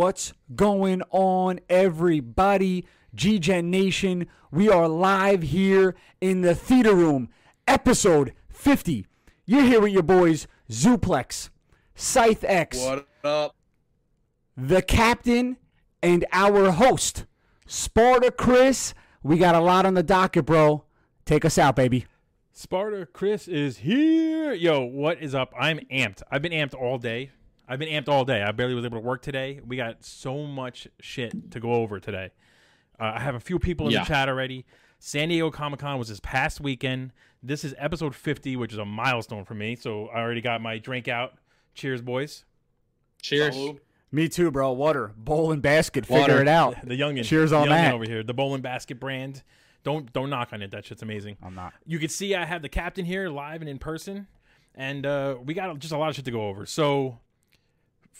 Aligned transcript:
What's 0.00 0.32
going 0.56 1.02
on, 1.10 1.60
everybody? 1.68 2.86
G-Gen 3.14 3.68
Nation, 3.70 4.28
we 4.50 4.70
are 4.70 4.88
live 4.88 5.42
here 5.42 5.94
in 6.22 6.40
the 6.40 6.54
theater 6.54 6.94
room, 6.94 7.28
episode 7.68 8.32
50. 8.48 9.06
You're 9.44 9.64
here 9.64 9.82
with 9.82 9.92
your 9.92 10.02
boys, 10.02 10.46
Zuplex, 10.70 11.50
ScytheX, 11.94 12.82
What 12.82 13.08
up? 13.22 13.54
the 14.56 14.80
captain, 14.80 15.58
and 16.02 16.24
our 16.32 16.70
host, 16.70 17.26
Spartacris. 17.68 18.94
We 19.22 19.36
got 19.36 19.54
a 19.54 19.60
lot 19.60 19.84
on 19.84 19.92
the 19.92 20.02
docket, 20.02 20.46
bro. 20.46 20.84
Take 21.26 21.44
us 21.44 21.58
out, 21.58 21.76
baby. 21.76 22.06
Spartacris 22.56 23.46
is 23.48 23.76
here. 23.76 24.54
Yo, 24.54 24.80
what 24.82 25.20
is 25.20 25.34
up? 25.34 25.52
I'm 25.60 25.78
amped. 25.92 26.22
I've 26.30 26.40
been 26.40 26.52
amped 26.52 26.74
all 26.74 26.96
day. 26.96 27.32
I've 27.70 27.78
been 27.78 27.88
amped 27.88 28.08
all 28.08 28.24
day. 28.24 28.42
I 28.42 28.50
barely 28.52 28.74
was 28.74 28.84
able 28.84 28.98
to 28.98 29.06
work 29.06 29.22
today. 29.22 29.60
We 29.64 29.76
got 29.76 30.04
so 30.04 30.44
much 30.44 30.88
shit 31.00 31.52
to 31.52 31.60
go 31.60 31.72
over 31.74 32.00
today. 32.00 32.30
Uh, 32.98 33.12
I 33.14 33.20
have 33.20 33.36
a 33.36 33.40
few 33.40 33.58
people 33.60 33.86
in 33.86 33.92
Yeah. 33.92 34.00
the 34.00 34.06
chat 34.08 34.28
already. 34.28 34.66
San 34.98 35.28
Diego 35.28 35.50
Comic 35.50 35.78
Con 35.80 35.98
was 35.98 36.08
this 36.08 36.20
past 36.20 36.60
weekend. 36.60 37.12
This 37.42 37.64
is 37.64 37.74
episode 37.78 38.14
50, 38.14 38.56
which 38.56 38.72
is 38.72 38.78
a 38.78 38.84
milestone 38.84 39.44
for 39.44 39.54
me. 39.54 39.76
So 39.76 40.08
I 40.08 40.18
already 40.20 40.40
got 40.40 40.60
my 40.60 40.78
drink 40.78 41.06
out. 41.08 41.34
Cheers, 41.74 42.02
boys. 42.02 42.44
Cheers. 43.22 43.56
Me 44.12 44.28
too, 44.28 44.50
bro. 44.50 44.72
Water, 44.72 45.12
bowl, 45.16 45.52
and 45.52 45.62
basket. 45.62 46.04
Figure 46.04 46.40
it 46.40 46.48
out. 46.48 46.74
The 46.84 46.98
youngin. 46.98 47.24
Cheers 47.24 47.52
on 47.52 47.68
youngin 47.68 47.70
that. 47.70 47.94
over 47.94 48.04
here. 48.04 48.22
The 48.24 48.34
Bowling 48.34 48.60
Basket 48.62 48.98
brand. 48.98 49.42
Don't 49.84 50.12
don't 50.12 50.28
knock 50.28 50.52
on 50.52 50.60
it. 50.62 50.72
That 50.72 50.84
shit's 50.84 51.02
amazing. 51.02 51.36
I'm 51.42 51.54
not. 51.54 51.72
you 51.86 51.98
can 52.00 52.08
see 52.08 52.34
I 52.34 52.44
have 52.44 52.60
the 52.62 52.68
captain 52.68 53.04
here 53.04 53.28
live 53.30 53.60
and 53.62 53.70
in 53.70 53.78
person, 53.78 54.26
and 54.74 55.06
uh, 55.06 55.36
we 55.42 55.54
got 55.54 55.78
just 55.78 55.92
a 55.92 55.96
lot 55.96 56.10
of 56.10 56.16
shit 56.16 56.24
to 56.26 56.30
go 56.32 56.48
over. 56.48 56.66
So, 56.66 57.18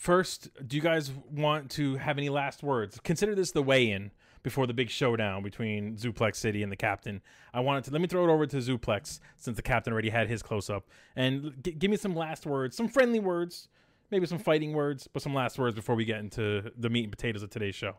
first, 0.01 0.49
do 0.67 0.75
you 0.75 0.81
guys 0.81 1.11
want 1.31 1.69
to 1.69 1.95
have 1.97 2.17
any 2.17 2.29
last 2.29 2.63
words? 2.63 2.99
Consider 3.03 3.35
this 3.35 3.51
the 3.51 3.61
weigh-in 3.61 4.09
before 4.41 4.65
the 4.65 4.73
big 4.73 4.89
showdown 4.89 5.43
between 5.43 5.95
Zuplexcity 5.95 6.63
and 6.63 6.71
the 6.71 6.75
captain. 6.75 7.21
I 7.53 7.59
wanted 7.59 7.83
to 7.83 7.91
let 7.91 8.01
me 8.01 8.07
throw 8.07 8.27
it 8.27 8.33
over 8.33 8.47
to 8.47 8.57
Zuplex 8.57 9.19
since 9.37 9.55
the 9.55 9.61
captain 9.61 9.93
already 9.93 10.09
had 10.09 10.27
his 10.27 10.41
close-up, 10.41 10.87
and 11.15 11.53
g- 11.63 11.73
give 11.73 11.91
me 11.91 11.97
some 11.97 12.15
last 12.15 12.47
words, 12.47 12.75
some 12.75 12.87
friendly 12.87 13.19
words, 13.19 13.67
maybe 14.09 14.25
some 14.25 14.39
fighting 14.39 14.73
words, 14.73 15.07
but 15.07 15.21
some 15.21 15.35
last 15.35 15.59
words 15.59 15.75
before 15.75 15.93
we 15.93 16.03
get 16.03 16.19
into 16.19 16.71
the 16.75 16.89
meat 16.89 17.03
and 17.03 17.11
potatoes 17.11 17.43
of 17.43 17.51
today's 17.51 17.75
show. 17.75 17.95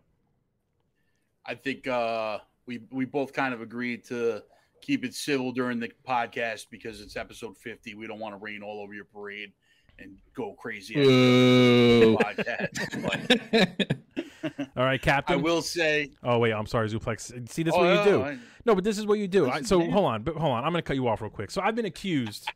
I 1.46 1.54
think 1.54 1.86
uh, 1.86 2.38
we 2.66 2.80
we 2.90 3.04
both 3.04 3.32
kind 3.32 3.54
of 3.54 3.60
agreed 3.60 4.04
to 4.06 4.42
keep 4.80 5.04
it 5.04 5.14
civil 5.14 5.52
during 5.52 5.78
the 5.78 5.92
podcast 6.06 6.66
because 6.68 7.00
it's 7.00 7.16
episode 7.16 7.56
50. 7.56 7.94
We 7.94 8.08
don't 8.08 8.18
want 8.18 8.34
to 8.34 8.38
rain 8.38 8.62
all 8.62 8.80
over 8.80 8.92
your 8.92 9.04
parade 9.04 9.52
and 9.98 10.16
go 10.34 10.54
crazy 10.54 10.94
at 10.96 11.04
the 11.04 12.16
podcast. 12.16 13.92
But 14.42 14.52
All 14.76 14.84
right, 14.84 15.00
captain. 15.00 15.34
I 15.38 15.42
will 15.42 15.62
say, 15.62 16.10
Oh 16.24 16.38
wait, 16.38 16.52
I'm 16.52 16.66
sorry, 16.66 16.88
Zuplex. 16.88 17.48
See, 17.48 17.62
this 17.62 17.72
is 17.72 17.78
Oh, 17.78 17.84
what 17.84 18.04
you 18.06 18.10
do. 18.12 18.22
I- 18.22 18.38
No, 18.64 18.74
but 18.74 18.82
this 18.84 18.98
is 18.98 19.06
what 19.06 19.18
you 19.20 19.28
do. 19.28 19.48
I, 19.48 19.62
so 19.62 19.78
hold 19.90 20.04
on, 20.06 20.22
but 20.22 20.34
hold 20.36 20.52
on. 20.52 20.64
I'm 20.64 20.72
gonna 20.72 20.82
cut 20.82 20.96
you 20.96 21.06
off 21.08 21.20
real 21.20 21.30
quick. 21.30 21.50
So 21.50 21.60
I've 21.62 21.76
been 21.76 21.84
accused. 21.86 22.48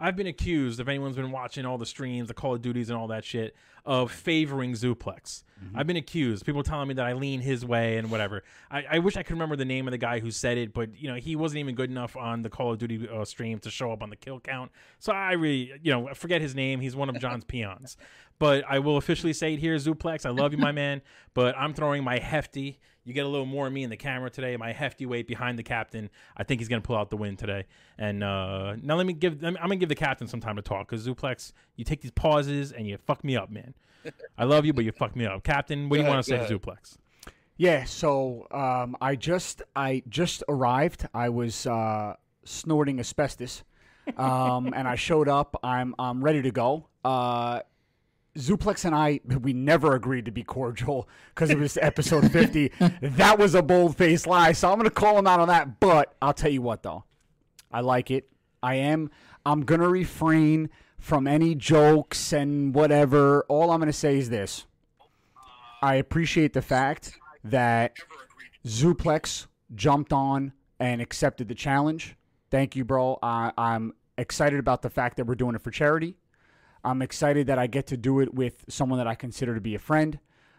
I've 0.00 0.16
been 0.16 0.26
accused. 0.26 0.80
If 0.80 0.88
anyone's 0.88 1.16
been 1.16 1.30
watching 1.30 1.66
all 1.66 1.78
the 1.78 1.86
streams, 1.86 2.28
the 2.28 2.34
Call 2.34 2.54
of 2.54 2.62
Duties, 2.62 2.88
and 2.88 2.98
all 2.98 3.08
that 3.08 3.24
shit, 3.24 3.54
of 3.84 4.10
favoring 4.10 4.72
Zuplex. 4.72 5.42
Mm-hmm. 5.62 5.78
I've 5.78 5.86
been 5.86 5.96
accused. 5.96 6.46
People 6.46 6.62
telling 6.62 6.88
me 6.88 6.94
that 6.94 7.04
I 7.04 7.12
lean 7.12 7.40
his 7.40 7.64
way 7.64 7.98
and 7.98 8.10
whatever. 8.10 8.42
I, 8.70 8.84
I 8.92 8.98
wish 8.98 9.16
I 9.16 9.22
could 9.22 9.34
remember 9.34 9.56
the 9.56 9.64
name 9.64 9.86
of 9.86 9.92
the 9.92 9.98
guy 9.98 10.20
who 10.20 10.30
said 10.30 10.58
it, 10.58 10.72
but 10.72 11.00
you 11.00 11.08
know 11.08 11.16
he 11.16 11.36
wasn't 11.36 11.60
even 11.60 11.74
good 11.74 11.90
enough 11.90 12.16
on 12.16 12.42
the 12.42 12.50
Call 12.50 12.72
of 12.72 12.78
Duty 12.78 13.08
uh, 13.08 13.24
stream 13.24 13.58
to 13.60 13.70
show 13.70 13.92
up 13.92 14.02
on 14.02 14.10
the 14.10 14.16
kill 14.16 14.40
count. 14.40 14.70
So 14.98 15.12
I 15.12 15.32
really, 15.32 15.72
you 15.82 15.92
know, 15.92 16.08
forget 16.14 16.40
his 16.40 16.54
name. 16.54 16.80
He's 16.80 16.96
one 16.96 17.08
of 17.08 17.18
John's 17.20 17.44
peons. 17.48 17.96
But 18.40 18.64
I 18.68 18.80
will 18.80 18.96
officially 18.96 19.34
say 19.34 19.54
it 19.54 19.60
here, 19.60 19.76
Zuplex. 19.76 20.26
I 20.26 20.30
love 20.30 20.52
you, 20.52 20.58
my 20.58 20.72
man. 20.72 21.02
But 21.32 21.56
I'm 21.56 21.74
throwing 21.74 22.02
my 22.02 22.18
hefty. 22.18 22.80
You 23.04 23.14
get 23.14 23.24
a 23.24 23.28
little 23.28 23.46
more 23.46 23.68
of 23.68 23.72
me 23.72 23.84
in 23.84 23.90
the 23.90 23.96
camera 23.96 24.30
today. 24.30 24.56
My 24.56 24.72
hefty 24.72 25.06
weight 25.06 25.28
behind 25.28 25.56
the 25.56 25.62
captain. 25.62 26.10
I 26.36 26.42
think 26.42 26.60
he's 26.60 26.66
gonna 26.68 26.80
pull 26.80 26.96
out 26.96 27.08
the 27.08 27.16
win 27.16 27.36
today. 27.36 27.66
And 27.96 28.24
uh, 28.24 28.74
now 28.82 28.96
let 28.96 29.06
me 29.06 29.12
give. 29.12 29.44
I'm 29.44 29.54
gonna 29.54 29.76
give 29.76 29.88
the 29.88 29.94
captain 29.94 30.26
some 30.26 30.40
time 30.40 30.56
to 30.56 30.62
talk 30.62 30.88
because 30.88 31.06
Zuplex, 31.06 31.52
you 31.76 31.84
take 31.84 32.00
these 32.00 32.10
pauses 32.10 32.72
and 32.72 32.84
you 32.88 32.98
fuck 32.98 33.22
me 33.22 33.36
up, 33.36 33.48
man. 33.48 33.74
I 34.36 34.44
love 34.44 34.64
you, 34.64 34.72
but 34.72 34.84
you 34.84 34.90
fuck 34.90 35.14
me 35.14 35.24
up, 35.24 35.44
Captain. 35.44 35.88
What 35.88 35.98
do 35.98 36.02
you 36.02 36.08
want 36.08 36.24
to 36.24 36.28
say 36.28 36.34
ahead, 36.34 36.48
to 36.48 36.58
Zuplex? 36.58 36.96
Yeah, 37.56 37.84
so 37.84 38.48
um, 38.50 38.96
I 39.00 39.14
just 39.14 39.62
I 39.76 40.02
just 40.08 40.42
arrived. 40.48 41.06
I 41.14 41.28
was 41.28 41.66
uh, 41.66 42.16
snorting 42.44 42.98
asbestos, 42.98 43.62
um, 44.16 44.72
and 44.74 44.88
I 44.88 44.96
showed 44.96 45.28
up. 45.28 45.54
I'm 45.62 45.94
I'm 45.96 46.24
ready 46.24 46.42
to 46.42 46.50
go. 46.50 46.88
Uh, 47.04 47.60
Zuplex 48.38 48.84
and 48.84 48.94
I 48.94 49.20
we 49.24 49.52
never 49.52 49.94
agreed 49.94 50.24
to 50.26 50.30
be 50.30 50.42
cordial 50.42 51.08
because 51.34 51.50
it 51.50 51.58
was 51.58 51.76
episode 51.82 52.30
50. 52.30 52.72
that 53.02 53.38
was 53.38 53.54
a 53.54 53.62
bold 53.62 53.96
faced 53.96 54.26
lie. 54.26 54.52
So 54.52 54.70
I'm 54.70 54.78
gonna 54.78 54.90
call 54.90 55.18
him 55.18 55.26
out 55.26 55.40
on 55.40 55.48
that. 55.48 55.80
But 55.80 56.14
I'll 56.22 56.32
tell 56.32 56.50
you 56.50 56.62
what 56.62 56.82
though, 56.82 57.04
I 57.72 57.80
like 57.80 58.10
it. 58.10 58.28
I 58.62 58.76
am. 58.76 59.10
I'm 59.44 59.62
gonna 59.62 59.88
refrain 59.88 60.70
from 60.98 61.26
any 61.26 61.54
jokes 61.54 62.32
and 62.32 62.74
whatever. 62.74 63.44
All 63.48 63.70
I'm 63.70 63.80
gonna 63.80 63.92
say 63.92 64.18
is 64.18 64.30
this. 64.30 64.66
I 65.82 65.94
appreciate 65.94 66.52
the 66.52 66.62
fact 66.62 67.18
that 67.42 67.96
Zuplex 68.66 69.46
jumped 69.74 70.12
on 70.12 70.52
and 70.78 71.00
accepted 71.00 71.48
the 71.48 71.54
challenge. 71.54 72.16
Thank 72.50 72.76
you, 72.76 72.84
bro. 72.84 73.18
I, 73.22 73.52
I'm 73.56 73.94
excited 74.18 74.58
about 74.58 74.82
the 74.82 74.90
fact 74.90 75.16
that 75.16 75.26
we're 75.26 75.34
doing 75.36 75.54
it 75.54 75.62
for 75.62 75.70
charity. 75.70 76.16
I'm 76.84 77.02
excited 77.02 77.46
that 77.48 77.58
I 77.58 77.66
get 77.66 77.86
to 77.88 77.96
do 77.96 78.20
it 78.20 78.34
with 78.34 78.64
someone 78.68 78.98
that 78.98 79.06
I 79.06 79.14
consider 79.14 79.54
to 79.54 79.60
be 79.60 79.74
a 79.74 79.78
friend. 79.78 80.18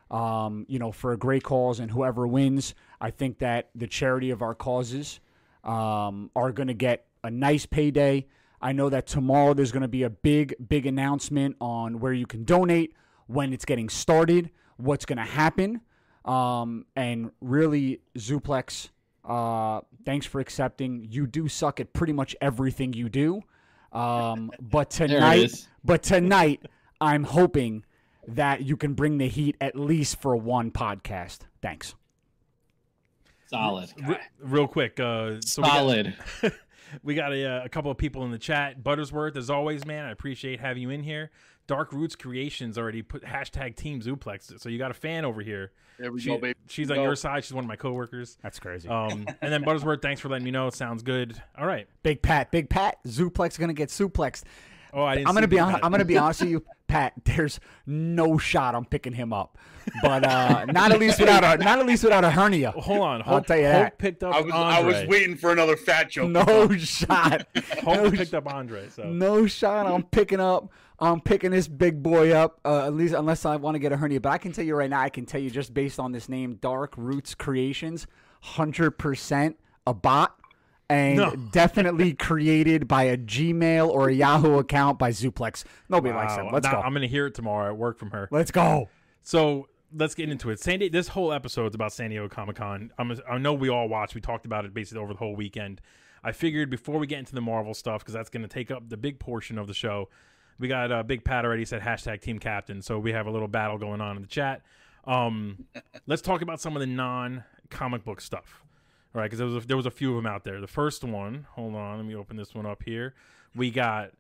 Um, 0.10 0.66
you 0.68 0.78
know, 0.78 0.92
for 0.92 1.14
a 1.14 1.18
great 1.18 1.44
cause, 1.44 1.80
and 1.80 1.90
whoever 1.90 2.28
wins, 2.28 2.76
I 3.00 3.12
think 3.12 3.40
that 3.40 3.70
the 3.74 3.88
charity 3.88 4.30
of 4.30 4.42
our 4.42 4.54
causes 4.54 5.22
um, 5.64 6.30
are 6.36 6.52
going 6.52 6.68
to 6.68 6.74
get 6.74 7.06
a 7.24 7.32
nice 7.32 7.66
payday. 7.66 8.28
I 8.62 8.74
know 8.74 8.90
that 8.90 9.08
tomorrow 9.08 9.54
there's 9.54 9.72
going 9.72 9.84
to 9.84 9.88
be 9.88 10.04
a 10.04 10.10
big, 10.10 10.54
big 10.68 10.86
announcement 10.86 11.56
on 11.62 12.00
where 12.02 12.12
you 12.12 12.28
can 12.28 12.44
donate, 12.44 12.94
when 13.28 13.54
it's 13.54 13.64
getting 13.64 13.88
started, 13.88 14.52
what's 14.76 15.06
going 15.06 15.18
to 15.18 15.24
happen. 15.24 15.80
Um, 16.26 16.86
and 16.96 17.32
really, 17.40 18.02
Zuplex, 18.18 18.90
uh, 19.24 19.82
thanks 20.06 20.26
for 20.26 20.42
accepting. 20.42 21.08
You 21.10 21.26
do 21.26 21.48
suck 21.48 21.80
at 21.80 21.94
pretty 21.94 22.14
much 22.14 22.36
everything 22.42 22.94
you 22.94 23.08
do. 23.08 23.44
Um, 23.92 24.52
but 24.60 24.90
tonight, 24.90 25.68
but 25.84 26.04
tonight, 26.04 26.66
I'm 27.00 27.24
hoping 27.24 27.84
that 28.28 28.62
you 28.64 28.78
can 28.78 28.94
bring 28.94 29.18
the 29.18 29.28
heat 29.28 29.56
at 29.60 29.76
least 29.76 30.22
for 30.22 30.36
one 30.36 30.72
podcast. 30.72 31.40
Thanks. 31.62 31.96
Solid. 33.48 33.90
Re- 34.08 34.18
real 34.40 34.68
quick, 34.68 35.00
uh, 35.00 35.42
so 35.44 35.62
we 35.62 35.68
got- 35.68 35.76
Solid. 35.76 36.16
We 37.04 37.16
got 37.16 37.34
a, 37.34 37.46
uh, 37.62 37.66
a 37.66 37.70
couple 37.70 37.92
of 37.92 37.98
people 37.98 38.24
in 38.26 38.32
the 38.32 38.38
chat. 38.40 38.84
Buttersworth, 38.84 39.36
as 39.38 39.50
always, 39.50 39.86
man, 39.86 40.06
I 40.06 40.12
appreciate 40.12 40.60
having 40.60 40.82
you 40.84 40.90
in 40.90 41.04
here. 41.04 41.32
Dark 41.68 41.94
Roots 41.94 42.16
Creations 42.16 42.78
already 42.78 43.02
put 43.02 43.24
hashtag 43.24 43.76
Team 43.76 44.02
Zuplex, 44.02 44.60
so 44.60 44.68
you 44.68 44.78
got 44.78 44.92
a 44.92 44.96
fan 44.96 45.24
over 45.24 45.42
here. 45.42 45.72
there 46.00 46.12
we 46.12 46.20
She- 46.20 46.28
go, 46.30 46.38
baby. 46.38 46.58
she's 46.68 46.90
on 46.92 46.98
Go. 46.98 47.04
your 47.04 47.16
side. 47.16 47.44
She's 47.46 47.54
one 47.54 47.64
of 47.64 47.68
my 47.68 47.76
coworkers. 47.76 48.38
That's 48.42 48.60
crazy. 48.60 48.90
Um, 48.90 49.26
and 49.42 49.54
then 49.54 49.64
Buttersworth, 49.64 50.02
thanks 50.02 50.20
for 50.20 50.28
letting 50.30 50.44
me 50.44 50.52
know. 50.52 50.70
Sounds 50.70 51.04
good. 51.04 51.42
All 51.58 51.68
right. 51.68 51.88
Big 52.04 52.22
Pat, 52.22 52.52
Big 52.52 52.70
Pat, 52.70 52.98
Zuplex 53.08 53.58
gonna 53.60 53.74
get 53.74 53.90
suplexed. 53.90 54.44
Oh, 54.94 55.04
I 55.04 55.16
didn't. 55.16 55.28
I'm 55.28 55.34
gonna 55.34 55.46
see 55.46 55.50
be 55.52 55.56
the 55.58 55.62
honest. 55.64 55.84
I'm 55.84 55.92
gonna 55.92 56.06
be 56.06 56.18
honest 56.18 56.42
with 56.42 56.50
you, 56.50 56.66
Pat. 56.88 57.14
There's 57.24 57.60
no 57.86 58.38
shot 58.38 58.76
I'm 58.76 58.86
picking 58.86 59.14
him 59.14 59.32
up, 59.34 59.58
but 60.02 60.26
uh, 60.26 60.66
not 60.66 60.92
at 60.92 61.00
least 61.00 61.20
without 61.20 61.44
a 61.44 61.64
not 61.64 61.80
at 61.80 61.86
least 61.86 62.04
without 62.04 62.24
a 62.24 62.30
hernia. 62.32 62.72
Hold 62.72 63.00
on. 63.02 63.22
I'll 63.22 63.36
Hope, 63.36 63.48
tell 63.48 63.58
you 63.58 63.66
Hope 63.68 63.74
that. 63.74 63.98
picked 63.98 64.24
up 64.24 64.36
I 64.36 64.42
was 64.42 64.54
I 64.54 64.82
was 64.82 65.06
waiting 65.08 65.36
for 65.38 65.52
another 65.52 65.78
fat 65.78 66.10
joke. 66.10 66.30
No 66.30 66.70
shot. 66.78 67.48
Hope 67.84 68.14
picked 68.14 68.34
up 68.34 68.52
Andre. 68.52 68.90
So 68.90 69.04
No 69.04 69.46
shot. 69.48 69.88
I'm 69.88 70.04
picking 70.04 70.40
up. 70.40 70.70
I'm 71.00 71.20
picking 71.20 71.50
this 71.52 71.68
big 71.68 72.04
boy 72.04 72.32
up. 72.32 72.60
Uh, 72.64 72.86
at 72.86 72.94
least 72.94 73.16
unless 73.16 73.44
I 73.46 73.56
want 73.56 73.74
to 73.76 73.80
get 73.80 73.92
a 73.92 73.98
hernia. 73.98 74.22
But 74.22 74.30
I 74.34 74.38
can 74.38 74.52
tell 74.52 74.66
you 74.66 74.76
right 74.76 74.90
now. 74.90 75.00
I 75.02 75.10
can 75.10 75.26
tell 75.26 75.42
you 75.42 75.50
just 75.50 75.74
based 75.74 76.00
on 76.00 76.12
this 76.12 76.30
name, 76.30 76.56
Dark 76.62 76.94
Roots 76.98 77.34
Creations, 77.34 78.06
hundred 78.42 78.92
percent 78.92 79.58
a 79.88 79.94
bot. 79.94 80.36
And 80.92 81.18
No. 81.18 81.36
definitely 81.36 82.14
created 82.14 82.88
by 82.88 83.04
a 83.04 83.18
Gmail 83.18 83.88
or 83.88 84.10
a 84.10 84.14
Yahoo 84.14 84.58
account 84.58 85.00
by 85.00 85.12
Zuplex. 85.12 85.64
Nobody 85.90 86.14
likes 86.14 86.36
Wow. 86.36 86.48
him. 86.48 86.54
Let's 86.54 86.66
Now, 86.66 86.74
go. 86.74 86.82
I'm 86.82 86.94
gonna 86.94 87.08
hear 87.08 87.28
it 87.28 87.34
tomorrow 87.36 87.70
at 87.72 87.78
work 87.78 87.98
from 87.98 88.12
her. 88.12 88.28
Let's 88.32 88.52
go. 88.52 88.90
So 89.22 89.68
let's 89.96 90.16
get 90.16 90.30
into 90.30 90.50
it. 90.50 90.60
San 90.60 90.80
Diego, 90.80 90.92
this 90.92 91.10
whole 91.10 91.32
episode's 91.32 91.76
about 91.76 91.94
San 91.94 92.10
Diego 92.10 92.28
Comic 92.28 92.58
Con. 92.58 92.92
I'm, 92.98 93.42
know 93.42 93.54
we 93.54 93.70
all 93.70 93.88
watched. 93.88 94.16
We 94.16 94.22
talked 94.22 94.46
about 94.46 94.66
it 94.66 94.74
basically 94.74 95.02
over 95.02 95.14
the 95.14 95.20
whole 95.20 95.36
weekend. 95.36 95.80
I 96.24 96.32
figured 96.34 96.70
before 96.70 96.98
we 97.00 97.08
get 97.08 97.20
into 97.20 97.34
the 97.36 97.42
Marvel 97.42 97.74
stuff, 97.74 98.02
because 98.02 98.14
that's 98.14 98.30
going 98.30 98.44
to 98.44 98.48
take 98.50 98.70
up 98.70 98.90
the 98.90 98.98
big 98.98 99.18
portion 99.20 99.58
of 99.58 99.68
the 99.68 99.74
show, 99.74 100.08
we 100.60 100.68
got 100.68 100.92
uh, 100.92 101.02
Big 101.04 101.24
Pat 101.24 101.46
already 101.46 101.66
said 101.66 101.82
hashtag 101.82 102.22
Team 102.22 102.38
Captain, 102.38 102.82
so 102.82 103.00
we 103.00 103.12
have 103.12 103.26
a 103.28 103.32
little 103.32 103.48
battle 103.48 103.78
going 103.80 104.02
on 104.02 104.16
in 104.18 104.22
the 104.22 104.28
chat. 104.28 104.62
Um, 105.06 105.66
let's 106.06 106.22
talk 106.22 106.42
about 106.44 106.62
some 106.62 106.76
of 106.76 106.80
the 106.80 106.86
non-comic 106.86 108.04
book 108.04 108.22
stuff. 108.22 108.61
All 109.14 109.20
right, 109.20 109.26
because 109.26 109.40
there 109.40 109.48
was 109.48 109.64
a, 109.64 109.68
there 109.68 109.78
was 109.78 109.86
a 109.86 109.92
few 109.92 110.10
of 110.10 110.16
them 110.16 110.26
out 110.26 110.44
there. 110.44 110.62
The 110.62 110.68
first 110.68 111.04
one, 111.04 111.46
hold 111.52 111.76
on, 111.76 111.98
let 111.98 112.06
me 112.06 112.16
open 112.16 112.38
this 112.38 112.56
one 112.56 112.66
up 112.66 112.82
here. 112.84 113.14
We 113.56 113.70
got 113.70 114.12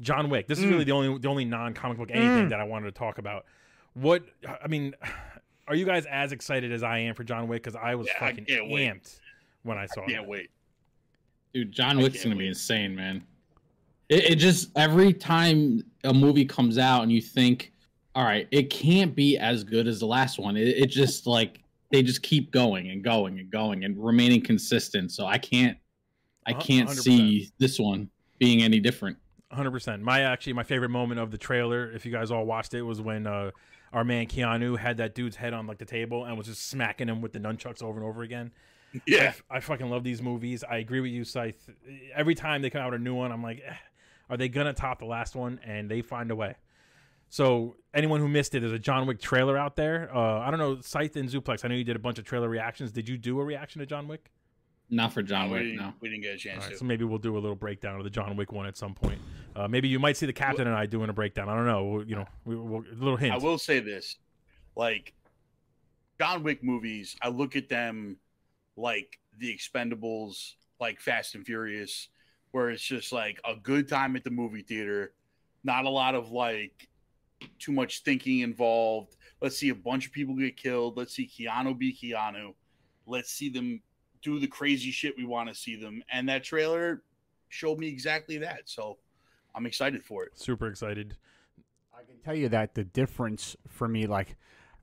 John 0.00 0.30
Wick. 0.30 0.46
This 0.46 0.58
is 0.58 0.64
really 0.64 0.84
mm. 0.84 0.86
the 0.86 0.92
only 0.92 1.18
the 1.18 1.28
only 1.28 1.44
non-comic 1.44 1.98
book 1.98 2.10
anything 2.10 2.46
mm. 2.46 2.50
that 2.50 2.60
I 2.60 2.64
wanted 2.64 2.86
to 2.86 2.98
talk 2.98 3.18
about. 3.18 3.44
What 3.94 4.22
I 4.62 4.68
mean, 4.68 4.94
are 5.68 5.74
you 5.74 5.84
guys 5.84 6.06
as 6.06 6.32
excited 6.32 6.72
as 6.72 6.82
I 6.82 6.98
am 6.98 7.14
for 7.14 7.24
John 7.24 7.46
Wick? 7.48 7.62
Because 7.62 7.76
I 7.76 7.94
was 7.94 8.06
Yeah, 8.06 8.24
I 8.24 8.28
fucking 8.30 8.44
can't 8.46 8.70
wait. 8.70 8.88
amped 8.88 9.20
when 9.64 9.76
I 9.76 9.86
saw 9.86 10.02
it. 10.02 10.08
Can't 10.08 10.24
it. 10.24 10.28
wait. 10.28 10.50
Dude, 11.52 11.72
John 11.72 11.98
Wick's 11.98 12.22
gonna 12.22 12.36
be 12.36 12.48
insane, 12.48 12.94
man. 12.96 13.22
It, 14.08 14.24
it 14.30 14.34
just 14.36 14.70
every 14.76 15.12
time 15.12 15.84
a 16.04 16.14
movie 16.14 16.46
comes 16.46 16.78
out 16.78 17.02
and 17.02 17.12
you 17.12 17.20
think, 17.20 17.72
all 18.14 18.24
right, 18.24 18.48
it 18.50 18.70
can't 18.70 19.14
be 19.14 19.36
as 19.36 19.62
good 19.62 19.86
as 19.86 20.00
the 20.00 20.06
last 20.06 20.38
one. 20.38 20.56
It, 20.56 20.68
it 20.68 20.86
just 20.86 21.26
like 21.26 21.60
they 21.90 22.02
just 22.02 22.22
keep 22.22 22.50
going 22.50 22.90
and 22.90 23.02
going 23.02 23.38
and 23.38 23.50
going 23.50 23.84
and 23.84 23.96
remaining 24.02 24.40
consistent. 24.42 25.10
So 25.12 25.26
I 25.26 25.38
can't, 25.38 25.78
I 26.46 26.52
Uh, 26.52 26.60
can't 26.60 26.88
100%. 26.88 27.02
see 27.02 27.50
this 27.58 27.78
one 27.78 28.10
being 28.38 28.62
any 28.62 28.80
different. 28.80 29.16
Hundred 29.50 29.70
percent. 29.70 30.02
My 30.02 30.20
actually 30.20 30.52
my 30.52 30.62
favorite 30.62 30.90
moment 30.90 31.18
of 31.20 31.30
the 31.30 31.38
trailer, 31.38 31.90
if 31.90 32.04
you 32.04 32.12
guys 32.12 32.30
all 32.30 32.44
watched 32.44 32.74
it, 32.74 32.82
was 32.82 33.00
when 33.00 33.26
uh, 33.26 33.50
our 33.94 34.04
man 34.04 34.26
Keanu 34.26 34.76
had 34.78 34.98
that 34.98 35.14
dude's 35.14 35.36
head 35.36 35.54
on 35.54 35.66
like 35.66 35.78
the 35.78 35.86
table 35.86 36.24
and 36.26 36.36
was 36.36 36.46
just 36.48 36.68
smacking 36.68 37.08
him 37.08 37.22
with 37.22 37.32
the 37.32 37.38
nunchucks 37.38 37.82
over 37.82 37.98
and 37.98 38.06
over 38.06 38.22
again. 38.22 38.52
Yeah. 39.06 39.32
I, 39.50 39.56
I 39.56 39.60
fucking 39.60 39.88
love 39.88 40.04
these 40.04 40.20
movies. 40.20 40.64
I 40.64 40.76
agree 40.78 41.00
with 41.00 41.10
you, 41.12 41.24
Scythe. 41.24 41.70
Every 42.14 42.34
time 42.34 42.60
they 42.60 42.68
come 42.68 42.82
out 42.82 42.92
with 42.92 43.00
a 43.00 43.04
new 43.04 43.14
one, 43.14 43.32
I'm 43.32 43.42
like, 43.42 43.62
eh, 43.66 43.72
are 44.28 44.36
they 44.36 44.50
gonna 44.50 44.74
top 44.74 44.98
the 44.98 45.06
last 45.06 45.34
one? 45.34 45.60
And 45.64 45.90
they 45.90 46.02
find 46.02 46.30
a 46.30 46.36
way. 46.36 46.54
So 47.30 47.76
anyone 47.94 48.20
who 48.20 48.28
missed 48.28 48.54
it, 48.54 48.60
there's 48.60 48.72
a 48.72 48.78
John 48.78 49.06
Wick 49.06 49.20
trailer 49.20 49.58
out 49.58 49.76
there. 49.76 50.10
Uh, 50.14 50.40
I 50.40 50.50
don't 50.50 50.58
know, 50.58 50.80
Scythe 50.80 51.16
and 51.16 51.28
Zuplex. 51.28 51.64
I 51.64 51.68
know 51.68 51.74
you 51.74 51.84
did 51.84 51.96
a 51.96 52.00
bunch 52.00 52.18
of 52.18 52.24
trailer 52.24 52.48
reactions. 52.48 52.90
Did 52.92 53.08
you 53.08 53.18
do 53.18 53.38
a 53.40 53.44
reaction 53.44 53.80
to 53.80 53.86
John 53.86 54.08
Wick? 54.08 54.30
Not 54.90 55.12
for 55.12 55.22
John 55.22 55.50
we, 55.50 55.56
Wick, 55.56 55.62
didn't, 55.64 55.76
no. 55.76 55.92
we 56.00 56.08
didn't 56.08 56.22
get 56.22 56.34
a 56.34 56.38
chance 56.38 56.62
All 56.62 56.68
right, 56.68 56.72
to. 56.72 56.78
so 56.78 56.84
maybe 56.86 57.04
we'll 57.04 57.18
do 57.18 57.36
a 57.36 57.40
little 57.40 57.54
breakdown 57.56 57.98
of 57.98 58.04
the 58.04 58.10
John 58.10 58.34
Wick 58.36 58.52
one 58.52 58.66
at 58.66 58.76
some 58.76 58.94
point. 58.94 59.20
Uh, 59.54 59.68
maybe 59.68 59.86
you 59.88 59.98
might 59.98 60.16
see 60.16 60.24
the 60.24 60.32
captain 60.32 60.66
and 60.66 60.74
I 60.74 60.86
doing 60.86 61.10
a 61.10 61.12
breakdown. 61.12 61.50
I 61.50 61.54
don't 61.54 61.66
know. 61.66 61.84
We'll- 61.84 62.06
you 62.08 62.16
know, 62.16 62.26
we, 62.46 62.56
we'll, 62.56 62.80
a 62.80 62.94
little 62.94 63.16
hint. 63.16 63.34
I 63.34 63.38
will 63.38 63.58
say 63.58 63.80
this, 63.80 64.16
like 64.76 65.12
John 66.18 66.42
Wick 66.42 66.64
movies, 66.64 67.16
I 67.20 67.28
look 67.28 67.54
at 67.54 67.68
them 67.68 68.16
like 68.76 69.18
the 69.36 69.54
Expendables, 69.54 70.54
like 70.80 71.00
Fast 71.00 71.34
and 71.34 71.44
Furious, 71.44 72.08
where 72.52 72.70
it's 72.70 72.82
just 72.82 73.12
like 73.12 73.38
a 73.44 73.56
good 73.56 73.88
time 73.88 74.16
at 74.16 74.24
the 74.24 74.30
movie 74.30 74.62
theater, 74.62 75.12
not 75.64 75.84
a 75.84 75.90
lot 75.90 76.14
of 76.14 76.30
like 76.30 76.88
too 77.58 77.72
much 77.72 78.02
thinking 78.02 78.40
involved. 78.40 79.16
Let's 79.40 79.56
see 79.56 79.68
a 79.68 79.74
bunch 79.74 80.06
of 80.06 80.12
people 80.12 80.34
get 80.34 80.56
killed. 80.56 80.96
Let's 80.96 81.14
see 81.14 81.28
Keanu 81.28 81.76
be 81.76 81.92
Keanu. 81.92 82.54
Let's 83.06 83.30
see 83.30 83.48
them 83.48 83.82
do 84.22 84.38
the 84.38 84.46
crazy 84.46 84.90
shit 84.90 85.16
we 85.16 85.24
want 85.24 85.48
to 85.48 85.54
see 85.54 85.76
them. 85.76 86.02
And 86.12 86.28
that 86.28 86.44
trailer 86.44 87.02
showed 87.48 87.78
me 87.78 87.88
exactly 87.88 88.38
that. 88.38 88.62
So 88.64 88.98
I'm 89.54 89.66
excited 89.66 90.04
for 90.04 90.24
it. 90.24 90.38
Super 90.38 90.66
excited. 90.66 91.16
I 91.92 92.02
can 92.02 92.18
tell 92.24 92.34
you 92.34 92.48
that 92.50 92.74
the 92.74 92.84
difference 92.84 93.56
for 93.68 93.88
me, 93.88 94.06
like, 94.06 94.36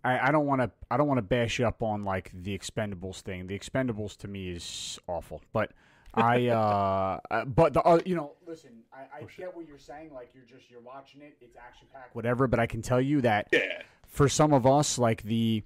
I, 0.03 0.29
I 0.29 0.31
don't 0.31 0.45
want 0.45 0.61
to, 0.61 0.71
I 0.89 0.97
don't 0.97 1.07
want 1.07 1.17
to 1.17 1.23
bash 1.23 1.59
you 1.59 1.67
up 1.67 1.81
on 1.81 2.03
like 2.03 2.31
the 2.33 2.57
Expendables 2.57 3.21
thing. 3.21 3.47
The 3.47 3.57
Expendables 3.57 4.17
to 4.17 4.27
me 4.27 4.49
is 4.49 4.99
awful, 5.07 5.41
but 5.51 5.71
I, 6.15 6.47
uh, 6.47 7.19
uh, 7.31 7.45
but 7.45 7.73
the, 7.73 7.81
uh, 7.83 7.99
you 8.05 8.15
know, 8.15 8.33
listen, 8.47 8.71
I, 8.93 9.19
I 9.19 9.23
get 9.37 9.55
what 9.55 9.67
you're 9.67 9.77
saying. 9.77 10.13
Like, 10.13 10.31
you're 10.33 10.45
just 10.45 10.69
you're 10.69 10.81
watching 10.81 11.21
it, 11.21 11.37
it's 11.41 11.55
action 11.57 11.87
packed, 11.93 12.15
whatever. 12.15 12.47
But 12.47 12.59
I 12.59 12.65
can 12.67 12.81
tell 12.81 13.01
you 13.01 13.21
that 13.21 13.47
Yeah. 13.51 13.81
for 14.07 14.29
some 14.29 14.53
of 14.53 14.65
us, 14.65 14.97
like 14.97 15.23
the 15.23 15.63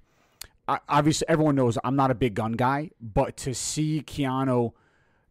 obviously 0.88 1.28
everyone 1.28 1.56
knows 1.56 1.78
I'm 1.82 1.96
not 1.96 2.10
a 2.10 2.14
big 2.14 2.34
gun 2.34 2.52
guy, 2.52 2.90
but 3.00 3.36
to 3.38 3.54
see 3.54 4.02
Keanu, 4.06 4.72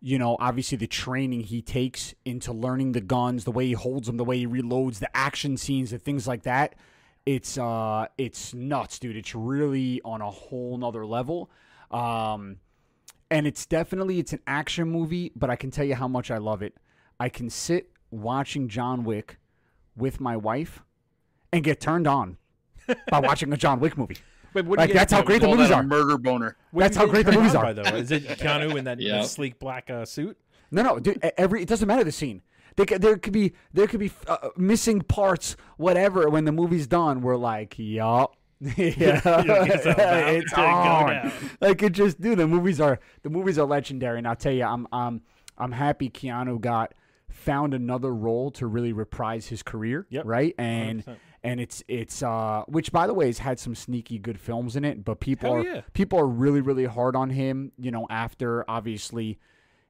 you 0.02 0.18
know, 0.20 0.38
obviously 0.40 0.78
the 0.78 0.88
training 0.88 1.42
he 1.42 1.62
takes 1.62 2.14
into 2.26 2.52
learning 2.54 2.92
the 2.94 3.02
guns, 3.02 3.44
the 3.46 3.52
way 3.52 3.68
he 3.68 3.74
holds 3.74 4.08
them, 4.08 4.18
the 4.18 4.26
way 4.26 4.38
he 4.40 4.48
reloads, 4.48 5.00
the 5.00 5.16
action 5.16 5.58
scenes, 5.58 5.92
the 5.92 6.00
things 6.00 6.28
like 6.28 6.44
that, 6.44 6.76
it's 7.26 7.58
uh 7.58 8.08
it's 8.18 8.54
nuts, 8.54 9.00
dude. 9.00 9.16
It's 9.18 9.36
really 9.36 10.02
on 10.04 10.22
a 10.22 10.30
whole 10.32 10.78
nother 10.78 11.06
level. 11.06 11.50
Um 11.92 12.58
and 13.32 13.46
it's 13.48 13.66
definitely 13.66 14.20
it's 14.20 14.34
an 14.34 14.40
action 14.48 14.90
movie, 14.90 15.32
but 15.36 15.50
I 15.50 15.56
can 15.56 15.72
tell 15.72 15.86
you 15.86 15.96
how 15.96 16.08
much 16.08 16.32
I 16.32 16.38
love 16.38 16.62
it. 16.62 16.76
I 17.20 17.30
can 17.30 17.50
sit 17.50 17.92
watching 18.12 18.68
John 18.70 19.04
Wick 19.04 19.38
with 19.96 20.20
my 20.20 20.36
wife 20.38 20.84
and 21.52 21.64
get 21.64 21.80
turned 21.80 22.08
on 22.08 22.38
by 23.10 23.20
watching 23.20 23.52
a 23.54 23.58
John 23.58 23.80
Wick 23.80 23.98
movie. 23.98 24.18
Wait, 24.54 24.66
what 24.66 24.80
Like, 24.80 24.94
that's 24.94 25.14
how 25.14 25.22
great 25.22 25.42
the 25.42 25.48
movies 25.48 25.70
are. 25.70 25.84
murder 25.84 26.18
boner. 26.18 26.56
what 26.72 26.82
that's 26.82 26.98
how 26.98 27.06
great 27.06 27.26
the 27.26 27.32
movies 27.34 27.54
on 27.54 27.58
are. 27.66 27.74
by, 27.74 27.74
though? 27.74 27.96
Is 27.98 28.10
it 28.12 28.24
Keanu 28.26 28.76
in 28.78 28.86
that, 28.86 28.98
that 28.98 29.04
Yep. 29.04 29.26
sleek 29.26 29.60
black 29.60 29.90
uh, 29.92 30.06
suit? 30.06 30.38
No, 30.72 30.82
no, 30.82 31.00
dude. 31.00 31.20
Every 31.38 31.62
it 31.62 31.68
doesn't 31.68 31.88
matter 31.88 32.04
the 32.04 32.12
scene. 32.12 32.42
They, 32.76 32.86
ca- 32.86 32.98
there 32.98 33.18
could 33.18 33.34
be 33.34 33.54
there 33.74 33.86
could 33.88 34.00
be 34.00 34.12
uh, 34.28 34.50
missing 34.56 35.02
parts, 35.02 35.56
whatever. 35.78 36.30
When 36.30 36.46
the 36.46 36.52
movie's 36.52 36.88
done, 36.88 37.22
we're 37.22 37.36
like, 37.36 37.76
yup. 37.78 38.36
yeah, 38.78 39.22
It's 39.26 40.54
on. 40.58 41.32
Like 41.62 41.82
it 41.82 41.94
just, 41.94 42.20
dude. 42.20 42.40
The 42.40 42.48
movies 42.48 42.82
are 42.82 43.00
the 43.24 43.30
movies 43.30 43.58
are 43.58 43.66
legendary, 43.66 44.18
and 44.18 44.28
I'll 44.28 44.36
tell 44.36 44.52
you, 44.52 44.66
I'm 44.66 44.86
I'm 44.92 45.22
I'm 45.58 45.72
happy 45.72 46.10
Keanu 46.10 46.60
got 46.60 46.94
found 47.30 47.74
another 47.74 48.14
role 48.14 48.52
to 48.52 48.68
really 48.68 48.92
reprise 48.92 49.48
his 49.48 49.64
career. 49.64 50.08
Yep. 50.10 50.24
Right, 50.26 50.56
and 50.58 51.06
100%. 51.06 51.16
and 51.44 51.62
it's 51.62 51.84
it's 51.88 52.22
uh 52.22 52.64
which 52.68 52.92
by 52.92 53.08
the 53.08 53.14
way 53.14 53.28
has 53.28 53.38
had 53.38 53.60
some 53.60 53.76
sneaky 53.76 54.20
good 54.20 54.40
films 54.40 54.76
in 54.76 54.84
it, 54.84 55.06
but 55.06 55.22
people 55.22 55.54
Hell 55.54 55.62
are 55.62 55.76
yeah. 55.76 55.82
people 55.94 56.20
are 56.20 56.28
really 56.28 56.60
really 56.60 56.86
hard 56.86 57.16
on 57.16 57.30
him. 57.30 57.72
You 57.78 57.92
know, 57.92 58.08
after 58.10 58.70
obviously 58.70 59.40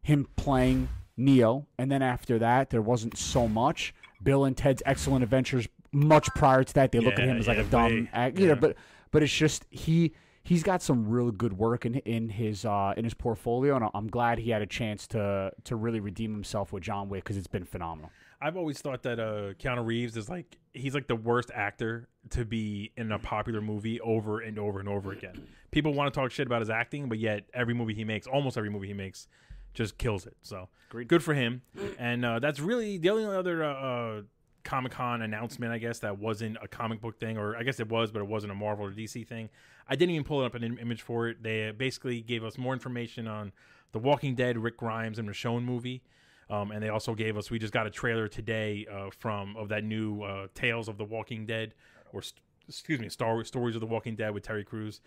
him 0.04 0.27
playing 0.36 0.89
Neo, 1.18 1.66
and 1.80 1.92
then 1.92 2.04
after 2.04 2.38
that, 2.40 2.69
there 2.69 2.83
wasn't 2.83 3.18
so 3.18 3.47
much. 3.47 3.95
Bill 4.21 4.45
and 4.45 4.56
Ted's 4.56 4.83
Excellent 4.85 5.23
Adventures. 5.23 5.68
Much 5.92 6.30
prior 6.36 6.64
to 6.64 6.74
that, 6.76 6.92
they 6.92 7.00
look 7.00 7.18
at 7.19 7.26
him 7.26 7.38
as 7.38 7.48
like 7.48 7.58
yeah, 7.58 7.64
a 7.64 7.68
dumb, 7.68 7.92
way- 7.92 8.10
act, 8.14 8.38
you 8.38 8.48
yeah. 8.48 8.54
know. 8.54 8.60
But 8.60 8.76
but 9.12 9.24
it's 9.24 9.34
just 9.34 9.66
he 9.69 10.14
he's 10.44 10.64
got 10.64 10.81
some 10.81 11.08
real 11.08 11.31
good 11.31 11.54
work 11.54 11.86
in 11.86 11.96
in 11.96 12.30
his 12.30 12.66
uh, 12.66 12.94
in 12.96 13.04
his 13.04 13.14
portfolio, 13.14 13.76
and 13.76 13.90
I'm 13.94 14.08
glad 14.08 14.40
he 14.40 14.52
had 14.52 14.62
a 14.62 14.68
chance 14.68 15.08
to 15.08 15.52
to 15.66 15.76
really 15.76 16.00
redeem 16.00 16.31
himself 16.31 16.72
with 16.72 16.84
John 16.84 17.10
Wick 17.10 17.24
because 17.24 17.38
it's 17.38 17.48
been 17.48 17.66
phenomenal. 17.66 18.12
I've 18.42 18.56
always 18.56 18.80
thought 18.81 19.04
that 19.04 19.19
uh, 19.19 19.54
Keanu 19.60 19.86
Reeves 19.86 20.16
is 20.16 20.30
like 20.30 20.58
he's 20.74 20.94
like 20.94 21.08
the 21.08 21.16
worst 21.16 21.52
actor 21.54 22.08
to 22.31 22.46
be 22.46 22.92
in 22.96 23.12
a 23.12 23.19
popular 23.19 23.62
movie 23.62 24.00
over 24.02 24.40
and 24.40 24.58
over 24.58 24.80
and 24.80 24.88
over 24.88 25.12
again. 25.12 25.48
People 25.72 25.94
want 25.94 26.14
to 26.14 26.19
talk 26.19 26.31
shit 26.31 26.48
about 26.48 26.62
his 26.62 26.69
acting, 26.69 27.10
but 27.10 27.19
yet 27.19 27.44
every 27.54 27.74
movie 27.74 27.94
he 27.94 28.04
makes, 28.06 28.28
almost 28.28 28.58
every 28.58 28.69
movie 28.69 28.88
he 28.88 28.94
makes, 28.94 29.28
just 29.74 29.98
kills 29.98 30.26
it. 30.26 30.38
So 30.42 30.69
Great. 30.90 31.08
good 31.08 31.24
for 31.24 31.34
him. 31.34 31.62
And 31.98 32.24
uh, 32.24 32.40
that's 32.40 32.60
really 32.60 32.98
the 32.98 33.10
only 33.10 33.26
other 33.26 33.64
uh, 33.64 33.74
uh, 33.74 34.22
Comic 34.63 34.92
Con 34.94 35.21
announcement, 35.21 35.71
I 35.71 35.78
guess, 35.78 35.99
that 35.99 36.19
wasn't 36.19 36.57
a 36.61 36.68
comic 36.68 37.01
book 37.01 37.19
thing, 37.19 37.37
or 37.37 37.56
I 37.56 37.63
guess 37.63 37.80
it 37.80 37.89
was, 37.89 38.11
but 38.11 38.19
it 38.21 38.28
wasn't 38.28 38.51
a 38.51 38.56
Marvel 38.56 38.85
or 38.85 38.92
DC 38.92 39.25
thing. 39.28 39.49
I 39.87 39.95
didn't 39.95 40.11
even 40.16 40.23
pull 40.25 40.44
up 40.44 40.54
an 40.56 40.63
im- 40.63 40.78
image 40.80 41.01
for 41.01 41.28
it. 41.30 41.42
They 41.42 41.71
basically 41.71 42.21
gave 42.21 42.44
us 42.44 42.57
more 42.57 42.73
information 42.73 43.28
on 43.28 43.51
the 43.92 43.99
Walking 43.99 44.35
Dead, 44.35 44.57
Rick 44.57 44.78
Grimes, 44.78 45.18
and 45.18 45.28
Michonne 45.28 45.63
movie. 45.63 46.04
Um, 46.49 46.71
and 46.71 46.81
they 46.83 46.89
also 46.89 47.13
gave 47.16 47.37
us. 47.37 47.49
We 47.51 47.59
just 47.59 47.73
got 47.73 47.85
a 47.87 47.89
trailer 47.92 48.28
today 48.28 48.85
uh, 48.92 49.09
from 49.18 49.56
of 49.56 49.69
that 49.69 49.83
new 49.83 50.23
uh, 50.23 50.47
Tales 50.56 50.87
of 50.87 50.97
the 50.97 51.06
Walking 51.06 51.45
Dead, 51.45 51.73
or 52.11 52.21
st- 52.21 52.42
excuse 52.68 52.99
me, 52.99 53.07
Star 53.09 53.33
Wars 53.33 53.47
Stories 53.47 53.75
of 53.75 53.81
the 53.81 53.87
Walking 53.87 54.16
Dead 54.16 54.31
with 54.33 54.44
Terry 54.44 54.63
Crews. 54.63 55.01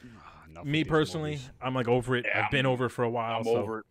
Me 0.64 0.84
personally, 0.84 1.38
I'm 1.60 1.74
like 1.74 1.88
over 1.88 2.16
it. 2.16 2.26
Yeah, 2.28 2.44
I've 2.44 2.50
been 2.50 2.66
over 2.66 2.86
it 2.86 2.90
for 2.90 3.02
a 3.04 3.10
while. 3.10 3.38
I'm 3.38 3.44
so 3.44 3.56
over 3.56 3.80
it. 3.80 3.86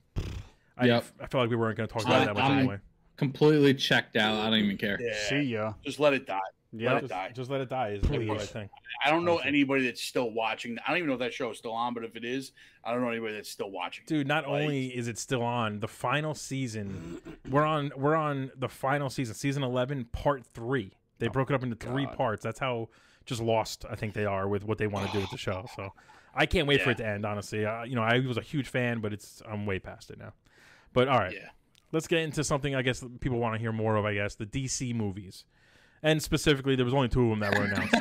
I, 0.78 0.86
Yep. 0.86 1.06
I 1.20 1.28
felt 1.28 1.42
like 1.44 1.50
we 1.50 1.56
weren't 1.58 1.76
going 1.78 1.88
to 1.90 1.94
talk 1.94 2.04
about 2.06 2.22
it 2.24 2.26
that 2.26 2.34
much 2.36 2.44
I'm- 2.44 2.60
anyway. 2.60 2.78
Completely 3.22 3.76
checked 3.76 4.16
out. 4.16 4.40
I 4.40 4.46
don't 4.50 4.56
even 4.60 4.78
care. 4.78 4.98
Yeah. 5.00 5.14
See 5.30 5.42
ya. 5.42 5.74
Just 5.86 6.00
let 6.00 6.14
it 6.14 6.26
die. 6.26 6.40
Yeah. 6.74 6.94
Let 6.94 6.98
it 6.98 7.02
Just, 7.02 7.12
die. 7.12 7.32
just 7.36 7.52
let 7.52 7.62
it 7.62 7.70
die 7.70 7.90
is 7.90 8.10
really 8.10 8.28
what 8.28 8.42
I 8.42 8.46
think. 8.48 8.72
I 9.06 9.12
don't 9.12 9.26
know 9.26 9.38
anybody 9.38 9.86
that's 9.86 10.02
still 10.02 10.32
watching. 10.32 10.76
I 10.80 10.90
don't 10.90 10.98
even 10.98 11.08
know 11.10 11.14
if 11.14 11.20
that 11.20 11.32
show 11.34 11.52
is 11.52 11.60
still 11.60 11.74
on, 11.74 11.94
but 11.94 12.04
if 12.04 12.16
it 12.16 12.26
is, 12.26 12.52
I 12.84 12.92
don't 12.94 13.02
know 13.02 13.10
anybody 13.10 13.34
that's 13.36 13.50
still 13.50 13.70
watching. 13.70 14.06
Dude, 14.08 14.28
not 14.28 14.48
Like- 14.50 14.64
only 14.64 14.88
is 14.88 15.08
it 15.08 15.20
still 15.20 15.44
on, 15.44 15.82
the 15.82 15.88
final 15.88 16.34
season 16.34 17.22
we're 17.48 17.64
on 17.66 17.92
we're 17.96 18.16
on 18.16 18.52
the 18.58 18.70
final 18.70 19.12
season, 19.12 19.36
season 19.36 19.62
11, 19.62 20.06
part 20.06 20.44
3. 20.48 20.94
They 21.20 21.28
broke 21.28 21.52
it 21.52 21.54
up 21.54 21.62
into 21.62 21.76
3 21.76 22.06
God. 22.06 22.18
parts. 22.18 22.42
That's 22.44 22.60
how 22.60 22.90
just 23.28 23.40
lost 23.42 23.86
I 23.88 23.96
think 23.96 24.16
they 24.16 24.26
are 24.26 24.48
with 24.48 24.64
what 24.64 24.80
they 24.80 24.88
want 24.88 25.06
to 25.06 25.14
do 25.14 25.20
with 25.20 25.30
the 25.30 25.38
show. 25.38 25.68
So 25.76 25.94
I 26.34 26.48
can't 26.48 26.68
wait 26.68 26.82
for 26.82 26.90
it 26.90 26.98
to 26.98 27.06
end, 27.06 27.24
honestly. 27.26 27.66
Uh, 27.68 27.84
you 27.84 27.94
know, 27.96 28.02
I 28.02 28.18
was 28.20 28.38
a 28.38 28.42
huge 28.42 28.70
fan, 28.70 29.00
but 29.02 29.14
it's 29.14 29.44
I'm 29.48 29.68
way 29.68 29.78
past 29.78 30.10
it 30.10 30.18
now. 30.18 30.34
But 30.94 31.08
all 31.10 31.20
right. 31.20 31.34
Yeah. 31.34 31.50
Let's 31.92 32.08
get 32.08 32.20
into 32.20 32.44
something 32.44 32.76
I 32.76 32.82
guess 32.82 33.04
people 33.20 33.40
want 33.40 33.56
to 33.56 33.60
hear 33.60 33.72
more 33.72 33.96
of. 33.96 34.06
I 34.06 34.14
guess 34.14 34.36
the 34.36 34.46
DC 34.46 34.94
movies, 34.96 35.46
and 36.04 36.22
specifically, 36.22 36.76
there 36.76 36.86
was 36.86 36.94
only 36.94 37.10
two 37.10 37.24
of 37.24 37.30
them 37.30 37.40
that 37.42 37.58
were 37.58 37.66
announced. 37.66 37.96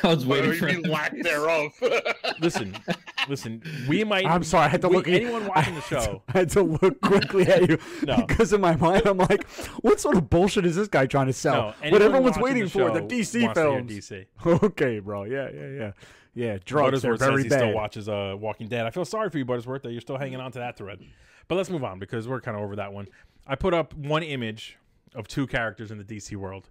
I 0.04 0.08
was 0.14 0.26
waiting 0.26 0.50
do 0.50 0.56
for 0.56 0.68
you 0.68 0.78
mean 0.82 0.90
lack 0.90 1.14
thereof? 1.22 1.72
listen, 2.40 2.76
listen, 3.28 3.62
we 3.88 4.04
might. 4.04 4.26
I'm 4.26 4.44
sorry, 4.44 4.66
I 4.66 4.68
had 4.68 4.82
to 4.82 4.88
we- 4.88 4.96
look 4.96 5.08
anyone 5.08 5.46
watching 5.46 5.74
the 5.74 5.80
show. 5.82 6.22
I 6.28 6.32
had 6.38 6.50
to 6.50 6.62
look 6.62 7.00
quickly 7.00 7.46
at 7.46 7.68
you 7.68 7.78
No. 8.06 8.24
because 8.26 8.52
in 8.52 8.60
my 8.60 8.76
mind 8.76 9.06
I'm 9.06 9.18
like, 9.18 9.46
what 9.80 10.00
sort 10.00 10.16
of 10.16 10.28
bullshit 10.30 10.66
is 10.66 10.76
this 10.76 10.88
guy 10.88 11.06
trying 11.06 11.26
to 11.26 11.30
No, 11.30 11.32
sell? 11.32 11.74
what 11.90 12.02
everyone's 12.02 12.38
waiting 12.38 12.64
the 12.64 12.70
for 12.70 12.90
the 12.90 13.00
DC 13.00 13.42
wants 13.42 13.58
to 13.60 13.70
hear 13.70 13.78
films. 13.78 13.92
DC. 13.92 14.26
okay, 14.64 14.98
bro. 15.00 15.24
Yeah, 15.24 15.48
yeah, 15.54 15.68
yeah, 15.68 15.92
yeah. 16.34 16.58
Drugs 16.64 17.04
are 17.04 17.14
Buttersworth 17.14 17.18
says 17.18 17.28
very 17.28 17.42
he 17.44 17.48
bad. 17.48 17.58
still 17.60 17.72
watches 17.74 18.08
uh, 18.08 18.34
Walking 18.38 18.68
Dead. 18.68 18.86
I 18.86 18.90
feel 18.90 19.04
sorry 19.04 19.30
for 19.30 19.38
you, 19.38 19.44
Buttersworth, 19.46 19.82
that 19.82 19.92
you're 19.92 20.00
still 20.00 20.18
hanging 20.18 20.40
on 20.40 20.52
to 20.52 20.58
that 20.58 20.76
thread. 20.76 21.00
But 21.48 21.54
let's 21.54 21.70
move 21.70 21.82
on 21.82 21.98
because 21.98 22.28
we're 22.28 22.42
kind 22.42 22.56
of 22.58 22.62
over 22.62 22.76
that 22.76 22.92
one. 22.92 23.06
I 23.48 23.54
put 23.54 23.74
up 23.74 23.94
one 23.94 24.22
image 24.22 24.76
of 25.14 25.26
two 25.26 25.46
characters 25.46 25.90
in 25.90 25.98
the 25.98 26.04
DC 26.04 26.36
world, 26.36 26.68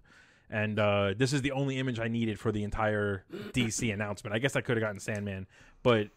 And 0.48 0.78
uh, 0.78 1.14
this 1.16 1.32
is 1.32 1.42
the 1.42 1.52
only 1.52 1.78
image 1.78 1.98
I 1.98 2.08
needed 2.08 2.38
for 2.38 2.52
the 2.52 2.62
entire 2.62 3.24
DC 3.52 3.92
announcement. 3.92 4.34
I 4.34 4.38
guess 4.38 4.56
I 4.56 4.60
could 4.60 4.76
have 4.76 4.82
gotten 4.82 5.00
Sandman, 5.00 5.46
but 5.82 6.08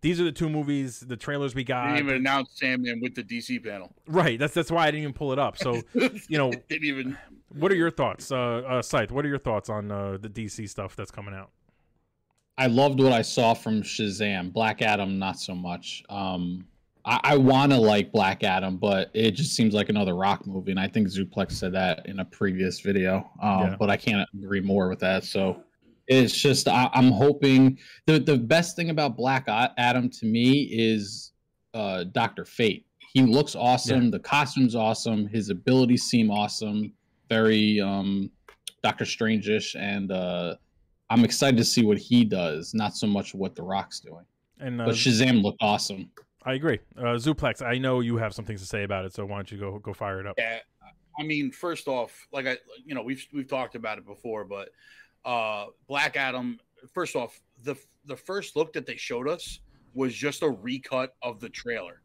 these 0.00 0.20
are 0.20 0.24
the 0.24 0.32
two 0.32 0.48
movies, 0.48 1.00
the 1.00 1.16
trailers 1.16 1.54
we 1.54 1.62
They 1.62 1.66
got. 1.68 1.88
didn't 1.88 2.06
even 2.06 2.16
announce 2.16 2.50
Sandman 2.54 3.00
with 3.00 3.14
the 3.14 3.22
DC 3.22 3.62
panel. 3.64 3.92
Right. 4.06 4.38
That's 4.38 4.54
that's 4.54 4.70
why 4.70 4.84
I 4.84 4.86
didn't 4.86 5.02
even 5.02 5.12
pull 5.12 5.32
it 5.32 5.38
up. 5.38 5.58
So, 5.58 5.82
you 5.94 6.38
know, 6.38 6.52
didn't 6.68 6.84
even. 6.84 7.18
what 7.50 7.70
are 7.72 7.76
your 7.76 7.90
thoughts, 7.90 8.30
uh, 8.32 8.36
uh 8.36 8.82
Scythe? 8.82 9.10
What 9.10 9.24
are 9.24 9.28
your 9.28 9.38
thoughts 9.38 9.68
on 9.68 9.90
uh, 9.90 10.16
the 10.20 10.28
DC 10.28 10.68
stuff 10.68 10.96
that's 10.96 11.10
coming 11.10 11.34
out? 11.34 11.50
I 12.56 12.66
loved 12.66 13.00
what 13.00 13.12
I 13.12 13.22
saw 13.22 13.54
from 13.54 13.82
Shazam. 13.82 14.52
Black 14.52 14.82
Adam, 14.82 15.18
not 15.18 15.38
so 15.38 15.54
much. 15.54 16.02
Um, 16.08 16.66
I, 17.08 17.20
I 17.24 17.36
want 17.38 17.72
to 17.72 17.78
like 17.78 18.12
Black 18.12 18.44
Adam, 18.44 18.76
but 18.76 19.10
it 19.14 19.30
just 19.30 19.56
seems 19.56 19.72
like 19.72 19.88
another 19.88 20.14
Rock 20.14 20.46
movie, 20.46 20.72
and 20.72 20.78
I 20.78 20.88
think 20.88 21.08
Zuplex 21.08 21.52
said 21.52 21.72
that 21.72 22.06
in 22.06 22.20
a 22.20 22.24
previous 22.24 22.80
video. 22.80 23.30
Um, 23.40 23.60
Yeah. 23.60 23.76
But 23.78 23.88
I 23.88 23.96
can't 23.96 24.28
agree 24.34 24.60
more 24.60 24.88
with 24.88 25.00
that. 25.00 25.24
So 25.24 25.62
it's 26.06 26.38
just 26.38 26.68
I, 26.68 26.90
I'm 26.92 27.10
hoping 27.10 27.78
the 28.06 28.18
the 28.18 28.36
best 28.36 28.76
thing 28.76 28.90
about 28.90 29.16
Black 29.16 29.44
Adam 29.48 30.10
to 30.10 30.26
me 30.26 30.68
is 30.70 31.32
uh, 31.72 32.04
Doctor 32.04 32.44
Fate. 32.44 32.84
He 33.14 33.22
looks 33.22 33.54
awesome. 33.56 34.10
The 34.10 34.18
costume's 34.18 34.74
awesome. 34.74 35.26
His 35.28 35.48
abilities 35.48 36.02
seem 36.04 36.30
awesome. 36.30 36.92
Very 37.30 37.80
um, 37.80 38.30
Doctor 38.82 39.06
Strange-ish, 39.06 39.76
and 39.76 40.12
uh, 40.12 40.56
I'm 41.08 41.24
excited 41.24 41.56
to 41.56 41.64
see 41.64 41.84
what 41.84 41.96
he 41.98 42.24
does, 42.24 42.74
not 42.74 42.94
so 42.96 43.06
much 43.06 43.34
what 43.34 43.54
The 43.54 43.62
Rock's 43.62 43.98
doing. 44.00 44.24
And 44.60 44.80
uh, 44.80 44.86
But 44.86 44.94
Shazam 44.94 45.42
looked 45.42 45.62
awesome. 45.62 46.10
I 46.44 46.54
agree. 46.54 46.78
Uh, 46.96 47.16
Zuplex, 47.16 47.62
I 47.62 47.78
know 47.78 48.00
you 48.00 48.16
have 48.16 48.32
some 48.34 48.44
things 48.44 48.60
to 48.60 48.66
say 48.66 48.84
about 48.84 49.04
it, 49.04 49.12
so 49.12 49.26
why 49.26 49.36
don't 49.36 49.50
you 49.50 49.58
go 49.58 49.78
go 49.78 49.92
fire 49.92 50.20
it 50.20 50.26
up? 50.26 50.36
Yeah, 50.38 50.60
I 51.18 51.22
mean, 51.24 51.50
first 51.50 51.88
off, 51.88 52.26
like 52.32 52.46
I, 52.46 52.58
you 52.84 52.94
know, 52.94 53.02
we've 53.02 53.26
we've 53.32 53.48
talked 53.48 53.74
about 53.74 53.98
it 53.98 54.06
before, 54.06 54.44
but 54.44 54.70
uh 55.24 55.66
Black 55.88 56.16
Adam. 56.16 56.60
First 56.94 57.16
off, 57.16 57.40
the 57.64 57.74
the 58.04 58.16
first 58.16 58.54
look 58.56 58.72
that 58.74 58.86
they 58.86 58.96
showed 58.96 59.28
us 59.28 59.60
was 59.94 60.14
just 60.14 60.42
a 60.42 60.48
recut 60.48 61.16
of 61.22 61.40
the 61.40 61.48
trailer. 61.48 62.02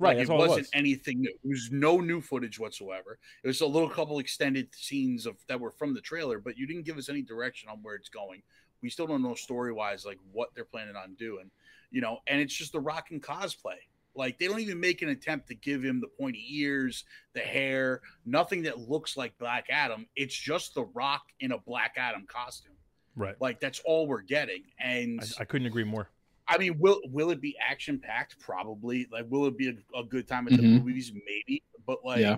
Right, 0.00 0.16
Like, 0.18 0.28
it 0.28 0.32
wasn't 0.32 0.58
was. 0.58 0.70
anything 0.74 1.20
new. 1.20 1.30
It 1.30 1.48
was 1.48 1.70
no 1.72 2.00
new 2.00 2.20
footage 2.20 2.58
whatsoever. 2.58 3.18
It 3.42 3.46
was 3.46 3.60
a 3.60 3.66
little 3.66 3.88
couple 3.88 4.18
extended 4.18 4.68
scenes 4.74 5.24
of 5.24 5.36
that 5.46 5.58
were 5.58 5.70
from 5.70 5.94
the 5.94 6.00
trailer, 6.00 6.40
but 6.40 6.58
you 6.58 6.66
didn't 6.66 6.82
give 6.82 6.98
us 6.98 7.08
any 7.08 7.22
direction 7.22 7.68
on 7.70 7.78
where 7.80 7.94
it's 7.94 8.08
going. 8.08 8.42
We 8.84 8.90
still 8.90 9.06
don't 9.06 9.22
know 9.22 9.34
story 9.34 9.72
wise 9.72 10.04
like 10.04 10.18
what 10.30 10.50
they're 10.54 10.66
planning 10.66 10.94
on 10.94 11.14
doing, 11.14 11.50
you 11.90 12.02
know. 12.02 12.18
And 12.26 12.38
it's 12.38 12.54
just 12.54 12.72
the 12.72 12.80
Rock 12.80 13.06
and 13.12 13.22
cosplay. 13.22 13.78
Like 14.14 14.38
they 14.38 14.46
don't 14.46 14.60
even 14.60 14.78
make 14.78 15.00
an 15.00 15.08
attempt 15.08 15.48
to 15.48 15.54
give 15.54 15.82
him 15.82 16.02
the 16.02 16.06
pointy 16.06 16.44
ears, 16.50 17.04
the 17.32 17.40
hair, 17.40 18.02
nothing 18.26 18.62
that 18.64 18.78
looks 18.78 19.16
like 19.16 19.36
Black 19.38 19.68
Adam. 19.70 20.06
It's 20.16 20.36
just 20.36 20.74
the 20.74 20.84
Rock 20.84 21.22
in 21.40 21.52
a 21.52 21.58
Black 21.58 21.94
Adam 21.96 22.26
costume. 22.28 22.74
Right. 23.16 23.34
Like 23.40 23.58
that's 23.58 23.80
all 23.86 24.06
we're 24.06 24.20
getting. 24.20 24.64
And 24.78 25.18
I, 25.38 25.42
I 25.42 25.44
couldn't 25.46 25.66
agree 25.66 25.84
more. 25.84 26.10
I 26.46 26.58
mean, 26.58 26.78
will 26.78 27.00
will 27.06 27.30
it 27.30 27.40
be 27.40 27.56
action 27.58 27.98
packed? 27.98 28.38
Probably. 28.38 29.08
Like, 29.10 29.24
will 29.30 29.46
it 29.46 29.56
be 29.56 29.70
a, 29.70 29.98
a 29.98 30.04
good 30.04 30.28
time 30.28 30.46
at 30.46 30.52
the 30.58 30.62
Mhm. 30.62 30.84
movies? 30.84 31.10
Maybe. 31.14 31.62
But 31.86 32.04
like, 32.04 32.20
Yeah. 32.20 32.36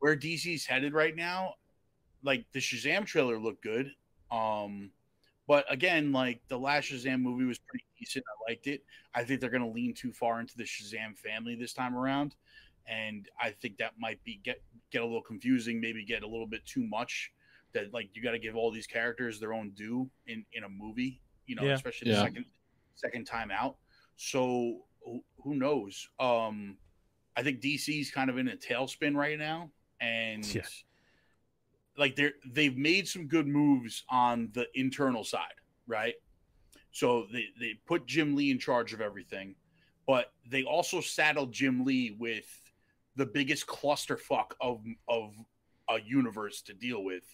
where 0.00 0.14
DC's 0.14 0.66
headed 0.66 0.92
right 0.92 1.16
now, 1.16 1.54
like 2.22 2.44
the 2.52 2.58
Shazam 2.60 3.06
trailer 3.06 3.38
looked 3.38 3.62
good. 3.62 3.90
Um, 4.30 4.90
but 5.46 5.64
again, 5.70 6.12
like 6.12 6.40
the 6.48 6.58
last 6.58 6.86
Shazam 6.90 7.20
movie 7.20 7.44
was 7.44 7.58
pretty 7.58 7.84
decent. 7.98 8.24
I 8.28 8.50
liked 8.52 8.66
it. 8.66 8.84
I 9.14 9.24
think 9.24 9.40
they're 9.40 9.50
going 9.50 9.62
to 9.62 9.68
lean 9.68 9.94
too 9.94 10.12
far 10.12 10.40
into 10.40 10.56
the 10.56 10.64
Shazam 10.64 11.16
family 11.16 11.54
this 11.54 11.72
time 11.72 11.96
around, 11.96 12.34
and 12.86 13.28
I 13.40 13.50
think 13.50 13.78
that 13.78 13.92
might 13.98 14.22
be 14.24 14.40
get 14.44 14.62
get 14.90 15.02
a 15.02 15.04
little 15.04 15.22
confusing. 15.22 15.80
Maybe 15.80 16.04
get 16.04 16.22
a 16.22 16.26
little 16.26 16.46
bit 16.46 16.64
too 16.66 16.86
much. 16.86 17.32
That 17.72 17.92
like 17.92 18.10
you 18.14 18.22
got 18.22 18.32
to 18.32 18.38
give 18.38 18.54
all 18.56 18.70
these 18.70 18.86
characters 18.86 19.40
their 19.40 19.52
own 19.52 19.70
due 19.70 20.08
in 20.26 20.44
in 20.52 20.64
a 20.64 20.68
movie. 20.68 21.20
You 21.46 21.56
know, 21.56 21.64
Yeah. 21.64 21.72
especially 21.74 22.10
the 22.12 22.16
Yeah. 22.18 22.22
second 22.24 22.44
second 22.94 23.24
time 23.26 23.50
out. 23.50 23.76
So 24.16 24.86
who, 25.04 25.22
who 25.42 25.56
knows? 25.56 26.08
Um, 26.20 26.78
I 27.36 27.42
think 27.42 27.60
DC's 27.60 28.10
kind 28.12 28.30
of 28.30 28.38
in 28.38 28.48
a 28.48 28.56
tailspin 28.56 29.14
right 29.16 29.36
now, 29.38 29.70
and 30.00 30.44
Yeah. 30.54 30.62
Like 31.96 32.16
they're 32.16 32.32
they've 32.46 32.76
made 32.76 33.08
some 33.08 33.26
good 33.26 33.46
moves 33.46 34.04
on 34.10 34.50
the 34.52 34.66
internal 34.74 35.24
side, 35.24 35.60
right? 35.86 36.14
So 36.92 37.26
they 37.32 37.46
they 37.58 37.74
put 37.86 38.06
Jim 38.06 38.34
Lee 38.34 38.50
in 38.50 38.58
charge 38.58 38.92
of 38.92 39.00
everything, 39.00 39.54
but 40.06 40.32
they 40.48 40.62
also 40.62 41.00
saddled 41.00 41.52
Jim 41.52 41.84
Lee 41.84 42.16
with 42.18 42.46
the 43.16 43.26
biggest 43.26 43.66
clusterfuck 43.66 44.52
of 44.60 44.82
of 45.08 45.34
a 45.88 46.00
universe 46.00 46.62
to 46.62 46.72
deal 46.72 47.04
with. 47.04 47.24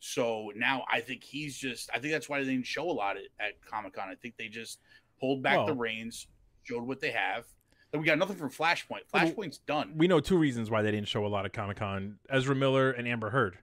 So 0.00 0.52
now 0.54 0.84
I 0.90 1.00
think 1.00 1.22
he's 1.22 1.56
just 1.56 1.90
I 1.94 1.98
think 1.98 2.12
that's 2.12 2.28
why 2.28 2.40
they 2.40 2.50
didn't 2.50 2.66
show 2.66 2.90
a 2.90 2.92
lot 2.92 3.16
at, 3.16 3.24
at 3.40 3.64
Comic 3.64 3.94
Con. 3.94 4.08
I 4.08 4.14
think 4.16 4.36
they 4.36 4.48
just 4.48 4.80
pulled 5.20 5.42
back 5.42 5.66
the 5.66 5.74
reins, 5.74 6.26
showed 6.62 6.86
what 6.86 7.00
they 7.00 7.10
have. 7.10 7.46
And 7.92 8.02
we 8.02 8.06
got 8.06 8.18
nothing 8.18 8.36
from 8.36 8.50
Flashpoint. 8.50 9.02
Flashpoint's 9.14 9.58
done. 9.58 9.94
We 9.96 10.08
know 10.08 10.18
two 10.18 10.36
reasons 10.36 10.68
why 10.68 10.82
they 10.82 10.90
didn't 10.90 11.06
show 11.06 11.24
a 11.24 11.28
lot 11.28 11.46
of 11.46 11.52
Comic 11.52 11.76
Con: 11.76 12.18
Ezra 12.28 12.54
Miller 12.54 12.90
and 12.90 13.06
Amber 13.06 13.30
Heard. 13.30 13.58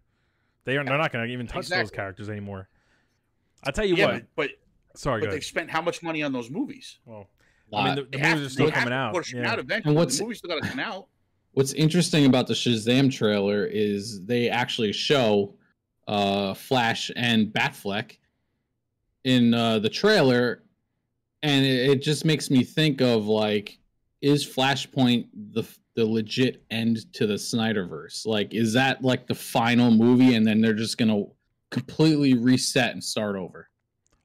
They 0.66 0.78
are 0.78 0.84
they're 0.84 0.98
not 0.98 1.12
going 1.12 1.26
to 1.28 1.34
even 1.34 1.48
touch 1.48 1.68
those 1.70 1.92
characters 1.92 2.30
anymore. 2.30 2.70
I'll 3.64 3.74
tell 3.74 3.86
you 3.86 3.96
yeah, 3.96 4.06
what. 4.06 4.24
but 4.36 4.50
but, 4.92 5.00
sorry, 5.00 5.22
but 5.22 5.26
go 5.26 5.32
they've 5.32 5.38
ahead. 5.38 5.44
spent 5.44 5.70
how 5.72 5.82
much 5.82 6.02
money 6.04 6.24
on 6.24 6.34
those 6.34 6.50
movies? 6.50 7.00
Well, 7.06 7.28
I 7.74 7.86
mean, 7.86 7.96
the, 7.96 8.02
the 8.04 8.10
They 8.12 8.18
have 8.20 8.38
movies 8.38 8.48
are 8.48 8.54
still 8.54 8.72
coming 8.72 8.94
out. 8.94 9.34
Yeah. 9.34 9.52
out 9.52 9.60
eventually. 9.60 9.92
And 9.92 9.98
what's- 9.98 10.18
the 10.18 10.24
movie's 10.24 10.40
still 10.40 10.50
got 10.50 10.62
to 10.64 10.70
come 10.70 10.80
out. 10.80 11.08
What's 11.54 11.74
interesting 11.74 12.26
about 12.26 12.48
the 12.48 12.54
Shazam 12.54 13.12
trailer 13.12 13.66
is 13.66 14.24
they 14.24 14.50
actually 14.50 14.94
show 14.94 15.56
uh, 16.08 16.54
Flash 16.54 17.12
and 17.18 17.48
Batfleck 17.48 18.18
in 19.26 19.54
uh, 19.54 19.80
the 19.80 19.90
trailer, 19.90 20.64
and 21.44 21.66
it, 21.66 21.90
it 21.90 22.02
just 22.02 22.24
makes 22.24 22.50
me 22.50 22.64
think 22.64 23.02
of 23.02 23.28
like, 23.28 23.80
is 24.22 24.46
Flashpoint 24.46 25.28
the 25.34 25.64
the 25.96 26.06
legit 26.06 26.64
end 26.72 27.12
to 27.14 27.28
the 27.28 27.34
Snyderverse? 27.34 28.26
Like, 28.26 28.54
is 28.54 28.74
that 28.74 29.04
like 29.04 29.28
the 29.28 29.36
final 29.36 29.92
movie, 29.92 30.36
and 30.36 30.46
then 30.46 30.62
they're 30.62 30.74
just 30.74 30.98
gonna 30.98 31.24
completely 31.70 32.34
reset 32.34 32.94
and 32.94 33.04
start 33.04 33.36
over? 33.36 33.71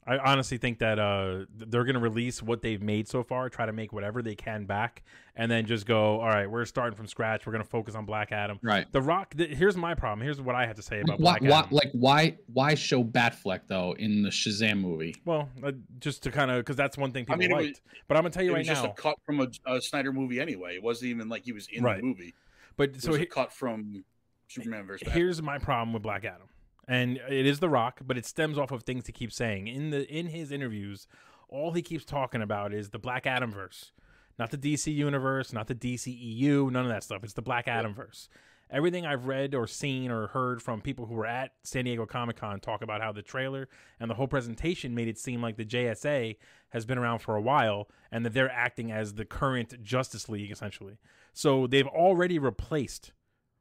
I 0.09 0.19
honestly 0.19 0.57
think 0.59 0.79
that 0.79 0.99
uh, 1.01 1.47
they're 1.57 1.83
going 1.85 1.95
to 1.95 2.01
release 2.01 2.41
what 2.43 2.63
they've 2.63 2.81
made 2.81 3.09
so 3.09 3.23
far, 3.25 3.49
try 3.49 3.67
to 3.67 3.73
make 3.73 3.93
whatever 3.93 4.23
they 4.23 4.37
can 4.37 4.65
back, 4.65 5.03
and 5.35 5.51
then 5.51 5.67
just 5.67 5.85
go. 5.85 6.21
All 6.21 6.29
right, 6.29 6.49
we're 6.49 6.65
starting 6.65 6.97
from 6.97 7.07
scratch. 7.09 7.45
We're 7.45 7.53
going 7.53 7.65
to 7.65 7.69
focus 7.69 7.95
on 7.97 8.05
Black 8.05 8.31
Adam. 8.31 8.61
Right. 8.63 8.87
The 8.93 9.03
Rock. 9.03 9.35
Th- 9.37 9.51
here's 9.57 9.77
my 9.77 9.95
problem. 9.95 10.25
Here's 10.25 10.41
what 10.41 10.55
I 10.55 10.65
have 10.67 10.77
to 10.77 10.83
say 10.83 11.01
about 11.01 11.19
Why, 11.19 11.39
Black 11.39 11.43
why, 11.51 11.59
Adam. 11.59 11.71
like, 11.73 11.91
why 11.93 12.37
why 12.53 12.75
show 12.77 13.03
Batfleck 13.03 13.63
though 13.67 13.97
in 13.99 14.23
the 14.23 14.31
Shazam 14.31 14.79
movie? 14.81 15.17
well, 15.25 15.49
uh, 15.65 15.73
just 15.99 16.23
to 16.23 16.31
kind 16.31 16.51
of 16.53 16.59
because 16.59 16.77
that's 16.77 16.97
one 16.97 17.11
thing 17.13 17.25
I 17.29 17.35
people 17.35 17.39
mean, 17.39 17.51
it 17.51 17.57
was- 17.57 17.67
liked. 17.67 17.81
but 18.07 18.17
I'm 18.17 18.23
going 18.23 18.31
to 18.33 18.37
tell 18.37 18.45
you 18.45 18.51
It 18.53 18.55
right 18.55 18.59
was 18.61 18.69
just 18.69 18.85
a 18.85 18.93
cut 18.93 19.17
from 19.27 19.41
a, 19.41 19.49
a 19.67 19.81
Snyder 19.83 20.13
movie 20.13 20.41
anyway. 20.41 20.77
It 20.77 20.83
wasn't 20.83 21.11
even 21.11 21.29
like 21.29 21.45
he 21.45 21.53
was 21.53 21.67
in 21.73 21.83
Right. 21.83 21.97
the 22.01 22.07
movie. 22.07 22.33
but 22.77 22.91
It 22.91 23.03
so 23.03 23.09
was 23.11 23.19
he- 23.19 23.25
a 23.25 23.27
cut 23.27 23.53
from 23.53 24.05
Superman 24.49 24.87
versus 24.87 25.05
Batman. 25.07 25.21
here's 25.21 25.43
my 25.43 25.59
problem 25.59 25.93
with 25.93 26.05
Black 26.05 26.25
Adam, 26.25 26.47
and 26.89 27.19
it 27.29 27.47
is 27.47 27.61
The 27.61 27.69
Rock, 27.69 28.01
but 28.07 28.17
it 28.17 28.27
stems 28.27 28.59
off 28.59 28.71
of 28.71 28.83
things 28.83 29.07
he 29.07 29.13
keeps 29.13 29.37
saying 29.37 29.67
in 29.67 29.91
the 29.91 30.07
in 30.09 30.27
his 30.27 30.51
interviews. 30.51 31.07
All 31.49 31.73
he 31.73 31.83
keeps 31.83 32.05
talking 32.05 32.43
about 32.43 32.73
is 32.73 32.91
the 32.91 32.99
Black 32.99 33.27
Adam 33.27 33.53
verse, 33.53 33.93
not 34.39 34.51
the 34.51 34.59
DC 34.59 34.93
universe, 34.93 35.53
not 35.53 35.69
the 35.69 35.75
DCEU, 35.75 36.71
none 36.71 36.85
of 36.85 36.91
that 36.91 37.05
stuff. 37.05 37.23
It's 37.23 37.35
the 37.35 37.43
Black 37.43 37.69
Adam 37.69 37.95
verse. 37.95 38.29
Everything 38.69 39.07
I've 39.07 39.27
read 39.27 39.55
or 39.55 39.69
seen 39.69 40.11
or 40.11 40.27
heard 40.27 40.61
from 40.61 40.81
people 40.81 41.07
who 41.07 41.15
were 41.15 41.27
at 41.27 41.53
San 41.63 41.85
Diego 41.85 42.05
Comic 42.05 42.37
Con 42.37 42.59
talk 42.59 42.83
about 42.83 43.01
how 43.01 43.13
the 43.13 43.23
trailer 43.23 43.69
and 44.01 44.11
the 44.11 44.15
whole 44.15 44.27
presentation 44.27 44.93
made 44.93 45.07
it 45.07 45.19
seem 45.19 45.41
like 45.41 45.57
the 45.57 45.65
JSA 45.65 46.37
has 46.71 46.85
been 46.85 46.99
around 46.99 47.21
for 47.21 47.37
a 47.37 47.41
while 47.41 47.89
and 48.11 48.25
that 48.25 48.33
they're 48.33 48.51
acting 48.51 48.91
as 48.91 49.15
the 49.15 49.25
current 49.25 49.81
Justice 49.85 50.29
League 50.29 50.51
essentially. 50.51 50.99
So 51.33 51.69
they've 51.69 51.87
already 51.87 52.41
replaced 52.41 53.13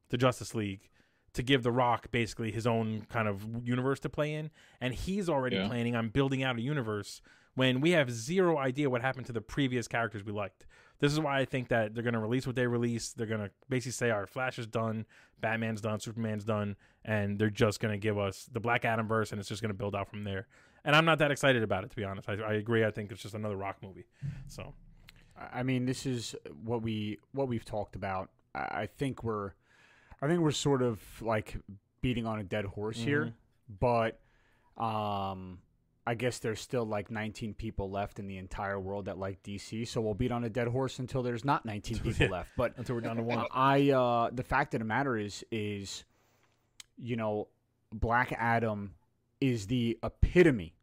the 0.08 0.16
Justice 0.16 0.56
League 0.56 0.88
to 1.36 1.42
give 1.42 1.62
The 1.62 1.72
Rock 1.72 2.10
basically 2.10 2.50
his 2.50 2.66
own 2.66 3.06
kind 3.08 3.28
of 3.28 3.44
universe 3.62 4.00
to 4.00 4.08
play 4.10 4.34
in. 4.34 4.50
And 4.80 4.92
he's 4.92 5.28
already 5.28 5.56
Yeah. 5.56 5.68
planning 5.68 5.94
on 5.96 6.08
building 6.10 6.42
out 6.42 6.56
a 6.56 6.60
universe 6.60 7.22
when 7.54 7.80
we 7.80 7.92
have 7.92 8.10
zero 8.10 8.58
idea 8.58 8.90
what 8.90 9.00
happened 9.00 9.26
to 9.26 9.32
the 9.32 9.40
previous 9.40 9.88
characters 9.88 10.24
we 10.24 10.32
liked. 10.32 10.66
This 10.98 11.12
is 11.12 11.20
why 11.20 11.38
I 11.38 11.44
think 11.44 11.68
that 11.68 11.94
they're 11.94 12.02
going 12.02 12.14
to 12.14 12.20
release 12.20 12.46
what 12.46 12.56
they 12.56 12.66
release. 12.66 13.12
They're 13.12 13.26
going 13.26 13.40
to 13.42 13.50
basically 13.68 13.92
say, 13.92 14.10
all 14.10 14.20
right, 14.20 14.28
Flash 14.28 14.58
is 14.58 14.66
done, 14.66 15.04
Batman's 15.40 15.80
done, 15.82 16.00
Superman's 16.00 16.44
done, 16.44 16.76
and 17.04 17.38
they're 17.38 17.50
just 17.50 17.80
going 17.80 17.92
to 17.92 17.98
give 17.98 18.18
us 18.18 18.48
the 18.50 18.60
Black 18.60 18.84
Adam 18.86 19.06
verse, 19.06 19.30
and 19.30 19.38
it's 19.38 19.48
just 19.48 19.60
going 19.62 19.70
to 19.70 19.76
build 19.76 19.94
out 19.94 20.08
from 20.08 20.24
there. 20.24 20.46
And 20.84 20.96
I'm 20.96 21.04
not 21.04 21.18
that 21.18 21.30
excited 21.30 21.62
about 21.62 21.84
it, 21.84 21.90
to 21.90 21.96
be 21.96 22.04
honest. 22.04 22.28
I, 22.30 22.34
I 22.34 22.52
agree. 22.54 22.82
I 22.84 22.90
think 22.90 23.10
it's 23.12 23.20
just 23.20 23.34
another 23.34 23.56
Rock 23.56 23.76
movie. 23.82 24.06
So, 24.48 24.72
I 25.52 25.62
mean, 25.62 25.84
this 25.84 26.06
is 26.06 26.34
what 26.64 26.80
we 26.80 27.18
what 27.32 27.46
we've 27.48 27.64
talked 27.64 27.94
about. 27.94 28.30
I 28.54 28.58
I 28.82 28.86
think 28.86 29.22
we're, 29.22 29.52
I 30.22 30.28
think 30.28 30.40
we're 30.40 30.50
sort 30.50 30.82
of 30.82 31.00
like 31.20 31.56
beating 32.00 32.26
on 32.26 32.38
a 32.38 32.44
dead 32.44 32.64
horse 32.64 32.98
here, 32.98 33.34
but 33.80 34.18
um, 34.76 35.58
I 36.06 36.14
guess 36.14 36.38
there's 36.38 36.60
still 36.60 36.84
like 36.84 37.10
19 37.10 37.54
people 37.54 37.90
left 37.90 38.18
in 38.18 38.26
the 38.26 38.38
entire 38.38 38.78
world 38.78 39.06
that 39.06 39.18
like 39.18 39.42
DC. 39.42 39.88
So 39.88 40.00
we'll 40.00 40.14
beat 40.14 40.30
on 40.30 40.44
a 40.44 40.48
dead 40.48 40.68
horse 40.68 41.00
until 41.00 41.22
there's 41.22 41.44
not 41.44 41.66
19 41.66 41.98
people 42.04 42.28
left. 42.28 42.50
But 42.56 42.74
until 42.76 42.94
we're 42.94 43.00
down 43.00 43.16
to 43.16 43.22
one. 43.22 43.44
I 43.52 43.90
uh 43.90 44.30
the 44.32 44.44
fact 44.44 44.74
of 44.74 44.80
the 44.80 44.86
matter 44.86 45.16
is 45.16 45.44
is 45.50 46.04
you 46.96 47.16
know 47.16 47.48
Black 47.92 48.32
Adam 48.38 48.94
is 49.40 49.66
the 49.66 49.98
epitome 50.02 50.74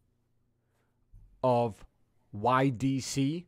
of 1.44 1.86
why 2.32 2.70
DC 2.70 3.46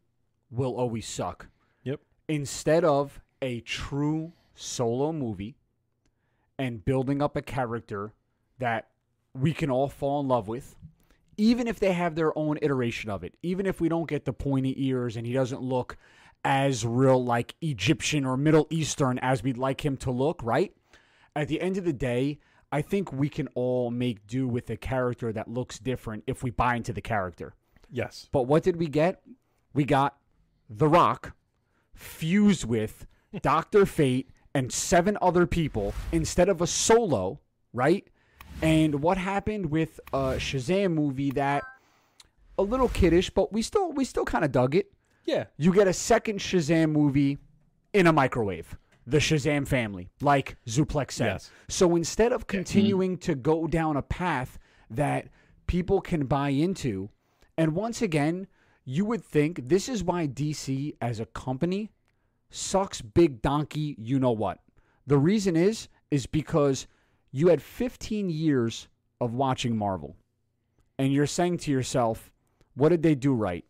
will 0.50 0.76
always 0.76 1.06
suck. 1.06 1.48
Yep. 1.84 2.00
Instead 2.28 2.86
of 2.86 3.22
a 3.42 3.60
true 3.62 4.34
solo 4.56 5.12
movie 5.12 5.56
and 6.58 6.84
building 6.84 7.22
up 7.22 7.36
a 7.36 7.42
character 7.42 8.14
that 8.60 8.90
we 9.34 9.54
can 9.54 9.70
all 9.70 9.90
fall 9.90 10.22
in 10.22 10.28
love 10.28 10.48
with, 10.48 10.76
even 11.38 11.68
if 11.68 11.80
they 11.80 11.94
have 11.94 12.16
their 12.16 12.38
own 12.38 12.58
iteration 12.62 13.10
of 13.10 13.24
it, 13.24 13.34
even 13.44 13.66
if 13.66 13.82
we 13.82 13.90
don't 13.90 14.08
get 14.08 14.26
the 14.26 14.34
pointy 14.34 14.74
ears 14.88 15.18
and 15.18 15.28
he 15.28 15.34
doesn't 15.34 15.62
look 15.62 15.98
as 16.44 16.86
real 16.86 17.24
like 17.24 17.56
Egyptian 17.62 18.26
or 18.26 18.38
Middle 18.38 18.68
Eastern 18.70 19.20
as 19.20 19.44
we'd 19.44 19.58
like 19.58 19.84
him 19.84 19.98
to 19.98 20.12
look, 20.12 20.42
right? 20.44 20.74
At 21.36 21.48
the 21.48 21.60
end 21.60 21.78
of 21.78 21.84
the 21.84 21.94
day, 21.94 22.40
I 22.72 22.82
think 22.82 23.12
we 23.12 23.30
can 23.30 23.48
all 23.56 23.92
make 23.92 24.28
do 24.28 24.48
with 24.48 24.70
a 24.70 24.78
character 24.78 25.34
that 25.34 25.48
looks 25.48 25.80
different 25.80 26.24
if 26.28 26.44
we 26.44 26.52
buy 26.52 26.76
into 26.76 26.94
the 26.94 27.02
character. 27.02 27.54
Yes. 27.92 28.30
But 28.32 28.44
what 28.44 28.64
did 28.64 28.78
we 28.78 28.88
get? 28.88 29.22
We 29.74 29.84
got 29.84 30.18
The 30.70 30.88
Rock 30.88 31.36
fused 31.94 32.66
with 32.66 33.08
Dr. 33.42 33.86
Fate 33.86 34.30
and 34.56 34.72
seven 34.72 35.18
other 35.22 35.46
people 35.46 35.94
instead 36.12 36.50
of 36.50 36.62
a 36.62 36.68
solo, 36.68 37.40
right? 37.74 38.08
And 38.62 39.04
what 39.04 39.18
happened 39.18 39.68
with 39.68 40.00
a 40.14 40.38
Shazam 40.38 40.94
movie 40.94 41.30
that 41.32 41.64
a 42.58 42.64
little 42.64 42.88
kiddish, 42.88 43.30
but 43.30 43.52
we 43.52 43.62
still 43.62 43.92
we 43.92 44.06
still 44.06 44.26
kind 44.26 44.46
of 44.46 44.52
dug 44.52 44.74
it. 44.74 44.92
Yeah. 45.26 45.46
You 45.58 45.74
get 45.74 45.88
a 45.88 45.94
second 45.94 46.40
Shazam 46.40 46.92
movie 46.92 47.38
in 47.94 48.08
a 48.08 48.14
microwave. 48.14 48.78
The 49.08 49.18
Shazam 49.18 49.68
family, 49.68 50.10
like 50.20 50.58
Zuplex 50.68 51.12
said. 51.12 51.26
Yes. 51.34 51.52
So 51.68 51.96
instead 51.96 52.32
of 52.32 52.48
continuing 52.48 53.18
to 53.20 53.36
go 53.36 53.68
down 53.68 53.98
a 53.98 54.02
path 54.02 54.58
that 54.90 55.28
people 55.68 56.02
can 56.02 56.26
buy 56.26 56.50
into, 56.50 57.10
and 57.56 57.76
once 57.76 58.02
again, 58.02 58.48
you 58.84 59.06
would 59.06 59.24
think 59.24 59.68
this 59.68 59.90
is 59.90 60.04
why 60.04 60.28
DC 60.28 60.96
as 61.02 61.20
a 61.20 61.26
company 61.28 61.92
sucks 62.50 63.02
big 63.02 63.42
donkey, 63.42 63.96
you 63.98 64.20
know 64.20 64.32
what. 64.32 64.60
The 65.08 65.18
reason 65.18 65.56
is 65.56 65.88
is 66.12 66.26
because 66.26 66.88
you 67.32 67.48
had 67.50 67.62
15 67.62 68.30
years 68.30 68.88
of 69.20 69.34
watching 69.34 69.78
Marvel. 69.78 70.16
And 70.98 71.12
you're 71.12 71.28
saying 71.28 71.58
to 71.60 71.72
yourself, 71.72 72.32
what 72.76 72.90
did 72.90 73.04
they 73.04 73.16
do 73.16 73.34
right? 73.34 73.66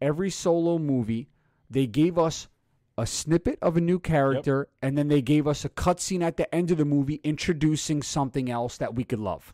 Every 0.00 0.30
solo 0.30 0.78
movie, 0.78 1.28
they 1.68 1.86
gave 1.86 2.18
us 2.18 2.48
a 2.96 3.06
snippet 3.06 3.58
of 3.60 3.76
a 3.76 3.80
new 3.80 3.98
character 3.98 4.68
and 4.80 4.96
then 4.96 5.08
they 5.08 5.20
gave 5.20 5.46
us 5.46 5.64
a 5.64 5.68
cutscene 5.68 6.22
at 6.22 6.36
the 6.36 6.52
end 6.54 6.70
of 6.70 6.78
the 6.78 6.84
movie 6.84 7.20
introducing 7.24 8.02
something 8.02 8.50
else 8.50 8.76
that 8.78 8.94
we 8.94 9.04
could 9.04 9.18
love. 9.18 9.52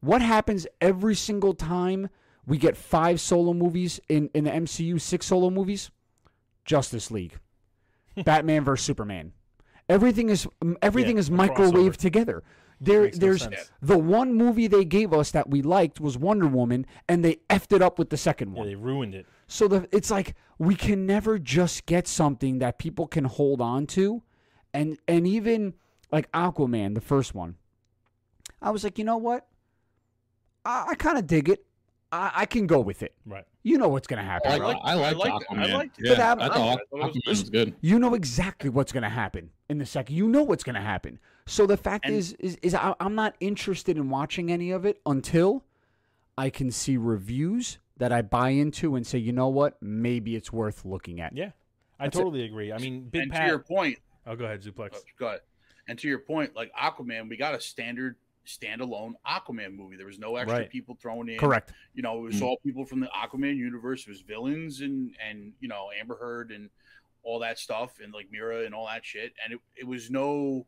What 0.00 0.22
happens 0.22 0.66
every 0.80 1.14
single 1.14 1.54
time 1.54 2.08
we 2.46 2.58
get 2.58 2.76
five 2.76 3.20
solo 3.20 3.52
movies 3.52 4.00
in, 4.08 4.30
in 4.34 4.44
the 4.44 4.50
MCU, 4.50 5.00
six 5.00 5.26
solo 5.26 5.50
movies? 5.50 5.90
Justice 6.64 7.10
League, 7.10 7.38
Batman 8.24 8.64
versus 8.64 8.84
Superman. 8.86 9.32
Everything 9.88 10.28
is 10.30 10.46
everything 10.82 11.16
Yeah, 11.16 11.20
is 11.20 11.30
microwaved 11.30 11.90
crossover. 11.90 11.96
together. 11.96 12.42
There, 12.80 13.02
Makes 13.02 13.18
no 13.18 13.20
there's 13.26 13.48
the 13.82 13.96
one 13.98 14.34
movie 14.34 14.66
they 14.66 14.84
gave 14.84 15.12
us 15.12 15.30
that 15.30 15.48
we 15.48 15.62
liked 15.62 16.00
was 16.00 16.18
Wonder 16.18 16.46
Woman, 16.48 16.86
and 17.08 17.24
they 17.24 17.36
effed 17.48 17.74
it 17.74 17.80
up 17.82 17.98
with 17.98 18.10
the 18.10 18.16
second 18.16 18.52
Yeah, 18.52 18.58
one. 18.58 18.66
they 18.66 18.74
ruined 18.74 19.14
it. 19.14 19.26
So 19.46 19.68
the 19.68 19.88
it's 19.92 20.10
like 20.10 20.34
we 20.58 20.74
can 20.74 21.06
never 21.06 21.38
just 21.38 21.86
get 21.86 22.08
something 22.08 22.58
that 22.58 22.78
people 22.78 23.06
can 23.06 23.24
hold 23.24 23.60
on 23.60 23.86
to, 23.88 24.22
and 24.72 24.98
and 25.06 25.26
even 25.26 25.74
like 26.10 26.30
Aquaman, 26.32 26.94
the 26.94 27.00
first 27.00 27.34
one, 27.34 27.56
I 28.60 28.70
was 28.70 28.84
like, 28.84 28.98
you 28.98 29.04
know 29.04 29.18
what, 29.18 29.46
I, 30.64 30.86
I 30.90 30.94
kind 30.94 31.18
of 31.18 31.26
dig 31.26 31.48
it. 31.48 31.64
I, 32.10 32.32
I 32.34 32.46
can 32.46 32.66
go 32.66 32.80
with 32.80 33.02
it. 33.02 33.14
Right. 33.26 33.44
You 33.64 33.78
know 33.78 33.88
what's 33.88 34.06
gonna 34.06 34.22
happen. 34.22 34.52
I, 34.52 34.56
like, 34.58 34.76
I 34.84 34.94
liked 34.94 35.16
I 35.16 35.30
liked 35.30 35.42
it. 35.42 35.46
I 35.50 35.54
Aquaman. 35.66 35.72
liked 35.72 35.98
it. 35.98 36.06
Yeah, 36.18 36.28
I'm- 36.28 36.40
I 36.40 36.48
thought 36.48 36.78
Aquaman 36.92 37.26
was 37.26 37.48
good. 37.50 37.74
You 37.80 37.98
know 37.98 38.14
exactly 38.14 38.68
what's 38.70 38.92
going 38.92 39.02
to 39.04 39.08
happen 39.08 39.50
in 39.70 39.78
the 39.78 39.86
second. 39.86 40.14
You 40.16 40.28
know 40.28 40.42
what's 40.42 40.62
going 40.62 40.74
to 40.74 40.80
happen. 40.82 41.18
So 41.46 41.66
the 41.66 41.76
fact 41.78 42.04
And- 42.04 42.14
is, 42.14 42.34
is, 42.34 42.56
is 42.62 42.74
I, 42.74 42.94
I'm 43.00 43.14
not 43.14 43.34
interested 43.40 43.96
in 43.96 44.10
watching 44.10 44.52
any 44.52 44.70
of 44.70 44.84
it 44.84 45.00
until 45.06 45.64
I 46.36 46.50
can 46.50 46.70
see 46.70 46.96
reviews 46.98 47.78
that 47.96 48.12
I 48.12 48.20
buy 48.22 48.50
into 48.50 48.96
and 48.96 49.06
say, 49.06 49.18
you 49.18 49.32
know 49.32 49.48
what, 49.48 49.80
maybe 49.80 50.36
it's 50.36 50.52
worth 50.52 50.84
looking 50.84 51.20
at. 51.20 51.34
Yeah. 51.34 51.50
I 51.98 52.04
That's 52.06 52.16
it. 52.16 52.18
totally 52.22 52.44
agree. 52.44 52.70
I 52.72 52.76
mean, 52.78 53.08
Big 53.08 53.22
and 53.22 53.32
Pat. 53.32 53.42
to 53.42 53.46
your 53.46 53.58
point, 53.60 53.98
oh, 54.26 54.36
go 54.36 54.44
ahead, 54.44 54.62
Zuplex. 54.62 54.90
oh, 54.94 55.00
go 55.18 55.26
ahead. 55.28 55.40
And 55.88 55.98
to 56.00 56.08
your 56.08 56.18
point, 56.18 56.54
like 56.56 56.70
Aquaman, 56.74 57.28
we 57.30 57.36
got 57.38 57.54
a 57.54 57.60
standard 57.60 58.16
standalone 58.46 59.12
Aquaman 59.26 59.74
movie. 59.74 59.96
There 59.96 60.06
was 60.06 60.18
no 60.18 60.36
extra 60.36 60.60
Right. 60.60 60.70
people 60.70 60.94
thrown 60.96 61.28
in. 61.28 61.38
Correct. 61.38 61.72
You 61.94 62.02
know, 62.02 62.18
it 62.18 62.22
was 62.22 62.40
Mm. 62.40 62.42
all 62.42 62.56
people 62.58 62.84
from 62.84 63.00
the 63.00 63.06
Aquaman 63.08 63.56
universe. 63.56 64.02
It 64.02 64.08
was 64.08 64.20
villains 64.20 64.80
and 64.80 65.16
and 65.20 65.52
you 65.60 65.68
know 65.68 65.90
Amber 65.98 66.16
Heard 66.16 66.50
and 66.52 66.70
all 67.22 67.38
that 67.38 67.58
stuff 67.58 68.00
and 68.00 68.12
like 68.12 68.30
Mera 68.30 68.64
and 68.66 68.74
all 68.74 68.86
that 68.86 69.04
shit. 69.04 69.32
And 69.42 69.54
it, 69.54 69.60
it 69.76 69.86
was 69.86 70.10
no, 70.10 70.66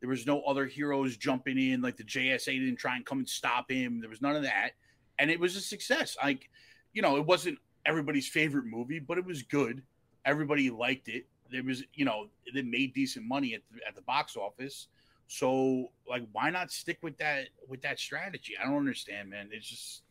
there 0.00 0.08
was 0.08 0.26
no 0.26 0.40
other 0.44 0.64
heroes 0.66 1.18
jumping 1.18 1.58
in. 1.58 1.82
Like 1.82 1.98
the 1.98 2.04
JSA 2.04 2.58
didn't 2.58 2.76
try 2.78 2.96
and 2.96 3.04
come 3.04 3.18
and 3.18 3.28
stop 3.28 3.70
him. 3.70 4.00
There 4.00 4.08
was 4.08 4.22
none 4.22 4.34
of 4.34 4.42
that, 4.44 4.70
and 5.18 5.30
it 5.30 5.38
was 5.38 5.56
a 5.56 5.60
success. 5.60 6.16
Like, 6.22 6.48
you 6.94 7.02
know, 7.02 7.16
it 7.18 7.26
wasn't 7.26 7.58
everybody's 7.84 8.28
favorite 8.28 8.64
movie, 8.64 8.98
but 8.98 9.18
it 9.18 9.24
was 9.26 9.42
good. 9.42 9.82
Everybody 10.24 10.70
liked 10.70 11.08
it. 11.08 11.26
There 11.50 11.62
was, 11.64 11.82
you 11.94 12.04
know, 12.06 12.28
it 12.46 12.64
made 12.64 12.94
decent 12.94 13.26
money 13.26 13.54
at 13.54 13.62
the, 13.70 13.86
at 13.86 13.94
the 13.94 14.02
box 14.02 14.36
office. 14.36 14.88
So, 15.32 15.92
like, 16.08 16.24
why 16.32 16.50
not 16.50 16.72
stick 16.72 16.98
with 17.02 17.16
that 17.18 17.44
with 17.68 17.82
that 17.82 18.00
strategy? 18.00 18.54
I 18.60 18.66
don't 18.66 18.78
understand, 18.78 19.30
man. 19.30 19.50
It's 19.52 19.68
just 19.68 20.02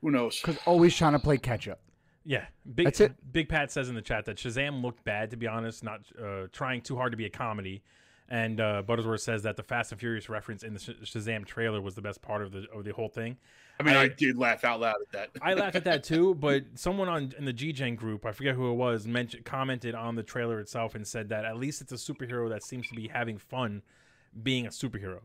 who 0.00 0.10
knows. 0.10 0.40
Because 0.40 0.58
always 0.66 0.96
trying 0.96 1.12
to 1.12 1.20
play 1.20 1.38
catch 1.38 1.68
up. 1.68 1.78
Yeah, 2.24 2.46
Big, 2.74 2.86
That's 2.86 3.00
it. 3.00 3.14
Big 3.32 3.48
Pat 3.48 3.70
says 3.70 3.88
in 3.88 3.94
the 3.94 4.02
chat 4.02 4.24
that 4.24 4.36
Shazam 4.36 4.82
looked 4.82 5.04
bad, 5.04 5.30
to 5.30 5.36
be 5.36 5.46
honest, 5.46 5.84
not 5.84 6.00
uh, 6.20 6.48
trying 6.50 6.80
too 6.80 6.96
hard 6.96 7.12
to 7.12 7.16
be 7.16 7.24
a 7.26 7.30
comedy. 7.30 7.84
And 8.28 8.60
uh, 8.60 8.82
Buttersworth 8.84 9.20
says 9.20 9.44
that 9.44 9.56
the 9.56 9.62
Fast 9.62 9.92
and 9.92 10.00
Furious 10.00 10.28
reference 10.28 10.64
in 10.64 10.74
the 10.74 10.80
Shazam 10.80 11.46
trailer 11.46 11.80
was 11.80 11.94
the 11.94 12.02
best 12.02 12.20
part 12.20 12.42
of 12.42 12.50
the 12.50 12.66
of 12.74 12.82
the 12.82 12.92
whole 12.92 13.08
thing. 13.08 13.36
I 13.82 13.84
mean, 13.90 13.96
I, 13.96 14.02
I- 14.04 14.08
did 14.08 14.36
laugh 14.38 14.64
out 14.64 14.80
loud 14.80 14.96
at 15.02 15.12
that. 15.12 15.42
I 15.42 15.54
laughed 15.54 15.76
at 15.76 15.84
that 15.84 16.04
too, 16.12 16.34
but 16.34 16.64
someone 16.74 17.08
on 17.08 17.32
in 17.38 17.44
the 17.44 17.52
GGen 17.52 17.96
group, 17.96 18.24
I 18.26 18.32
forget 18.32 18.54
who 18.54 18.70
it 18.70 18.74
was, 18.74 19.06
mentioned 19.06 19.44
commented 19.44 19.94
on 19.94 20.14
the 20.14 20.22
trailer 20.22 20.60
itself 20.60 20.94
and 20.94 21.06
said 21.06 21.28
that 21.30 21.44
at 21.44 21.56
least 21.56 21.80
it's 21.80 21.92
a 21.92 21.96
superhero 21.96 22.48
that 22.50 22.62
seems 22.62 22.88
to 22.88 22.94
be 22.94 23.08
having 23.08 23.38
fun 23.38 23.82
being 24.42 24.66
a 24.66 24.70
superhero. 24.70 25.20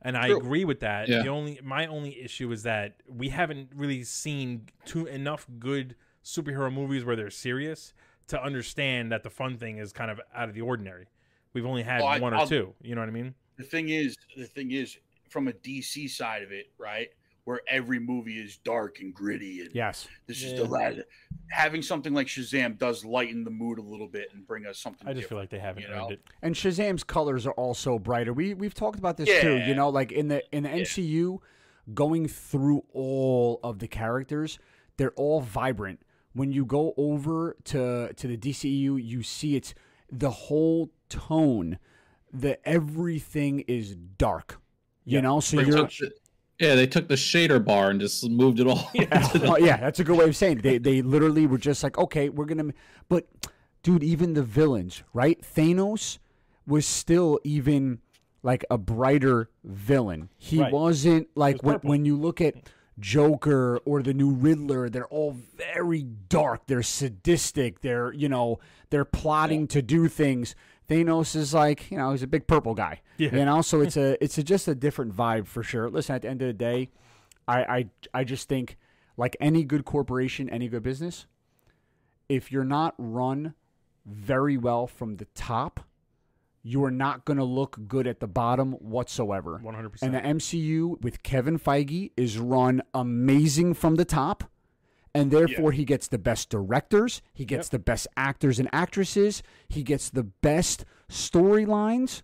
And 0.00 0.16
I 0.16 0.28
agree 0.28 0.64
with 0.64 0.80
that. 0.80 1.08
Yeah. 1.08 1.22
The 1.22 1.28
only 1.28 1.58
my 1.62 1.86
only 1.86 2.20
issue 2.20 2.52
is 2.52 2.62
that 2.62 2.96
we 3.08 3.30
haven't 3.30 3.70
really 3.74 4.04
seen 4.04 4.68
too 4.84 5.06
enough 5.06 5.46
good 5.58 5.96
superhero 6.24 6.72
movies 6.72 7.04
where 7.04 7.16
they're 7.16 7.30
serious 7.30 7.92
to 8.28 8.40
understand 8.42 9.10
that 9.10 9.22
the 9.22 9.30
fun 9.30 9.56
thing 9.56 9.78
is 9.78 9.92
kind 9.92 10.10
of 10.10 10.20
out 10.34 10.48
of 10.48 10.54
the 10.54 10.60
ordinary. 10.60 11.06
We've 11.52 11.66
only 11.66 11.82
had 11.82 12.00
I- 12.02 12.20
one 12.20 12.32
or 12.32 12.38
I'll- 12.38 12.46
two. 12.46 12.74
You 12.82 12.94
know 12.94 13.00
what 13.00 13.08
I 13.08 13.12
mean? 13.12 13.34
the 13.56 13.64
thing 13.64 13.88
is, 13.88 14.16
the 14.36 14.44
thing 14.46 14.70
is, 14.70 14.96
from 15.30 15.48
a 15.48 15.52
DC 15.52 16.08
side 16.10 16.44
of 16.44 16.52
it, 16.52 16.70
right, 16.78 17.08
where 17.48 17.62
every 17.66 17.98
movie 17.98 18.38
is 18.38 18.58
dark 18.58 19.00
and 19.00 19.14
gritty, 19.14 19.62
and 19.62 19.74
Yes. 19.74 20.06
this 20.26 20.42
is 20.42 20.52
Yeah. 20.52 20.58
the 20.58 20.64
lad. 20.66 21.04
Having 21.50 21.80
something 21.80 22.12
like 22.12 22.26
Shazam 22.26 22.76
does 22.76 23.06
lighten 23.06 23.42
the 23.42 23.50
mood 23.50 23.78
a 23.78 23.82
little 23.82 24.06
bit 24.06 24.28
and 24.34 24.46
bring 24.46 24.66
us 24.66 24.78
something. 24.78 25.08
I 25.08 25.14
just 25.14 25.30
feel 25.30 25.38
like 25.38 25.48
they 25.48 25.58
haven't 25.58 25.84
you 25.84 25.88
earned 25.88 25.98
know? 25.98 26.10
it. 26.10 26.20
And 26.42 26.54
Shazam's 26.54 27.04
colors 27.04 27.46
are 27.46 27.52
also 27.52 27.98
brighter. 27.98 28.34
We 28.34 28.52
we've 28.52 28.74
talked 28.74 28.98
about 28.98 29.16
this 29.16 29.30
too. 29.40 29.56
You 29.66 29.74
know, 29.74 29.88
like 29.88 30.12
in 30.12 30.28
the 30.28 30.42
in 30.54 30.64
the 30.64 30.68
MCU, 30.68 31.40
going 31.94 32.28
through 32.28 32.84
all 32.92 33.60
of 33.64 33.78
the 33.78 33.88
characters, 33.88 34.58
they're 34.98 35.12
all 35.12 35.40
vibrant. 35.40 36.02
When 36.34 36.52
you 36.52 36.66
go 36.66 36.92
over 36.98 37.56
to 37.64 38.12
to 38.12 38.26
the 38.26 38.36
DCU, 38.36 38.96
you 39.02 39.22
see 39.22 39.56
it's 39.56 39.72
the 40.12 40.30
whole 40.30 40.90
tone. 41.08 41.78
The 42.30 42.58
everything 42.68 43.60
is 43.60 43.96
dark. 43.96 44.60
You 45.06 45.14
Yeah. 45.16 45.20
know, 45.22 45.40
so 45.40 45.60
you're 45.60 45.74
took 45.78 45.90
the- 45.96 46.12
yeah, 46.58 46.74
they 46.74 46.86
took 46.86 47.08
the 47.08 47.14
shader 47.14 47.64
bar 47.64 47.90
and 47.90 48.00
just 48.00 48.28
moved 48.28 48.60
it 48.60 48.66
all. 48.66 48.90
into 48.94 49.38
the- 49.38 49.46
well, 49.48 49.60
yeah, 49.60 49.76
that's 49.76 50.00
a 50.00 50.04
good 50.04 50.16
way 50.18 50.24
of 50.26 50.36
saying 50.36 50.58
it. 50.58 50.62
They 50.62 50.78
they 50.78 51.02
literally 51.02 51.46
were 51.46 51.58
just 51.58 51.82
like, 51.82 51.96
okay, 51.98 52.28
we're 52.28 52.44
gonna, 52.46 52.72
but 53.08 53.26
dude, 53.82 54.02
even 54.02 54.34
the 54.34 54.42
villains, 54.42 55.02
right? 55.12 55.40
Thanos 55.42 56.18
was 56.66 56.84
still 56.86 57.38
even 57.44 58.00
like 58.42 58.64
a 58.70 58.78
brighter 58.78 59.50
villain. 59.64 60.28
He 60.36 60.60
Right. 60.60 60.72
wasn't 60.72 61.28
like 61.34 61.56
was 61.56 61.62
when 61.62 61.74
purple. 61.76 61.90
when 61.90 62.04
you 62.04 62.16
look 62.16 62.40
at 62.40 62.54
Joker 63.00 63.78
or 63.84 64.02
the 64.02 64.12
new 64.14 64.30
Riddler, 64.30 64.88
they're 64.88 65.06
all 65.08 65.36
very 65.74 66.02
dark. 66.02 66.66
They're 66.66 66.82
sadistic. 66.82 67.80
They're 67.80 68.12
you 68.12 68.28
know 68.28 68.58
they're 68.90 69.04
plotting 69.04 69.66
to 69.68 69.82
do 69.82 70.08
things. 70.08 70.54
Thanos 70.88 71.36
is 71.36 71.52
like 71.52 71.90
you 71.90 71.98
know 71.98 72.12
he's 72.12 72.22
a 72.22 72.26
big 72.26 72.46
purple 72.46 72.74
guy. 72.74 73.00
Yeah. 73.18 73.34
You 73.34 73.44
know, 73.44 73.62
so 73.62 73.80
it's 73.80 73.96
a 73.96 74.22
it's 74.22 74.38
a, 74.38 74.42
just 74.42 74.68
a 74.68 74.74
different 74.74 75.14
vibe 75.14 75.46
for 75.46 75.62
sure. 75.62 75.88
Listen, 75.90 76.14
at 76.14 76.22
the 76.22 76.28
end 76.28 76.42
of 76.42 76.48
the 76.48 76.54
day, 76.54 76.90
I, 77.46 77.62
I 77.62 77.86
I 78.20 78.24
just 78.24 78.48
think 78.48 78.76
like 79.16 79.36
any 79.40 79.64
good 79.64 79.84
corporation, 79.84 80.48
any 80.48 80.68
good 80.68 80.82
business, 80.82 81.26
if 82.28 82.50
you're 82.52 82.64
not 82.64 82.94
run 82.98 83.54
very 84.06 84.56
well 84.56 84.86
from 84.86 85.16
the 85.16 85.26
top, 85.34 85.80
you 86.62 86.82
are 86.84 86.90
not 86.90 87.24
going 87.24 87.36
to 87.36 87.44
look 87.44 87.78
good 87.88 88.06
at 88.06 88.20
the 88.20 88.26
bottom 88.26 88.72
whatsoever. 88.72 89.58
One 89.62 89.74
hundred 89.74 89.86
And 89.86 89.92
percent. 89.92 90.14
And 90.14 90.40
the 90.40 90.44
MCU 90.44 91.02
with 91.02 91.22
Kevin 91.22 91.58
Feige 91.58 92.12
is 92.16 92.38
run 92.38 92.82
amazing 92.94 93.74
from 93.74 93.96
the 93.96 94.04
top. 94.04 94.44
And 95.18 95.30
therefore, 95.30 95.72
he 95.72 95.84
gets 95.84 96.08
the 96.08 96.18
best 96.18 96.48
directors. 96.50 97.22
He 97.34 97.44
gets 97.44 97.66
Yep. 97.66 97.70
the 97.72 97.78
best 97.80 98.06
actors 98.16 98.58
and 98.58 98.68
actresses. 98.72 99.42
He 99.68 99.82
gets 99.82 100.10
the 100.10 100.22
best 100.24 100.84
storylines. 101.10 102.22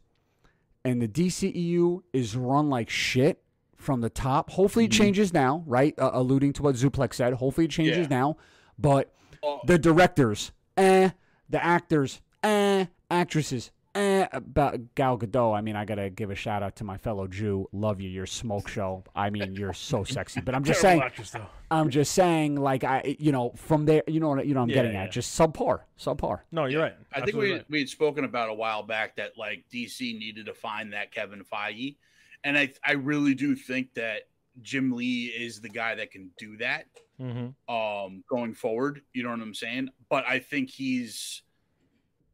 And 0.85 1.00
the 1.00 1.09
DCEU 1.09 2.02
is 2.12 2.37
run 2.37 2.68
like 2.68 2.90
shit 2.90 3.42
from 3.76 4.00
the 4.00 4.11
top. 4.11 4.50
Hopefully, 4.50 4.85
it 4.87 4.90
changes 4.92 5.33
now, 5.33 5.62
right? 5.66 5.98
Uh, 5.98 6.11
alluding 6.12 6.52
to 6.54 6.62
what 6.62 6.74
Zuplex 6.76 7.14
said. 7.14 7.35
Hopefully, 7.35 7.64
it 7.66 7.70
changes 7.70 8.07
Yeah. 8.11 8.18
now. 8.18 8.37
But 8.78 9.12
Oh, 9.42 9.61
the 9.66 9.78
directors, 9.78 10.52
eh. 10.76 11.11
The 11.50 11.62
actors, 11.64 12.20
eh. 12.42 12.87
Actresses, 13.11 13.70
eh. 13.94 14.26
About 14.33 14.94
Gal 14.94 15.18
Gadot, 15.18 15.57
I 15.57 15.61
mean, 15.61 15.76
I 15.76 15.85
gotta 15.85 16.11
give 16.11 16.30
a 16.30 16.35
shout 16.35 16.62
out 16.62 16.76
to 16.76 16.85
my 16.85 16.96
fellow 16.96 17.26
Jew. 17.26 17.68
Love 17.72 18.00
you, 18.00 18.09
your 18.09 18.26
smoke 18.26 18.68
show. 18.68 19.04
I 19.14 19.30
mean, 19.30 19.54
you're 19.54 19.72
so 19.72 20.04
sexy. 20.16 20.40
But 20.40 20.54
I'm 20.54 20.64
just 20.64 20.80
saying, 20.80 21.00
actress. 21.02 21.35
I'm 21.70 21.90
just 21.90 22.12
saying, 22.12 22.57
like 22.57 22.85
I, 22.85 23.16
you 23.18 23.33
know, 23.33 23.52
from 23.57 23.85
there, 23.87 24.02
you 24.07 24.20
know, 24.20 24.30
what- 24.30 24.46
you 24.46 24.54
know, 24.54 24.61
what 24.61 24.64
I'm 24.64 24.68
Yeah, 24.70 24.74
getting 24.76 24.92
yeah. 24.92 25.04
at 25.04 25.12
just 25.12 25.38
subpar, 25.38 25.80
subpar. 25.98 26.40
No, 26.52 26.66
you're 26.66 26.83
right. 26.83 26.94
I 27.12 27.20
think 27.22 27.37
we 27.37 27.52
right. 27.52 27.64
we 27.68 27.78
had 27.80 27.88
spoken 27.88 28.24
about 28.24 28.48
a 28.50 28.54
while 28.54 28.83
back 28.83 29.16
that 29.16 29.38
like 29.38 29.64
DC 29.72 30.00
needed 30.18 30.46
to 30.46 30.54
find 30.54 30.92
that 30.92 31.12
Kevin 31.12 31.44
Feige, 31.44 31.96
and 32.44 32.57
I 32.59 32.72
I 32.85 32.92
really 32.92 33.35
do 33.35 33.54
think 33.57 33.94
that 33.94 34.22
Jim 34.62 34.92
Lee 34.92 35.26
is 35.26 35.61
the 35.61 35.68
guy 35.68 35.94
that 35.96 36.11
can 36.12 36.30
do 36.38 36.57
that 36.59 36.87
Mhm. 37.20 37.54
um 37.68 38.22
going 38.28 38.54
forward. 38.54 39.02
You 39.12 39.22
know 39.24 39.30
what 39.30 39.40
I'm 39.40 39.54
saying? 39.54 39.88
But 40.09 40.24
I 40.28 40.38
think 40.38 40.70
he's 40.70 41.42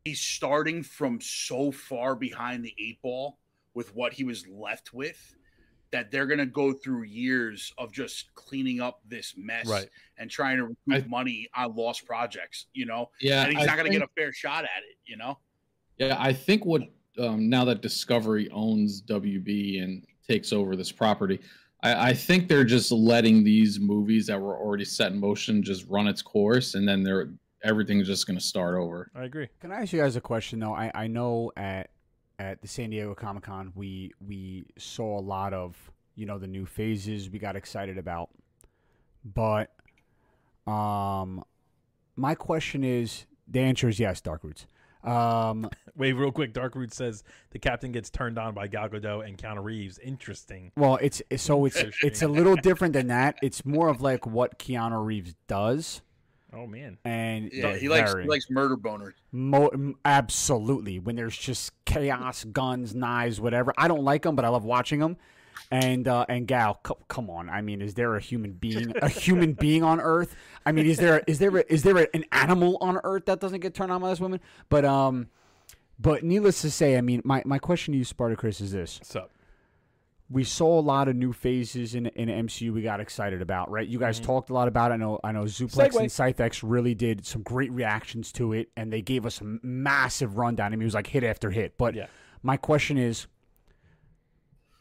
he's 0.05 0.21
starting 0.21 0.83
from 0.83 1.21
so 1.21 1.71
far 1.71 2.15
behind 2.15 2.65
the 2.65 2.75
eight 2.79 3.01
ball 3.03 3.39
with 3.75 3.95
what 3.95 4.13
he 4.13 4.25
was 4.25 4.47
left 4.49 4.93
with 4.93 5.37
that 5.93 6.11
they're 6.11 6.27
gonna 6.27 6.47
go 6.47 6.73
through 6.73 7.03
years 7.03 7.73
of 7.77 7.93
just 7.93 8.33
cleaning 8.35 8.81
up 8.81 9.01
this 9.09 9.35
mess 9.37 9.67
Right. 9.67 9.89
and 10.19 10.31
trying 10.31 10.57
to 10.59 10.77
recoup 10.87 11.09
money 11.09 11.49
on 11.55 11.75
lost 11.75 12.07
projects. 12.07 12.67
You 12.73 12.87
know, 12.87 13.11
Yeah, 13.21 13.43
and 13.45 13.53
he's 13.53 13.63
I 13.63 13.67
not 13.67 13.77
gonna 13.77 13.91
get 13.91 14.03
a 14.03 14.09
fair 14.17 14.33
shot 14.33 14.65
at 14.65 14.83
it. 14.89 14.97
You 15.05 15.17
know. 15.17 15.39
Yeah, 15.99 16.17
I 16.19 16.33
think 16.33 16.65
what 16.65 16.83
um, 17.19 17.49
now 17.49 17.65
that 17.65 17.83
Discovery 17.83 18.49
owns 18.51 19.03
WB 19.03 19.83
and 19.83 20.07
takes 20.27 20.53
over 20.53 20.77
this 20.77 20.93
property, 20.93 21.41
I, 21.83 22.11
I 22.11 22.15
think 22.15 22.47
they're 22.49 22.65
just 22.65 22.93
letting 22.93 23.43
these 23.43 23.81
movies 23.81 24.29
that 24.29 24.41
were 24.41 24.57
already 24.57 24.85
set 24.85 25.11
in 25.13 25.19
motion 25.19 25.61
just 25.61 25.87
run 25.89 26.07
its 26.07 26.23
course, 26.23 26.75
and 26.77 26.89
then 26.89 27.03
they're 27.03 27.33
everything's 27.62 28.07
just 28.07 28.27
going 28.27 28.38
to 28.38 28.44
start 28.44 28.75
over. 28.77 29.11
I 29.14 29.25
agree. 29.25 29.49
Can 29.61 29.73
I 29.73 29.83
ask 29.83 29.92
you 29.92 30.01
guys 30.01 30.16
a 30.16 30.20
question 30.20 30.59
though? 30.61 30.75
I, 30.75 30.90
I 30.94 31.07
know 31.07 31.53
at 31.57 31.90
at 32.38 32.62
the 32.62 32.68
San 32.68 32.90
Diego 32.90 33.14
Comic 33.14 33.42
Con 33.44 33.73
we 33.75 34.12
we 34.27 34.64
saw 34.79 35.18
a 35.18 35.20
lot 35.20 35.53
of 35.53 35.77
you 36.14 36.27
know 36.27 36.38
the 36.38 36.46
new 36.46 36.66
phases 36.66 37.29
we 37.31 37.38
got 37.38 37.57
excited 37.57 37.99
about, 37.99 38.31
but 39.25 39.70
um, 40.66 41.44
my 42.16 42.35
question 42.35 42.85
is 42.85 43.27
the 43.49 43.61
answer 43.61 43.88
is 43.88 43.99
yes, 43.99 44.20
Dark 44.20 44.44
Roots. 44.44 44.66
Um, 45.03 45.68
Wait, 45.96 46.12
real 46.12 46.31
quick. 46.33 46.53
Dark 46.53 46.75
Root 46.75 46.92
says 46.94 47.25
the 47.51 47.59
captain 47.59 47.90
gets 47.92 48.11
turned 48.11 48.38
on 48.38 48.55
by 48.55 48.66
Gal 48.68 48.88
Gadot 48.88 49.27
and 49.27 49.37
Keanu 49.37 49.62
Reeves. 49.64 49.99
Interesting. 49.99 50.73
well, 50.77 50.99
it's 51.01 51.20
it's- 51.31 51.42
so 51.42 51.64
it's 51.64 51.83
it's 52.03 52.23
a 52.23 52.29
little 52.29 52.57
different 52.57 52.92
than 52.94 53.09
that. 53.09 53.37
It's 53.42 53.64
more 53.64 53.88
of 53.88 54.01
like 54.01 54.27
what 54.27 54.59
Keanu 54.59 55.05
Reeves 55.05 55.35
does, 55.46 56.03
Oh 56.53 56.67
man. 56.67 56.99
and 57.05 57.51
Yeah, 57.53 57.77
he 57.77 57.89
likes 57.89 58.13
he 58.15 58.29
likes 58.29 58.51
murder 58.51 58.77
boners. 58.77 59.13
Mo- 59.33 59.95
absolutely. 60.05 60.99
When 60.99 61.17
there's 61.17 61.37
just 61.37 61.73
chaos, 61.85 62.45
guns, 62.45 62.95
knives, 62.95 63.41
whatever. 63.41 63.73
I 63.79 63.89
don't 63.89 64.03
like 64.03 64.23
them, 64.23 64.37
but 64.37 64.45
I 64.45 64.49
love 64.49 64.65
watching 64.65 65.01
them. 65.01 65.17
And 65.71 66.09
uh, 66.09 66.27
and 66.29 66.49
Gal, 66.49 66.81
co- 66.83 66.99
come 67.07 67.31
on. 67.31 67.49
I 67.49 67.61
mean, 67.61 67.81
is 67.81 67.95
there 67.95 68.17
a 68.17 68.21
human 68.21 68.53
being, 68.53 68.93
a 69.01 69.09
human 69.09 69.53
being 69.53 69.85
on 69.85 70.01
Earth? 70.01 70.35
I 70.67 70.73
mean, 70.73 70.87
is 70.87 70.99
there 70.99 71.23
is 71.27 71.39
there 71.39 71.57
is 71.59 71.85
there 71.85 72.09
an 72.13 72.25
animal 72.33 72.79
on 72.81 72.99
Earth 73.05 73.27
that 73.27 73.39
doesn't 73.39 73.61
get 73.61 73.75
turned 73.75 73.93
on 73.93 74.01
by 74.01 74.11
this 74.11 74.21
woman? 74.21 74.41
But 74.69 74.85
um, 74.85 75.29
but 76.01 76.25
needless 76.25 76.63
to 76.63 76.71
say, 76.71 76.97
I 76.97 77.03
mean, 77.03 77.23
my 77.25 77.43
my 77.47 77.59
question 77.59 77.93
to 77.93 77.99
you, 77.99 78.05
Spartacris, 78.05 78.61
is 78.61 78.73
this: 78.73 78.99
What's 78.99 79.15
up? 79.15 79.31
We 80.33 80.45
saw 80.45 80.79
a 80.79 80.81
lot 80.81 81.09
of 81.09 81.16
new 81.16 81.33
phases 81.33 81.95
in 81.95 82.07
in 82.07 82.29
MCU 82.29 82.73
we 82.73 82.83
got 82.83 83.01
excited 83.01 83.43
about, 83.43 83.71
right? 83.71 83.87
You 83.87 83.99
guys 83.99 84.16
mm-hmm. 84.16 84.27
talked 84.27 84.51
a 84.51 84.55
lot 84.55 84.69
about 84.69 84.93
it. 84.93 84.95
I 84.95 84.97
know 84.97 85.19
I 85.25 85.33
know 85.33 85.43
Zuplex 85.45 85.93
Segue. 85.93 86.01
and 86.01 86.09
ScytheX 86.09 86.61
really 86.62 86.95
did 86.95 87.27
some 87.27 87.43
great 87.43 87.73
reactions 87.73 88.31
to 88.33 88.53
it 88.53 88.71
and 88.77 88.93
they 88.93 89.03
gave 89.03 89.27
us 89.27 89.40
a 89.40 89.45
massive 89.62 90.37
rundown. 90.37 90.73
I 90.73 90.77
mean 90.77 90.83
it 90.83 90.85
was 90.85 90.95
like 90.95 91.09
hit 91.09 91.25
after 91.25 91.51
hit. 91.51 91.77
But 91.77 91.95
Yeah. 91.95 92.07
my 92.43 92.57
question 92.57 92.97
is 92.97 93.27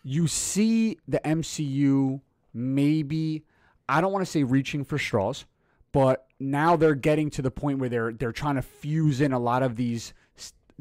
you 0.04 0.28
see 0.28 0.98
the 1.08 1.20
MCU 1.20 2.22
maybe 2.54 3.44
I 3.88 4.02
don't 4.02 4.14
want 4.14 4.24
to 4.24 4.32
say 4.32 4.44
reaching 4.44 4.84
for 4.84 5.00
straws, 5.00 5.46
but 5.92 6.28
now 6.40 6.76
they're 6.76 6.96
getting 6.96 7.30
to 7.32 7.42
the 7.42 7.52
point 7.52 7.80
where 7.80 7.90
they're 7.90 8.14
they're 8.14 8.32
trying 8.32 8.56
to 8.56 8.62
fuse 8.62 9.20
in 9.20 9.34
a 9.34 9.40
lot 9.40 9.64
of 9.64 9.76
these 9.76 10.14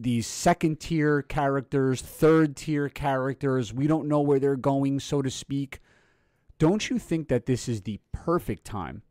these 0.01 0.27
second 0.27 0.79
tier 0.81 1.23
characters, 1.23 2.01
third 2.01 2.57
tier 2.57 2.89
characters. 2.89 3.73
We 3.75 3.87
don't 3.87 4.07
know 4.09 4.21
where 4.21 4.39
they're 4.39 4.57
going, 4.57 5.01
so 5.01 5.23
to 5.23 5.31
speak. 5.31 5.81
Don't 6.59 6.89
you 6.89 6.99
think 6.99 7.29
that 7.29 7.47
this 7.47 7.69
is 7.69 7.83
the 7.83 8.01
perfect 8.13 8.65
time 8.65 9.03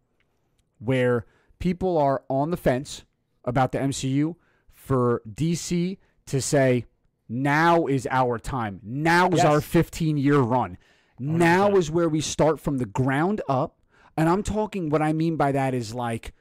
where 0.79 1.25
people 1.59 1.97
are 1.97 2.23
on 2.29 2.51
the 2.51 2.57
fence 2.57 3.03
about 3.43 3.71
the 3.71 3.79
MCU 3.79 4.35
for 4.71 5.21
DC 5.29 5.97
to 6.27 6.41
say, 6.41 6.85
now 7.29 7.87
is 7.87 8.07
our 8.09 8.37
time. 8.39 8.79
Now 8.83 9.27
is 9.29 9.37
Yes. 9.37 9.45
our 9.45 9.61
15 9.61 10.17
year 10.17 10.39
run. 10.39 10.77
Now 11.19 11.75
is 11.75 11.89
where 11.91 12.07
we 12.07 12.21
start 12.21 12.59
from 12.59 12.77
the 12.77 12.85
ground 12.85 13.41
up. 13.49 13.79
And 14.15 14.29
I'm 14.29 14.43
talking 14.43 14.89
what 14.89 15.01
I 15.01 15.13
mean 15.13 15.35
by 15.35 15.51
that 15.51 15.73
is 15.73 15.93
like 15.93 16.33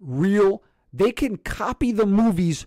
real, 0.00 0.62
they 0.92 1.12
can 1.12 1.36
copy 1.38 1.92
the 1.92 2.06
movies 2.06 2.66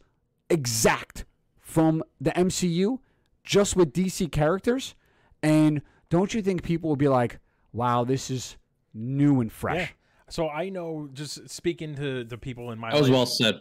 exact 0.50 1.26
from 1.67 2.01
the 2.21 2.32
MCU 2.32 2.97
just 3.43 3.75
with 3.75 3.91
DC 3.91 4.32
characters. 4.32 4.95
And 5.43 5.82
don't 6.10 6.34
you 6.34 6.41
think 6.41 6.63
people 6.63 6.89
will 6.89 6.95
be 6.95 7.10
like, 7.10 7.39
wow, 7.73 8.06
this 8.06 8.32
is 8.32 8.56
new 8.93 9.41
and 9.41 9.51
fresh? 9.51 9.82
Yeah. 9.82 9.88
So 10.30 10.47
I 10.47 10.69
know, 10.69 11.10
just 11.12 11.49
speaking 11.49 11.93
to 11.95 12.23
the 12.23 12.38
people 12.38 12.71
in 12.71 12.80
my 12.80 12.91
That 12.91 12.99
was 13.01 13.10
life, 13.10 13.15
well 13.15 13.25
said. 13.25 13.56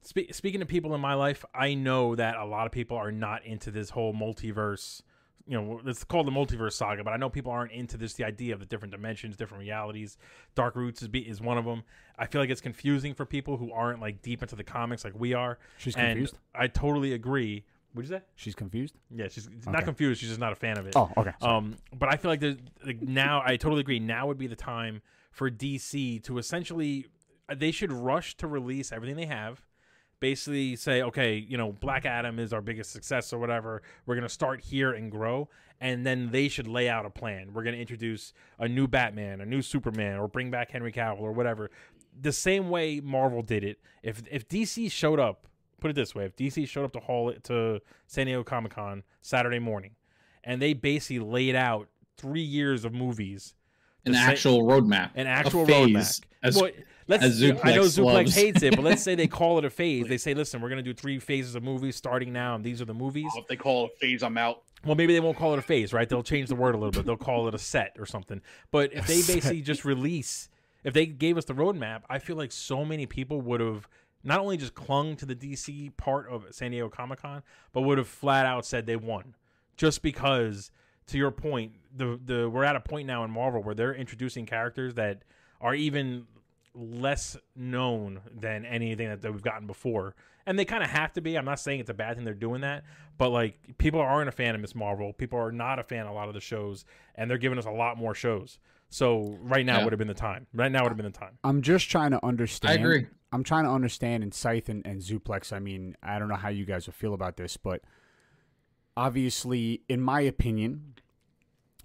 Spe- 0.00 0.32
speaking 0.32 0.60
to 0.60 0.66
people 0.66 0.94
in 0.94 1.02
my 1.02 1.12
life, 1.12 1.44
I 1.54 1.74
know 1.74 2.16
that 2.16 2.36
a 2.36 2.46
lot 2.46 2.64
of 2.64 2.72
people 2.72 2.96
are 2.96 3.12
not 3.12 3.44
into 3.44 3.70
this 3.70 3.90
whole 3.90 4.14
multiverse. 4.14 5.02
You 5.50 5.60
know, 5.60 5.80
it's 5.84 6.04
called 6.04 6.28
the 6.28 6.30
multiverse 6.30 6.74
saga, 6.74 7.02
but 7.02 7.12
I 7.12 7.16
know 7.16 7.28
people 7.28 7.50
aren't 7.50 7.72
into 7.72 7.96
this. 7.96 8.14
The 8.14 8.22
idea 8.22 8.54
of 8.54 8.60
the 8.60 8.66
different 8.66 8.92
dimensions, 8.92 9.36
different 9.36 9.62
realities. 9.62 10.16
Dark 10.54 10.76
Roots 10.76 11.02
is 11.02 11.08
be- 11.08 11.28
is 11.28 11.40
one 11.40 11.58
of 11.58 11.64
them. 11.64 11.82
I 12.16 12.26
feel 12.26 12.40
like 12.40 12.50
it's 12.50 12.60
confusing 12.60 13.14
for 13.14 13.26
people 13.26 13.56
who 13.56 13.72
aren't 13.72 14.00
like 14.00 14.22
deep 14.22 14.42
into 14.42 14.54
the 14.54 14.62
comics 14.62 15.02
like 15.04 15.14
we 15.18 15.34
are. 15.34 15.58
She's 15.76 15.96
and 15.96 16.10
confused? 16.10 16.38
I 16.54 16.68
totally 16.68 17.14
agree. 17.14 17.64
What'd 17.94 18.08
you 18.08 18.16
say? 18.18 18.22
She's 18.36 18.54
confused? 18.54 18.94
Yeah, 19.12 19.26
she's 19.26 19.48
Okay. 19.48 19.72
not 19.72 19.82
confused. 19.82 20.20
She's 20.20 20.28
just 20.28 20.38
not 20.40 20.52
a 20.52 20.54
fan 20.54 20.78
of 20.78 20.86
it. 20.86 20.92
Oh, 20.94 21.10
okay. 21.16 21.32
sorry. 21.40 21.56
Um, 21.56 21.76
but 21.98 22.08
I 22.08 22.16
feel 22.16 22.30
like, 22.30 22.38
there's, 22.38 22.58
like 22.86 23.02
now, 23.02 23.42
I 23.44 23.56
totally 23.56 23.80
agree. 23.80 23.98
Now 23.98 24.28
would 24.28 24.38
be 24.38 24.46
the 24.46 24.54
time 24.54 25.02
for 25.32 25.50
DC 25.50 26.22
to 26.22 26.38
essentially, 26.38 27.06
they 27.52 27.72
should 27.72 27.92
rush 27.92 28.36
to 28.36 28.46
release 28.46 28.92
everything 28.92 29.16
they 29.16 29.26
have. 29.26 29.66
Basically, 30.20 30.76
say, 30.76 31.02
okay, 31.02 31.34
you 31.36 31.56
know, 31.56 31.72
Black 31.72 32.04
Adam 32.06 32.38
is 32.38 32.52
our 32.52 32.60
biggest 32.60 32.92
success 32.92 33.32
or 33.32 33.38
whatever. 33.38 33.82
We're 34.06 34.14
gonna 34.14 34.28
start 34.28 34.60
here 34.60 34.92
and 34.92 35.10
grow, 35.10 35.48
and 35.80 36.06
then 36.06 36.30
they 36.30 36.48
should 36.48 36.68
lay 36.68 36.88
out 36.88 37.06
a 37.06 37.10
plan. 37.10 37.52
We're 37.52 37.62
gonna 37.64 37.78
introduce 37.78 38.32
a 38.58 38.68
new 38.68 38.86
Batman, 38.86 39.40
a 39.40 39.46
new 39.46 39.62
Superman, 39.62 40.18
or 40.18 40.28
bring 40.28 40.50
back 40.50 40.70
Henry 40.70 40.92
Cavill 40.92 41.20
or 41.20 41.32
whatever. 41.32 41.70
The 42.20 42.32
same 42.32 42.68
way 42.68 43.00
Marvel 43.00 43.42
did 43.42 43.64
it. 43.64 43.80
If 44.02 44.22
if 44.30 44.46
DC 44.46 44.90
showed 44.92 45.18
up, 45.18 45.46
put 45.80 45.90
it 45.90 45.94
this 45.94 46.14
way: 46.14 46.26
if 46.26 46.36
DC 46.36 46.68
showed 46.68 46.84
up 46.84 46.92
to 46.92 47.00
Hall 47.00 47.32
to 47.44 47.80
San 48.06 48.26
Diego 48.26 48.44
Comic 48.44 48.72
Con 48.72 49.02
Saturday 49.22 49.58
morning, 49.58 49.92
and 50.44 50.60
they 50.60 50.74
basically 50.74 51.20
laid 51.20 51.54
out 51.54 51.88
three 52.18 52.42
years 52.42 52.84
of 52.84 52.92
movies, 52.92 53.54
An 54.04 54.14
actual 54.14 54.64
roadmap. 54.64 55.12
an 55.14 55.26
actual 55.26 55.64
phase, 55.64 55.86
roadmap. 55.86 56.20
As, 56.42 56.56
Well, 56.56 56.70
let's. 57.10 57.24
as 57.24 57.42
I 57.42 57.46
know 57.48 57.54
Zuplex 57.82 57.98
Zuplex 57.98 58.04
loves. 58.04 58.34
hates 58.34 58.62
it, 58.62 58.76
but 58.76 58.84
let's 58.84 59.02
say 59.02 59.14
they 59.14 59.26
call 59.40 59.58
it 59.58 59.64
a 59.64 59.70
phase. 59.70 60.06
They 60.06 60.16
say, 60.16 60.32
"Listen, 60.32 60.62
we're 60.62 60.70
going 60.70 60.82
to 60.82 60.82
do 60.82 60.94
three 60.94 61.18
phases 61.18 61.54
of 61.54 61.62
movies 61.62 61.96
starting 61.96 62.32
now, 62.32 62.54
and 62.54 62.64
these 62.64 62.80
are 62.80 62.86
the 62.86 62.94
movies." 62.94 63.30
If 63.36 63.46
they 63.48 63.56
call 63.56 63.86
it 63.86 63.92
a 63.96 63.98
phase, 63.98 64.22
I'm 64.22 64.38
out. 64.38 64.62
Well, 64.84 64.94
maybe 64.94 65.12
they 65.12 65.20
won't 65.20 65.36
call 65.36 65.52
it 65.52 65.58
a 65.58 65.62
phase, 65.62 65.92
right? 65.92 66.08
They'll 66.08 66.22
change 66.22 66.48
the 66.48 66.54
word 66.54 66.74
a 66.74 66.78
little 66.78 66.92
bit. 66.92 67.04
They'll 67.04 67.16
call 67.16 67.48
it 67.48 67.54
a 67.54 67.58
set 67.58 67.96
or 67.98 68.06
something. 68.06 68.40
But 68.70 68.94
if 68.94 69.06
they 69.06 69.20
basically 69.20 69.60
just 69.60 69.84
release, 69.84 70.48
if 70.84 70.94
they 70.94 71.04
gave 71.04 71.36
us 71.36 71.44
the 71.44 71.52
roadmap, 71.52 72.02
I 72.08 72.18
feel 72.18 72.36
like 72.36 72.52
so 72.52 72.84
many 72.84 73.04
people 73.04 73.42
would 73.42 73.60
have 73.60 73.86
not 74.24 74.38
only 74.40 74.56
just 74.56 74.74
clung 74.74 75.16
to 75.16 75.26
the 75.26 75.34
DC 75.34 75.94
part 75.96 76.28
of 76.30 76.46
San 76.52 76.70
Diego 76.70 76.88
Comic 76.88 77.20
Con, 77.20 77.42
but 77.72 77.82
would 77.82 77.98
have 77.98 78.08
flat 78.08 78.46
out 78.46 78.64
said 78.64 78.86
they 78.86 78.96
won, 78.96 79.34
just 79.76 80.02
because. 80.02 80.70
To 81.06 81.18
your 81.18 81.32
point, 81.32 81.72
the 81.96 82.20
the 82.24 82.48
we're 82.48 82.62
at 82.62 82.76
a 82.76 82.80
point 82.80 83.08
now 83.08 83.24
in 83.24 83.32
Marvel 83.32 83.60
where 83.64 83.74
they're 83.74 83.92
introducing 83.92 84.46
characters 84.46 84.94
that 84.94 85.24
are 85.60 85.74
even 85.74 86.28
less 86.74 87.36
known 87.56 88.20
than 88.32 88.64
anything 88.64 89.08
that, 89.08 89.22
that 89.22 89.32
we've 89.32 89.42
gotten 89.42 89.66
before. 89.66 90.14
And 90.46 90.58
they 90.58 90.64
kind 90.64 90.82
of 90.82 90.90
have 90.90 91.12
to 91.14 91.20
be. 91.20 91.36
I'm 91.36 91.44
not 91.44 91.60
saying 91.60 91.80
it's 91.80 91.90
a 91.90 91.94
bad 91.94 92.16
thing 92.16 92.24
they're 92.24 92.34
doing 92.34 92.62
that, 92.62 92.84
but 93.18 93.30
like 93.30 93.76
people 93.78 94.00
aren't 94.00 94.28
a 94.28 94.32
fan 94.32 94.54
of 94.54 94.60
Ms. 94.60 94.74
Marvel. 94.74 95.12
People 95.12 95.38
are 95.38 95.52
not 95.52 95.78
a 95.78 95.82
fan 95.84 96.06
of 96.06 96.12
a 96.12 96.14
lot 96.14 96.28
of 96.28 96.34
the 96.34 96.40
shows, 96.40 96.84
and 97.14 97.30
they're 97.30 97.38
giving 97.38 97.58
us 97.58 97.66
a 97.66 97.70
lot 97.70 97.98
more 97.98 98.14
shows. 98.14 98.58
So 98.88 99.36
right 99.42 99.64
now 99.64 99.78
Yeah. 99.78 99.84
would 99.84 99.92
have 99.92 99.98
been 99.98 100.08
the 100.08 100.14
time. 100.14 100.46
Right 100.52 100.72
now 100.72 100.82
would 100.82 100.88
have 100.90 100.96
been 100.96 101.10
the 101.12 101.16
time. 101.16 101.38
I'm 101.44 101.62
just 101.62 101.90
trying 101.90 102.10
to 102.12 102.24
understand. 102.24 102.72
I 102.78 102.82
agree. 102.82 103.06
I'm 103.32 103.44
trying 103.44 103.64
to 103.64 103.70
understand 103.70 104.24
in 104.24 104.32
Scythe 104.32 104.68
and, 104.68 104.84
and 104.84 105.00
Zuplex. 105.00 105.52
I 105.52 105.60
mean, 105.60 105.96
I 106.02 106.18
don't 106.18 106.26
know 106.28 106.34
how 106.34 106.48
you 106.48 106.64
guys 106.64 106.86
will 106.86 106.94
feel 106.94 107.14
about 107.14 107.36
this, 107.36 107.56
but 107.56 107.82
obviously, 108.96 109.82
in 109.88 110.00
my 110.00 110.20
opinion, 110.20 110.94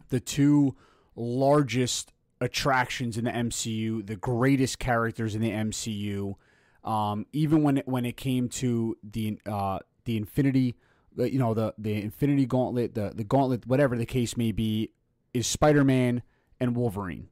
the 0.09 0.19
two 0.19 0.75
largest 1.15 2.11
attractions 2.45 3.17
in 3.17 3.25
the 3.25 3.31
MCU, 3.31 4.05
the 4.05 4.15
greatest 4.15 4.79
characters 4.79 5.35
in 5.35 5.41
the 5.41 5.51
MCU, 5.51 6.35
um, 6.83 7.25
even 7.33 7.63
when 7.63 7.77
it, 7.79 7.87
when 7.87 8.05
it 8.05 8.15
came 8.15 8.49
to 8.49 8.97
the 9.03 9.39
uh, 9.45 9.79
the 10.05 10.17
Infinity, 10.17 10.75
you 11.17 11.39
know, 11.39 11.53
the 11.53 11.73
the 11.77 12.01
Infinity 12.01 12.45
Gauntlet, 12.45 12.95
the 12.95 13.11
the 13.13 13.23
Gauntlet, 13.23 13.67
whatever 13.67 13.97
the 13.97 14.05
case 14.05 14.37
may 14.37 14.51
be, 14.51 14.91
is 15.33 15.47
Spider 15.47 15.83
Man 15.83 16.21
and 16.59 16.75
Wolverine 16.75 17.27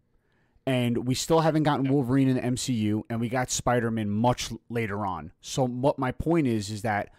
and 0.66 1.08
we 1.08 1.16
still 1.16 1.42
haven't 1.42 1.64
gotten 1.64 1.90
Wolverine 1.90 2.30
in 2.30 2.36
the 2.36 2.42
MCU, 2.42 3.04
and 3.10 3.20
we 3.20 3.28
got 3.28 3.52
Spider 3.52 3.92
Man 3.92 4.10
much 4.10 4.50
later 4.70 5.06
on. 5.06 5.32
So 5.42 5.68
what 5.68 6.00
my 6.00 6.12
point 6.12 6.48
is 6.48 6.70
is 6.70 6.84
that 6.84 7.10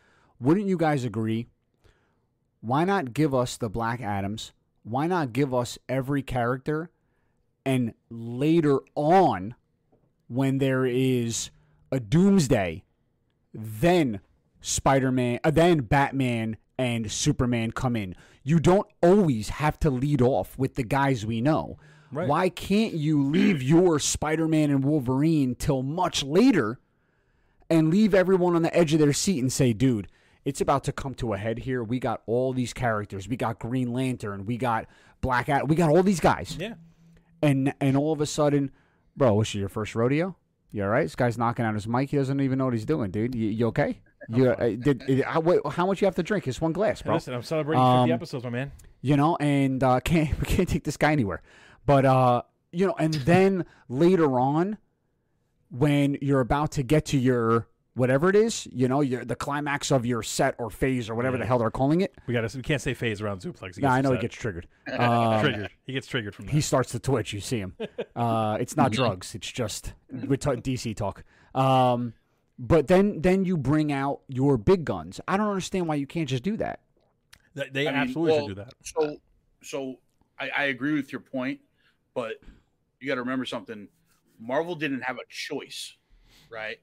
wouldn't 0.41 0.67
you 0.67 0.77
guys 0.77 1.05
agree? 1.05 1.49
Why 2.61 2.85
not 2.85 3.13
give 3.13 3.35
us 3.35 3.57
the 3.57 3.69
Black 3.69 4.01
Adams? 4.01 4.53
Why 4.83 5.07
not 5.07 5.33
give 5.33 5.53
us 5.53 5.79
every 5.89 6.23
character? 6.23 6.91
And 7.65 7.95
later 8.11 8.81
on, 8.95 9.55
when 10.29 10.59
there 10.59 10.85
is 10.85 11.51
a 11.91 12.01
Doomsday, 12.01 12.85
then 13.53 14.21
Spider 14.61 15.13
Man, 15.13 15.41
uh, 15.45 15.51
then 15.51 15.81
Batman 15.81 16.57
and 16.79 17.11
Superman 17.11 17.71
come 17.71 17.97
in. 17.97 18.15
You 18.43 18.59
don't 18.59 18.87
always 19.03 19.49
have 19.49 19.79
to 19.81 19.91
lead 19.91 20.21
off 20.21 20.59
with 20.59 20.75
the 20.75 20.83
guys 20.83 21.25
we 21.25 21.41
know. 21.41 21.79
Right. 22.13 22.29
Why 22.29 22.49
can't 22.49 22.95
you 22.95 23.23
leave 23.23 23.63
your 23.63 23.99
Spider 23.99 24.49
Man 24.49 24.71
and 24.71 24.85
Wolverine 24.85 25.55
till 25.55 25.83
much 25.83 26.23
later 26.23 26.79
and 27.71 27.91
leave 27.91 28.15
everyone 28.15 28.55
on 28.57 28.63
the 28.63 28.75
edge 28.77 28.93
of 28.93 29.01
their 29.01 29.13
seat 29.13 29.41
and 29.41 29.53
say, 29.53 29.73
dude, 29.73 30.09
it's 30.45 30.61
about 30.61 30.85
to 30.85 30.93
come 30.93 31.15
to 31.15 31.33
a 31.33 31.39
head 31.39 31.61
here. 31.61 31.83
We 31.83 31.99
got 31.99 32.23
all 32.27 32.53
these 32.53 32.73
characters. 32.73 33.29
We 33.29 33.37
got 33.37 33.59
Green 33.59 33.93
Lantern. 33.93 34.45
We 34.45 34.59
got 34.59 34.87
Black 35.21 35.49
Adam. 35.49 35.69
We 35.69 35.77
got 35.77 35.91
all 35.91 36.03
these 36.03 36.21
guys. 36.21 36.57
Yeah. 36.59 36.75
And 37.47 37.75
and 37.81 37.97
all 37.97 38.13
of 38.13 38.21
a 38.21 38.27
sudden, 38.27 38.71
bro, 39.17 39.39
this 39.41 39.49
is 39.49 39.55
your 39.57 39.69
first 39.69 39.95
rodeo? 39.95 40.37
You 40.71 40.83
all 40.85 40.89
right? 40.89 41.03
This 41.03 41.15
guy's 41.15 41.39
knocking 41.39 41.65
out 41.65 41.75
his 41.75 41.87
mic. 41.87 42.11
He 42.11 42.17
doesn't 42.17 42.41
even 42.41 42.59
know 42.59 42.65
what 42.65 42.75
he's 42.75 42.85
doing, 42.87 43.11
dude. 43.11 43.35
You, 43.35 43.49
you 43.49 43.67
okay? 43.69 44.01
You, 44.29 44.51
uh, 44.51 44.71
did, 44.81 45.23
how, 45.27 45.43
how 45.71 45.87
much 45.87 46.01
you 46.01 46.07
have 46.07 46.15
to 46.17 46.23
drink? 46.23 46.49
It's 46.49 46.59
one 46.61 46.73
glass, 46.73 47.01
Hey, 47.03 47.05
bro. 47.09 47.15
listen, 47.15 47.35
I'm 47.35 47.43
celebrating 47.43 47.85
Um, 47.85 48.09
50 48.09 48.13
episodes, 48.15 48.45
my 48.45 48.51
man. 48.51 48.73
you 49.03 49.17
know, 49.19 49.37
and 49.37 49.83
uh, 49.85 50.01
can't 50.05 50.31
we 50.41 50.47
can't 50.47 50.69
take 50.69 50.85
this 50.85 50.97
guy 50.97 51.13
anywhere. 51.13 51.43
But 51.87 52.05
uh, 52.07 52.43
you 52.73 52.87
know, 52.87 52.95
and 52.99 53.13
then 53.15 53.67
later 53.89 54.39
on, 54.41 54.79
when 55.71 56.17
you're 56.21 56.41
about 56.41 56.73
to 56.73 56.83
get 56.83 57.05
to 57.07 57.19
your 57.19 57.69
whatever 57.95 58.29
it 58.29 58.37
is, 58.37 58.67
you 58.73 58.89
know, 58.89 59.01
your 59.01 59.25
the 59.25 59.37
climax 59.37 59.91
of 59.91 60.05
your 60.05 60.23
set 60.23 60.55
or 60.59 60.71
phase 60.71 61.09
or 61.09 61.15
whatever 61.15 61.39
the 61.39 61.47
hell 61.47 61.59
they're 61.59 61.71
calling 61.71 62.01
it. 62.01 62.15
We 62.27 62.35
got 62.35 62.49
to. 62.49 62.57
We 62.57 62.63
can't 62.63 62.83
say 62.83 62.95
phase 62.95 63.21
around 63.21 63.41
Zuplex. 63.41 63.77
He 63.77 63.83
Yeah, 63.83 63.93
I 63.93 64.01
know 64.01 64.13
he 64.13 64.19
gets 64.19 64.37
triggered. 64.37 64.67
Um, 64.93 65.41
triggered. 65.41 65.71
He 65.85 65.93
gets 65.95 66.07
triggered 66.07 66.35
from 66.35 66.47
that. 66.47 66.53
he 66.53 66.61
starts 66.61 66.93
to 66.93 66.99
twitch. 66.99 67.33
You 67.33 67.41
see 67.41 67.59
him. 67.59 67.75
Uh, 68.15 68.59
it's 68.61 68.77
not 68.77 68.93
drugs. 68.93 69.35
It's 69.35 69.51
just 69.51 69.95
we 70.11 70.37
talk 70.37 70.57
DC 70.57 70.95
talk. 70.95 71.25
Um, 71.55 72.13
but 72.59 72.87
then 72.87 73.23
then 73.23 73.45
you 73.45 73.57
bring 73.57 73.93
out 73.93 74.21
your 74.29 74.59
big 74.59 74.85
guns. 74.85 75.21
I 75.27 75.37
don't 75.37 75.49
understand 75.49 75.89
why 75.89 75.95
you 75.95 76.07
can't 76.07 76.29
just 76.29 76.43
do 76.43 76.57
that. 76.59 76.81
They, 77.55 77.69
they 77.73 77.89
I 77.89 77.93
mean, 77.93 78.01
absolutely 78.01 78.33
well, 78.33 78.47
should 78.49 78.57
do 78.57 78.63
that. 78.63 78.75
So, 78.83 79.17
so 79.63 79.99
I, 80.39 80.51
I 80.57 80.65
agree 80.65 80.95
with 80.95 81.13
your 81.13 81.21
point, 81.21 81.61
but 82.15 82.35
you 83.01 83.09
got 83.09 83.15
to 83.15 83.23
remember 83.23 83.45
something. 83.45 83.89
Marvel 84.39 84.75
didn't 84.75 85.03
have 85.03 85.17
a 85.17 85.25
choice, 85.29 85.95
right? 86.51 86.79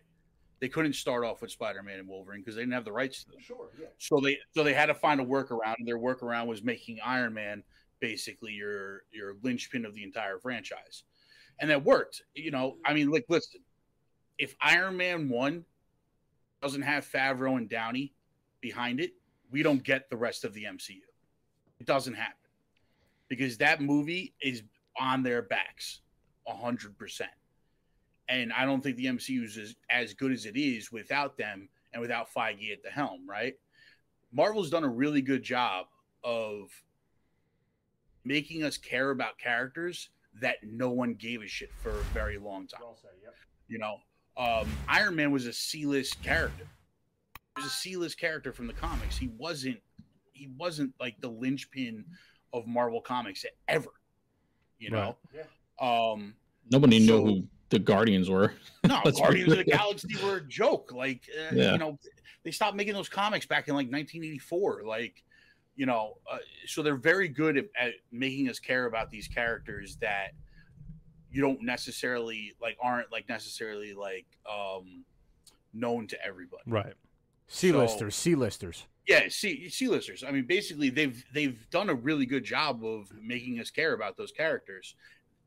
They 0.61 0.69
couldn't 0.69 0.93
start 0.93 1.25
off 1.25 1.41
with 1.41 1.49
Spider-Man 1.49 1.99
and 1.99 2.07
Wolverine 2.07 2.41
because 2.41 2.55
they 2.55 2.61
didn't 2.61 2.75
have 2.75 2.85
the 2.85 2.91
rights 2.91 3.23
to 3.23 3.31
them. 3.31 3.39
Sure. 3.39 3.69
Yeah. 3.79 3.87
So 3.97 4.19
they 4.19 4.37
so 4.53 4.63
they 4.63 4.73
had 4.73 4.85
to 4.85 4.93
find 4.93 5.19
a 5.19 5.25
workaround, 5.25 5.75
and 5.79 5.87
their 5.87 5.97
workaround 5.97 6.45
was 6.45 6.63
making 6.63 6.99
Iron 7.03 7.33
Man 7.33 7.63
basically 7.99 8.53
your 8.53 9.03
your 9.11 9.35
linchpin 9.41 9.85
of 9.85 9.95
the 9.95 10.03
entire 10.03 10.37
franchise, 10.37 11.03
and 11.59 11.69
that 11.71 11.83
worked. 11.83 12.21
You 12.35 12.51
know, 12.51 12.77
I 12.85 12.93
mean, 12.93 13.09
like, 13.09 13.25
listen, 13.27 13.61
if 14.37 14.55
Iron 14.61 14.97
Man 14.97 15.29
one 15.29 15.65
doesn't 16.61 16.83
have 16.83 17.09
Favreau 17.09 17.57
and 17.57 17.67
Downey 17.67 18.13
behind 18.61 18.99
it, 18.99 19.13
we 19.49 19.63
don't 19.63 19.83
get 19.83 20.11
the 20.11 20.17
rest 20.17 20.45
of 20.45 20.53
the 20.53 20.65
MCU. 20.65 21.01
It 21.79 21.87
doesn't 21.87 22.13
happen 22.13 22.35
because 23.29 23.57
that 23.57 23.81
movie 23.81 24.35
is 24.43 24.61
on 24.99 25.23
their 25.23 25.41
backs, 25.41 26.01
hundred 26.45 26.95
percent. 26.99 27.31
And 28.29 28.53
I 28.53 28.65
don't 28.65 28.81
think 28.81 28.97
the 28.97 29.05
MCU 29.05 29.43
is 29.43 29.57
as, 29.57 29.75
as 29.89 30.13
good 30.13 30.31
as 30.31 30.45
it 30.45 30.55
is 30.55 30.91
without 30.91 31.37
them 31.37 31.67
and 31.93 32.01
without 32.01 32.27
Feige 32.33 32.71
at 32.71 32.83
the 32.83 32.89
helm, 32.89 33.27
right? 33.27 33.55
Marvel's 34.31 34.69
done 34.69 34.83
a 34.83 34.89
really 34.89 35.21
good 35.21 35.43
job 35.43 35.87
of 36.23 36.69
making 38.23 38.63
us 38.63 38.77
care 38.77 39.09
about 39.11 39.37
characters 39.37 40.09
that 40.39 40.57
no 40.63 40.89
one 40.89 41.13
gave 41.15 41.41
a 41.41 41.47
shit 41.47 41.69
for 41.81 41.89
a 41.89 42.03
very 42.13 42.37
long 42.37 42.67
time. 42.67 42.81
You 43.67 43.79
know, 43.79 43.97
um, 44.37 44.69
Iron 44.87 45.15
Man 45.15 45.31
was 45.31 45.45
a 45.45 45.53
C-list 45.53 46.21
character. 46.23 46.65
He 47.57 47.63
was 47.63 47.65
a 47.65 47.75
C-list 47.75 48.17
character 48.17 48.53
from 48.53 48.67
the 48.67 48.73
comics. 48.73 49.17
He 49.17 49.29
wasn't. 49.37 49.79
He 50.31 50.47
wasn't 50.57 50.93
like 50.99 51.19
the 51.19 51.27
linchpin 51.27 52.05
of 52.53 52.65
Marvel 52.65 53.01
comics 53.01 53.45
ever. 53.67 53.89
You 54.79 54.91
know. 54.91 55.17
Um, 55.79 56.35
Nobody 56.71 57.05
So- 57.05 57.23
knew 57.25 57.25
who 57.41 57.47
the 57.71 57.79
Guardians 57.79 58.29
were. 58.29 58.53
no, 58.87 59.01
Guardians 59.17 59.51
of 59.51 59.57
the. 59.57 59.63
Galaxy 59.63 60.15
were 60.23 60.37
a 60.37 60.47
joke. 60.47 60.91
Like, 60.93 61.27
uh, 61.35 61.55
Yeah. 61.55 61.71
you 61.73 61.77
know, 61.79 61.97
they 62.43 62.51
stopped 62.51 62.75
making 62.77 62.93
those 62.93 63.09
comics 63.09 63.45
back 63.45 63.67
in 63.67 63.73
like 63.73 63.87
1984. 63.91 64.83
Like, 64.85 65.23
you 65.75 65.85
know, 65.85 66.17
uh, 66.31 66.37
so 66.67 66.83
they're 66.83 66.95
very 66.95 67.27
good 67.27 67.57
at, 67.57 67.65
at 67.79 67.93
making 68.11 68.49
us 68.49 68.59
care 68.59 68.85
about 68.85 69.09
these 69.09 69.27
characters 69.27 69.97
that 70.01 70.31
you 71.31 71.41
don't 71.41 71.61
necessarily 71.63 72.53
like 72.61 72.77
aren't 72.81 73.09
like 73.11 73.27
necessarily 73.29 73.93
like 73.93 74.25
um 74.49 75.05
known 75.73 76.05
to 76.07 76.25
everybody. 76.25 76.63
Right. 76.67 76.93
C-listers, 77.47 78.15
C-listers. 78.15 78.85
Yeah, 79.07 79.23
C 79.29 79.67
C 79.69 79.87
listers. 79.87 80.23
I 80.23 80.31
mean, 80.31 80.45
basically, 80.45 80.89
they've 80.89 81.23
they've 81.33 81.67
done 81.69 81.89
a 81.89 81.93
really 81.93 82.25
good 82.25 82.43
job 82.43 82.85
of 82.85 83.11
making 83.19 83.59
us 83.59 83.71
care 83.71 83.93
about 83.93 84.15
those 84.15 84.31
characters, 84.31 84.95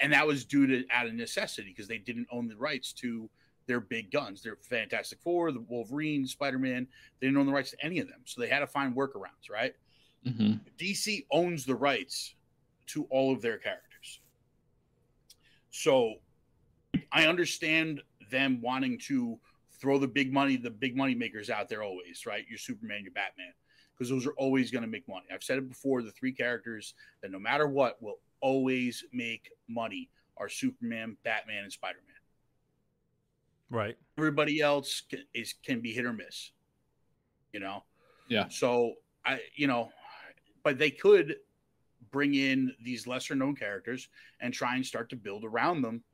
and 0.00 0.12
that 0.12 0.26
was 0.26 0.44
due 0.44 0.66
to 0.66 0.84
out 0.90 1.06
of 1.06 1.14
necessity 1.14 1.70
because 1.70 1.88
they 1.88 1.98
didn't 1.98 2.26
own 2.30 2.48
the 2.48 2.56
rights 2.56 2.92
to 2.94 3.28
their 3.66 3.80
big 3.80 4.10
guns. 4.10 4.42
Their 4.42 4.56
Fantastic 4.56 5.20
Four, 5.20 5.52
the 5.52 5.64
Wolverine, 5.68 6.26
Spider 6.26 6.58
Man. 6.58 6.86
They 7.20 7.26
didn't 7.26 7.38
own 7.38 7.46
the 7.46 7.52
rights 7.52 7.70
to 7.70 7.84
any 7.84 7.98
of 7.98 8.08
them, 8.08 8.20
so 8.24 8.40
they 8.40 8.48
had 8.48 8.60
to 8.60 8.66
find 8.66 8.94
workarounds. 8.94 9.50
Right? 9.50 9.74
hmm 10.24 10.54
DC 10.78 11.26
owns 11.30 11.64
the 11.64 11.74
rights 11.74 12.34
to 12.86 13.04
all 13.10 13.32
of 13.32 13.40
their 13.40 13.58
characters, 13.58 14.20
so 15.70 16.14
I 17.12 17.26
understand 17.26 18.00
them 18.30 18.60
wanting 18.60 18.98
to 19.06 19.38
throw 19.80 19.98
the 19.98 20.08
big 20.08 20.32
money, 20.32 20.56
the 20.56 20.70
big 20.70 20.96
money 20.96 21.14
makers 21.14 21.50
out 21.50 21.68
there 21.68 21.82
always, 21.82 22.24
right? 22.26 22.44
Your 22.48 22.58
Superman, 22.58 23.02
your 23.02 23.12
Batman, 23.12 23.52
because 23.92 24.08
those 24.08 24.26
are 24.26 24.32
always 24.32 24.70
going 24.70 24.82
to 24.82 24.88
make 24.88 25.06
money. 25.08 25.26
I've 25.32 25.42
said 25.42 25.58
it 25.58 25.68
before: 25.68 26.02
the 26.02 26.10
three 26.10 26.32
characters 26.32 26.94
that 27.22 27.30
no 27.30 27.38
matter 27.38 27.66
what 27.66 28.02
will 28.02 28.18
always 28.44 29.02
make 29.10 29.50
money 29.68 30.10
are 30.36 30.50
Superman, 30.50 31.16
Batman, 31.24 31.64
and 31.64 31.72
Spider 31.72 32.00
Man. 32.06 32.16
Right. 33.70 33.96
Everybody 34.18 34.60
else 34.60 35.02
can, 35.08 35.24
is 35.32 35.54
can 35.64 35.80
be 35.80 35.92
hit 35.92 36.04
or 36.04 36.12
miss, 36.12 36.52
you 37.54 37.60
know. 37.60 37.84
Yeah. 38.28 38.48
So 38.50 38.92
I, 39.24 39.40
you 39.56 39.66
know, 39.66 39.88
but 40.62 40.78
they 40.78 40.90
could 40.90 41.36
bring 42.10 42.34
in 42.34 42.74
these 42.84 43.06
lesser 43.06 43.34
known 43.34 43.56
characters 43.56 44.08
and 44.40 44.52
try 44.52 44.76
and 44.76 44.84
start 44.84 45.08
to 45.10 45.16
build 45.16 45.44
around 45.44 45.80
them. 45.80 46.04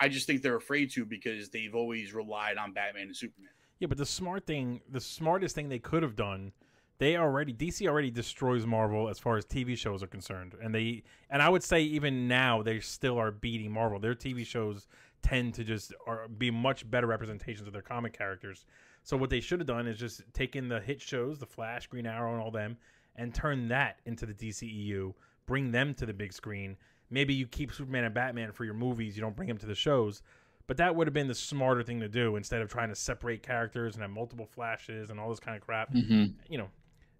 I 0.00 0.08
just 0.08 0.26
think 0.26 0.40
they're 0.40 0.56
afraid 0.56 0.90
to 0.92 1.04
because 1.04 1.50
they've 1.50 1.74
always 1.74 2.14
relied 2.14 2.56
on 2.56 2.72
Batman 2.72 3.08
and 3.08 3.16
Superman. 3.16 3.50
Yeah, 3.78 3.88
but 3.88 3.98
the 3.98 4.06
smart 4.06 4.46
thing, 4.46 4.80
the 4.90 5.00
smartest 5.00 5.54
thing 5.54 5.68
they 5.68 5.78
could 5.78 6.02
have 6.02 6.16
done, 6.16 6.52
they 6.98 7.16
already 7.16 7.52
DC 7.52 7.86
already 7.88 8.10
destroys 8.10 8.66
Marvel 8.66 9.08
as 9.08 9.18
far 9.18 9.36
as 9.36 9.44
TV 9.44 9.76
shows 9.76 10.02
are 10.02 10.06
concerned, 10.06 10.54
and 10.62 10.74
they 10.74 11.02
and 11.30 11.42
I 11.42 11.48
would 11.48 11.62
say 11.62 11.82
even 11.82 12.28
now 12.28 12.62
they 12.62 12.80
still 12.80 13.18
are 13.18 13.30
beating 13.30 13.72
Marvel. 13.72 13.98
Their 13.98 14.14
TV 14.14 14.46
shows 14.46 14.86
tend 15.22 15.54
to 15.54 15.64
just 15.64 15.92
are, 16.06 16.28
be 16.28 16.50
much 16.50 16.88
better 16.90 17.06
representations 17.06 17.66
of 17.66 17.72
their 17.72 17.82
comic 17.82 18.16
characters. 18.16 18.66
So 19.02 19.16
what 19.16 19.30
they 19.30 19.40
should 19.40 19.60
have 19.60 19.66
done 19.66 19.86
is 19.86 19.98
just 19.98 20.22
taken 20.32 20.68
the 20.68 20.80
hit 20.80 21.00
shows, 21.00 21.38
the 21.38 21.46
Flash, 21.46 21.86
Green 21.88 22.06
Arrow, 22.06 22.32
and 22.32 22.42
all 22.42 22.50
them, 22.50 22.76
and 23.16 23.34
turn 23.34 23.68
that 23.68 24.00
into 24.06 24.26
the 24.26 24.34
DCEU. 24.34 25.14
Bring 25.46 25.72
them 25.72 25.94
to 25.94 26.06
the 26.06 26.14
big 26.14 26.32
screen. 26.32 26.76
Maybe 27.10 27.34
you 27.34 27.46
keep 27.46 27.72
Superman 27.72 28.04
and 28.04 28.14
Batman 28.14 28.52
for 28.52 28.64
your 28.64 28.74
movies. 28.74 29.16
You 29.16 29.20
don't 29.22 29.36
bring 29.36 29.48
them 29.48 29.58
to 29.58 29.66
the 29.66 29.74
shows, 29.74 30.22
But 30.66 30.78
that 30.78 30.96
would 30.96 31.06
have 31.06 31.12
been 31.14 31.28
the 31.28 31.34
smarter 31.34 31.82
thing 31.82 32.00
to 32.00 32.08
do 32.08 32.36
instead 32.36 32.62
of 32.62 32.70
trying 32.70 32.88
to 32.88 32.94
separate 32.94 33.42
characters 33.42 33.94
and 33.94 34.02
have 34.02 34.10
multiple 34.10 34.46
flashes 34.46 35.10
and 35.10 35.20
all 35.20 35.28
this 35.28 35.40
kind 35.40 35.56
of 35.56 35.62
crap. 35.62 35.90
hmm 35.92 36.24
You 36.48 36.58
know, 36.58 36.68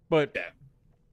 but 0.09 0.31
Yeah. 0.35 0.41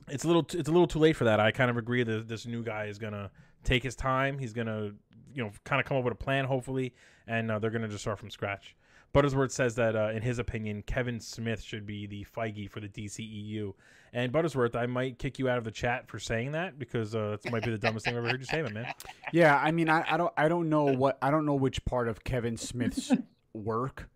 it's 0.08 0.24
a 0.24 0.26
little 0.26 0.46
it's 0.52 0.68
a 0.68 0.72
little 0.72 0.86
too 0.86 0.98
late 0.98 1.16
for 1.16 1.24
that. 1.24 1.40
I 1.40 1.50
kind 1.50 1.70
of 1.70 1.76
agree 1.76 2.02
that 2.02 2.28
this 2.28 2.46
new 2.46 2.62
guy 2.62 2.84
is 2.86 2.98
gonna 2.98 3.30
take 3.64 3.82
his 3.82 3.94
time. 3.96 4.38
He's 4.38 4.52
gonna 4.52 4.92
you 5.34 5.42
know 5.42 5.50
kind 5.64 5.80
of 5.80 5.86
come 5.86 5.96
up 5.96 6.04
with 6.04 6.12
a 6.12 6.16
plan 6.16 6.44
hopefully, 6.44 6.94
and 7.26 7.50
uh, 7.50 7.58
they're 7.58 7.70
gonna 7.70 7.88
just 7.88 8.02
start 8.02 8.18
from 8.18 8.30
scratch. 8.30 8.76
Buttersworth 9.14 9.50
says 9.50 9.74
that 9.74 9.94
uh, 9.94 10.08
in 10.14 10.22
his 10.22 10.38
opinion, 10.38 10.82
Kevin 10.82 11.20
Smith 11.20 11.60
should 11.62 11.84
be 11.84 12.06
the 12.06 12.24
Feige 12.34 12.70
for 12.70 12.80
the 12.80 12.88
DCEU. 12.88 13.74
And 14.14 14.32
Buttersworth, 14.32 14.74
I 14.74 14.86
might 14.86 15.18
kick 15.18 15.38
you 15.38 15.50
out 15.50 15.58
of 15.58 15.64
the 15.64 15.70
chat 15.70 16.08
for 16.08 16.18
saying 16.18 16.52
that 16.52 16.78
because 16.78 17.14
uh, 17.14 17.36
that 17.42 17.52
might 17.52 17.62
be 17.62 17.70
the 17.70 17.76
dumbest 17.78 18.06
thing 18.06 18.14
I've 18.14 18.18
ever 18.24 18.30
heard 18.30 18.40
you 18.40 18.46
say, 18.46 18.62
man. 18.62 18.86
Yeah, 19.30 19.54
I 19.62 19.70
mean, 19.70 19.90
I, 19.90 20.02
I 20.10 20.16
don't, 20.16 20.32
I 20.38 20.48
don't 20.48 20.70
know 20.70 20.84
what, 20.84 21.18
I 21.20 21.30
don't 21.30 21.44
know 21.44 21.54
which 21.54 21.84
part 21.84 22.08
of 22.08 22.24
Kevin 22.24 22.56
Smith's 22.56 23.12
work, 23.52 24.08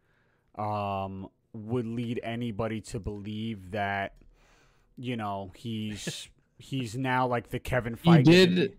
um, 0.57 1.29
would 1.53 1.87
lead 1.87 2.21
anybody 2.23 2.81
to 2.83 2.99
believe 3.01 3.73
that, 3.73 4.15
you 4.97 5.17
know, 5.17 5.53
he's 5.55 6.29
he's 6.59 6.97
now 6.97 7.27
like 7.27 7.51
the 7.51 7.59
Kevin 7.59 7.97
Feige. 7.97 8.19
He 8.19 8.23
did. 8.23 8.77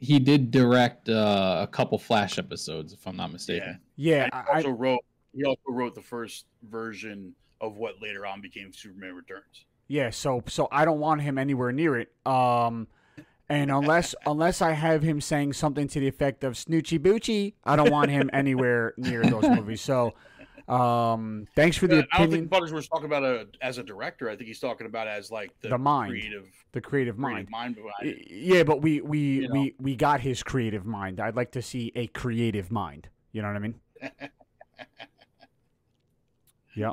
He 0.00 0.20
did 0.20 0.52
direct 0.52 1.08
uh, 1.08 1.58
a 1.62 1.66
couple 1.66 1.98
Flash 1.98 2.38
episodes, 2.38 2.92
if 2.92 3.04
I'm 3.04 3.16
not 3.16 3.32
mistaken. 3.32 3.80
Yeah, 3.96 4.24
And 4.24 4.32
he 4.32 4.52
I, 4.52 4.56
also 4.56 4.70
wrote 4.70 5.00
he 5.34 5.44
also 5.44 5.60
wrote 5.66 5.94
the 5.96 6.02
first 6.02 6.46
version 6.62 7.34
of 7.60 7.76
what 7.76 8.00
later 8.00 8.24
on 8.24 8.40
became 8.40 8.72
Superman 8.72 9.14
Returns. 9.14 9.66
Yeah, 9.88 10.10
so 10.10 10.42
so 10.46 10.68
I 10.70 10.84
don't 10.84 11.00
want 11.00 11.22
him 11.22 11.38
anywhere 11.38 11.72
near 11.72 11.98
it. 11.98 12.12
Um, 12.26 12.86
and 13.48 13.70
unless 13.70 14.14
unless 14.26 14.62
I 14.62 14.72
have 14.72 15.02
him 15.02 15.20
saying 15.20 15.54
something 15.54 15.88
to 15.88 16.00
the 16.00 16.08
effect 16.08 16.44
of 16.44 16.54
"Snoochie 16.54 16.98
Boochie," 16.98 17.54
I 17.64 17.76
don't 17.76 17.90
want 17.90 18.10
him 18.10 18.30
anywhere 18.32 18.94
near 18.96 19.22
those 19.22 19.48
movies. 19.48 19.80
So, 19.80 20.14
um, 20.68 21.46
thanks 21.54 21.76
for 21.76 21.86
the 21.86 21.96
Yeah, 21.96 22.02
I 22.12 22.18
don't 22.18 22.26
opinion, 22.28 22.48
think 22.48 22.62
Buttersworth's 22.62 22.88
talking 22.88 23.06
about 23.06 23.24
a 23.24 23.46
as 23.62 23.78
a 23.78 23.82
director. 23.82 24.28
I 24.28 24.36
think 24.36 24.48
he's 24.48 24.60
talking 24.60 24.86
about 24.86 25.08
as 25.08 25.30
like 25.30 25.50
the, 25.62 25.68
The 25.70 25.78
mind. 25.78 26.10
creative, 26.10 26.46
the 26.72 26.80
creative 26.80 27.16
creative 27.16 27.18
mind. 27.18 27.48
mind 27.50 27.76
behind 27.76 28.24
Yeah, 28.30 28.62
but 28.64 28.82
we 28.82 29.00
we 29.00 29.18
You 29.18 29.48
know. 29.48 29.52
we 29.54 29.74
we 29.78 29.96
got 29.96 30.20
his 30.20 30.42
creative 30.42 30.84
mind. 30.84 31.20
I'd 31.20 31.36
like 31.36 31.52
to 31.52 31.62
see 31.62 31.92
a 31.94 32.06
creative 32.08 32.70
mind. 32.70 33.08
You 33.32 33.42
know 33.42 33.48
what 33.48 33.56
I 33.56 33.60
mean? 33.60 33.74
yeah. 36.76 36.92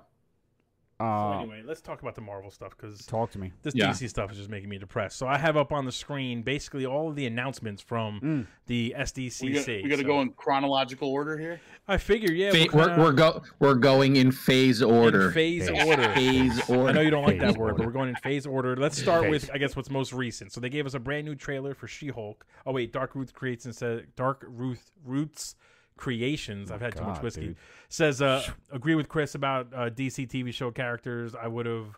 So 0.98 1.06
Uh, 1.06 1.40
anyway, 1.42 1.62
let's 1.66 1.82
talk 1.82 2.02
about 2.02 2.16
the 2.16 2.22
Marvel 2.22 2.50
stuff 2.50 2.72
because 2.78 3.06
talk 3.06 3.30
to 3.32 3.38
me. 3.40 3.52
this 3.64 3.76
Yeah. 3.76 3.88
DC 3.90 4.08
stuff 4.08 4.32
is 4.32 4.38
just 4.38 4.50
making 4.50 4.70
me 4.70 4.78
depressed. 4.78 5.18
So 5.18 5.28
I 5.28 5.38
have 5.38 5.58
up 5.58 5.74
on 5.74 5.84
the 5.86 5.92
screen 5.92 6.42
basically 6.42 6.86
all 6.86 7.10
of 7.10 7.16
the 7.18 7.26
announcements 7.26 7.82
from 7.82 8.22
Mm. 8.22 8.48
the 8.68 8.76
We 8.86 8.90
got, 8.92 9.02
SDCC. 9.02 9.84
we 9.84 9.90
got 9.90 9.98
to 9.98 10.02
So 10.04 10.08
go 10.08 10.22
in 10.22 10.30
chronological 10.32 11.10
order 11.10 11.38
here. 11.38 11.60
I 11.88 11.98
figure, 11.98 12.32
yeah, 12.32 12.52
Fa- 12.52 12.68
we'll 12.74 12.84
we're, 12.84 12.88
kinda- 12.88 13.04
we're 13.04 13.12
go 13.12 13.42
we're 13.60 13.74
going 13.76 14.16
in 14.16 14.32
phase 14.32 14.82
order. 14.82 15.28
in 15.28 15.34
phase 15.34 15.70
Phase. 15.70 15.86
order. 15.86 16.14
Phase 16.14 16.70
order. 16.70 16.90
I 16.90 16.92
know 16.94 17.02
you 17.02 17.12
don't 17.12 17.24
like 17.26 17.40
Phase 17.42 17.54
that 17.54 17.60
word, 17.60 17.72
order. 17.72 17.78
but 17.80 17.86
we're 17.88 17.92
going 17.92 18.10
in 18.10 18.16
phase 18.16 18.46
order. 18.48 18.76
Let's 18.78 18.98
start 18.98 19.24
Phase. 19.24 19.32
with, 19.32 19.52
I 19.54 19.58
guess, 19.58 19.76
what's 19.76 19.90
most 19.90 20.14
recent. 20.14 20.54
So 20.54 20.62
they 20.62 20.70
gave 20.70 20.86
us 20.86 20.94
a 20.94 21.00
brand 21.00 21.26
new 21.28 21.36
trailer 21.36 21.74
for 21.74 21.88
She-Hulk. 21.88 22.46
Oh 22.66 22.72
wait, 22.72 22.94
Dark 22.94 23.16
Roots 23.16 23.34
creates 23.34 23.66
and 23.66 23.76
said 23.76 24.08
Dark 24.16 24.46
Ruth 24.48 24.92
Roots 25.04 25.56
Creations. 25.98 26.72
I've 26.72 26.82
had 26.82 26.96
too 26.96 27.04
much 27.04 27.22
whiskey. 27.22 27.48
dude. 27.48 27.56
Says 27.90 28.22
uh, 28.22 28.44
agree 28.72 28.96
with 28.96 29.08
Chris 29.08 29.36
about 29.36 29.68
uh, 29.74 29.90
DC 29.90 30.28
TV 30.28 30.54
show 30.54 30.72
characters. 30.72 31.36
I 31.36 31.48
would 31.48 31.66
have 31.66 31.98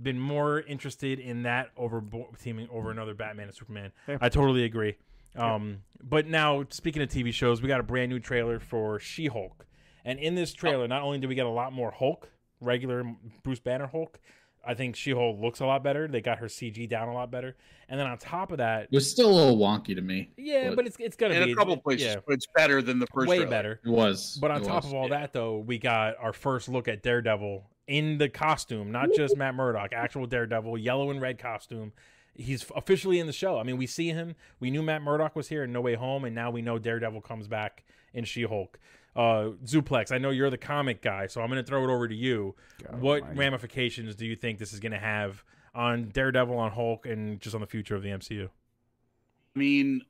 been 0.00 0.18
more 0.18 0.60
interested 0.60 1.18
in 1.18 1.42
that 1.42 1.70
over 1.76 2.00
bo- 2.00 2.28
teaming 2.42 2.68
over 2.70 2.90
another 2.90 3.14
Batman 3.14 3.46
and 3.48 3.54
Superman. 3.56 3.92
I 4.20 4.28
totally 4.28 4.64
agree. 4.64 4.96
Um, 5.36 5.82
but 6.02 6.26
now 6.26 6.64
speaking 6.70 7.02
of 7.02 7.08
TV 7.08 7.32
shows, 7.32 7.62
we 7.62 7.68
got 7.68 7.80
a 7.80 7.84
brand 7.84 8.10
new 8.10 8.18
trailer 8.18 8.58
for 8.58 8.98
She-Hulk, 8.98 9.66
and 10.04 10.18
in 10.18 10.34
this 10.34 10.52
trailer, 10.52 10.88
not 10.88 11.02
only 11.02 11.18
do 11.18 11.28
we 11.28 11.34
get 11.36 11.46
a 11.46 11.50
lot 11.50 11.72
more 11.72 11.90
Hulk, 11.92 12.28
regular 12.60 13.04
Bruce 13.44 13.60
Banner 13.60 13.86
Hulk, 13.86 14.18
I 14.66 14.74
think 14.74 14.96
She-Hulk 14.96 15.40
looks 15.40 15.60
a 15.60 15.66
lot 15.66 15.82
better. 15.82 16.06
They 16.08 16.20
got 16.20 16.38
her 16.38 16.46
CG 16.46 16.88
down 16.88 17.08
a 17.08 17.14
lot 17.14 17.30
better, 17.30 17.56
and 17.88 17.98
then 17.98 18.06
on 18.06 18.18
top 18.18 18.52
of 18.52 18.58
that, 18.58 18.84
It 18.84 18.92
was 18.92 19.10
still 19.10 19.30
a 19.30 19.34
little 19.34 19.56
wonky 19.58 19.94
to 19.94 20.00
me. 20.02 20.30
yeah, 20.36 20.68
But- 20.68 20.76
but 20.76 20.86
it's 20.86 20.96
it's 21.00 21.16
gonna 21.16 21.34
In 21.34 21.44
be 21.46 21.52
a 21.52 21.56
couple 21.56 21.76
places, 21.78 22.06
yeah, 22.06 22.16
but 22.26 22.34
it's 22.34 22.46
better 22.54 22.82
than 22.82 22.98
the 22.98 23.06
first. 23.14 23.28
way 23.28 23.36
trailer. 23.38 23.50
better. 23.50 23.80
It 23.84 23.88
was. 23.90 24.36
But 24.40 24.50
on 24.50 24.62
top 24.62 24.82
was. 24.84 24.92
of 24.92 24.94
all 24.94 25.08
yeah. 25.08 25.20
that, 25.20 25.32
though, 25.32 25.58
we 25.58 25.78
got 25.78 26.16
our 26.20 26.32
first 26.32 26.68
look 26.68 26.88
at 26.88 27.02
Daredevil 27.02 27.64
in 27.86 28.18
the 28.18 28.28
costume, 28.28 28.92
not 28.92 29.08
just 29.16 29.36
Matt 29.36 29.54
Murdock, 29.54 29.92
actual 29.94 30.26
Daredevil, 30.26 30.76
yellow 30.78 31.10
and 31.10 31.20
red 31.22 31.38
costume. 31.38 31.92
He's 32.34 32.66
officially 32.76 33.18
in 33.18 33.26
the 33.26 33.32
show. 33.32 33.58
I 33.58 33.62
mean, 33.64 33.78
we 33.78 33.86
see 33.86 34.08
him. 34.10 34.36
We 34.60 34.70
knew 34.70 34.82
Matt 34.82 35.02
Murdock 35.02 35.34
was 35.34 35.48
here 35.48 35.64
in 35.64 35.72
No 35.72 35.80
Way 35.80 35.94
Home, 35.94 36.24
and 36.24 36.34
now 36.34 36.50
we 36.50 36.62
know 36.62 36.78
Daredevil 36.78 37.22
comes 37.22 37.48
back 37.48 37.84
in 38.12 38.24
She 38.24 38.42
Hulk. 38.42 38.78
Uh, 39.16 39.50
Zuplex, 39.64 40.12
I 40.12 40.18
know 40.18 40.30
you're 40.30 40.50
the 40.50 40.58
comic 40.58 41.02
guy, 41.02 41.26
so 41.26 41.40
I'm 41.40 41.48
going 41.48 41.62
to 41.62 41.68
throw 41.68 41.82
it 41.82 41.92
over 41.92 42.06
to 42.06 42.14
you. 42.14 42.54
God 42.82 43.00
what 43.00 43.22
almighty. 43.22 43.38
ramifications 43.38 44.14
do 44.14 44.26
you 44.26 44.36
think 44.36 44.58
this 44.58 44.72
is 44.72 44.80
going 44.80 44.92
to 44.92 44.98
have 44.98 45.42
on 45.74 46.08
Daredevil, 46.10 46.56
on 46.56 46.70
Hulk, 46.70 47.06
and 47.06 47.40
just 47.40 47.54
on 47.54 47.60
the 47.60 47.66
future 47.66 47.96
of 47.96 48.02
the 48.02 48.10
MCU? 48.10 48.46
I 48.46 49.58
mean, 49.58 50.02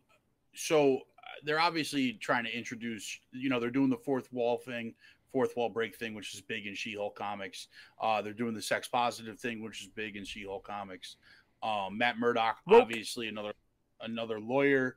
so 0.55 0.97
uh, 0.97 1.01
they're 1.45 1.61
obviously 1.61 2.15
trying 2.15 2.45
to 2.45 2.57
introduce, 2.57 3.19
you 3.33 3.49
know, 3.49 3.61
they're 3.61 3.71
doing 3.71 3.91
the 3.91 3.97
fourth 3.97 4.33
wall 4.33 4.59
thing, 4.59 4.95
fourth 5.33 5.57
wall 5.57 5.69
break 5.69 5.97
thing, 5.97 6.15
which 6.15 6.35
is 6.35 6.41
big 6.41 6.67
in 6.67 6.75
She-Hulk 6.75 7.17
comics. 7.17 7.69
Uh, 8.01 8.21
they're 8.21 8.33
doing 8.33 8.55
the 8.55 8.63
sex 8.63 8.89
positive 8.89 9.39
thing, 9.39 9.63
which 9.63 9.83
is 9.83 9.89
big 9.89 10.17
in 10.17 10.25
She-Hulk 10.25 10.67
comics. 10.67 11.17
Um, 11.63 11.99
Matt 11.99 12.19
Murdock, 12.19 12.59
Woke. 12.67 12.83
obviously 12.83 13.29
another 13.29 13.53
another 14.01 14.39
lawyer, 14.39 14.97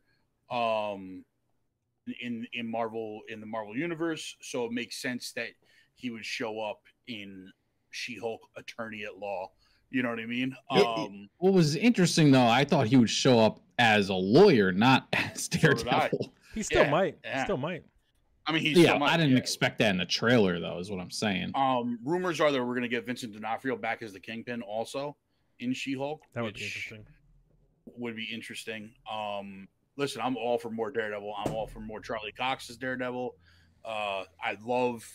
um, 0.51 1.23
in 2.21 2.45
in 2.53 2.69
Marvel 2.69 3.21
in 3.29 3.39
the 3.39 3.45
Marvel 3.45 3.75
universe, 3.77 4.35
so 4.41 4.65
it 4.65 4.71
makes 4.71 5.01
sense 5.01 5.31
that 5.33 5.49
he 5.95 6.09
would 6.09 6.25
show 6.25 6.59
up 6.59 6.81
in 7.07 7.51
She-Hulk 7.91 8.41
Attorney 8.57 9.03
at 9.03 9.17
Law. 9.17 9.51
You 9.91 10.03
know 10.03 10.09
what 10.09 10.19
I 10.19 10.25
mean? 10.25 10.55
It- 10.71 10.79
it- 10.79 10.85
Um, 10.85 11.29
What 11.37 11.53
was 11.53 11.75
interesting 11.75 12.31
though, 12.31 12.47
I 12.47 12.63
thought 12.65 12.87
he 12.87 12.97
would 12.97 13.09
show 13.09 13.39
up 13.39 13.61
as 13.77 14.09
a 14.09 14.13
lawyer, 14.15 14.71
not 14.71 15.07
as 15.13 15.47
did 15.47 15.63
I. 15.65 15.67
Daredevil. 15.73 16.33
He 16.55 16.63
still 16.63 16.83
Yeah, 16.83 16.89
might. 16.89 17.17
yeah. 17.23 17.43
Still 17.43 17.57
might. 17.57 17.83
I 18.47 18.51
mean, 18.53 18.61
he's 18.63 18.77
yeah, 18.77 18.93
so 18.93 18.99
much- 18.99 19.11
I 19.11 19.17
didn't 19.17 19.33
yeah. 19.33 19.37
expect 19.37 19.77
that 19.79 19.91
in 19.91 19.97
the 19.97 20.05
trailer 20.05 20.59
though. 20.59 20.79
Is 20.79 20.89
what 20.89 20.99
I'm 20.99 21.11
saying. 21.11 21.51
Um, 21.55 21.99
rumors 22.03 22.41
are 22.41 22.51
that 22.51 22.59
we're 22.59 22.73
going 22.73 22.81
to 22.83 22.87
get 22.89 23.05
Vincent 23.05 23.33
D'Onofrio 23.33 23.75
back 23.75 24.01
as 24.01 24.13
the 24.13 24.19
Kingpin 24.19 24.61
also 24.63 25.15
in 25.59 25.73
She-Hulk. 25.73 26.23
That 26.33 26.43
would 26.43 26.55
be 26.55 26.63
interesting. 26.63 27.05
Would 27.97 28.15
be 28.15 28.25
interesting. 28.33 28.93
Um, 29.11 29.67
listen, 30.01 30.21
I'm 30.21 30.35
all 30.35 30.57
for 30.57 30.69
more 30.71 30.91
Daredevil. 30.91 31.33
I'm 31.45 31.53
all 31.53 31.67
for 31.67 31.79
more 31.79 32.01
Charlie 32.01 32.33
Cox's 32.33 32.75
Daredevil. 32.75 33.35
Uh, 33.85 34.23
I 34.43 34.57
love. 34.65 35.05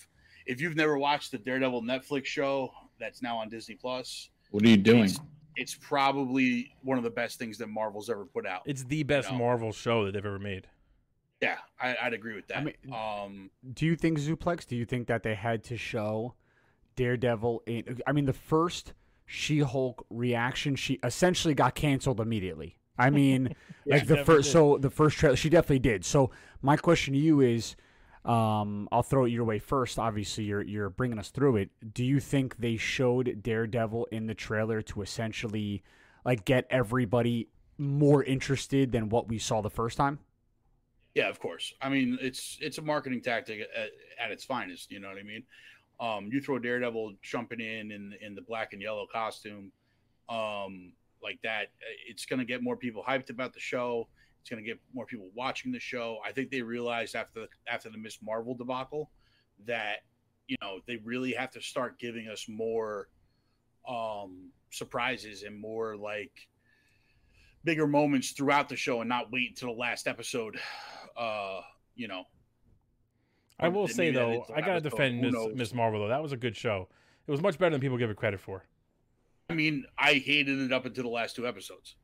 If 0.47 0.61
you've 0.61 0.77
never 0.77 0.97
watched 0.97 1.33
the 1.33 1.39
Daredevil 1.39 1.83
Netflix 1.83 2.27
show 2.27 2.71
that's 3.01 3.21
now 3.21 3.37
on 3.39 3.49
Disney 3.49 3.75
Plus, 3.75 4.31
What 4.53 4.65
are 4.65 4.69
you 4.69 4.77
doing? 4.77 5.05
it's, 5.05 5.21
it's 5.57 5.75
probably 5.75 6.73
one 6.83 6.97
of 6.99 7.05
the 7.05 7.11
best 7.11 7.39
things 7.39 7.59
that 7.59 7.67
Marvel's 7.67 8.09
ever 8.09 8.25
put 8.25 8.47
out. 8.47 8.63
It's 8.65 8.85
the 8.85 9.03
best 9.03 9.31
know. 9.31 9.39
Marvel 9.39 9.73
show 9.73 10.05
that 10.07 10.13
they've 10.13 10.25
ever 10.25 10.39
made. 10.39 10.69
yeah, 11.43 11.57
I, 11.81 11.97
I'd 12.01 12.15
agree 12.15 12.35
with 12.35 12.47
that. 12.49 12.59
I 12.59 12.65
mean- 12.65 12.93
um, 12.95 13.51
Do 13.75 13.87
you 13.87 13.97
think 13.97 14.21
Zuplex? 14.21 14.67
Do 14.67 14.77
you 14.77 14.85
think 14.85 15.09
that 15.09 15.25
they 15.25 15.35
had 15.35 15.65
to 15.65 15.77
show 15.77 16.35
Daredevil 16.95 17.65
in? 17.67 17.99
I 18.07 18.13
mean, 18.13 18.25
the 18.27 18.33
first 18.33 18.93
She-Hulk 19.27 20.07
reaction, 20.11 20.77
she 20.77 21.01
essentially 21.03 21.55
got 21.55 21.75
canceled 21.75 22.21
immediately. 22.21 22.76
I 22.99 23.11
mean, 23.11 23.55
like 23.87 24.07
the 24.07 24.25
first. 24.25 24.47
did. 24.47 24.53
So 24.53 24.79
the 24.79 24.91
first 24.91 25.19
trailer, 25.19 25.37
she 25.37 25.49
definitely 25.49 25.81
did. 25.81 26.05
So 26.05 26.31
my 26.63 26.77
question 26.77 27.15
to 27.15 27.21
you 27.21 27.41
is, 27.41 27.77
um, 28.25 28.89
I'll 28.91 29.03
throw 29.03 29.25
it 29.25 29.31
your 29.31 29.45
way 29.45 29.59
first. 29.59 29.99
Obviously, 29.99 30.45
you're 30.45 30.63
you're 30.63 30.91
bringing 30.91 31.19
us 31.19 31.31
through 31.31 31.57
it. 31.57 31.71
Do 31.95 32.05
you 32.05 32.21
think 32.21 32.57
they 32.59 32.77
showed 32.77 33.43
Daredevil 33.43 34.09
in 34.11 34.27
the 34.27 34.35
trailer 34.35 34.83
to 34.83 35.03
essentially 35.03 35.83
like 36.25 36.45
get 36.45 36.67
everybody 36.71 37.49
more 37.79 38.25
interested 38.25 38.91
than 38.93 39.09
what 39.09 39.29
we 39.29 39.39
saw 39.39 39.61
the 39.63 39.71
first 39.71 39.97
time? 39.97 40.19
Yeah, 41.15 41.29
of 41.29 41.39
course. 41.39 41.73
I 41.81 41.89
mean, 41.89 42.19
it's 42.21 42.59
it's 42.61 42.79
a 42.79 42.83
marketing 42.83 43.23
tactic 43.23 43.61
at, 43.61 43.91
at 44.23 44.31
its 44.31 44.45
finest. 44.45 44.91
You 44.91 45.01
know 45.01 45.09
what 45.09 45.19
I 45.19 45.23
mean? 45.23 45.45
Um, 45.99 46.29
you 46.31 46.43
throw 46.43 46.59
Daredevil 46.59 47.15
jumping 47.23 47.61
in 47.61 47.91
in 47.93 48.15
in 48.21 48.35
the 48.35 48.43
black 48.43 48.73
and 48.73 48.83
yellow 48.83 49.07
costume, 49.11 49.73
um, 50.29 50.93
like 51.23 51.41
that. 51.43 51.69
It's 52.09 52.27
going 52.27 52.39
to 52.39 52.45
get 52.45 52.63
more 52.63 52.77
people 52.77 53.03
hyped 53.07 53.31
about 53.31 53.53
the 53.53 53.61
show. 53.61 54.09
It's 54.41 54.51
going 54.51 54.63
to 54.63 54.69
get 54.69 54.79
more 54.95 55.07
people 55.07 55.29
watching 55.35 55.73
the 55.73 55.81
show. 55.81 56.19
I 56.25 56.33
think 56.33 56.51
they 56.51 56.63
realized 56.63 57.17
after 57.17 57.41
the, 57.41 57.49
after 57.69 57.91
the 57.91 57.99
Ms. 57.99 58.19
Marvel 58.23 58.55
debacle 58.55 59.11
that 59.67 60.05
you 60.47 60.57
know 60.61 60.81
they 60.87 60.97
really 60.97 61.33
have 61.33 61.51
to 61.51 61.61
start 61.61 61.99
giving 61.99 62.29
us 62.29 62.47
more 62.49 63.09
um 63.89 64.51
surprises 64.71 65.43
and 65.43 65.59
more 65.59 65.97
like 65.97 66.49
bigger 67.65 67.87
moments 67.87 68.33
throughout 68.33 68.69
the 68.69 68.77
show 68.77 69.01
and 69.01 69.09
not 69.09 69.33
wait 69.33 69.51
until 69.51 69.73
the 69.75 69.81
last 69.81 70.07
episode 70.07 70.59
uh 71.17 71.61
you 71.95 72.07
know 72.07 72.25
I 73.59 73.69
will 73.69 73.89
say 73.89 74.11
though, 74.11 74.45
I 74.55 74.61
gotta 74.61 74.83
defend 74.83 75.21
Miss. 75.23 75.35
Ms. 75.55 75.75
Marvel 75.75 76.01
though. 76.01 76.09
That 76.09 76.23
was 76.23 76.33
a 76.33 76.37
good 76.37 76.55
show. 76.55 76.89
It 77.27 77.31
was 77.31 77.41
much 77.41 77.59
better 77.59 77.71
than 77.71 77.81
people 77.81 77.97
give 77.97 78.11
it 78.11 78.17
credit 78.17 78.39
for. 78.39 78.65
I 79.49 79.55
mean 79.55 79.85
i 79.99 80.15
hated 80.15 80.59
it 80.61 80.73
up 80.73 80.87
until 80.87 81.05
the 81.05 81.09
last 81.11 81.37
two 81.37 81.47
episodes 81.47 81.97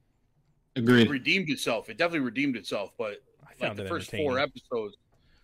it 0.75 0.81
Agreed. 0.81 1.11
redeemed 1.11 1.51
itself 1.51 1.89
it 1.89 1.97
definitely 1.99 2.21
redeemed 2.21 2.57
itself 2.57 2.93
but 2.99 3.23
I 3.61 3.67
like 3.67 3.77
the 3.77 3.85
first 3.85 4.11
four 4.11 4.39
episodes 4.39 4.97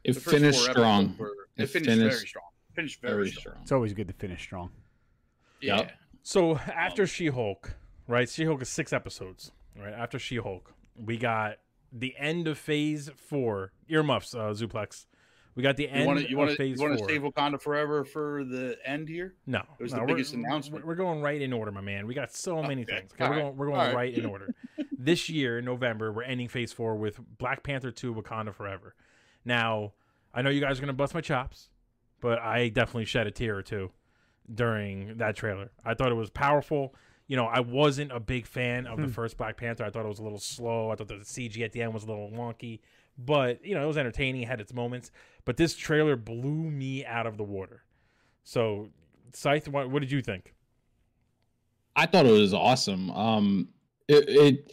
It 0.04 0.14
finished 0.14 0.62
strong. 0.64 1.14
were- 1.18 1.48
It 1.56 1.64
It 1.64 1.66
finished, 1.70 1.90
finished 1.90 2.16
very 2.16 2.26
strong. 2.26 2.44
Finished 2.74 3.00
very, 3.02 3.14
Very 3.14 3.30
strong. 3.30 3.40
strong. 3.42 3.62
It's 3.62 3.72
always 3.72 3.92
good 3.92 4.08
to 4.08 4.14
finish 4.14 4.40
strong. 4.42 4.70
Yeah. 5.60 5.76
Yep. 5.78 5.92
So 6.22 6.56
after 6.56 7.06
She 7.06 7.26
Hulk, 7.26 7.74
right? 8.06 8.28
She 8.28 8.44
Hulk 8.44 8.62
is 8.62 8.68
six 8.68 8.92
episodes, 8.92 9.52
right? 9.76 9.92
After 9.92 10.18
She 10.18 10.36
Hulk, 10.36 10.72
we 10.96 11.16
got 11.18 11.58
the 11.92 12.14
end 12.18 12.48
of 12.48 12.56
Phase 12.58 13.10
Four. 13.16 13.72
Earmuffs, 13.88 14.34
uh, 14.34 14.50
Zuplex. 14.54 15.06
We 15.58 15.62
got 15.62 15.76
the 15.76 15.88
end 15.88 16.02
You 16.02 16.06
want 16.06 16.20
to 16.20 16.30
you 16.30 16.36
want 16.36 16.56
to 16.56 16.64
you 16.64 16.76
want 16.80 16.96
to 16.96 17.04
save 17.04 17.22
Wakanda 17.22 17.60
forever 17.60 18.04
for 18.04 18.44
the 18.44 18.78
end 18.86 19.08
here? 19.08 19.34
No, 19.44 19.58
It 19.80 19.82
was 19.82 19.92
no, 19.92 19.98
the 19.98 20.04
we're- 20.04 20.14
biggest 20.14 20.32
announcement. 20.32 20.86
We're 20.86 20.94
going 20.94 21.20
right 21.20 21.42
in 21.42 21.52
order, 21.52 21.72
my 21.72 21.80
man. 21.80 22.06
We 22.06 22.14
got 22.14 22.32
so 22.32 22.62
many 22.62 22.82
Okay. 22.82 22.98
things. 22.98 23.12
Okay, 23.12 23.24
All 23.24 23.30
we're 23.30 23.36
right. 23.36 23.42
going, 23.42 23.56
we're 23.56 23.66
going 23.66 23.80
All 23.80 23.86
right. 23.86 23.94
right 23.96 24.14
in 24.14 24.24
order. 24.24 24.54
this 24.96 25.28
year, 25.28 25.58
in 25.58 25.64
November, 25.64 26.12
we're 26.12 26.22
ending 26.22 26.46
Phase 26.46 26.72
Four 26.72 26.94
with 26.94 27.18
Black 27.38 27.64
Panther 27.64 27.90
Two: 27.90 28.14
Wakanda 28.14 28.54
Forever. 28.54 28.94
Now, 29.44 29.94
I 30.32 30.42
know 30.42 30.50
you 30.50 30.60
guys 30.60 30.78
are 30.78 30.80
going 30.80 30.86
to 30.86 30.92
bust 30.92 31.12
my 31.12 31.20
chops, 31.20 31.70
but 32.20 32.38
I 32.38 32.68
definitely 32.68 33.06
shed 33.06 33.26
a 33.26 33.32
tear 33.32 33.56
or 33.56 33.62
two 33.62 33.90
during 34.54 35.16
that 35.16 35.34
trailer. 35.34 35.72
I 35.84 35.94
thought 35.94 36.12
it 36.12 36.14
was 36.14 36.30
powerful. 36.30 36.94
You 37.26 37.36
know, 37.36 37.46
I 37.46 37.58
wasn't 37.58 38.12
a 38.12 38.20
big 38.20 38.46
fan 38.46 38.86
of 38.86 38.98
the 38.98 39.06
hmm. 39.06 39.10
first 39.10 39.36
Black 39.36 39.56
Panther. 39.56 39.84
I 39.84 39.90
thought 39.90 40.04
it 40.04 40.08
was 40.08 40.20
a 40.20 40.22
little 40.22 40.38
slow. 40.38 40.92
I 40.92 40.94
thought 40.94 41.08
the 41.08 41.14
CG 41.16 41.60
at 41.64 41.72
the 41.72 41.82
end 41.82 41.92
was 41.94 42.04
a 42.04 42.06
little 42.06 42.30
wonky, 42.30 42.78
but 43.18 43.64
you 43.64 43.74
know, 43.74 43.82
it 43.82 43.86
was 43.86 43.96
entertaining. 43.96 44.42
It 44.42 44.48
had 44.48 44.60
its 44.60 44.72
moments. 44.72 45.10
But 45.44 45.56
this 45.56 45.74
trailer 45.74 46.16
blew 46.16 46.70
me 46.70 47.04
out 47.04 47.26
of 47.26 47.36
the 47.36 47.44
water. 47.44 47.82
So, 48.44 48.88
Scythe, 49.32 49.68
what, 49.68 49.90
what 49.90 50.00
did 50.00 50.12
you 50.12 50.22
think? 50.22 50.54
I 51.96 52.06
thought 52.06 52.26
it 52.26 52.32
was 52.32 52.54
awesome. 52.54 53.10
Um, 53.10 53.68
it, 54.06 54.28
it 54.28 54.72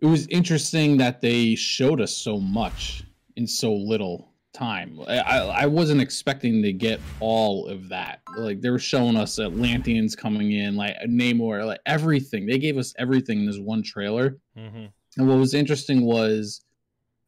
it 0.00 0.06
was 0.06 0.26
interesting 0.26 0.96
that 0.96 1.20
they 1.20 1.54
showed 1.54 2.00
us 2.00 2.14
so 2.16 2.40
much 2.40 3.04
in 3.36 3.46
so 3.46 3.72
little 3.72 4.32
time. 4.52 5.00
I, 5.06 5.18
I 5.18 5.38
I 5.62 5.66
wasn't 5.66 6.00
expecting 6.00 6.62
to 6.62 6.72
get 6.72 7.00
all 7.20 7.68
of 7.68 7.88
that. 7.90 8.20
Like 8.36 8.60
they 8.60 8.70
were 8.70 8.78
showing 8.78 9.16
us 9.16 9.38
Atlanteans 9.38 10.16
coming 10.16 10.52
in, 10.52 10.74
like 10.74 10.96
Namor, 11.06 11.64
like 11.64 11.80
everything. 11.86 12.46
They 12.46 12.58
gave 12.58 12.76
us 12.76 12.92
everything 12.98 13.40
in 13.40 13.46
this 13.46 13.58
one 13.58 13.82
trailer. 13.82 14.38
Mm-hmm. 14.58 14.86
And 15.18 15.28
what 15.28 15.38
was 15.38 15.54
interesting 15.54 16.02
was, 16.02 16.62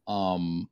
um, 0.07 0.69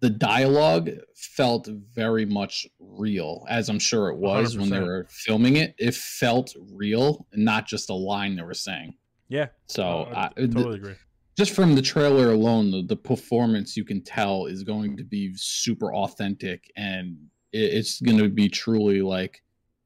the 0.00 0.10
dialogue 0.10 0.90
felt 1.14 1.68
very 1.94 2.26
much 2.26 2.66
real, 2.80 3.46
as 3.48 3.68
I'm 3.68 3.78
sure 3.78 4.08
it 4.08 4.16
was 4.16 4.58
when 4.58 4.68
they 4.68 4.80
were 4.80 5.06
filming 5.08 5.56
it. 5.56 5.74
It 5.78 5.94
felt 5.94 6.54
real, 6.72 7.26
and 7.32 7.44
not 7.44 7.66
just 7.66 7.88
a 7.88 7.94
line 7.94 8.34
they 8.34 8.42
were 8.42 8.52
saying. 8.52 8.94
Yeah. 9.28 9.46
So, 9.68 10.10
I 10.14 10.26
I, 10.26 10.28
totally 10.46 10.76
agree. 10.76 10.94
just 11.38 11.52
from 11.52 11.76
the 11.76 11.82
trailer 11.82 12.32
alone, 12.32 12.72
the, 12.72 12.82
the 12.82 12.96
performance 12.96 13.76
you 13.76 13.84
can 13.84 14.02
tell 14.02 14.46
is 14.46 14.64
going 14.64 14.96
to 14.96 15.04
be 15.04 15.34
super 15.36 15.94
authentic, 15.94 16.70
and 16.76 17.16
it, 17.52 17.72
it's 17.72 18.00
going 18.00 18.18
to 18.18 18.28
be 18.28 18.48
truly 18.48 19.02
like 19.02 19.42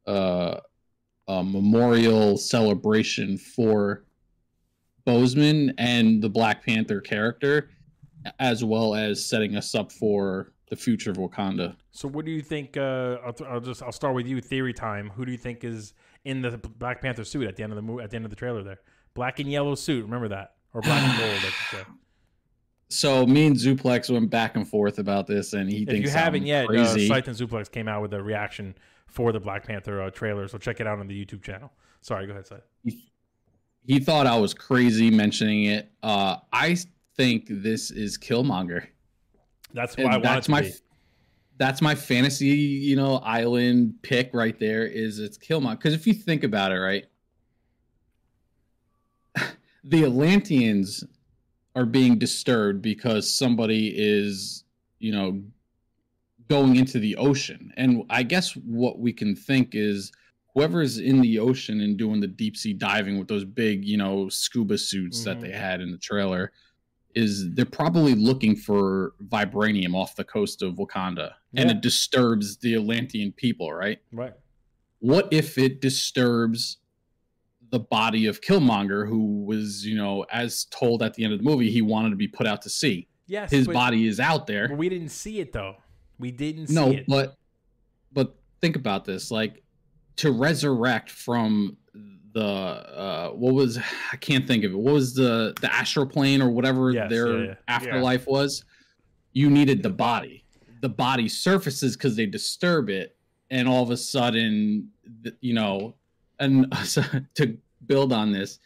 uh, 0.06 0.60
a 1.28 1.44
memorial 1.44 2.38
celebration 2.38 3.36
for 3.36 4.04
Boseman 5.06 5.74
and 5.78 6.22
the 6.22 6.28
Black 6.28 6.64
Panther 6.64 7.00
character, 7.00 7.70
as 8.38 8.64
well 8.64 8.94
as 8.94 9.24
setting 9.24 9.56
us 9.56 9.74
up 9.74 9.92
for 9.92 10.52
the 10.68 10.76
future 10.76 11.10
of 11.10 11.16
Wakanda. 11.16 11.76
So, 11.92 12.08
what 12.08 12.24
do 12.24 12.30
you 12.30 12.42
think? 12.42 12.76
Uh, 12.76 13.18
I'll, 13.24 13.36
I'll 13.48 13.60
just 13.60 13.82
I'll 13.82 13.92
start 13.92 14.14
with 14.14 14.26
you. 14.26 14.40
Theory 14.40 14.72
time. 14.72 15.10
Who 15.14 15.24
do 15.24 15.32
you 15.32 15.38
think 15.38 15.62
is 15.64 15.94
in 16.24 16.42
the 16.42 16.58
Black 16.58 17.00
Panther 17.00 17.24
suit 17.24 17.46
at 17.46 17.56
the 17.56 17.62
end 17.62 17.72
of 17.72 17.76
the 17.76 17.82
mo- 17.82 18.00
at 18.00 18.10
the 18.10 18.16
end 18.16 18.24
of 18.24 18.30
the 18.30 18.36
trailer? 18.36 18.62
There, 18.62 18.80
black 19.14 19.38
and 19.38 19.50
yellow 19.50 19.74
suit. 19.74 20.02
Remember 20.04 20.28
that, 20.28 20.54
or 20.74 20.80
black 20.82 21.02
and 21.02 21.18
gold? 21.18 21.30
I 21.30 21.38
should 21.40 21.78
say. 21.78 21.84
So 22.88 23.26
me 23.26 23.48
and 23.48 23.56
Zuplex 23.56 24.08
went 24.12 24.30
back 24.30 24.54
and 24.54 24.66
forth 24.66 25.00
about 25.00 25.26
this, 25.26 25.54
and 25.54 25.68
he 25.68 25.82
If 25.82 25.88
thinks 25.88 26.08
you 26.08 26.16
haven't 26.16 26.42
I'm 26.42 26.46
yet, 26.46 26.64
uh, 26.66 26.68
crazy. 26.68 27.08
Scythe 27.08 27.26
and 27.26 27.36
Zuplex 27.36 27.68
came 27.68 27.88
out 27.88 28.00
with 28.00 28.14
a 28.14 28.22
reaction 28.22 28.76
for 29.08 29.32
the 29.32 29.40
Black 29.40 29.66
Panther 29.66 30.02
uh, 30.02 30.10
trailer, 30.10 30.46
so 30.46 30.56
check 30.56 30.78
it 30.78 30.86
out 30.86 31.00
on 31.00 31.08
the 31.08 31.24
YouTube 31.24 31.42
channel. 31.42 31.72
Sorry, 32.00 32.26
go 32.28 32.32
ahead, 32.32 32.46
Scythe. 32.46 32.62
he 33.84 33.98
thought 33.98 34.28
I 34.28 34.38
was 34.38 34.54
crazy 34.54 35.10
mentioning 35.10 35.64
it. 35.64 35.90
Uh, 36.00 36.36
I 36.52 36.76
think 37.16 37.46
this 37.48 37.90
is 37.90 38.18
Killmonger. 38.18 38.86
That's 39.72 39.96
why 39.96 40.04
I 40.04 40.06
want 40.12 40.22
that's 40.22 40.46
to 40.46 40.50
my 40.50 40.62
be. 40.62 40.72
that's 41.58 41.82
my 41.82 41.94
fantasy, 41.94 42.48
you 42.48 42.96
know, 42.96 43.16
island 43.18 43.94
pick 44.02 44.30
right 44.32 44.58
there. 44.58 44.84
Is 44.86 45.18
it's 45.18 45.38
Killmonger? 45.38 45.78
Because 45.78 45.94
if 45.94 46.06
you 46.06 46.14
think 46.14 46.44
about 46.44 46.72
it, 46.72 46.78
right, 46.78 47.04
the 49.84 50.04
Atlanteans 50.04 51.04
are 51.74 51.86
being 51.86 52.18
disturbed 52.18 52.80
because 52.82 53.28
somebody 53.30 53.92
is, 53.96 54.64
you 54.98 55.12
know, 55.12 55.42
going 56.48 56.76
into 56.76 56.98
the 56.98 57.16
ocean, 57.16 57.72
and 57.76 58.04
I 58.08 58.22
guess 58.22 58.52
what 58.56 58.98
we 58.98 59.12
can 59.12 59.34
think 59.34 59.70
is 59.74 60.12
whoever's 60.54 60.98
in 60.98 61.20
the 61.20 61.38
ocean 61.38 61.80
and 61.82 61.98
doing 61.98 62.20
the 62.20 62.26
deep 62.28 62.56
sea 62.56 62.72
diving 62.72 63.18
with 63.18 63.28
those 63.28 63.44
big, 63.44 63.84
you 63.84 63.98
know, 63.98 64.28
scuba 64.30 64.78
suits 64.78 65.22
that 65.24 65.36
Mhm. 65.38 65.40
they 65.42 65.50
had 65.50 65.80
in 65.82 65.90
the 65.90 65.98
trailer 65.98 66.50
is 67.16 67.52
they're 67.54 67.64
probably 67.64 68.14
looking 68.14 68.54
for 68.54 69.14
vibranium 69.28 69.94
off 69.94 70.14
the 70.14 70.24
coast 70.24 70.62
of 70.62 70.74
Wakanda 70.74 71.32
and 71.54 71.70
it 71.70 71.80
disturbs 71.80 72.58
the 72.58 72.74
Atlantean 72.74 73.32
people, 73.32 73.72
right? 73.72 73.98
Right. 74.12 74.34
What 74.98 75.28
if 75.32 75.56
it 75.56 75.80
disturbs 75.80 76.76
the 77.70 77.80
body 77.80 78.26
of 78.26 78.42
Killmonger 78.42 79.08
who 79.08 79.44
was, 79.44 79.84
you 79.84 79.96
know, 79.96 80.26
as 80.30 80.66
told 80.66 81.02
at 81.02 81.14
the 81.14 81.24
end 81.24 81.32
of 81.32 81.38
the 81.38 81.44
movie, 81.44 81.70
he 81.70 81.80
wanted 81.80 82.10
to 82.10 82.16
be 82.16 82.28
put 82.28 82.46
out 82.46 82.60
to 82.62 82.70
sea. 82.70 83.08
Yes. 83.26 83.50
His 83.50 83.66
body 83.66 84.06
is 84.06 84.20
out 84.20 84.46
there. 84.46 84.70
We 84.76 84.90
didn't 84.90 85.08
see 85.08 85.40
it 85.40 85.54
though. 85.54 85.76
We 86.18 86.30
didn't 86.30 86.68
see 86.68 86.74
no 86.74 86.90
it. 86.90 87.06
but 87.08 87.36
but 88.12 88.36
think 88.60 88.76
about 88.76 89.06
this 89.06 89.30
like 89.30 89.62
to 90.16 90.32
resurrect 90.32 91.10
from 91.10 91.78
the 92.36 92.44
uh 92.44 93.30
what 93.30 93.54
was 93.54 93.78
i 94.12 94.16
can't 94.16 94.46
think 94.46 94.62
of 94.64 94.72
it. 94.72 94.78
What 94.78 94.94
was 94.94 95.14
the 95.14 95.54
the 95.60 95.72
astral 95.74 96.06
plane 96.06 96.40
or 96.42 96.50
whatever 96.50 96.90
Yes, 96.92 97.10
their 97.10 97.38
yeah, 97.38 97.44
yeah. 97.48 97.54
afterlife 97.68 98.26
was? 98.26 98.64
You 99.32 99.50
needed 99.50 99.82
the 99.82 99.90
body. 99.90 100.44
The 100.80 100.88
body 100.88 101.28
surfaces 101.28 101.96
because 101.96 102.14
they 102.16 102.26
disturb 102.26 102.88
it 102.90 103.16
and 103.50 103.66
all 103.68 103.82
of 103.82 103.90
a 103.90 103.96
sudden 103.96 104.90
you 105.40 105.54
know 105.54 105.94
and 106.38 106.66
so, 106.84 107.02
to 107.34 107.56
build 107.86 108.12
on 108.12 108.32
this 108.32 108.58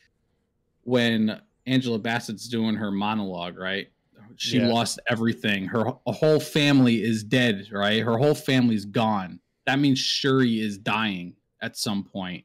when 0.83 1.41
angela 1.66 1.99
bassett's 1.99 2.49
doing 2.49 2.75
her 2.75 2.91
monologue 2.91 3.57
right 3.57 3.89
she 4.37 4.57
Yeah. 4.59 4.68
lost 4.68 4.99
everything. 5.11 5.66
Her 5.66 5.85
whole 6.07 6.41
family 6.41 7.03
is 7.03 7.23
dead 7.23 7.66
right? 7.73 8.03
Her 8.03 8.16
whole 8.16 8.35
family's 8.35 8.85
gone. 8.87 9.39
That 9.66 9.79
means 9.79 9.99
shuri 9.99 10.61
is 10.61 10.79
dying 10.79 11.35
at 11.61 11.77
some 11.77 12.03
point 12.05 12.45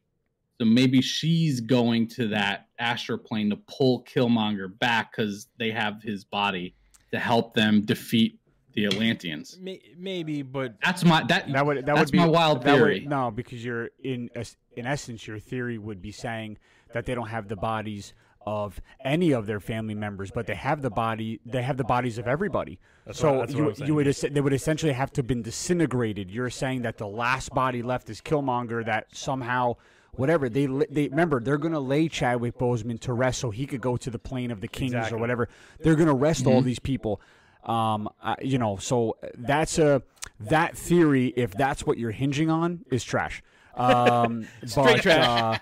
so 0.60 0.66
maybe 0.66 1.02
she's 1.02 1.60
going 1.60 2.08
to 2.08 2.28
that 2.30 2.68
astral 2.80 3.18
plane 3.18 3.50
to 3.50 3.58
pull 3.68 4.04
killmonger 4.04 4.78
back 4.80 5.12
because 5.12 5.48
they 5.58 5.72
have 5.72 6.02
his 6.02 6.24
body 6.24 6.74
to 7.12 7.20
help 7.20 7.54
them 7.54 7.82
defeat 7.82 8.40
the 8.74 8.86
atlanteans 8.86 9.58
maybe, 9.98 10.42
but 10.42 10.76
that's 10.84 11.06
my 11.06 11.24
that, 11.30 11.50
That 11.52 11.66
would 11.66 11.86
that 11.86 11.96
would 11.98 12.12
be 12.12 12.18
my 12.18 12.26
wild 12.28 12.62
that 12.64 12.74
would- 12.74 12.80
theory. 12.80 13.06
no, 13.08 13.32
because 13.32 13.64
you're 13.64 13.90
in 14.04 14.30
in 14.76 14.86
essence, 14.86 15.26
your 15.26 15.40
theory 15.40 15.78
would 15.78 16.02
be 16.02 16.12
saying 16.12 16.58
that 16.94 17.06
they 17.06 17.16
don't 17.16 17.30
have 17.30 17.48
the 17.48 17.56
bodies 17.56 18.14
of 18.46 18.80
any 19.04 19.32
of 19.32 19.46
their 19.48 19.62
family 19.62 19.96
members, 19.96 20.30
but 20.30 20.46
they 20.46 20.54
have 20.56 20.82
the 20.82 20.90
body. 20.90 21.40
They 21.46 21.64
have 21.64 21.78
the 21.78 21.84
bodies 21.86 22.18
of 22.18 22.28
everybody. 22.28 22.80
That's 23.06 23.18
so 23.20 23.32
what- 23.40 23.50
you 23.50 23.70
I'm 23.70 23.76
saying. 23.76 23.88
you 23.88 23.96
would 23.96 24.08
they 24.08 24.42
would 24.42 24.52
essentially 24.54 24.92
have 24.92 25.12
to 25.14 25.20
have 25.20 25.28
been 25.28 25.42
disintegrated. 25.42 26.30
You're 26.30 26.50
saying 26.50 26.82
that 26.82 26.98
the 26.98 27.08
last 27.08 27.54
body 27.54 27.82
left 27.82 28.10
is 28.10 28.20
Killmonger. 28.20 28.86
That 28.86 29.08
somehow. 29.16 29.78
Whatever 30.18 30.50
they 30.50 30.66
they 30.66 31.08
remember, 31.08 31.40
they're 31.40 31.58
gonna 31.58 31.80
lay 31.80 32.08
Chadwick 32.08 32.58
Boseman 32.58 33.00
to 33.02 33.14
rest 33.14 33.40
so 33.40 33.52
he 33.52 33.66
could 33.66 33.82
go 33.82 33.98
to 33.98 34.10
the 34.10 34.20
plane 34.20 34.52
of 34.52 34.62
the 34.62 34.68
kings 34.68 34.94
Exactly. 34.94 35.18
or 35.18 35.20
whatever. 35.22 35.50
They're 35.80 35.96
gonna 35.96 36.14
rest 36.14 36.46
all 36.48 36.62
these 36.62 36.80
people. 36.80 37.22
Um, 37.64 38.08
uh, 38.22 38.36
you 38.42 38.58
know, 38.60 38.78
so 38.78 39.18
that's 39.36 39.80
a 39.80 40.04
that 40.40 40.78
theory. 40.78 41.34
If 41.36 41.54
that's 41.54 41.86
what 41.86 41.98
you're 41.98 42.12
hinging 42.12 42.50
on, 42.50 42.86
is 42.92 43.04
trash. 43.04 43.42
Um, 43.76 44.48
but, 44.76 45.02
trash. 45.02 45.26
Uh, 45.28 45.58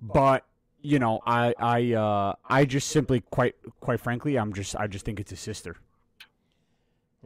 but 0.00 0.44
you 0.80 0.98
know, 0.98 1.20
I 1.26 1.54
I 1.58 1.92
uh, 1.92 2.34
I 2.48 2.64
just 2.64 2.88
simply 2.88 3.20
quite 3.20 3.54
quite 3.80 4.00
frankly, 4.00 4.36
I'm 4.38 4.52
just 4.54 4.74
I 4.76 4.86
just 4.86 5.04
think 5.04 5.20
it's 5.20 5.30
his 5.30 5.40
sister. 5.40 5.76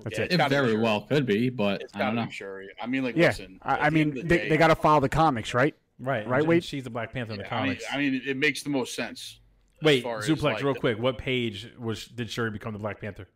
That's 0.02 0.18
Yeah, 0.18 0.24
it. 0.24 0.26
It's 0.26 0.34
it 0.34 0.38
gotta 0.38 0.50
very 0.54 0.70
Shuri. 0.72 0.82
well 0.82 1.00
could 1.02 1.24
be 1.24 1.48
but 1.48 1.80
It's 1.82 1.94
i 1.94 1.98
don't 2.00 2.08
gotta 2.08 2.16
know 2.16 2.26
be 2.26 2.32
Shuri. 2.32 2.68
I 2.82 2.86
mean, 2.86 3.02
like, 3.04 3.16
Yeah, 3.16 3.28
listen. 3.28 3.58
I, 3.62 3.76
I 3.86 3.90
mean, 3.90 4.12
the 4.12 4.22
they, 4.22 4.38
day- 4.38 4.48
they 4.50 4.56
got 4.58 4.68
to 4.68 4.74
follow 4.74 5.00
the 5.00 5.08
comics, 5.08 5.54
right? 5.54 5.74
Right, 5.98 6.26
Right, 6.26 6.40
and 6.40 6.48
Wade? 6.48 6.64
She's 6.64 6.84
the 6.84 6.90
Black 6.90 7.12
Panther 7.12 7.32
in 7.32 7.38
the 7.38 7.44
Yeah, 7.44 7.54
I 7.56 7.58
mean, 7.62 7.66
comics. 7.76 7.84
I 7.92 7.96
mean, 7.98 8.22
it 8.26 8.36
makes 8.36 8.62
the 8.62 8.70
most 8.70 8.94
sense. 8.94 9.40
Wait, 9.82 10.02
far 10.02 10.20
Zuplex, 10.22 10.42
like, 10.42 10.62
real 10.62 10.74
the- 10.74 10.80
quick. 10.80 10.98
What 10.98 11.18
page 11.18 11.68
was 11.78 12.06
did 12.06 12.30
Shuri 12.30 12.50
become 12.50 12.72
the 12.72 12.78
Black 12.78 13.00
Panther? 13.00 13.28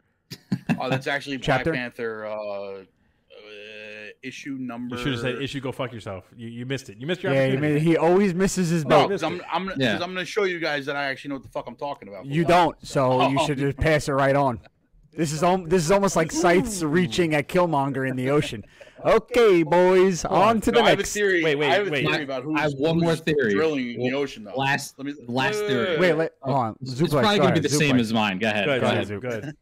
Oh, 0.78 0.88
that's 0.88 1.06
actually 1.06 1.36
Black 1.36 1.64
Panther 1.64 2.24
uh, 2.26 2.32
uh, 2.80 2.82
issue 4.22 4.56
number. 4.58 4.96
You 4.96 5.02
should 5.02 5.12
have 5.12 5.20
said 5.20 5.42
issue. 5.42 5.60
Go 5.60 5.72
fuck 5.72 5.92
yourself. 5.92 6.24
You, 6.36 6.48
you 6.48 6.66
missed 6.66 6.88
it. 6.88 6.98
You 6.98 7.06
missed 7.06 7.22
your 7.22 7.32
Yeah, 7.32 7.48
he, 7.48 7.56
made- 7.56 7.82
he 7.82 7.96
always 7.96 8.34
misses 8.34 8.68
his 8.68 8.84
No, 8.84 9.00
boat. 9.02 9.08
because 9.08 9.22
I'm 9.22 9.42
I'm 9.50 9.68
gonna, 9.68 9.92
I'm 9.94 9.98
gonna 10.14 10.24
show 10.24 10.44
you 10.44 10.58
guys 10.60 10.86
that 10.86 10.96
I 10.96 11.04
actually 11.04 11.30
know 11.30 11.34
what 11.36 11.42
the 11.44 11.48
fuck 11.50 11.66
I'm 11.66 11.76
talking 11.76 12.08
about. 12.08 12.26
You 12.26 12.44
don't, 12.44 12.76
so 12.86 13.28
you 13.28 13.44
should 13.46 13.58
just 13.58 13.76
pass 13.76 14.08
it 14.08 14.12
right 14.12 14.36
on. 14.36 14.60
This 15.12 15.32
is 15.32 15.42
al- 15.42 15.64
this 15.66 15.84
is 15.84 15.90
almost 15.90 16.16
like 16.16 16.30
Scythes 16.30 16.84
reaching 16.84 17.34
at 17.34 17.48
Killmonger 17.48 18.08
in 18.08 18.16
the 18.16 18.30
ocean. 18.30 18.64
Okay, 19.04 19.62
boys, 19.62 20.24
on 20.24 20.60
to 20.62 20.70
the 20.70 20.78
No, 20.80 20.84
I 20.86 20.90
have 20.90 20.98
a 20.98 21.02
next. 21.02 21.12
theory. 21.12 21.42
Wait, 21.42 21.54
wait, 21.56 21.70
I 21.70 21.74
have 21.74 21.86
a 21.86 21.90
wait. 21.90 22.06
theory 22.06 22.22
about 22.24 22.42
who's, 22.42 22.58
I 22.58 22.62
have 22.62 22.72
one 22.74 22.98
more 22.98 23.16
theory. 23.16 23.54
drilling 23.54 23.94
in 23.94 24.00
the 24.00 24.14
ocean 24.14 24.44
though. 24.44 24.54
Last, 24.54 24.98
Let 24.98 25.06
me 25.06 25.14
last 25.26 25.58
theory. 25.60 25.98
Wait, 25.98 26.12
let, 26.14 26.32
hold 26.42 26.56
on. 26.56 26.76
it's 26.82 26.94
Zuplex, 26.94 27.10
probably 27.10 27.38
gonna 27.38 27.52
be 27.52 27.58
ahead, 27.60 27.62
the 27.64 27.68
same 27.70 27.98
as 27.98 28.12
mine. 28.12 28.38
Go 28.38 28.48
ahead. 28.48 28.66
Good, 28.66 28.80
Go 28.80 29.20
good, 29.20 29.42
ahead. 29.44 29.56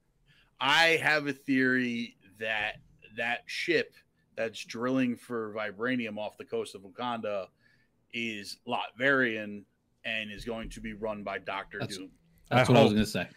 I 0.60 0.98
have 1.02 1.26
a 1.26 1.32
theory 1.32 2.16
that 2.40 2.76
that 3.16 3.42
ship 3.46 3.94
that's 4.36 4.64
drilling 4.64 5.16
for 5.16 5.52
vibranium 5.54 6.16
off 6.18 6.36
the 6.38 6.44
coast 6.44 6.74
of 6.74 6.82
Wakanda 6.82 7.46
is 8.12 8.58
Latverian 8.66 9.64
and 10.04 10.30
is 10.30 10.44
going 10.44 10.70
to 10.70 10.80
be 10.80 10.92
run 10.94 11.22
by 11.22 11.38
Doctor 11.38 11.78
Doom. 11.80 12.10
That's 12.50 12.68
I 12.68 12.72
what 12.72 12.80
I 12.80 12.84
was 12.84 12.92
gonna 12.92 13.06
say. 13.06 13.28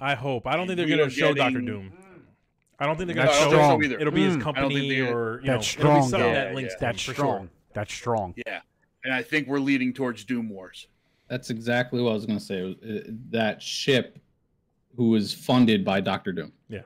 I 0.00 0.14
hope. 0.14 0.46
I 0.46 0.56
don't 0.56 0.66
think 0.66 0.76
they're 0.78 0.86
going 0.88 1.08
to 1.08 1.10
show 1.10 1.32
Doctor 1.32 1.60
getting- 1.60 1.66
Doom. 1.66 1.92
I 2.78 2.86
don't 2.86 2.96
think 2.96 3.06
they're 3.08 3.16
No, 3.16 3.24
going 3.24 3.34
to 3.34 3.40
I 3.40 3.44
don't 3.44 3.50
show. 3.52 3.56
strong. 3.56 3.84
either. 3.84 3.98
It'll 3.98 4.12
be 4.12 4.24
his 4.24 4.36
Mm. 4.36 4.40
I 4.40 4.42
company 4.44 4.88
think 4.90 5.14
or 5.14 5.40
you 5.40 5.46
That's 5.46 5.46
know, 5.46 5.50
it'll 5.50 5.58
be 5.58 5.64
strong, 6.02 6.08
something 6.10 6.32
that 6.32 6.48
Yeah, 6.48 6.54
links 6.54 6.74
yeah. 6.74 6.78
them 6.80 6.88
That's 6.92 7.02
strong. 7.02 7.40
sure. 7.42 7.48
That's 7.72 7.94
strong. 7.94 8.34
Yeah, 8.46 8.60
and 9.04 9.12
I 9.14 9.22
think 9.22 9.48
we're 9.48 9.60
leading 9.60 9.92
towards 9.92 10.24
Doom 10.24 10.48
Wars. 10.48 10.88
That's 11.28 11.50
exactly 11.50 12.00
what 12.02 12.10
I 12.10 12.14
was 12.14 12.26
gonna 12.26 12.40
say. 12.40 12.62
Was, 12.62 12.74
uh, 12.76 13.10
that 13.30 13.60
ship, 13.62 14.18
who 14.96 15.10
was 15.10 15.32
funded 15.34 15.84
by 15.84 16.00
Doctor 16.00 16.32
Doom. 16.32 16.52
Yeah, 16.68 16.82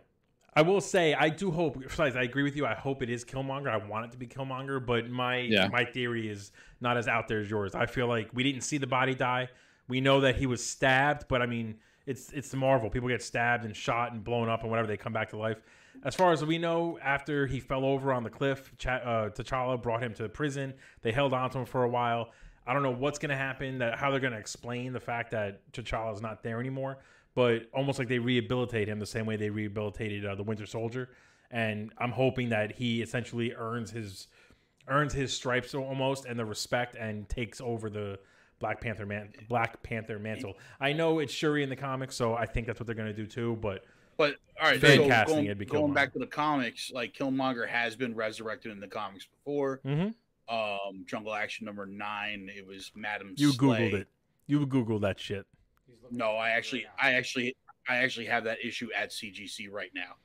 I 0.54 0.62
will 0.62 0.80
say 0.80 1.14
I 1.14 1.28
do 1.28 1.50
hope. 1.50 1.80
Besides, 1.80 2.16
I 2.16 2.22
agree 2.22 2.42
with 2.42 2.56
you. 2.56 2.66
I 2.66 2.74
hope 2.74 3.02
it 3.02 3.10
is 3.10 3.24
Killmonger. 3.24 3.68
I 3.68 3.76
want 3.76 4.06
it 4.06 4.12
to 4.12 4.16
be 4.18 4.26
Killmonger, 4.26 4.84
but 4.84 5.08
my 5.10 5.38
Yeah. 5.38 5.68
my 5.68 5.84
theory 5.84 6.28
is 6.28 6.52
not 6.80 6.96
as 6.96 7.06
out 7.08 7.28
there 7.28 7.40
as 7.40 7.50
yours. 7.50 7.74
I 7.74 7.86
feel 7.86 8.06
like 8.06 8.30
we 8.32 8.42
didn't 8.42 8.62
see 8.62 8.78
the 8.78 8.86
body 8.86 9.14
die. 9.14 9.48
We 9.88 10.00
know 10.00 10.20
that 10.20 10.36
he 10.36 10.46
was 10.46 10.64
stabbed, 10.64 11.26
but 11.28 11.42
I 11.42 11.46
mean, 11.46 11.76
it's 12.06 12.32
it's 12.32 12.48
the 12.50 12.56
Marvel. 12.56 12.90
People 12.90 13.08
get 13.08 13.22
stabbed 13.22 13.64
and 13.64 13.76
shot 13.76 14.12
and 14.12 14.24
blown 14.24 14.48
up 14.48 14.62
and 14.62 14.70
whatever. 14.70 14.88
They 14.88 14.96
come 14.96 15.12
back 15.12 15.28
to 15.30 15.36
life. 15.36 15.58
As 16.04 16.14
far 16.14 16.32
as 16.32 16.44
we 16.44 16.58
know, 16.58 16.98
after 17.02 17.46
he 17.46 17.60
fell 17.60 17.84
over 17.84 18.12
on 18.12 18.22
the 18.22 18.30
cliff, 18.30 18.72
Ch- 18.78 18.86
uh, 18.86 19.30
T'Challa 19.30 19.80
brought 19.82 20.02
him 20.02 20.14
to 20.14 20.22
the 20.22 20.28
prison. 20.28 20.74
They 21.02 21.12
held 21.12 21.32
on 21.32 21.50
to 21.50 21.58
him 21.58 21.66
for 21.66 21.84
a 21.84 21.88
while. 21.88 22.30
I 22.66 22.72
don't 22.72 22.82
know 22.82 22.92
what's 22.92 23.18
going 23.18 23.30
to 23.30 23.36
happen. 23.36 23.78
That 23.78 23.98
how 23.98 24.10
they're 24.10 24.20
going 24.20 24.32
to 24.32 24.38
explain 24.38 24.92
the 24.92 25.00
fact 25.00 25.30
that 25.32 25.70
T'Challa 25.72 26.14
is 26.14 26.22
not 26.22 26.42
there 26.42 26.60
anymore. 26.60 26.98
But 27.34 27.68
almost 27.72 27.98
like 27.98 28.08
they 28.08 28.18
rehabilitate 28.18 28.88
him 28.88 28.98
the 28.98 29.06
same 29.06 29.26
way 29.26 29.36
they 29.36 29.50
rehabilitated 29.50 30.26
uh, 30.26 30.34
the 30.34 30.42
Winter 30.42 30.66
Soldier. 30.66 31.10
And 31.50 31.92
I'm 31.98 32.12
hoping 32.12 32.48
that 32.50 32.72
he 32.72 33.02
essentially 33.02 33.54
earns 33.54 33.90
his 33.90 34.28
earns 34.88 35.12
his 35.12 35.32
stripes 35.32 35.74
almost 35.74 36.24
and 36.24 36.38
the 36.38 36.44
respect 36.44 36.96
and 36.96 37.28
takes 37.28 37.60
over 37.60 37.90
the 37.90 38.18
Black 38.58 38.80
Panther 38.80 39.06
man 39.06 39.30
Black 39.48 39.82
Panther 39.82 40.18
mantle. 40.18 40.54
I 40.80 40.92
know 40.92 41.18
it's 41.18 41.32
Shuri 41.32 41.62
in 41.62 41.68
the 41.68 41.76
comics, 41.76 42.14
so 42.14 42.34
I 42.34 42.46
think 42.46 42.66
that's 42.66 42.80
what 42.80 42.86
they're 42.86 42.96
going 42.96 43.08
to 43.08 43.14
do 43.14 43.26
too. 43.26 43.58
But 43.60 43.84
But 44.20 44.36
all 44.60 44.68
right, 44.70 44.78
Fan 44.78 44.98
so 44.98 45.08
casting, 45.08 45.46
going, 45.46 45.58
going 45.66 45.94
back 45.94 46.12
to 46.12 46.18
the 46.18 46.26
comics, 46.26 46.90
like 46.92 47.14
Killmonger 47.14 47.66
has 47.66 47.96
been 47.96 48.14
resurrected 48.14 48.70
in 48.70 48.78
the 48.78 48.86
comics 48.86 49.24
before. 49.24 49.80
Mhm. 49.82 50.14
Um, 50.46 51.06
Jungle 51.06 51.32
Action 51.32 51.64
number 51.64 51.86
nine, 51.86 52.50
it 52.54 52.66
was 52.66 52.92
Madam. 52.94 53.32
you 53.38 53.52
Slay. 53.52 53.90
googled 53.90 53.94
it. 53.94 54.08
You 54.46 54.66
googled 54.66 55.00
that 55.00 55.18
shit. 55.18 55.46
No, 56.10 56.32
I 56.32 56.50
actually, 56.50 56.84
I 57.00 57.14
actually, 57.14 57.56
I 57.88 57.96
actually 57.96 58.26
have 58.26 58.44
that 58.44 58.62
issue 58.62 58.90
at 58.94 59.10
CGC 59.10 59.70
right 59.70 59.92
now. 59.94 60.16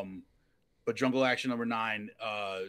Um, 0.00 0.22
but 0.86 0.96
Jungle 0.96 1.22
Action 1.22 1.50
number 1.50 1.66
nine, 1.66 2.08
uh, 2.18 2.60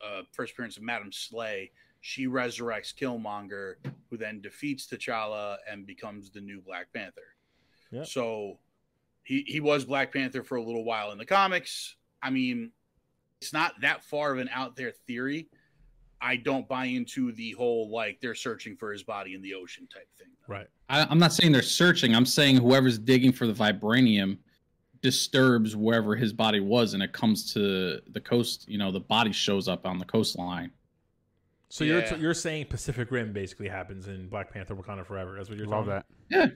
uh, 0.00 0.22
first 0.32 0.54
appearance 0.54 0.76
of 0.76 0.82
Madam 0.82 1.12
Slay. 1.12 1.70
She 2.00 2.26
resurrects 2.26 2.92
Killmonger, 2.92 3.76
who 4.10 4.16
then 4.16 4.40
defeats 4.40 4.88
T'Challa 4.88 5.58
and 5.70 5.86
becomes 5.86 6.30
the 6.30 6.40
new 6.40 6.60
Black 6.60 6.92
Panther. 6.92 7.36
Yep. 7.92 8.06
So 8.06 8.58
he 9.24 9.44
he 9.46 9.60
was 9.60 9.84
Black 9.84 10.12
Panther 10.12 10.42
for 10.42 10.56
a 10.56 10.62
little 10.62 10.84
while 10.84 11.10
in 11.12 11.18
the 11.18 11.26
comics. 11.26 11.96
I 12.22 12.30
mean, 12.30 12.70
it's 13.40 13.52
not 13.52 13.72
that 13.80 14.04
far 14.04 14.32
of 14.32 14.38
an 14.38 14.48
out 14.52 14.76
there 14.76 14.92
theory. 15.06 15.48
I 16.20 16.36
don't 16.36 16.66
buy 16.66 16.86
into 16.86 17.32
the 17.32 17.52
whole 17.52 17.90
like 17.90 18.18
they're 18.20 18.34
searching 18.34 18.76
for 18.76 18.92
his 18.92 19.02
body 19.02 19.34
in 19.34 19.42
the 19.42 19.54
ocean 19.54 19.86
type 19.92 20.08
thing. 20.16 20.28
Right. 20.48 20.66
I, 20.88 21.06
I'm 21.10 21.18
not 21.18 21.32
saying 21.32 21.52
they're 21.52 21.60
searching. 21.62 22.14
I'm 22.14 22.24
saying 22.24 22.56
whoever's 22.56 22.98
digging 22.98 23.32
for 23.32 23.46
the 23.46 23.52
vibranium 23.52 24.38
disturbs 25.02 25.76
wherever 25.76 26.16
his 26.16 26.32
body 26.32 26.60
was, 26.60 26.94
and 26.94 27.02
it 27.02 27.12
comes 27.12 27.52
to 27.52 28.00
the 28.08 28.20
coast. 28.20 28.66
You 28.68 28.78
know, 28.78 28.90
the 28.90 29.00
body 29.00 29.32
shows 29.32 29.68
up 29.68 29.86
on 29.86 29.98
the 29.98 30.04
coastline. 30.06 30.70
So 31.68 31.84
Yeah. 31.84 32.08
you're 32.08 32.18
you're 32.18 32.34
saying 32.34 32.66
Pacific 32.66 33.10
Rim 33.10 33.32
basically 33.32 33.68
happens 33.68 34.06
in 34.08 34.28
Black 34.28 34.50
Panther 34.52 34.74
Wakanda 34.74 35.04
Forever. 35.04 35.34
That's 35.36 35.50
what 35.50 35.58
you're 35.58 35.66
Love 35.66 35.86
talking 35.86 36.04
that. 36.30 36.38
Yeah. 36.38 36.46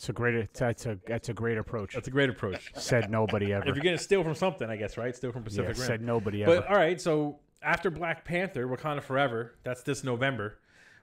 It's 0.00 0.08
a 0.08 0.14
great. 0.14 0.54
That's 0.54 0.86
a 0.86 0.98
that's 1.06 1.28
a 1.28 1.34
great 1.34 1.58
approach. 1.58 1.92
That's 1.92 2.08
a 2.08 2.10
great 2.10 2.30
approach. 2.30 2.72
Said 2.74 3.10
nobody 3.10 3.52
ever. 3.52 3.68
if 3.68 3.74
you're 3.76 3.84
gonna 3.84 3.98
steal 3.98 4.24
from 4.24 4.34
something, 4.34 4.66
I 4.70 4.76
guess, 4.76 4.96
right? 4.96 5.14
Steal 5.14 5.30
from 5.30 5.42
yeah, 5.42 5.48
Pacific 5.48 5.76
Rim. 5.76 5.86
said 5.86 6.00
nobody 6.00 6.42
ever. 6.42 6.56
But 6.62 6.68
all 6.70 6.76
right, 6.76 6.98
so 6.98 7.36
after 7.60 7.90
Black 7.90 8.24
Panther, 8.24 8.66
Wakanda 8.66 9.02
Forever, 9.02 9.56
that's 9.62 9.82
this 9.82 10.02
November. 10.02 10.56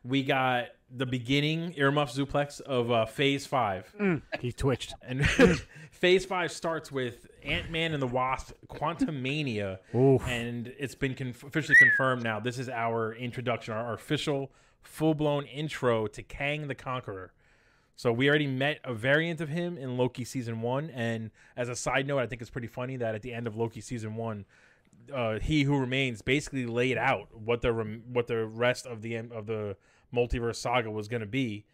We 0.03 0.23
got 0.23 0.69
the 0.89 1.05
beginning 1.05 1.73
earmuff 1.73 2.09
zuplex 2.11 2.59
of 2.61 2.89
uh, 2.89 3.05
Phase 3.05 3.45
Five, 3.45 3.93
he 4.39 4.51
twitched. 4.51 4.95
and 5.03 5.23
Phase 5.91 6.25
Five 6.25 6.51
starts 6.51 6.91
with 6.91 7.27
Ant 7.43 7.69
Man 7.69 7.93
and 7.93 8.01
the 8.01 8.07
Wasp: 8.07 8.51
Quantumania, 8.67 9.77
Oof. 9.93 10.27
and 10.27 10.73
it's 10.79 10.95
been 10.95 11.13
conf- 11.13 11.43
officially 11.43 11.75
confirmed 11.79 12.23
now. 12.23 12.39
This 12.39 12.57
is 12.57 12.67
our 12.67 13.13
introduction, 13.13 13.75
our, 13.75 13.85
our 13.85 13.93
official, 13.93 14.49
full-blown 14.81 15.45
intro 15.45 16.07
to 16.07 16.23
Kang 16.23 16.67
the 16.67 16.73
Conqueror. 16.75 17.31
So 17.97 18.13
we 18.13 18.29
already 18.29 18.47
met 18.47 18.79
a 18.83 18.93
variant 18.93 19.41
of 19.41 19.49
him 19.49 19.75
in 19.77 19.97
Loki 19.97 20.23
season 20.23 20.61
one, 20.61 20.91
and 20.91 21.31
as 21.57 21.67
a 21.67 21.75
side 21.75 22.07
note, 22.07 22.19
I 22.19 22.27
think 22.27 22.41
it's 22.41 22.51
pretty 22.51 22.67
funny 22.67 22.95
that 22.97 23.15
at 23.15 23.23
the 23.23 23.33
end 23.33 23.47
of 23.47 23.55
Loki 23.55 23.81
season 23.81 24.15
one, 24.15 24.45
uh, 25.13 25.39
he 25.39 25.63
who 25.63 25.79
remains 25.79 26.21
basically 26.21 26.67
laid 26.67 26.97
out 26.97 27.27
what 27.33 27.61
the 27.61 27.73
rem- 27.73 28.03
what 28.13 28.27
the 28.27 28.45
rest 28.45 28.85
of 28.85 29.01
the 29.01 29.15
of 29.15 29.47
the 29.47 29.75
multiverse 30.13 30.57
saga 30.57 30.91
was 30.91 31.07
going 31.07 31.21
to 31.21 31.27
be, 31.27 31.65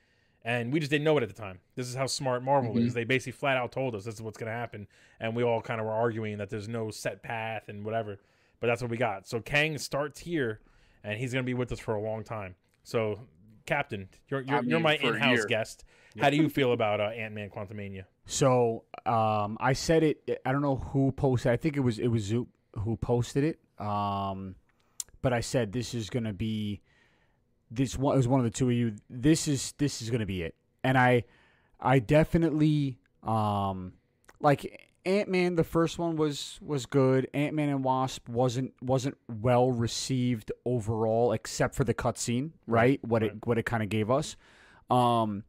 and 0.46 0.72
we 0.72 0.80
just 0.80 0.90
didn't 0.90 1.04
know 1.04 1.18
it 1.18 1.24
at 1.24 1.30
the 1.30 1.36
time. 1.36 1.60
This 1.76 1.90
is 1.90 1.96
how 1.96 2.08
smart 2.08 2.42
Marvel 2.42 2.78
is. 2.78 2.94
They 2.94 3.04
basically 3.04 3.34
flat 3.34 3.58
out 3.58 3.74
told 3.74 3.94
us 3.94 4.06
this 4.06 4.16
is 4.16 4.22
what's 4.22 4.38
going 4.38 4.52
to 4.52 4.58
happen, 4.58 4.88
and 5.20 5.36
we 5.36 5.44
all 5.44 5.62
kind 5.62 5.82
of 5.82 5.86
were 5.88 5.94
arguing 5.94 6.38
that 6.38 6.50
there's 6.50 6.70
no 6.70 6.90
set 6.90 7.22
path 7.22 7.68
and 7.68 7.84
whatever. 7.84 8.20
But 8.62 8.68
that's 8.68 8.82
what 8.82 8.90
we 8.90 8.96
got. 8.98 9.28
So 9.28 9.42
Kang 9.42 9.78
starts 9.78 10.22
here, 10.22 10.62
and 11.04 11.20
he's 11.20 11.34
going 11.34 11.44
to 11.44 11.46
be 11.46 11.54
with 11.54 11.70
us 11.74 11.80
for 11.80 11.96
a 11.96 12.02
long 12.02 12.24
time. 12.24 12.56
So, 12.84 13.20
Captain, 13.66 14.10
you're 14.28 14.42
you're, 14.42 14.58
I 14.58 14.62
you're 14.62 14.80
my 14.80 14.96
in-house 14.96 15.46
guest. 15.46 15.86
How 16.20 16.30
do 16.30 16.38
you 16.38 16.50
feel 16.50 16.74
about 16.74 17.00
uh, 17.00 17.06
Ant 17.06 17.34
Man 17.34 17.50
Quantumania? 17.50 18.06
So 18.26 18.84
um, 19.06 19.58
I 19.60 19.74
said 19.74 20.04
it. 20.04 20.42
I 20.46 20.52
don't 20.52 20.62
know 20.62 20.76
who 20.76 21.12
posted. 21.12 21.52
I 21.52 21.58
think 21.58 21.78
it 21.78 21.82
was 21.82 22.00
it 22.00 22.08
was 22.08 22.24
Zoop 22.24 22.50
who 22.80 22.98
posted 22.98 23.44
it. 23.44 23.60
Um, 23.84 24.56
but 25.22 25.34
I 25.34 25.40
said 25.40 25.72
this 25.72 25.94
is 25.94 26.10
gonna 26.10 26.34
be 26.34 26.82
this 27.72 27.98
one. 27.98 28.14
It 28.14 28.18
was 28.18 28.28
one 28.28 28.40
of 28.40 28.46
the 28.46 28.52
two 28.52 28.70
of 28.70 28.74
you. 28.76 28.96
This 29.10 29.48
is 29.48 29.74
this 29.78 30.02
is 30.02 30.10
gonna 30.10 30.26
be 30.26 30.44
it. 30.44 30.56
And 30.84 30.98
I 30.98 31.24
I 31.80 32.00
definitely 32.00 33.00
um 33.24 33.94
like 34.40 34.83
Ant 35.06 35.30
Man. 35.30 35.56
The 35.56 35.64
first 35.64 36.00
one 36.00 36.16
was 36.16 36.60
was 36.62 36.86
good. 36.86 37.28
Ant 37.34 37.54
Man 37.56 37.70
and 37.70 37.84
Wasp 37.84 38.28
wasn't 38.30 38.74
wasn't 38.82 39.18
well 39.28 39.72
received 39.72 40.52
overall, 40.66 41.32
except 41.34 41.76
for 41.76 41.84
the 41.84 41.94
cutscene. 41.94 42.52
Right. 42.68 43.04
What 43.04 43.24
it 43.24 43.46
what 43.46 43.58
it 43.58 43.64
kind 43.66 43.84
of 43.84 43.90
gave 43.90 44.10
us. 44.12 44.36
Um, 44.90 45.44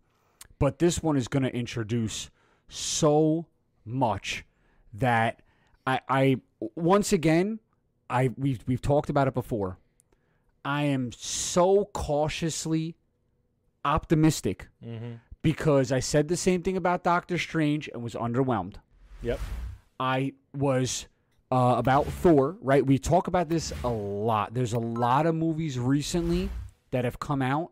but 0.58 0.78
this 0.78 1.02
one 1.02 1.16
is 1.16 1.28
going 1.28 1.42
to 1.42 1.54
introduce 1.54 2.30
so 2.68 3.46
much 3.84 4.44
that 4.94 5.40
I, 5.86 6.00
I 6.08 6.36
once 6.76 7.12
again, 7.12 7.60
I 8.08 8.30
we've 8.36 8.60
we've 8.66 8.80
talked 8.82 9.10
about 9.10 9.28
it 9.28 9.34
before. 9.34 9.78
I 10.64 10.84
am 10.84 11.12
so 11.12 11.90
cautiously 11.92 12.96
optimistic 13.84 14.68
Mm-hmm. 14.84 15.14
because 15.42 15.92
I 15.92 16.00
said 16.00 16.28
the 16.28 16.36
same 16.36 16.62
thing 16.62 16.76
about 16.76 17.04
Doctor 17.04 17.36
Strange 17.38 17.88
and 17.92 18.02
was 18.02 18.14
underwhelmed. 18.14 18.76
Yep. 19.24 19.40
I 19.98 20.32
was 20.56 21.06
uh, 21.50 21.74
about 21.78 22.06
Thor, 22.06 22.56
right? 22.60 22.84
We 22.84 22.98
talk 22.98 23.26
about 23.26 23.48
this 23.48 23.72
a 23.82 23.88
lot. 23.88 24.54
There's 24.54 24.72
a 24.72 24.78
lot 24.78 25.26
of 25.26 25.34
movies 25.34 25.78
recently 25.78 26.50
that 26.90 27.04
have 27.04 27.18
come 27.18 27.42
out, 27.42 27.70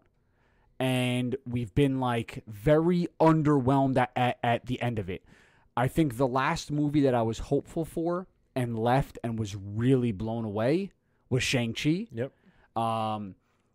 and 0.78 1.36
we've 1.46 1.74
been 1.74 2.00
like 2.00 2.42
very 2.46 3.09
underwhelmed 3.20 3.96
at, 3.98 4.11
at, 4.16 4.38
at 4.42 4.66
the 4.66 4.80
end 4.82 4.98
of 4.98 5.09
it. 5.11 5.22
I 5.76 5.88
think 5.88 6.16
the 6.16 6.26
last 6.28 6.70
movie 6.70 7.00
that 7.03 7.14
I 7.14 7.22
was 7.22 7.38
hopeful 7.38 7.84
for 7.84 8.26
and 8.55 8.78
left 8.78 9.18
and 9.24 9.38
was 9.38 9.57
really 9.57 10.12
blown 10.12 10.44
away 10.44 10.90
was 11.30 11.42
Shang-Chi. 11.42 12.09
Yep. 12.12 12.32
Um, 12.76 13.34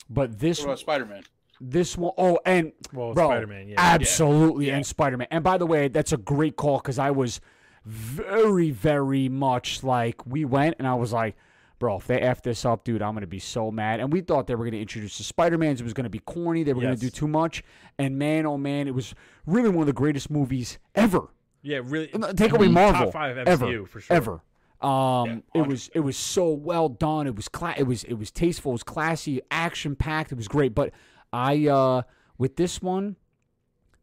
but 0.09 0.39
this 0.39 0.59
What 0.59 0.65
about 0.65 0.80
Spider 0.80 1.05
Man? 1.05 1.23
this 1.59 1.97
one 1.97 2.13
oh 2.19 2.39
and 2.45 2.71
Well, 2.93 3.13
bro, 3.13 3.30
Spider-Man, 3.30 3.69
yeah. 3.69 3.75
absolutely, 3.78 4.67
Yeah. 4.67 4.75
and 4.75 4.86
Spider 4.86 5.17
Man. 5.17 5.28
And 5.32 5.43
by 5.43 5.57
the 5.57 5.65
way, 5.65 5.88
that's 5.88 6.11
a 6.13 6.17
great 6.17 6.55
call 6.55 6.78
because 6.78 6.99
I 6.99 7.09
was 7.11 7.41
very, 7.88 8.71
very 8.71 9.29
much 9.29 9.83
like 9.83 10.25
we 10.25 10.45
went, 10.45 10.75
and 10.79 10.88
I 10.88 10.93
was 10.95 11.13
like, 11.13 11.35
bro, 11.79 11.97
if 11.97 12.07
they 12.07 12.19
f 12.19 12.41
this 12.41 12.65
up, 12.65 12.83
dude, 12.83 13.01
I'm 13.01 13.13
gonna 13.13 13.27
be 13.27 13.39
so 13.39 13.71
mad. 13.71 13.99
And 13.99 14.11
we 14.11 14.21
thought 14.21 14.47
they 14.47 14.55
were 14.55 14.65
gonna 14.65 14.77
introduce 14.77 15.17
the 15.17 15.23
Spider 15.23 15.57
Mans. 15.57 15.79
It 15.79 15.83
was 15.85 15.93
gonna 15.93 16.09
be 16.09 16.19
corny. 16.19 16.63
They 16.63 16.73
were 16.73 16.81
Yes. 16.81 16.88
gonna 16.89 16.97
do 16.97 17.09
too 17.09 17.27
much. 17.27 17.63
And 17.97 18.17
man, 18.19 18.45
oh 18.45 18.57
man, 18.57 18.88
it 18.88 18.93
was 18.93 19.15
really 19.45 19.69
one 19.69 19.81
of 19.81 19.85
the 19.88 19.93
greatest 19.93 20.29
movies 20.29 20.79
ever. 20.95 21.29
Yeah, 21.61 21.79
really. 21.83 22.07
Take 22.35 22.51
away 22.53 22.65
top 22.67 22.73
Marvel 22.73 23.11
five 23.11 23.35
MCU 23.38 23.47
ever, 23.47 23.85
for 23.85 23.99
sure. 24.01 24.15
ever. 24.15 24.41
Um, 24.81 25.43
Yeah, 25.55 25.61
it 25.61 25.67
was 25.67 25.89
it 25.95 26.01
was 26.01 26.17
so 26.17 26.51
well 26.51 26.89
done. 26.89 27.25
It 27.25 27.35
was 27.35 27.47
cla- 27.47 27.73
it 27.77 27.83
was 27.83 28.03
it 28.03 28.13
was 28.15 28.31
tasteful. 28.31 28.71
It 28.71 28.73
was 28.73 28.83
classy, 28.83 29.41
action 29.49 29.95
packed. 29.95 30.31
It 30.31 30.35
was 30.35 30.47
great. 30.47 30.75
But 30.75 30.91
I 31.33 31.67
uh 31.67 32.01
with 32.38 32.57
this 32.57 32.81
one, 32.81 33.15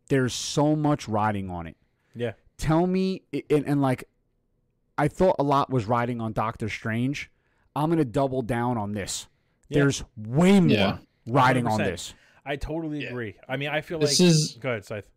there's 0.08 0.34
so 0.34 0.74
much 0.74 1.06
riding 1.08 1.48
on 1.50 1.66
it. 1.66 1.76
Yeah. 2.14 2.32
Tell 2.56 2.86
me, 2.86 3.22
and, 3.50 3.66
and 3.66 3.82
like, 3.82 4.04
I 4.96 5.08
thought 5.08 5.36
a 5.38 5.42
lot 5.42 5.70
was 5.70 5.86
riding 5.86 6.20
on 6.20 6.32
Doctor 6.32 6.68
Strange. 6.68 7.30
I'm 7.74 7.90
gonna 7.90 8.04
double 8.04 8.42
down 8.42 8.78
on 8.78 8.92
this. 8.92 9.26
Yeah. 9.68 9.80
There's 9.80 10.04
way 10.16 10.60
more 10.60 10.68
Yeah. 10.70 10.98
riding 11.26 11.66
on 11.66 11.80
100%. 11.80 11.84
this. 11.84 12.14
I 12.46 12.56
totally 12.56 13.02
Yeah. 13.02 13.08
agree. 13.08 13.34
I 13.48 13.56
mean, 13.56 13.70
I 13.70 13.80
feel 13.80 13.98
This 13.98 14.20
like. 14.20 14.28
is- 14.28 14.56
Go 14.60 14.70
ahead, 14.70 14.84
Scythe. 14.84 15.08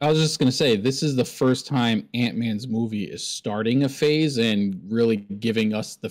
I 0.00 0.08
was 0.08 0.18
just 0.18 0.38
gonna 0.38 0.50
say 0.50 0.76
this 0.76 1.02
is 1.02 1.14
the 1.14 1.24
first 1.24 1.66
time 1.66 2.08
Ant 2.14 2.36
Man's 2.36 2.66
movie 2.66 3.04
is 3.04 3.22
starting 3.24 3.84
a 3.84 3.88
phase 3.88 4.38
and 4.38 4.80
really 4.88 5.16
giving 5.16 5.74
us 5.74 5.96
the 5.96 6.10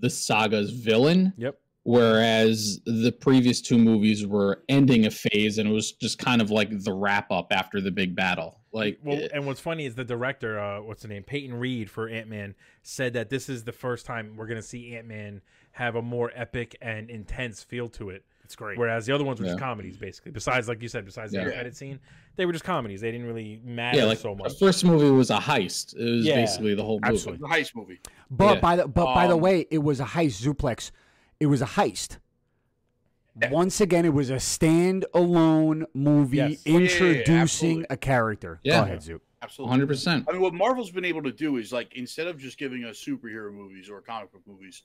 the 0.00 0.08
saga's 0.08 0.70
villain, 0.70 1.34
Yep. 1.36 1.58
whereas 1.82 2.80
the 2.86 3.12
previous 3.12 3.60
two 3.60 3.76
movies 3.76 4.24
were 4.26 4.62
ending 4.70 5.04
a 5.04 5.10
phase 5.10 5.58
and 5.58 5.68
it 5.68 5.72
was 5.72 5.92
just 5.92 6.18
kind 6.18 6.40
of 6.40 6.50
like 6.50 6.70
the 6.82 6.92
wrap 6.94 7.30
up 7.30 7.48
after 7.52 7.80
the 7.82 7.90
big 7.90 8.14
battle. 8.14 8.60
Like, 8.76 8.98
Well, 9.02 9.16
eh, 9.22 9.28
and 9.32 9.46
what's 9.46 9.60
funny 9.60 9.86
is 9.86 9.94
the 9.94 10.04
director, 10.04 10.58
uh, 10.60 10.82
what's 10.82 11.02
the 11.02 11.08
name, 11.08 11.22
Peyton 11.22 11.54
Reed 11.54 11.90
for 11.90 12.08
Ant 12.08 12.28
Man, 12.28 12.54
said 12.82 13.14
that 13.14 13.30
this 13.30 13.48
is 13.48 13.64
the 13.64 13.72
first 13.72 14.04
time 14.06 14.36
we're 14.36 14.46
gonna 14.46 14.60
see 14.62 14.94
Ant 14.96 15.06
Man 15.08 15.40
have 15.72 15.96
a 15.96 16.02
more 16.02 16.30
epic 16.34 16.76
and 16.82 17.08
intense 17.10 17.62
feel 17.64 17.88
to 17.88 18.10
it. 18.10 18.24
It's 18.44 18.54
great. 18.54 18.78
Whereas 18.78 19.06
the 19.06 19.12
other 19.12 19.24
ones 19.24 19.40
were 19.40 19.46
just 19.46 19.58
comedies, 19.58 19.96
basically. 19.96 20.30
Besides, 20.30 20.68
like 20.68 20.80
you 20.80 20.88
said, 20.88 21.04
besides 21.04 21.32
the 21.32 21.38
Yeah. 21.38 21.44
end 21.46 21.52
credit 21.54 21.76
scene, 21.76 21.98
they 22.36 22.46
were 22.46 22.52
just 22.52 22.64
comedies. 22.64 23.00
They 23.00 23.10
didn't 23.10 23.26
really 23.26 23.60
matter 23.64 23.98
yeah, 23.98 24.04
like 24.04 24.18
so 24.18 24.34
much. 24.36 24.52
the 24.52 24.58
first 24.66 24.84
movie 24.84 25.10
was 25.10 25.30
a 25.30 25.38
heist. 25.38 25.96
It 25.96 26.04
was 26.04 26.24
Yeah. 26.26 26.36
basically 26.36 26.74
the 26.74 26.84
whole 26.84 27.00
movie. 27.00 27.14
It's 27.16 27.26
a 27.26 27.30
heist 27.32 27.74
movie. 27.74 27.98
But 28.30 28.54
Yeah. 28.56 28.60
by 28.60 28.76
the 28.76 28.86
but 28.86 29.14
by 29.14 29.26
the 29.26 29.34
Um, 29.34 29.40
way, 29.40 29.66
it 29.70 29.78
was 29.78 29.98
a 30.00 30.04
heist. 30.04 30.40
Zuplex, 30.44 30.92
it 31.40 31.46
was 31.46 31.60
a 31.60 31.66
heist. 31.66 32.18
Yeah. 33.40 33.50
Once 33.50 33.80
again, 33.82 34.04
it 34.06 34.14
was 34.14 34.30
a 34.30 34.36
standalone 34.36 35.84
movie 35.94 36.36
Yes. 36.38 36.62
Yeah, 36.64 36.72
yeah, 36.72 36.78
yeah, 36.78 36.82
introducing 36.84 37.34
absolutely. 37.34 37.86
a 37.90 37.96
character. 37.96 38.60
Yeah. 38.62 38.78
Go 38.78 38.82
ahead, 38.84 39.02
Zoop. 39.02 39.22
Absolutely. 39.42 39.70
hundred 39.70 39.86
percent. 39.88 40.24
I 40.28 40.32
mean, 40.32 40.40
what 40.40 40.54
Marvel's 40.54 40.90
been 40.90 41.04
able 41.04 41.22
to 41.22 41.32
do 41.32 41.56
is 41.56 41.72
like 41.72 41.94
instead 41.96 42.26
of 42.26 42.38
just 42.38 42.58
giving 42.58 42.84
us 42.84 43.02
superhero 43.04 43.52
movies 43.52 43.90
or 43.90 44.00
comic 44.00 44.32
book 44.32 44.40
movies, 44.46 44.82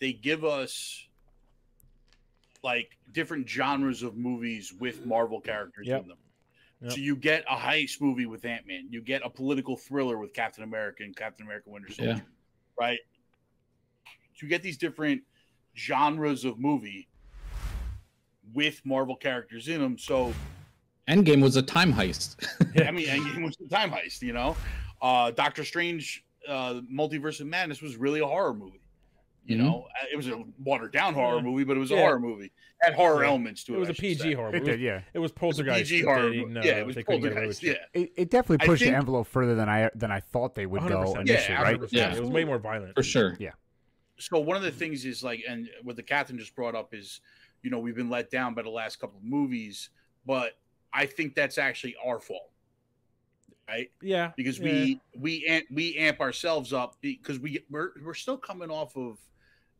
they 0.00 0.12
give 0.12 0.44
us 0.44 1.06
like 2.62 2.96
different 3.12 3.48
genres 3.48 4.02
of 4.02 4.16
movies 4.16 4.72
with 4.78 5.04
Marvel 5.06 5.40
characters 5.40 5.86
Yep. 5.86 6.02
in 6.02 6.08
them. 6.08 6.18
Yep. 6.82 6.92
So 6.92 6.98
you 6.98 7.16
get 7.16 7.44
a 7.50 7.56
heist 7.56 8.00
movie 8.02 8.26
with 8.26 8.44
Ant 8.44 8.66
Man, 8.66 8.86
you 8.90 9.00
get 9.00 9.22
a 9.24 9.30
political 9.30 9.76
thriller 9.76 10.18
with 10.18 10.34
Captain 10.34 10.64
America 10.64 11.02
and 11.02 11.16
Captain 11.16 11.46
America 11.46 11.70
Winter 11.70 11.92
Soldier, 11.92 12.12
Yeah. 12.12 12.20
right? 12.78 12.98
You 14.42 14.48
get 14.48 14.62
these 14.62 14.76
different 14.76 15.22
genres 15.76 16.44
of 16.44 16.58
movie 16.58 17.08
with 18.52 18.80
Marvel 18.84 19.16
characters 19.16 19.68
in 19.68 19.80
them. 19.80 19.98
So 19.98 20.32
Endgame 21.08 21.42
was 21.42 21.56
a 21.56 21.62
time 21.62 21.92
heist. 21.92 22.36
I 22.86 22.90
mean, 22.90 23.06
Endgame 23.08 23.44
was 23.44 23.56
the 23.56 23.68
time 23.68 23.90
heist, 23.90 24.22
you 24.22 24.32
know. 24.32 24.56
Uh, 25.02 25.30
Doctor 25.30 25.64
Strange, 25.64 26.24
uh, 26.48 26.80
Multiverse 26.92 27.40
of 27.40 27.46
Madness 27.46 27.82
was 27.82 27.96
really 27.96 28.20
a 28.20 28.26
horror 28.26 28.54
movie. 28.54 28.80
You 29.46 29.56
Mhm. 29.56 29.60
know, 29.60 29.86
Uh, 30.00 30.06
it 30.10 30.16
was 30.16 30.28
a 30.28 30.42
watered 30.62 30.92
down 30.92 31.12
horror 31.12 31.36
Yeah. 31.36 31.42
movie, 31.42 31.64
but 31.64 31.76
it 31.76 31.80
was 31.80 31.90
a 31.90 31.94
Yeah. 31.94 32.00
horror 32.00 32.20
movie. 32.20 32.50
Had 32.80 32.94
horror 32.94 33.22
Yeah. 33.22 33.28
elements 33.30 33.64
to 33.64 33.74
it. 33.74 33.76
it 33.76 33.80
was 33.80 33.88
I 33.90 33.92
a 33.92 33.94
PG 33.94 34.18
say. 34.20 34.32
horror. 34.32 34.48
It 34.54 34.60
movie. 34.60 34.70
did, 34.72 34.80
yeah. 34.80 34.96
It 34.96 35.02
was 35.02 35.04
It 35.14 35.18
was 35.18 35.30
a 35.30 35.34
Poltergeist. 35.34 35.90
PG 35.90 36.02
horror 36.04 36.22
they 36.22 36.26
movie. 36.28 36.38
didn't, 36.54 36.64
yeah, 36.64 36.72
uh, 36.72 36.76
it 36.78 36.86
was 36.86 36.96
they 36.96 37.02
couldn't 37.02 37.20
get 37.20 37.32
away 37.32 37.40
Poltergeist. 37.42 37.62
Yeah. 37.62 37.74
It, 37.92 38.12
it 38.16 38.30
definitely 38.30 38.66
pushed 38.66 38.82
think- 38.82 38.92
the 38.94 38.96
envelope 38.98 39.26
further 39.26 39.54
than 39.54 39.68
I 39.68 39.90
than 39.94 40.10
I 40.10 40.20
thought 40.20 40.54
they 40.54 40.64
would 40.66 40.80
go 40.88 40.88
100%. 41.04 41.20
initially, 41.28 41.54
Yeah, 41.54 41.62
right? 41.62 41.78
100%. 41.78 41.92
Yeah. 41.92 42.14
It 42.16 42.20
was 42.20 42.30
way 42.30 42.44
more 42.44 42.58
violent. 42.58 42.94
For 42.94 43.02
sure. 43.02 43.36
Yeah. 43.38 43.50
So 44.18 44.38
one 44.38 44.56
of 44.56 44.62
the 44.62 44.70
things 44.70 45.04
is 45.04 45.22
like, 45.22 45.42
and 45.46 45.68
what 45.82 45.96
the 45.96 46.02
captain 46.02 46.38
just 46.38 46.54
brought 46.54 46.74
up 46.74 46.94
is, 46.94 47.20
you 47.64 47.70
know, 47.70 47.78
we've 47.80 47.96
been 47.96 48.10
let 48.10 48.30
down 48.30 48.54
by 48.54 48.62
the 48.62 48.68
last 48.70 49.00
couple 49.00 49.18
of 49.18 49.24
movies, 49.24 49.88
but 50.26 50.52
I 50.92 51.06
think 51.06 51.34
that's 51.34 51.58
actually 51.58 51.96
our 52.06 52.20
fault, 52.20 52.50
right? 53.66 53.90
Yeah. 54.02 54.32
because 54.36 54.58
yeah. 54.58 54.64
we 54.64 55.00
we 55.18 55.46
amp, 55.46 55.64
we 55.72 55.96
amp 55.96 56.20
ourselves 56.20 56.72
up 56.72 56.96
because 57.00 57.40
we 57.40 57.64
we're 57.70 57.90
we're 58.04 58.14
still 58.14 58.36
coming 58.36 58.70
off 58.70 58.96
of 58.96 59.18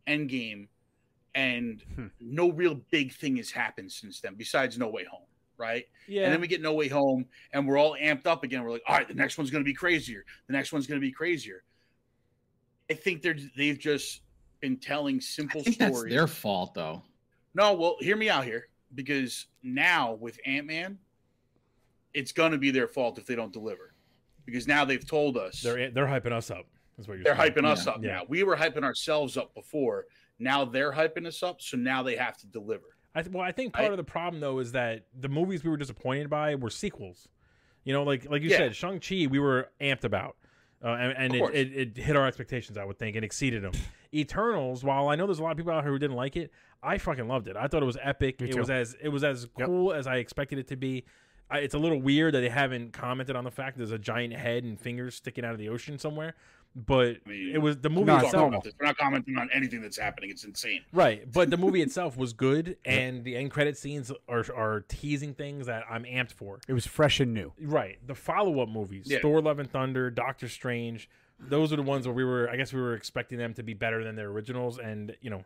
Endgame, 0.08 0.66
and 1.34 1.82
Hmm. 1.94 2.06
no 2.20 2.50
real 2.50 2.74
big 2.90 3.12
thing 3.12 3.36
has 3.36 3.50
happened 3.50 3.92
since 3.92 4.20
then 4.20 4.34
besides 4.34 4.78
No 4.78 4.88
Way 4.88 5.04
Home, 5.04 5.26
right? 5.58 5.84
Yeah. 6.08 6.24
And 6.24 6.32
then 6.32 6.40
we 6.40 6.46
get 6.48 6.62
No 6.62 6.72
Way 6.72 6.88
Home, 6.88 7.26
and 7.52 7.68
we're 7.68 7.78
all 7.78 7.96
amped 8.00 8.26
up 8.26 8.44
again. 8.44 8.62
We're 8.64 8.70
like, 8.72 8.82
all 8.88 8.96
right, 8.96 9.06
the 9.06 9.14
next 9.14 9.36
one's 9.38 9.50
going 9.50 9.62
to 9.62 9.68
be 9.68 9.74
crazier. 9.74 10.24
The 10.46 10.54
next 10.54 10.72
one's 10.72 10.86
going 10.86 11.00
to 11.00 11.06
be 11.06 11.12
crazier. 11.12 11.62
I 12.90 12.94
think 12.94 13.20
they're 13.22 13.36
they've 13.56 13.78
just 13.78 14.22
been 14.60 14.78
telling 14.78 15.20
simple 15.20 15.60
I 15.60 15.64
think 15.64 15.78
that's 15.78 15.96
stories. 15.96 16.14
their 16.14 16.26
fault, 16.26 16.72
though. 16.74 17.02
No, 17.54 17.72
well, 17.74 17.96
hear 18.00 18.16
me 18.16 18.28
out 18.28 18.44
here 18.44 18.68
because 18.94 19.46
now 19.62 20.14
with 20.14 20.38
Ant 20.46 20.66
Man, 20.66 20.98
it's 22.12 22.32
going 22.32 22.52
to 22.52 22.58
be 22.58 22.70
their 22.70 22.88
fault 22.88 23.18
if 23.18 23.26
they 23.26 23.34
don't 23.34 23.52
deliver 23.52 23.94
because 24.44 24.66
now 24.68 24.84
they've 24.84 25.06
told 25.06 25.36
us 25.36 25.60
they're 25.62 25.90
they're 25.90 26.06
hyping 26.06 26.32
us 26.32 26.50
up. 26.50 26.66
Is 26.98 27.08
what 27.08 27.14
you're 27.14 27.24
they're 27.24 27.36
saying. 27.36 27.52
hyping 27.52 27.64
us 27.64 27.86
Yeah. 27.86 27.92
up 27.92 28.02
Yeah. 28.04 28.12
now. 28.16 28.22
We 28.28 28.42
were 28.44 28.56
hyping 28.56 28.84
ourselves 28.84 29.36
up 29.36 29.54
before. 29.54 30.06
Now 30.38 30.64
they're 30.64 30.92
hyping 30.92 31.26
us 31.26 31.42
up, 31.42 31.60
so 31.60 31.76
now 31.76 32.02
they 32.02 32.16
have 32.16 32.36
to 32.38 32.46
deliver. 32.46 32.84
I 33.16 33.22
th- 33.22 33.32
well, 33.32 33.42
I 33.44 33.52
think 33.52 33.72
part 33.72 33.86
I- 33.86 33.90
of 33.92 33.96
the 33.96 34.04
problem 34.04 34.40
though 34.40 34.58
is 34.58 34.72
that 34.72 35.06
the 35.18 35.28
movies 35.28 35.64
we 35.64 35.70
were 35.70 35.76
disappointed 35.76 36.28
by 36.30 36.54
were 36.56 36.70
sequels. 36.70 37.28
You 37.84 37.92
know, 37.92 38.02
like 38.02 38.28
like 38.30 38.42
you 38.42 38.50
Yeah. 38.50 38.58
said, 38.58 38.76
Shang 38.76 39.00
Chi, 39.00 39.26
we 39.28 39.38
were 39.38 39.70
amped 39.80 40.04
about, 40.04 40.36
uh, 40.82 40.88
and, 40.88 41.16
and 41.16 41.34
it, 41.34 41.54
it, 41.54 41.76
it 41.76 41.96
hit 42.02 42.16
our 42.16 42.26
expectations. 42.26 42.78
I 42.78 42.84
would 42.84 42.98
think 42.98 43.16
and 43.16 43.24
exceeded 43.24 43.62
them. 43.62 43.72
Eternals, 44.14 44.84
while 44.84 45.08
I 45.08 45.16
know 45.16 45.26
there's 45.26 45.38
a 45.38 45.42
lot 45.42 45.52
of 45.52 45.56
people 45.56 45.72
out 45.72 45.82
here 45.84 45.92
who 45.92 45.98
didn't 45.98 46.16
like 46.16 46.36
it, 46.36 46.50
I 46.82 46.98
fucking 46.98 47.26
loved 47.28 47.48
it. 47.48 47.56
I 47.56 47.66
thought 47.68 47.82
it 47.82 47.86
was 47.86 47.98
epic. 48.02 48.40
Me 48.40 48.50
It 48.50 48.56
was 48.58 48.70
as 48.70 48.96
it 49.00 49.08
was 49.08 49.24
as 49.24 49.48
Yep. 49.58 49.66
cool 49.66 49.92
as 49.92 50.06
I 50.06 50.16
expected 50.16 50.58
it 50.58 50.68
to 50.68 50.76
be. 50.76 51.04
I, 51.50 51.58
it's 51.58 51.74
a 51.74 51.78
little 51.78 52.00
weird 52.00 52.34
that 52.34 52.40
they 52.40 52.48
haven't 52.48 52.92
commented 52.94 53.36
on 53.36 53.44
the 53.44 53.50
fact 53.50 53.76
there's 53.76 53.90
a 53.92 53.98
giant 53.98 54.32
head 54.34 54.64
and 54.64 54.80
fingers 54.80 55.14
sticking 55.14 55.44
out 55.44 55.52
of 55.52 55.58
the 55.58 55.68
ocean 55.68 55.98
somewhere, 55.98 56.34
but 56.74 57.18
I 57.26 57.28
mean, 57.28 57.54
it 57.54 57.58
was 57.58 57.76
the 57.76 57.90
movie 57.90 58.06
No, 58.06 58.14
We're 58.14 58.22
it's 58.22 58.24
talking 58.24 58.26
itself. 58.28 58.40
normal. 58.40 58.48
about 58.60 58.64
this. 58.64 58.72
We're 58.80 58.86
not 58.86 58.96
commenting 58.96 59.36
on 59.36 59.50
anything 59.52 59.82
that's 59.82 59.98
happening. 59.98 60.30
It's 60.30 60.44
insane. 60.44 60.80
Right, 60.92 61.30
but 61.30 61.50
the 61.50 61.58
movie 61.58 61.82
itself 61.86 62.16
was 62.16 62.32
good, 62.32 62.78
and 62.86 63.24
the 63.24 63.36
end 63.36 63.50
credit 63.50 63.76
scenes 63.76 64.10
are 64.26 64.44
are 64.56 64.80
teasing 64.88 65.34
things 65.34 65.66
that 65.66 65.84
I'm 65.88 66.04
amped 66.04 66.32
for. 66.32 66.60
It 66.66 66.72
was 66.72 66.86
fresh 66.86 67.20
and 67.20 67.34
new. 67.34 67.52
Right, 67.60 67.98
the 68.06 68.14
follow 68.14 68.60
up 68.60 68.70
movies, 68.70 69.04
Yeah. 69.08 69.18
Thor: 69.20 69.42
Love 69.42 69.58
and 69.58 69.70
Thunder, 69.70 70.10
Doctor 70.10 70.48
Strange, 70.48 71.10
those 71.40 71.72
are 71.72 71.76
the 71.76 71.82
ones 71.82 72.06
where 72.06 72.14
we 72.14 72.24
were. 72.24 72.48
I 72.48 72.56
guess 72.56 72.72
we 72.72 72.80
were 72.80 72.94
expecting 72.94 73.38
them 73.38 73.54
to 73.54 73.62
be 73.62 73.74
better 73.74 74.02
than 74.04 74.16
their 74.16 74.28
originals, 74.28 74.78
and 74.78 75.14
you 75.20 75.30
know, 75.30 75.44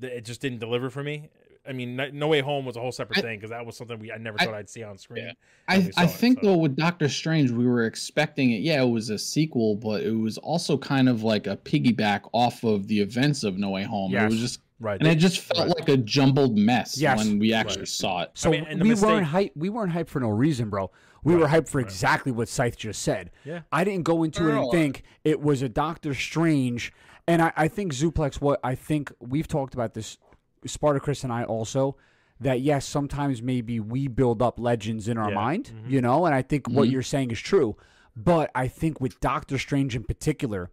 th- 0.00 0.12
it 0.12 0.24
just 0.24 0.40
didn't 0.40 0.58
deliver 0.58 0.90
for 0.90 1.02
me. 1.02 1.28
I 1.68 1.72
mean, 1.72 1.96
No- 1.96 2.10
No 2.12 2.28
Way 2.28 2.40
Home 2.42 2.64
was 2.64 2.76
a 2.76 2.80
whole 2.80 2.92
separate 2.92 3.18
I- 3.18 3.22
thing 3.22 3.38
because 3.38 3.50
that 3.50 3.66
was 3.66 3.76
something 3.76 3.98
we 3.98 4.12
I 4.12 4.18
never 4.18 4.38
thought 4.38 4.54
I'd 4.54 4.70
see 4.70 4.82
on 4.84 4.98
screen. 4.98 5.24
Yeah. 5.24 5.32
when 5.66 5.82
I, 5.82 5.86
we 5.86 5.92
saw 5.92 6.00
I 6.00 6.04
it, 6.04 6.10
think 6.10 6.40
so. 6.40 6.46
though 6.46 6.56
with 6.58 6.76
Doctor 6.76 7.08
Strange, 7.08 7.50
we 7.50 7.66
were 7.66 7.84
expecting 7.86 8.52
it. 8.52 8.58
Yeah, 8.62 8.82
it 8.82 8.88
was 8.88 9.10
a 9.10 9.18
sequel, 9.18 9.74
but 9.74 10.02
it 10.04 10.12
was 10.14 10.38
also 10.38 10.78
kind 10.78 11.08
of 11.08 11.22
like 11.24 11.46
a 11.48 11.56
piggyback 11.56 12.28
off 12.32 12.62
of 12.64 12.86
the 12.86 13.00
events 13.00 13.42
of 13.42 13.58
No 13.58 13.70
Way 13.70 13.82
Home. 13.82 14.14
It 14.14 14.24
was 14.26 14.38
just, 14.38 14.60
Right, 14.78 15.00
and 15.00 15.08
it 15.08 15.16
just 15.16 15.40
felt 15.40 15.68
right. 15.68 15.76
like 15.80 15.88
a 15.88 15.96
jumbled 15.96 16.56
mess 16.56 16.98
Yes. 16.98 17.18
when 17.18 17.38
we 17.40 17.52
actually 17.52 17.80
Right. 17.80 17.88
saw 17.88 18.22
it. 18.22 18.30
So 18.34 18.50
mean, 18.50 18.64
we 18.80 18.90
mistake- 18.90 19.08
weren't 19.08 19.26
hype. 19.26 19.52
We 19.56 19.68
weren't 19.70 19.92
hyped 19.92 20.08
for 20.08 20.20
no 20.20 20.28
reason, 20.28 20.68
bro. 20.70 20.90
We 21.26 21.36
were 21.36 21.48
hyped 21.48 21.68
for 21.68 21.78
right. 21.78 21.86
exactly 21.86 22.32
what 22.32 22.48
Scythe 22.48 22.76
just 22.76 23.02
said. 23.02 23.30
Yeah. 23.44 23.62
I 23.72 23.84
didn't 23.84 24.04
go 24.04 24.22
into 24.22 24.44
No, 24.44 24.48
it 24.48 24.62
and 24.62 24.70
think 24.72 25.02
it 25.24 25.40
was 25.40 25.62
a 25.62 25.68
Doctor 25.68 26.14
Strange. 26.14 26.92
And 27.26 27.42
I, 27.42 27.52
I 27.56 27.68
think 27.68 27.92
Zuplex. 27.92 28.40
What 28.40 28.60
I 28.62 28.74
think 28.74 29.12
we've 29.20 29.48
talked 29.48 29.74
about 29.74 29.94
this, 29.94 30.18
Spartacris 30.66 31.24
and 31.24 31.32
I 31.32 31.44
also. 31.44 31.96
That 32.38 32.60
yes, 32.60 32.84
sometimes 32.84 33.40
maybe 33.40 33.80
we 33.80 34.08
build 34.08 34.42
up 34.42 34.60
legends 34.60 35.08
in 35.08 35.16
our 35.16 35.30
Yeah. 35.30 35.34
mind, 35.36 35.72
Mhm. 35.74 35.90
you 35.90 36.02
know, 36.02 36.26
and 36.26 36.34
I 36.34 36.42
think 36.42 36.68
what 36.68 36.86
Mhm. 36.86 36.92
you're 36.92 37.02
saying 37.02 37.30
is 37.30 37.40
true. 37.40 37.76
But 38.14 38.50
I 38.54 38.68
think 38.68 39.00
with 39.00 39.18
Doctor 39.20 39.56
Strange 39.56 39.96
in 39.96 40.04
particular, 40.04 40.70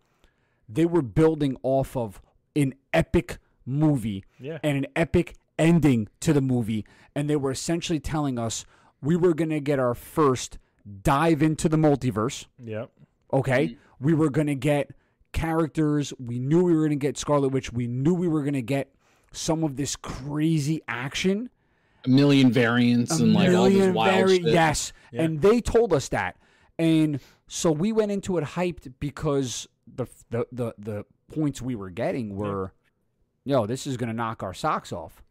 they 0.68 0.86
were 0.86 1.02
building 1.02 1.56
off 1.64 1.96
of 1.96 2.22
an 2.54 2.74
epic 2.94 3.38
movie 3.66 4.26
yeah, 4.40 4.60
and 4.62 4.78
an 4.78 4.88
epic 4.94 5.36
ending 5.58 6.10
to 6.20 6.34
the 6.34 6.42
movie. 6.42 6.86
And 7.16 7.30
they 7.30 7.38
were 7.38 7.52
essentially 7.52 8.00
telling 8.00 8.38
us 8.38 8.66
we 9.04 9.16
were 9.16 9.34
going 9.34 9.50
to 9.50 9.60
get 9.60 9.78
our 9.78 9.94
first 9.94 10.58
dive 11.04 11.44
into 11.44 11.70
the 11.70 11.78
multiverse. 11.78 12.46
Yep. 12.64 12.90
Okay. 13.32 13.78
We 14.00 14.14
were 14.14 14.30
going 14.30 14.48
to 14.48 14.56
get 14.56 14.92
characters. 15.34 16.14
We 16.20 16.40
knew 16.40 16.64
we 16.64 16.74
were 16.74 16.82
going 16.82 16.92
to 16.92 16.96
get 16.96 17.18
Scarlet 17.18 17.50
Witch. 17.50 17.72
We 17.72 17.88
knew 17.88 18.14
we 18.14 18.28
were 18.28 18.42
going 18.42 18.54
to 18.54 18.62
get 18.62 18.94
some 19.32 19.64
of 19.64 19.76
this 19.76 19.96
crazy 19.96 20.82
action. 20.88 21.50
A 22.06 22.10
million 22.10 22.52
variants 22.52 23.20
and 23.20 23.34
like 23.34 23.50
all 23.50 23.66
this 23.66 23.74
million 23.74 23.94
wild 23.94 24.14
vari- 24.14 24.38
shit. 24.38 24.46
Yes. 24.46 24.94
Yeah. 25.12 25.24
And 25.24 25.42
they 25.42 25.62
told 25.62 25.94
us 25.94 26.10
that. 26.10 26.38
And 26.80 27.20
so 27.48 27.72
we 27.72 27.92
went 27.92 28.12
into 28.12 28.38
it 28.38 28.44
hyped 28.44 28.94
because 29.00 29.68
the 29.88 30.08
the 30.30 30.48
the, 30.52 30.74
the 30.78 31.06
points 31.34 31.62
we 31.62 31.76
were 31.76 31.90
getting 31.90 32.36
were, 32.36 32.74
yo, 33.46 33.66
this 33.66 33.88
is 33.88 33.96
going 33.98 34.10
to 34.10 34.14
knock 34.14 34.44
our 34.44 34.54
socks 34.54 34.92
off. 34.92 35.24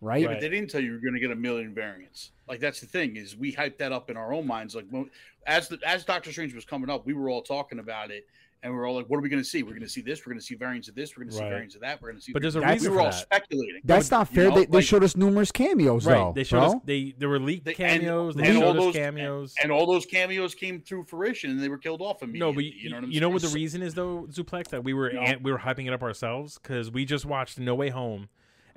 Right? 0.00 0.20
Yeah, 0.20 0.28
Right. 0.28 0.34
but 0.34 0.40
they 0.40 0.48
didn't 0.48 0.70
tell 0.70 0.80
you 0.80 0.90
you're 0.92 1.00
going 1.00 1.14
to 1.14 1.20
get 1.20 1.30
a 1.30 1.36
million 1.36 1.74
variants. 1.74 2.30
Like 2.48 2.60
that's 2.60 2.80
the 2.80 2.86
thing 2.86 3.16
is 3.16 3.36
we 3.36 3.52
hyped 3.52 3.78
that 3.78 3.92
up 3.92 4.10
in 4.10 4.16
our 4.16 4.32
own 4.32 4.46
minds. 4.46 4.74
Like 4.74 4.86
when- 4.90 5.10
as 5.46 5.68
the 5.68 5.78
as 5.86 6.04
Doctor 6.04 6.30
Strange 6.32 6.54
was 6.54 6.64
coming 6.64 6.90
up, 6.90 7.06
we 7.06 7.14
were 7.14 7.30
all 7.30 7.40
talking 7.42 7.78
about 7.78 8.10
it, 8.10 8.26
and 8.62 8.70
we 8.70 8.78
are 8.78 8.84
all 8.84 8.94
like, 8.94 9.06
"What 9.08 9.16
are 9.16 9.22
we 9.22 9.30
going 9.30 9.42
to 9.42 9.48
see? 9.48 9.62
We're 9.62 9.70
going 9.70 9.80
to 9.80 9.88
see 9.88 10.02
this. 10.02 10.20
We're 10.26 10.32
going 10.32 10.40
to 10.40 10.44
see 10.44 10.54
variants 10.54 10.88
of 10.88 10.94
this. 10.94 11.16
We're 11.16 11.22
going 11.24 11.30
to 11.30 11.36
see 11.36 11.42
Right. 11.42 11.48
variants 11.48 11.74
of 11.76 11.80
that. 11.80 12.02
We're 12.02 12.08
going 12.08 12.18
to 12.18 12.22
see." 12.22 12.32
But 12.32 12.42
there's 12.42 12.56
a 12.56 12.60
reason 12.60 12.78
we 12.78 12.86
for 12.88 12.92
were 12.92 13.00
all 13.00 13.10
that. 13.10 13.14
speculating. 13.14 13.80
That's 13.84 14.10
not 14.10 14.28
You 14.30 14.34
fair. 14.34 14.48
know, 14.50 14.54
they, 14.56 14.66
they 14.66 14.80
showed 14.82 15.02
us 15.02 15.16
numerous 15.16 15.50
cameos, 15.50 16.04
Right. 16.06 16.14
though. 16.14 16.32
They 16.34 16.44
showed 16.44 16.58
bro. 16.58 16.66
us. 16.66 16.74
They 16.84 17.14
there 17.16 17.30
were 17.30 17.38
leaked 17.40 17.64
They- 17.64 17.70
and- 17.70 18.02
cameos. 18.02 18.34
They 18.34 18.48
and 18.48 18.62
all 18.62 18.74
those- 18.74 18.94
cameos. 18.94 19.54
and 19.62 19.72
all 19.72 19.86
those 19.90 20.04
cameos 20.04 20.54
came 20.54 20.82
through 20.82 21.04
fruition, 21.04 21.52
and 21.52 21.60
they 21.62 21.70
were 21.70 21.78
killed 21.78 22.02
off 22.02 22.22
immediately. 22.22 22.50
No, 22.50 22.54
but 22.54 22.64
you, 22.64 22.72
you 22.76 22.90
know 22.90 22.96
what 22.96 23.04
I'm 23.04 23.10
you 23.12 23.20
know 23.20 23.28
what 23.30 23.40
the 23.42 23.48
reason 23.48 23.80
is 23.80 23.94
though, 23.94 24.26
Zuplex, 24.30 24.68
that 24.68 24.84
we 24.84 24.92
were 24.92 25.10
No. 25.10 25.20
an- 25.22 25.42
we 25.42 25.50
were 25.52 25.58
hyping 25.60 25.86
it 25.86 25.94
up 25.94 26.02
ourselves 26.02 26.58
because 26.58 26.90
we 26.90 27.06
just 27.06 27.24
watched 27.24 27.58
No 27.58 27.74
Way 27.74 27.88
Home 27.88 28.28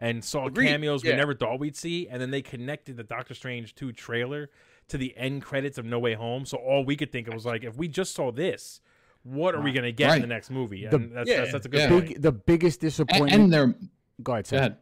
and 0.04 0.24
saw 0.24 0.48
Agreed, 0.48 0.68
cameos 0.68 1.04
we 1.04 1.12
never 1.14 1.34
thought 1.34 1.60
we'd 1.60 1.76
see, 1.76 2.08
and 2.10 2.22
then 2.22 2.30
they 2.32 2.42
connected 2.42 2.98
the 2.98 3.04
Doctor 3.04 3.34
Strange 3.34 3.74
two 3.76 3.92
trailer 3.92 4.50
to 4.90 4.98
the 4.98 5.16
end 5.18 5.42
credits 5.42 5.78
of 5.78 5.86
No 5.86 5.98
Way 6.00 6.14
Home. 6.14 6.46
So 6.46 6.58
all 6.58 6.84
we 6.84 6.96
could 6.96 7.12
think 7.12 7.28
of 7.28 7.34
was 7.34 7.46
like, 7.46 7.64
if 7.64 7.78
we 7.78 7.88
just 7.88 8.14
saw 8.14 8.32
this, 8.32 8.82
what 9.24 9.56
are 9.56 9.62
we 9.62 9.72
gonna 9.72 9.92
get 9.94 10.16
in 10.16 10.22
the 10.22 10.28
next 10.28 10.50
movie? 10.52 10.86
The- 10.86 10.96
And 10.98 11.16
that's, 11.16 11.30
Yeah. 11.30 11.38
that's 11.42 11.52
that's 11.54 11.66
a 11.66 11.70
good 11.70 11.80
Yeah. 11.80 11.90
point. 11.90 12.08
Big, 12.10 12.22
the 12.22 12.32
biggest 12.34 12.82
disappointment. 12.82 13.32
and 13.34 13.54
they're 13.54 13.74
go 14.22 14.34
ahead, 14.34 14.46
go 14.46 14.50
Sam. 14.50 14.60
ahead. 14.60 14.78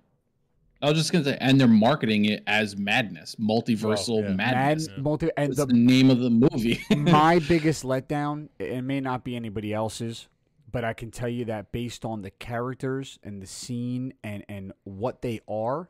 I 0.83 0.89
was 0.89 0.97
just 0.97 1.11
gonna 1.11 1.23
say, 1.25 1.37
and 1.39 1.59
they're 1.61 1.67
marketing 1.67 2.25
it 2.25 2.41
as 2.47 2.75
madness, 2.75 3.35
multiversal 3.35 4.21
Well, 4.21 4.31
yeah. 4.31 4.35
Mad, 4.35 4.55
madness. 4.55 4.87
Yeah. 4.87 5.01
multi, 5.03 5.29
and 5.37 5.53
the 5.55 5.67
the 5.67 5.73
name 5.73 6.09
of 6.09 6.17
the 6.19 6.31
movie. 6.31 6.79
my 6.97 7.37
biggest 7.47 7.83
letdown, 7.83 8.49
it 8.57 8.83
may 8.83 8.99
not 8.99 9.23
be 9.23 9.35
anybody 9.35 9.71
else's, 9.73 10.27
but 10.71 10.83
I 10.83 10.93
can 10.93 11.11
tell 11.11 11.27
you 11.29 11.45
that 11.45 11.71
based 11.71 12.05
on 12.05 12.21
the 12.21 12.31
characters 12.31 13.19
and 13.23 13.41
the 13.41 13.47
scene 13.47 14.13
and, 14.23 14.43
and 14.47 14.73
what 14.83 15.21
they 15.21 15.41
are 15.47 15.89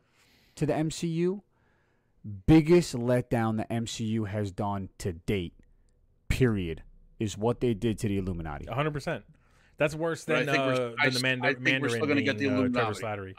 to 0.56 0.66
the 0.66 0.74
MCU, 0.74 1.42
biggest 2.48 2.96
letdown 2.96 3.58
the 3.58 3.66
MCU 3.74 4.28
has 4.28 4.52
done 4.52 4.90
to 5.00 5.14
date, 5.14 5.54
period, 6.28 6.84
is 7.20 7.38
what 7.38 7.60
they 7.62 7.74
did 7.74 7.98
to 8.00 8.08
the 8.08 8.18
Illuminati. 8.18 8.66
hundred 8.66 8.92
percent. 8.92 9.24
That's 9.78 9.96
worse 9.96 10.26
But 10.26 10.36
I 10.38 10.44
than 10.44 10.54
think 10.56 10.66
we're- 10.66 10.78
uh, 10.78 10.96
I 11.00 11.04
than 11.06 11.14
the 11.14 11.18
s- 11.18 11.22
Mand- 11.24 11.42
I 11.46 11.48
think 11.54 11.58
we're 11.60 11.72
Mandarin 11.72 11.92
still 11.94 12.08
gonna 12.08 12.22
get 12.22 12.38
the 12.38 12.48
being, 12.50 12.66
uh, 12.66 12.70
Trevor 12.70 12.94
Slattery. 12.94 13.34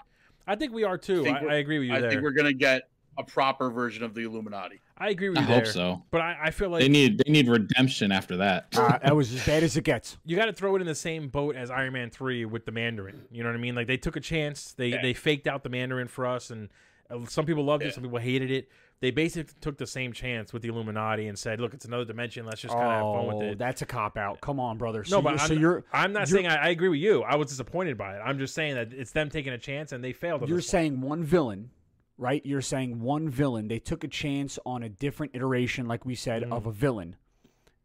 I 0.46 0.56
think 0.56 0.72
we 0.72 0.82
are 0.84 0.98
too. 0.98 1.22
think 1.22 1.38
I, 1.38 1.46
I 1.46 1.54
agree 1.54 1.78
with 1.78 1.88
you 1.88 1.94
I 1.94 2.00
there. 2.00 2.10
think 2.10 2.22
we're 2.22 2.32
going 2.32 2.46
to 2.48 2.52
get 2.52 2.88
a 3.18 3.22
proper 3.24 3.70
version 3.70 4.02
of 4.04 4.14
the 4.14 4.22
Illuminati. 4.22 4.80
I 4.96 5.10
agree 5.10 5.28
with 5.28 5.38
you. 5.38 5.44
I 5.44 5.48
you 5.48 5.54
hope 5.54 5.66
so. 5.66 6.02
But 6.10 6.20
I, 6.22 6.36
I 6.44 6.50
feel 6.50 6.70
like 6.70 6.80
they 6.80 6.88
need 6.88 7.22
they 7.24 7.30
need 7.30 7.48
redemption 7.48 8.10
after 8.12 8.38
that. 8.38 8.68
Uh, 8.76 8.98
that 9.02 9.14
was 9.16 9.32
as 9.34 9.44
bad 9.44 9.62
as 9.62 9.76
it 9.76 9.84
gets. 9.84 10.16
you 10.24 10.36
got 10.36 10.46
to 10.46 10.52
throw 10.52 10.74
it 10.76 10.80
in 10.80 10.86
the 10.86 10.94
same 10.94 11.28
boat 11.28 11.54
as 11.56 11.70
Iron 11.70 11.92
Man 11.92 12.10
three 12.10 12.44
with 12.44 12.64
the 12.64 12.72
Mandarin. 12.72 13.22
You 13.30 13.42
know 13.42 13.50
what 13.50 13.56
I 13.56 13.60
mean? 13.60 13.74
Like 13.74 13.86
they 13.86 13.96
took 13.98 14.16
a 14.16 14.20
chance. 14.20 14.72
They 14.72 14.88
Yeah. 14.88 15.02
they 15.02 15.12
faked 15.14 15.46
out 15.46 15.62
the 15.62 15.68
Mandarin 15.70 16.08
for 16.08 16.26
us, 16.26 16.50
and 16.50 16.68
uh, 17.10 17.18
some 17.28 17.44
people 17.46 17.64
loved 17.64 17.82
Yeah. 17.82 17.88
it, 17.90 17.94
some 17.94 18.02
people 18.02 18.18
hated 18.18 18.50
it. 18.50 18.68
They 19.00 19.10
basically 19.10 19.52
took 19.60 19.78
the 19.78 19.86
same 19.86 20.12
chance 20.12 20.52
with 20.52 20.62
the 20.62 20.68
Illuminati 20.68 21.26
and 21.26 21.36
said, 21.36 21.60
"Look, 21.60 21.74
it's 21.74 21.84
another 21.84 22.04
dimension. 22.04 22.46
Let's 22.46 22.60
just 22.60 22.72
kind 22.72 22.86
of 22.86 22.92
have 22.92 23.02
fun 23.02 23.26
with 23.26 23.36
Oh, 23.48 23.50
it." 23.50 23.58
that's 23.58 23.82
a 23.82 23.86
cop 23.86 24.16
out. 24.16 24.40
Come 24.40 24.60
on, 24.60 24.78
brother. 24.78 25.04
no, 25.10 25.20
but 25.20 25.30
you're, 25.32 25.40
I'm, 25.40 25.48
so 25.48 25.54
you're 25.54 25.84
I'm 25.92 26.12
not 26.12 26.28
you're- 26.30 26.42
saying 26.44 26.46
I, 26.46 26.66
I 26.66 26.68
agree 26.68 26.88
with 26.88 27.00
you. 27.00 27.22
I 27.24 27.34
was 27.34 27.48
disappointed 27.48 27.98
by 27.98 28.16
it. 28.16 28.20
I'm 28.24 28.38
just 28.38 28.54
saying 28.54 28.76
that 28.76 28.92
it's 28.92 29.10
them 29.10 29.28
taking 29.28 29.52
a 29.52 29.58
chance 29.58 29.90
and 29.90 30.04
they 30.04 30.12
failed. 30.12 30.44
at 30.44 30.48
You're 30.48 30.58
this 30.58 30.66
point. 30.66 30.70
saying 30.70 31.00
one 31.00 31.24
villain, 31.24 31.70
right? 32.18 32.44
You're 32.44 32.60
saying 32.62 33.00
one 33.00 33.28
villain. 33.28 33.68
They 33.68 33.78
took 33.78 34.04
a 34.04 34.08
chance 34.08 34.58
on 34.66 34.82
a 34.82 34.88
different 34.88 35.32
iteration, 35.34 35.86
like 35.86 36.04
we 36.04 36.14
said, 36.14 36.42
Mm-hmm. 36.42 36.52
of 36.52 36.66
a 36.66 36.72
villain. 36.72 37.16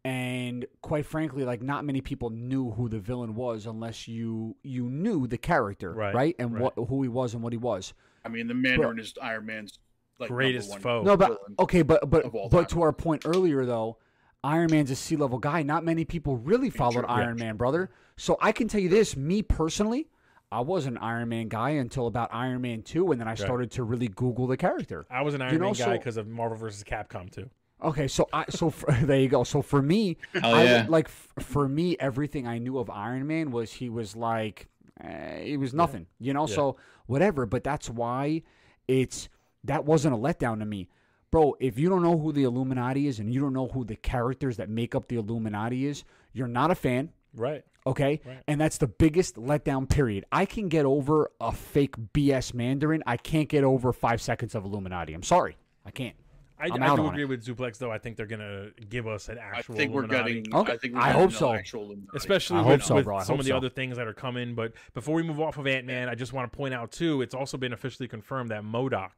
And 0.05 0.65
quite 0.81 1.05
frankly, 1.05 1.43
like 1.43 1.61
not 1.61 1.83
many 1.83 1.99
people 2.01 2.29
knew 2.29 2.71
who 2.71 2.87
the 2.87 2.99
villain 2.99 3.35
was 3.35 3.65
unless 3.65 4.07
you 4.07 4.55
you 4.63 4.89
knew 4.89 5.27
the 5.27 5.37
character, 5.37 5.91
Right, 5.91 6.35
And 6.39 6.53
right. 6.53 6.61
what 6.63 6.87
who 6.87 7.01
he 7.03 7.09
was 7.09 7.33
and 7.33 7.43
what 7.43 7.51
he 7.51 7.57
was. 7.57 7.93
I 8.23 8.29
mean, 8.29 8.47
the 8.47 8.53
Mandarin 8.53 8.99
is 8.99 9.13
Iron 9.21 9.45
Man's 9.47 9.79
like 10.19 10.29
Greatest 10.29 10.69
one 10.69 10.79
foe. 10.81 11.03
No, 11.03 11.17
but 11.17 11.37
okay, 11.59 11.81
but 11.81 12.09
but 12.09 12.25
of 12.25 12.31
but 12.33 12.51
time. 12.51 12.65
to 12.67 12.81
our 12.83 12.93
point 12.93 13.23
earlier 13.25 13.65
though, 13.65 13.97
Iron 14.43 14.69
Man's 14.71 14.91
a 14.91 14.95
sea 14.95 15.17
level 15.17 15.39
guy. 15.39 15.61
Not 15.63 15.83
many 15.83 16.05
people 16.05 16.37
really 16.37 16.69
followed 16.69 17.01
true. 17.01 17.09
Iron 17.09 17.37
Man, 17.37 17.57
brother. 17.57 17.89
So 18.15 18.37
I 18.41 18.51
can 18.53 18.67
tell 18.69 18.79
you 18.81 18.89
this, 18.89 19.17
me 19.17 19.41
personally, 19.41 20.07
I 20.51 20.61
was 20.61 20.85
an 20.85 20.97
Iron 20.97 21.29
Man 21.29 21.47
guy 21.49 21.71
until 21.71 22.07
about 22.07 22.29
Iron 22.33 22.61
Man 22.61 22.81
2 22.81 23.11
and 23.11 23.19
then 23.19 23.27
I 23.27 23.35
started 23.35 23.71
to 23.71 23.83
really 23.83 24.07
Google 24.07 24.47
the 24.47 24.57
character. 24.57 25.05
I 25.09 25.21
was 25.21 25.33
an 25.33 25.41
Iron 25.41 25.53
You 25.53 25.59
know, 25.59 25.65
Man 25.67 25.73
guy 25.73 25.85
so- 25.85 25.91
because 25.93 26.17
of 26.17 26.27
Marvel 26.27 26.57
vs. 26.57 26.83
Capcom 26.83 27.29
too. 27.29 27.49
Okay, 27.83 28.07
so 28.07 28.27
I 28.33 28.45
so 28.49 28.69
for, 28.71 28.91
there 29.03 29.19
you 29.19 29.27
go. 29.27 29.43
So 29.43 29.61
for 29.61 29.81
me, 29.81 30.17
Hell 30.33 30.55
I 30.55 30.57
would- 30.63 30.69
yeah. 30.69 30.85
like 30.89 31.05
f- 31.07 31.27
for 31.43 31.67
me, 31.67 31.95
everything 31.99 32.47
I 32.47 32.57
knew 32.57 32.79
of 32.79 32.89
Iron 32.89 33.27
Man 33.27 33.51
was 33.51 33.71
he 33.73 33.89
was 33.89 34.15
like 34.15 34.67
eh, 35.03 35.43
he 35.43 35.57
was 35.57 35.73
nothing, 35.75 36.07
you 36.19 36.33
know. 36.33 36.47
Yeah. 36.47 36.55
So 36.55 36.77
whatever, 37.05 37.45
but 37.45 37.63
that's 37.63 37.87
why 37.89 38.41
it's 38.87 39.29
that 39.63 39.85
wasn't 39.85 40.15
a 40.15 40.17
letdown 40.17 40.57
to 40.59 40.65
me, 40.65 40.87
bro. 41.29 41.55
If 41.59 41.77
you 41.77 41.87
don't 41.89 42.01
know 42.01 42.17
who 42.17 42.31
the 42.31 42.45
Illuminati 42.45 43.05
is 43.07 43.19
and 43.19 43.31
you 43.31 43.39
don't 43.41 43.53
know 43.53 43.67
who 43.67 43.83
the 43.85 43.95
characters 43.97 44.57
that 44.57 44.69
make 44.69 44.95
up 44.95 45.07
the 45.07 45.17
Illuminati 45.17 45.85
is, 45.85 46.03
you're 46.33 46.47
not 46.47 46.71
a 46.71 46.75
fan. 46.75 47.11
Right. 47.33 47.63
Okay, 47.85 48.19
Right. 48.25 48.39
and 48.47 48.59
that's 48.59 48.77
the 48.79 48.87
biggest 48.87 49.35
letdown. 49.35 49.87
Period. 49.87 50.25
I 50.31 50.45
can 50.45 50.67
get 50.67 50.85
over 50.85 51.31
a 51.39 51.51
fake 51.53 51.95
BS 52.13 52.53
Mandarin. 52.53 53.01
I 53.07 53.15
can't 53.17 53.47
get 53.47 53.63
over 53.63 53.93
five 53.93 54.21
seconds 54.21 54.55
of 54.55 54.65
Illuminati. 54.65 55.13
I'm 55.13 55.23
sorry, 55.23 55.55
I 55.85 55.91
can't. 55.91 56.15
I, 56.59 56.65
I'm 56.73 56.81
I 56.81 56.87
out 56.87 56.95
do 56.97 57.03
on 57.03 57.13
agree 57.13 57.25
with 57.25 57.45
Zuplex 57.45 57.77
though. 57.77 57.91
I 57.91 57.97
think 57.99 58.17
they're 58.17 58.25
gonna 58.25 58.71
give 58.89 59.07
us 59.07 59.29
an 59.29 59.37
actual. 59.37 59.53
I 59.55 59.59
actual. 59.59 59.75
think 59.75 59.91
we're 59.93 60.03
Illuminati. 60.05 60.33
getting. 60.41 60.55
Okay, 60.55 60.73
I 60.73 60.77
think 60.77 60.93
we're 60.95 60.99
I 60.99 61.05
getting 61.13 61.21
hope 61.21 61.31
so. 61.31 61.53
Actual 61.53 61.83
Illuminati. 61.83 62.17
especially 62.17 62.57
I 62.57 62.61
with, 62.63 62.67
hope 62.67 62.81
so, 62.83 62.95
with 62.95 63.05
bro. 63.05 63.17
I 63.17 63.23
some 63.23 63.35
hope 63.35 63.39
of 63.41 63.45
the 63.45 63.51
so. 63.51 63.57
other 63.57 63.69
things 63.69 63.95
that 63.97 64.07
are 64.07 64.13
coming. 64.13 64.55
But 64.55 64.73
before 64.95 65.15
we 65.15 65.23
move 65.23 65.39
off 65.39 65.57
of 65.59 65.67
Ant 65.67 65.85
Man, 65.85 66.09
I 66.09 66.15
just 66.15 66.33
want 66.33 66.51
to 66.51 66.57
point 66.57 66.73
out 66.73 66.91
too, 66.91 67.21
it's 67.21 67.35
also 67.35 67.57
been 67.57 67.73
officially 67.73 68.07
confirmed 68.07 68.49
that 68.51 68.63
MODOK 68.63 69.11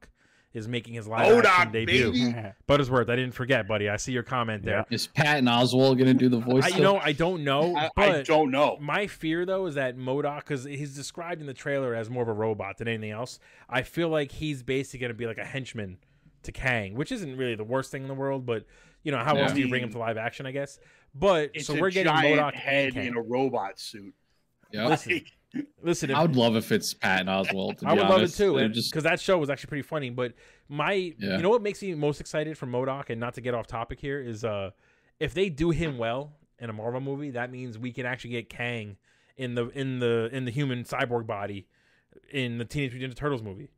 is 0.53 0.67
making 0.67 0.93
his 0.95 1.07
live 1.07 1.27
action 1.27 1.41
MODOK, 1.51 1.71
debut. 1.71 2.11
baby. 2.11 2.35
Buttersworth, 2.67 3.09
I 3.09 3.15
didn't 3.15 3.33
forget, 3.33 3.67
buddy. 3.67 3.87
I 3.89 3.97
see 3.97 4.11
your 4.11 4.23
comment 4.23 4.63
there. 4.63 4.85
Is 4.89 5.07
Patton 5.07 5.45
Oswalt 5.45 5.97
gonna 5.99 6.13
do 6.13 6.27
the 6.29 6.39
voice? 6.39 6.63
I, 6.65 6.69
you 6.75 6.81
know, 6.81 6.97
I 6.97 7.11
don't 7.11 7.43
know, 7.43 7.75
I, 7.75 7.89
but 7.95 8.09
I 8.09 8.21
don't 8.23 8.49
know. 8.51 8.77
my 8.81 9.05
fear 9.07 9.45
though 9.45 9.67
is 9.67 9.75
that 9.75 9.95
MODOK, 9.97 10.37
because 10.39 10.63
he's 10.63 10.95
described 10.95 11.41
in 11.41 11.47
the 11.47 11.53
trailer 11.53 11.93
as 11.93 12.09
more 12.09 12.23
of 12.23 12.29
a 12.29 12.33
robot 12.33 12.77
than 12.79 12.87
anything 12.87 13.11
else. 13.11 13.39
I 13.69 13.83
feel 13.83 14.09
like 14.09 14.31
he's 14.31 14.63
basically 14.63 14.99
going 15.01 15.11
to 15.11 15.17
be 15.17 15.27
like 15.27 15.37
a 15.37 15.45
henchman 15.45 15.97
to 16.43 16.51
Kang, 16.51 16.95
which 16.95 17.11
isn't 17.11 17.37
really 17.37 17.55
the 17.55 17.63
worst 17.63 17.91
thing 17.91 18.01
in 18.01 18.07
the 18.07 18.13
world, 18.15 18.45
but 18.45 18.65
you 19.03 19.11
know, 19.11 19.19
how 19.19 19.35
Yeah. 19.35 19.43
else 19.43 19.53
do 19.53 19.59
you 19.61 19.69
bring 19.69 19.83
him 19.83 19.91
to 19.91 19.99
live 19.99 20.17
action? 20.17 20.45
I 20.45 20.51
guess. 20.51 20.79
But 21.13 21.51
It's 21.53 21.67
so 21.67 21.73
we're 21.79 21.89
getting 21.91 22.11
giant 22.11 22.39
MODOK 22.39 22.53
head 22.53 22.85
and 22.85 22.93
Kang. 22.95 23.07
in 23.07 23.15
a 23.17 23.21
robot 23.21 23.79
suit. 23.79 24.13
Yep. 24.71 24.89
Listen, 24.89 25.21
Listen, 25.81 26.11
if, 26.11 26.15
I 26.15 26.21
would 26.21 26.35
love 26.35 26.55
if 26.55 26.71
it's 26.71 26.93
Patton 26.93 27.27
Oswalt. 27.27 27.83
I 27.83 27.95
be 27.95 28.01
would 28.01 28.09
love 28.09 28.21
it 28.21 28.29
too, 28.33 28.55
They're 28.55 28.69
because 28.69 29.03
that 29.03 29.19
show 29.19 29.37
was 29.39 29.49
actually 29.49 29.69
pretty 29.69 29.81
funny. 29.81 30.09
But 30.11 30.33
my, 30.67 30.93
Yeah. 30.93 31.37
you 31.37 31.41
know 31.41 31.49
what 31.49 31.63
makes 31.63 31.81
me 31.81 31.95
most 31.95 32.19
excited 32.21 32.57
for 32.57 32.67
MODOK, 32.67 33.09
and 33.09 33.19
not 33.19 33.33
to 33.33 33.41
get 33.41 33.53
off 33.55 33.65
topic 33.65 33.99
here, 33.99 34.21
is 34.21 34.43
uh, 34.43 34.71
if 35.19 35.33
they 35.33 35.49
do 35.49 35.71
him 35.71 35.97
well 35.97 36.33
in 36.59 36.69
a 36.69 36.73
Marvel 36.73 37.01
movie, 37.01 37.31
that 37.31 37.51
means 37.51 37.79
we 37.79 37.91
can 37.91 38.05
actually 38.05 38.31
get 38.31 38.49
Kang 38.49 38.97
in 39.37 39.55
the 39.55 39.69
in 39.69 39.99
the 39.99 40.29
in 40.31 40.45
the 40.45 40.51
human 40.51 40.83
cyborg 40.83 41.25
body 41.25 41.65
in 42.31 42.57
the 42.57 42.65
Teenage 42.65 42.91
Mutant 42.93 43.13
Ninja 43.13 43.17
Turtles 43.17 43.41
movie. 43.41 43.69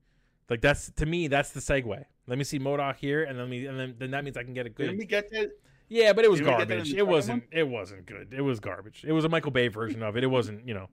Like 0.49 0.59
that's 0.59 0.91
to 0.91 1.05
me, 1.05 1.27
that's 1.29 1.51
the 1.51 1.61
segue. 1.61 2.03
Let 2.27 2.37
me 2.37 2.43
see 2.43 2.59
MODOK 2.59 2.97
here, 2.97 3.23
and 3.23 3.39
then 3.39 3.49
me, 3.49 3.65
and 3.65 3.79
then, 3.79 3.95
then 3.97 4.11
that 4.11 4.23
means 4.25 4.35
I 4.35 4.43
can 4.43 4.53
get 4.53 4.65
a 4.65 4.69
Didn't 4.69 4.91
good. 4.91 4.99
we 4.99 5.05
get 5.05 5.29
that? 5.31 5.51
Yeah, 5.87 6.13
but 6.13 6.25
it 6.25 6.31
was 6.31 6.39
Didn't 6.39 6.53
we 6.53 6.59
get 6.59 6.67
that 6.67 6.73
in 6.73 6.79
garbage. 6.79 6.93
It 6.93 7.07
wasn't. 7.07 7.43
It 7.51 7.67
wasn't 7.67 8.05
good. 8.05 8.33
It 8.35 8.41
was 8.41 8.59
garbage. 8.59 9.03
It 9.07 9.11
was 9.13 9.23
a 9.25 9.29
Michael 9.29 9.51
Bay 9.51 9.67
version 9.69 10.03
of 10.03 10.17
it. 10.17 10.23
It 10.23 10.27
wasn't. 10.27 10.67
You 10.67 10.73
know. 10.73 10.89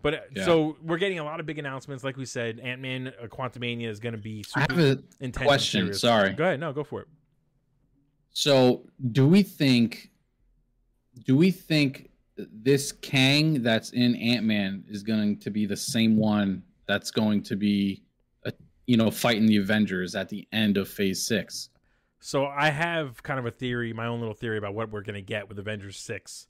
But 0.00 0.14
uh, 0.14 0.18
Yeah. 0.34 0.44
so 0.44 0.76
we're 0.82 0.98
getting 0.98 1.18
a 1.18 1.24
lot 1.24 1.40
of 1.40 1.46
big 1.46 1.58
announcements. 1.58 2.04
Like 2.04 2.16
we 2.16 2.24
said, 2.24 2.60
Ant 2.60 2.80
Man, 2.80 3.08
uh, 3.20 3.26
Quantumania 3.26 3.88
is 3.88 3.98
going 4.00 4.12
to 4.14 4.20
be 4.20 4.44
I 4.54 4.62
super 4.66 4.74
have 4.80 4.98
a 4.98 5.02
intense. 5.20 5.46
question, 5.46 5.92
sorry. 5.94 6.32
Go 6.34 6.44
ahead. 6.44 6.60
No, 6.60 6.72
go 6.72 6.84
for 6.84 7.00
it. 7.02 7.08
So, 8.30 8.82
do 9.10 9.26
we 9.26 9.42
think 9.42 10.10
do 11.24 11.36
we 11.36 11.50
think 11.50 12.10
this 12.36 12.92
Kang 12.92 13.62
that's 13.62 13.90
in 13.90 14.14
Ant-Man 14.14 14.84
is 14.88 15.02
going 15.02 15.38
to 15.40 15.50
be 15.50 15.66
the 15.66 15.76
same 15.76 16.16
one 16.16 16.62
that's 16.86 17.10
going 17.10 17.42
to 17.42 17.56
be 17.56 18.04
a, 18.44 18.52
you 18.86 18.96
know, 18.96 19.10
fighting 19.10 19.46
the 19.46 19.56
Avengers 19.56 20.14
at 20.14 20.28
the 20.28 20.46
end 20.52 20.76
of 20.76 20.88
phase 20.88 21.26
6? 21.26 21.70
So 22.20 22.46
I 22.46 22.70
have 22.70 23.20
kind 23.24 23.40
of 23.40 23.46
a 23.46 23.50
theory, 23.50 23.92
my 23.92 24.06
own 24.06 24.20
little 24.20 24.34
theory 24.36 24.58
about 24.58 24.74
what 24.74 24.90
we're 24.92 25.02
going 25.02 25.14
to 25.16 25.22
get 25.22 25.48
with 25.48 25.58
Avengers 25.58 25.98
six, 25.98 26.46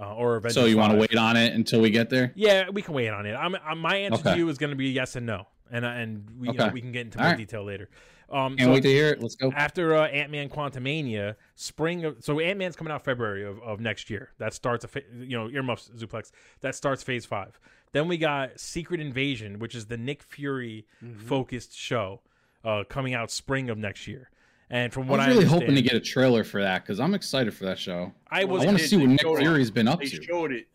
uh, 0.00 0.14
or 0.14 0.36
Avengers. 0.36 0.54
So, 0.54 0.66
you 0.66 0.76
want 0.76 0.92
to 0.92 0.98
wait 0.98 1.16
on 1.16 1.36
it 1.36 1.52
until 1.54 1.80
we 1.80 1.90
get 1.90 2.10
there? 2.10 2.32
Yeah, 2.34 2.70
we 2.70 2.82
can 2.82 2.94
wait 2.94 3.08
on 3.08 3.26
it. 3.26 3.34
I'm, 3.34 3.56
I'm 3.64 3.78
my 3.78 3.96
answer 3.96 4.22
to 4.24 4.36
you 4.36 4.48
is 4.48 4.58
going 4.58 4.70
to 4.70 4.76
be 4.76 4.90
yes 4.90 5.16
and 5.16 5.26
no, 5.26 5.46
and 5.70 5.84
uh, 5.84 5.88
and 5.88 6.28
we 6.38 6.48
you 6.48 6.54
know, 6.54 6.68
we 6.68 6.80
can 6.80 6.92
get 6.92 7.02
into 7.06 7.18
All 7.18 7.24
more 7.24 7.32
right. 7.32 7.38
detail 7.38 7.64
later. 7.64 7.88
Um, 8.30 8.56
Can't 8.56 8.68
so 8.68 8.72
wait 8.72 8.82
to 8.84 8.88
hear 8.88 9.10
it. 9.10 9.20
Let's 9.20 9.34
go. 9.34 9.52
after 9.54 9.94
uh, 9.94 10.06
Ant 10.06 10.30
Man 10.30 10.48
Quantumania, 10.48 11.36
spring 11.54 12.04
of 12.06 12.24
so 12.24 12.40
Ant 12.40 12.58
Man's 12.58 12.76
coming 12.76 12.92
out 12.92 13.04
February 13.04 13.44
of, 13.44 13.60
of 13.62 13.78
next 13.78 14.08
year. 14.08 14.30
That 14.38 14.54
starts 14.54 14.84
a 14.84 14.88
fa- 14.88 15.02
you 15.14 15.36
know 15.36 15.50
earmuffs 15.50 15.90
Zuplex. 15.96 16.32
That 16.62 16.74
starts 16.74 17.02
Phase 17.02 17.26
Five. 17.26 17.60
Then 17.92 18.08
we 18.08 18.16
got 18.16 18.58
Secret 18.58 19.00
Invasion, 19.00 19.58
which 19.58 19.74
is 19.74 19.86
the 19.86 19.98
Nick 19.98 20.22
Fury 20.22 20.86
focused 21.26 21.76
show, 21.76 22.22
uh, 22.64 22.84
coming 22.88 23.12
out 23.12 23.30
spring 23.30 23.68
of 23.68 23.76
next 23.76 24.06
year. 24.08 24.30
And 24.72 24.90
from 24.92 25.06
what 25.06 25.20
I 25.20 25.24
what 25.24 25.28
was 25.28 25.36
really 25.36 25.44
understand, 25.44 25.62
hoping 25.62 25.74
to 25.76 25.82
get 25.82 25.94
a 25.94 26.00
trailer 26.00 26.44
for 26.44 26.62
that 26.62 26.82
because 26.82 26.98
I'm 26.98 27.12
excited 27.14 27.52
for 27.54 27.64
that 27.66 27.78
show. 27.78 28.12
I 28.30 28.44
was 28.44 28.62
I 28.62 28.66
want 28.66 28.78
to 28.78 28.88
see 28.88 28.96
what 28.96 29.08
Nick. 29.08 29.20
Fury's 29.20 29.70
been 29.70 29.86
up 29.86 30.00
They 30.00 30.06
to. 30.06 30.18
They 30.18 30.24
showed 30.24 30.50
it 30.50 30.66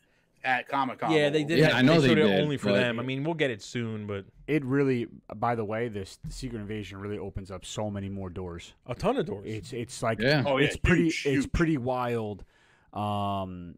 at 0.43 0.68
Comic 0.68 1.00
Con. 1.00 1.12
Yeah, 1.12 1.30
they 1.30 1.43
did. 1.43 1.58
Yeah, 1.58 1.70
have- 1.70 1.76
I 1.78 1.82
know 1.82 2.00
they 2.00 2.10
showed 2.10 2.20
it 2.20 2.28
did, 2.28 2.41
only 2.41 2.58
for 2.58 2.72
them. 2.72 3.00
I 3.00 3.04
mean, 3.04 3.24
we'll 3.24 3.34
get 3.34 3.50
it 3.50 3.62
soon, 3.64 4.06
but 4.06 4.26
It 4.45 4.64
really, 4.64 5.08
by 5.36 5.56
the 5.56 5.66
way, 5.66 5.88
this 5.88 6.20
Secret 6.30 6.60
Invasion 6.60 7.00
really 7.00 7.18
opens 7.18 7.50
up 7.50 7.66
so 7.66 7.89
many 7.89 8.08
more 8.08 8.30
doors. 8.30 8.74
a 8.86 8.93
ton 8.93 9.18
of 9.18 9.26
doors. 9.26 9.43
It's 9.48 9.74
it's 9.74 10.04
like 10.04 10.20
Yeah. 10.22 10.43
Oh, 10.45 10.58
yeah, 10.58 10.68
it's 10.68 10.78
pretty 10.78 11.10
huge, 11.10 11.26
it's 11.26 11.48
pretty 11.48 11.78
wild, 11.78 12.45
um, 12.93 13.76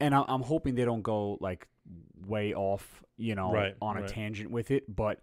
and 0.00 0.14
I, 0.14 0.24
I'm 0.28 0.42
hoping 0.42 0.76
they 0.76 0.84
don't 0.84 1.02
go 1.02 1.36
like 1.40 1.66
way 2.26 2.54
off, 2.54 3.02
you 3.16 3.34
know, 3.34 3.52
Right, 3.52 3.74
on 3.82 3.96
a 3.96 4.02
right. 4.02 4.08
tangent 4.08 4.50
with 4.50 4.70
it, 4.70 4.84
but 4.94 5.20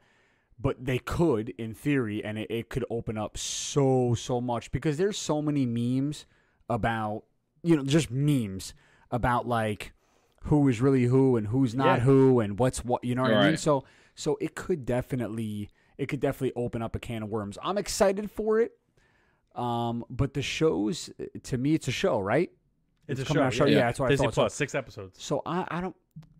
but 0.59 0.83
they 0.83 0.99
could 0.99 1.49
in 1.57 1.73
theory, 1.73 2.23
and 2.23 2.37
it, 2.37 2.49
it 2.49 2.69
could 2.69 2.85
open 2.89 3.17
up 3.17 3.37
so 3.37 4.15
so 4.15 4.39
much 4.41 4.71
because 4.71 4.97
there's 4.97 5.17
so 5.17 5.41
many 5.41 5.65
memes 5.65 6.25
about 6.69 7.23
you 7.63 7.75
know 7.75 7.83
just 7.83 8.09
memes 8.11 8.73
about 9.11 9.47
like 9.47 9.93
who 10.43 10.67
is 10.67 10.79
really 10.81 11.05
who 11.05 11.35
and 11.37 11.47
who's 11.47 11.73
not 11.75 11.97
Yeah. 11.99 12.03
who 12.05 12.39
and 12.39 12.57
what's 12.59 12.85
what 12.85 13.03
you 13.03 13.15
know 13.15 13.23
what 13.23 13.31
I 13.33 13.35
mean. 13.41 13.49
Right. 13.51 13.59
So 13.59 13.83
so 14.15 14.37
it 14.39 14.55
could 14.55 14.85
definitely 14.85 15.69
it 15.97 16.07
could 16.07 16.19
definitely 16.19 16.53
open 16.55 16.81
up 16.81 16.95
a 16.95 16.99
can 16.99 17.23
of 17.23 17.29
worms. 17.29 17.57
I'm 17.63 17.77
excited 17.77 18.29
for 18.31 18.59
it. 18.59 18.73
Um, 19.55 20.03
but 20.09 20.33
the 20.33 20.41
shows 20.41 21.09
to 21.43 21.57
me, 21.57 21.73
it's 21.73 21.87
a 21.87 21.91
show, 21.91 22.19
right? 22.19 22.51
it's, 23.07 23.21
a 23.21 23.25
show. 23.25 23.49
show. 23.49 23.65
Yeah, 23.65 23.77
Yeah, 23.77 23.85
that's 23.85 23.99
what 23.99 24.07
I 24.07 24.09
Disney 24.09 24.25
thought. 24.27 24.33
So- 24.33 24.41
Plus, 24.41 24.53
six 24.53 24.75
episodes. 24.75 25.23
So 25.23 25.41
I, 25.45 25.65
I 25.69 25.79
don't, 25.81 25.95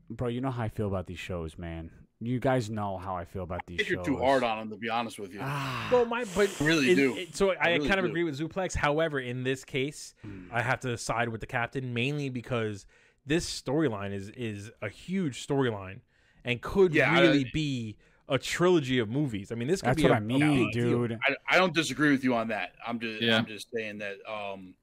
bro. 0.10 0.28
You 0.28 0.42
know 0.42 0.52
how 0.52 0.64
I 0.64 0.70
feel 0.70 0.88
about 0.88 1.08
these 1.08 1.20
shows, 1.20 1.58
man. 1.58 1.92
You 2.22 2.40
guys 2.40 2.70
know 2.70 2.98
how 2.98 3.16
I 3.16 3.26
feel 3.26 3.44
about 3.44 3.60
I 3.60 3.64
these 3.68 3.78
think 3.78 3.90
shows. 3.90 3.96
you're 3.96 4.06
too 4.06 4.18
hard 4.18 4.42
on 4.44 4.58
them, 4.58 4.70
to 4.70 4.78
be 4.78 4.90
honest 4.90 5.20
with 5.20 5.34
you. 5.34 5.40
Ah, 5.44 5.90
Well, 5.92 6.06
my 6.06 6.24
but 6.34 6.50
I 6.62 6.64
really 6.66 6.92
in- 6.92 6.96
do. 6.96 7.16
it- 7.18 7.36
so 7.36 7.52
I, 7.52 7.74
really 7.74 7.88
kind 7.90 8.00
of 8.00 8.06
do. 8.06 8.10
agree 8.12 8.24
with 8.24 8.40
Zuplex. 8.40 8.74
However, 8.74 9.20
in 9.20 9.44
this 9.44 9.66
case, 9.66 10.16
Hmm. 10.22 10.46
I 10.52 10.62
have 10.62 10.80
to 10.82 10.98
side 10.98 11.28
with 11.30 11.42
the 11.42 11.48
captain 11.48 11.94
mainly 11.94 12.30
because 12.30 12.86
this 13.26 13.46
storyline 13.62 14.14
is 14.14 14.30
is 14.30 14.72
a 14.82 14.88
huge 14.90 15.46
storyline 15.46 16.00
and 16.46 16.62
could 16.62 16.94
Yeah, 16.94 17.12
I- 17.12 17.20
really 17.22 17.50
be 17.54 17.98
a 18.30 18.40
trilogy 18.40 18.98
of 19.00 19.10
movies. 19.10 19.52
I 19.52 19.56
mean, 19.56 19.68
this 19.68 19.82
could 19.82 19.90
that's 19.90 19.98
be 19.98 20.04
what 20.04 20.12
a- 20.12 20.16
I 20.16 20.18
a 20.18 20.22
mean, 20.22 20.66
big 20.66 20.74
dude. 20.74 21.20
I, 21.28 21.36
I 21.50 21.58
don't 21.58 21.74
disagree 21.74 22.12
with 22.12 22.24
you 22.24 22.34
on 22.34 22.48
that. 22.48 22.74
I'm 22.88 23.00
just 23.00 23.22
Yeah. 23.22 23.38
I'm 23.38 23.46
just 23.46 23.68
saying 23.76 23.98
that 24.00 24.16
um 24.28 24.74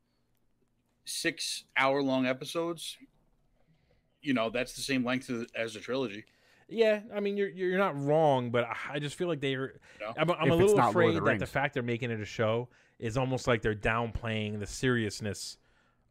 six 1.06 1.64
hour 1.76 2.02
long 2.02 2.26
episodes, 2.26 2.98
you 4.20 4.34
know, 4.34 4.50
that's 4.50 4.74
the 4.74 4.82
same 4.82 5.02
length 5.04 5.30
as, 5.30 5.46
as 5.54 5.76
a 5.76 5.80
trilogy. 5.80 6.24
Yeah, 6.68 7.00
I 7.14 7.20
mean, 7.20 7.36
you're 7.36 7.48
you're 7.48 7.78
not 7.78 8.00
wrong, 8.02 8.50
but 8.50 8.64
I- 8.64 8.94
I 8.94 8.98
just 8.98 9.14
feel 9.16 9.28
like 9.28 9.40
they're. 9.40 9.74
No. 10.00 10.12
I'm, 10.16 10.30
I'm 10.30 10.50
a 10.50 10.54
little 10.56 10.76
not 10.76 10.94
Lord 10.94 11.10
of 11.10 11.16
afraid 11.16 11.16
the 11.16 11.20
that 11.32 11.38
the 11.40 11.46
fact 11.46 11.74
they're 11.74 11.82
making 11.82 12.10
it 12.10 12.20
a 12.20 12.24
show 12.24 12.68
is 12.98 13.16
almost 13.16 13.46
like 13.46 13.62
they're 13.62 13.74
downplaying 13.74 14.58
the 14.60 14.66
seriousness 14.66 15.58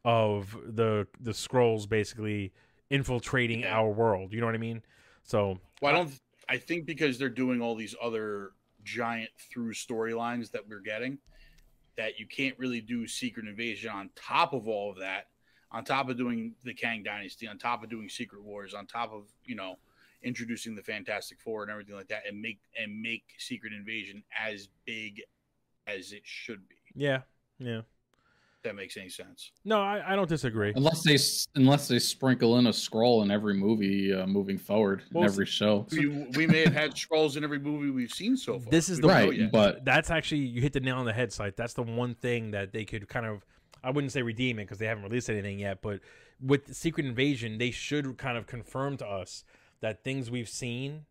of 0.04 0.56
the 0.66 1.06
the 1.20 1.30
Skrulls 1.32 1.88
basically 1.88 2.52
infiltrating 2.90 3.60
Yeah. 3.60 3.76
our 3.78 3.90
world. 3.90 4.32
You 4.32 4.40
know 4.40 4.46
what 4.46 4.54
I 4.54 4.58
mean? 4.58 4.82
So 5.22 5.58
Well, 5.80 5.92
I 5.94 5.96
don't 5.96 6.20
I 6.48 6.58
think 6.58 6.86
because 6.86 7.18
they're 7.18 7.28
doing 7.28 7.60
all 7.62 7.74
these 7.74 7.94
other 8.02 8.50
giant 8.84 9.30
through 9.38 9.72
storylines 9.74 10.50
that 10.50 10.68
we're 10.68 10.80
getting 10.80 11.18
that 11.96 12.18
you 12.18 12.26
can't 12.26 12.58
really 12.58 12.80
do 12.80 13.06
Secret 13.06 13.46
Invasion 13.46 13.90
on 13.90 14.10
top 14.16 14.52
of 14.54 14.66
all 14.66 14.90
of 14.90 14.98
that, 14.98 15.28
on 15.70 15.84
top 15.84 16.08
of 16.08 16.16
doing 16.16 16.54
the 16.64 16.74
Kang 16.74 17.02
Dynasty, 17.02 17.46
on 17.46 17.58
top 17.58 17.82
of 17.84 17.90
doing 17.90 18.08
Secret 18.08 18.42
Wars, 18.42 18.74
on 18.74 18.86
top 18.86 19.12
of, 19.12 19.24
you 19.44 19.54
know, 19.54 19.78
introducing 20.22 20.74
the 20.74 20.82
Fantastic 20.82 21.40
Four 21.40 21.62
and 21.62 21.70
everything 21.70 21.94
like 21.94 22.08
that 22.08 22.22
and 22.28 22.40
make 22.40 22.60
and 22.80 23.00
make 23.00 23.24
Secret 23.38 23.72
Invasion 23.72 24.22
as 24.38 24.68
big 24.86 25.22
as 25.86 26.12
it 26.12 26.22
should 26.24 26.68
be. 26.68 26.76
yeah, 26.94 27.22
yeah. 27.58 27.78
If 28.58 28.62
that 28.68 28.76
makes 28.76 28.96
any 28.96 29.08
sense. 29.08 29.50
No, 29.64 29.80
I, 29.82 30.12
I 30.12 30.14
don't 30.14 30.28
disagree. 30.28 30.72
Unless 30.76 31.02
they 31.02 31.18
unless 31.60 31.88
they 31.88 31.98
sprinkle 31.98 32.58
in 32.58 32.68
a 32.68 32.70
Skrull 32.70 33.24
in 33.24 33.30
every 33.32 33.54
movie 33.54 34.14
uh, 34.14 34.24
moving 34.26 34.56
forward 34.56 35.02
Well, 35.12 35.24
in 35.24 35.30
every 35.30 35.46
show. 35.46 35.84
We, 35.90 36.06
we 36.36 36.46
may 36.46 36.60
have 36.62 36.72
had 36.72 36.92
Skrulls 36.94 37.36
in 37.36 37.42
every 37.42 37.58
movie 37.58 37.90
we've 37.90 38.12
seen 38.12 38.36
so 38.36 38.60
far. 38.60 38.70
This 38.70 38.88
is 38.88 38.98
We 38.98 39.02
the 39.02 39.08
right, 39.08 39.34
yet. 39.34 39.50
but 39.52 39.84
That's 39.84 40.10
actually 40.10 40.42
you 40.42 40.60
hit 40.60 40.72
the 40.74 40.80
nail 40.80 40.98
on 40.98 41.06
the 41.06 41.12
head, 41.12 41.32
Scythe. 41.32 41.56
That's 41.56 41.74
the 41.74 41.82
one 41.82 42.14
thing 42.14 42.52
that 42.52 42.72
they 42.72 42.84
could 42.84 43.08
kind 43.08 43.26
of 43.26 43.44
I 43.82 43.90
wouldn't 43.90 44.12
say 44.12 44.22
redeem 44.22 44.60
it 44.60 44.66
because 44.66 44.78
they 44.78 44.86
haven't 44.86 45.02
released 45.02 45.28
anything 45.28 45.58
yet, 45.58 45.82
but 45.82 45.98
with 46.40 46.72
Secret 46.72 47.04
Invasion, 47.04 47.58
they 47.58 47.72
should 47.72 48.16
kind 48.16 48.38
of 48.38 48.46
confirm 48.46 48.96
to 48.98 49.06
us 49.06 49.42
that 49.82 50.02
things 50.02 50.30
we've 50.30 50.48
seen 50.48 51.04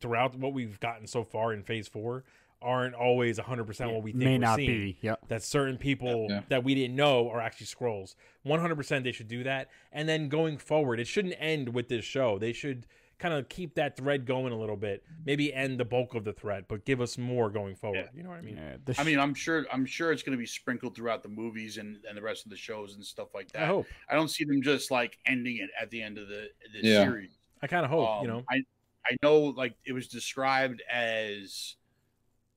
throughout 0.00 0.36
what 0.36 0.52
we've 0.52 0.78
gotten 0.80 1.06
so 1.06 1.24
far 1.24 1.52
in 1.52 1.62
Phase 1.62 1.88
Four 1.88 2.24
aren't 2.60 2.94
always 2.94 3.38
100 3.38 3.64
percent 3.66 3.92
what 3.92 4.02
we 4.02 4.10
think 4.12 4.24
may 4.24 4.32
we're 4.32 4.38
not 4.38 4.56
seeing. 4.56 4.68
be. 4.68 4.98
Yep. 5.00 5.28
That 5.28 5.42
certain 5.42 5.78
people 5.78 6.26
Yeah. 6.28 6.42
that 6.48 6.64
we 6.64 6.74
didn't 6.74 6.96
know 6.96 7.30
are 7.30 7.40
actually 7.40 7.66
Skrulls. 7.68 8.14
100% 8.44 9.04
they 9.04 9.12
should 9.12 9.28
do 9.28 9.44
that. 9.44 9.70
And 9.92 10.08
then 10.08 10.28
going 10.28 10.58
forward, 10.58 10.98
it 11.00 11.06
shouldn't 11.06 11.34
end 11.38 11.68
with 11.72 11.88
this 11.88 12.04
show. 12.04 12.38
They 12.38 12.52
should 12.52 12.86
kind 13.20 13.34
of 13.34 13.48
keep 13.48 13.74
that 13.74 13.96
thread 13.96 14.26
going 14.26 14.52
a 14.52 14.58
little 14.58 14.76
bit. 14.76 15.02
Maybe 15.24 15.52
end 15.54 15.78
the 15.78 15.84
bulk 15.84 16.14
of 16.14 16.24
the 16.24 16.32
thread, 16.32 16.64
but 16.68 16.84
give 16.84 17.00
us 17.00 17.16
more 17.18 17.48
going 17.50 17.74
forward. 17.76 18.08
Yeah. 18.12 18.16
You 18.16 18.22
know 18.24 18.30
what 18.30 18.38
I 18.38 18.42
mean? 18.42 18.56
Yeah, 18.56 18.76
the 18.84 19.00
I 19.00 19.04
mean, 19.04 19.18
I'm 19.20 19.34
sure 19.34 19.66
I'm 19.72 19.84
sure 19.86 20.10
it's 20.12 20.22
going 20.24 20.36
to 20.36 20.40
be 20.40 20.46
sprinkled 20.46 20.94
throughout 20.96 21.22
the 21.22 21.28
movies 21.28 21.78
and, 21.78 21.98
and 22.08 22.16
the 22.16 22.22
rest 22.22 22.44
of 22.44 22.50
the 22.50 22.56
shows 22.56 22.94
and 22.94 23.04
stuff 23.04 23.34
like 23.34 23.50
that. 23.52 23.62
I 23.62 23.66
hope. 23.66 23.86
I 24.08 24.14
don't 24.14 24.28
see 24.30 24.44
them 24.44 24.62
just 24.62 24.90
like 24.90 25.18
ending 25.26 25.58
it 25.58 25.70
at 25.80 25.90
the 25.90 26.02
end 26.02 26.18
of 26.18 26.26
the, 26.28 26.48
the 26.72 26.88
Yeah. 26.88 27.04
series. 27.04 27.37
I 27.62 27.66
kind 27.66 27.84
of 27.84 27.90
hope, 27.90 28.08
Um, 28.08 28.22
you 28.22 28.28
know. 28.28 28.44
I 28.50 28.62
I 29.06 29.16
know 29.22 29.38
like 29.40 29.74
it 29.86 29.92
was 29.92 30.08
described 30.08 30.82
as 30.92 31.76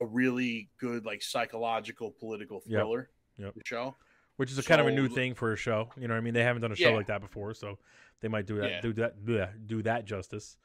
a 0.01 0.05
really 0.05 0.69
good 0.79 1.05
like 1.05 1.21
psychological 1.21 2.11
political 2.11 2.59
thriller 2.61 3.09
Yep. 3.37 3.53
the 3.55 3.61
show. 3.65 3.95
Which 4.37 4.51
is 4.51 4.57
a 4.57 4.63
kind 4.63 4.81
of 4.81 4.87
a 4.87 4.91
new 4.91 5.07
thing 5.07 5.33
for 5.35 5.53
a 5.53 5.55
show. 5.55 5.89
You 5.97 6.07
know 6.07 6.13
what 6.15 6.19
I 6.19 6.21
mean? 6.21 6.33
They 6.33 6.43
haven't 6.43 6.61
done 6.63 6.71
a 6.71 6.75
show 6.75 6.89
Yeah. 6.89 6.95
like 6.95 7.07
that 7.07 7.21
before, 7.21 7.53
so 7.53 7.77
they 8.21 8.27
might 8.27 8.47
do 8.47 8.57
that 8.57 8.69
Yeah. 8.69 8.81
do 8.81 8.93
that 8.93 9.19
bleh, 9.23 9.67
do 9.67 9.81
that 9.83 10.05
justice. 10.05 10.57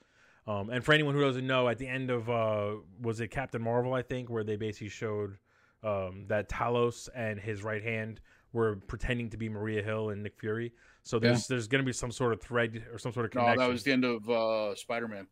Um, 0.47 0.71
and 0.71 0.85
for 0.85 0.93
anyone 0.93 1.15
who 1.15 1.21
doesn't 1.21 1.47
know, 1.47 1.69
at 1.69 1.79
the 1.79 1.87
end 1.89 2.11
of 2.11 2.31
uh, 2.31 2.77
was 3.01 3.21
it 3.21 3.29
Captain 3.29 3.61
Marvel? 3.61 3.93
I 3.95 4.03
think 4.03 4.31
where 4.31 4.45
they 4.45 4.57
basically 4.57 4.89
showed 4.89 5.39
um, 5.83 6.27
that 6.29 6.49
Talos 6.49 7.09
and 7.15 7.39
his 7.39 7.63
right 7.63 7.83
hand 7.83 8.21
were 8.53 8.77
pretending 8.77 9.29
to 9.31 9.37
be 9.37 9.49
Maria 9.49 9.83
Hill 9.83 10.11
and 10.11 10.23
Nick 10.23 10.39
Fury. 10.41 10.73
So 11.07 11.21
there's 11.21 11.47
there's 11.47 11.69
going 11.69 11.83
to 11.83 11.87
be 11.87 11.93
some 11.93 12.11
sort 12.11 12.33
of 12.33 12.41
thread 12.41 12.85
or 12.93 12.99
some 12.99 13.13
sort 13.13 13.27
of 13.27 13.35
No, 13.35 13.43
connection. 13.43 13.61
that 13.61 13.71
was 13.71 13.83
the 13.85 13.93
end 13.93 14.05
of 14.05 14.29
uh, 14.29 14.75
Spider 14.75 15.07
Man. 15.07 15.29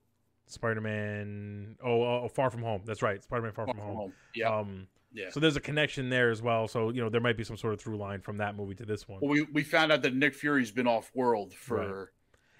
Spider-Man. 0.46 1.76
Oh, 1.82 2.02
oh, 2.02 2.28
Far 2.28 2.50
From 2.50 2.62
Home. 2.62 2.82
That's 2.84 3.02
right, 3.02 3.20
Spider-Man 3.22 3.52
Far, 3.52 3.66
From 3.66 3.78
Home. 3.78 4.12
Yeah, 4.34 4.56
Um, 4.56 4.86
yeah. 5.12 5.30
so 5.30 5.40
there's 5.40 5.56
a 5.56 5.60
connection 5.60 6.10
there 6.10 6.30
as 6.30 6.42
well. 6.42 6.68
So 6.68 6.90
you 6.90 7.00
know 7.02 7.08
there 7.08 7.20
might 7.20 7.36
be 7.36 7.42
some 7.42 7.56
sort 7.56 7.74
of 7.74 7.80
through 7.80 7.96
line 7.96 8.20
from 8.20 8.36
that 8.38 8.56
movie 8.56 8.74
to 8.76 8.84
this 8.84 9.08
one. 9.08 9.18
well, 9.20 9.30
we 9.30 9.42
we 9.52 9.64
found 9.64 9.90
out 9.90 10.02
that 10.02 10.14
Nick 10.14 10.34
Fury's 10.34 10.70
been 10.70 10.86
off 10.86 11.10
world 11.14 11.52
for 11.54 12.12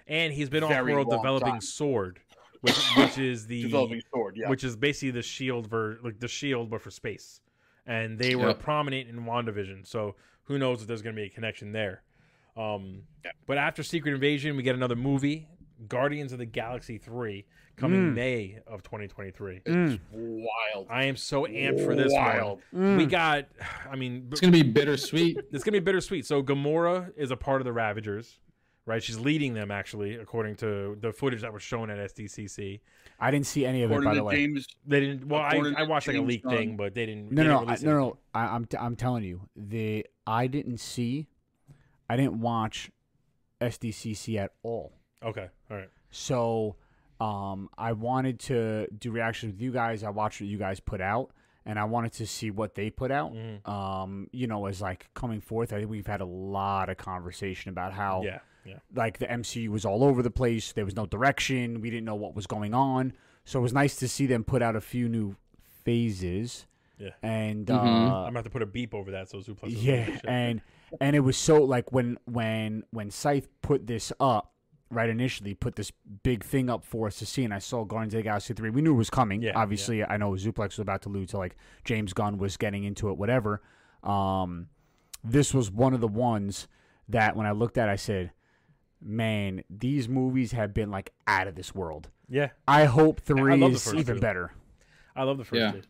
and 0.07 0.33
he's 0.33 0.49
been 0.49 0.63
off 0.63 0.71
world 0.85 1.09
developing 1.09 1.47
time. 1.51 1.57
S.W.O.R.D., 1.57 2.19
which 2.61 2.75
which 2.97 3.17
is 3.17 3.47
the 3.47 3.61
developing 3.61 4.01
sword. 4.13 4.35
Yeah, 4.35 4.49
which 4.49 4.63
is 4.63 4.75
basically 4.75 5.11
the 5.11 5.21
shield 5.21 5.67
ver 5.67 5.99
like 6.03 6.19
the 6.19 6.27
shield 6.27 6.69
but 6.69 6.81
for 6.81 6.91
space. 6.91 7.39
And 7.87 8.17
they 8.17 8.35
were 8.35 8.53
prominent 8.55 9.07
in 9.09 9.25
WandaVision, 9.25 9.85
so 9.87 10.15
who 10.43 10.57
knows 10.57 10.81
if 10.81 10.87
there's 10.87 11.03
going 11.03 11.15
to 11.15 11.21
be 11.21 11.27
a 11.27 11.29
connection 11.29 11.71
there. 11.71 12.01
Um, 12.55 13.03
Yeah. 13.23 13.31
But 13.47 13.57
after 13.57 13.83
Secret 13.83 14.13
Invasion, 14.13 14.55
we 14.55 14.63
get 14.63 14.75
another 14.75 14.95
movie, 14.95 15.47
Guardians 15.87 16.31
of 16.31 16.37
the 16.39 16.45
Galaxy 16.45 16.97
Three, 16.97 17.45
coming 17.75 18.11
Mm. 18.11 18.13
May 18.13 18.59
of 18.67 18.81
2023. 18.83 19.61
Mm, 19.65 19.99
wild. 20.13 20.87
I 20.89 21.05
am 21.05 21.15
so 21.17 21.45
amped 21.45 21.83
for 21.83 21.95
this 21.95 22.13
one. 22.13 22.21
wild. 22.23 22.61
mm. 22.73 22.97
We 22.97 23.05
got, 23.05 23.47
I 23.91 23.95
mean, 23.95 24.27
it's 24.31 24.39
gonna 24.41 24.51
be 24.51 24.63
bittersweet. 24.63 25.37
it's 25.51 25.63
gonna 25.63 25.73
be 25.81 25.83
bittersweet. 25.83 26.25
So 26.25 26.41
Gamora 26.43 27.11
is 27.17 27.31
a 27.31 27.35
part 27.37 27.59
of 27.61 27.65
the 27.65 27.73
Ravagers, 27.73 28.39
right? 28.85 29.03
She's 29.03 29.19
leading 29.19 29.53
them 29.53 29.69
actually, 29.71 30.15
according 30.15 30.55
to 30.57 30.97
the 31.01 31.11
footage 31.11 31.41
that 31.41 31.51
was 31.51 31.63
shown 31.63 31.89
at 31.89 31.97
SDCC. 31.97 32.79
I 33.19 33.31
didn't 33.31 33.47
see 33.47 33.65
any 33.65 33.81
of 33.83 33.91
it, 33.91 34.03
by 34.03 34.13
the 34.13 34.23
way. 34.23 34.35
James, 34.35 34.67
They 34.85 34.99
didn't. 35.01 35.27
Well, 35.27 35.41
I, 35.41 35.57
I 35.77 35.83
watched 35.83 36.07
like 36.07 36.15
a 36.15 36.19
James 36.19 36.27
leak 36.29 36.43
thing, 36.47 36.77
but 36.77 36.93
they 36.93 37.05
didn't. 37.05 37.31
No, 37.31 37.43
they 37.43 37.49
no, 37.49 37.59
didn't 37.65 37.87
I, 37.87 37.91
no, 37.91 37.99
no. 37.99 38.17
I, 38.33 38.45
I'm 38.55 38.65
t- 38.65 38.77
I'm 38.77 38.95
telling 38.95 39.23
you, 39.23 39.41
the 39.55 40.05
I 40.27 40.47
didn't 40.47 40.77
see, 40.79 41.27
I 42.09 42.15
didn't 42.17 42.39
watch 42.41 42.91
SDCC 43.61 44.37
at 44.37 44.51
all. 44.63 44.93
Okay, 45.23 45.47
all 45.71 45.77
right. 45.77 45.89
So, 46.11 46.75
um, 47.19 47.69
I 47.77 47.93
wanted 47.93 48.39
to 48.41 48.87
do 48.97 49.11
reactions 49.11 49.53
with 49.53 49.61
you 49.61 49.71
guys. 49.71 50.03
I 50.03 50.09
watched 50.09 50.41
what 50.41 50.49
you 50.49 50.57
guys 50.57 50.79
put 50.79 51.01
out, 51.01 51.31
and 51.65 51.79
I 51.79 51.85
wanted 51.85 52.13
to 52.13 52.27
see 52.27 52.51
what 52.51 52.75
they 52.75 52.89
put 52.89 53.11
out. 53.11 53.33
Mhm. 53.33 53.67
Um, 53.67 54.29
you 54.31 54.47
know, 54.47 54.65
as 54.67 54.81
like 54.81 55.09
coming 55.13 55.41
forth, 55.41 55.73
I 55.73 55.77
think 55.79 55.89
we've 55.89 56.05
had 56.07 56.21
a 56.21 56.25
lot 56.25 56.89
of 56.89 56.97
conversation 56.97 57.69
about 57.69 57.93
how 57.93 58.21
Yeah, 58.23 58.39
yeah. 58.65 58.79
like 58.93 59.17
the 59.17 59.25
MCU 59.31 59.69
was 59.69 59.85
all 59.85 60.03
over 60.03 60.21
the 60.21 60.29
place. 60.31 60.73
There 60.73 60.85
was 60.85 60.95
no 60.95 61.05
direction. 61.05 61.81
We 61.81 61.89
didn't 61.89 62.05
know 62.05 62.15
what 62.15 62.35
was 62.35 62.45
going 62.47 62.73
on. 62.73 63.13
So 63.45 63.59
it 63.59 63.61
was 63.63 63.73
nice 63.73 63.95
to 63.97 64.07
see 64.07 64.25
them 64.25 64.43
put 64.43 64.61
out 64.61 64.75
a 64.75 64.81
few 64.81 65.07
new 65.07 65.35
phases. 65.83 66.65
Yeah. 66.97 67.09
And 67.21 67.67
Mhm. 67.67 67.73
uh, 67.73 67.75
I'm 67.77 68.25
gonna 68.27 68.37
have 68.39 68.43
to 68.45 68.49
put 68.49 68.61
a 68.61 68.65
beep 68.65 68.93
over 68.93 69.11
that 69.11 69.29
so 69.29 69.39
Zuplex. 69.39 69.61
doesn't 69.73 69.81
yeah, 69.81 70.19
and 70.27 70.61
and 71.01 71.15
it 71.15 71.19
was 71.21 71.37
so 71.37 71.63
like 71.63 71.91
when 71.91 72.17
when 72.25 72.83
when 72.91 73.09
Scythe 73.11 73.47
put 73.61 73.87
this 73.87 74.11
up 74.19 74.51
right 74.91 75.09
initially, 75.09 75.53
put 75.53 75.75
this 75.75 75.91
big 76.23 76.43
thing 76.43 76.69
up 76.69 76.85
for 76.85 77.07
us 77.07 77.17
to 77.19 77.25
see, 77.25 77.43
and 77.43 77.53
I 77.53 77.59
saw 77.59 77.83
Guardians 77.83 78.13
of 78.13 78.19
the 78.19 78.23
Galaxy 78.23 78.53
three. 78.53 78.69
We 78.69 78.81
knew 78.81 78.93
it 78.93 78.97
was 78.97 79.09
coming. 79.09 79.41
Yeah, 79.41 79.53
Obviously, 79.55 80.03
I 80.05 80.17
know 80.17 80.31
Zuplex 80.31 80.69
was 80.69 80.79
about 80.79 81.01
to 81.03 81.09
lose 81.09 81.29
to 81.31 81.37
like 81.37 81.55
James 81.83 82.13
Gunn 82.13 82.37
was 82.37 82.55
getting 82.57 82.83
into 82.83 83.09
it, 83.09 83.17
whatever. 83.17 83.61
Um, 84.03 84.67
this 85.23 85.53
was 85.53 85.71
one 85.71 85.93
of 85.93 86.01
the 86.01 86.07
ones 86.07 86.67
that 87.09 87.35
when 87.35 87.45
I 87.47 87.51
looked 87.51 87.77
at, 87.77 87.89
I 87.89 87.95
said, 87.95 88.31
man, 89.01 89.63
these 89.69 90.07
movies 90.07 90.51
have 90.51 90.73
been 90.73 90.91
like 90.91 91.11
out 91.27 91.47
of 91.47 91.55
this 91.55 91.73
world. 91.73 92.09
Yeah, 92.29 92.49
I 92.67 92.85
hope 92.85 93.21
three 93.21 93.55
love 93.57 93.73
is 93.73 93.93
even 93.93 94.19
better. 94.19 94.51
I 95.15 95.23
love 95.23 95.37
the 95.37 95.43
first 95.45 95.59
Yeah. 95.59 95.71
two. 95.71 95.81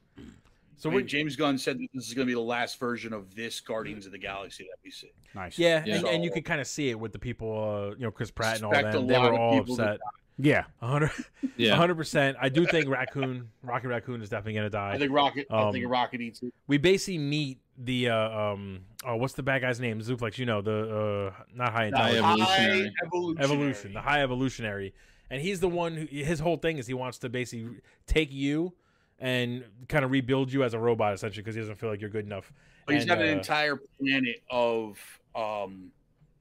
So 0.77 0.89
So 0.89 0.95
we 0.95 1.03
James 1.03 1.35
Gunn 1.35 1.57
said 1.57 1.79
that 1.79 1.87
this 1.93 2.07
is 2.07 2.13
going 2.13 2.25
to 2.27 2.29
be 2.29 2.33
the 2.35 2.39
last 2.39 2.79
version 2.79 3.13
of 3.13 3.33
this 3.35 3.59
Guardians 3.59 4.05
of 4.05 4.11
the 4.11 4.17
Galaxy 4.17 4.63
that 4.65 4.77
we 4.83 4.91
see. 4.91 5.11
Nice. 5.33 5.57
yeah, 5.57 5.83
Yeah. 5.85 5.95
And, 5.97 6.05
and 6.07 6.23
you 6.23 6.29
So- 6.29 6.35
could 6.35 6.45
kind 6.45 6.61
of 6.61 6.67
see 6.67 6.89
it 6.89 6.99
with 6.99 7.11
the 7.13 7.19
people, 7.19 7.89
uh, 7.91 7.95
you 7.95 8.03
know, 8.03 8.11
Chris 8.11 8.31
Pratt 8.31 8.57
and 8.57 8.65
all 8.65 8.71
Expect 8.73 8.95
a. 8.95 8.99
They 9.01 9.17
were 9.19 9.33
all 9.33 9.59
upset. 9.59 9.99
Yeah. 10.37 10.65
Hundred, 10.81 11.11
Yeah. 11.57 11.75
hundred 11.75 11.95
percent. 11.95 12.35
I 12.41 12.49
do 12.49 12.65
think 12.65 12.89
Raccoon, 12.89 13.49
Rocket 13.63 13.87
Raccoon, 13.87 14.21
is 14.21 14.27
definitely 14.29 14.55
gonna 14.55 14.69
die. 14.69 14.93
I 14.93 14.97
think 14.97 15.11
Rocket. 15.13 15.47
I 15.49 15.71
think 15.71 15.85
Um, 15.85 15.91
Rocket 15.91 16.19
eats 16.21 16.43
it. 16.43 16.53
we 16.67 16.77
basically 16.77 17.19
meet 17.19 17.59
the 17.77 18.09
uh, 18.09 18.29
um 18.53 18.81
oh 19.05 19.17
what's 19.17 19.33
the 19.33 19.43
bad 19.43 19.61
guy's 19.61 19.81
name 19.81 19.99
Zuplex 19.99 20.37
you 20.37 20.45
know 20.45 20.61
the 20.61 21.31
uh 21.35 21.43
not 21.53 21.73
high 21.73 21.89
The 21.89 21.97
High 21.97 22.15
evolutionary. 22.17 22.93
evolutionary. 23.05 23.43
evolution 23.43 23.93
the 23.93 23.99
high 24.01 24.23
evolutionary 24.23 24.93
and 25.29 25.41
he's 25.41 25.59
the 25.59 25.67
one 25.67 25.95
who 25.97 26.05
his 26.05 26.39
whole 26.39 26.55
thing 26.55 26.77
is 26.77 26.87
he 26.87 26.93
wants 26.93 27.17
to 27.17 27.27
basically 27.29 27.81
take 28.07 28.31
you 28.31 28.71
and 29.19 29.63
kind 29.87 30.03
of 30.05 30.11
rebuild 30.11 30.51
you 30.51 30.63
as 30.63 30.73
a 30.73 30.79
robot 30.79 31.13
essentially 31.13 31.41
because 31.41 31.55
he 31.55 31.61
doesn't 31.61 31.75
feel 31.75 31.89
like 31.89 32.01
you're 32.01 32.09
good 32.09 32.25
enough 32.25 32.51
But 32.85 32.95
he's 32.95 33.03
And, 33.03 33.09
got 33.09 33.21
an 33.21 33.29
uh, 33.29 33.37
entire 33.37 33.77
planet 33.99 34.41
of 34.51 34.97
um, 35.35 35.91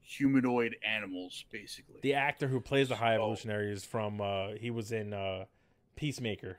humanoid 0.01 0.75
animals, 0.87 1.45
basically. 1.51 1.95
the 2.01 2.13
actor 2.13 2.47
who 2.47 2.59
plays 2.59 2.89
the 2.89 2.95
high 2.95 3.15
So- 3.15 3.21
evolutionary 3.21 3.71
is 3.71 3.83
from 3.85 4.21
uh 4.21 4.49
he 4.59 4.69
was 4.71 4.91
in 4.91 5.13
uh 5.13 5.45
Peacemaker 5.95 6.57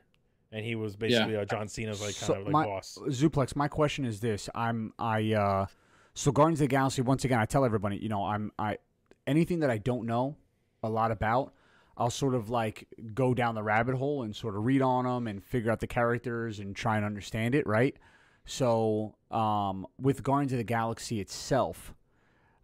and 0.53 0.65
he 0.65 0.75
was 0.75 0.97
basically 0.97 1.37
uh, 1.37 1.45
John 1.45 1.69
Cena's 1.69 2.01
like 2.01 2.15
kind 2.17 2.27
So 2.27 2.35
of 2.35 2.45
like 2.45 2.53
my- 2.53 2.65
boss 2.65 2.99
Zuplex, 3.09 3.55
my 3.57 3.69
question 3.69 4.05
is 4.05 4.21
this: 4.21 4.49
I'm 4.55 4.93
I 4.99 5.33
uh, 5.33 5.67
so 6.15 6.33
Guardians 6.33 6.61
of 6.61 6.69
the 6.69 6.69
Galaxy. 6.69 7.03
Once 7.03 7.25
again, 7.25 7.39
I 7.41 7.45
tell 7.45 7.65
everybody, 7.65 7.97
you 7.99 8.09
know, 8.09 8.25
I'm 8.25 8.53
I 8.59 8.79
anything 9.27 9.61
that 9.61 9.71
I 9.71 9.79
don't 9.79 10.07
know 10.07 10.37
a 10.83 10.89
lot 10.89 11.11
about, 11.11 11.53
I'll 11.97 12.11
sort 12.11 12.35
of 12.35 12.51
like 12.51 12.87
go 13.15 13.33
down 13.35 13.55
the 13.55 13.63
rabbit 13.63 13.95
hole 13.97 14.23
and 14.23 14.35
sort 14.37 14.55
of 14.57 14.65
read 14.67 14.83
on 14.83 15.05
them 15.05 15.27
and 15.27 15.43
figure 15.43 15.71
out 15.71 15.81
the 15.81 15.87
characters 15.87 16.59
and 16.59 16.77
try 16.77 16.97
and 16.97 17.05
understand 17.07 17.55
it, 17.55 17.67
right? 17.67 17.97
So, 18.45 19.15
um, 19.31 19.87
with 19.99 20.23
Guardians 20.23 20.53
of 20.53 20.59
the 20.59 20.65
Galaxy 20.65 21.21
itself, 21.21 21.95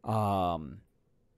um, 0.05 0.79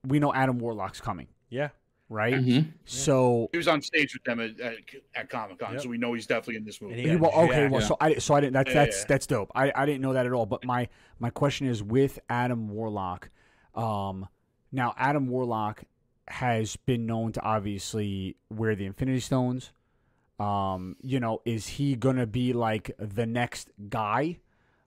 we 0.07 0.19
know 0.19 0.33
Adam 0.35 0.59
Warlock's 0.59 1.01
coming, 1.01 1.29
yeah 1.51 1.69
right? 2.11 2.35
Mhm. 2.35 2.71
So 2.85 3.49
he 3.51 3.57
was 3.59 3.67
on 3.67 3.81
stage 3.81 4.13
with 4.15 4.23
them 4.25 4.39
at, 4.39 4.61
at, 4.61 4.75
at 5.15 5.31
Comic 5.31 5.59
Con, 5.59 5.73
Yep. 5.73 5.81
so 5.83 5.89
we 5.89 5.97
know 5.97 6.13
he's 6.13 6.27
definitely 6.27 6.57
in 6.57 6.65
this 6.65 6.81
movie. 6.83 7.01
he 7.01 7.09
He- 7.09 7.17
well, 7.17 7.33
okay, 7.33 7.63
jacked. 7.63 7.73
well, 7.73 7.81
Yeah. 7.81 7.87
so 7.89 7.97
I 7.99 8.15
so 8.19 8.35
I 8.35 8.41
didn't. 8.43 8.53
That's 8.53 8.69
Yeah, 8.69 8.75
that's 8.85 8.99
yeah. 9.01 9.05
that's 9.09 9.27
dope. 9.27 9.51
I, 9.55 9.73
I 9.75 9.87
didn't 9.87 10.03
know 10.03 10.13
that 10.13 10.27
at 10.27 10.33
all. 10.33 10.45
But 10.45 10.65
my 10.67 10.87
my 11.19 11.31
question 11.31 11.67
is 11.67 11.83
with 11.83 12.19
Adam 12.29 12.69
Warlock. 12.69 13.31
Um, 13.75 14.29
now 14.71 14.95
Adam 14.99 15.27
Warlock 15.29 15.85
has 16.29 16.77
been 16.77 17.07
known 17.07 17.33
to 17.33 17.41
obviously 17.43 18.37
wear 18.51 18.75
the 18.75 18.87
Infinity 18.87 19.21
Stones. 19.21 19.73
Um, 20.39 20.97
you 21.01 21.21
know, 21.21 21.43
is 21.45 21.67
he 21.69 21.95
gonna 21.95 22.27
be 22.27 22.53
like 22.53 22.91
the 22.99 23.27
next 23.27 23.71
guy? 23.89 24.39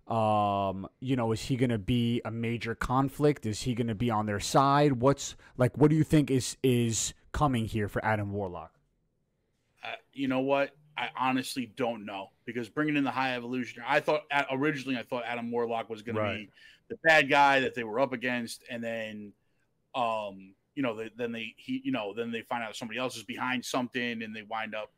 Um, 0.08 0.88
you 1.00 1.16
know, 1.16 1.32
is 1.32 1.42
he 1.42 1.56
gonna 1.58 1.78
be 1.78 2.22
a 2.26 2.32
major 2.32 2.76
conflict? 2.76 3.46
Is 3.46 3.62
he 3.62 3.74
gonna 3.74 3.96
be 3.96 4.10
on 4.10 4.26
their 4.26 4.40
side? 4.40 4.94
What's 4.94 5.36
like? 5.58 5.78
What 5.78 5.90
do 5.90 5.96
you 5.96 6.04
think 6.04 6.32
is 6.32 6.58
is 6.64 7.14
coming 7.32 7.66
here 7.66 7.88
for 7.88 8.04
Adam 8.04 8.32
Warlock? 8.32 8.72
Uh, 9.84 9.94
you 10.14 10.28
know 10.28 10.40
what? 10.40 10.72
I 10.98 11.10
honestly 11.16 11.72
don't 11.76 12.06
know 12.06 12.30
because 12.46 12.70
bringing 12.70 12.98
in 12.98 13.04
the 13.04 13.12
High 13.12 13.36
Evolutionary, 13.36 13.88
I 13.88 14.00
thought 14.00 14.24
originally 14.52 14.98
I 14.98 15.04
thought 15.04 15.24
Adam 15.26 15.52
Warlock 15.52 15.90
was 15.90 16.02
going 16.02 16.16
to 16.16 16.22
Right. 16.22 16.38
be 16.48 16.50
the 16.90 16.98
bad 17.04 17.30
guy 17.30 17.60
that 17.60 17.76
they 17.76 17.84
were 17.84 18.00
up 18.00 18.14
against, 18.14 18.64
and 18.70 18.84
then, 18.84 19.34
um, 19.94 20.56
you 20.78 20.84
know, 20.84 20.96
they, 20.96 21.10
then 21.18 21.32
they 21.32 21.54
he, 21.58 21.82
you 21.84 21.92
know, 21.92 22.14
then 22.14 22.32
they 22.32 22.42
find 22.44 22.64
out 22.64 22.76
somebody 22.76 23.00
else 23.00 23.18
is 23.18 23.24
behind 23.24 23.66
something, 23.66 24.22
and 24.24 24.34
they 24.36 24.44
wind 24.44 24.76
up 24.76 24.92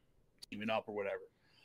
teaming 0.51 0.69
up 0.69 0.84
or 0.88 0.93
whatever. 0.95 1.21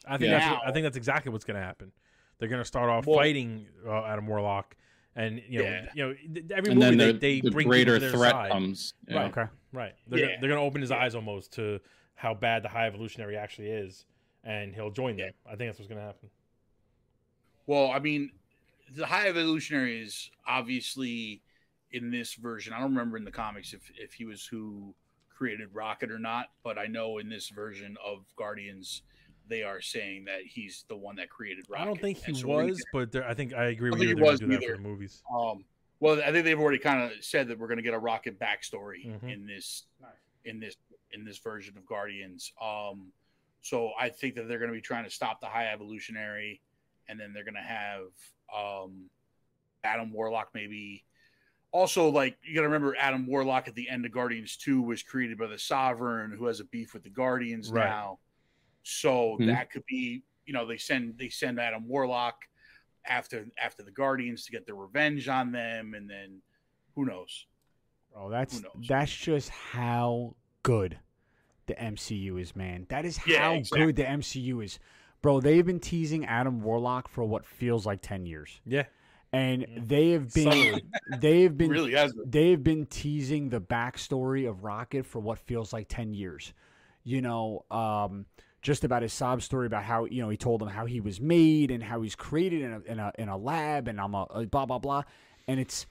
I 0.06 0.16
think 0.16 0.30
Yeah. 0.30 0.38
that's 0.38 0.50
what, 0.60 0.68
I 0.68 0.72
think 0.72 0.84
that's 0.84 0.96
exactly 0.96 1.32
what's 1.32 1.44
going 1.44 1.56
to 1.58 1.62
happen. 1.66 1.90
They're 2.38 2.48
going 2.48 2.60
to 2.62 2.64
start 2.66 2.88
off 2.88 3.06
Well- 3.06 3.18
fighting 3.18 3.66
uh, 3.86 4.04
Adam 4.04 4.26
Warlock, 4.26 4.76
and 5.16 5.42
you 5.48 5.58
know, 5.58 5.64
Yeah. 5.64 5.86
you 5.94 6.04
know, 6.06 6.14
every 6.56 6.70
And 6.72 6.80
movie 6.80 6.96
then 6.96 6.98
the, 6.98 7.04
they, 7.12 7.18
they 7.18 7.40
the 7.40 7.50
bring 7.50 7.66
greater 7.68 7.94
to 7.94 8.00
their 8.00 8.10
threat 8.12 8.32
side. 8.32 8.50
comes. 8.52 8.94
Yeah. 9.08 9.16
Right. 9.16 9.30
Okay. 9.36 9.50
Right. 9.72 9.94
They're, 10.06 10.18
Yeah. 10.20 10.26
gonna, 10.26 10.36
they're 10.40 10.50
going 10.50 10.60
to 10.60 10.66
open 10.66 10.80
his 10.80 10.90
Yeah. 10.90 10.98
eyes 10.98 11.14
almost 11.14 11.52
to 11.54 11.80
how 12.14 12.34
bad 12.34 12.62
the 12.62 12.68
High 12.68 12.86
Evolutionary 12.86 13.36
actually 13.36 13.68
is, 13.70 14.06
and 14.44 14.74
he'll 14.74 14.90
join 14.92 15.16
them. 15.16 15.32
I 15.46 15.56
think 15.56 15.70
that's 15.70 15.78
what's 15.80 15.88
going 15.88 16.00
to 16.00 16.06
happen. 16.06 16.30
Well, 17.66 17.90
I 17.90 17.98
mean, 17.98 18.30
the 18.94 19.06
High 19.06 19.28
Evolutionary 19.28 20.00
is 20.02 20.30
obviously 20.46 21.40
in 21.94 22.10
this 22.10 22.34
version. 22.34 22.72
I 22.72 22.80
don't 22.80 22.90
remember 22.90 23.16
in 23.16 23.24
the 23.24 23.30
comics 23.30 23.72
if 23.72 23.80
if 23.96 24.12
he 24.12 24.24
was 24.24 24.44
who 24.44 24.94
created 25.30 25.68
Rocket 25.72 26.10
or 26.10 26.18
not, 26.18 26.46
but 26.62 26.76
I 26.78 26.86
know 26.86 27.18
in 27.18 27.28
this 27.28 27.48
version 27.48 27.96
of 28.04 28.24
Guardians, 28.36 29.02
they 29.48 29.62
are 29.62 29.80
saying 29.80 30.24
that 30.26 30.42
he's 30.44 30.84
the 30.88 30.96
one 30.96 31.16
that 31.16 31.30
created 31.30 31.64
Rocket. 31.68 31.82
I 31.82 31.86
don't 31.86 32.00
think 32.00 32.18
he 32.18 32.34
so 32.34 32.48
we're 32.48 32.56
gonna 32.62 32.68
was, 32.70 32.84
but 32.92 33.12
there, 33.12 33.26
I 33.28 33.34
think 33.34 33.54
I 33.54 33.66
agree 33.66 33.90
I 33.90 33.92
with 33.92 34.00
don't 34.00 34.08
you. 34.08 34.14
think 34.16 34.16
They're 34.16 34.16
he 34.16 34.20
going 34.20 34.30
was 34.32 34.40
to 34.40 34.46
do 34.46 34.52
that 34.52 34.76
for 34.76 34.82
the 34.82 34.88
movies. 34.88 35.22
Um, 35.32 35.64
well, 36.00 36.20
I 36.20 36.32
think 36.32 36.44
they've 36.44 36.58
already 36.60 36.78
kind 36.78 37.00
of 37.00 37.12
said 37.24 37.48
that 37.48 37.58
we're 37.58 37.68
going 37.68 37.78
to 37.78 37.82
get 37.82 37.94
a 37.94 37.98
Rocket 37.98 38.38
backstory 38.38 39.06
Mhm. 39.06 39.32
in 39.32 39.46
this 39.46 39.84
in 40.44 40.58
this 40.60 40.76
in 41.12 41.24
this 41.24 41.38
version 41.38 41.76
of 41.78 41.86
Guardians. 41.86 42.52
Um, 42.60 43.12
so 43.62 43.92
I 43.98 44.08
think 44.10 44.34
that 44.34 44.48
they're 44.48 44.58
going 44.58 44.70
to 44.70 44.74
be 44.74 44.80
trying 44.82 45.04
to 45.04 45.10
stop 45.10 45.40
the 45.40 45.46
High 45.46 45.68
Evolutionary, 45.72 46.60
and 47.08 47.18
then 47.18 47.32
they're 47.32 47.44
going 47.44 47.54
to 47.54 47.60
have 47.60 48.08
um, 48.54 49.08
Adam 49.84 50.12
Warlock 50.12 50.50
maybe. 50.54 51.04
Also, 51.74 52.08
like 52.08 52.38
you 52.44 52.54
got 52.54 52.60
to 52.60 52.68
remember, 52.68 52.94
Adam 53.00 53.26
Warlock 53.26 53.66
at 53.66 53.74
the 53.74 53.88
end 53.90 54.06
of 54.06 54.12
Guardians 54.12 54.56
Two 54.56 54.80
was 54.80 55.02
created 55.02 55.36
by 55.36 55.48
the 55.48 55.58
Sovereign, 55.58 56.30
who 56.30 56.46
has 56.46 56.60
a 56.60 56.64
beef 56.66 56.94
with 56.94 57.02
the 57.02 57.10
Guardians 57.10 57.68
Right. 57.68 57.88
now. 57.88 58.20
So 58.84 59.36
Mhm. 59.40 59.46
that 59.46 59.72
could 59.72 59.84
be, 59.86 60.22
you 60.46 60.52
know, 60.52 60.64
they 60.64 60.76
send 60.76 61.18
they 61.18 61.28
send 61.28 61.58
Adam 61.58 61.88
Warlock 61.88 62.36
after 63.06 63.48
after 63.58 63.82
the 63.82 63.90
Guardians 63.90 64.44
to 64.44 64.52
get 64.52 64.66
their 64.66 64.76
revenge 64.76 65.26
on 65.26 65.50
them, 65.50 65.94
and 65.94 66.08
then 66.08 66.40
who 66.94 67.06
knows? 67.06 67.46
Oh, 68.14 68.30
that's 68.30 68.62
knows? 68.62 68.86
that's 68.86 69.14
just 69.14 69.48
how 69.48 70.36
good 70.62 71.00
the 71.66 71.74
MCU 71.74 72.36
is, 72.36 72.54
man. 72.54 72.86
That 72.88 73.04
is 73.04 73.18
Yeah, 73.26 73.40
how 73.40 73.54
exactly. 73.54 73.86
good 73.86 73.96
the 73.96 74.04
MCU 74.08 74.60
is. 74.60 74.78
Bro, 75.22 75.40
they've 75.40 75.66
been 75.66 75.80
teasing 75.80 76.24
Adam 76.24 76.60
Warlock 76.62 77.08
for 77.08 77.24
what 77.24 77.44
feels 77.44 77.84
like 77.84 78.00
10 78.00 78.26
years. 78.26 78.60
Yeah. 78.64 78.84
And 79.34 79.66
they 79.88 80.10
have 80.10 80.32
been 80.32 80.82
they've 81.08 81.56
been 81.56 81.70
really 81.70 81.92
has 81.94 82.14
they've 82.24 82.62
been 82.62 82.86
teasing 82.86 83.48
the 83.48 83.60
backstory 83.60 84.48
of 84.48 84.62
Rocket 84.64 85.04
for 85.06 85.18
what 85.18 85.38
feels 85.38 85.72
like 85.72 85.88
10 85.88 86.14
years. 86.14 86.52
You 87.02 87.20
know, 87.20 87.64
um, 87.70 88.26
just 88.62 88.84
about 88.84 89.02
his 89.02 89.12
sob 89.12 89.42
story 89.42 89.66
about 89.66 89.82
how, 89.82 90.06
you 90.06 90.22
know, 90.22 90.28
he 90.30 90.36
told 90.38 90.60
them 90.60 90.68
how 90.68 90.86
he 90.86 91.00
was 91.00 91.20
made 91.20 91.70
and 91.70 91.82
how 91.82 92.00
he's 92.00 92.14
created 92.14 92.62
in 92.62 92.72
a, 92.72 92.80
in 92.92 92.98
a, 92.98 93.12
in 93.18 93.28
a 93.28 93.36
lab 93.36 93.88
and 93.88 94.00
I'm 94.00 94.14
a, 94.14 94.22
a 94.30 94.46
blah, 94.46 94.64
blah, 94.64 94.78
blah. 94.78 95.02
And 95.46 95.60
it's, 95.60 95.84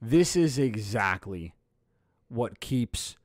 this 0.00 0.36
is 0.36 0.58
exactly 0.58 1.54
what 2.28 2.60
keeps 2.60 3.16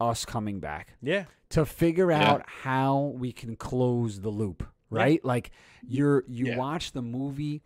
us 0.00 0.24
coming 0.24 0.60
back 0.60 0.94
Yeah. 1.02 1.24
to 1.50 1.64
figure 1.66 2.10
Yeah. 2.12 2.30
out 2.30 2.42
how 2.48 3.14
we 3.16 3.32
can 3.32 3.56
close 3.56 4.20
the 4.20 4.30
loop, 4.30 4.64
right? 4.90 5.24
Like 5.24 5.50
you're 5.88 6.22
you 6.28 6.48
Yeah. 6.48 6.56
watch 6.56 6.92
the 6.92 7.02
movie 7.02 7.62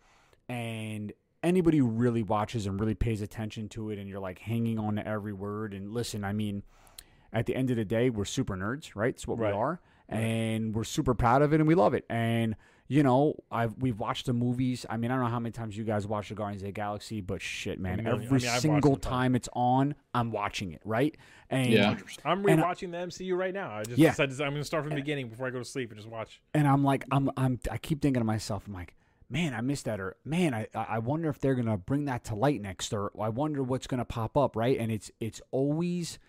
and 0.47 1.13
anybody 1.43 1.77
who 1.77 1.87
really 1.87 2.23
watches 2.23 2.65
and 2.65 2.79
really 2.79 2.95
pays 2.95 3.21
attention 3.21 3.69
to 3.69 3.89
it 3.89 3.99
and 3.99 4.09
you're 4.09 4.19
like 4.19 4.39
hanging 4.39 4.77
on 4.79 4.95
to 4.95 5.07
every 5.07 5.33
word 5.33 5.73
and 5.73 5.93
listen, 5.93 6.23
I 6.23 6.33
mean, 6.33 6.63
at 7.31 7.45
the 7.45 7.55
end 7.55 7.69
of 7.69 7.77
the 7.77 7.85
day, 7.85 8.09
we're 8.09 8.25
super 8.25 8.55
nerds, 8.55 8.95
right? 8.95 9.09
It's 9.13 9.27
what 9.27 9.37
Right. 9.39 9.53
we 9.53 9.59
are. 9.59 9.79
And 10.11 10.73
we're 10.73 10.83
super 10.85 11.13
proud 11.13 11.43
of 11.43 11.53
it 11.53 11.59
and 11.59 11.67
we 11.67 11.75
love 11.75 11.93
it. 11.93 12.05
And 12.09 12.55
you 12.91 13.03
know, 13.03 13.35
I've 13.51 13.77
we've 13.77 13.99
watched 13.99 14.25
the 14.25 14.33
movies. 14.33 14.83
I 14.89 14.97
mean, 14.97 15.11
I 15.11 15.13
don't 15.13 15.23
know 15.25 15.29
how 15.29 15.39
many 15.39 15.51
times 15.51 15.77
you 15.77 15.83
guys 15.83 16.07
watch 16.07 16.29
the 16.29 16.33
Guardians 16.33 16.63
of 16.63 16.65
the 16.65 16.71
Galaxy, 16.71 17.21
but 17.21 17.39
shit, 17.39 17.79
man, 17.79 17.97
million. 17.97 18.07
I 18.07 18.25
every 18.25 18.39
mean, 18.39 18.49
I've 18.49 18.61
single 18.61 18.95
time 18.97 19.35
it's 19.35 19.47
on, 19.53 19.93
I'm 20.15 20.31
watching 20.31 20.71
it, 20.71 20.81
right? 20.83 21.15
And 21.51 21.71
Yeah. 21.71 21.95
I'm 22.25 22.43
And 22.47 22.59
I- 22.59 22.63
rewatching 22.63 22.89
the 22.89 22.97
MCU 22.97 23.35
right 23.37 23.53
now. 23.53 23.69
I 23.71 23.83
just 23.83 23.99
Yeah. 23.99 24.09
decided 24.09 24.41
I'm 24.41 24.49
going 24.53 24.55
to 24.61 24.63
start 24.65 24.85
from 24.85 24.89
the 24.89 24.95
beginning 24.95 25.29
before 25.29 25.45
I 25.45 25.51
go 25.51 25.59
to 25.59 25.65
sleep 25.65 25.91
and 25.91 25.99
just 25.99 26.09
watch. 26.09 26.41
and 26.55 26.67
I'm 26.67 26.83
like, 26.83 27.03
I'm, 27.11 27.29
I'm, 27.37 27.59
I 27.69 27.77
keep 27.77 28.01
thinking 28.01 28.21
to 28.21 28.25
myself, 28.25 28.63
I'm 28.65 28.73
like, 28.73 28.95
man, 29.29 29.53
I 29.53 29.61
missed 29.61 29.85
that, 29.85 29.99
or 29.99 30.15
man, 30.25 30.53
I, 30.53 30.67
I 30.73 30.99
wonder 30.99 31.29
if 31.29 31.39
they're 31.39 31.55
gonna 31.55 31.77
bring 31.77 32.05
that 32.05 32.23
to 32.25 32.35
light 32.35 32.61
next, 32.61 32.93
or 32.93 33.11
I 33.19 33.29
wonder 33.29 33.61
what's 33.63 33.87
gonna 33.87 34.05
pop 34.05 34.35
up, 34.37 34.55
right? 34.55 34.77
And 34.79 34.91
it's, 34.91 35.11
it's 35.19 35.41
always, 35.51 36.19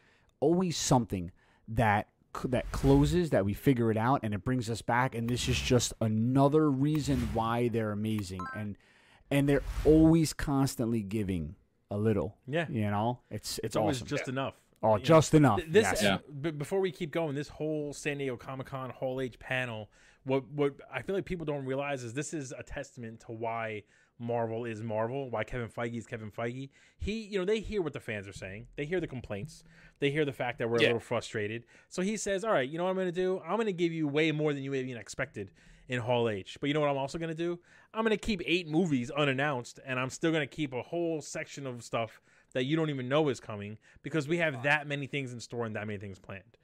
always 0.40 0.76
something 0.76 1.30
that 1.68 2.08
that 2.44 2.70
closes, 2.70 3.30
that 3.30 3.44
we 3.44 3.52
figure 3.54 3.90
it 3.90 3.96
out, 3.96 4.20
and 4.22 4.32
it 4.32 4.44
brings 4.44 4.70
us 4.70 4.82
back, 4.82 5.16
and 5.16 5.28
this 5.28 5.48
is 5.48 5.58
just 5.60 5.92
another 6.00 6.70
reason 6.70 7.28
why 7.34 7.66
they're 7.68 7.90
amazing, 7.90 8.40
and 8.56 8.76
and 9.32 9.48
they're 9.48 9.62
always 9.84 10.32
constantly 10.32 11.02
giving 11.02 11.56
a 11.90 11.96
little, 11.96 12.36
Yeah. 12.46 12.66
you 12.68 12.88
know, 12.90 13.18
it's, 13.30 13.58
it's 13.58 13.66
It's 13.66 13.76
always 13.76 13.96
awesome. 13.98 14.06
just 14.08 14.28
enough. 14.28 14.54
oh, 14.82 14.92
you 14.94 14.98
know. 14.98 15.04
just 15.04 15.34
enough. 15.34 15.60
This 15.68 15.82
yes. 16.00 16.02
Yeah. 16.02 16.50
before 16.52 16.78
we 16.80 16.92
keep 16.92 17.10
going, 17.10 17.34
this 17.34 17.48
whole 17.48 17.92
San 17.92 18.18
Diego 18.18 18.36
Comic 18.36 18.68
Con 18.68 18.90
Hall 18.90 19.20
H 19.20 19.38
panel, 19.40 19.88
what 20.24 20.46
what 20.48 20.74
I 20.92 21.02
feel 21.02 21.14
like 21.14 21.24
people 21.24 21.46
don't 21.46 21.64
realize 21.64 22.02
is 22.04 22.14
this 22.14 22.34
is 22.34 22.52
a 22.56 22.62
testament 22.62 23.20
to 23.20 23.32
why 23.32 23.84
Marvel 24.18 24.66
is 24.66 24.82
Marvel, 24.82 25.30
why 25.30 25.44
Kevin 25.44 25.68
Feige 25.68 25.96
is 25.96 26.06
Kevin 26.06 26.30
Feige. 26.30 26.68
He, 26.98 27.22
you 27.22 27.38
know, 27.38 27.44
they 27.46 27.60
hear 27.60 27.80
what 27.80 27.94
the 27.94 28.00
fans 28.00 28.28
are 28.28 28.34
saying. 28.34 28.66
They 28.76 28.84
hear 28.84 29.00
the 29.00 29.06
complaints. 29.06 29.64
They 29.98 30.10
hear 30.10 30.26
the 30.26 30.32
fact 30.32 30.58
that 30.58 30.68
we're 30.68 30.76
a 30.76 30.80
little 30.80 31.00
frustrated. 31.00 31.64
So 31.88 32.02
he 32.02 32.16
says, 32.16 32.44
"All 32.44 32.52
right, 32.52 32.68
you 32.68 32.76
know 32.76 32.84
what 32.84 32.90
I'm 32.90 32.96
going 32.96 33.06
to 33.06 33.12
do? 33.12 33.40
I'm 33.44 33.56
going 33.56 33.66
to 33.66 33.72
give 33.72 33.92
you 33.92 34.06
way 34.08 34.30
more 34.32 34.52
than 34.52 34.62
you 34.62 34.74
even 34.74 34.96
expected 34.96 35.50
in 35.90 36.00
Hall 36.00 36.28
H. 36.28 36.56
But 36.60 36.68
you 36.68 36.74
know 36.74 36.80
what 36.80 36.88
I'm 36.88 36.96
also 36.96 37.18
going 37.18 37.30
to 37.30 37.34
do? 37.34 37.58
I'm 37.92 38.04
going 38.04 38.16
to 38.16 38.24
keep 38.24 38.40
eight 38.46 38.68
movies 38.68 39.10
unannounced, 39.10 39.80
and 39.84 39.98
I'm 39.98 40.08
still 40.08 40.30
going 40.30 40.46
to 40.48 40.54
keep 40.54 40.72
a 40.72 40.82
whole 40.82 41.20
section 41.20 41.66
of 41.66 41.82
stuff 41.82 42.22
that 42.52 42.64
you 42.64 42.76
don't 42.76 42.90
even 42.90 43.08
know 43.08 43.28
is 43.28 43.40
coming 43.40 43.76
because 44.02 44.28
we 44.28 44.38
have 44.38 44.62
that 44.62 44.86
many 44.86 45.06
things 45.06 45.32
in 45.32 45.40
store 45.40 45.66
and 45.66 45.74
that 45.76 45.86
many 45.86 45.98
things 45.98 46.18
planned. 46.18 46.56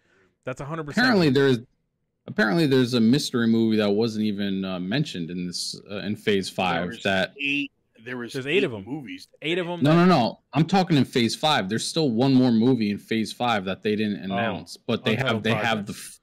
That's 0.45 0.61
100. 0.61 0.85
percent 0.87 1.05
Apparently, 1.05 1.31
there's 1.31 1.59
apparently 2.27 2.67
there's 2.67 2.95
a 2.95 3.01
mystery 3.01 3.47
movie 3.47 3.77
that 3.77 3.91
wasn't 3.91 4.25
even 4.25 4.65
uh, 4.65 4.79
mentioned 4.81 5.31
in 5.31 5.47
this 5.47 5.81
uh, 5.91 5.97
in 5.99 6.17
Phase 6.17 6.49
Five. 6.49 6.89
was 6.89 7.03
That 7.03 7.35
eight. 7.41 7.71
There 8.05 8.17
was 8.17 8.33
There's 8.35 8.47
eight 8.47 8.63
of 8.63 8.73
'em. 8.73 8.85
movies. 8.87 9.27
eight 9.43 9.59
of 9.59 9.67
them. 9.67 9.81
no, 9.83 9.93
no, 9.93 10.05
no. 10.05 10.39
I'm 10.53 10.65
talking 10.67 10.97
in 10.97 11.05
Phase 11.05 11.35
Five. 11.35 11.69
There's 11.69 11.85
still 11.85 12.11
one 12.11 12.35
more 12.35 12.53
movie 12.53 12.91
in 12.93 12.99
Phase 12.99 13.33
Five 13.33 13.65
that 13.65 13.83
they 13.83 13.97
didn't 13.97 14.23
announce, 14.23 14.77
but 14.77 15.05
they 15.05 15.17
have 15.17 15.37
Untitled 15.37 15.43
they 15.45 15.55
have 15.55 15.87
the 15.87 16.17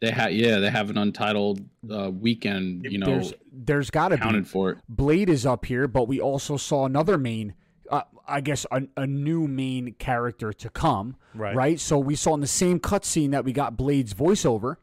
they 0.00 0.10
have 0.12 0.32
yeah 0.32 0.58
they 0.58 0.70
have 0.70 0.88
an 0.90 0.98
untitled 0.98 1.62
uh, 1.90 2.10
weekend 2.10 2.84
you 2.84 2.98
know 2.98 3.06
there's 3.06 3.32
there's 3.50 3.90
got 3.90 4.08
to 4.08 4.16
be 4.16 4.22
counted 4.22 4.46
for 4.46 4.70
it. 4.72 4.78
Blade 4.88 5.28
is 5.28 5.44
up 5.44 5.64
here, 5.64 5.88
but 5.88 6.06
we 6.06 6.20
also 6.20 6.56
saw 6.56 6.84
another 6.84 7.18
main, 7.18 7.54
uh, 7.90 8.02
I 8.28 8.40
guess, 8.40 8.64
a, 8.70 8.82
a 8.96 9.06
new 9.06 9.48
main 9.48 9.94
character 9.94 10.52
to 10.52 10.68
come. 10.70 11.16
Right. 11.34 11.56
Right. 11.56 11.80
So 11.80 11.98
we 11.98 12.14
saw 12.14 12.34
in 12.34 12.40
the 12.40 12.46
same 12.46 12.78
cutscene 12.78 13.32
that 13.32 13.44
we 13.44 13.52
got 13.52 13.76
Blade's 13.76 14.14
voiceover, 14.14 14.76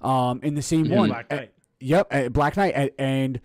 um, 0.00 0.40
in 0.42 0.54
the 0.54 0.62
same 0.62 0.86
Yeah. 0.86 0.96
one. 0.96 1.08
Black 1.10 1.30
Knight. 1.30 1.52
Yep, 1.80 2.06
uh, 2.10 2.28
Black 2.30 2.56
Knight, 2.56 2.74
uh, 2.76 2.88
and 2.98 3.40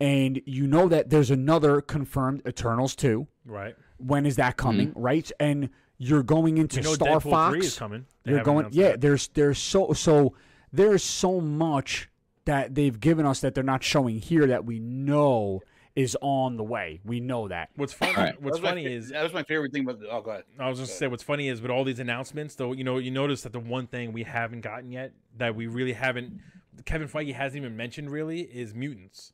and 0.00 0.40
you 0.46 0.66
know 0.66 0.88
that 0.88 1.10
there's 1.10 1.30
another 1.30 1.80
confirmed 1.80 2.42
Eternals 2.46 2.94
two. 2.94 3.26
Right. 3.44 3.74
When 3.98 4.26
is 4.26 4.36
that 4.36 4.56
coming? 4.56 4.92
Right, 4.94 5.30
and 5.40 5.70
you're 5.96 6.22
going 6.22 6.58
into 6.58 6.76
You 6.76 6.82
know 6.84 6.94
Star 6.94 7.08
Deadpool 7.20 7.30
Fox. 7.30 7.56
three 7.56 7.66
is 7.66 7.78
coming. 7.78 8.06
They 8.24 8.32
You're 8.32 8.44
going, 8.44 8.68
yeah. 8.70 8.90
that. 8.90 9.00
There's 9.00 9.28
there's 9.28 9.58
so 9.58 9.92
so 9.94 10.34
there's 10.72 11.02
so 11.02 11.40
much 11.40 12.08
that 12.44 12.74
they've 12.74 12.98
given 13.00 13.26
us 13.26 13.40
that 13.40 13.54
they're 13.54 13.64
not 13.64 13.82
showing 13.82 14.18
here 14.20 14.46
that 14.46 14.64
we 14.64 14.78
know 14.78 15.60
is 15.98 16.16
on 16.20 16.56
the 16.56 16.62
way. 16.62 17.00
We 17.04 17.18
know 17.18 17.48
that. 17.48 17.70
What's 17.74 17.92
funny? 17.92 18.12
Alright. 18.14 18.34
That 18.36 18.42
What's 18.42 18.58
was 18.58 18.62
my 18.62 18.68
funny 18.70 18.86
is 18.86 19.08
that 19.10 19.22
was 19.24 19.32
my 19.32 19.42
favorite 19.42 19.72
thing 19.72 19.82
about 19.82 19.98
the. 20.00 20.08
Oh, 20.08 20.20
go 20.20 20.30
ahead. 20.30 20.44
I 20.58 20.68
was 20.68 20.78
just 20.78 20.92
gonna 20.92 20.98
say 20.98 21.06
what's 21.08 21.22
funny 21.24 21.48
is 21.48 21.60
with 21.60 21.70
all 21.72 21.82
these 21.84 21.98
announcements, 21.98 22.54
though, 22.54 22.72
you 22.72 22.84
know, 22.84 22.98
you 22.98 23.10
notice 23.10 23.42
that 23.42 23.52
the 23.52 23.58
one 23.60 23.86
thing 23.88 24.12
we 24.12 24.22
haven't 24.22 24.60
gotten 24.60 24.92
yet 24.92 25.12
that 25.36 25.54
we 25.56 25.66
really 25.66 25.92
haven't, 25.94 26.40
Kevin 26.84 27.08
Feige 27.08 27.34
hasn't 27.34 27.62
even 27.62 27.76
mentioned 27.76 28.10
really 28.10 28.40
is 28.42 28.74
mutants. 28.74 29.32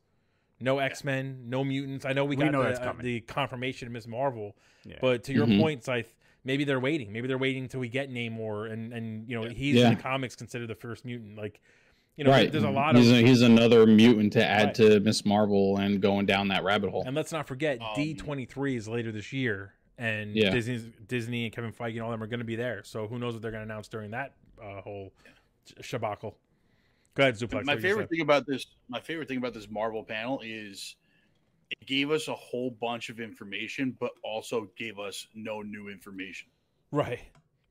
No 0.61 0.79
X 0.79 1.05
Men, 1.05 1.45
no 1.51 1.65
mutants. 1.65 2.07
I 2.07 2.15
know 2.15 2.25
we 2.25 2.37
We 2.37 2.45
got 2.45 2.53
know 2.53 2.63
the, 2.63 2.81
uh, 2.89 2.95
the 2.99 3.21
confirmation 3.21 3.87
of 3.89 3.93
Ms. 3.93 4.07
Marvel, 4.09 4.57
Yeah. 4.87 4.97
but 5.01 5.25
to 5.25 5.33
your 5.35 5.47
Mhm. 5.47 5.61
points, 5.61 5.89
I 5.89 6.05
maybe 6.45 6.65
they're 6.65 6.81
waiting. 6.81 7.13
Maybe 7.13 7.29
they're 7.29 7.37
waiting 7.39 7.65
until 7.65 7.81
we 7.81 7.89
get 7.89 8.11
Namor, 8.11 8.73
and 8.73 8.93
and 8.95 9.29
you 9.29 9.39
know 9.39 9.49
he's 9.51 9.75
Yeah. 9.77 9.91
in 9.91 9.97
the 9.97 10.03
comics 10.03 10.35
considered 10.35 10.69
the 10.69 10.75
first 10.75 11.05
mutant. 11.05 11.37
Like, 11.37 11.61
you 12.17 12.25
know, 12.25 12.31
right. 12.31 12.51
there's 12.51 12.65
a 12.65 12.71
lot 12.71 12.95
he's 12.97 13.11
of. 13.11 13.17
a, 13.17 13.21
he's 13.27 13.43
another 13.43 13.87
mutant 13.87 14.33
to 14.35 14.45
add 14.45 14.67
Right. 14.67 14.75
to 14.77 15.01
Ms. 15.01 15.25
Marvel 15.27 15.79
and 15.79 16.01
going 16.01 16.27
down 16.27 16.49
that 16.49 16.63
rabbit 16.65 16.91
hole. 16.91 17.03
And 17.07 17.15
let's 17.17 17.33
not 17.33 17.47
forget, 17.49 17.81
Um, 17.81 17.89
D 17.97 18.15
twenty 18.15 18.45
three 18.45 18.77
is 18.77 18.87
later 18.89 19.11
this 19.13 19.33
year, 19.33 19.75
and 19.99 20.35
Yeah. 20.35 20.51
Disney's 20.51 20.85
Disney 21.09 21.45
and 21.47 21.53
Kevin 21.55 21.73
Feige 21.73 21.93
and 21.93 22.01
all 22.03 22.11
them 22.11 22.23
are 22.23 22.27
going 22.29 22.39
to 22.39 22.45
be 22.45 22.57
there. 22.57 22.83
So 22.85 23.07
who 23.09 23.19
knows 23.19 23.33
what 23.35 23.43
they're 23.43 23.51
going 23.51 23.67
to 23.67 23.73
announce 23.73 23.89
during 23.89 24.11
that 24.13 24.35
uh, 24.63 24.81
whole 24.81 25.13
sh- 25.67 25.95
shabacle? 25.95 26.35
Go 27.17 27.23
ahead, 27.23 27.35
Zuplex. 27.35 27.65
my 27.65 27.77
favorite 27.77 28.11
thing 28.11 28.21
about 28.23 28.45
this, 28.47 28.67
my 28.89 29.01
favorite 29.01 29.29
thing 29.29 29.39
about 29.39 29.55
this 29.55 29.69
Marvel 29.71 30.03
panel 30.03 30.41
is 30.45 30.97
it 31.71 31.87
gave 31.87 32.11
us 32.11 32.27
a 32.29 32.35
whole 32.35 32.71
bunch 32.73 33.09
of 33.09 33.21
information, 33.21 33.97
but 34.01 34.11
also 34.25 34.69
gave 34.77 34.99
us 34.99 35.27
no 35.35 35.63
new 35.63 35.89
information. 35.89 36.49
right? 36.91 37.21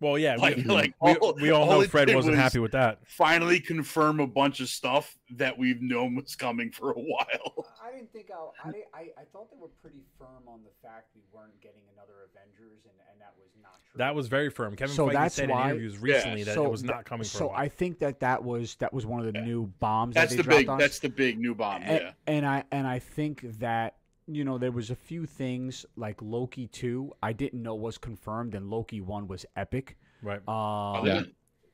Well, 0.04 0.18
yeah, 0.20 0.36
Like, 0.36 0.58
we, 0.58 0.64
like 0.64 0.94
we, 1.02 1.16
all- 1.16 1.34
we 1.36 1.50
all 1.52 1.64
all 1.64 1.70
know 1.78 1.82
it 1.82 1.90
Fred 1.90 2.14
wasn't 2.14 2.34
was 2.36 2.40
happy 2.44 2.60
with 2.60 2.74
that. 2.74 3.00
Finally, 3.08 3.62
confirm 3.62 4.20
a 4.20 4.28
bunch 4.28 4.60
of 4.60 4.68
stuff 4.68 5.18
that 5.32 5.58
we've 5.58 5.82
known 5.82 6.16
was 6.16 6.36
coming 6.36 6.70
for 6.72 6.92
a 6.92 6.96
while. 7.00 7.68
I 7.82 7.92
didn't 7.94 8.12
think 8.12 8.30
I, 8.30 8.68
I, 8.68 8.72
I, 8.94 9.00
I 9.22 9.24
thought 9.32 9.50
they 9.50 9.58
were 9.58 9.70
pretty 9.82 10.02
firm 10.20 10.44
on 10.48 10.60
the 10.64 10.72
fact 10.88 11.08
we 11.16 11.22
weren't 11.34 11.60
getting 11.62 11.82
another 11.96 12.14
Avengers, 12.36 12.82
and, 12.84 12.94
and 13.12 13.22
that 13.22 13.34
was 13.40 13.50
not 13.62 13.76
true. 13.90 13.98
That 13.98 14.14
was 14.14 14.28
very 14.28 14.50
firm. 14.50 14.76
Kevin 14.76 14.94
So 14.94 15.08
Feige 15.08 15.14
that's 15.14 15.36
said 15.36 15.50
why- 15.50 15.64
in 15.66 15.70
interviews 15.72 15.98
recently 16.00 16.44
that 16.44 16.54
so 16.54 16.66
it 16.66 16.72
was 16.72 16.84
not 16.84 17.06
coming 17.06 17.24
for 17.24 17.38
So 17.38 17.46
a 17.46 17.48
while. 17.50 17.58
I 17.60 17.70
think 17.70 18.00
that 18.00 18.20
that 18.20 18.44
was 18.44 18.76
that 18.76 18.94
was 18.94 19.06
one 19.06 19.26
of 19.26 19.32
the 19.32 19.40
Yeah. 19.40 19.46
new 19.46 19.68
bombs 19.80 20.16
That's 20.16 20.32
that 20.32 20.38
the 20.38 20.44
dropped 20.44 20.58
big. 20.60 20.70
on. 20.70 20.78
That's 20.80 21.00
the 21.00 21.10
big 21.10 21.40
new 21.40 21.56
bomb. 21.56 21.82
and, 21.84 22.02
Yeah. 22.04 22.12
and 22.28 22.46
I 22.46 22.64
and 22.72 22.86
I 22.86 23.00
think 23.00 23.42
that 23.60 23.96
you 24.28 24.44
know 24.44 24.58
there 24.58 24.72
was 24.72 24.90
a 24.90 24.96
few 24.96 25.26
things 25.26 25.86
like 25.96 26.22
Loki 26.22 26.68
two 26.68 27.14
I 27.22 27.34
didn't 27.34 27.62
know 27.62 27.76
was 27.76 27.98
confirmed, 27.98 28.56
and 28.56 28.70
Loki 28.70 29.02
one 29.02 29.28
was 29.28 29.46
epic. 29.56 29.98
right. 30.22 30.42
Oh, 30.48 30.54
Um, 30.96 31.06
they 31.06 31.14
Yeah. 31.14 31.22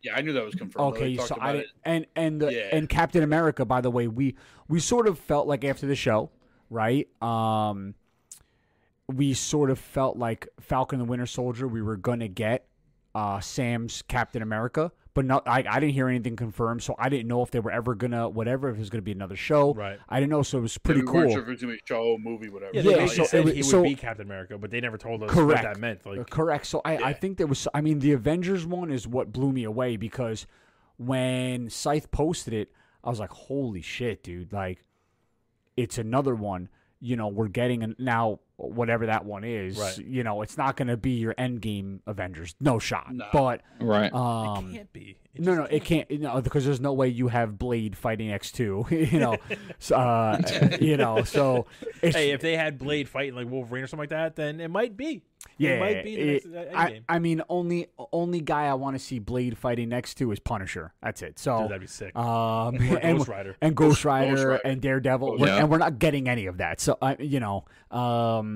yeah, 0.01 0.15
I 0.15 0.21
knew 0.21 0.33
that 0.33 0.43
was 0.43 0.55
confirmed. 0.55 0.95
Okay, 0.95 1.15
so 1.17 1.35
about 1.35 1.55
I 1.55 1.59
it. 1.59 1.67
and 1.85 2.05
and 2.15 2.41
the, 2.41 2.51
Yeah. 2.53 2.75
and 2.75 2.87
Captain 2.89 3.23
America. 3.23 3.65
By 3.65 3.81
the 3.81 3.91
way, 3.91 4.07
we 4.07 4.35
we 4.67 4.79
sort 4.79 5.07
of 5.07 5.19
felt 5.19 5.47
like 5.47 5.63
after 5.63 5.85
the 5.87 5.95
show, 5.95 6.29
right? 6.69 7.07
Um, 7.21 7.95
we 9.07 9.33
sort 9.33 9.69
of 9.71 9.79
felt 9.79 10.17
like 10.17 10.47
Falcon 10.59 10.99
the 10.99 11.05
Winter 11.05 11.25
Soldier. 11.25 11.67
We 11.67 11.81
were 11.81 11.97
gonna 11.97 12.27
get 12.27 12.67
uh, 13.15 13.39
Sam's 13.39 14.03
Captain 14.03 14.41
America, 14.41 14.91
but 15.13 15.25
no, 15.25 15.41
I 15.45 15.63
I 15.69 15.79
didn't 15.79 15.93
hear 15.93 16.07
anything 16.07 16.35
confirmed, 16.35 16.83
so 16.83 16.95
I 16.99 17.09
didn't 17.09 17.27
know 17.27 17.41
if 17.41 17.51
they 17.51 17.59
were 17.59 17.71
ever 17.71 17.95
gonna 17.95 18.29
whatever 18.29 18.69
if 18.69 18.75
it 18.75 18.79
was 18.79 18.89
gonna 18.89 19.01
be 19.01 19.11
another 19.11 19.35
show. 19.35 19.73
Right. 19.73 19.99
I 20.07 20.19
didn't 20.19 20.31
know, 20.31 20.43
so 20.43 20.59
it 20.59 20.61
was 20.61 20.77
pretty 20.77 21.01
we 21.01 21.07
cool. 21.07 21.29
sure 21.29 21.41
if 21.41 21.47
it 21.47 21.51
was 21.51 21.61
gonna 21.61 21.73
be 21.73 21.79
a 21.79 21.87
show, 21.87 22.17
movie, 22.19 22.49
whatever. 22.49 22.71
Yeah, 22.73 22.81
Yeah, 22.97 23.05
so 23.07 23.23
said 23.25 23.39
it 23.41 23.45
was- 23.45 23.53
he 23.55 23.63
so- 23.63 23.81
would 23.81 23.89
be 23.89 23.95
Captain 23.95 24.25
America, 24.25 24.57
but 24.57 24.71
they 24.71 24.79
never 24.81 24.97
told 24.97 25.23
us 25.23 25.31
Correct. 25.31 25.63
what 25.63 25.73
that 25.73 25.79
meant. 25.79 26.05
Like, 26.05 26.29
Correct. 26.29 26.65
So 26.65 26.81
I, 26.85 26.97
I 26.97 27.13
think 27.13 27.37
there 27.37 27.47
was. 27.47 27.67
I 27.73 27.81
mean, 27.81 27.99
the 27.99 28.11
Avengers 28.13 28.65
one 28.65 28.91
is 28.91 29.07
what 29.07 29.31
blew 29.33 29.51
me 29.51 29.63
away 29.63 29.97
because 29.97 30.45
when 30.97 31.69
Scythe 31.69 32.11
posted 32.11 32.53
it, 32.53 32.71
I 33.03 33.09
was 33.09 33.19
like, 33.19 33.31
"Holy 33.31 33.81
shit, 33.81 34.23
dude!" 34.23 34.51
Like, 34.53 34.83
it's 35.77 35.97
another 35.97 36.35
one. 36.35 36.69
You 36.99 37.15
know, 37.15 37.27
we're 37.29 37.47
getting 37.47 37.81
an, 37.83 37.95
now 37.97 38.39
whatever 38.59 39.05
that 39.07 39.25
one 39.25 39.43
is. 39.43 39.77
Right. 39.77 39.97
You 39.99 40.23
know, 40.23 40.41
it's 40.41 40.57
not 40.57 40.75
going 40.75 40.89
to 40.89 40.97
be 40.97 41.11
your 41.11 41.33
Endgame 41.35 41.99
Avengers, 42.05 42.55
no 42.59 42.79
shot. 42.79 43.13
No. 43.13 43.25
But 43.31 43.61
Right. 43.79 44.11
um, 44.13 44.71
it 44.71 44.77
can't 44.77 44.93
be. 44.93 45.17
It 45.35 45.41
no, 45.41 45.55
just 45.55 45.71
no, 45.71 45.75
it 45.77 45.83
can't. 45.85 46.11
You 46.11 46.17
No, 46.19 46.41
because 46.41 46.65
there's 46.65 46.81
no 46.81 46.91
way 46.93 47.07
you 47.07 47.27
have 47.27 47.57
Blade 47.57 47.95
fighting 47.95 48.31
X 48.31 48.51
two. 48.51 48.85
you 48.91 49.19
know, 49.19 49.37
so, 49.79 49.95
uh, 49.95 50.41
you 50.81 50.97
know. 50.97 51.23
So 51.23 51.67
it's, 52.01 52.15
Hey, 52.15 52.31
if 52.31 52.41
they 52.41 52.57
had 52.57 52.77
Blade 52.77 53.07
fighting 53.07 53.35
like 53.35 53.49
Wolverine 53.49 53.83
or 53.83 53.87
something 53.87 54.01
like 54.03 54.09
that, 54.09 54.35
then 54.35 54.59
it 54.59 54.69
might 54.69 54.97
be. 54.97 55.21
Yeah, 55.57 55.71
it 55.71 55.79
might 55.79 56.03
be 56.03 56.15
the 56.15 56.31
next 56.33 56.45
uh, 56.47 56.77
I, 56.77 57.01
I 57.07 57.19
mean, 57.19 57.41
only 57.47 57.87
only 58.11 58.41
guy 58.41 58.65
I 58.65 58.73
want 58.73 58.97
to 58.97 58.99
see 58.99 59.19
Blade 59.19 59.57
fighting 59.57 59.87
next 59.89 60.15
to 60.15 60.31
is 60.31 60.39
Punisher. 60.39 60.93
That's 61.01 61.21
it. 61.21 61.39
So, 61.39 61.59
Dude, 61.61 61.69
that'd 61.69 61.81
be 61.81 61.87
sick. 61.87 62.13
um, 62.17 62.75
and, 62.75 63.17
Ghost 63.19 63.29
Rider. 63.29 63.55
and 63.61 63.75
Ghost 63.75 63.89
Ghost 63.89 64.05
Rider 64.05 64.35
Rider. 64.49 64.61
and 64.65 64.81
Daredevil, 64.81 65.29
Ghost 65.31 65.41
We're- 65.41 65.57
and 65.59 65.69
we're 65.69 65.77
not 65.77 65.97
getting 65.99 66.27
any 66.27 66.47
of 66.47 66.57
that. 66.57 66.81
So, 66.81 66.97
I, 67.01 67.15
you 67.19 67.39
know, 67.39 67.63
um, 67.91 68.48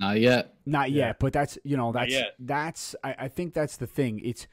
Not 0.00 0.20
yet. 0.20 0.54
not 0.66 0.90
Yeah. 0.90 1.06
yet. 1.08 1.18
But 1.20 1.32
that's 1.32 1.58
you 1.64 1.76
know 1.76 1.92
that's 1.92 2.14
that's 2.38 2.96
I, 3.04 3.14
I 3.20 3.28
think 3.28 3.54
that's 3.54 3.76
the 3.76 3.86
thing. 3.86 4.20
It's 4.24 4.46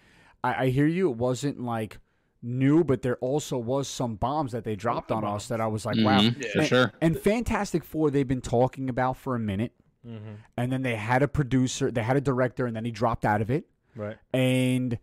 I, 0.43 0.65
I 0.65 0.69
hear 0.69 0.87
you. 0.87 1.09
It 1.11 1.17
wasn't 1.17 1.59
like 1.61 1.99
new, 2.43 2.83
but 2.83 3.01
there 3.03 3.17
also 3.17 3.57
was 3.57 3.87
some 3.87 4.15
bombs 4.15 4.51
that 4.51 4.63
they 4.63 4.75
dropped 4.75 5.11
on 5.11 5.23
us 5.23 5.47
that 5.47 5.61
I 5.61 5.67
was 5.67 5.85
like, 5.85 5.97
wow. 5.97 6.19
Mhm, 6.19 6.41
Yeah. 6.43 6.51
For 6.53 6.59
And- 6.59 6.67
sure. 6.67 6.93
And 7.01 7.17
Fantastic 7.19 7.83
Four, 7.83 8.09
they've 8.11 8.27
been 8.27 8.41
talking 8.41 8.89
about 8.89 9.15
for 9.17 9.35
a 9.35 9.39
minute, 9.39 9.73
hmm 10.03 10.17
and 10.57 10.71
then 10.71 10.81
they 10.81 10.95
had 10.95 11.21
a 11.21 11.27
producer, 11.27 11.91
they 11.91 12.01
had 12.03 12.17
a 12.17 12.21
director, 12.21 12.65
and 12.65 12.75
then 12.75 12.83
he 12.85 12.91
dropped 12.91 13.25
out 13.25 13.41
of 13.41 13.51
it. 13.51 13.65
Right. 13.95 14.17
and 14.33 14.97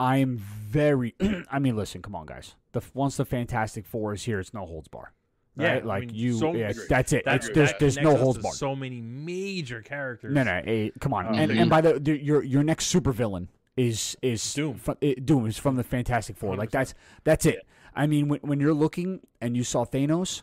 I'm 0.00 0.38
very. 0.38 1.14
I 1.52 1.58
mean, 1.60 1.76
listen, 1.76 2.02
come 2.02 2.16
on, 2.16 2.26
guys. 2.26 2.56
The 2.72 2.82
once 2.94 3.16
the 3.16 3.24
Fantastic 3.24 3.86
Four 3.86 4.12
is 4.14 4.24
here, 4.24 4.40
it's 4.40 4.52
no 4.52 4.66
holds 4.66 4.88
bar. 4.88 5.12
Yeah, 5.56 5.74
right? 5.74 5.82
I 5.82 5.86
like 5.86 6.06
mean, 6.08 6.14
you. 6.14 6.38
so- 6.38 6.54
yeah, 6.54 6.72
that's 6.88 7.12
it. 7.12 7.24
That, 7.24 7.36
It's, 7.36 7.48
there's 7.50 7.72
there's 7.78 7.96
no 7.96 8.16
holds 8.16 8.38
to 8.38 8.42
bar. 8.42 8.52
So 8.52 8.74
many 8.74 9.00
major 9.00 9.82
characters. 9.82 10.34
No, 10.34 10.42
no, 10.42 10.60
eh, 10.64 10.90
come 11.00 11.14
on. 11.14 11.26
Oh, 11.26 11.30
and 11.34 11.50
and 11.52 11.70
by 11.70 11.80
the, 11.80 12.00
the 12.00 12.18
your 12.22 12.42
your 12.42 12.64
next 12.64 12.92
supervillain 12.92 13.48
is 13.76 14.16
is 14.22 14.54
Doom. 14.54 14.78
From, 14.78 14.96
eh, 15.02 15.14
Doom 15.24 15.46
is 15.46 15.56
from 15.58 15.76
the 15.76 15.84
Fantastic 15.84 16.36
Four. 16.36 16.56
Like 16.56 16.70
100%. 16.70 16.72
that's 16.72 16.94
that's 17.22 17.46
it. 17.46 17.66
I 17.94 18.06
mean, 18.06 18.28
when 18.28 18.40
when 18.40 18.58
you're 18.60 18.74
looking 18.74 19.20
and 19.40 19.56
you 19.56 19.62
saw 19.62 19.84
Thanos, 19.84 20.42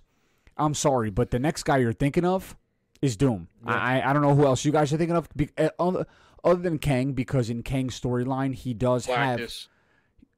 I'm 0.57 0.73
sorry, 0.73 1.09
but 1.09 1.31
the 1.31 1.39
next 1.39 1.63
guy 1.63 1.77
you're 1.79 1.91
thinking 1.93 2.23
of 2.25 2.55
is 3.01 3.17
Doom. 3.17 3.49
Yeah. 3.65 3.73
I 3.73 4.09
I 4.09 4.13
don't 4.13 4.21
know 4.21 4.35
who 4.35 4.45
else 4.45 4.63
you 4.63 4.71
guys 4.71 4.93
are 4.93 4.97
thinking 4.97 5.17
of. 5.17 5.27
Be, 5.35 5.49
eh, 5.57 5.69
other, 5.77 6.07
other 6.43 6.61
than 6.61 6.77
Kang, 6.79 7.11
because 7.11 7.49
in 7.49 7.63
Kang's 7.63 7.99
storyline, 7.99 8.53
he 8.55 8.73
does 8.73 9.07
have 9.07 9.39
Galactus. 9.41 9.67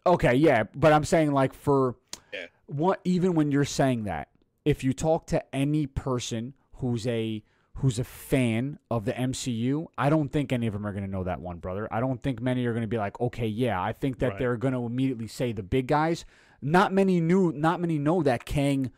Okay, 0.05 0.33
yeah, 0.33 0.63
but 0.75 0.91
I'm 0.91 1.03
saying 1.05 1.31
like 1.31 1.53
for 1.53 1.95
Yeah. 2.33 2.47
what 2.65 2.99
even 3.03 3.35
when 3.35 3.51
you're 3.51 3.63
saying 3.65 4.05
that, 4.05 4.27
if 4.65 4.83
you 4.83 4.93
talk 4.93 5.27
to 5.27 5.55
any 5.55 5.85
person 5.87 6.53
who's 6.75 7.05
a 7.07 7.43
who's 7.77 7.97
a 7.97 8.03
fan 8.03 8.77
of 8.91 9.03
the 9.05 9.13
MCU, 9.13 9.87
I 9.97 10.09
don't 10.11 10.29
think 10.31 10.53
any 10.53 10.67
of 10.67 10.73
them 10.73 10.85
are 10.85 10.91
going 10.91 11.03
to 11.05 11.09
know 11.09 11.23
that 11.23 11.41
one, 11.41 11.57
brother. 11.57 11.87
I 11.91 11.99
don't 12.01 12.21
think 12.21 12.39
many 12.39 12.63
are 12.67 12.71
going 12.71 12.83
to 12.83 12.87
be 12.87 12.99
like, 12.99 13.19
"Okay, 13.19 13.47
yeah." 13.47 13.81
I 13.81 13.93
think 13.93 14.19
that 14.19 14.29
Right. 14.31 14.39
they're 14.39 14.57
going 14.57 14.75
to 14.75 14.85
immediately 14.85 15.27
say 15.27 15.53
the 15.53 15.63
big 15.63 15.87
guys. 15.87 16.23
Not 16.61 16.93
many 16.93 17.19
knew 17.19 17.51
not 17.51 17.81
many 17.81 17.97
know 17.97 18.21
that 18.23 18.45
Kang 18.45 18.91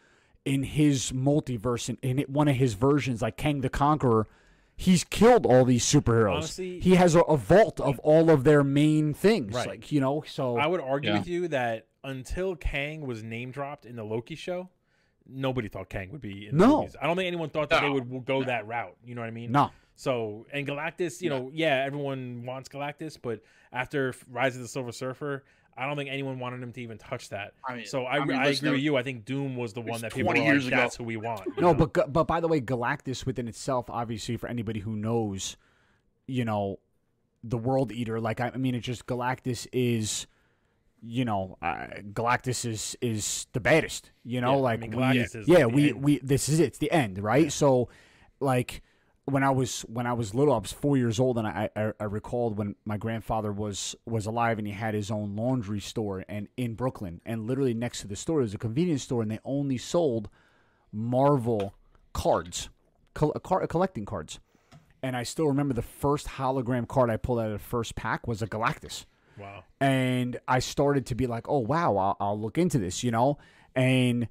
in 0.43 0.63
his 0.63 1.11
multiverse 1.13 1.89
in, 1.89 1.97
in 2.03 2.25
one 2.31 2.47
of 2.47 2.57
his 2.57 2.73
versions, 2.75 3.21
like 3.21 3.37
Kang 3.37 3.61
the 3.61 3.69
Conqueror, 3.69 4.27
he's 4.75 5.03
killed 5.05 5.45
all 5.45 5.63
these 5.65 5.83
superheroes. 5.85 6.33
Honestly- 6.35 6.79
he 6.81 6.95
has 6.95 7.15
a, 7.15 7.21
a 7.21 7.37
vault 7.37 7.79
of 7.79 7.97
all 7.99 8.29
of 8.29 8.43
their 8.43 8.63
main 8.63 9.13
things, 9.13 9.55
Right. 9.55 9.67
like 9.67 9.91
you 9.91 10.01
know. 10.01 10.21
So 10.27 10.57
I 10.57 10.67
would 10.67 10.81
argue 10.81 11.11
Yeah. 11.11 11.19
with 11.19 11.27
you 11.27 11.47
that 11.47 11.87
until 12.03 12.55
Kang 12.57 13.07
was 13.07 13.23
name 13.23 13.49
dropped 13.51 13.85
in 13.85 13.95
the 13.95 14.03
Loki 14.03 14.35
show, 14.35 14.69
nobody 15.27 15.67
thought 15.67 15.89
Kang 15.89 16.11
would 16.11 16.21
be 16.21 16.47
in 16.47 16.57
the 16.57 16.65
No. 16.67 16.77
movies. 16.81 16.95
I 17.01 17.07
don't 17.07 17.15
think 17.17 17.27
anyone 17.27 17.49
thought 17.49 17.69
that 17.69 17.81
they 17.81 17.87
No. 17.87 17.93
would 17.93 18.09
would 18.09 18.25
go 18.25 18.43
that 18.43 18.67
route. 18.67 18.95
You 19.03 19.15
know 19.15 19.21
what 19.21 19.27
I 19.27 19.31
mean? 19.31 19.51
no, 19.51 19.71
So 19.95 20.45
and 20.53 20.67
Galactus, 20.67 21.21
you 21.21 21.29
know, 21.29 21.49
yeah, 21.53 21.83
everyone 21.85 22.43
wants 22.45 22.69
Galactus, 22.69 23.17
but 23.21 23.41
after 23.71 24.13
Rise 24.29 24.55
of 24.55 24.61
the 24.61 24.67
Silver 24.67 24.91
Surfer, 24.91 25.43
I 25.77 25.85
don't 25.85 25.97
think 25.97 26.09
anyone 26.09 26.39
wanted 26.39 26.63
him 26.63 26.71
to 26.71 26.81
even 26.81 26.97
touch 26.97 27.29
that. 27.29 27.53
I 27.67 27.75
mean, 27.75 27.85
So 27.85 28.05
I, 28.05 28.17
I 28.17 28.19
I, 28.19 28.45
agree 28.47 28.71
with 28.71 28.79
you. 28.79 28.95
I 28.95 29.03
think 29.03 29.25
Doom 29.25 29.57
was 29.57 29.73
the 29.73 29.81
one 29.81 29.99
that 30.01 30.13
people 30.13 30.29
were 30.29 30.35
20 30.35 30.39
like, 30.39 30.53
years 30.53 30.67
ago. 30.67 30.75
that's 30.77 30.95
who 30.95 31.03
we 31.03 31.17
want. 31.17 31.45
no, 31.57 31.73
know? 31.73 31.87
but 31.87 32.13
but 32.13 32.23
by 32.25 32.39
the 32.39 32.47
way, 32.47 32.61
Galactus 32.61 33.25
within 33.25 33.47
itself, 33.47 33.89
obviously, 33.89 34.37
for 34.37 34.47
anybody 34.47 34.79
who 34.79 34.95
knows, 34.95 35.57
you 36.27 36.45
know, 36.45 36.79
the 37.43 37.57
World 37.57 37.91
Eater. 37.91 38.19
Like 38.21 38.39
I, 38.39 38.51
I 38.53 38.57
mean, 38.57 38.73
it's 38.75 38.85
just 38.85 39.05
Galactus 39.05 39.67
is. 39.73 40.27
You 41.07 41.25
know, 41.25 41.57
uh, 41.61 41.87
Galactus 42.13 42.65
is 42.65 42.97
is 43.01 43.47
the 43.53 43.59
baddest. 43.59 44.11
You 44.23 44.41
know, 44.41 44.53
Yeah, 44.53 44.57
I 44.57 44.61
like 44.61 44.79
mean, 44.81 44.91
we, 44.95 45.25
yeah, 45.45 45.65
we 45.65 45.89
end. 45.89 46.03
we 46.03 46.19
this 46.19 46.49
is 46.49 46.59
it. 46.59 46.63
It's 46.65 46.77
the 46.79 46.91
end, 46.91 47.19
right? 47.21 47.43
Yeah. 47.43 47.49
So, 47.49 47.89
like 48.39 48.81
when 49.25 49.43
I 49.43 49.49
was 49.51 49.81
when 49.81 50.07
I 50.07 50.13
was 50.13 50.33
little, 50.33 50.53
I 50.53 50.57
was 50.57 50.71
four 50.71 50.97
years 50.97 51.19
old, 51.19 51.37
and 51.37 51.47
I, 51.47 51.69
I 51.75 51.91
I 51.99 52.03
recalled 52.05 52.57
when 52.57 52.75
my 52.85 52.97
grandfather 52.97 53.51
was 53.51 53.95
was 54.05 54.25
alive, 54.25 54.57
and 54.57 54.67
he 54.67 54.73
had 54.73 54.93
his 54.93 55.11
own 55.11 55.35
laundry 55.35 55.79
store, 55.79 56.23
and 56.27 56.47
in 56.57 56.73
Brooklyn, 56.75 57.21
and 57.25 57.45
literally 57.45 57.73
next 57.73 58.01
to 58.01 58.07
the 58.07 58.15
store 58.15 58.39
was 58.39 58.53
a 58.53 58.57
convenience 58.57 59.03
store, 59.03 59.21
and 59.21 59.29
they 59.29 59.39
only 59.43 59.77
sold 59.77 60.29
Marvel 60.91 61.73
cards, 62.13 62.69
col- 63.13 63.33
car- 63.33 63.65
collecting 63.67 64.05
cards. 64.05 64.39
And 65.03 65.15
I 65.15 65.23
still 65.23 65.45
remember 65.47 65.73
the 65.75 65.81
first 65.83 66.27
hologram 66.27 66.87
card 66.87 67.09
I 67.11 67.17
pulled 67.17 67.39
out 67.39 67.47
of 67.47 67.51
the 67.53 67.59
first 67.59 67.95
pack 67.95 68.27
was 68.27 68.41
a 68.41 68.47
Galactus 68.47 69.05
wow. 69.39 69.63
and 69.79 70.39
I 70.47 70.59
started 70.59 71.05
to 71.07 71.15
be 71.15 71.27
like, 71.27 71.47
oh 71.49 71.59
wow, 71.59 71.95
I'll, 71.97 72.17
I'll 72.19 72.39
look 72.39 72.57
into 72.57 72.77
this, 72.77 73.03
you 73.03 73.11
know, 73.11 73.37
and 73.75 74.27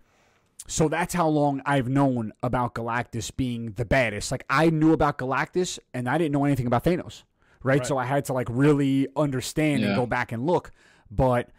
so 0.67 0.89
that's 0.89 1.13
how 1.13 1.29
long 1.29 1.61
I've 1.67 1.89
known 1.89 2.33
about 2.43 2.75
Galactus 2.75 3.35
being 3.35 3.73
the 3.73 3.85
baddest. 3.85 4.31
Like 4.33 4.45
I 4.49 4.71
knew 4.71 4.93
about 4.93 5.19
Galactus, 5.19 5.79
and 5.93 6.09
I 6.09 6.19
didn't 6.19 6.33
know 6.33 6.45
anything 6.45 6.67
about 6.67 6.85
Thanos, 6.85 7.25
right? 7.63 7.79
Right. 7.79 7.87
So 7.87 7.99
I 7.99 8.05
had 8.05 8.25
to 8.27 8.33
like 8.33 8.49
really 8.51 9.09
understand 9.17 9.85
and 9.85 9.95
go 9.95 10.07
back 10.07 10.33
and 10.33 10.47
look. 10.47 10.71
But 11.11 11.51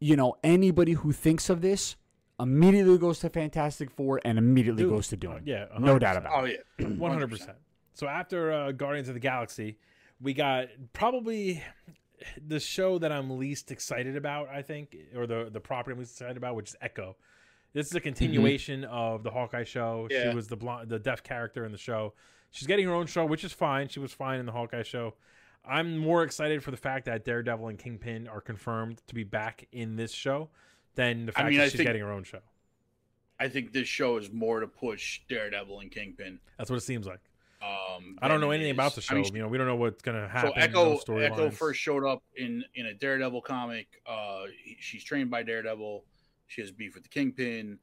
you 0.00 0.16
know, 0.16 0.36
anybody 0.44 0.92
who 0.92 1.12
thinks 1.12 1.48
of 1.48 1.62
this 1.62 1.96
immediately 2.38 2.98
goes 2.98 3.20
to 3.20 3.30
Fantastic 3.30 3.90
Four 3.90 4.20
and 4.24 4.36
immediately 4.36 4.82
Dude, 4.82 4.92
goes 4.92 5.08
to 5.08 5.16
Doom. 5.16 5.42
Yeah, 5.44 5.66
no 5.78 5.98
doubt 5.98 6.16
100%. 6.16 6.18
about 6.18 6.32
Oh 6.42 6.44
yeah, 6.44 6.86
One 6.86 7.10
hundred 7.10 7.30
percent. 7.30 7.56
So 7.94 8.06
after 8.06 8.52
uh, 8.52 8.72
Guardians 8.72 9.08
of 9.08 9.14
the 9.14 9.20
Galaxy, 9.20 9.78
we 10.20 10.34
got 10.34 10.68
probably 10.92 11.62
the 12.46 12.60
show 12.60 12.98
that 12.98 13.12
I'm 13.12 13.38
least 13.38 13.70
excited 13.70 14.16
about. 14.16 14.48
I 14.48 14.62
think, 14.62 14.96
or 15.16 15.26
the 15.26 15.48
the 15.50 15.60
property 15.60 15.92
I'm 15.92 15.98
least 15.98 16.12
excited 16.12 16.36
about, 16.36 16.54
which 16.54 16.70
is 16.70 16.76
Echo. 16.80 17.16
This 17.72 17.86
is 17.86 17.92
a 17.92 17.98
mm-hmm. 17.98 18.04
continuation 18.04 18.84
of 18.84 19.22
the 19.22 19.30
Hawkeye 19.30 19.64
show. 19.64 20.08
Yeah. 20.10 20.30
She 20.30 20.36
was 20.36 20.48
the 20.48 20.56
blonde, 20.56 20.88
the 20.88 20.98
deaf 20.98 21.22
character 21.22 21.64
in 21.64 21.72
the 21.72 21.78
show. 21.78 22.14
She's 22.50 22.66
getting 22.66 22.86
her 22.86 22.92
own 22.92 23.06
show, 23.06 23.24
which 23.24 23.44
is 23.44 23.52
fine. 23.52 23.88
She 23.88 23.98
was 23.98 24.12
fine 24.12 24.38
in 24.38 24.46
the 24.46 24.52
Hawkeye 24.52 24.82
show. 24.82 25.14
I'm 25.64 25.96
more 25.98 26.22
excited 26.22 26.62
for 26.62 26.70
the 26.70 26.76
fact 26.76 27.06
that 27.06 27.24
Daredevil 27.24 27.68
and 27.68 27.78
Kingpin 27.78 28.28
are 28.28 28.40
confirmed 28.40 29.00
to 29.06 29.14
be 29.14 29.24
back 29.24 29.68
in 29.72 29.96
this 29.96 30.12
show 30.12 30.50
than 30.96 31.26
the 31.26 31.32
I 31.32 31.34
fact 31.34 31.48
mean, 31.48 31.58
that 31.58 31.64
I 31.64 31.68
she's 31.68 31.76
think- 31.76 31.86
getting 31.86 32.02
her 32.02 32.12
own 32.12 32.24
show. 32.24 32.40
I 33.40 33.48
think 33.48 33.72
this 33.72 33.88
show 33.88 34.18
is 34.18 34.30
more 34.30 34.60
to 34.60 34.68
push 34.68 35.22
Daredevil 35.28 35.80
and 35.80 35.90
Kingpin. 35.90 36.38
That's 36.58 36.70
what 36.70 36.76
it 36.76 36.82
seems 36.82 37.06
like. 37.06 37.18
Um, 37.62 38.18
I 38.20 38.28
don't 38.28 38.40
know 38.40 38.50
anything 38.50 38.70
is- 38.70 38.76
about 38.76 38.94
the 38.94 39.00
show. 39.00 39.14
I 39.14 39.20
mean, 39.22 39.34
you 39.34 39.42
know, 39.42 39.48
we 39.48 39.56
don't 39.58 39.66
know 39.66 39.76
what's 39.76 40.02
going 40.02 40.20
to 40.20 40.28
happen. 40.28 40.52
so 40.52 40.58
no 40.58 40.62
Echo 40.62 40.98
storylines. 40.98 41.32
Echo 41.32 41.50
first 41.50 41.80
showed 41.80 42.04
up 42.04 42.22
in 42.36 42.64
in 42.74 42.86
a 42.86 42.94
Daredevil 42.94 43.42
comic. 43.42 43.86
Uh, 44.06 44.44
he- 44.62 44.76
she's 44.80 45.04
trained 45.04 45.30
by 45.30 45.42
Daredevil. 45.42 46.04
She 46.48 46.60
has 46.60 46.70
beef 46.70 46.94
with 46.94 47.04
the 47.04 47.08
Kingpin. 47.08 47.78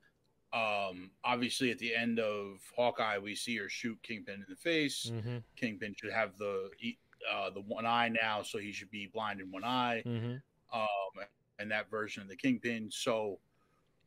Um, 0.51 1.11
obviously, 1.23 1.71
at 1.71 1.77
the 1.77 1.95
end 1.95 2.19
of 2.19 2.59
Hawkeye, 2.75 3.19
we 3.19 3.35
see 3.35 3.55
her 3.57 3.69
shoot 3.69 3.97
Kingpin 4.01 4.35
in 4.35 4.45
the 4.49 4.55
face. 4.55 5.11
Mm-hmm. 5.13 5.37
Kingpin 5.55 5.95
should 5.95 6.11
have 6.11 6.37
the 6.37 6.69
uh, 7.31 7.49
the 7.51 7.61
one 7.61 7.85
eye 7.85 8.09
now, 8.09 8.41
so 8.41 8.57
he 8.57 8.71
should 8.71 8.89
be 8.91 9.07
blind 9.07 9.41
in 9.41 9.51
one 9.51 9.63
eye. 9.63 10.01
Mm-hmm. 10.05 10.35
Um, 10.73 11.25
and 11.59 11.71
that 11.71 11.89
version 11.89 12.21
of 12.23 12.29
the 12.29 12.35
Kingpin. 12.35 12.89
So, 12.91 13.39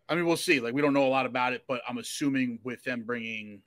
I 0.09 0.15
mean, 0.15 0.27
we'll 0.27 0.37
see. 0.37 0.59
Like, 0.61 0.75
we 0.75 0.81
don't 0.81 0.95
know 0.95 1.07
a 1.07 1.09
lot 1.09 1.27
about 1.27 1.53
it, 1.53 1.65
but 1.69 1.83
I'm 1.89 1.99
assuming 1.99 2.59
with 2.65 2.83
them 2.83 3.03
bringing 3.03 3.61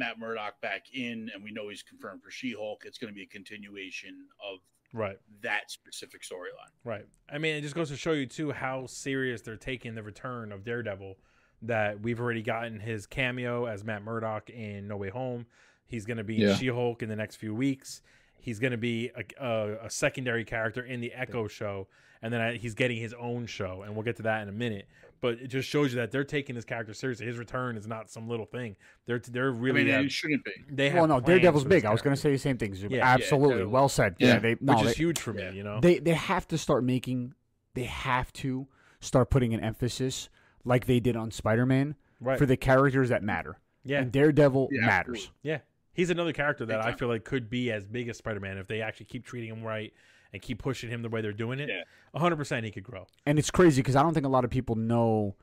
Matt 0.00 0.18
Murdock 0.18 0.60
back 0.60 0.86
in, 0.92 1.30
and 1.32 1.44
we 1.44 1.52
know 1.52 1.68
he's 1.68 1.82
confirmed 1.84 2.22
for 2.22 2.30
She-Hulk, 2.32 2.82
it's 2.84 2.98
going 2.98 3.12
to 3.12 3.14
be 3.14 3.22
a 3.22 3.26
continuation 3.26 4.26
of 4.44 4.58
Right, 4.92 5.18
that 5.42 5.70
specific 5.70 6.22
storyline. 6.22 6.72
right. 6.82 7.06
I 7.32 7.38
mean, 7.38 7.54
it 7.54 7.60
just 7.60 7.76
goes 7.76 7.90
to 7.90 7.96
show 7.96 8.10
you 8.10 8.26
too 8.26 8.50
how 8.50 8.86
serious 8.86 9.40
they're 9.40 9.56
taking 9.56 9.94
the 9.94 10.02
return 10.02 10.50
of 10.50 10.64
Daredevil. 10.64 11.14
That 11.62 12.00
we've 12.00 12.18
already 12.18 12.42
gotten 12.42 12.80
his 12.80 13.06
cameo 13.06 13.66
as 13.66 13.84
Matt 13.84 14.02
Murdock 14.02 14.48
in 14.50 14.88
No 14.88 14.96
Way 14.96 15.10
Home. 15.10 15.44
He's 15.86 16.06
going 16.06 16.16
to 16.16 16.24
be 16.24 16.36
Yeah. 16.36 16.54
She-Hulk 16.56 17.02
in 17.02 17.08
the 17.10 17.16
next 17.16 17.36
few 17.36 17.54
weeks. 17.54 18.00
He's 18.38 18.58
going 18.58 18.70
to 18.72 18.78
be 18.78 19.10
a, 19.14 19.44
a, 19.46 19.86
a 19.86 19.90
secondary 19.90 20.44
character 20.44 20.82
in 20.82 21.00
the 21.02 21.12
Echo 21.12 21.46
show, 21.46 21.86
and 22.22 22.32
then 22.32 22.40
I, 22.40 22.56
he's 22.56 22.74
getting 22.74 22.96
his 22.96 23.12
own 23.12 23.44
show, 23.46 23.82
and 23.82 23.94
we'll 23.94 24.04
get 24.04 24.16
to 24.16 24.22
that 24.22 24.40
in 24.42 24.48
a 24.48 24.52
minute. 24.52 24.88
But 25.20 25.34
it 25.34 25.48
just 25.48 25.68
shows 25.68 25.92
you 25.92 25.98
that 26.00 26.10
they're 26.10 26.24
taking 26.24 26.54
this 26.54 26.64
character 26.64 26.94
seriously. 26.94 27.26
His 27.26 27.36
return 27.36 27.76
is 27.76 27.86
not 27.86 28.08
some 28.10 28.26
little 28.28 28.46
thing. 28.46 28.76
They're 29.06 29.18
they're 29.18 29.50
really 29.52 29.80
I 29.82 29.84
mean, 29.84 29.92
have- 29.92 30.04
it 30.06 30.12
shouldn't 30.12 30.44
be. 30.44 30.52
they 30.70 30.88
have 30.88 30.98
Well, 30.98 31.06
no, 31.08 31.20
Daredevil's 31.20 31.64
big. 31.64 31.84
I 31.84 31.90
was 31.92 32.00
going 32.00 32.16
to 32.16 32.20
say 32.20 32.32
the 32.32 32.38
same 32.38 32.56
thing. 32.56 32.74
Zuba. 32.74 32.94
Yeah, 32.94 33.06
yeah, 33.06 33.12
Absolutely, 33.14 33.48
Daredevil. 33.56 33.72
well 33.72 33.88
said. 33.90 34.16
Yeah. 34.18 34.28
Yeah, 34.34 34.38
they 34.38 34.56
no, 34.60 34.74
which 34.74 34.84
they, 34.84 34.90
is 34.92 34.96
huge 34.96 35.18
for 35.18 35.32
me. 35.34 35.42
yeah. 35.42 35.50
You 35.50 35.62
know, 35.62 35.80
they 35.80 35.98
they 35.98 36.14
have 36.14 36.48
to 36.48 36.58
start 36.58 36.84
making. 36.84 37.34
They 37.74 37.84
have 37.84 38.32
to 38.34 38.66
start 39.00 39.30
putting 39.30 39.52
an 39.54 39.60
emphasis, 39.60 40.28
like 40.64 40.86
they 40.86 41.00
did 41.00 41.16
on 41.16 41.30
Spider-Man, 41.30 41.94
right? 42.20 42.38
for 42.38 42.46
the 42.46 42.56
characters 42.56 43.10
that 43.10 43.22
matter. 43.22 43.58
yeah, 43.84 44.00
And 44.00 44.10
Daredevil 44.12 44.68
Yeah, 44.72 44.86
matters. 44.86 45.16
absolutely. 45.18 45.34
Yeah, 45.42 45.58
he's 45.92 46.10
another 46.10 46.32
character 46.32 46.66
that 46.66 46.78
Big 46.78 46.84
I 46.86 46.90
time. 46.90 46.98
feel 46.98 47.08
like 47.08 47.24
could 47.24 47.48
be 47.48 47.70
as 47.70 47.86
big 47.86 48.08
as 48.08 48.16
Spider 48.18 48.40
Man 48.40 48.58
if 48.58 48.66
they 48.66 48.80
actually 48.82 49.06
keep 49.06 49.24
treating 49.24 49.50
him 49.50 49.62
right 49.62 49.92
and 50.32 50.40
keep 50.42 50.62
pushing 50.62 50.90
him 50.90 51.02
the 51.02 51.08
way 51.08 51.20
they're 51.20 51.32
doing 51.32 51.58
it. 51.60 51.68
Yeah. 51.68 52.20
hundred 52.20 52.36
percent, 52.36 52.64
he 52.64 52.70
could 52.70 52.84
grow. 52.84 53.06
and 53.26 53.38
it's 53.38 53.50
crazy 53.50 53.82
because 53.82 53.96
I 53.96 54.02
don't 54.02 54.14
think 54.14 54.26
a 54.26 54.30
lot 54.30 54.44
of 54.44 54.50
people 54.50 54.76
know 54.76 55.36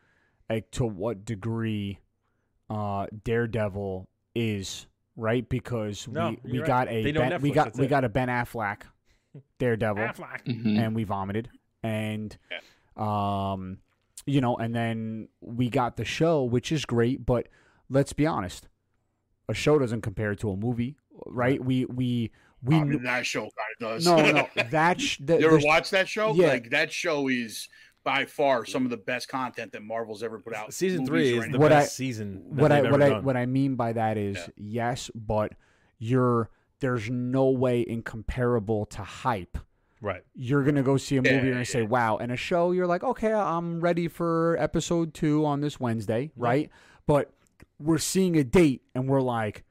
like 0.49 0.71
to 0.71 0.85
what 0.85 1.25
degree 1.25 1.99
uh, 2.69 3.07
Daredevil 3.23 4.07
is 4.35 4.87
right 5.15 5.47
because 5.49 6.07
No, 6.07 6.35
we, 6.43 6.51
we 6.53 6.59
right. 6.59 6.67
got 6.67 6.87
a 6.89 7.03
They 7.03 7.11
know 7.11 7.21
ben, 7.21 7.41
we 7.41 7.51
got 7.51 7.75
we 7.75 7.85
it. 7.85 7.89
got 7.89 8.03
a 8.03 8.09
Ben 8.09 8.27
Affleck 8.29 8.81
Daredevil 9.59 10.03
Affleck. 10.03 10.43
Mhm. 10.45 10.77
and 10.79 10.95
we 10.95 11.03
vomited 11.03 11.49
and 11.83 12.37
um 12.95 13.79
you 14.25 14.41
know 14.41 14.55
and 14.57 14.75
then 14.75 15.27
we 15.41 15.69
got 15.69 15.95
the 15.97 16.05
show 16.05 16.43
which 16.43 16.71
is 16.71 16.85
great 16.85 17.25
but 17.25 17.47
let's 17.89 18.13
be 18.13 18.25
honest 18.25 18.67
a 19.49 19.53
show 19.53 19.77
doesn't 19.79 20.01
compare 20.01 20.35
to 20.35 20.49
a 20.51 20.55
movie 20.57 20.97
right 21.25 21.63
we 21.63 21.85
we 21.85 22.31
we 22.63 22.75
I 22.75 22.83
mean, 22.83 23.03
that 23.03 23.25
show 23.25 23.41
kind 23.41 23.51
of 23.81 24.03
does. 24.03 24.05
no 24.05 24.31
no 24.31 24.47
that 24.71 24.99
sh- 25.01 25.17
the, 25.19 25.37
you 25.39 25.47
ever 25.47 25.59
the- 25.59 25.65
watch 25.65 25.89
that 25.91 26.07
show? 26.07 26.33
Yeah. 26.33 26.47
Like 26.47 26.69
that 26.71 26.91
show 26.91 27.27
is 27.27 27.69
by 28.03 28.25
far 28.25 28.65
some 28.65 28.83
of 28.85 28.89
the 28.89 28.97
best 28.97 29.27
content 29.27 29.71
that 29.73 29.83
Marvel's 29.83 30.23
ever 30.23 30.39
put 30.39 30.53
out. 30.55 30.73
Season 30.73 31.05
three 31.05 31.29
is 31.29 31.35
the 31.35 31.41
anything. 31.43 31.61
What 31.61 31.71
I- 31.73 31.81
best 31.81 31.95
season. 31.95 32.43
What 32.47 32.71
I 32.71 32.81
what 32.81 32.93
ever 32.93 33.03
I 33.03 33.09
done. 33.09 33.23
what 33.25 33.37
I 33.37 33.45
mean 33.45 33.75
by 33.75 33.93
that 33.93 34.17
is 34.17 34.37
Yeah. 34.37 34.47
yes, 34.55 35.11
but 35.13 35.53
you're 35.99 36.49
there's 36.79 37.09
no 37.09 37.49
way 37.49 37.83
incomparable 37.87 38.85
to 38.87 39.01
hype. 39.01 39.57
right. 39.99 40.21
You're 40.35 40.63
gonna 40.63 40.83
go 40.83 40.97
see 40.97 41.17
a 41.17 41.21
movie 41.21 41.33
Yeah, 41.35 41.41
and 41.41 41.55
you're 41.55 41.65
say, 41.65 41.81
"Wow!" 41.81 42.17
And 42.17 42.31
a 42.31 42.35
show, 42.35 42.71
you're 42.71 42.85
like, 42.87 43.03
"Okay, 43.03 43.33
I'm 43.33 43.79
ready 43.81 44.07
for 44.07 44.55
episode 44.59 45.13
two 45.13 45.43
on 45.45 45.59
this 45.61 45.79
Wednesday, 45.79 46.31
right?" 46.35 46.69
But 47.07 47.31
we're 47.79 47.97
seeing 47.97 48.35
a 48.37 48.43
date 48.43 48.83
and 48.95 49.07
we're 49.07 49.21
like, 49.21 49.63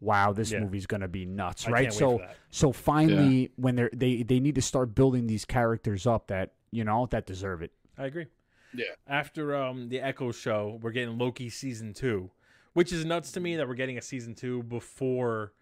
"Wow, 0.00 0.32
this 0.32 0.52
Yeah. 0.52 0.60
movie's 0.60 0.86
gonna 0.86 1.08
be 1.08 1.24
nuts!" 1.26 1.66
I 1.66 1.70
right? 1.70 1.82
can't 1.82 1.94
wait 1.94 1.98
so 1.98 2.18
for 2.18 2.26
that. 2.26 2.36
so 2.50 2.72
finally, 2.72 3.50
when 3.56 3.76
they're 3.76 3.90
they 3.92 4.22
they 4.22 4.40
need 4.40 4.54
to 4.56 4.62
start 4.62 4.94
building 4.94 5.26
these 5.26 5.44
characters 5.44 6.06
up 6.06 6.26
that 6.28 6.52
you 6.70 6.84
know 6.84 7.06
that 7.06 7.26
deserve 7.26 7.62
it. 7.62 7.72
I 7.96 8.06
agree. 8.06 8.26
Yeah. 8.74 8.84
After 9.06 9.56
um 9.56 9.88
the 9.88 10.00
Echo 10.00 10.30
show, 10.32 10.78
we're 10.82 10.92
getting 10.92 11.16
Loki 11.18 11.48
season 11.50 11.94
two, 11.94 12.30
which 12.74 12.92
is 12.92 13.04
nuts 13.04 13.32
to 13.32 13.40
me 13.40 13.56
that 13.56 13.66
we're 13.66 13.74
getting 13.74 13.98
a 13.98 14.02
season 14.02 14.34
two 14.34 14.62
before 14.64 15.52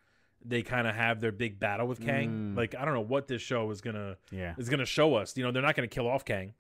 they 0.45 0.63
kind 0.63 0.87
of 0.87 0.95
have 0.95 1.21
their 1.21 1.33
big 1.33 1.59
battle 1.59 1.87
with 1.89 2.01
Kang. 2.01 2.53
Mm. 2.55 2.57
Like 2.57 2.75
I 2.75 2.85
don't 2.85 2.95
know 2.95 3.01
what 3.01 3.27
this 3.29 3.43
show 3.43 3.71
is 3.71 3.81
gonna 3.81 4.17
Yeah. 4.31 4.55
is 4.59 4.69
gonna 4.69 4.85
show 4.87 5.15
us. 5.15 5.37
You 5.37 5.45
know, 5.45 5.51
they're 5.53 5.63
not 5.63 5.75
gonna 5.77 5.89
kill 5.89 6.09
off 6.09 6.25
Kang. 6.25 6.55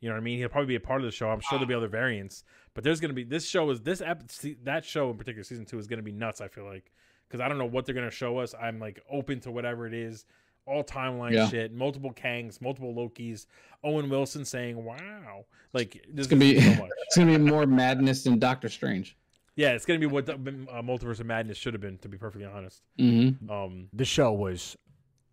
You 0.00 0.08
know 0.08 0.14
what 0.14 0.20
I 0.20 0.24
mean? 0.24 0.38
He'll 0.38 0.48
probably 0.48 0.68
be 0.68 0.74
a 0.76 0.80
part 0.80 1.02
of 1.02 1.04
the 1.04 1.10
show. 1.12 1.28
I'm 1.28 1.40
sure 1.40 1.58
there'll 1.58 1.66
be 1.68 1.74
other 1.74 1.86
variants, 1.86 2.42
but 2.72 2.84
there's 2.84 3.00
gonna 3.00 3.12
be 3.14 3.22
this 3.24 3.46
show 3.46 3.68
is 3.70 3.82
this 3.82 4.00
ep- 4.00 4.28
that 4.64 4.84
show 4.84 5.10
in 5.10 5.18
particular 5.18 5.44
season 5.44 5.66
two 5.66 5.78
is 5.78 5.86
gonna 5.86 6.02
be 6.02 6.12
nuts. 6.12 6.40
I 6.40 6.48
feel 6.48 6.64
like 6.64 6.90
because 7.30 7.40
I 7.40 7.48
don't 7.48 7.58
know 7.58 7.64
what 7.66 7.86
they're 7.86 7.94
gonna 7.94 8.10
show 8.10 8.38
us. 8.38 8.54
I'm 8.60 8.80
like 8.80 9.00
open 9.10 9.38
to 9.40 9.50
whatever 9.52 9.86
it 9.86 9.94
is. 9.94 10.24
All 10.66 10.84
timeline 10.84 11.32
Yeah. 11.32 11.48
shit, 11.48 11.72
multiple 11.72 12.12
Kangs, 12.12 12.60
multiple 12.60 12.94
Lokis. 12.94 13.46
Owen 13.84 14.08
Wilson 14.10 14.44
saying 14.44 14.84
"Wow," 14.84 15.46
like 15.72 15.92
this 16.08 16.26
It's 16.26 16.26
gonna 16.26 16.40
be 16.40 16.60
so 16.60 16.70
much. 16.82 16.90
it's 17.06 17.16
gonna 17.16 17.38
be 17.38 17.44
more 17.44 17.66
madness 17.66 18.24
than 18.24 18.38
Doctor 18.38 18.68
Strange. 18.68 19.16
Yeah, 19.56 19.72
it's 19.72 19.84
gonna 19.86 19.98
be 19.98 20.06
what 20.06 20.26
the, 20.26 20.34
uh, 20.34 20.82
Multiverse 20.82 21.20
of 21.20 21.26
Madness 21.26 21.56
should 21.58 21.74
have 21.74 21.80
been, 21.80 21.98
to 21.98 22.08
be 22.08 22.16
perfectly 22.18 22.46
honest. 22.46 22.82
hmm 22.98 23.30
Um, 23.50 23.88
The 23.92 24.04
show 24.04 24.32
was 24.32 24.76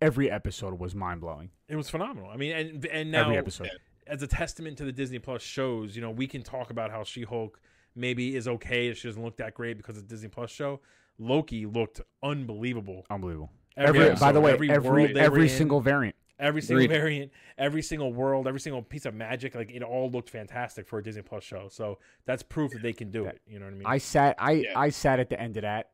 every 0.00 0.30
episode 0.30 0.78
was 0.78 0.94
mind 0.94 1.20
blowing. 1.20 1.50
it 1.68 1.76
was 1.76 1.90
phenomenal. 1.90 2.30
I 2.30 2.36
mean, 2.36 2.52
and 2.52 2.84
and 2.86 3.10
now 3.10 3.24
Every 3.26 3.36
episode. 3.38 3.70
as 4.06 4.22
a 4.22 4.26
testament 4.26 4.78
to 4.78 4.84
the 4.84 4.92
Disney 4.92 5.18
Plus 5.18 5.42
shows, 5.42 5.94
you 5.94 6.02
know, 6.02 6.10
we 6.10 6.26
can 6.26 6.42
talk 6.42 6.70
about 6.70 6.90
how 6.90 7.04
She 7.04 7.22
Hulk 7.22 7.60
maybe 7.94 8.34
is 8.34 8.48
okay. 8.48 8.88
If 8.88 8.98
she 8.98 9.08
doesn't 9.08 9.22
look 9.22 9.36
that 9.38 9.54
great 9.54 9.76
because 9.76 9.96
it's 9.98 10.06
a 10.06 10.08
Disney 10.08 10.28
Plus 10.30 10.50
show. 10.50 10.80
Loki 11.18 11.66
looked 11.66 12.00
unbelievable. 12.22 13.04
Unbelievable. 13.10 13.50
Every 13.76 14.00
Every, 14.08 14.16
by 14.20 14.32
the 14.32 14.40
way, 14.40 14.52
every 14.52 14.70
every 14.70 15.16
every, 15.16 15.42
they 15.46 15.52
in. 15.52 15.56
single 15.58 15.80
variant. 15.80 16.16
every 16.40 16.62
single 16.62 16.84
Agreed. 16.84 16.96
variant, 16.96 17.32
every 17.56 17.82
single 17.82 18.12
world, 18.12 18.46
every 18.48 18.60
single 18.60 18.82
piece 18.82 19.04
of 19.06 19.14
magic, 19.14 19.54
like 19.54 19.70
it 19.70 19.82
all 19.82 20.10
looked 20.10 20.30
fantastic 20.30 20.86
for 20.88 20.98
a 20.98 21.02
Disney 21.02 21.22
Plus 21.22 21.44
show. 21.44 21.68
So 21.68 21.98
that's 22.24 22.42
proof 22.42 22.72
that 22.72 22.82
they 22.82 22.92
can 22.92 23.10
do 23.10 23.24
it. 23.26 23.40
You 23.46 23.58
know 23.60 23.66
what 23.66 23.74
I 23.74 23.76
mean? 23.76 23.86
I 23.86 23.98
sat 23.98 24.36
I 24.38 24.50
Yeah. 24.52 24.72
I 24.78 24.88
sat 24.90 25.20
at 25.20 25.30
the 25.30 25.40
end 25.40 25.56
of 25.56 25.62
that 25.62 25.90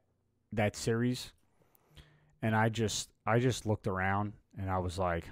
that 0.52 0.76
series 0.76 1.32
and 2.42 2.54
I 2.54 2.68
just 2.68 3.10
I 3.26 3.38
just 3.38 3.66
looked 3.66 3.86
around 3.86 4.32
and 4.58 4.70
I 4.70 4.78
was 4.78 4.98
like 4.98 5.24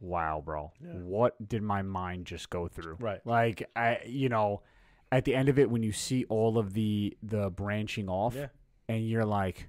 wow 0.00 0.42
bro 0.44 0.72
Yeah. 0.84 0.92
what 0.92 1.48
did 1.48 1.62
my 1.62 1.82
mind 1.82 2.26
just 2.26 2.50
go 2.50 2.68
through 2.68 2.96
Right. 3.00 3.20
like 3.24 3.68
I 3.74 3.98
you 4.06 4.28
know 4.28 4.62
at 5.10 5.24
the 5.24 5.34
end 5.34 5.48
of 5.48 5.58
it 5.58 5.70
when 5.70 5.82
you 5.82 5.92
see 5.92 6.24
all 6.28 6.56
of 6.58 6.72
the 6.74 7.16
the 7.22 7.50
branching 7.50 8.08
off 8.08 8.34
Yeah. 8.34 8.46
And 8.88 9.08
you're 9.08 9.24
like 9.24 9.68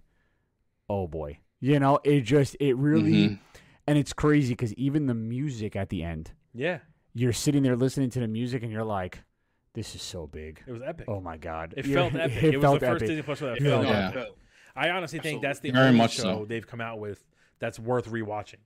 oh 0.90 1.08
boy 1.08 1.38
you 1.60 1.80
know 1.80 2.00
it 2.04 2.22
just 2.22 2.56
it 2.60 2.76
really 2.78 3.30
Mhm. 3.30 3.40
and 3.88 3.98
it's 3.98 4.14
crazy 4.14 4.56
cuz 4.56 4.74
even 4.76 5.06
the 5.08 5.14
music 5.14 5.76
at 5.76 5.90
the 5.90 6.04
end 6.04 6.32
yeah, 6.54 6.80
you're 7.14 7.32
sitting 7.34 7.62
there 7.64 7.76
listening 7.76 8.10
to 8.10 8.20
the 8.20 8.28
music 8.28 8.64
and 8.64 8.72
you're 8.72 8.84
like 8.84 9.20
this 9.74 9.94
is 9.94 10.02
so 10.02 10.26
big 10.26 10.64
it 10.66 10.72
was 10.72 10.82
epic. 10.84 11.06
oh 11.08 11.22
my 11.22 11.38
god 11.38 11.74
It 11.78 11.86
felt 11.86 12.16
epic. 12.16 12.44
it 12.44 12.54
It, 12.54 12.58
was 12.58 12.64
felt 12.64 12.80
the 12.80 12.86
first 12.88 12.96
epic. 13.04 13.08
Disney 13.10 13.22
Plus 13.24 13.38
show 13.40 13.46
that 13.48 13.62
Yeah. 13.62 13.70
felt 13.70 13.86
Yeah. 13.88 14.08
epic. 14.22 14.34
I 14.76 14.90
honestly 14.92 15.20
think 15.20 15.42
that's 15.42 15.60
the 15.60 15.72
Very 15.72 15.88
only 15.88 15.98
much 15.98 16.14
show 16.14 16.22
so. 16.42 16.46
they've 16.46 16.66
come 16.66 16.82
out 16.82 17.00
with 17.00 17.24
that's 17.60 17.78
worth 17.80 18.08
rewatching. 18.10 18.62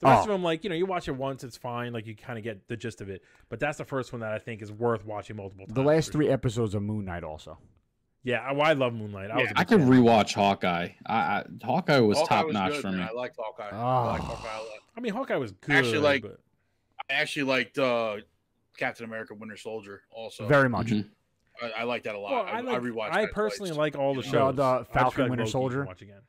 The 0.00 0.06
rest 0.08 0.18
Oh. 0.20 0.22
of 0.24 0.28
them, 0.28 0.42
like 0.42 0.62
you 0.62 0.68
know, 0.70 0.76
you 0.76 0.84
watch 0.86 1.08
it 1.08 1.16
once, 1.16 1.42
it's 1.42 1.56
fine. 1.56 1.92
Like 1.94 2.06
you 2.06 2.14
kind 2.14 2.38
of 2.38 2.44
get 2.44 2.68
the 2.68 2.76
gist 2.76 3.00
of 3.00 3.08
it. 3.08 3.22
But 3.48 3.58
that's 3.60 3.78
the 3.78 3.84
first 3.84 4.12
one 4.12 4.20
that 4.20 4.32
I 4.32 4.38
think 4.38 4.60
is 4.60 4.70
worth 4.70 5.06
watching 5.06 5.36
multiple 5.36 5.64
times. 5.66 5.74
The 5.74 5.82
last 5.82 6.12
three 6.12 6.26
sure. 6.26 6.34
episodes 6.34 6.74
of 6.74 6.82
Moon 6.82 7.06
Knight 7.06 7.24
also. 7.24 7.58
Yeah, 8.26 8.40
I, 8.40 8.52
well, 8.52 8.62
I 8.66 8.72
love 8.72 8.92
Moon 8.92 9.12
Knight. 9.12 9.30
I. 9.30 9.38
Yeah, 9.38 9.46
a 9.46 9.50
I 9.50 9.60
big 9.60 9.68
could 9.68 9.80
fan. 9.82 9.88
rewatch 9.88 10.34
Hawkeye. 10.34 10.88
I, 11.06 11.14
I 11.16 11.44
Hawkeye 11.62 12.00
was 12.00 12.18
Hawkeye 12.18 12.34
top 12.34 12.46
was 12.46 12.54
notch 12.54 12.72
good, 12.72 12.82
for 12.82 12.88
man. 12.90 12.96
me. 12.98 13.04
I 13.04 13.12
liked 13.12 13.36
Hawkeye. 13.38 13.70
Oh. 13.72 13.76
I 13.76 14.06
liked 14.14 14.24
Hawkeye 14.24 14.56
a 14.56 14.58
lot. 14.58 14.68
I 14.96 15.00
mean, 15.00 15.12
Hawkeye 15.12 15.36
was 15.36 15.52
good. 15.52 15.76
Actually, 15.76 15.98
like- 15.98 16.22
but- 16.22 16.40
I 17.08 17.12
actually 17.14 17.44
liked 17.44 17.78
uh, 17.78 18.16
Captain 18.76 19.04
America: 19.04 19.32
Winter 19.34 19.56
Soldier. 19.56 20.02
Also, 20.10 20.48
Very 20.48 20.68
much. 20.68 20.88
Mhm. 20.88 21.08
I, 21.62 21.70
I 21.80 21.82
like 21.84 22.02
that 22.02 22.16
a 22.16 22.18
lot. 22.18 22.32
well, 22.32 22.44
I, 22.52 22.58
I, 22.58 22.60
like, 22.62 22.82
rewatched. 22.82 23.12
I 23.12 23.26
personally 23.26 23.70
twice. 23.70 23.78
like 23.78 23.96
all 23.96 24.12
the 24.14 24.22
You 24.22 24.22
shows. 24.24 24.32
know? 24.32 24.52
The- 24.52 24.78
the 24.80 24.84
Falcon 24.86 25.22
like 25.22 25.30
Winter 25.30 25.44
Loki 25.44 25.52
Soldier? 25.52 25.84
Watch 25.84 26.02
again. 26.02 26.20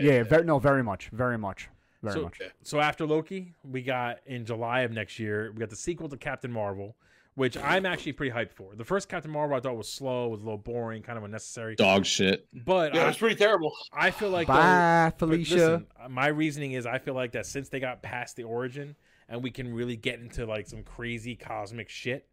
Yeah, 0.00 0.22
very, 0.22 0.44
no, 0.44 0.60
very 0.60 0.84
much, 0.84 1.08
very 1.12 1.36
much, 1.36 1.68
very 2.04 2.14
So- 2.14 2.22
much. 2.22 2.40
So 2.62 2.78
after 2.80 3.04
Loki, 3.04 3.52
we 3.64 3.82
got 3.82 4.20
in 4.26 4.44
July 4.46 4.82
of 4.82 4.92
next 4.92 5.18
year, 5.18 5.50
we 5.52 5.58
got 5.58 5.70
the 5.70 5.76
sequel 5.76 6.08
to 6.08 6.16
Captain 6.16 6.52
Marvel, 6.52 6.94
which 7.34 7.56
I'm 7.56 7.86
actually 7.86 8.12
pretty 8.12 8.34
hyped 8.34 8.52
for. 8.52 8.74
The 8.74 8.84
first 8.84 9.08
Captain 9.08 9.30
Marvel 9.30 9.56
I 9.56 9.60
thought 9.60 9.76
was 9.76 9.88
slow, 9.88 10.28
was 10.28 10.40
a 10.40 10.44
little 10.44 10.58
boring, 10.58 11.02
kind 11.02 11.16
of 11.16 11.24
unnecessary. 11.24 11.76
Dog 11.76 12.04
shit. 12.04 12.46
But 12.52 12.94
Yeah, 12.94 13.06
I, 13.06 13.08
it's 13.08 13.18
pretty 13.18 13.36
terrible. 13.36 13.72
I 13.92 14.10
feel 14.10 14.30
like 14.30 14.46
though- 14.48 14.52
Bye, 14.54 15.12
but 15.18 15.26
Felicia. 15.26 15.54
listen, 15.54 15.86
my 16.10 16.26
reasoning 16.26 16.72
is 16.72 16.84
I 16.86 16.98
feel 16.98 17.14
like 17.14 17.32
that 17.32 17.46
since 17.46 17.68
they 17.70 17.80
got 17.80 18.02
past 18.02 18.36
the 18.36 18.44
origin 18.44 18.96
and 19.28 19.42
we 19.42 19.50
can 19.50 19.72
really 19.72 19.96
get 19.96 20.20
into 20.20 20.44
like 20.44 20.66
some 20.66 20.82
crazy 20.82 21.34
cosmic 21.34 21.88
shit, 21.88 22.28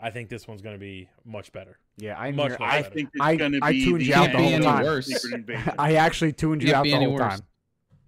I 0.00 0.10
think 0.10 0.28
this 0.28 0.46
one's 0.46 0.62
going 0.62 0.76
to 0.76 0.80
be 0.80 1.08
much 1.24 1.50
better. 1.52 1.78
yeah, 1.96 2.16
I, 2.18 2.30
much 2.30 2.50
near- 2.50 2.58
more 2.60 2.68
I 2.68 2.82
better. 2.82 2.94
think 2.94 3.08
it's 3.14 3.20
I- 3.24 3.36
going 3.36 3.52
to 3.52 3.60
I 3.62 3.72
be 3.72 3.84
tuned 3.84 4.06
you 4.06 4.14
out 4.14 4.30
the 4.30 4.38
whole 4.38 4.60
time. 4.60 4.80
of 4.80 4.84
Worse. 4.86 5.06
Secret 5.22 5.34
Invasion. 5.40 5.72
I 5.78 5.94
actually 5.94 6.32
tuned 6.32 6.62
you 6.62 6.74
out 6.74 6.84
the 6.84 6.92
whole 6.92 7.14
worse. 7.14 7.20
time. 7.20 7.40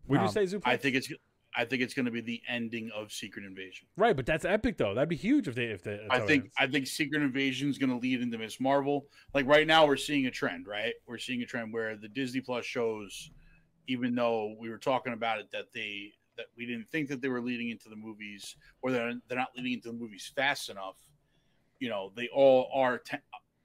Would 0.07 0.21
you 0.21 0.27
Um, 0.27 0.33
say 0.33 0.45
Zuplex? 0.45 0.63
I 0.67 0.77
think 0.77 0.95
it's. 0.97 1.09
I 1.59 1.65
think 1.65 1.83
it's 1.83 1.93
going 1.93 2.07
to 2.07 2.13
be 2.13 2.21
the 2.21 2.41
ending 2.49 2.89
of 2.95 3.11
Secret 3.11 3.45
Invasion. 3.45 3.89
right, 3.97 4.15
but 4.17 4.25
that's 4.27 4.45
epic 4.45 4.79
though. 4.79 4.95
That'd 4.95 5.09
be 5.09 5.17
huge 5.17 5.49
if 5.49 5.57
they 5.57 5.65
if 5.65 5.83
they. 5.83 5.99
I 6.09 6.21
think 6.21 6.45
ends. 6.45 6.55
I 6.57 6.67
think 6.69 6.87
Secret 6.87 7.21
Invasion 7.21 7.69
is 7.69 7.77
going 7.79 7.91
to 7.91 7.97
lead 7.97 8.23
into 8.23 8.39
Ms. 8.39 8.61
Marvel. 8.61 9.07
Like 9.35 9.47
right 9.47 9.67
now, 9.67 9.85
we're 9.87 9.97
seeing 9.97 10.27
a 10.27 10.31
trend. 10.31 10.69
Right, 10.69 10.95
we're 11.07 11.19
seeing 11.19 11.43
a 11.43 11.47
trend 11.47 11.73
where 11.73 11.97
the 11.97 12.09
Disney 12.09 12.41
Plus 12.41 12.65
shows, 12.65 13.31
even 13.89 14.15
though 14.15 14.55
we 14.61 14.71
were 14.71 14.79
talking 14.79 15.13
about 15.13 15.41
it, 15.41 15.51
that 15.53 15.73
they 15.75 16.13
that 16.37 16.47
we 16.57 16.65
didn't 16.65 16.89
think 16.89 17.09
that 17.09 17.21
they 17.21 17.29
were 17.29 17.41
leading 17.43 17.71
into 17.71 17.89
the 17.89 17.97
movies, 17.97 18.55
or 18.81 18.93
they're 18.93 19.15
they're 19.29 19.37
not 19.39 19.49
leading 19.57 19.73
into 19.73 19.89
the 19.89 19.95
movies 19.99 20.31
fast 20.37 20.71
enough. 20.71 20.97
You 21.81 21.89
know, 21.89 22.13
they 22.15 22.29
all 22.29 22.71
are 22.73 22.99
te- 22.99 23.17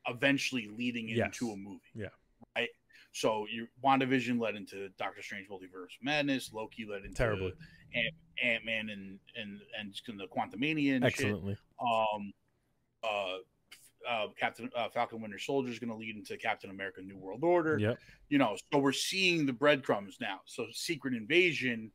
eventually 0.08 0.68
leading 0.76 1.08
Yes. 1.10 1.26
into 1.26 1.52
a 1.52 1.56
movie. 1.56 1.82
Yeah. 1.96 2.08
Right. 2.56 2.70
So 3.12 3.46
your 3.52 3.68
WandaVision 3.84 4.40
led 4.42 4.56
into 4.56 4.90
Doctor 4.98 5.22
Strange 5.22 5.48
Multiverse 5.48 5.94
Madness. 6.02 6.52
Loki 6.52 6.86
led 6.86 7.04
into 7.04 7.16
Terribly. 7.16 7.54
Ant 8.44 8.66
Man 8.66 8.90
and 8.90 9.20
and 9.36 9.60
and 9.80 9.92
just 9.92 10.06
the 10.06 10.28
Quantumania 10.28 10.96
and 10.96 11.14
shit 11.14 11.36
um 11.82 12.34
uh 13.04 13.38
uh 14.10 14.28
captain 14.40 14.70
uh, 14.76 14.90
falcon 14.90 15.22
winter 15.22 15.40
soldier 15.40 15.72
is 15.72 15.80
going 15.80 15.90
to 15.90 15.96
lead 15.96 16.16
into 16.16 16.38
captain 16.38 16.70
america 16.70 17.02
new 17.02 17.18
world 17.18 17.44
order 17.44 17.78
Yep. 17.78 17.98
you 18.30 18.38
know 18.38 18.58
so 18.72 18.80
we're 18.80 18.92
seeing 18.92 19.46
the 19.46 19.54
breadcrumbs 19.54 20.18
now 20.20 20.42
so 20.46 20.66
secret 20.74 21.14
invasion 21.14 21.92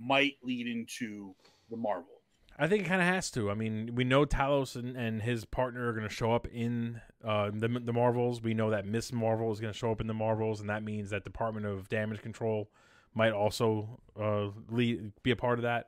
might 0.00 0.36
lead 0.42 0.66
into 0.66 1.34
the 1.70 1.76
marvel 1.76 2.22
I 2.58 2.68
think 2.68 2.84
it 2.84 2.88
kind 2.88 3.00
of 3.00 3.08
has 3.08 3.30
to. 3.30 3.50
I 3.50 3.54
mean, 3.54 3.94
we 3.94 4.04
know 4.04 4.26
Talos 4.26 4.76
and, 4.76 4.94
and 4.94 5.22
his 5.22 5.46
partner 5.46 5.88
are 5.88 5.92
going 5.92 6.06
to 6.06 6.14
show 6.14 6.32
up 6.34 6.46
in 6.46 7.00
uh, 7.24 7.50
the 7.52 7.66
the 7.66 7.94
Marvels. 7.94 8.42
We 8.42 8.52
know 8.52 8.70
that 8.70 8.84
Ms. 8.84 9.10
Marvel 9.10 9.50
is 9.52 9.58
going 9.58 9.72
to 9.72 9.78
show 9.78 9.90
up 9.90 10.02
in 10.02 10.06
the 10.06 10.14
Marvels, 10.14 10.60
and 10.60 10.68
that 10.68 10.82
means 10.84 11.10
that 11.10 11.24
Department 11.24 11.64
of 11.64 11.88
Damage 11.88 12.20
Control 12.20 12.68
might 13.14 13.32
also 13.32 14.00
uh, 14.20 14.48
lead, 14.70 15.12
be 15.22 15.30
a 15.30 15.36
part 15.36 15.58
of 15.58 15.62
that. 15.64 15.86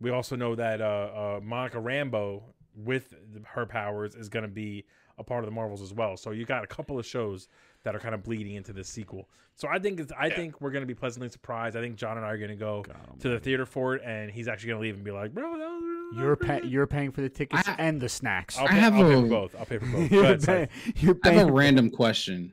We 0.00 0.10
also 0.10 0.36
know 0.36 0.54
that 0.54 0.80
uh, 0.80 0.84
uh, 0.84 1.40
Monica 1.42 1.78
Rambeau, 1.78 2.42
with 2.76 3.14
her 3.44 3.66
powers, 3.66 4.14
is 4.14 4.28
going 4.28 4.42
to 4.42 4.48
be 4.48 4.84
a 5.16 5.22
part 5.22 5.44
of 5.44 5.48
the 5.48 5.54
Marvels 5.54 5.80
as 5.80 5.94
well. 5.94 6.16
So 6.16 6.32
you 6.32 6.44
got 6.44 6.64
a 6.64 6.66
couple 6.66 6.98
of 6.98 7.06
shows 7.06 7.48
that 7.84 7.94
are 7.94 8.00
kind 8.00 8.14
of 8.14 8.24
bleeding 8.24 8.56
into 8.56 8.72
this 8.72 8.88
sequel. 8.88 9.28
So 9.54 9.68
I 9.68 9.78
think 9.78 10.00
it's, 10.00 10.12
I 10.18 10.26
Yeah. 10.26 10.34
think 10.36 10.60
we're 10.60 10.72
going 10.72 10.82
to 10.82 10.86
be 10.86 10.94
pleasantly 10.94 11.28
surprised. 11.28 11.76
I 11.76 11.80
think 11.80 11.94
John 11.96 12.16
and 12.16 12.26
I 12.26 12.30
are 12.30 12.38
going 12.38 12.50
to 12.50 12.56
go 12.56 12.82
God 12.82 12.96
to 13.20 13.28
the 13.28 13.38
theater 13.38 13.64
for 13.64 13.94
it, 13.94 14.02
and 14.04 14.28
he's 14.30 14.48
actually 14.48 14.70
going 14.70 14.80
to 14.80 14.82
leave 14.82 14.94
and 14.96 15.04
be 15.04 15.12
like, 15.12 15.32
"Bro, 15.32 15.56
that 15.58 15.68
was, 15.68 16.16
You're 16.18 16.30
was 16.30 16.38
pretty 16.38 16.52
pay, 16.54 16.60
good." 16.62 16.70
you're 16.72 16.86
paying 16.88 17.12
for 17.12 17.20
the 17.20 17.28
tickets 17.28 17.62
I- 17.68 17.76
and 17.78 18.00
the 18.00 18.08
snacks. 18.08 18.58
I'll 18.58 18.66
I 18.66 18.72
have 18.72 18.94
I'll 18.96 19.04
pay 19.08 19.20
for 19.22 19.28
both. 19.28 19.54
I'll 19.56 19.66
pay 19.66 19.78
for 19.78 19.86
both. 19.86 20.10
Go 20.10 20.16
you're, 20.16 20.24
ahead, 20.24 20.42
paying, 20.44 20.68
you're 20.96 21.16
I 21.22 21.30
have 21.30 21.48
a 21.48 21.52
random 21.52 21.90
question. 21.90 22.52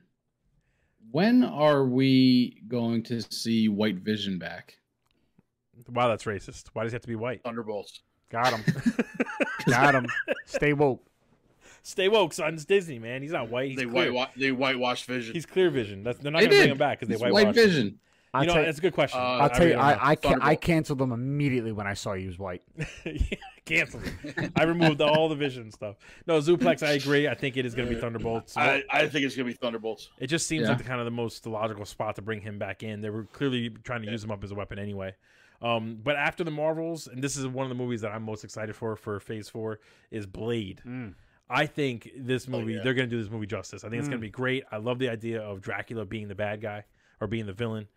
When 1.11 1.43
are 1.43 1.85
we 1.85 2.61
going 2.67 3.03
to 3.03 3.21
see 3.21 3.67
White 3.67 3.97
Vision 3.97 4.39
back? 4.39 4.77
Wow, 5.89 6.07
that's 6.09 6.23
racist. 6.23 6.69
Why 6.73 6.83
does 6.83 6.91
he 6.91 6.95
have 6.95 7.01
to 7.01 7.07
be 7.07 7.15
white? 7.15 7.41
thunderbolts 7.43 8.01
Got 8.31 8.53
him. 8.53 8.63
Got 9.69 9.93
him. 9.93 10.07
Stay 10.45 10.73
woke. 10.73 11.05
Stay 11.83 12.07
woke, 12.07 12.33
son. 12.33 12.53
It's 12.53 12.65
Disney, 12.65 12.97
man. 12.97 13.21
He's 13.21 13.31
not 13.31 13.49
white. 13.49 13.69
He's 13.69 13.77
they 13.77 13.85
clear. 13.85 14.13
white 14.13 14.29
they 14.37 14.51
whitewashed 14.51 15.05
vision 15.05 15.33
He's 15.33 15.45
clear 15.45 15.69
vision. 15.69 16.03
That's, 16.03 16.19
they're 16.19 16.31
not 16.31 16.39
They 16.39 16.45
going 16.45 16.57
to 16.57 16.61
bring 16.61 16.71
him 16.71 16.77
back 16.77 16.99
because 16.99 17.09
they 17.09 17.15
It's 17.15 17.21
whitewashed. 17.23 17.57
White 17.57 17.69
him. 17.69 17.99
Vision. 18.33 18.33
I'll 18.33 18.41
You 18.43 18.47
know, 18.47 18.53
tell, 18.53 18.63
that's 18.63 18.77
a 18.77 18.81
good 18.81 18.93
question. 18.93 19.19
Uh, 19.19 19.23
I'll 19.23 19.49
tell 19.49 19.59
you, 19.67 19.73
really 19.73 19.75
don't 19.75 19.83
I. 20.03 20.09
I, 20.11 20.15
ca- 20.15 20.37
I 20.41 20.55
canceled 20.55 20.99
them 20.99 21.11
immediately 21.11 21.71
when 21.71 21.87
I 21.87 21.93
saw 21.93 22.13
he 22.13 22.27
was 22.27 22.39
white. 22.39 22.61
Cancel 23.65 24.01
it. 24.23 24.51
I 24.55 24.63
removed 24.63 25.01
all 25.01 25.29
the 25.29 25.35
vision 25.35 25.71
stuff. 25.71 25.97
No, 26.25 26.39
Zuplex, 26.39 26.85
I 26.85 26.91
agree. 26.93 27.27
I 27.27 27.35
think 27.35 27.57
it 27.57 27.65
is 27.65 27.75
going 27.75 27.87
to 27.87 27.93
be 27.93 27.99
Thunderbolts. 28.01 28.57
I, 28.57 28.83
I 28.89 29.07
think 29.07 29.23
it's 29.25 29.35
going 29.35 29.47
to 29.47 29.53
be 29.53 29.57
thunderbolts 29.57 30.09
It 30.19 30.27
just 30.27 30.47
seems 30.47 30.63
Yeah. 30.63 30.69
like 30.69 30.79
the 30.79 30.83
kind 30.83 30.99
of 30.99 31.05
the 31.05 31.11
most 31.11 31.45
logical 31.45 31.85
spot 31.85 32.15
to 32.15 32.21
bring 32.21 32.41
him 32.41 32.57
back 32.57 32.81
in. 32.83 33.01
They 33.01 33.09
were 33.11 33.25
clearly 33.25 33.69
trying 33.83 34.01
to 34.01 34.09
use 34.11 34.23
him 34.23 34.31
up 34.31 34.43
as 34.43 34.51
a 34.51 34.55
weapon 34.55 34.79
anyway. 34.79 35.13
Um, 35.61 35.99
but 36.01 36.15
after 36.15 36.43
the 36.43 36.49
Marvels, 36.51 37.05
and 37.07 37.23
this 37.23 37.37
is 37.37 37.45
one 37.45 37.65
of 37.65 37.69
the 37.69 37.75
movies 37.75 38.01
that 38.01 38.11
I'm 38.11 38.23
most 38.23 38.43
excited 38.43 38.75
for 38.75 38.95
for 38.95 39.19
Phase 39.19 39.47
Four, 39.47 39.79
is 40.09 40.25
Blade. 40.25 40.81
Mm. 40.87 41.13
I 41.49 41.67
think 41.67 42.09
this 42.17 42.47
movie, 42.47 42.73
yeah. 42.73 42.79
they're 42.83 42.95
going 42.95 43.07
to 43.09 43.15
do 43.15 43.21
this 43.21 43.31
movie 43.31 43.45
justice. 43.45 43.83
I 43.83 43.89
think 43.89 43.99
it's 43.99 44.07
going 44.09 44.17
Mm. 44.19 44.23
to 44.23 44.27
be 44.27 44.31
great. 44.31 44.63
I 44.71 44.77
love 44.77 44.97
the 44.97 45.09
idea 45.09 45.39
of 45.41 45.61
Dracula 45.61 46.03
being 46.05 46.27
the 46.29 46.35
bad 46.35 46.61
guy 46.61 46.83
or 47.19 47.27
being 47.27 47.45
the 47.45 47.53
villain. 47.53 47.87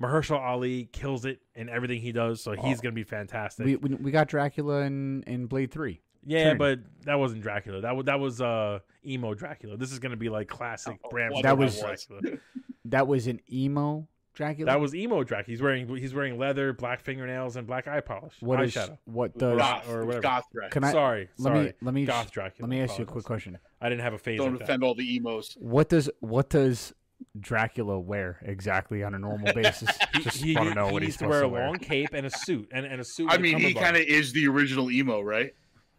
Mahershala 0.00 0.40
Ali 0.40 0.88
kills 0.92 1.24
it 1.24 1.40
in 1.54 1.68
everything 1.68 2.00
he 2.00 2.12
does, 2.12 2.42
so 2.42 2.52
he's 2.52 2.60
Oh. 2.78 2.82
going 2.82 2.92
to 2.92 2.92
be 2.92 3.04
fantastic. 3.04 3.66
We, 3.66 3.76
we 3.76 3.94
we 3.96 4.10
got 4.10 4.28
Dracula 4.28 4.82
in, 4.82 5.22
in 5.26 5.46
Blade 5.46 5.70
Three. 5.70 6.00
yeah, 6.24 6.54
Trinity. 6.54 6.58
but 6.58 7.04
that 7.06 7.18
wasn't 7.18 7.42
Dracula. 7.42 7.80
That 7.82 7.96
was 7.96 8.06
that 8.06 8.20
was 8.20 8.40
uh 8.40 8.78
emo 9.06 9.34
Dracula. 9.34 9.76
This 9.76 9.92
is 9.92 9.98
going 9.98 10.10
to 10.12 10.16
be 10.16 10.28
like 10.28 10.48
classic 10.48 10.98
Oh, 11.04 11.08
Bram 11.10 11.32
That 11.42 11.58
was- 11.58 11.78
Dracula. 11.80 12.20
That 12.86 13.06
was 13.06 13.28
an 13.28 13.40
emo 13.50 14.08
Dracula. 14.34 14.66
That 14.72 14.80
was 14.80 14.92
emo 14.94 15.22
Dracula. 15.22 15.52
He's 15.52 15.62
wearing 15.62 15.88
he's 15.96 16.12
wearing 16.14 16.36
leather, 16.36 16.72
black 16.72 17.00
fingernails, 17.00 17.54
and 17.56 17.64
black 17.66 17.86
eye 17.86 18.00
polish. 18.00 18.34
what 18.40 18.60
is 18.62 18.74
eyeshadow. 18.74 18.98
what 19.04 19.38
does? 19.38 19.56
Goth. 19.58 19.84
goth 19.84 19.88
or 19.88 20.00
or 20.00 20.06
whatever. 20.06 20.22
goth 20.22 20.44
Dracula. 20.52 20.70
Can 20.70 20.84
I 20.84 20.92
sorry, 20.92 21.28
let 21.38 21.42
sorry. 21.52 21.64
me 21.66 21.72
let 21.80 21.94
me 21.94 22.04
Goth 22.06 22.32
Dracula. 22.32 22.66
let 22.66 22.70
me 22.70 22.80
ask 22.80 22.98
you 22.98 23.04
a 23.04 23.06
quick 23.06 23.24
question. 23.24 23.56
I 23.80 23.88
didn't 23.88 24.00
have 24.02 24.14
a 24.14 24.18
phase 24.18 24.38
don't 24.38 24.50
like 24.52 24.58
that. 24.58 24.64
offend 24.64 24.82
all 24.84 24.94
the 24.94 25.14
emos 25.14 25.56
What 25.60 25.88
does 25.90 26.10
what 26.20 26.50
does 26.50 26.92
Dracula 27.40 27.98
wear 27.98 28.38
exactly 28.42 29.02
on 29.02 29.14
a 29.14 29.18
normal 29.18 29.52
basis? 29.54 29.90
Just 30.20 30.36
he, 30.38 30.54
want 30.54 30.68
to 30.68 30.74
know 30.74 30.86
he 30.88 30.92
what 30.92 31.02
needs 31.02 31.14
he's 31.14 31.18
to 31.22 31.28
wear 31.28 31.38
a 31.40 31.42
to 31.42 31.48
wear. 31.48 31.66
long 31.66 31.78
cape 31.78 32.10
and 32.12 32.26
a 32.26 32.30
suit 32.30 32.68
and, 32.72 32.84
and 32.86 33.00
a 33.00 33.04
suit. 33.04 33.30
i 33.30 33.38
mean 33.38 33.58
he 33.58 33.72
kind 33.74 33.96
of 33.96 34.02
is 34.02 34.32
the 34.32 34.46
original 34.48 34.90
emo 34.90 35.20
right 35.20 35.54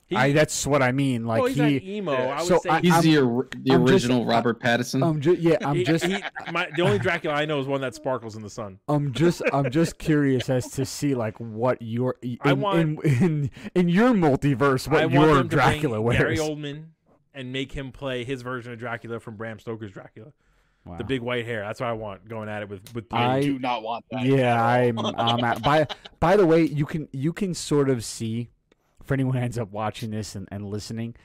He, 0.05 0.15
I 0.15 0.31
that's 0.33 0.67
what 0.67 0.83
I 0.83 0.91
mean. 0.91 1.25
Like 1.25 1.39
well, 1.39 1.47
he's 1.47 1.57
he, 1.57 1.63
not 1.63 1.83
emo. 1.83 2.11
I 2.13 2.37
would 2.39 2.47
So 2.47 2.59
say 2.59 2.69
I- 2.69 2.81
He's 2.81 2.93
I'm- 2.93 3.03
the, 3.03 3.17
or- 3.19 3.47
the 3.57 3.73
I'm 3.73 3.87
just- 3.87 4.05
original 4.05 4.25
Robert 4.25 4.59
Pattinson. 4.61 5.03
I'm 5.07 5.21
just 5.21 5.39
yeah, 5.41 5.57
I'm 5.61 5.75
he- 5.77 5.83
just 5.83 6.05
he- 6.05 6.21
my, 6.51 6.69
the 6.75 6.83
only 6.83 6.99
Dracula 6.99 7.35
I 7.35 7.45
know 7.45 7.59
is 7.59 7.67
one 7.67 7.81
that 7.81 7.95
sparkles 7.95 8.35
in 8.35 8.43
the 8.43 8.49
sun. 8.49 8.79
I'm 8.87 9.11
just 9.13 9.41
I'm 9.51 9.71
just 9.71 9.97
curious 9.97 10.49
as 10.49 10.69
to 10.71 10.85
see 10.85 11.15
like 11.15 11.39
what 11.39 11.81
your 11.81 12.17
in, 12.21 12.37
I 12.41 12.53
want- 12.53 12.79
in, 12.79 12.99
in 13.23 13.51
in 13.73 13.89
your 13.89 14.11
multiverse 14.11 14.87
what 14.87 15.01
I 15.01 15.05
your 15.07 15.35
them 15.35 15.47
Dracula 15.47 15.99
bring 16.03 16.17
Gary. 16.17 16.37
Oldman 16.37 16.89
and 17.33 17.51
make 17.51 17.71
him 17.71 17.91
play 17.91 18.23
his 18.23 18.43
version 18.43 18.71
of 18.73 18.77
Dracula 18.79 19.19
from 19.19 19.35
Bram 19.37 19.57
Stoker's 19.57 19.91
Dracula. 19.91 20.31
Wow. 20.85 20.97
The 20.97 21.03
big 21.05 21.21
white 21.21 21.45
hair. 21.45 21.61
That's 21.61 21.79
what 21.79 21.87
I 21.87 21.93
want 21.93 22.27
going 22.27 22.49
at 22.49 22.61
it 22.61 22.69
with 22.69 22.93
with 22.93 23.05
I- 23.11 23.37
I 23.37 23.41
do 23.41 23.57
not 23.57 23.83
want 23.83 24.03
that. 24.11 24.25
Yeah, 24.25 24.53
at. 24.53 24.79
I'm 24.89 24.99
I'm 25.17 25.43
at, 25.43 25.61
by 25.63 25.87
by 26.19 26.35
the 26.35 26.45
way, 26.45 26.63
you 26.63 26.85
can 26.85 27.07
you 27.13 27.31
can 27.31 27.53
sort 27.53 27.89
of 27.89 28.03
see 28.03 28.49
for 29.01 29.13
anyone 29.13 29.35
who 29.35 29.41
ends 29.41 29.57
up 29.57 29.71
watching 29.71 30.11
this 30.11 30.35
and, 30.35 30.47
and 30.51 30.65
listening, 30.65 31.15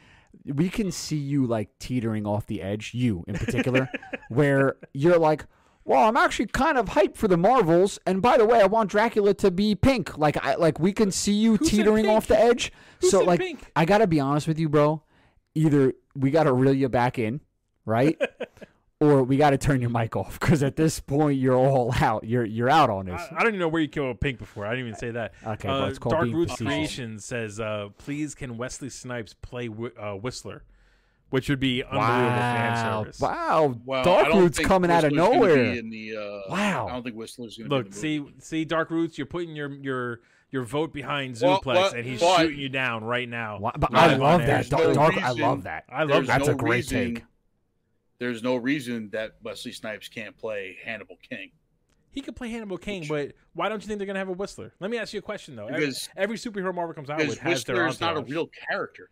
we 0.44 0.68
can 0.68 0.90
see 0.92 1.16
you 1.16 1.46
like 1.46 1.70
teetering 1.78 2.26
off 2.26 2.46
the 2.46 2.62
edge, 2.62 2.92
you 2.94 3.24
in 3.26 3.34
particular, 3.34 3.88
where 4.28 4.76
you're 4.92 5.18
like, 5.18 5.46
well, 5.84 6.08
I'm 6.08 6.16
actually 6.16 6.46
kind 6.46 6.76
of 6.76 6.86
hyped 6.90 7.16
for 7.16 7.28
the 7.28 7.36
Marvels, 7.36 7.98
and 8.06 8.20
by 8.20 8.36
the 8.36 8.44
way, 8.44 8.60
I 8.60 8.66
want 8.66 8.90
Dracula 8.90 9.32
to 9.34 9.50
be 9.50 9.74
pink. 9.74 10.16
Like 10.18 10.36
I 10.44 10.54
like 10.54 10.78
we 10.78 10.92
can 10.92 11.10
see 11.10 11.32
you 11.32 11.56
Who 11.56 11.64
teetering 11.64 12.08
off 12.08 12.26
the 12.26 12.38
edge. 12.38 12.72
Who 13.00 13.08
so 13.08 13.24
like 13.24 13.40
pink? 13.40 13.70
I 13.74 13.84
gotta 13.84 14.06
be 14.06 14.20
honest 14.20 14.46
with 14.46 14.58
you, 14.58 14.68
bro. 14.68 15.02
Either 15.54 15.94
we 16.14 16.30
gotta 16.30 16.52
reel 16.52 16.74
you 16.74 16.88
back 16.88 17.18
in, 17.18 17.40
right? 17.84 18.20
or 19.00 19.22
we 19.22 19.36
gotta 19.36 19.56
turn 19.56 19.80
your 19.80 19.90
mic 19.90 20.16
off 20.16 20.40
because 20.40 20.62
at 20.62 20.74
this 20.76 20.98
point 20.98 21.38
you're 21.38 21.56
all 21.56 21.92
out. 22.00 22.24
You're 22.24 22.44
you're 22.44 22.68
out 22.70 22.90
on 22.90 23.06
this. 23.06 23.20
I, 23.30 23.36
I 23.36 23.38
don't 23.40 23.48
even 23.48 23.60
know 23.60 23.68
where 23.68 23.80
you 23.82 23.88
came 23.88 24.02
up 24.04 24.08
with 24.10 24.20
pink 24.20 24.38
before. 24.38 24.66
I 24.66 24.70
didn't 24.70 24.86
even 24.88 24.98
say 24.98 25.10
that. 25.12 25.34
Okay, 25.46 25.68
Uh, 25.68 25.80
but 25.80 25.88
it's 25.90 25.98
called 25.98 26.14
Dark 26.14 26.28
Roots. 26.32 26.56
Creation 26.56 27.18
says, 27.20 27.60
uh, 27.60 27.88
"Please, 27.98 28.34
can 28.34 28.56
Wesley 28.56 28.90
Snipes 28.90 29.34
play 29.34 29.66
Whi- 29.68 29.92
uh, 29.98 30.14
Whistler?" 30.14 30.64
Which 31.30 31.50
would 31.50 31.60
be 31.60 31.82
unbelievable 31.84 32.08
fan 32.30 32.72
Wow! 32.72 33.02
service. 33.02 33.20
Wow! 33.20 33.74
Well, 33.84 34.00
I 34.00 34.02
Dark 34.02 34.28
don't 34.28 34.40
Roots 34.42 34.56
think 34.56 34.66
coming 34.68 34.90
out 34.90 35.04
of 35.04 35.10
Whistler's 35.12 35.28
gonna 35.28 35.38
nowhere. 35.38 35.72
be 35.74 35.78
In 35.78 35.90
the, 35.90 36.16
uh, 36.16 36.40
Wow. 36.50 36.86
I 36.88 36.92
don't 36.92 37.02
think 37.02 37.16
Whistler's 37.16 37.58
going 37.58 37.68
to 37.68 37.76
Look, 37.76 37.84
be 37.84 37.88
in 37.88 37.92
the 37.92 37.98
see, 37.98 38.18
movie. 38.20 38.32
see, 38.38 38.64
Dark 38.64 38.90
Roots. 38.90 39.18
You're 39.18 39.26
putting 39.26 39.54
your 39.54 39.70
your 39.74 40.20
your 40.50 40.62
vote 40.64 40.94
behind 40.94 41.38
Well, 41.42 41.60
Zuplex, 41.60 41.74
well, 41.74 41.92
and 41.94 42.06
he's 42.06 42.20
but- 42.20 42.38
shooting 42.40 42.58
you 42.58 42.70
down 42.70 43.04
right 43.04 43.28
now. 43.28 43.58
Wow, 43.60 43.72
but 43.78 43.94
I 43.94 44.14
love 44.16 44.40
that. 44.46 44.70
Dark, 44.70 44.84
no 44.84 44.94
Dark 44.94 45.22
I 45.22 45.32
love 45.32 45.64
that. 45.64 45.84
I 45.90 46.00
love 46.00 46.08
There's 46.08 46.26
that. 46.28 46.38
That's 46.38 46.48
a 46.48 46.54
great 46.54 46.76
reason- 46.90 47.14
take. 47.16 47.24
There's 48.18 48.42
no 48.42 48.56
reason 48.56 49.10
that 49.12 49.36
Wesley 49.42 49.72
Snipes 49.72 50.08
can't 50.08 50.36
play 50.36 50.76
Hannibal 50.84 51.16
King. 51.28 51.50
He 52.10 52.20
could 52.20 52.34
play 52.34 52.50
Hannibal 52.50 52.78
King, 52.78 53.06
but 53.08 53.32
why 53.52 53.68
don't 53.68 53.80
you 53.82 53.86
think 53.86 53.98
they're 53.98 54.06
gonna 54.06 54.18
have 54.18 54.28
a 54.28 54.32
Whistler? 54.32 54.72
Let 54.80 54.90
me 54.90 54.98
ask 54.98 55.12
you 55.12 55.18
a 55.20 55.22
question 55.22 55.54
though. 55.54 55.66
Every, 55.66 55.80
Because- 55.86 56.08
every 56.16 56.36
superhero 56.36 56.74
Marvel 56.74 56.94
comes 56.94 57.10
out 57.10 57.18
with 57.18 57.38
has 57.38 57.62
their 57.64 57.76
Whistler 57.76 57.86
is 57.86 58.00
not 58.00 58.16
a 58.16 58.22
real 58.22 58.48
character. 58.68 59.10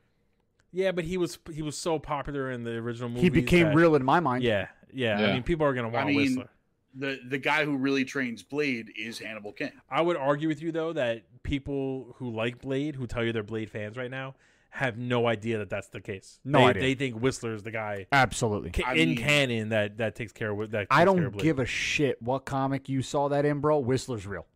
Yeah, 0.72 0.92
but 0.92 1.04
he 1.04 1.16
was 1.16 1.38
he 1.52 1.62
was 1.62 1.78
so 1.78 1.98
popular 1.98 2.50
in 2.50 2.64
the 2.64 2.72
original 2.72 3.08
movie. 3.08 3.20
He 3.20 3.30
became 3.30 3.72
real 3.72 3.94
in 3.94 4.04
my 4.04 4.18
mind. 4.20 4.42
Yeah, 4.42 4.68
yeah, 4.92 5.18
I 5.18 5.32
mean, 5.34 5.42
people 5.42 5.66
are 5.66 5.72
gonna 5.74 5.88
want 5.88 6.06
I 6.06 6.08
mean, 6.08 6.16
Whistler. 6.16 6.48
The 6.94 7.20
the 7.28 7.38
guy 7.38 7.64
who 7.64 7.76
really 7.76 8.04
trains 8.04 8.42
Blade 8.42 8.90
is 8.98 9.18
Hannibal 9.18 9.52
King. 9.52 9.72
I 9.90 10.00
would 10.00 10.16
argue 10.16 10.48
with 10.48 10.60
you 10.60 10.72
though 10.72 10.92
that 10.94 11.24
people 11.42 12.14
who 12.18 12.30
like 12.30 12.60
Blade, 12.60 12.96
who 12.96 13.06
tell 13.06 13.22
you 13.22 13.32
they're 13.32 13.42
Blade 13.42 13.70
fans 13.70 13.96
right 13.96 14.10
now, 14.10 14.34
have 14.76 14.98
no 14.98 15.26
idea 15.26 15.58
that 15.58 15.70
that's 15.70 15.88
the 15.88 16.00
case. 16.00 16.38
No 16.44 16.58
they, 16.58 16.64
idea. 16.66 16.82
They 16.82 16.94
think 16.94 17.22
Whistler 17.22 17.54
is 17.54 17.62
the 17.62 17.70
guy 17.70 18.06
Absolutely. 18.12 18.70
ca- 18.70 18.92
in 18.92 19.10
mean- 19.10 19.18
canon 19.18 19.68
that 19.70 19.96
that 19.98 20.14
takes 20.14 20.32
care 20.32 20.50
of 20.50 20.70
that. 20.70 20.78
Takes 20.80 20.88
I 20.90 21.04
don't 21.04 21.24
of 21.24 21.36
give 21.38 21.58
a 21.58 21.64
shit 21.66 22.20
what 22.20 22.44
comic 22.44 22.88
you 22.88 23.00
saw 23.02 23.28
that 23.28 23.44
in, 23.44 23.60
bro. 23.60 23.78
Whistler's 23.78 24.26
real. 24.26 24.46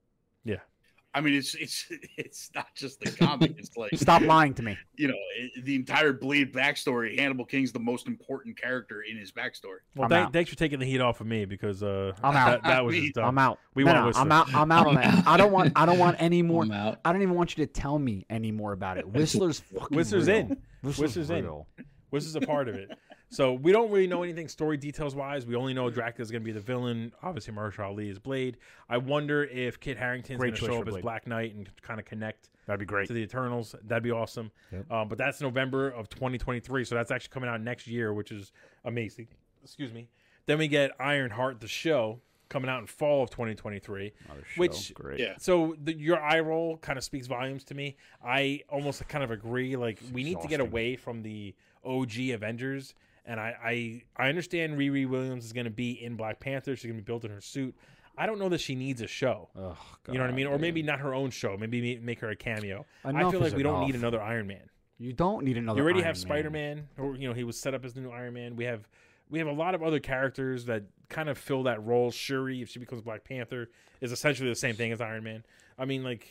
I 1.13 1.21
mean, 1.21 1.35
it's 1.35 1.55
it's 1.55 1.87
it's 2.17 2.51
not 2.55 2.67
just 2.75 3.01
the 3.01 3.11
comic. 3.11 3.55
It's 3.59 3.77
like 3.77 3.91
Stop 3.95 4.23
lying 4.23 4.55
to 4.55 4.63
me. 4.63 4.79
you 4.97 5.09
know 5.09 5.15
it, 5.39 5.65
the 5.65 5.75
entire 5.75 6.13
bleed 6.13 6.53
backstory. 6.53 7.19
Hannibal 7.19 7.45
King's 7.45 7.73
the 7.73 7.81
most 7.81 8.07
important 8.07 8.57
character 8.57 9.03
in 9.03 9.17
his 9.17 9.33
backstory. 9.33 9.81
Well, 9.97 10.05
I'm 10.05 10.09
thank- 10.11 10.27
out. 10.27 10.33
thanks 10.33 10.51
for 10.51 10.57
taking 10.57 10.79
the 10.79 10.87
heat 10.87 11.01
off 11.01 11.21
of 11.21 11.27
me 11.27 11.45
because 11.47 11.83
uh, 11.83 12.13
I'm 12.23 12.37
out. 12.37 12.63
That, 12.63 12.69
that 12.69 12.85
was 12.85 12.95
just 12.95 13.15
dumb. 13.15 13.25
I'm 13.25 13.39
out. 13.39 13.59
We 13.75 13.83
no, 13.85 13.93
want 13.93 14.03
no, 14.03 14.07
Whistler. 14.07 14.23
I'm 14.23 14.33
out. 14.33 14.55
I'm 14.55 14.73
out 14.73 14.87
on 14.87 14.99
I'm 14.99 15.17
that. 15.17 15.27
I 15.27 15.37
don't 15.37 15.53
want. 15.53 15.73
I 15.75 15.87
don't 15.87 15.99
want 15.99 16.17
any 16.21 16.43
more. 16.43 16.63
I'm 16.63 16.73
out. 16.73 17.01
I 17.05 17.13
don't 17.13 17.23
even 17.23 17.35
want 17.35 17.57
you 17.57 17.67
to 17.67 17.73
tell 17.73 17.99
me 17.99 18.25
any 18.31 18.53
more 18.53 18.73
about 18.73 18.99
it. 18.99 19.09
Whistler's 19.13 19.61
fucking 19.61 19.97
Whistler's 19.97 20.29
real. 20.29 20.37
in. 20.37 20.49
Whistler's, 20.83 20.99
Whistler's 21.17 21.31
in. 21.31 21.45
real. 21.45 21.67
Which 22.11 22.25
is 22.25 22.35
a 22.37 22.41
part 22.41 22.69
of 22.69 22.75
it. 22.75 22.91
So 23.33 23.53
we 23.53 23.71
don't 23.71 23.91
really 23.91 24.09
know 24.09 24.25
anything 24.25 24.49
story 24.49 24.77
details 24.77 25.15
wise. 25.15 25.47
We 25.47 25.55
only 25.55 25.73
know 25.73 25.89
Dracula's 25.89 26.33
going 26.33 26.43
to 26.43 26.45
be 26.45 26.51
the 26.53 26.61
villain. 26.61 27.13
Obviously, 27.23 27.55
Mahershala 27.55 27.87
Ali 27.87 28.09
is 28.09 28.19
Blade. 28.19 28.57
I 28.89 28.99
wonder 28.99 29.45
if 29.45 29.79
Kit 29.79 29.97
Harington's 29.97 30.39
Great 30.39 30.51
going 30.51 30.61
to 30.61 30.67
show 30.67 30.81
up 30.81 30.89
as 30.89 30.95
Blade. 30.95 31.03
Black 31.03 31.27
Knight 31.29 31.55
and 31.55 31.71
kind 31.81 32.01
of 32.01 32.07
connect 32.07 32.51
That'd 32.67 32.81
be 32.81 32.87
great. 32.87 33.07
to 33.07 33.13
the 33.13 33.21
Eternals. 33.21 33.77
That'd 33.85 34.03
be 34.03 34.11
awesome. 34.11 34.51
Yep. 34.73 34.91
Um, 34.91 35.09
but 35.09 35.17
that's 35.17 35.41
November 35.41 35.89
of 35.91 36.09
2023, 36.09 36.85
so 36.85 36.97
that's 36.97 37.13
actually 37.13 37.33
coming 37.33 37.49
out 37.49 37.61
next 37.61 37.87
year, 37.87 38.13
which 38.13 38.33
is 38.33 38.51
amazing. 38.85 39.29
Excuse 39.63 39.93
me. 39.93 40.09
Then 40.47 40.59
we 40.59 40.67
get 40.67 40.91
Ironheart, 40.99 41.61
the 41.61 41.69
show, 41.69 42.21
coming 42.49 42.69
out 42.69 42.81
in 42.81 42.87
fall 42.89 43.23
of 43.23 43.31
2023. 43.31 44.13
Which- 44.57 44.93
great. 44.93 45.21
Yeah. 45.21 45.35
So 45.39 45.77
the, 45.83 45.97
your 45.97 46.21
eye 46.21 46.41
roll 46.41 46.79
kind 46.79 46.99
of 46.99 47.05
speaks 47.05 47.29
volumes 47.29 47.63
to 47.65 47.75
me. 47.75 47.97
I 48.25 48.63
almost 48.69 49.07
kind 49.09 49.23
of 49.23 49.31
agree. 49.31 49.77
Like 49.77 50.01
we 50.13 50.25
need 50.25 50.41
to 50.41 50.49
get 50.49 50.59
away 50.61 50.97
from 50.97 51.23
the 51.23 51.55
OG 51.85 52.19
Avengers, 52.35 52.95
and 53.25 53.41
I 53.41 54.03
I, 54.17 54.25
I 54.25 54.29
understand 54.29 54.79
Riri 54.79 55.09
Williams 55.09 55.45
is 55.45 55.53
going 55.53 55.65
to 55.65 55.71
be 55.71 55.93
in 55.93 56.17
Black 56.17 56.41
Panther. 56.41 56.77
She's 56.77 56.87
going 56.87 56.97
to 56.97 57.03
be 57.03 57.07
built 57.07 57.25
in 57.25 57.31
her 57.31 57.41
suit. 57.41 57.75
I 58.17 58.27
don't 58.27 58.39
know 58.39 58.51
that 58.51 58.61
she 58.61 58.75
needs 58.75 59.01
a 59.01 59.07
show. 59.07 59.49
Oh, 59.57 59.79
you 60.09 60.15
know 60.15 60.21
what 60.21 60.31
I 60.31 60.35
mean? 60.35 60.47
Or 60.47 60.53
dude. 60.53 60.61
maybe 60.61 60.83
not 60.83 61.01
her 61.01 61.15
own 61.15 61.31
show. 61.31 61.57
Maybe 61.57 61.99
make 61.99 62.21
her 62.21 62.31
a 62.31 62.37
cameo. 62.37 62.85
I 63.05 63.31
feel 63.31 63.41
like 63.41 63.55
we 63.55 63.63
don't 63.63 63.87
need 63.87 63.95
another 63.95 64.21
Iron 64.21 64.47
Man. 64.47 64.69
You 64.99 65.15
don't 65.15 65.45
need 65.45 65.57
another. 65.57 65.79
You 65.79 65.85
already 65.85 66.01
Iron 66.01 66.07
have 66.07 66.19
Spider 66.19 66.51
Man, 66.51 66.87
or 66.99 67.17
you 67.17 67.27
know 67.27 67.35
he 67.35 67.45
was 67.45 67.59
set 67.59 67.73
up 67.73 67.85
as 67.85 67.95
the 67.95 68.03
new 68.03 68.11
Iron 68.11 68.35
Man. 68.35 68.57
We 68.57 68.65
have 68.65 68.87
we 69.31 69.39
have 69.39 69.49
a 69.49 69.53
lot 69.53 69.75
of 69.75 69.83
other 69.83 70.01
characters 70.01 70.67
that 70.67 70.83
kind 71.09 71.31
of 71.31 71.39
fill 71.39 71.63
that 71.63 71.83
role. 71.83 72.11
Shuri, 72.11 72.61
if 72.61 72.69
she 72.69 72.79
becomes 72.79 73.01
Black 73.01 73.25
Panther, 73.25 73.71
is 74.03 74.13
essentially 74.13 74.51
the 74.51 74.55
same 74.55 74.75
thing 74.75 74.93
as 74.93 75.01
Iron 75.01 75.25
Man. 75.25 75.43
I 75.79 75.87
mean, 75.87 76.05
like, 76.05 76.29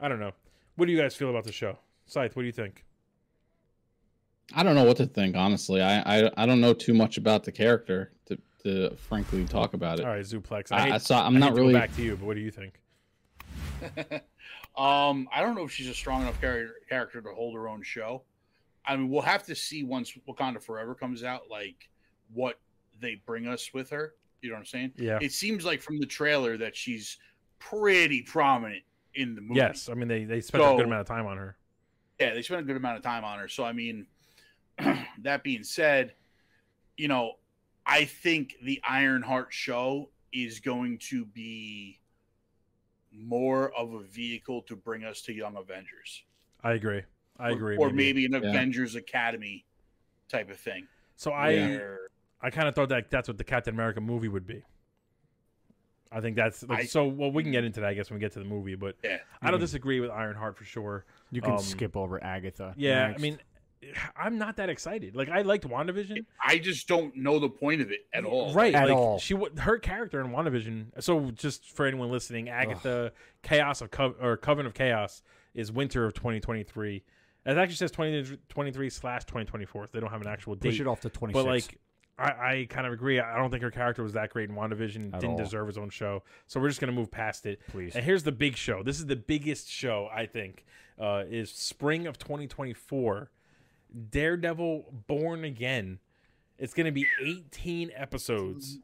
I 0.00 0.08
don't 0.08 0.20
know. 0.20 0.32
What 0.76 0.86
do 0.86 0.92
you 0.92 0.98
guys 0.98 1.14
feel 1.14 1.28
about 1.28 1.44
the 1.44 1.52
show? 1.52 1.78
Scythe, 2.06 2.34
what 2.36 2.42
do 2.42 2.46
you 2.46 2.52
think? 2.52 2.85
I 4.54 4.62
don't 4.62 4.74
know 4.74 4.84
what 4.84 4.96
to 4.98 5.06
think, 5.06 5.36
honestly. 5.36 5.82
I 5.82 6.00
I, 6.00 6.30
I 6.36 6.46
don't 6.46 6.60
know 6.60 6.72
too 6.72 6.94
much 6.94 7.18
about 7.18 7.44
the 7.44 7.52
character 7.52 8.12
to, 8.26 8.38
to 8.64 8.96
frankly 8.96 9.44
talk 9.44 9.74
about 9.74 9.98
it. 9.98 10.04
All 10.04 10.12
right, 10.12 10.24
Zuplex. 10.24 10.72
I, 10.72 10.82
hate- 10.82 10.92
I 10.92 10.98
saw. 10.98 11.26
I'm 11.26 11.32
I 11.36 11.38
hate 11.38 11.40
not 11.40 11.48
to 11.48 11.54
go 11.54 11.60
really. 11.62 11.74
back 11.74 11.94
to 11.96 12.02
you, 12.02 12.16
but 12.16 12.26
what 12.26 12.34
do 12.34 12.42
you 12.42 12.50
think? 12.50 12.80
Um, 14.76 15.26
I 15.32 15.40
don't 15.40 15.54
know 15.54 15.64
if 15.64 15.72
she's 15.72 15.88
a 15.88 15.94
strong 15.94 16.22
enough 16.22 16.38
character 16.40 16.74
character 16.88 17.22
to 17.22 17.30
hold 17.30 17.54
her 17.54 17.66
own 17.66 17.82
show. 17.82 18.24
I 18.84 18.96
mean, 18.96 19.08
we'll 19.08 19.22
have 19.22 19.44
to 19.46 19.54
see 19.54 19.82
once 19.82 20.12
Wakanda 20.28 20.62
Forever 20.62 20.94
comes 20.94 21.24
out, 21.24 21.44
like 21.50 21.88
what 22.32 22.60
they 23.00 23.16
bring 23.26 23.46
us 23.46 23.72
with 23.72 23.88
her. 23.90 24.14
You 24.42 24.50
know 24.50 24.56
what 24.56 24.60
I'm 24.60 24.66
saying? 24.66 24.92
Yeah. 24.96 25.18
It 25.22 25.32
seems 25.32 25.64
like 25.64 25.80
from 25.80 25.98
the 25.98 26.06
trailer 26.06 26.58
that 26.58 26.76
she's 26.76 27.16
pretty 27.58 28.20
prominent 28.22 28.82
in 29.14 29.34
the 29.34 29.40
movie. 29.40 29.56
Yes, 29.56 29.88
I 29.88 29.94
mean 29.94 30.08
they 30.08 30.24
they 30.24 30.42
spent 30.42 30.62
a 30.62 30.76
good 30.76 30.84
amount 30.84 31.00
of 31.00 31.06
time 31.06 31.26
on 31.26 31.38
her. 31.38 31.56
Yeah, 32.20 32.34
they 32.34 32.42
spent 32.42 32.60
a 32.60 32.64
good 32.64 32.76
amount 32.76 32.98
of 32.98 33.02
time 33.02 33.24
on 33.24 33.38
her. 33.38 33.48
So 33.48 33.64
I 33.64 33.72
mean, 33.72 34.06
that 35.22 35.42
being 35.42 35.64
said, 35.64 36.14
you 36.96 37.08
know, 37.08 37.34
I 37.84 38.04
think 38.04 38.56
the 38.62 38.80
Ironheart 38.88 39.48
show 39.52 40.10
is 40.32 40.60
going 40.60 40.98
to 41.10 41.24
be 41.24 42.00
more 43.12 43.72
of 43.76 43.92
a 43.94 44.00
vehicle 44.02 44.62
to 44.62 44.76
bring 44.76 45.04
us 45.04 45.22
to 45.22 45.32
Young 45.32 45.56
Avengers. 45.56 46.24
I 46.62 46.72
agree. 46.72 47.02
I 47.38 47.50
agree. 47.50 47.76
Or, 47.76 47.90
maybe 47.90 48.24
an 48.26 48.32
Yeah. 48.32 48.38
Avengers 48.38 48.94
Academy 48.94 49.64
type 50.28 50.50
of 50.50 50.58
thing. 50.58 50.88
So 51.16 51.30
I 51.32 51.54
where- 51.54 52.00
I 52.40 52.50
kind 52.50 52.68
of 52.68 52.74
thought 52.74 52.90
that 52.90 53.10
that's 53.10 53.28
what 53.28 53.38
the 53.38 53.44
Captain 53.44 53.74
America 53.74 54.00
movie 54.00 54.28
would 54.28 54.46
be. 54.46 54.62
I 56.12 56.20
think 56.20 56.36
that's 56.36 56.62
like, 56.64 56.80
I- 56.80 56.84
so. 56.84 57.06
Well, 57.06 57.32
we 57.32 57.42
can 57.42 57.52
get 57.52 57.64
into 57.64 57.80
that, 57.80 57.88
I 57.88 57.94
guess, 57.94 58.10
when 58.10 58.18
we 58.18 58.20
get 58.20 58.32
to 58.32 58.38
the 58.38 58.44
movie. 58.44 58.74
But 58.74 58.96
yeah. 59.02 59.18
I 59.42 59.50
don't 59.50 59.60
disagree 59.60 60.00
with 60.00 60.10
Ironheart 60.10 60.56
for 60.56 60.64
sure. 60.64 61.04
You 61.30 61.40
can 61.40 61.52
Um, 61.52 61.58
skip 61.58 61.96
over 61.96 62.22
Agatha. 62.22 62.74
Yeah, 62.76 63.08
next. 63.08 63.20
I 63.20 63.22
mean, 63.22 63.38
I'm 64.16 64.38
not 64.38 64.56
that 64.56 64.68
excited. 64.68 65.14
Like 65.14 65.28
I 65.28 65.42
liked 65.42 65.68
WandaVision. 65.68 66.24
I 66.44 66.58
just 66.58 66.88
don't 66.88 67.14
know 67.16 67.38
the 67.38 67.48
point 67.48 67.80
of 67.80 67.90
it 67.90 68.06
at 68.12 68.24
all. 68.24 68.52
Right, 68.52 68.74
At 68.74 68.88
like, 68.88 68.96
all. 68.96 69.18
She 69.18 69.36
her 69.58 69.78
character 69.78 70.20
in 70.20 70.28
WandaVision. 70.28 71.02
So 71.02 71.30
just 71.32 71.70
for 71.70 71.86
anyone 71.86 72.10
listening, 72.10 72.48
Agatha 72.48 73.12
Chaos 73.42 73.80
of 73.80 73.90
Co- 73.90 74.16
or 74.20 74.36
Coven 74.36 74.66
of 74.66 74.74
Chaos 74.74 75.22
is 75.54 75.70
winter 75.70 76.04
of 76.04 76.14
2023. 76.14 77.02
It 77.46 77.56
actually 77.56 77.76
says 77.76 77.92
2023 77.92 78.90
slash 78.90 79.24
2024. 79.24 79.90
They 79.92 80.00
don't 80.00 80.10
have 80.10 80.20
an 80.20 80.26
actual 80.26 80.56
date. 80.56 80.70
push 80.70 80.80
it 80.80 80.86
off 80.86 81.00
to 81.02 81.08
twenty 81.08 81.32
But 81.32 81.46
like, 81.46 81.78
I, 82.18 82.24
I 82.24 82.66
kind 82.68 82.86
of 82.86 82.92
agree. 82.92 83.20
I 83.20 83.36
don't 83.36 83.50
think 83.50 83.62
her 83.62 83.70
character 83.70 84.02
was 84.02 84.14
that 84.14 84.30
great 84.30 84.48
in 84.48 84.56
WandaVision. 84.56 85.14
At 85.14 85.20
Didn't 85.20 85.32
all. 85.32 85.38
deserve 85.38 85.68
his 85.68 85.78
own 85.78 85.90
show. 85.90 86.24
So 86.46 86.58
we're 86.58 86.68
just 86.68 86.80
gonna 86.80 86.92
move 86.92 87.10
past 87.10 87.46
it. 87.46 87.60
please. 87.68 87.94
And 87.94 88.04
here's 88.04 88.24
the 88.24 88.32
big 88.32 88.56
show. 88.56 88.82
This 88.82 88.98
is 88.98 89.06
the 89.06 89.16
biggest 89.16 89.70
show 89.70 90.08
I 90.12 90.26
think. 90.26 90.64
Uh, 90.98 91.24
is 91.28 91.50
spring 91.50 92.06
of 92.06 92.18
2024. 92.18 93.30
Daredevil 94.10 95.02
Born 95.06 95.44
Again. 95.44 95.98
It's 96.58 96.72
going 96.72 96.86
to 96.86 96.92
be 96.92 97.06
18 97.22 97.90
episodes, 97.94 98.78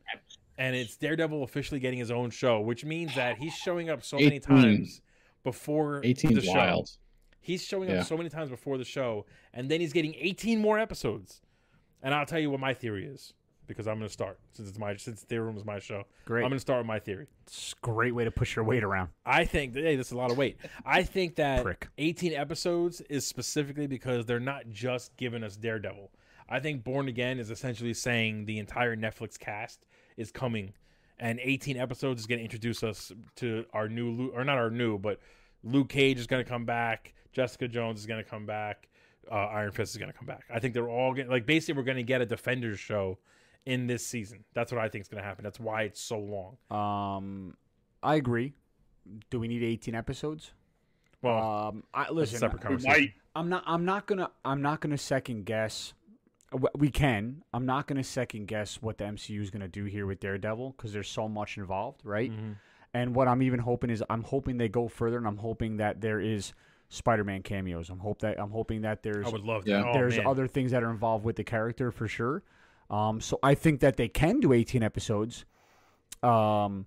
and 0.58 0.76
it's 0.76 0.96
Daredevil 0.96 1.42
officially 1.42 1.80
getting 1.80 1.98
his 1.98 2.10
own 2.10 2.30
show, 2.30 2.60
which 2.60 2.84
means 2.84 3.14
that 3.14 3.38
he's 3.38 3.54
showing 3.54 3.88
up 3.88 4.04
so 4.04 4.18
many 4.18 4.38
times 4.38 5.00
before 5.42 6.00
18 6.04 6.32
the 6.34 6.38
is 6.40 6.44
show. 6.44 6.52
wild. 6.52 6.90
He's 7.40 7.64
showing 7.64 7.88
Yeah. 7.88 8.00
up 8.00 8.06
so 8.06 8.16
many 8.16 8.28
times 8.28 8.50
before 8.50 8.76
the 8.78 8.84
show, 8.84 9.24
and 9.54 9.70
then 9.70 9.80
he's 9.80 9.92
getting 9.94 10.14
18 10.16 10.60
more 10.60 10.78
episodes. 10.78 11.40
And 12.02 12.14
I'll 12.14 12.26
tell 12.26 12.38
you 12.40 12.50
what 12.50 12.60
my 12.60 12.74
theory 12.74 13.06
is 13.06 13.32
because 13.66 13.86
I'm 13.86 13.96
going 13.98 14.08
to 14.08 14.12
start 14.12 14.38
since 14.52 14.68
it's 14.68 14.78
my 14.78 14.96
since 14.96 15.22
Theory 15.22 15.44
Room 15.44 15.56
is 15.56 15.64
my 15.64 15.78
show. 15.78 16.04
Great. 16.24 16.42
I'm 16.42 16.50
going 16.50 16.56
to 16.56 16.60
start 16.60 16.80
with 16.80 16.86
my 16.86 16.98
theory. 16.98 17.26
It's 17.46 17.72
a 17.72 17.86
great 17.86 18.14
way 18.14 18.24
to 18.24 18.30
push 18.30 18.56
your 18.56 18.64
weight 18.64 18.84
around. 18.84 19.10
I 19.24 19.44
think 19.44 19.74
that, 19.74 19.84
hey, 19.84 19.96
this 19.96 20.08
is 20.08 20.12
a 20.12 20.16
lot 20.16 20.30
of 20.30 20.38
weight. 20.38 20.58
I 20.84 21.02
think 21.02 21.36
that 21.36 21.62
Prick. 21.62 21.88
18 21.98 22.32
episodes 22.34 23.00
is 23.02 23.26
specifically 23.26 23.86
because 23.86 24.26
they're 24.26 24.40
not 24.40 24.68
just 24.70 25.16
giving 25.16 25.42
us 25.42 25.56
Daredevil. 25.56 26.10
I 26.48 26.60
think 26.60 26.84
Born 26.84 27.08
Again 27.08 27.38
is 27.38 27.50
essentially 27.50 27.94
saying 27.94 28.44
the 28.44 28.58
entire 28.58 28.96
Netflix 28.96 29.38
cast 29.38 29.86
is 30.16 30.30
coming, 30.30 30.74
and 31.18 31.40
18 31.42 31.76
episodes 31.76 32.20
is 32.20 32.26
going 32.26 32.40
to 32.40 32.44
introduce 32.44 32.82
us 32.82 33.12
to 33.36 33.64
our 33.72 33.88
new, 33.88 34.30
or 34.34 34.44
not 34.44 34.58
our 34.58 34.70
new, 34.70 34.98
but 34.98 35.20
Luke 35.64 35.88
Cage 35.88 36.18
is 36.18 36.26
going 36.26 36.44
to 36.44 36.48
come 36.48 36.64
back, 36.64 37.14
Jessica 37.32 37.68
Jones 37.68 38.00
is 38.00 38.06
going 38.06 38.22
to 38.22 38.28
come 38.28 38.44
back, 38.44 38.88
uh, 39.30 39.34
Iron 39.34 39.70
Fist 39.70 39.94
is 39.94 39.98
going 39.98 40.10
to 40.10 40.16
come 40.16 40.26
back. 40.26 40.44
I 40.52 40.58
think 40.58 40.74
they're 40.74 40.88
all 40.88 41.14
going 41.14 41.28
like 41.28 41.46
basically 41.46 41.78
we're 41.78 41.84
going 41.84 41.96
to 41.96 42.02
get 42.02 42.20
a 42.20 42.26
Defenders 42.26 42.78
show 42.80 43.18
in 43.66 43.86
this 43.86 44.06
season. 44.06 44.44
That's 44.54 44.72
what 44.72 44.80
I 44.80 44.88
think 44.88 45.02
is 45.02 45.08
going 45.08 45.22
to 45.22 45.28
happen. 45.28 45.44
That's 45.44 45.60
why 45.60 45.82
it's 45.82 46.00
so 46.00 46.18
long. 46.18 46.56
Um, 46.70 47.56
I 48.02 48.16
agree. 48.16 48.54
Do 49.30 49.40
we 49.40 49.48
need 49.48 49.62
18 49.62 49.94
episodes? 49.94 50.52
Well, 51.22 51.68
um, 51.68 51.84
I 51.94 52.00
that's 52.02 52.10
a 52.10 52.14
listen. 52.14 52.38
separate 52.40 52.62
We 52.62 52.66
conversation. 52.68 53.00
might. 53.00 53.12
I'm 53.34 53.48
not. 53.48 53.62
I'm 53.66 53.84
not 53.84 54.06
gonna. 54.06 54.30
I'm 54.44 54.60
not 54.60 54.80
gonna 54.80 54.98
second 54.98 55.46
guess. 55.46 55.94
We 56.76 56.90
can. 56.90 57.42
I'm 57.54 57.64
not 57.64 57.86
gonna 57.86 58.04
second 58.04 58.46
guess 58.46 58.82
what 58.82 58.98
the 58.98 59.04
MCU 59.04 59.40
is 59.40 59.50
gonna 59.50 59.68
do 59.68 59.84
here 59.84 60.04
with 60.04 60.20
Daredevil 60.20 60.74
because 60.76 60.92
there's 60.92 61.08
so 61.08 61.28
much 61.28 61.56
involved, 61.56 62.00
right? 62.04 62.30
Mhm. 62.30 62.56
And 62.92 63.14
what 63.14 63.26
I'm 63.28 63.40
even 63.42 63.60
hoping 63.60 63.88
is 63.88 64.02
I'm 64.10 64.22
hoping 64.24 64.58
they 64.58 64.68
go 64.68 64.86
further, 64.88 65.16
and 65.16 65.26
I'm 65.26 65.38
hoping 65.38 65.78
that 65.78 66.00
there 66.02 66.20
is 66.20 66.52
Spider-Man 66.90 67.42
cameos. 67.42 67.88
I'm 67.88 68.00
hope 68.00 68.18
that 68.20 68.38
I'm 68.38 68.50
hoping 68.50 68.82
that 68.82 69.02
there's 69.02 69.26
I 69.26 69.30
would 69.30 69.44
love 69.44 69.64
that. 69.64 69.86
Oh, 69.86 69.92
there's 69.94 70.18
man. 70.18 70.26
other 70.26 70.46
things 70.46 70.72
that 70.72 70.82
are 70.82 70.90
involved 70.90 71.24
with 71.24 71.36
the 71.36 71.44
character 71.44 71.90
for 71.90 72.06
sure. 72.08 72.42
Um, 72.92 73.20
so 73.20 73.38
I 73.42 73.54
think 73.54 73.80
that 73.80 73.96
they 73.96 74.08
can 74.08 74.38
do 74.40 74.52
18 74.52 74.82
episodes. 74.82 75.44
Um, 76.22 76.86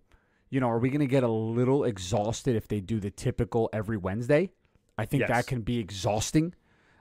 you 0.50 0.60
know, 0.60 0.70
are 0.70 0.80
we 0.80 0.90
going 0.90 1.00
to 1.02 1.08
get 1.08 1.24
a 1.24 1.28
little 1.28 1.84
exhausted 1.84 2.56
if 2.56 2.68
they 2.68 2.80
do 2.80 3.00
the 3.00 3.10
typical 3.12 3.70
every 3.74 3.98
Wednesday? 3.98 4.52
I 4.98 5.06
think 5.06 5.22
Yes. 5.22 5.30
that 5.30 5.48
can 5.48 5.62
be 5.62 5.80
exhausting. 5.80 6.54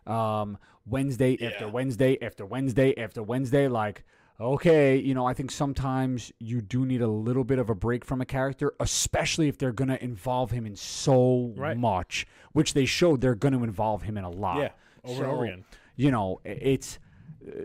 Um, 0.07 0.59
Wednesday 0.87 1.39
after 1.47 1.69
Wednesday 1.69 2.19
after 2.21 2.45
Wednesday 2.45 2.95
after 2.99 3.23
Wednesday, 3.23 3.69
like, 3.69 4.05
okay, 4.41 4.97
you 4.97 5.15
know, 5.15 5.25
I 5.27 5.33
think 5.33 5.51
sometimes 5.51 6.33
you 6.41 6.61
do 6.61 6.85
need 6.85 7.01
a 7.01 7.07
little 7.07 7.45
bit 7.45 7.59
of 7.59 7.71
a 7.71 7.75
break 7.75 8.05
from 8.05 8.21
a 8.21 8.27
character, 8.27 8.75
especially 8.81 9.49
if 9.49 9.57
they're 9.57 9.73
going 9.73 9.89
to 9.89 10.03
involve 10.03 10.51
him 10.51 10.67
in 10.67 10.77
so 10.77 11.53
Right. 11.57 11.77
much, 11.77 12.27
which 12.53 12.75
they 12.75 12.85
showed 12.85 13.21
they're 13.21 13.35
going 13.35 13.55
to 13.55 13.63
involve 13.65 14.03
him 14.03 14.19
in 14.19 14.25
a 14.25 14.31
lot 14.31 14.59
Yeah, 14.59 14.71
over 15.05 15.23
and 15.25 15.33
over 15.33 15.45
again. 15.45 15.65
you 15.97 16.11
know 16.11 16.41
it's 16.45 16.99
uh, 17.47 17.63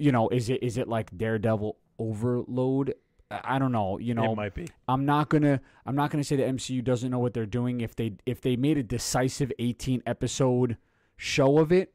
you 0.00 0.10
know 0.12 0.28
is 0.30 0.48
it 0.48 0.62
is 0.62 0.78
it 0.78 0.88
like 0.88 1.16
daredevil 1.16 1.76
overload 1.98 2.94
i 3.30 3.58
don't 3.58 3.70
know 3.72 3.98
you 3.98 4.14
know 4.14 4.32
it 4.32 4.36
might 4.36 4.54
be. 4.54 4.66
i'm 4.88 5.04
not 5.04 5.28
gonna 5.28 5.60
i'm 5.86 5.94
not 5.94 6.10
gonna 6.10 6.24
say 6.24 6.36
the 6.36 6.42
mcu 6.42 6.82
doesn't 6.82 7.10
know 7.10 7.18
what 7.18 7.34
they're 7.34 7.46
doing 7.46 7.80
if 7.80 7.94
they 7.94 8.12
if 8.26 8.40
they 8.40 8.56
made 8.56 8.78
a 8.78 8.82
decisive 8.82 9.52
18 9.58 10.02
episode 10.06 10.76
show 11.16 11.58
of 11.58 11.70
it 11.70 11.92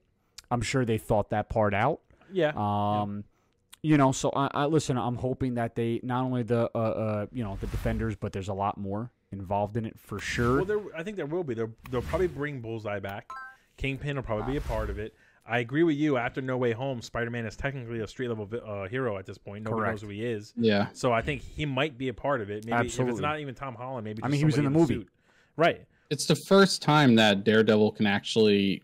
i'm 0.52 0.62
sure 0.62 0.86
they 0.86 0.98
thought 0.98 1.30
that 1.32 1.50
part 1.50 1.74
out 1.74 2.00
Yeah. 2.32 2.52
um 2.56 3.24
you 3.82 3.98
know 3.98 4.12
so 4.12 4.32
I, 4.36 4.50
I 4.54 4.66
listen 4.66 4.98
i'm 4.98 5.16
hoping 5.18 5.56
that 5.56 5.76
they 5.76 6.00
not 6.04 6.24
only 6.24 6.44
the 6.44 6.70
uh, 6.74 6.78
uh 6.78 7.26
you 7.34 7.44
know 7.44 7.58
the 7.60 7.68
defenders 7.68 8.16
but 8.16 8.32
there's 8.32 8.50
a 8.50 8.54
lot 8.54 8.78
more 8.78 9.12
involved 9.32 9.76
in 9.76 9.86
it 9.86 10.00
for 10.00 10.20
sure 10.20 10.58
well, 10.58 10.66
there, 10.66 10.80
I 10.96 11.04
think 11.04 11.18
there 11.18 11.26
will 11.26 11.44
be. 11.44 11.56
They'll, 11.56 11.74
they'll 11.92 12.02
probably 12.04 12.28
bring 12.28 12.62
Bullseye 12.62 13.00
back. 13.00 13.30
Kingpin 13.76 14.16
will 14.16 14.24
probably 14.24 14.54
be 14.54 14.58
a 14.58 14.62
part 14.62 14.90
of 14.90 14.98
it. 14.98 15.14
I 15.48 15.60
agree 15.60 15.84
with 15.84 15.96
you. 15.96 16.18
After 16.18 16.42
No 16.42 16.58
Way 16.58 16.72
Home, 16.72 17.02
Spider 17.02 17.30
Man 17.30 17.46
is 17.46 17.56
technically 17.56 18.00
a 18.00 18.08
street 18.08 18.30
level 18.30 18.50
uh, 18.66 18.88
hero 18.88 19.18
at 19.18 19.26
this 19.26 19.38
point. 19.38 19.64
Nobody 19.64 19.82
Correct. 19.82 19.94
knows 19.94 20.02
who 20.02 20.10
he 20.10 20.26
is. 20.26 20.54
Yeah. 20.58 20.88
So 20.94 21.12
I 21.14 21.22
think 21.22 21.42
he 21.44 21.66
might 21.66 21.98
be 21.98 22.08
a 22.08 22.14
part 22.14 22.42
of 22.42 22.50
it. 22.50 22.66
Maybe 22.66 22.88
if 22.88 23.00
it's 23.00 23.20
not 23.20 23.40
even 23.40 23.54
Tom 23.54 23.76
Holland, 23.76 24.06
maybe 24.06 24.24
I 24.24 24.28
mean, 24.28 24.40
he 24.40 24.46
was 24.46 24.58
in 24.58 24.64
somebody 24.64 24.74
the 24.74 24.80
movie. 24.94 24.94
suit. 25.06 25.10
Right. 25.56 25.86
It's 26.10 26.26
the 26.26 26.36
first 26.36 26.82
time 26.82 27.16
that 27.16 27.44
Daredevil 27.44 27.92
can 27.94 28.08
actually 28.08 28.82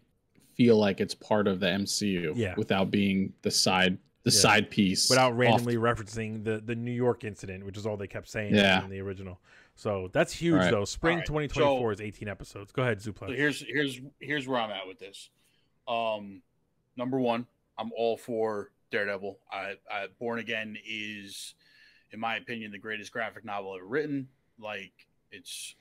feel 0.55 0.77
like 0.77 1.01
it's 1.01 1.15
part 1.15 1.47
of 1.47 1.59
the 1.59 1.67
MCU 1.67 2.33
Yeah. 2.35 2.53
without 2.57 2.91
being 2.91 3.33
the 3.41 3.51
side 3.51 3.97
the 4.23 4.29
Yeah. 4.29 4.39
side 4.39 4.69
piece. 4.69 5.09
Without 5.09 5.31
off- 5.33 5.39
randomly 5.39 5.77
referencing 5.77 6.43
the, 6.43 6.59
the 6.63 6.75
New 6.75 6.91
York 6.91 7.23
incident, 7.23 7.65
which 7.65 7.75
is 7.75 7.87
all 7.87 7.97
they 7.97 8.05
kept 8.05 8.29
saying 8.29 8.53
Yeah. 8.53 8.83
in 8.83 8.91
the 8.91 8.99
original. 8.99 9.39
So 9.73 10.11
that's 10.13 10.31
huge, 10.31 10.57
Right. 10.57 10.69
though. 10.69 10.85
Spring 10.85 11.13
All 11.15 11.19
right. 11.21 11.25
2024 11.25 11.91
is 11.93 12.01
18 12.01 12.27
episodes. 12.27 12.71
Go 12.71 12.83
ahead, 12.83 12.99
Zuplex. 12.99 13.29
So 13.29 13.33
here's 13.33 13.61
here's 13.67 13.99
here's 14.19 14.47
where 14.47 14.59
I'm 14.61 14.69
at 14.69 14.85
with 14.87 14.99
this. 14.99 15.31
Um, 15.87 16.43
number 16.97 17.19
one, 17.19 17.45
I'm 17.77 17.91
all 17.95 18.17
for 18.17 18.71
Daredevil. 18.91 19.39
I, 19.51 19.75
I 19.89 20.07
Born 20.19 20.39
Again 20.39 20.77
is, 20.87 21.55
in 22.11 22.19
my 22.19 22.35
opinion, 22.35 22.71
the 22.71 22.77
greatest 22.77 23.11
graphic 23.11 23.45
novel 23.45 23.75
ever 23.75 23.85
written. 23.85 24.27
Like 24.59 24.93
it's 25.31 25.75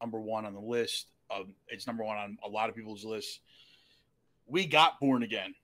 number 0.00 0.20
one 0.20 0.46
on 0.46 0.54
the 0.54 0.60
list. 0.60 1.06
Um, 1.34 1.54
it's 1.68 1.86
number 1.86 2.04
one 2.04 2.16
on 2.16 2.38
a 2.44 2.48
lot 2.48 2.68
of 2.68 2.76
people's 2.76 3.04
lists. 3.04 3.40
We 4.46 4.66
got 4.66 5.00
Born 5.00 5.22
Again 5.22 5.54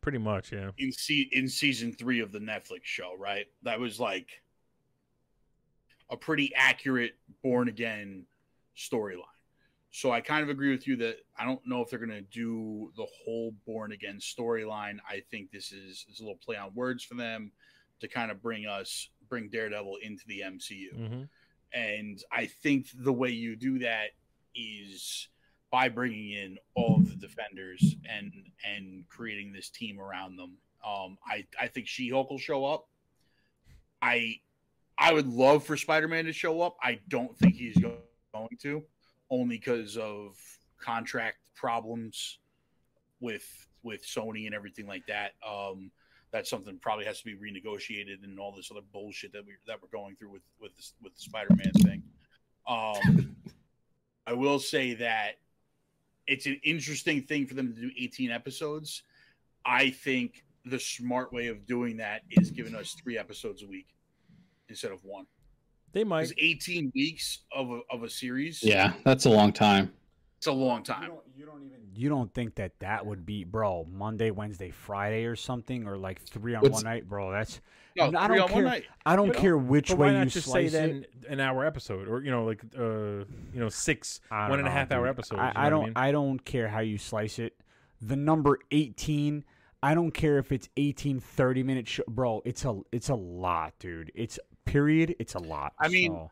Pretty 0.00 0.18
much, 0.18 0.50
yeah. 0.50 0.70
in 0.78 0.92
se- 0.92 1.28
in 1.32 1.46
season 1.46 1.92
three 1.92 2.20
of 2.20 2.32
the 2.32 2.38
Netflix 2.38 2.84
show, 2.84 3.14
right? 3.18 3.46
That 3.64 3.78
was 3.78 4.00
like 4.00 4.40
a 6.08 6.16
pretty 6.16 6.52
accurate 6.54 7.16
born 7.42 7.68
again 7.68 8.24
storyline. 8.76 9.24
So 9.92 10.12
I 10.12 10.20
kind 10.20 10.42
of 10.42 10.48
agree 10.48 10.70
with 10.70 10.86
you 10.86 10.96
that 10.96 11.16
I 11.36 11.44
don't 11.44 11.60
know 11.66 11.82
if 11.82 11.90
they're 11.90 11.98
going 11.98 12.10
to 12.10 12.20
do 12.22 12.92
the 12.96 13.06
whole 13.24 13.54
born 13.66 13.92
again 13.92 14.18
storyline. 14.20 14.98
I 15.08 15.22
think 15.30 15.50
this 15.50 15.72
is, 15.72 16.06
is 16.08 16.20
a 16.20 16.22
little 16.22 16.38
play 16.44 16.56
on 16.56 16.72
words 16.74 17.02
for 17.02 17.14
them 17.14 17.50
to 18.00 18.08
kind 18.08 18.30
of 18.30 18.40
bring 18.40 18.66
us 18.66 19.08
bring 19.28 19.48
Daredevil 19.48 19.96
into 20.02 20.22
the 20.26 20.42
MCU. 20.46 20.94
hmm 20.94 21.22
And 21.72 22.22
I 22.32 22.46
think 22.46 22.86
the 22.94 23.12
way 23.12 23.30
you 23.30 23.56
do 23.56 23.80
that 23.80 24.10
is 24.54 25.28
by 25.70 25.88
bringing 25.88 26.30
in 26.30 26.58
all 26.74 26.96
of 26.96 27.08
the 27.08 27.16
defenders 27.16 27.96
and 28.08 28.32
and 28.64 29.04
creating 29.08 29.52
this 29.52 29.70
team 29.70 30.00
around 30.00 30.36
them. 30.36 30.58
Um, 30.84 31.18
I 31.26 31.46
I 31.60 31.68
think 31.68 31.86
She 31.86 32.10
Hulk 32.10 32.30
will 32.30 32.38
show 32.38 32.64
up. 32.64 32.86
I 34.02 34.36
I 34.98 35.12
would 35.12 35.26
love 35.26 35.64
for 35.64 35.76
Spider 35.76 36.08
Man 36.08 36.26
to 36.26 36.32
show 36.32 36.60
up. 36.62 36.76
I 36.82 37.00
don't 37.08 37.36
think 37.38 37.54
he's 37.54 37.78
going 37.78 37.96
to, 38.60 38.82
only 39.30 39.56
because 39.58 39.96
of 39.96 40.36
contract 40.80 41.38
problems 41.54 42.38
with 43.20 43.66
with 43.82 44.04
Sony 44.04 44.46
and 44.46 44.54
everything 44.54 44.86
like 44.86 45.06
that. 45.06 45.32
Um, 45.46 45.90
that's 46.32 46.48
something 46.48 46.78
probably 46.80 47.04
has 47.06 47.20
to 47.20 47.24
be 47.24 47.34
renegotiated 47.34 48.22
and 48.22 48.38
all 48.38 48.52
this 48.54 48.70
other 48.70 48.82
bullshit 48.92 49.32
that 49.32 49.44
we 49.46 49.52
that 49.66 49.78
we're 49.82 49.88
going 49.88 50.16
through 50.16 50.30
with 50.30 50.42
with 50.60 50.72
with 51.02 51.14
the 51.14 51.20
Spider 51.20 51.54
Man 51.54 51.72
thing. 51.82 52.02
Um, 52.66 53.36
I 54.26 54.32
will 54.32 54.58
say 54.58 54.94
that 54.94 55.38
it's 56.26 56.46
an 56.46 56.60
interesting 56.62 57.22
thing 57.22 57.46
for 57.46 57.54
them 57.54 57.74
to 57.74 57.80
do 57.80 57.90
18 57.98 58.30
episodes. 58.30 59.02
I 59.64 59.90
think 59.90 60.44
the 60.64 60.78
smart 60.78 61.32
way 61.32 61.48
of 61.48 61.66
doing 61.66 61.96
that 61.96 62.22
is 62.30 62.50
giving 62.50 62.74
us 62.74 62.94
three 63.02 63.18
episodes 63.18 63.62
a 63.62 63.66
week 63.66 63.88
instead 64.68 64.92
of 64.92 65.04
one. 65.04 65.26
They 65.92 66.04
might. 66.04 66.22
Because 66.28 66.34
18 66.38 66.92
weeks 66.94 67.40
of 67.54 67.70
a, 67.70 67.80
of 67.90 68.02
a 68.02 68.10
series, 68.10 68.62
Yeah, 68.62 68.92
that's 69.04 69.24
a 69.26 69.30
long 69.30 69.52
time. 69.52 69.92
it's 70.38 70.46
a 70.46 70.52
long 70.52 70.78
You 70.78 70.84
time. 70.84 71.08
don't, 71.08 71.20
you 71.36 71.46
don't 71.46 71.62
even. 71.64 71.78
You 71.94 72.08
don't 72.08 72.32
think 72.32 72.54
that 72.54 72.78
that 72.78 73.04
would 73.04 73.26
be, 73.26 73.44
bro? 73.44 73.86
Monday, 73.92 74.30
Wednesday, 74.30 74.70
Friday, 74.70 75.24
or 75.24 75.34
something, 75.36 75.86
or 75.86 75.96
like 75.98 76.20
three 76.22 76.54
on 76.54 76.62
What's- 76.62 76.74
one 76.74 76.84
night, 76.84 77.08
bro. 77.08 77.30
That's. 77.32 77.60
No, 77.96 78.04
I 78.16 78.26
three 78.28 78.36
don't 78.36 78.44
on 78.44 78.48
care. 78.48 78.54
one 78.56 78.64
night. 78.64 78.84
I 79.04 79.16
don't 79.16 79.28
But- 79.28 79.36
care 79.38 79.58
which 79.58 79.88
But 79.88 79.98
way 79.98 80.06
why 80.08 80.12
not 80.14 80.24
you 80.26 80.30
just 80.30 80.46
say 80.46 80.68
slice 80.68 80.72
then 80.72 81.06
it. 81.22 81.28
an 81.28 81.40
hour 81.40 81.66
episode, 81.66 82.06
or 82.08 82.22
you 82.22 82.30
know, 82.30 82.44
like 82.44 82.62
uh, 82.78 82.82
you 82.82 83.26
know, 83.54 83.68
six 83.68 84.20
I 84.30 84.42
don't 84.42 84.50
one 84.50 84.58
and 84.60 84.68
a 84.68 84.70
know, 84.70 84.76
half 84.76 84.92
hour 84.92 85.06
dude. 85.06 85.10
episodes. 85.18 85.40
I, 85.42 85.66
I 85.66 85.70
don't. 85.70 85.82
I 85.82 85.84
mean? 85.86 85.92
I 85.96 86.12
don't 86.12 86.44
care 86.44 86.68
how 86.68 86.78
you 86.80 86.96
slice 86.98 87.40
it. 87.40 87.56
The 88.00 88.14
number 88.16 88.58
eighteen. 88.70 89.44
I 89.82 89.94
don't 89.94 90.10
care 90.12 90.36
if 90.36 90.52
it's 90.52 90.68
18, 90.76 91.20
30 91.20 91.62
minute 91.62 91.88
show, 91.88 92.02
bro. 92.06 92.42
It's 92.44 92.66
a. 92.66 92.80
It's 92.92 93.08
a 93.08 93.14
lot, 93.14 93.72
dude. 93.78 94.12
It's 94.14 94.38
period. 94.70 95.16
It's 95.18 95.34
a 95.34 95.38
lot. 95.38 95.72
I 95.80 95.88
mean, 95.88 96.12
so. 96.12 96.30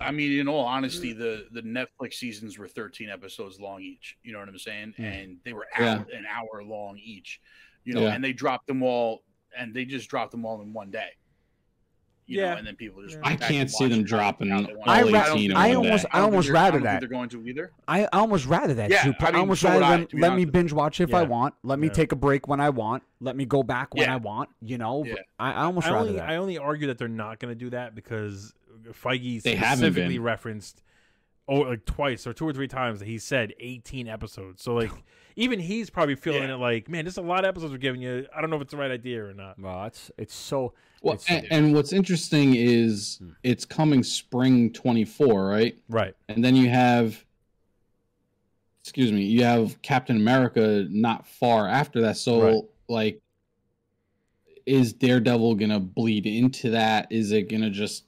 I 0.00 0.12
mean, 0.12 0.38
in 0.38 0.48
all 0.48 0.64
honesty, 0.64 1.12
the 1.12 1.46
the 1.52 1.62
Netflix 1.62 2.14
seasons 2.14 2.58
were 2.58 2.68
13 2.68 3.08
episodes 3.08 3.58
long 3.58 3.82
each. 3.82 4.16
You 4.22 4.32
know 4.32 4.38
what 4.40 4.48
I'm 4.48 4.58
saying? 4.58 4.94
Mm. 4.98 5.22
And 5.22 5.38
they 5.44 5.52
were 5.52 5.66
Yeah. 5.78 6.04
an 6.12 6.24
hour 6.26 6.62
long 6.62 6.98
each. 6.98 7.40
You 7.84 7.94
know, 7.94 8.02
Yeah. 8.02 8.14
and 8.14 8.22
they 8.22 8.32
dropped 8.32 8.66
them 8.66 8.82
all, 8.82 9.24
and 9.56 9.74
they 9.74 9.84
just 9.84 10.08
dropped 10.08 10.30
them 10.32 10.44
all 10.44 10.60
in 10.62 10.72
one 10.72 10.90
day. 10.90 11.10
You 12.28 12.40
Yeah. 12.42 12.50
know, 12.52 12.56
and 12.58 12.66
then 12.66 12.76
people 12.76 13.02
just 13.02 13.14
Yeah. 13.16 13.22
I 13.24 13.36
can't 13.36 13.70
see 13.70 13.88
them 13.88 14.04
dropping 14.04 14.50
how 14.50 14.66
I 14.86 15.02
ra- 15.02 15.24
don't 15.34 15.52
I 15.56 15.72
almost- 15.72 16.04
I 16.12 16.20
almost 16.20 16.50
rather 16.50 16.78
that. 16.80 17.00
they're 17.00 17.08
going 17.08 17.30
to 17.30 17.42
either. 17.48 17.72
I 17.88 18.04
I 18.04 18.08
almost 18.12 18.44
rather 18.44 18.74
that. 18.74 18.90
Yeah, 18.90 19.02
Super. 19.02 19.26
I 19.26 19.30
I, 19.30 19.38
almost 19.38 19.62
so 19.62 19.70
rather 19.70 19.84
I, 19.84 19.96
them 19.96 20.08
let 20.12 20.34
me 20.36 20.44
binge 20.44 20.72
watch 20.74 21.00
if 21.00 21.14
I 21.14 21.22
want. 21.22 21.54
Let 21.62 21.78
me 21.78 21.86
Yeah. 21.86 21.94
take 21.94 22.12
a 22.12 22.16
break 22.16 22.46
when 22.46 22.60
I 22.60 22.68
want. 22.68 23.02
Let 23.20 23.34
me 23.34 23.46
go 23.46 23.62
back 23.62 23.94
when 23.94 24.04
Yeah. 24.04 24.12
I 24.14 24.16
want. 24.18 24.50
You 24.60 24.76
know. 24.76 25.04
Yeah. 25.04 25.14
I, 25.40 25.52
I 25.52 25.62
almost 25.64 25.86
I 25.86 25.92
rather 25.92 26.00
only 26.08 26.18
that. 26.20 26.28
I 26.28 26.36
only 26.36 26.58
argue 26.58 26.86
that 26.88 26.98
they're 26.98 27.08
not 27.08 27.38
going 27.40 27.50
to 27.52 27.58
do 27.58 27.70
that 27.70 27.94
because 27.94 28.52
Feige 29.02 29.42
They 29.42 29.54
haven't 29.56 29.78
specifically 29.78 30.18
referenced 30.18 30.82
oh 31.48 31.60
like 31.60 31.84
twice 31.86 32.26
or 32.26 32.32
two 32.32 32.46
or 32.46 32.52
three 32.52 32.68
times 32.68 32.98
that 33.00 33.06
he 33.06 33.18
said 33.18 33.54
18 33.58 34.06
episodes. 34.08 34.62
So 34.62 34.74
like 34.74 34.90
even 35.36 35.58
he's 35.60 35.88
probably 35.90 36.14
feeling 36.14 36.42
Yeah. 36.44 36.54
it 36.54 36.58
like, 36.58 36.88
man, 36.88 37.04
this 37.04 37.14
is 37.14 37.18
a 37.18 37.22
lot 37.22 37.44
of 37.44 37.48
episodes 37.48 37.72
we're 37.72 37.78
giving 37.78 38.02
you. 38.02 38.26
I 38.36 38.40
don't 38.40 38.50
know 38.50 38.56
if 38.56 38.62
it's 38.62 38.72
the 38.72 38.76
right 38.76 38.90
idea 38.90 39.24
or 39.24 39.32
not. 39.34 39.58
Well, 39.58 39.84
it's 39.86 40.10
it's 40.18 40.34
so 40.34 40.74
Well, 41.02 41.14
it's- 41.14 41.26
and, 41.30 41.46
and 41.50 41.74
what's 41.74 41.92
interesting 41.92 42.54
is 42.54 43.18
Hmm. 43.22 43.30
it's 43.42 43.64
coming 43.64 44.02
spring 44.02 44.72
24, 44.72 45.46
right? 45.48 45.78
Right. 45.88 46.14
And 46.28 46.44
then 46.44 46.54
you 46.56 46.68
have, 46.68 47.24
excuse 48.82 49.12
me, 49.12 49.22
you 49.24 49.44
have 49.44 49.80
Captain 49.82 50.16
America 50.16 50.86
not 50.90 51.26
far 51.26 51.68
after 51.68 52.00
that. 52.02 52.16
So, 52.16 52.42
Right. 52.42 52.62
like, 52.88 53.20
is 54.66 54.92
Daredevil 54.92 55.54
gonna 55.54 55.80
bleed 55.80 56.26
into 56.26 56.70
that? 56.70 57.10
Is 57.10 57.32
it 57.32 57.48
gonna 57.48 57.70
just 57.70 58.04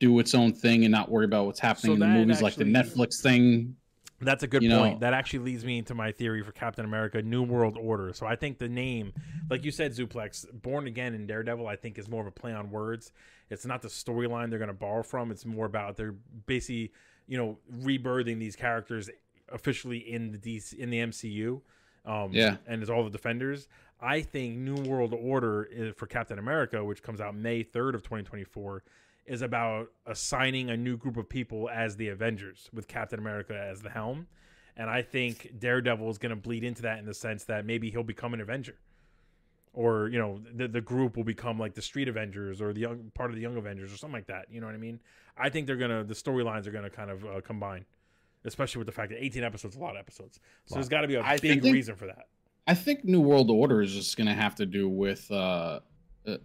do 0.00 0.18
its 0.20 0.34
own 0.34 0.52
thing 0.52 0.84
and 0.84 0.92
not 0.92 1.10
worry 1.10 1.24
about 1.24 1.46
what's 1.46 1.60
happening 1.60 1.90
So 1.90 1.92
in 1.94 1.98
the 2.00 2.06
movies, 2.06 2.40
like 2.42 2.54
the 2.54 2.64
Netflix 2.64 3.20
thing? 3.20 3.76
That's 4.20 4.42
a 4.42 4.46
good 4.48 4.62
You 4.62 4.70
point. 4.70 4.94
know- 4.94 4.98
that 5.00 5.14
actually 5.14 5.40
leads 5.40 5.64
me 5.64 5.78
into 5.78 5.94
my 5.94 6.10
theory 6.10 6.42
for 6.42 6.50
Captain 6.52 6.84
America: 6.84 7.22
New 7.22 7.42
World 7.44 7.76
Order. 7.80 8.12
So 8.12 8.26
I 8.26 8.34
think 8.36 8.58
the 8.58 8.68
name, 8.68 9.12
like 9.48 9.64
you 9.64 9.70
said, 9.70 9.92
Zuplex, 9.92 10.44
Born 10.62 10.86
Again 10.88 11.14
and 11.14 11.28
Daredevil, 11.28 11.66
I 11.68 11.76
think 11.76 11.98
is 11.98 12.08
more 12.08 12.22
of 12.22 12.26
a 12.26 12.32
play 12.32 12.52
on 12.52 12.70
words. 12.70 13.12
It's 13.50 13.64
not 13.64 13.80
the 13.82 13.88
storyline 13.88 14.50
they're 14.50 14.58
going 14.58 14.68
to 14.68 14.74
borrow 14.74 15.02
from. 15.04 15.30
It's 15.30 15.46
more 15.46 15.66
about 15.66 15.96
they're 15.96 16.14
basically, 16.46 16.92
you 17.28 17.38
know, 17.38 17.58
rebirthing 17.82 18.38
these 18.40 18.56
characters 18.56 19.08
officially 19.50 19.98
in 19.98 20.32
the 20.32 20.38
DC 20.38 20.74
in 20.74 20.90
the 20.90 20.98
MCU. 20.98 21.60
Um, 22.04 22.32
Yeah. 22.32 22.56
and 22.66 22.82
it's 22.82 22.90
all 22.90 23.04
the 23.04 23.10
Defenders. 23.10 23.68
I 24.00 24.22
think 24.22 24.56
New 24.58 24.76
World 24.82 25.12
Order 25.14 25.64
is, 25.64 25.94
for 25.96 26.06
Captain 26.06 26.38
America, 26.38 26.84
which 26.84 27.02
comes 27.02 27.20
out 27.20 27.34
May 27.36 27.62
third 27.62 27.94
of 27.94 28.02
2024, 28.02 28.82
is 29.28 29.42
about 29.42 29.92
assigning 30.06 30.70
a 30.70 30.76
new 30.76 30.96
group 30.96 31.16
of 31.16 31.28
people 31.28 31.68
as 31.70 31.96
the 31.96 32.08
Avengers 32.08 32.68
with 32.72 32.88
Captain 32.88 33.18
America 33.18 33.58
as 33.58 33.82
the 33.82 33.90
helm. 33.90 34.26
And 34.76 34.88
I 34.88 35.02
think 35.02 35.52
Daredevil 35.58 36.08
is 36.10 36.18
going 36.18 36.30
to 36.30 36.36
bleed 36.36 36.64
into 36.64 36.82
that 36.82 36.98
in 36.98 37.04
the 37.04 37.14
sense 37.14 37.44
that 37.44 37.66
maybe 37.66 37.90
he'll 37.90 38.02
become 38.02 38.32
an 38.32 38.40
Avenger. 38.40 38.76
Or, 39.72 40.08
you 40.08 40.18
know, 40.18 40.40
the, 40.54 40.66
the 40.66 40.80
group 40.80 41.16
will 41.16 41.24
become 41.24 41.58
like 41.58 41.74
the 41.74 41.82
Street 41.82 42.08
Avengers 42.08 42.60
or 42.62 42.72
the 42.72 42.80
young 42.80 43.10
part 43.14 43.30
of 43.30 43.36
the 43.36 43.42
Young 43.42 43.56
Avengers 43.56 43.92
or 43.92 43.96
something 43.96 44.14
like 44.14 44.26
that. 44.28 44.46
You 44.50 44.60
know 44.60 44.66
what 44.66 44.74
I 44.74 44.78
mean? 44.78 45.00
I 45.36 45.50
think 45.50 45.66
they're 45.66 45.76
going 45.76 45.90
to, 45.90 46.04
the 46.04 46.14
storylines 46.14 46.66
are 46.66 46.70
going 46.70 46.84
to 46.84 46.90
kind 46.90 47.10
of 47.10 47.24
uh, 47.24 47.40
combine, 47.42 47.84
especially 48.44 48.78
with 48.78 48.86
the 48.86 48.92
fact 48.92 49.10
that 49.10 49.22
18 49.22 49.44
episodes 49.44 49.76
a 49.76 49.78
lot 49.78 49.90
of 49.90 49.98
episodes. 49.98 50.40
So 50.66 50.76
there's 50.76 50.88
got 50.88 51.02
to 51.02 51.08
be 51.08 51.16
a 51.16 51.22
I 51.22 51.38
big 51.38 51.62
think- 51.62 51.74
reason 51.74 51.94
for 51.94 52.06
that. 52.06 52.26
I 52.68 52.74
think 52.74 53.02
New 53.02 53.22
World 53.22 53.50
Order 53.50 53.80
is 53.80 53.94
just 53.94 54.18
gonna 54.18 54.34
have 54.34 54.54
to 54.56 54.66
do 54.66 54.90
with 54.90 55.30
uh, 55.30 55.80
uh 56.26 56.36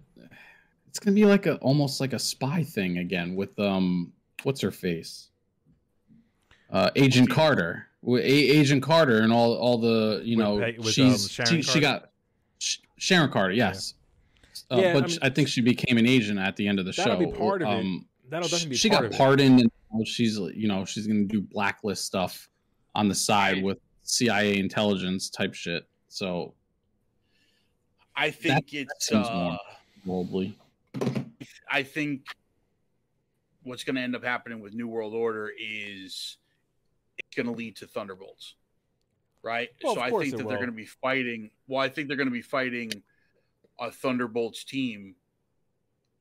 it's 0.94 1.00
gonna 1.00 1.16
be 1.16 1.26
like 1.26 1.48
a 1.48 1.56
almost 1.56 2.00
like 2.00 2.14
a 2.14 2.20
spy 2.20 2.62
thing 2.64 3.00
again 3.00 3.36
with 3.36 3.58
um 3.60 4.14
what's 4.44 4.62
her 4.62 4.70
face? 4.70 5.30
Uh 6.70 6.92
Agent 6.96 7.32
Carter. 7.32 7.88
A- 8.08 8.16
Agent 8.22 8.84
Carter 8.84 9.22
and 9.22 9.34
all 9.34 9.56
all 9.56 9.80
the 9.80 10.22
you 10.24 10.38
With 10.38 10.46
know 10.46 10.60
Peg- 10.60 10.78
with, 10.78 10.90
she's 10.94 11.40
um, 11.40 11.46
she, 11.48 11.62
she 11.64 11.80
got 11.80 12.12
Sh- 12.60 12.78
Sharon 12.98 13.32
Carter 13.32 13.54
yes. 13.54 13.96
Uh, 14.70 14.76
Yeah, 14.78 14.94
but 14.94 15.04
I 15.06 15.08
mean- 15.08 15.20
I 15.24 15.30
think 15.30 15.48
she 15.48 15.62
became 15.62 15.98
an 15.98 16.06
agent 16.06 16.38
at 16.38 16.56
the 16.56 16.68
end 16.68 16.78
of 16.80 16.86
the 16.86 16.92
That'll 16.92 17.14
show 17.20 17.26
be 17.26 17.32
part 17.36 17.64
of 17.64 17.70
it. 17.70 17.72
um, 17.72 18.06
That'll 18.30 18.48
definitely 18.48 18.70
be 18.70 18.76
she 18.76 18.90
part 18.90 19.02
got 19.02 19.06
of 19.08 19.12
it. 19.14 19.18
pardoned 19.18 19.62
and 19.94 20.08
she's 20.08 20.38
you 20.38 20.68
know 20.68 20.86
she's 20.86 21.08
gonna 21.08 21.24
do 21.24 21.42
blacklist 21.42 22.06
stuff 22.06 22.50
on 22.94 23.08
the 23.08 23.16
side 23.16 23.64
with 23.64 23.80
cia 24.04 24.58
intelligence 24.60 25.30
type 25.32 25.54
shit 25.56 25.88
so 26.08 26.54
I 28.16 28.30
think 28.30 28.74
it's 28.76 29.08
seems 29.08 29.26
uh, 29.28 29.34
more- 29.34 29.58
probably 30.06 30.56
I 31.74 31.82
think 31.82 32.28
what's 33.64 33.84
going 33.84 33.96
to 33.96 34.02
end 34.02 34.16
up 34.16 34.24
happening 34.24 34.60
with 34.60 34.76
New 34.76 34.88
World 34.88 35.16
Order 35.16 35.52
is 35.60 36.38
it's 37.18 37.36
going 37.36 37.48
to 37.48 37.52
lead 37.52 37.78
to 37.78 37.88
Thunderbolts, 37.88 38.54
right? 39.42 39.70
Well, 39.84 39.96
so 39.96 40.02
I 40.02 40.12
think 40.12 40.38
that 40.38 40.48
they're 40.48 40.58
going 40.58 40.68
to 40.68 40.72
be 40.72 40.86
fighting. 40.86 41.50
Well, 41.68 41.82
I 41.82 41.90
think 41.90 42.08
they're 42.08 42.18
going 42.18 42.30
to 42.30 42.32
be 42.32 42.44
fighting 42.44 42.92
a 43.80 43.90
Thunderbolts 43.90 44.64
team 44.64 45.16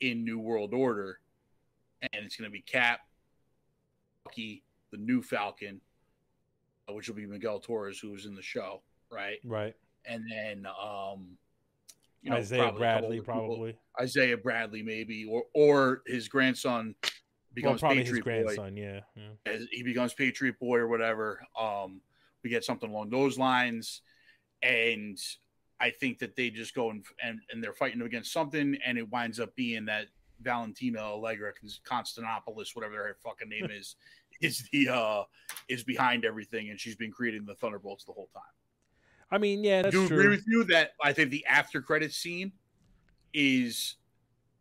in 0.00 0.24
New 0.24 0.38
World 0.38 0.72
Order, 0.72 1.18
and 2.00 2.24
it's 2.24 2.36
going 2.36 2.50
to 2.50 2.52
be 2.52 2.62
Cap, 2.62 3.00
Bucky, 4.24 4.62
the 4.90 4.96
new 4.96 5.22
Falcon, 5.22 5.82
uh, 6.88 6.94
which 6.94 7.08
will 7.08 7.16
be 7.16 7.26
Miguel 7.26 7.60
Torres, 7.60 7.98
who 7.98 8.12
was 8.12 8.24
in 8.24 8.34
the 8.34 8.42
show, 8.42 8.80
right? 9.10 9.38
Right. 9.44 9.76
And 10.06 10.24
then, 10.30 10.66
um, 10.66 11.36
you 12.22 12.30
know, 12.30 12.36
Isaiah 12.36 12.62
probably 12.62 12.78
Bradley, 12.78 13.20
probably. 13.20 13.76
Isaiah 14.00 14.36
Bradley, 14.36 14.82
maybe, 14.82 15.24
or 15.24 15.44
or 15.54 16.02
his 16.06 16.28
grandson 16.28 16.94
Well, 17.02 17.10
becomes 17.54 17.80
probably 17.80 18.04
Patriot 18.04 18.14
his 18.14 18.24
Boy. 18.24 18.54
grandson, 18.54 18.76
yeah. 18.76 19.00
yeah. 19.16 19.52
As 19.52 19.66
he 19.70 19.82
becomes 19.82 20.14
Patriot 20.14 20.58
Boy 20.58 20.78
or 20.78 20.88
whatever. 20.88 21.44
Um, 21.58 22.00
we 22.42 22.50
get 22.50 22.64
something 22.64 22.90
along 22.90 23.10
those 23.10 23.38
lines, 23.38 24.02
and 24.62 25.18
I 25.80 25.90
think 25.90 26.18
that 26.20 26.34
they 26.36 26.50
just 26.50 26.74
go 26.74 26.90
and 26.90 27.04
and, 27.22 27.40
and 27.50 27.62
they're 27.62 27.72
fighting 27.72 28.02
against 28.02 28.32
something, 28.32 28.76
and 28.84 28.98
it 28.98 29.10
winds 29.10 29.40
up 29.40 29.54
being 29.56 29.84
that 29.86 30.06
Valentina 30.40 31.00
Allegra 31.00 31.52
Constantinopolis, 31.88 32.74
whatever 32.74 32.96
her 32.96 33.16
fucking 33.22 33.48
name 33.48 33.68
is, 33.70 33.96
is 34.40 34.68
the 34.72 34.88
uh 34.88 35.22
is 35.68 35.82
behind 35.84 36.24
everything, 36.24 36.70
and 36.70 36.80
she's 36.80 36.96
been 36.96 37.12
creating 37.12 37.44
the 37.44 37.54
Thunderbolts 37.54 38.04
the 38.04 38.12
whole 38.12 38.28
time. 38.32 38.42
I 39.32 39.38
mean, 39.38 39.64
yeah, 39.64 39.82
that's 39.82 39.92
do 39.94 40.06
true. 40.06 40.18
agree 40.18 40.28
with 40.28 40.44
you 40.46 40.62
that 40.64 40.90
I 41.02 41.12
think 41.12 41.30
the 41.30 41.44
after 41.46 41.80
credit 41.82 42.12
scene 42.12 42.52
is 43.34 43.96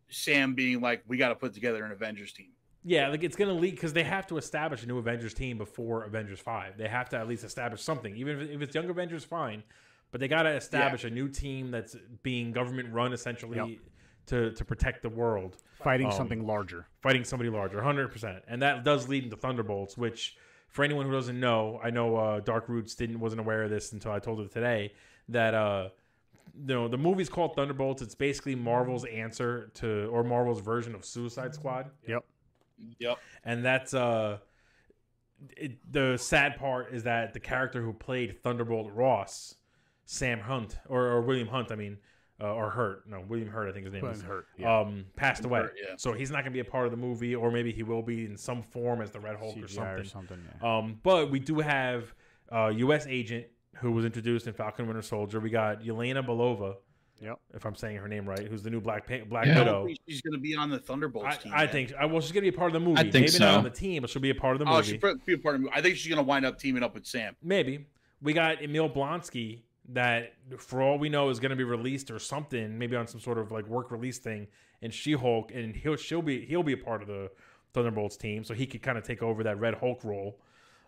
Sam 0.10 0.54
being 0.56 0.82
like, 0.82 1.04
"We 1.08 1.18
got 1.18 1.30
to 1.30 1.36
put 1.36 1.54
together 1.54 1.84
an 1.86 1.92
Avengers 1.92 2.34
team." 2.34 2.52
Yeah, 2.84 3.10
like 3.10 3.24
it's 3.24 3.36
gonna 3.36 3.54
leak 3.54 3.76
because 3.76 3.94
they 3.94 4.04
have 4.04 4.26
to 4.28 4.38
establish 4.38 4.82
a 4.84 4.88
new 4.88 4.98
Avengers 4.98 5.34
team 5.34 5.58
before 5.58 6.04
Avengers 6.06 6.40
Five. 6.40 6.78
They 6.78 6.88
have 6.88 7.10
to 7.10 7.18
at 7.18 7.28
least 7.28 7.44
establish 7.44 7.82
something, 7.82 8.16
even 8.16 8.40
if, 8.42 8.50
if 8.50 8.62
it's 8.62 8.74
Young 8.76 8.90
Avengers, 8.90 9.24
fine. 9.24 9.62
But 10.12 10.20
they 10.20 10.28
got 10.28 10.44
to 10.44 10.50
establish 10.50 11.04
a 11.06 11.10
new 11.10 11.30
team 11.30 11.72
that's 11.72 11.96
being 12.24 12.52
government 12.52 12.92
run 12.92 13.14
essentially 13.14 13.58
Yep. 13.58 13.80
to 14.28 14.52
to 14.54 14.66
protect 14.66 15.04
the 15.04 15.10
world, 15.10 15.58
fighting 15.84 16.08
Um, 16.08 16.14
something 16.14 16.46
larger. 16.46 16.88
fighting 17.02 17.24
somebody 17.24 17.50
larger, 17.50 17.82
hundred 17.82 18.08
percent. 18.12 18.44
And 18.48 18.62
that 18.62 18.84
does 18.84 19.08
lead 19.08 19.26
into 19.26 19.36
Thunderbolts, 19.38 19.98
which 19.98 20.36
for 20.72 20.84
anyone 20.84 21.06
who 21.06 21.12
doesn't 21.12 21.40
know, 21.40 21.80
I 21.84 21.90
know 21.90 22.16
uh, 22.16 22.40
Dark 22.40 22.68
Roots 22.70 22.96
didn't 22.96 23.20
wasn't 23.20 23.42
aware 23.42 23.64
of 23.64 23.70
this 23.70 23.92
until 23.92 24.12
I 24.12 24.20
told 24.20 24.40
her 24.40 24.48
today 24.48 24.94
that 25.30 25.54
uh, 25.54 25.90
you 26.56 26.74
know 26.74 26.88
the 26.88 26.98
movie's 26.98 27.30
called 27.30 27.56
Thunderbolts. 27.56 28.02
It's 28.02 28.16
basically 28.16 28.56
Marvel's 28.56 29.06
answer 29.06 29.70
to 29.76 30.08
or 30.08 30.24
Marvel's 30.24 30.62
version 30.62 30.96
of 30.96 31.06
Suicide 31.06 31.54
Squad. 31.54 31.92
Yep. 32.08 32.26
Yep. 32.98 33.20
and 33.44 33.64
that's 33.64 33.94
uh 33.94 34.40
it, 35.56 35.78
the 35.92 36.18
sad 36.18 36.58
part 36.58 36.94
is 36.94 37.04
that 37.04 37.34
the 37.34 37.40
character 37.40 37.82
who 37.82 37.94
played 37.94 38.42
Thunderbolt 38.42 38.92
Ross, 38.94 39.56
Sam 40.06 40.40
Hunt 40.40 40.78
or, 40.88 41.08
or 41.08 41.22
William 41.22 41.48
Hunt, 41.48 41.72
I 41.72 41.76
mean, 41.76 41.98
uh, 42.42 42.54
or 42.54 42.70
Hurt, 42.72 43.08
no, 43.08 43.22
William 43.28 43.48
Hurt, 43.50 43.70
I 43.70 43.72
think 43.72 43.86
his 43.86 43.94
name 43.94 44.06
is, 44.06 44.22
Hurt. 44.22 44.48
Yeah. 44.58 44.80
um, 44.80 45.06
passed 45.16 45.46
away. 45.46 45.60
Hurt, 45.62 45.76
yeah. 45.82 45.94
So 45.98 46.14
he's 46.14 46.32
not 46.32 46.38
going 46.38 46.46
to 46.46 46.52
be 46.52 46.60
a 46.60 46.66
part 46.66 46.86
of 46.86 46.92
the 46.92 46.98
movie, 46.98 47.36
or 47.36 47.52
maybe 47.52 47.72
he 47.72 47.84
will 47.84 48.02
be 48.02 48.26
in 48.26 48.36
some 48.38 48.62
form 48.64 49.02
as 49.02 49.12
the 49.12 49.20
Red 49.20 49.36
Hulk 49.38 49.58
or 49.58 49.68
something. 49.68 49.84
or 49.94 50.04
something. 50.04 50.40
Yeah. 50.62 50.78
Um, 50.78 51.00
but 51.04 51.30
we 51.30 51.40
do 51.40 51.60
have 51.60 52.14
uh, 52.52 52.72
U.S. 52.76 53.06
agent 53.08 53.46
who 53.76 53.92
was 53.92 54.06
introduced 54.06 54.48
in 54.48 54.54
Falcon 54.54 54.88
Winter 54.88 55.02
Soldier. 55.02 55.40
We 55.40 55.50
got 55.50 55.82
Yelena 55.84 56.26
Belova, 56.26 56.76
Yep. 57.22 57.40
if 57.54 57.66
I'm 57.66 57.76
saying 57.76 57.98
her 57.98 58.08
name 58.08 58.28
right, 58.28 58.48
who's 58.48 58.64
the 58.64 58.72
new 58.72 58.82
Black 58.82 59.06
pa- 59.08 59.24
Black 59.30 59.46
Yeah. 59.46 59.60
Widow. 59.60 59.88
she's 60.10 60.22
going 60.22 60.34
to 60.34 60.40
be 60.40 60.56
on 60.56 60.70
the 60.72 60.80
Thunderbolts 60.80 61.28
I, 61.28 61.36
team. 61.36 61.52
I 61.54 61.58
man. 61.66 61.68
think 61.70 61.94
I, 62.00 62.06
well, 62.06 62.20
she's 62.22 62.32
gonna 62.32 62.42
be 62.42 62.48
a 62.50 62.52
part 62.54 62.68
of 62.70 62.74
the 62.74 62.80
movie. 62.80 63.00
I 63.00 63.04
think 63.04 63.14
Maybe 63.14 63.40
not 63.40 63.52
so. 63.54 63.58
on 63.60 63.64
the 63.64 63.70
team, 63.70 64.02
but 64.02 64.10
she'll 64.10 64.22
be 64.24 64.32
a 64.32 64.36
part 64.36 64.56
of 64.56 64.60
the 64.60 64.66
Oh, 64.66 64.78
movie. 64.78 65.00
she'll 65.00 65.16
be 65.26 65.34
a 65.34 65.38
part 65.38 65.56
of. 65.56 65.62
the 65.62 65.66
movie. 65.66 65.74
I 65.78 65.82
think 65.84 65.98
she's 65.98 66.08
going 66.12 66.18
to 66.18 66.28
wind 66.28 66.46
up 66.46 66.58
teaming 66.58 66.82
up 66.82 66.96
with 66.96 67.06
Sam. 67.06 67.36
Maybe 67.44 67.86
we 68.24 68.34
got 68.34 68.64
Emil 68.64 68.90
Blonsky 68.90 69.62
that, 69.90 70.34
for 70.58 70.82
all 70.82 70.98
we 70.98 71.10
know, 71.10 71.30
is 71.30 71.40
going 71.40 71.50
to 71.50 71.56
be 71.56 71.64
released 71.64 72.12
or 72.12 72.20
something, 72.20 72.78
maybe 72.78 72.96
on 72.96 73.08
some 73.08 73.20
sort 73.20 73.38
of 73.38 73.52
like 73.52 73.68
work 73.68 73.92
release 73.92 74.20
thing 74.20 74.48
in 74.82 74.92
She 74.92 75.14
Hulk, 75.14 75.52
and 75.54 75.76
he'll 75.76 75.96
she'll 75.96 76.22
be 76.22 76.46
he'll 76.46 76.64
be 76.64 76.74
a 76.74 76.78
part 76.78 77.02
of 77.02 77.08
the 77.08 77.32
Thunderbolts 77.74 78.18
team, 78.18 78.44
so 78.44 78.54
he 78.54 78.66
could 78.66 78.82
kind 78.82 78.98
of 78.98 79.04
take 79.04 79.22
over 79.24 79.44
that 79.44 79.60
Red 79.60 79.76
Hulk 79.76 80.04
role. 80.04 80.40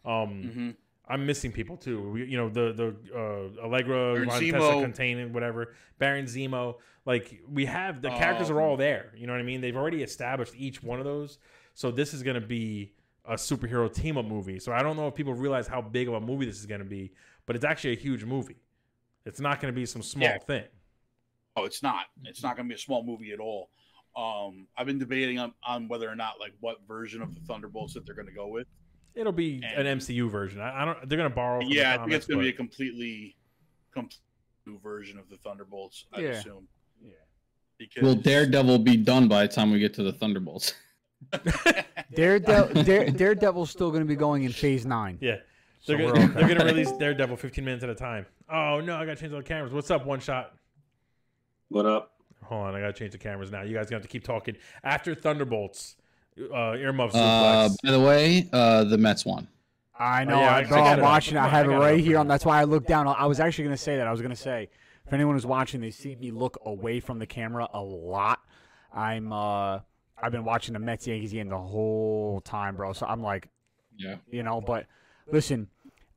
Um, 0.06 0.52
hmm 0.54 0.70
I'm 1.06 1.26
missing 1.26 1.52
people 1.52 1.76
too. 1.76 2.12
We, 2.12 2.26
you 2.28 2.38
know, 2.38 2.48
the 2.48 2.72
the 2.72 2.96
uh, 3.14 3.66
Allegra, 3.66 4.14
Montessa 4.26 4.58
Zemo. 4.96 5.32
Whatever, 5.34 5.74
Baron 6.00 6.26
Zemo. 6.26 6.76
Like 7.06 7.42
we 7.52 7.66
have 7.66 8.02
the 8.02 8.10
characters 8.10 8.50
are 8.50 8.62
Um, 8.62 8.68
all 8.70 8.78
there. 8.78 9.12
You 9.18 9.28
know 9.28 9.34
what 9.34 9.40
I 9.42 9.44
mean? 9.44 9.60
They've 9.60 9.76
already 9.76 10.02
established 10.02 10.54
each 10.56 10.82
one 10.82 11.00
of 11.00 11.06
those. 11.06 11.40
So 11.74 11.92
this 11.92 12.14
is 12.14 12.24
going 12.24 12.40
to 12.40 12.48
be 12.48 12.94
a 13.26 13.34
superhero 13.34 13.94
team 13.94 14.18
up 14.18 14.26
movie. 14.26 14.60
So 14.60 14.72
I 14.72 14.82
don't 14.82 14.96
know 14.96 15.08
if 15.08 15.14
people 15.16 15.34
realize 15.34 15.68
how 15.68 15.82
big 15.82 16.08
of 16.08 16.14
a 16.14 16.22
movie 16.22 16.46
this 16.46 16.60
is 16.60 16.66
going 16.66 16.80
to 16.80 16.86
be, 16.88 17.12
but 17.46 17.58
it's 17.58 17.66
actually 17.66 17.94
a 17.94 18.00
huge 18.00 18.24
movie. 18.24 18.56
It's 19.26 19.40
not 19.40 19.62
going 19.62 19.74
to 19.74 19.76
be 19.76 19.86
some 19.86 20.02
small 20.02 20.24
Yeah. 20.28 20.38
thing. 20.40 20.66
Oh, 21.56 21.66
it's 21.66 21.84
not. 21.84 22.06
It's 22.26 22.44
not 22.44 22.56
going 22.58 22.68
to 22.68 22.74
be 22.74 22.76
a 22.76 22.80
small 22.82 23.04
movie 23.04 23.32
at 23.32 23.40
all. 23.40 23.70
Um, 24.16 24.68
I've 24.78 24.86
been 24.86 25.00
debating 25.00 25.40
on, 25.40 25.54
on 25.66 25.88
whether 25.88 26.10
or 26.10 26.16
not 26.16 26.40
like 26.40 26.54
what 26.60 26.78
version 26.88 27.22
of 27.22 27.34
the 27.34 27.42
Thunderbolts 27.42 27.94
that 27.94 28.06
they're 28.06 28.16
going 28.16 28.28
to 28.28 28.34
go 28.34 28.48
with. 28.48 28.68
It'll 29.16 29.32
be 29.32 29.62
And- 29.64 29.88
an 29.88 30.00
MCU 30.00 30.30
version. 30.30 30.60
I, 30.62 30.82
I 30.82 30.86
don't. 30.86 31.08
They're 31.08 31.18
going 31.18 31.30
to 31.30 31.36
borrow. 31.36 31.62
From 31.62 31.70
yeah, 31.70 31.94
I 31.94 31.98
think 31.98 32.12
it's 32.14 32.26
going 32.26 32.40
to 32.40 32.44
be 32.44 32.50
a 32.50 32.52
but- 32.52 32.58
completely, 32.58 33.36
complete 33.94 34.20
new 34.66 34.80
version 34.80 35.20
of 35.20 35.30
the 35.30 35.38
Thunderbolts. 35.38 36.06
I 36.14 36.22
Yeah. 36.22 36.30
assume. 36.30 36.68
Yeah. 37.04 37.12
Because 37.78 38.02
will 38.04 38.16
Daredevil 38.16 38.80
be 38.80 38.96
done 38.98 39.28
by 39.28 39.46
the 39.46 39.54
time 39.54 39.72
we 39.72 39.80
get 39.80 39.94
to 39.96 40.04
the 40.04 40.14
Thunderbolts? 40.14 40.74
Daredevil, 42.16 42.84
Dare, 42.84 43.10
Daredevil's 43.12 43.72
still 43.72 43.90
going 43.90 44.02
to 44.04 44.08
be 44.08 44.16
going 44.16 44.44
in 44.44 44.52
Phase 44.52 44.86
Nine. 44.86 45.18
Yeah. 45.22 45.38
So 45.84 45.96
They're 45.98 46.06
we're 46.06 46.14
gonna, 46.14 46.28
they're 46.34 46.48
gonna 46.48 46.64
release 46.66 46.92
Daredevil 46.94 47.36
15 47.38 47.64
minutes 47.66 47.84
at 47.84 47.90
a 47.90 47.96
time. 47.96 48.26
Oh 48.50 48.80
no, 48.80 48.96
I 48.96 49.06
gotta 49.06 49.18
change 49.18 49.34
all 49.34 49.40
the 49.40 49.44
cameras. 49.44 49.74
What's 49.74 49.92
up, 49.92 50.06
one 50.06 50.20
shot? 50.22 50.54
What 51.68 51.86
up? 51.86 52.12
Hold 52.44 52.68
on, 52.68 52.76
I 52.76 52.80
gotta 52.80 52.94
change 52.94 53.12
the 53.12 53.18
cameras 53.18 53.52
now. 53.52 53.64
You 53.64 53.74
guys 53.76 53.88
gonna 53.88 53.98
have 53.98 54.02
to 54.04 54.08
keep 54.08 54.24
talking 54.24 54.56
after 54.84 55.14
Thunderbolts. 55.14 55.98
Uh, 56.40 56.74
earmuffs. 56.74 57.14
Uh, 57.14 57.70
by 57.84 57.92
the 57.92 58.00
way, 58.00 58.50
uh, 58.54 58.86
the 58.86 58.98
Mets 58.98 59.24
won. 59.26 59.48
I 60.00 60.24
know. 60.24 60.36
Oh, 60.36 60.40
yeah, 60.40 60.48
I, 60.48 60.56
I- 60.56 60.58
I 60.60 60.64
bro, 60.64 60.78
got 60.78 60.98
I'm 60.98 61.04
watching. 61.04 61.38
I 61.38 61.46
I 61.46 61.50
have 61.50 61.68
it 61.68 61.72
it 61.74 61.78
right 61.78 62.00
up 62.00 62.06
here. 62.06 62.18
On 62.18 62.28
that's 62.28 62.44
why 62.46 62.60
I 62.60 62.64
looked 62.64 62.88
down. 62.88 63.08
I 63.08 63.26
was 63.28 63.40
actually 63.40 63.66
going 63.66 63.76
to 63.76 63.82
say 63.82 63.98
that. 63.98 64.08
I 64.08 64.12
was 64.12 64.20
going 64.22 64.32
to 64.34 64.42
say 64.42 64.70
if 65.06 65.14
anyone 65.14 65.36
was 65.36 65.46
watching, 65.46 65.80
they 65.82 65.92
see 65.92 66.16
me 66.16 66.32
look 66.32 66.58
away 66.66 67.00
from 67.02 67.20
the 67.20 67.28
camera 67.28 67.68
a 67.74 67.82
lot. 67.82 68.40
I'm. 68.94 69.32
uh 69.34 69.80
I've 70.22 70.32
been 70.32 70.46
watching 70.46 70.74
the 70.74 70.80
Mets 70.80 71.06
Yankees 71.06 71.34
game 71.34 71.50
the 71.50 71.58
whole 71.60 72.40
time, 72.42 72.78
bro. 72.78 72.94
So 72.94 73.06
I'm 73.06 73.22
like, 73.22 73.50
Yeah. 73.98 74.16
you 74.32 74.42
know. 74.42 74.60
But 74.62 74.86
listen, 75.32 75.68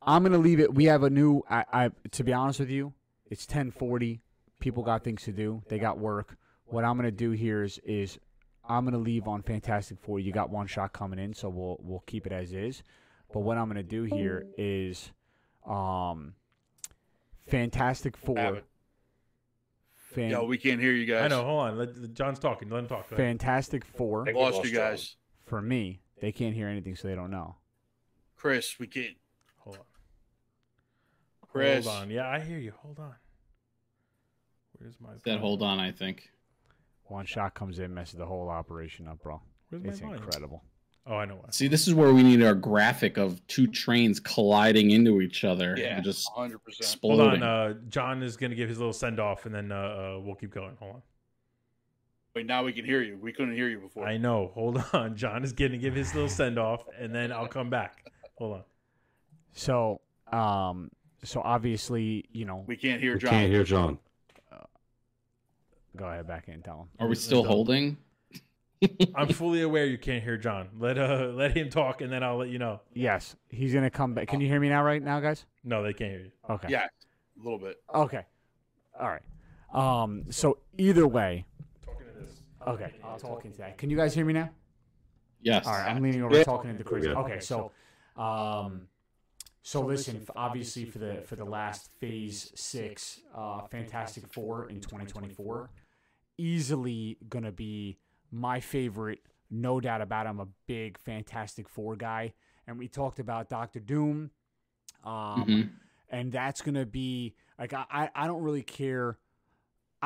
I'm 0.03 0.23
gonna 0.23 0.39
leave 0.39 0.61
it. 0.61 0.75
We 0.75 0.85
have 0.85 1.03
a 1.03 1.11
new. 1.11 1.43
I, 1.51 1.65
I 1.73 1.91
to 2.13 2.25
be 2.25 2.33
honest 2.33 2.61
with 2.61 2.71
you, 2.71 2.93
it's 3.27 3.47
10:40. 3.47 4.21
People 4.61 4.83
got 4.83 5.05
things 5.05 5.23
to 5.25 5.33
do. 5.33 5.63
They 5.69 5.79
got 5.79 5.99
work. 5.99 6.37
What 6.67 6.85
I'm 6.85 6.97
gonna 6.97 7.11
do 7.11 7.33
here 7.33 7.63
is 7.63 7.79
is 7.85 8.19
I'm 8.69 8.85
gonna 8.85 8.99
leave 8.99 9.29
on 9.29 9.43
Fantastic 9.43 9.99
Four. 10.01 10.19
You 10.21 10.33
got 10.33 10.51
one 10.51 10.67
shot 10.67 10.93
coming 10.93 11.19
in, 11.19 11.35
so 11.35 11.49
we'll 11.49 11.79
we'll 11.81 12.05
keep 12.07 12.27
it 12.27 12.33
as 12.33 12.53
is. 12.53 12.83
But 13.33 13.41
what 13.41 13.59
I'm 13.59 13.69
gonna 13.69 13.83
do 13.83 14.05
here 14.05 14.47
is, 14.57 15.11
um, 15.67 16.35
Fantastic 17.47 18.17
Have 18.17 18.25
Four. 18.25 18.39
it. 18.39 18.65
Fan, 19.95 20.31
Yo, 20.31 20.45
we 20.45 20.57
can't 20.57 20.81
hear 20.81 20.93
you 20.93 21.05
guys. 21.05 21.25
I 21.25 21.29
know. 21.29 21.45
Hold 21.45 21.61
on. 21.69 21.79
Let, 21.79 22.15
John's 22.15 22.39
talking. 22.39 22.71
Let 22.71 22.79
him 22.81 22.87
talk. 22.87 23.09
Fantastic 23.09 23.85
Four. 23.85 24.25
think 24.25 24.37
we 24.37 24.43
Lost 24.43 24.57
lost 24.59 24.69
you 24.69 24.75
guys. 24.75 25.17
For 25.45 25.61
me, 25.61 26.01
they 26.21 26.33
can't 26.33 26.55
hear 26.55 26.69
anything, 26.69 26.97
so 26.97 27.09
they 27.09 27.15
don't 27.15 27.31
know. 27.31 27.57
Chris, 28.37 28.79
we 28.79 28.87
can't. 28.87 29.17
Hold 29.59 29.77
on. 29.79 29.83
Chris. 31.49 31.87
Hold 31.87 31.97
on. 32.03 32.11
Yeah, 32.11 32.29
I 32.29 32.41
hear 32.41 32.59
you. 32.59 32.73
Hold 32.83 32.99
on. 32.99 33.15
Where's 34.79 34.95
my 35.01 35.09
That 35.25 35.39
hold 35.41 35.63
on, 35.63 35.81
I 35.81 35.91
think. 35.91 36.31
One 37.05 37.25
shot 37.25 37.55
comes 37.55 37.79
in, 37.79 37.95
messes 37.95 38.19
the 38.19 38.27
whole 38.27 38.49
operation 38.49 39.07
up, 39.09 39.23
bro. 39.23 39.41
Where's 39.71 39.85
It's 39.85 40.01
volume? 40.01 40.19
incredible. 40.23 40.63
Oh, 41.09 41.15
I 41.17 41.25
know 41.25 41.37
why. 41.37 41.51
See, 41.51 41.69
this 41.69 41.87
is 41.87 41.95
where 41.95 42.13
we 42.13 42.25
need 42.25 42.43
our 42.43 42.55
graphic 42.55 43.17
of 43.17 43.45
two 43.47 43.69
trains 43.69 44.19
colliding 44.19 44.91
into 44.91 45.21
each 45.21 45.45
other 45.45 45.77
Yeah, 45.79 45.97
and 45.97 46.05
just 46.05 46.29
100%. 46.37 47.01
Hold 47.01 47.21
on. 47.21 47.43
Uh, 47.45 47.75
John 47.89 48.23
is 48.25 48.37
gonna 48.37 48.57
give 48.57 48.69
his 48.69 48.79
little 48.79 48.93
send 48.93 49.21
off, 49.21 49.47
and 49.47 49.55
then 49.55 49.71
uh, 49.71 49.77
uh, 50.17 50.21
we'll 50.21 50.35
keep 50.35 50.51
going. 50.53 50.77
Hold 50.81 50.97
on. 50.97 51.03
Wait, 52.35 52.45
now 52.47 52.65
we 52.65 52.73
can 52.73 52.85
hear 52.85 53.03
you. 53.03 53.17
We 53.23 53.33
couldn't 53.33 53.55
hear 53.55 53.69
you 53.69 53.79
before. 53.79 54.05
I 54.07 54.17
know. 54.19 54.51
Hold 54.55 54.83
on. 54.93 55.17
John 55.17 55.45
is 55.45 55.53
gonna 55.53 55.79
give 55.79 55.95
his 55.95 56.13
little 56.13 56.29
send 56.29 56.59
off, 56.59 56.83
and 56.99 57.15
then 57.15 57.31
I'll 57.33 57.47
come 57.49 57.71
back. 57.71 58.05
Hold 58.37 58.55
on. 58.57 58.63
So, 59.53 60.01
um, 60.33 60.91
so 61.25 61.41
obviously, 61.43 62.25
you 62.33 62.45
know, 62.45 62.65
We 62.67 62.77
can't 62.77 63.01
hear 63.01 63.15
We 63.15 63.21
John. 63.21 63.31
can't 63.31 63.51
hear 63.51 63.65
John. 63.65 63.99
go 65.97 66.05
ahead 66.05 66.27
back 66.27 66.49
in 66.49 66.55
and 66.55 66.65
tell 66.65 66.81
him. 66.81 66.89
Are 67.01 67.09
we 67.09 67.15
still 67.15 67.43
holding? 67.45 67.97
I'm 69.15 69.29
fully 69.33 69.63
aware 69.63 69.87
you 69.87 69.97
can't 69.97 70.23
hear 70.23 70.37
John. 70.37 70.69
Let 70.79 70.99
uh 70.99 71.31
let 71.35 71.57
him 71.57 71.71
talk, 71.71 72.03
and 72.03 72.13
then 72.13 72.23
I'll 72.23 72.37
let 72.37 72.51
you 72.51 72.59
know. 72.59 72.81
Yes, 72.93 73.35
he's 73.49 73.73
gonna 73.73 73.89
come 73.91 74.13
back. 74.13 74.29
Can 74.29 74.43
you 74.43 74.49
hear 74.49 74.61
me 74.61 74.69
now, 74.69 74.83
right 74.85 75.03
now, 75.03 75.19
guys? 75.21 75.47
No, 75.65 75.83
they 75.83 75.95
can't 75.95 76.11
hear 76.11 76.21
you. 76.21 76.31
Okay. 76.51 76.69
Yeah, 76.71 76.85
a 76.85 77.43
little 77.43 77.59
bit. 77.59 77.81
Okay. 77.95 78.23
All 79.01 79.09
right. 79.09 79.23
Um. 79.73 80.25
So 80.31 80.59
either 80.77 81.09
way. 81.09 81.47
Talking 81.87 82.07
to 82.07 82.21
this. 82.21 82.35
Okay. 82.67 82.93
I'll 83.03 83.19
talk 83.19 83.47
into 83.47 83.57
that. 83.59 83.79
Can 83.79 83.89
you 83.89 83.97
guys 83.97 84.15
hear 84.15 84.27
me 84.27 84.35
now? 84.35 84.51
Yes. 85.41 85.67
All 85.67 85.73
right. 85.73 85.89
I'm 85.91 86.03
leaning 86.03 86.23
over, 86.23 86.37
Yeah. 86.37 86.45
talking 86.45 86.69
into 86.71 86.85
Chris. 86.85 87.07
Yeah. 87.07 87.13
Okay. 87.13 87.41
So, 87.41 87.73
um, 88.17 88.89
so 89.63 89.81
listen. 89.83 90.19
f- 90.23 90.31
Obviously, 90.37 90.85
for 90.85 90.99
the 90.99 91.23
for 91.27 91.37
the 91.37 91.45
last 91.45 91.91
Phase 92.01 92.53
Six, 92.55 93.21
uh, 93.35 93.63
Fantastic 93.67 94.33
Four 94.33 94.69
in 94.69 94.81
2024, 94.81 95.71
easily 96.39 97.19
gonna 97.29 97.53
be 97.53 97.99
my 98.31 98.61
favorite. 98.61 99.21
No 99.51 99.81
doubt 99.81 100.01
about. 100.01 100.27
it. 100.27 100.31
I'm 100.31 100.41
a 100.41 100.49
big 100.67 100.99
Fantastic 100.99 101.69
Four 101.69 101.97
guy, 101.97 102.33
and 102.67 102.79
we 102.79 102.89
talked 102.89 103.19
about 103.19 103.49
Doctor 103.49 103.81
Doom. 103.81 104.31
Um, 105.05 105.45
Mhm. 105.47 105.71
and 106.11 106.33
that's 106.33 106.63
gonna 106.63 106.87
be 106.87 107.35
like 107.59 107.73
I, 107.73 107.85
I 107.91 108.11
I 108.15 108.27
don't 108.27 108.43
really 108.43 108.63
care. 108.63 109.19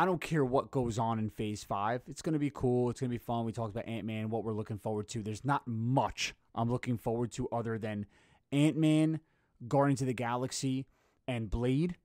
I 0.00 0.06
don't 0.06 0.18
care 0.18 0.46
what 0.46 0.70
goes 0.70 0.98
on 0.98 1.18
in 1.18 1.28
Phase 1.28 1.62
Five. 1.62 2.00
It's 2.08 2.22
gonna 2.22 2.38
be 2.38 2.50
cool. 2.50 2.88
It's 2.88 3.00
gonna 3.00 3.10
be 3.10 3.18
fun. 3.18 3.44
We 3.44 3.52
talked 3.52 3.72
about 3.72 3.86
Ant 3.86 4.06
Man, 4.06 4.30
what 4.30 4.44
we're 4.44 4.54
looking 4.54 4.78
forward 4.78 5.08
to. 5.08 5.22
There's 5.22 5.44
not 5.44 5.68
much 5.68 6.34
I'm 6.54 6.70
looking 6.70 6.96
forward 6.96 7.32
to 7.32 7.50
other 7.50 7.76
than 7.76 8.06
Ant 8.50 8.78
Man, 8.78 9.20
Guardians 9.68 10.00
of 10.00 10.06
the 10.06 10.14
Galaxy, 10.14 10.86
and 11.28 11.50
Blade. 11.50 11.96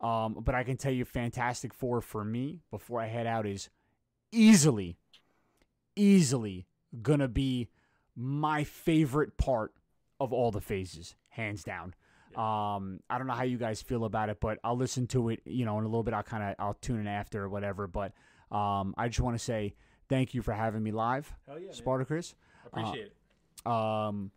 Um, 0.00 0.38
but 0.40 0.56
I 0.56 0.64
can 0.64 0.76
tell 0.76 0.90
you, 0.90 1.04
Fantastic 1.04 1.72
Four 1.72 2.00
for 2.00 2.24
me 2.24 2.62
before 2.72 3.00
I 3.00 3.06
head 3.06 3.28
out 3.28 3.46
is 3.46 3.70
easily, 4.32 4.96
easily 5.94 6.66
gonna 7.02 7.28
be 7.28 7.68
my 8.16 8.64
favorite 8.64 9.38
part 9.38 9.74
of 10.18 10.32
all 10.32 10.50
the 10.50 10.60
phases, 10.60 11.14
hands 11.28 11.62
down. 11.62 11.94
Um, 12.36 13.00
I 13.08 13.18
don't 13.18 13.26
know 13.26 13.34
how 13.34 13.44
you 13.44 13.58
guys 13.58 13.82
feel 13.82 14.04
about 14.04 14.28
it, 14.28 14.38
but 14.40 14.58
I'll 14.64 14.76
listen 14.76 15.06
to 15.08 15.28
it. 15.30 15.40
You 15.44 15.64
know, 15.64 15.78
in 15.78 15.84
a 15.84 15.88
little 15.88 16.02
bit, 16.02 16.14
I'll 16.14 16.22
kind 16.22 16.42
of 16.42 16.54
I'll 16.58 16.74
tune 16.74 17.00
in 17.00 17.06
after 17.06 17.44
or 17.44 17.48
whatever. 17.48 17.86
But 17.86 18.12
um, 18.50 18.94
I 18.96 19.08
just 19.08 19.20
want 19.20 19.36
to 19.36 19.42
say 19.42 19.74
thank 20.08 20.34
you 20.34 20.42
for 20.42 20.52
having 20.52 20.82
me 20.82 20.92
live, 20.92 21.32
Hell 21.46 21.58
yeah, 21.58 21.66
man. 21.66 21.74
Spartacris. 21.74 22.34
Appreciate 22.66 23.12
it. 23.12 23.70
Um, 23.70 24.30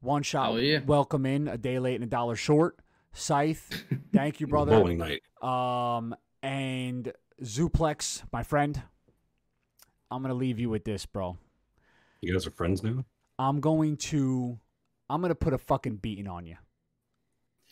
one 0.00 0.22
shot, 0.22 0.54
yeah. 0.60 0.80
welcome 0.84 1.26
in 1.26 1.48
a 1.48 1.56
day 1.56 1.78
late 1.78 1.94
and 1.94 2.04
a 2.04 2.08
dollar 2.08 2.36
short. 2.36 2.78
Scythe, 3.12 3.84
thank 4.12 4.40
you, 4.40 4.46
brother. 4.46 4.72
Bowling 4.72 4.98
night. 4.98 5.22
Um, 5.42 6.14
and 6.42 7.12
Zuplex, 7.42 8.22
my 8.32 8.42
friend. 8.42 8.82
I'm 10.10 10.22
gonna 10.22 10.34
leave 10.34 10.58
you 10.58 10.68
with 10.68 10.84
this, 10.84 11.06
bro. 11.06 11.38
You 12.20 12.32
guys 12.32 12.46
are 12.46 12.50
friends 12.50 12.82
now? 12.82 13.04
I'm 13.38 13.60
going 13.60 13.96
to, 13.96 14.58
I'm 15.08 15.22
gonna 15.22 15.34
put 15.34 15.52
a 15.52 15.58
fucking 15.58 15.96
beating 15.96 16.28
on 16.28 16.46
you. 16.46 16.56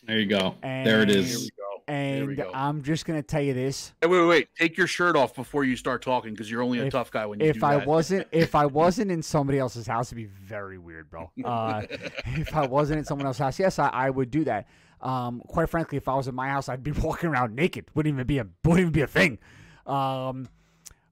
There 0.03 0.19
you 0.19 0.25
go. 0.25 0.55
there 0.61 1.01
it 1.01 1.09
And- 1.09 1.11
Here 1.11 1.19
is. 1.19 1.37
we 1.43 1.49
go. 1.49 1.57
There 1.87 2.25
we 2.25 2.33
And 2.33 2.37
go. 2.37 2.51
I'm 2.53 2.83
just 2.83 3.05
gonna 3.05 3.21
tell 3.23 3.41
you 3.41 3.53
this: 3.53 3.93
Hey, 4.01 4.07
wait, 4.07 4.19
wait, 4.21 4.27
wait. 4.27 4.47
Take 4.57 4.77
your 4.77 4.87
shirt 4.87 5.15
off 5.15 5.35
before 5.35 5.63
you 5.63 5.75
start 5.75 6.01
talking 6.01 6.31
because 6.33 6.49
you're 6.49 6.61
only 6.61 6.79
a 6.79 6.85
If- 6.85 6.93
tough 6.93 7.11
guy 7.11 7.25
when 7.25 7.39
you 7.39 7.47
if 7.47 7.59
do 7.59 7.65
I 7.65 7.77
that. 7.77 7.87
wasn't, 7.87 8.27
if 8.31 8.55
I 8.55 8.65
wasn't 8.65 9.11
in 9.11 9.21
somebody 9.21 9.59
else's 9.59 9.87
house, 9.87 10.07
it'd 10.09 10.15
be 10.17 10.25
very 10.25 10.77
weird, 10.77 11.09
bro. 11.09 11.31
Uh, 11.43 11.81
if 12.25 12.55
I 12.55 12.65
wasn't 12.67 12.99
in 12.99 13.05
someone 13.05 13.25
else's 13.27 13.39
house, 13.39 13.59
yes, 13.59 13.77
I, 13.79 13.87
I 13.89 14.09
would 14.09 14.31
do 14.31 14.43
that. 14.45 14.67
Um, 15.01 15.41
quite 15.47 15.69
frankly, 15.69 15.97
if 15.97 16.07
I 16.07 16.13
was 16.15 16.27
in 16.27 16.35
my 16.35 16.47
house, 16.49 16.69
I'd 16.69 16.83
be 16.83 16.91
walking 17.03 17.29
around 17.29 17.55
naked. 17.55 17.85
Wouldn't 17.93 18.13
even 18.13 18.25
be 18.27 18.37
a 18.37 18.47
wouldn't 18.63 18.79
even 18.81 18.93
be 18.93 19.01
a 19.01 19.07
thing. 19.07 19.39
Um, 19.85 20.47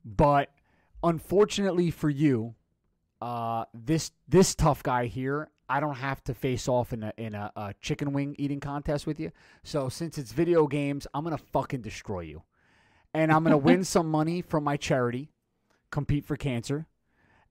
but 0.06 0.49
unfortunately 1.03 1.91
for 1.91 2.10
you, 2.10 2.56
uh, 3.22 3.66
this 3.74 4.11
this 4.28 4.56
tough 4.56 4.84
guy 4.84 5.07
here, 5.07 5.49
I 5.70 5.80
don't 5.80 5.96
have 5.96 6.24
to 6.26 6.34
face 6.34 6.68
off 6.68 6.94
in 6.94 7.04
a 7.04 7.14
in 7.18 7.36
a, 7.36 7.52
a 7.56 7.74
chicken 7.80 8.12
wing 8.12 8.36
eating 8.40 8.60
contest 8.60 9.06
with 9.06 9.20
you. 9.20 9.32
So 9.64 9.88
since 9.88 10.18
it's 10.18 10.32
video 10.32 10.68
games, 10.68 11.06
I'm 11.14 11.24
gonna 11.24 11.38
fucking 11.38 11.82
destroy 11.82 12.22
you, 12.22 12.41
and 13.14 13.32
I'm 13.32 13.44
gonna 13.44 13.58
win 13.70 13.84
some 13.84 14.10
money 14.10 14.41
from 14.41 14.64
my 14.64 14.78
charity, 14.78 15.30
compete 15.91 16.26
for 16.26 16.36
cancer, 16.36 16.88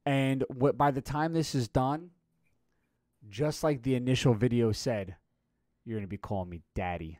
and 0.04 0.44
what 0.48 0.76
by 0.76 0.90
the 0.90 1.00
time 1.00 1.32
this 1.32 1.54
is 1.54 1.68
done, 1.68 2.10
just 3.28 3.62
like 3.62 3.82
the 3.82 3.94
initial 3.94 4.34
video 4.34 4.72
said, 4.72 5.16
you're 5.84 5.98
gonna 5.98 6.08
be 6.08 6.18
calling 6.18 6.50
me 6.50 6.62
daddy. 6.74 7.18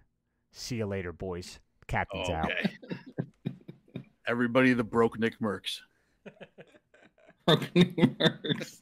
See 0.53 0.77
you 0.77 0.87
later, 0.87 1.13
boys. 1.13 1.61
Captain's 1.87 2.29
out. 2.29 2.51
Everybody, 4.27 4.75
the 4.75 4.85
broke 4.85 5.19
Nick 5.19 5.39
Merckx. 5.41 5.81
Broken 7.47 8.17
works. 8.19 8.81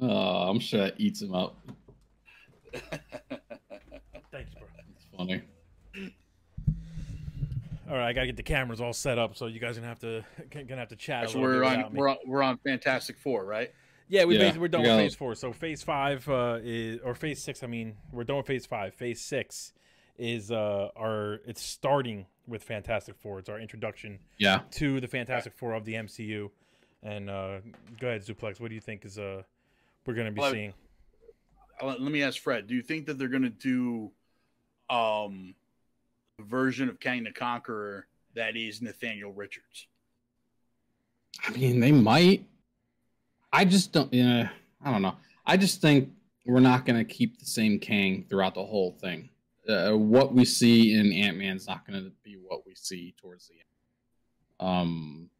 Oh, 0.00 0.08
I'm 0.48 0.58
sure 0.60 0.80
that 0.80 0.94
eats 0.98 1.22
him 1.22 1.34
up. 1.34 1.56
Thanks, 2.72 4.52
bro. 4.54 4.66
It's 4.94 5.06
funny. 5.16 5.42
All 7.88 7.96
right, 7.96 8.08
I 8.08 8.12
gotta 8.12 8.26
get 8.26 8.36
the 8.36 8.42
cameras 8.42 8.80
all 8.80 8.92
set 8.92 9.16
up, 9.18 9.36
so 9.36 9.46
you 9.46 9.60
guys 9.60 9.76
gonna 9.76 9.86
have 9.86 10.00
to 10.00 10.24
gonna 10.50 10.76
have 10.76 10.88
to 10.88 10.96
chat. 10.96 11.24
a 11.24 11.26
little 11.28 11.42
we're 11.42 11.60
bit 11.60 11.84
on, 11.84 11.92
me. 11.92 11.98
we're 12.00 12.08
on 12.08 12.16
we're 12.26 12.42
on 12.42 12.58
Fantastic 12.58 13.16
Four, 13.16 13.44
right? 13.44 13.72
Yeah, 14.08 14.24
we 14.24 14.34
Yeah, 14.34 14.40
basically, 14.40 14.60
we're 14.60 14.68
done 14.68 14.82
we 14.82 14.88
with 14.88 14.98
phase 14.98 15.14
four. 15.14 15.34
So 15.36 15.52
phase 15.52 15.82
five 15.84 16.28
uh, 16.28 16.58
is 16.62 17.00
or 17.04 17.14
phase 17.14 17.40
six. 17.42 17.62
I 17.62 17.68
mean, 17.68 17.94
we're 18.12 18.24
done 18.24 18.38
with 18.38 18.46
phase 18.46 18.66
five. 18.66 18.94
Phase 18.94 19.20
six 19.20 19.72
is 20.18 20.50
uh 20.50 20.88
our 20.96 21.40
it's 21.46 21.62
starting 21.62 22.26
with 22.48 22.62
Fantastic 22.64 23.16
Four. 23.16 23.38
It's 23.40 23.48
our 23.48 23.58
introduction 23.60 24.18
Yeah. 24.38 24.60
to 24.72 25.00
the 25.00 25.08
Fantastic 25.08 25.52
Four 25.52 25.74
of 25.74 25.84
the 25.84 25.94
MCU. 25.94 26.50
And 27.02 27.28
uh, 27.30 27.58
go 28.00 28.08
ahead, 28.08 28.22
Zuplex. 28.24 28.58
What 28.60 28.68
do 28.68 28.74
you 28.74 28.80
think 28.80 29.04
is 29.04 29.18
uh 29.18 29.42
we're 30.06 30.14
gonna 30.14 30.32
be 30.32 30.40
Well, 30.40 30.52
seeing? 30.52 30.74
Let 31.82 32.00
me 32.00 32.22
ask 32.22 32.40
Fred. 32.40 32.66
Do 32.66 32.74
you 32.74 32.82
think 32.82 33.06
that 33.06 33.18
they're 33.18 33.28
going 33.28 33.42
to 33.42 33.50
do 33.50 34.10
um 34.88 35.54
a 36.38 36.42
version 36.42 36.88
of 36.88 37.00
Kang 37.00 37.24
the 37.24 37.32
Conqueror 37.32 38.06
that 38.34 38.56
is 38.56 38.80
Nathaniel 38.80 39.32
Richards? 39.32 39.86
I 41.46 41.50
mean, 41.50 41.80
they 41.80 41.92
might. 41.92 42.46
I 43.52 43.64
just 43.64 43.92
don't. 43.92 44.12
Yeah, 44.12 44.48
I 44.82 44.90
don't 44.90 45.02
know. 45.02 45.16
I 45.44 45.56
just 45.56 45.80
think 45.80 46.10
we're 46.46 46.60
not 46.60 46.86
going 46.86 46.98
to 46.98 47.04
keep 47.04 47.38
the 47.38 47.46
same 47.46 47.78
Kang 47.78 48.24
throughout 48.28 48.54
the 48.54 48.64
whole 48.64 48.92
thing. 48.92 49.28
Uh, 49.68 49.92
what 49.92 50.32
we 50.32 50.44
see 50.44 50.94
in 50.94 51.12
Ant 51.12 51.36
Man's 51.36 51.66
not 51.66 51.86
going 51.86 52.02
to 52.02 52.12
be 52.22 52.36
what 52.40 52.64
we 52.66 52.74
see 52.74 53.14
towards 53.20 53.48
the 53.48 53.54
end. 53.54 54.70
Um, 54.70 55.30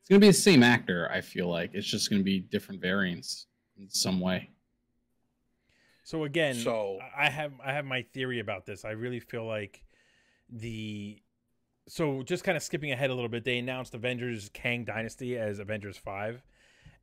it's 0.00 0.08
going 0.08 0.20
to 0.20 0.24
be 0.24 0.30
the 0.30 0.32
same 0.32 0.62
actor. 0.62 1.10
I 1.10 1.20
feel 1.20 1.48
like 1.48 1.70
it's 1.74 1.86
just 1.86 2.10
going 2.10 2.20
to 2.20 2.24
be 2.24 2.40
different 2.40 2.80
variants 2.80 3.46
in 3.78 3.88
some 3.90 4.20
way. 4.20 4.50
So 6.02 6.24
again, 6.24 6.54
So- 6.56 6.98
I 7.16 7.30
have 7.30 7.52
I 7.64 7.72
have 7.72 7.84
my 7.84 8.02
theory 8.02 8.38
about 8.40 8.66
this. 8.66 8.84
I 8.84 8.90
really 8.90 9.20
feel 9.20 9.44
like 9.46 9.84
the 10.50 11.20
so 11.86 12.22
just 12.22 12.44
kind 12.44 12.56
of 12.56 12.62
skipping 12.62 12.92
ahead 12.92 13.10
a 13.10 13.14
little 13.14 13.28
bit, 13.28 13.44
they 13.44 13.58
announced 13.58 13.94
Avengers 13.94 14.48
Kang 14.54 14.84
Dynasty 14.84 15.36
as 15.36 15.58
Avengers 15.58 15.96
5. 15.98 16.42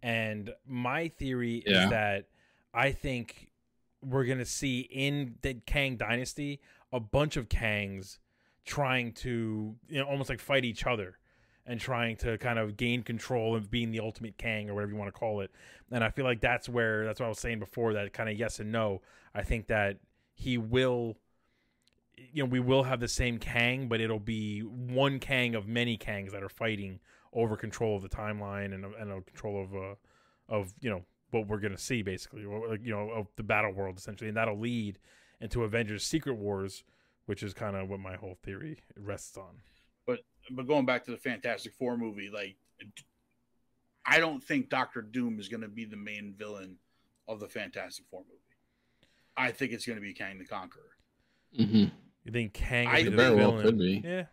And 0.01 0.53
my 0.65 1.07
theory 1.09 1.63
Yeah. 1.67 1.83
is 1.83 1.89
that 1.91 2.29
I 2.73 2.91
think 2.91 3.51
we're 4.01 4.25
going 4.25 4.39
to 4.39 4.45
see 4.45 4.79
in 4.81 5.37
the 5.41 5.55
Kang 5.65 5.97
Dynasty 5.97 6.59
a 6.91 6.99
bunch 6.99 7.37
of 7.37 7.49
Kangs 7.49 8.17
trying 8.65 9.13
to, 9.13 9.75
you 9.87 9.99
know, 9.99 10.05
almost 10.07 10.29
like 10.29 10.39
fight 10.39 10.65
each 10.65 10.85
other 10.87 11.19
and 11.65 11.79
trying 11.79 12.15
to 12.17 12.37
kind 12.37 12.59
of 12.59 12.77
gain 12.77 13.03
control 13.03 13.55
of 13.55 13.69
being 13.69 13.91
the 13.91 13.99
ultimate 13.99 14.37
Kang 14.37 14.69
or 14.69 14.73
whatever 14.73 14.91
you 14.91 14.97
want 14.97 15.13
to 15.13 15.19
call 15.19 15.41
it. 15.41 15.51
And 15.91 16.03
I 16.03 16.09
feel 16.09 16.25
like 16.25 16.41
that's 16.41 16.67
where 16.67 17.05
that's 17.05 17.19
what 17.19 17.27
I 17.27 17.29
was 17.29 17.39
saying 17.39 17.59
before 17.59 17.93
that 17.93 18.13
kind 18.13 18.29
of 18.29 18.37
yes 18.37 18.59
and 18.59 18.71
no. 18.71 19.01
I 19.33 19.43
think 19.43 19.67
that 19.67 19.97
he 20.33 20.57
will 20.57 21.17
you 22.33 22.43
know, 22.43 22.49
we 22.49 22.59
will 22.59 22.83
have 22.83 22.99
the 22.99 23.07
same 23.07 23.39
Kang, 23.39 23.87
but 23.87 23.99
it'll 23.99 24.19
be 24.19 24.61
one 24.61 25.19
Kang 25.19 25.55
of 25.55 25.67
many 25.67 25.97
Kangs 25.97 26.31
that 26.31 26.43
are 26.43 26.49
fighting 26.49 26.99
over 27.33 27.55
control 27.55 27.95
of 27.95 28.01
the 28.01 28.09
timeline 28.09 28.73
and 28.73 28.85
and 28.85 29.25
control 29.25 29.63
of 29.63 29.75
uh 29.75 29.95
of 30.49 30.73
you 30.81 30.89
know 30.89 31.03
what 31.31 31.47
we're 31.47 31.59
gonna 31.59 31.77
see 31.77 32.01
basically, 32.01 32.41
you 32.41 32.91
know, 32.91 33.09
of 33.09 33.27
the 33.37 33.43
battle 33.43 33.71
world 33.71 33.97
essentially, 33.97 34.27
and 34.27 34.37
that'll 34.37 34.59
lead 34.59 34.99
into 35.39 35.63
Avengers 35.63 36.03
Secret 36.03 36.35
Wars, 36.35 36.83
which 37.25 37.41
is 37.41 37.53
kind 37.53 37.75
of 37.75 37.89
what 37.89 37.99
my 37.99 38.15
whole 38.15 38.37
theory 38.43 38.79
rests 38.97 39.37
on. 39.37 39.61
But 40.49 40.67
going 40.67 40.85
back 40.85 41.05
to 41.05 41.11
the 41.11 41.17
Fantastic 41.17 41.73
Four 41.73 41.97
movie, 41.97 42.29
like 42.33 42.55
I 44.05 44.19
don't 44.19 44.43
think 44.43 44.69
Doctor 44.69 45.01
Doom 45.01 45.39
is 45.39 45.47
going 45.47 45.61
to 45.61 45.67
be 45.67 45.85
the 45.85 45.97
main 45.97 46.33
villain 46.37 46.77
of 47.27 47.39
the 47.39 47.47
Fantastic 47.47 48.05
Four 48.09 48.21
movie. 48.21 48.39
I 49.37 49.51
think 49.51 49.71
it's 49.71 49.85
going 49.85 49.97
to 49.97 50.01
be 50.01 50.13
Kang 50.13 50.39
the 50.39 50.45
Conqueror. 50.45 50.81
Mm-hmm. 51.57 51.85
You 52.25 52.31
think 52.31 52.53
Kang 52.53 52.87
I- 52.87 53.03
the 53.03 53.11
Very 53.11 53.35
well 53.35 53.61
could 53.61 53.77
be. 53.77 54.01
Yeah, 54.03 54.25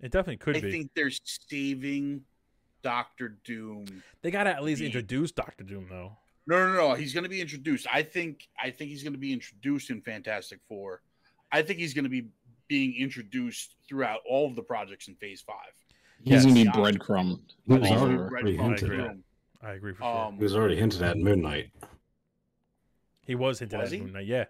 it 0.00 0.12
definitely 0.12 0.36
could 0.38 0.56
I 0.56 0.60
be. 0.60 0.68
I 0.68 0.70
think 0.70 0.90
they're 0.94 1.10
saving 1.10 2.22
Doctor 2.82 3.36
Doom. 3.44 3.86
they 4.22 4.30
gotta 4.30 4.50
at 4.50 4.62
least 4.62 4.80
the- 4.80 4.86
introduce 4.86 5.32
Doctor 5.32 5.64
Doom 5.64 5.86
though. 5.88 6.12
No, 6.46 6.58
no, 6.68 6.74
no. 6.74 6.94
He's 6.94 7.14
going 7.14 7.24
to 7.24 7.30
be 7.30 7.40
introduced. 7.40 7.86
I 7.90 8.02
think. 8.02 8.48
I 8.62 8.68
think 8.68 8.90
he's 8.90 9.02
going 9.02 9.14
to 9.14 9.18
be 9.18 9.32
introduced 9.32 9.88
in 9.88 10.02
Fantastic 10.02 10.60
Four. 10.68 11.00
I 11.50 11.62
think 11.62 11.78
he's 11.78 11.94
going 11.94 12.04
to 12.04 12.10
be 12.10 12.26
being 12.74 12.96
introduced 12.98 13.76
throughout 13.88 14.18
all 14.28 14.48
of 14.48 14.56
the 14.56 14.62
projects 14.62 15.06
in 15.06 15.14
Phase 15.14 15.40
Five. 15.40 15.72
He's 16.24 16.42
gonna 16.42 16.54
be 16.54 16.62
Yes. 16.62 16.74
breadcrumbed. 16.74 17.54
He 17.68 17.74
I 17.74 17.78
was 17.78 17.90
already, 17.92 18.16
Red 18.16 18.30
already 18.32 18.56
Phone 18.56 18.66
hinted 18.70 18.84
agree. 18.90 19.04
at. 19.04 19.16
I 19.62 19.72
agree 19.74 19.92
for 19.94 20.02
sure. 20.02 20.24
Um, 20.26 20.36
He 20.38 20.42
was 20.42 20.56
already 20.56 20.76
hinted 20.76 21.02
at 21.02 21.14
in 21.16 21.22
Moon 21.22 21.40
Knight. 21.40 21.70
He 23.26 23.34
was 23.36 23.60
hinted 23.60 23.78
Was 23.78 23.92
at 23.92 23.96
he? 23.96 24.02
Moon 24.02 24.12
Knight. 24.14 24.26
Yeah, 24.26 24.46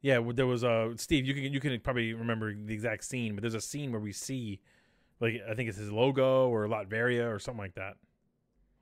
yeah. 0.00 0.20
There 0.32 0.46
was 0.46 0.62
a 0.62 0.70
uh, 0.70 0.96
Steve. 0.96 1.26
You 1.26 1.34
can 1.34 1.42
you 1.52 1.60
can 1.60 1.78
probably 1.80 2.14
remember 2.14 2.54
the 2.54 2.72
exact 2.72 3.04
scene, 3.04 3.34
but 3.34 3.42
there's 3.42 3.54
a 3.54 3.60
scene 3.60 3.92
where 3.92 4.00
we 4.00 4.12
see, 4.12 4.60
like 5.20 5.34
I 5.48 5.54
think 5.54 5.68
it's 5.68 5.78
his 5.78 5.92
logo 5.92 6.48
or 6.48 6.66
Latveria 6.68 7.30
or 7.30 7.38
something 7.38 7.60
like 7.60 7.74
that. 7.74 7.96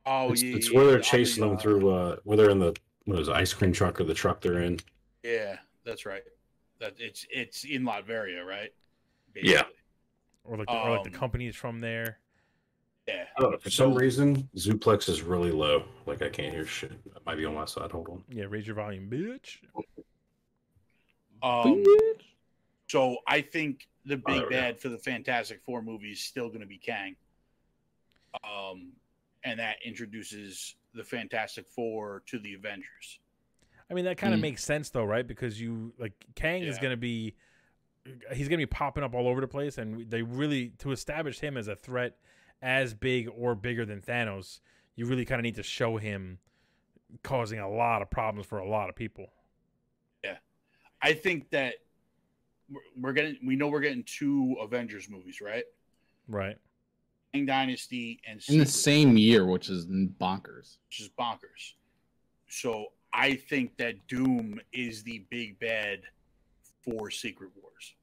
oh, 0.07 0.31
it's, 0.33 0.43
yeah, 0.43 0.57
it's 0.57 0.71
yeah, 0.71 0.77
where 0.79 0.87
they're 0.87 0.99
I 0.99 1.03
chasing 1.03 1.43
think, 1.43 1.51
them 1.51 1.59
uh, 1.59 1.61
through, 1.81 1.91
uh, 1.91 2.17
where 2.25 2.37
they're 2.37 2.51
in 2.51 2.61
the, 2.61 2.75
what 3.07 3.19
is 3.19 3.27
it, 3.29 3.35
ice 3.35 3.53
cream 3.53 3.73
truck 3.73 4.01
or 4.01 4.05
the 4.05 4.15
truck 4.15 4.41
they're 4.41 4.63
in. 4.63 4.79
Yeah, 5.25 5.57
that's 5.85 6.07
right. 6.07 6.23
That 6.79 6.95
it's 6.99 7.27
it's 7.31 7.65
in 7.65 7.83
Latveria, 7.85 8.45
right? 8.45 8.71
Yeah. 9.35 9.63
Or 10.45 10.57
like 10.59 10.67
the, 10.67 10.73
or 10.75 10.91
like 10.91 11.03
the 11.05 11.11
Um, 11.11 11.15
company 11.15 11.47
is 11.47 11.57
from 11.57 11.81
there. 11.81 12.19
Yeah. 13.09 13.25
I 13.37 13.41
don't 13.41 13.53
know. 13.53 13.59
For 13.59 13.71
some 13.71 13.95
reason, 13.95 14.49
Zuplex 14.57 15.09
is 15.09 15.23
really 15.23 15.51
low. 15.53 15.85
Like 16.07 16.23
I 16.23 16.29
can't 16.29 16.53
hear 16.55 16.67
shit. 16.67 16.93
That 17.15 17.25
might 17.25 17.37
be 17.37 17.45
on 17.45 17.55
my 17.55 17.65
side. 17.65 17.91
Hold 17.93 18.09
on. 18.09 18.25
Yeah, 18.29 18.45
raise 18.49 18.67
your 18.67 18.77
volume, 18.77 19.09
bitch. 19.09 19.59
Um, 21.43 21.85
so 22.89 23.19
I 23.27 23.41
think 23.41 23.87
the 24.05 24.15
Oh, 24.15 24.17
big 24.19 24.25
there 24.27 24.35
we 24.37 24.41
go. 24.43 24.49
bad 24.51 24.81
for 24.81 24.89
the 24.89 24.99
Fantastic 24.99 25.63
Four 25.63 25.83
movie 25.83 26.13
is 26.13 26.21
still 26.21 26.49
going 26.49 26.61
to 26.61 26.67
be 26.67 26.79
Kang. 26.79 27.17
Um, 28.45 28.93
and 29.45 29.59
that 29.61 29.77
introduces 29.85 30.77
the 30.95 31.05
Fantastic 31.05 31.67
Four 31.69 32.23
to 32.27 32.39
the 32.39 32.55
Avengers. 32.55 33.21
I 33.91 33.95
mean, 33.95 34.05
that 34.07 34.17
kind 34.19 34.35
of 34.35 34.39
Mm. 34.39 34.43
makes 34.43 34.65
sense 34.65 34.91
though, 34.91 35.05
right? 35.05 35.27
Because 35.27 35.61
you 35.61 35.93
like 35.99 36.13
Kang 36.35 36.63
is 36.63 36.79
gonna 36.79 36.97
be, 36.97 37.35
he's 38.35 38.49
gonna 38.49 38.57
be 38.59 38.67
popping 38.67 39.05
up 39.05 39.15
all 39.15 39.29
over 39.29 39.41
the 39.41 39.49
place, 39.49 39.79
and 39.79 40.11
they 40.11 40.23
really 40.23 40.71
to 40.79 40.91
establish 40.93 41.39
him 41.41 41.57
as 41.57 41.69
a 41.69 41.77
threat 41.77 42.19
as 42.63 42.95
big 42.95 43.29
or 43.37 43.55
bigger 43.55 43.85
than 43.85 44.01
Thanos, 44.01 44.61
you 44.97 45.07
really 45.07 45.25
kind 45.25 45.39
of 45.39 45.45
need 45.45 45.55
to 45.57 45.63
show 45.63 45.99
him 45.99 46.39
causing 47.23 47.59
a 47.61 47.69
lot 47.71 48.03
of 48.03 48.11
problems 48.11 48.47
for 48.47 48.59
a 48.59 48.69
lot 48.69 48.89
of 48.89 48.97
people. 48.97 49.33
Yeah, 50.25 50.39
I 51.01 51.13
think 51.13 51.51
that 51.51 51.75
we're, 52.69 52.81
we're 53.01 53.13
getting, 53.13 53.37
we 53.47 53.55
know 53.55 53.69
we're 53.69 53.81
getting 53.81 54.03
two 54.05 54.57
Avengers 54.61 55.09
movies, 55.09 55.41
right? 55.41 55.65
Right. 56.27 56.57
Kang 57.33 57.47
Dynasty 57.47 58.21
and 58.27 58.43
in 58.49 58.59
the 58.59 58.67
Secret 58.67 58.69
same 58.83 59.17
year, 59.19 59.45
which 59.47 59.69
is 59.69 59.87
bonkers. 59.87 60.79
which 60.89 61.01
is 61.01 61.11
bonkers. 61.17 61.75
So 62.49 62.87
I 63.17 63.35
think 63.35 63.79
that 63.79 64.07
Doom 64.09 64.61
is 64.75 65.03
the 65.03 65.25
big 65.31 65.59
bad 65.59 66.01
for 66.85 67.11
Secret 67.11 67.51
Wars. 67.61 67.95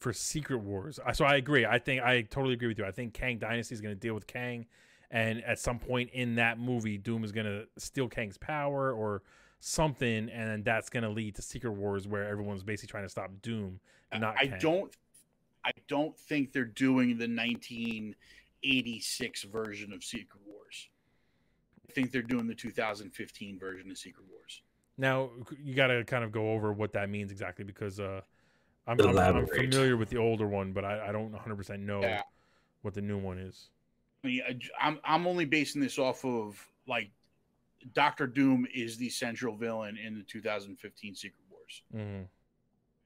For 0.00 0.12
Secret 0.12 0.58
Wars, 0.58 0.98
so 1.12 1.24
I 1.24 1.36
agree. 1.36 1.64
I 1.64 1.78
think 1.78 2.02
I 2.02 2.22
totally 2.22 2.54
agree 2.54 2.66
with 2.68 2.78
you. 2.78 2.84
I 2.84 2.90
think 2.90 3.14
Kang 3.14 3.38
Dynasty 3.38 3.74
is 3.74 3.80
going 3.80 3.94
to 3.94 4.00
deal 4.00 4.12
with 4.12 4.26
Kang, 4.26 4.66
and 5.10 5.42
at 5.44 5.60
some 5.60 5.78
point 5.78 6.10
in 6.12 6.34
that 6.34 6.58
movie, 6.58 6.98
Doom 6.98 7.24
is 7.24 7.32
going 7.32 7.46
to 7.46 7.66
steal 7.78 8.08
Kang's 8.08 8.36
power 8.36 8.92
or 8.92 9.22
something, 9.60 10.28
and 10.28 10.62
that's 10.64 10.90
going 10.90 11.04
to 11.04 11.08
lead 11.08 11.36
to 11.36 11.42
Secret 11.42 11.72
Wars, 11.72 12.06
where 12.06 12.28
everyone's 12.28 12.62
basically 12.64 12.90
trying 12.90 13.04
to 13.04 13.08
stop 13.08 13.30
Doom, 13.40 13.80
not 14.12 14.36
I 14.38 14.48
Kang. 14.48 14.58
don't 14.60 14.94
I 15.64 15.70
don't 15.88 16.18
think 16.18 16.52
they're 16.52 16.64
doing 16.64 17.16
the 17.16 17.28
1986 17.28 19.42
version 19.44 19.92
of 19.92 20.04
Secret 20.04 20.40
Wars. 20.44 20.88
I 21.94 22.00
think 22.00 22.10
they're 22.10 22.22
doing 22.22 22.48
the 22.48 22.54
2015 22.56 23.56
version 23.56 23.88
of 23.88 23.96
Secret 23.96 24.26
Wars. 24.28 24.62
Now 24.98 25.30
you 25.62 25.74
got 25.74 25.88
to 25.88 26.02
kind 26.04 26.24
of 26.24 26.32
go 26.32 26.50
over 26.50 26.72
what 26.72 26.92
that 26.94 27.08
means 27.08 27.30
exactly 27.30 27.64
because 27.64 28.00
uh, 28.00 28.20
I'm, 28.88 29.00
I'm, 29.00 29.16
I'm 29.16 29.46
familiar 29.46 29.96
with 29.96 30.08
the 30.10 30.16
older 30.18 30.48
one, 30.48 30.72
but 30.72 30.84
I, 30.84 31.08
I 31.08 31.12
don't 31.12 31.30
100 31.30 31.54
percent 31.54 31.82
know 31.82 32.00
Yeah. 32.00 32.22
what 32.82 32.94
the 32.94 33.00
new 33.00 33.16
one 33.16 33.38
is. 33.38 33.68
I 34.24 34.26
mean, 34.26 34.42
I- 34.48 34.86
I'm 34.88 34.98
I'm 35.04 35.26
only 35.28 35.44
basing 35.44 35.80
this 35.80 35.98
off 36.00 36.24
of 36.24 36.60
like 36.88 37.10
Doctor 37.92 38.26
Doom 38.26 38.66
is 38.74 38.96
the 38.96 39.08
central 39.08 39.54
villain 39.54 39.96
in 39.96 40.16
the 40.18 40.24
2015 40.24 41.14
Secret 41.14 41.44
Wars. 41.48 41.82
hmm 41.92 42.22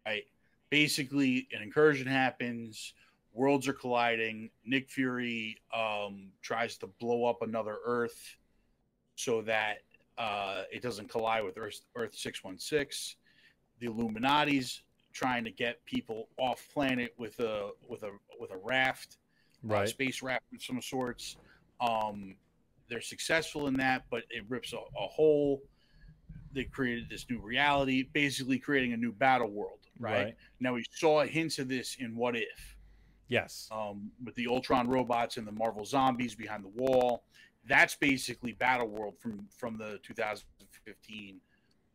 right? 0.06 0.24
Basically, 0.70 1.47
an 1.55 1.60
incursion 1.62 2.06
happens, 2.06 2.94
worlds 3.35 3.69
are 3.69 3.74
colliding. 3.74 4.48
Nick 4.65 4.89
Fury 4.89 5.59
um, 5.74 6.28
tries 6.40 6.78
to 6.78 6.86
blow 6.86 7.27
up 7.27 7.43
another 7.43 7.77
Earth 7.85 8.36
so 9.19 9.43
that 9.43 9.78
uh, 10.16 10.62
it 10.73 10.81
doesn't 10.81 11.09
collide 11.11 11.43
with 11.43 11.59
Earth, 11.59 11.81
Earth 11.97 12.15
616. 12.15 13.16
The 13.81 13.86
Illuminati's 13.86 14.82
trying 15.12 15.43
to 15.45 15.51
get 15.51 15.85
people 15.85 16.28
off 16.39 16.65
planet 16.73 17.15
with 17.19 17.39
a 17.40 17.70
with 17.89 18.05
a 18.05 18.11
with 18.39 18.53
a 18.53 18.57
raft, 18.57 19.19
uh, 19.65 19.74
Right. 19.74 19.89
space 19.89 20.23
raft 20.23 20.45
of 20.55 20.62
some 20.62 20.81
sorts. 20.81 21.36
Um, 21.81 22.36
they're 22.89 23.01
successful 23.01 23.66
in 23.66 23.74
that, 23.74 24.05
but 24.09 24.23
it 24.31 24.45
rips 24.49 24.73
a, 24.73 24.77
a 24.77 25.07
hole. 25.09 25.62
They 26.53 26.65
created 26.65 27.09
this 27.11 27.27
new 27.28 27.40
reality, 27.40 28.05
basically 28.12 28.59
creating 28.61 28.93
a 28.93 28.97
new 28.97 29.12
battle 29.12 29.51
world, 29.51 29.81
right? 29.99 30.24
Right. 30.27 30.36
Now 30.61 30.74
we 30.74 30.85
saw 30.93 31.24
hints 31.24 31.59
of 31.59 31.69
this 31.69 31.97
in 31.99 32.15
What 32.16 32.36
If, 32.36 32.77
Yes. 33.28 33.69
um, 33.73 34.11
with 34.24 34.35
the 34.36 34.47
Ultron 34.47 34.86
robots 34.89 35.36
and 35.39 35.47
the 35.47 35.53
Marvel 35.53 35.85
zombies 35.85 36.35
behind 36.36 36.65
the 36.65 36.69
wall. 36.70 37.24
That's 37.69 37.95
basically 37.95 38.53
Battle 38.53 38.89
World 38.89 39.19
from 39.19 39.47
from 39.57 39.77
the 39.77 40.01
2015 40.03 41.40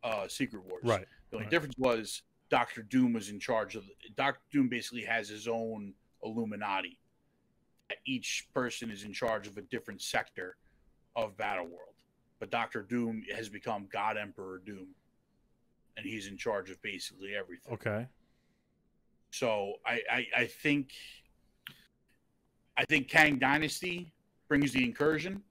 uh, 0.04 0.28
Secret 0.28 0.64
Wars. 0.64 0.84
right. 0.84 1.06
The 1.30 1.38
only 1.38 1.46
right. 1.46 1.52
difference 1.52 1.76
was 1.78 2.22
Doctor 2.50 2.84
Doom 2.84 3.14
was 3.14 3.30
in 3.30 3.40
charge 3.40 3.76
of. 3.76 3.84
Doctor 4.16 4.42
Doom 4.52 4.70
basically 4.70 5.04
has 5.04 5.30
his 5.30 5.48
own 5.48 5.94
Illuminati. 6.24 7.00
Each 8.06 8.48
person 8.54 8.90
is 8.90 9.04
in 9.04 9.14
charge 9.14 9.48
of 9.48 9.58
a 9.58 9.62
different 9.62 10.02
sector 10.02 10.58
of 11.16 11.38
Battle 11.38 11.66
World, 11.66 11.96
but 12.40 12.50
Doctor 12.50 12.82
Doom 12.82 13.24
has 13.36 13.50
become 13.50 13.88
God 13.92 14.18
Emperor 14.18 14.62
Doom, 14.66 14.88
and 15.98 16.06
he's 16.06 16.28
in 16.28 16.38
charge 16.38 16.70
of 16.70 16.82
basically 16.82 17.36
everything. 17.36 17.74
Okay. 17.74 18.08
So 19.32 19.74
I, 19.86 20.02
I, 20.12 20.28
I 20.38 20.46
think 20.46 20.92
I 22.78 22.86
think 22.86 23.08
Kang 23.10 23.38
Dynasty 23.38 24.12
brings 24.48 24.72
the 24.74 24.84
incursion. 24.84 25.42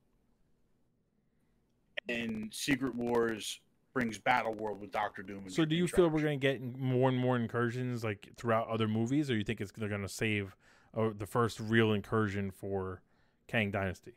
And 2.09 2.53
Secret 2.53 2.95
Wars 2.95 3.61
brings 3.95 4.19
Battle 4.19 4.55
World 4.55 4.81
with 4.81 4.91
Doctor 4.91 5.23
Doom. 5.23 5.43
And 5.45 5.53
So, 5.53 5.65
do 5.65 5.75
you 5.77 5.87
feel 5.87 6.09
we're 6.09 6.23
going 6.23 6.41
to 6.41 6.47
get 6.47 6.63
more 6.79 7.09
and 7.09 7.19
more 7.19 7.37
incursions 7.37 8.03
like 8.05 8.29
throughout 8.37 8.69
other 8.69 8.89
movies, 8.89 9.31
or 9.31 9.37
you 9.37 9.45
think 9.45 9.61
it's 9.61 9.73
they're 9.73 9.89
going 9.89 10.03
to 10.03 10.09
save 10.09 10.57
uh, 10.97 11.11
the 11.17 11.27
first 11.27 11.61
real 11.61 11.93
incursion 11.93 12.51
for 12.51 13.03
Kang 13.49 13.71
Dynasty? 13.71 14.13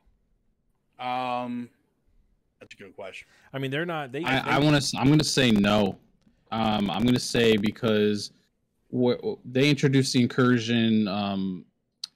Um, 0.99 1.69
that's 2.59 2.73
a 2.73 2.77
good 2.77 2.95
question. 2.95 3.27
I 3.53 3.59
mean, 3.59 3.69
they're 3.71 3.85
not. 3.85 4.11
They. 4.11 4.23
I, 4.23 4.41
they- 4.41 4.51
I 4.51 4.59
want 4.59 4.81
to. 4.81 4.97
I'm 4.97 5.07
going 5.07 5.19
to 5.19 5.25
say 5.25 5.51
no. 5.51 5.97
Um, 6.51 6.89
I'm 6.89 7.01
going 7.01 7.15
to 7.15 7.19
say 7.19 7.57
because 7.57 8.31
wh- 8.95 9.33
they 9.43 9.69
introduced 9.69 10.13
the 10.13 10.21
incursion 10.21 11.07
um, 11.07 11.65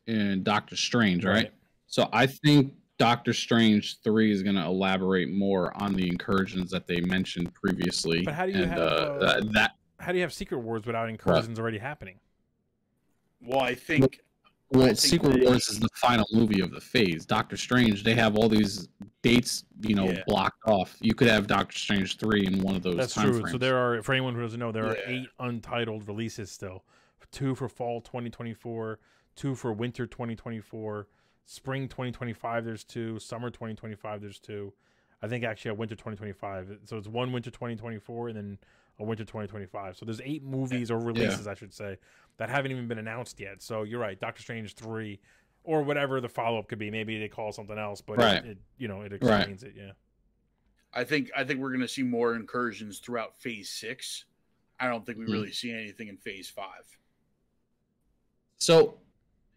in 0.07 0.43
Doctor 0.43 0.77
Strange, 0.77 1.25
right? 1.25 1.51
So 1.87 2.07
I 2.13 2.25
think 2.27 2.73
Doctor 2.99 3.31
Strange 3.33 4.01
three 4.01 4.31
is 4.31 4.43
going 4.43 4.57
to 4.57 4.65
elaborate 4.65 5.31
more 5.33 5.75
on 5.81 5.93
the 5.95 6.07
incursions 6.07 6.69
that 6.71 6.85
they 6.85 6.99
mentioned 6.99 7.51
previously. 7.53 8.23
But 8.23 8.33
how 8.35 8.45
do 8.45 8.51
you 8.51 8.63
and, 8.63 8.71
have, 8.71 8.79
uh, 8.79 8.81
uh, 8.81 9.19
that, 9.19 9.53
that? 9.53 9.71
How 9.99 10.11
do 10.11 10.17
you 10.17 10.21
have 10.21 10.33
Secret 10.33 10.59
Wars 10.59 10.85
without 10.85 11.09
incursions 11.09 11.59
already 11.59 11.77
happening? 11.77 12.19
Well, 13.41 13.61
I 13.61 13.73
think 13.73 14.19
Well, 14.71 14.85
think 14.87 14.97
Secret 14.97 15.39
they- 15.39 15.45
Wars 15.45 15.69
is 15.69 15.79
the 15.79 15.87
final 15.95 16.25
movie 16.33 16.59
of 16.61 16.71
the 16.71 16.81
phase. 16.81 17.25
Doctor 17.25 17.55
Strange, 17.55 18.03
they 18.03 18.15
have 18.15 18.35
all 18.35 18.49
these 18.49 18.89
dates, 19.21 19.63
you 19.81 19.95
know, 19.95 20.09
Yeah. 20.09 20.23
blocked 20.27 20.61
off. 20.67 20.97
You 20.99 21.15
could 21.15 21.29
have 21.29 21.47
Doctor 21.47 21.77
Strange 21.77 22.17
three 22.17 22.45
in 22.45 22.61
one 22.61 22.75
of 22.75 22.83
those. 22.83 22.97
That's 22.97 23.13
time 23.13 23.31
true. 23.31 23.47
So 23.49 23.57
there 23.57 23.77
are, 23.77 24.03
for 24.03 24.11
anyone 24.11 24.35
who 24.35 24.41
doesn't 24.41 24.59
know, 24.59 24.73
there 24.73 24.85
are 24.87 24.97
eight 25.05 25.27
untitled 25.39 26.05
releases 26.07 26.51
still. 26.51 26.83
Two 27.31 27.53
for 27.55 27.69
fall 27.69 28.01
2024, 28.01 28.99
two 29.35 29.53
for 29.55 29.71
winter 29.71 30.05
2024, 30.07 31.07
spring 31.49 31.87
2025. 31.87 32.63
There's 32.63 32.83
two, 32.83 33.17
summer 33.17 33.49
2025. 33.49 34.21
There's 34.21 34.39
two. 34.39 34.71
I 35.23 35.27
think 35.27 35.43
actually 35.43 35.71
a 35.71 35.73
winter 35.73 35.95
2025. 35.95 36.81
So 36.85 36.97
it's 36.97 37.07
one 37.07 37.31
winter 37.33 37.49
2024 37.49 38.29
and 38.29 38.37
then 38.37 38.57
a 38.99 39.03
winter 39.03 39.23
2025. 39.25 39.97
So 39.97 40.05
there's 40.05 40.21
eight 40.23 40.43
movies 40.43 40.91
or 40.91 40.99
releases, 40.99 41.47
I 41.47 41.55
should 41.55 41.73
say, 41.73 41.97
that 42.37 42.49
haven't 42.49 42.71
even 42.71 42.87
been 42.87 42.99
announced 42.99 43.39
yet. 43.39 43.63
So 43.63 43.81
you're 43.81 43.99
right, 43.99 44.19
Doctor 44.19 44.43
Strange 44.43 44.75
three, 44.75 45.19
or 45.63 45.81
whatever 45.81 46.21
the 46.21 46.29
follow 46.29 46.59
up 46.59 46.67
could 46.69 46.77
be. 46.77 46.91
Maybe 46.91 47.19
they 47.19 47.27
call 47.27 47.51
something 47.51 47.77
else, 47.79 47.99
but 47.99 48.17
Right. 48.19 48.45
it, 48.45 48.51
it, 48.51 48.57
you 48.77 48.87
know, 48.87 49.01
it 49.01 49.11
Right. 49.11 49.39
explains 49.41 49.63
it. 49.63 49.73
Yeah. 49.75 49.91
I 50.93 51.03
think 51.03 51.31
I 51.35 51.43
think 51.43 51.59
we're 51.59 51.69
going 51.69 51.81
to 51.81 51.87
see 51.87 52.03
more 52.03 52.35
incursions 52.35 52.99
throughout 52.99 53.39
Phase 53.41 53.69
Six. 53.71 54.25
I 54.79 54.87
don't 54.87 55.03
think 55.05 55.17
we 55.17 55.25
Hmm. 55.25 55.31
really 55.31 55.51
see 55.51 55.71
anything 55.73 56.09
in 56.09 56.17
Phase 56.17 56.47
Five. 56.49 56.85
so 58.61 58.99
I 58.99 59.08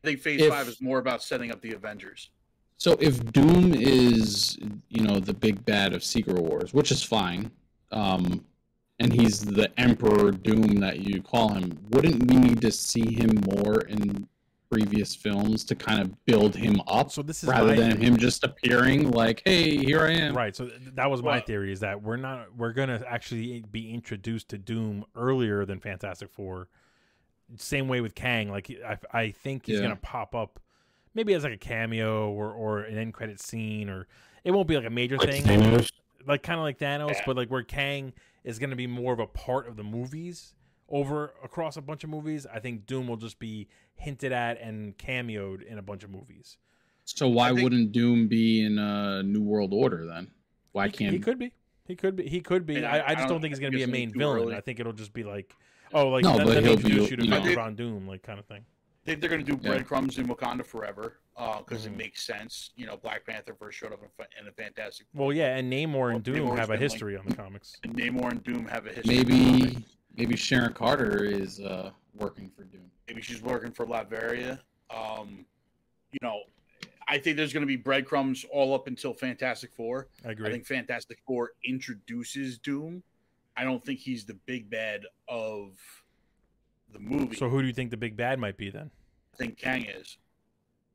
think 0.02 0.20
Phase 0.20 0.42
If- 0.42 0.50
Five 0.50 0.68
is 0.68 0.80
more 0.80 0.98
about 0.98 1.22
setting 1.22 1.50
up 1.50 1.60
the 1.60 1.72
Avengers. 1.72 2.30
So 2.78 2.92
if 3.00 3.32
Doom 3.32 3.74
is, 3.74 4.58
you 4.88 5.02
know, 5.04 5.20
the 5.20 5.32
big 5.34 5.64
bad 5.64 5.92
of 5.94 6.02
Secret 6.02 6.36
Wars, 6.36 6.74
which 6.74 6.90
is 6.90 7.02
fine, 7.02 7.50
um, 7.92 8.44
and 8.98 9.12
he's 9.12 9.40
the 9.40 9.70
Emperor 9.78 10.32
Doom 10.32 10.80
that 10.80 10.98
you 11.00 11.22
call 11.22 11.50
him, 11.54 11.78
wouldn't 11.90 12.28
we 12.28 12.36
need 12.36 12.60
to 12.60 12.72
see 12.72 13.14
him 13.14 13.30
more 13.54 13.82
in 13.82 14.26
previous 14.68 15.14
films 15.14 15.64
to 15.64 15.74
kind 15.76 16.00
of 16.00 16.24
build 16.24 16.56
him 16.56 16.80
up 16.88 17.12
So 17.12 17.22
this 17.22 17.42
is 17.44 17.48
rather 17.48 17.68
my- 17.68 17.76
than 17.76 18.00
him 18.00 18.16
just 18.16 18.42
appearing 18.42 19.10
like, 19.10 19.42
"Hey, 19.44 19.76
here 19.76 20.00
I 20.00 20.12
am." 20.12 20.34
Right. 20.34 20.56
So 20.56 20.66
th- 20.66 20.80
that 20.94 21.10
was 21.10 21.22
my 21.22 21.32
Well- 21.36 21.40
theory 21.42 21.72
is 21.72 21.80
that 21.80 22.02
we're 22.02 22.16
not 22.16 22.56
we're 22.56 22.72
gonna 22.72 23.04
actually 23.06 23.62
be 23.70 23.90
introduced 23.92 24.48
to 24.48 24.58
Doom 24.58 25.04
earlier 25.14 25.64
than 25.66 25.78
Fantastic 25.78 26.30
Four. 26.30 26.68
Same 27.56 27.88
way 27.88 28.00
with 28.00 28.14
Kang. 28.14 28.50
Like 28.50 28.70
I, 28.86 28.98
I 29.12 29.30
think 29.30 29.66
he's 29.66 29.76
Yeah. 29.76 29.82
gonna 29.82 29.96
pop 29.96 30.34
up, 30.34 30.60
maybe 31.14 31.34
as 31.34 31.44
like 31.44 31.52
a 31.52 31.56
cameo 31.58 32.30
or 32.30 32.52
or 32.52 32.80
an 32.80 32.96
end 32.98 33.14
credit 33.14 33.40
scene, 33.40 33.88
or 33.88 34.06
it 34.44 34.50
won't 34.50 34.68
be 34.68 34.76
like 34.76 34.86
a 34.86 34.90
major 34.90 35.16
Like 35.16 35.28
thing, 35.30 35.42
Thanos. 35.44 35.90
like 36.26 36.42
kind 36.42 36.58
of 36.58 36.64
like 36.64 36.78
Thanos, 36.78 37.12
Yeah. 37.12 37.22
but 37.26 37.36
like 37.36 37.48
where 37.50 37.62
Kang 37.62 38.12
is 38.44 38.58
gonna 38.58 38.76
be 38.76 38.86
more 38.86 39.12
of 39.12 39.18
a 39.20 39.26
part 39.26 39.68
of 39.68 39.76
the 39.76 39.84
movies 39.84 40.54
over 40.88 41.32
across 41.42 41.76
a 41.76 41.82
bunch 41.82 42.04
of 42.04 42.10
movies. 42.10 42.46
I 42.52 42.58
think 42.58 42.86
Doom 42.86 43.06
will 43.08 43.16
just 43.16 43.38
be 43.38 43.68
hinted 43.94 44.32
at 44.32 44.60
and 44.60 44.96
cameoed 44.98 45.62
in 45.62 45.78
a 45.78 45.82
bunch 45.82 46.02
of 46.04 46.10
movies. 46.10 46.56
So 47.04 47.28
why 47.28 47.48
think- 47.50 47.62
wouldn't 47.62 47.92
Doom 47.92 48.28
be 48.28 48.64
in 48.64 48.78
a 48.78 49.22
New 49.22 49.42
World 49.42 49.72
Order 49.72 50.06
then? 50.06 50.30
Why 50.72 50.86
He- 50.86 50.92
can't 50.92 51.12
he 51.12 51.18
could 51.18 51.38
be? 51.38 51.52
He 51.84 51.96
could 51.96 52.16
be. 52.16 52.28
He 52.28 52.40
could 52.40 52.64
be. 52.64 52.84
I, 52.84 52.98
I- 52.98 53.00
I, 53.00 53.06
I 53.08 53.14
just 53.14 53.18
don't 53.20 53.28
don't- 53.28 53.42
think 53.42 53.52
he's 53.52 53.58
going 53.58 53.72
to 53.72 53.78
be 53.78 53.82
a 53.84 53.88
main 53.88 54.12
villain. 54.12 54.38
early. 54.42 54.54
I 54.54 54.60
think 54.60 54.80
it'll 54.80 54.92
just 54.92 55.12
be 55.12 55.24
like, 55.24 55.54
oh, 55.92 56.08
like 56.08 56.24
No, 56.24 56.34
let, 56.36 56.46
but 56.46 56.54
let 56.54 56.62
me 56.64 56.68
he'll 56.70 56.76
be, 56.78 56.82
introduce 56.84 57.10
you 57.10 57.16
to 57.16 57.24
you 57.24 57.30
know- 57.30 57.54
Dr. 57.54 57.74
Doom, 57.74 58.06
like 58.06 58.22
kind 58.22 58.38
of 58.38 58.46
thing. 58.46 58.64
I 59.04 59.04
think 59.06 59.20
they're 59.20 59.30
going 59.30 59.44
to 59.44 59.56
do 59.56 59.58
Yeah. 59.62 59.70
breadcrumbs 59.70 60.18
in 60.18 60.28
Wakanda 60.28 60.64
forever 60.64 61.18
uh, 61.36 61.58
because 61.58 61.84
Mhm. 61.84 61.86
it 61.92 61.96
makes 61.96 62.22
sense. 62.24 62.70
You 62.76 62.86
know, 62.86 62.96
Black 62.96 63.26
Panther 63.26 63.54
first 63.54 63.76
showed 63.78 63.92
up 63.92 64.00
in, 64.02 64.08
fa- 64.16 64.28
in 64.40 64.46
a 64.46 64.52
Fantastic. 64.52 65.06
Well, 65.12 65.32
yeah, 65.32 65.56
and 65.56 65.72
Namor 65.72 65.84
and 65.84 65.94
Well, 65.94 66.18
Doom 66.20 66.36
Namor's 66.36 66.58
have 66.60 66.68
a 66.70 66.72
been, 66.74 66.80
like- 66.80 66.80
history 66.80 67.16
on 67.16 67.26
the 67.26 67.34
comics. 67.34 67.76
And 67.84 67.96
Namor 67.96 68.30
and 68.30 68.44
Doom 68.44 68.66
have 68.66 68.86
a 68.86 68.90
history. 68.92 69.16
maybe 69.16 69.84
maybe 70.16 70.36
Sharon 70.36 70.72
Carter 70.74 71.24
is 71.24 71.58
uh, 71.60 71.90
working 72.14 72.50
for 72.56 72.64
Doom? 72.64 72.90
maybe 73.08 73.22
she's 73.22 73.42
working 73.42 73.72
for 73.72 73.86
Latveria. 73.86 74.60
Um, 74.90 75.46
you 76.12 76.18
know, 76.22 76.42
I 77.08 77.18
think 77.18 77.36
there's 77.36 77.52
going 77.52 77.62
to 77.62 77.66
be 77.66 77.76
breadcrumbs 77.76 78.44
all 78.52 78.72
up 78.74 78.86
until 78.86 79.12
Fantastic 79.14 79.72
Four. 79.72 80.08
I 80.24 80.30
agree. 80.30 80.46
I 80.48 80.52
think 80.52 80.64
Fantastic 80.66 81.18
Four 81.26 81.52
introduces 81.64 82.58
Doom. 82.58 83.02
I 83.56 83.64
don't 83.64 83.84
think 83.84 83.98
he's 83.98 84.24
the 84.24 84.34
big 84.46 84.70
bad 84.70 85.02
of 85.28 85.78
the 86.92 86.98
movie. 86.98 87.36
So 87.36 87.48
who 87.48 87.60
do 87.60 87.66
you 87.66 87.74
think 87.74 87.90
the 87.90 87.96
big 87.96 88.16
bad 88.16 88.38
might 88.38 88.56
be 88.56 88.70
then? 88.70 88.90
I 89.34 89.36
think 89.36 89.58
Kang 89.58 89.84
is. 89.84 90.18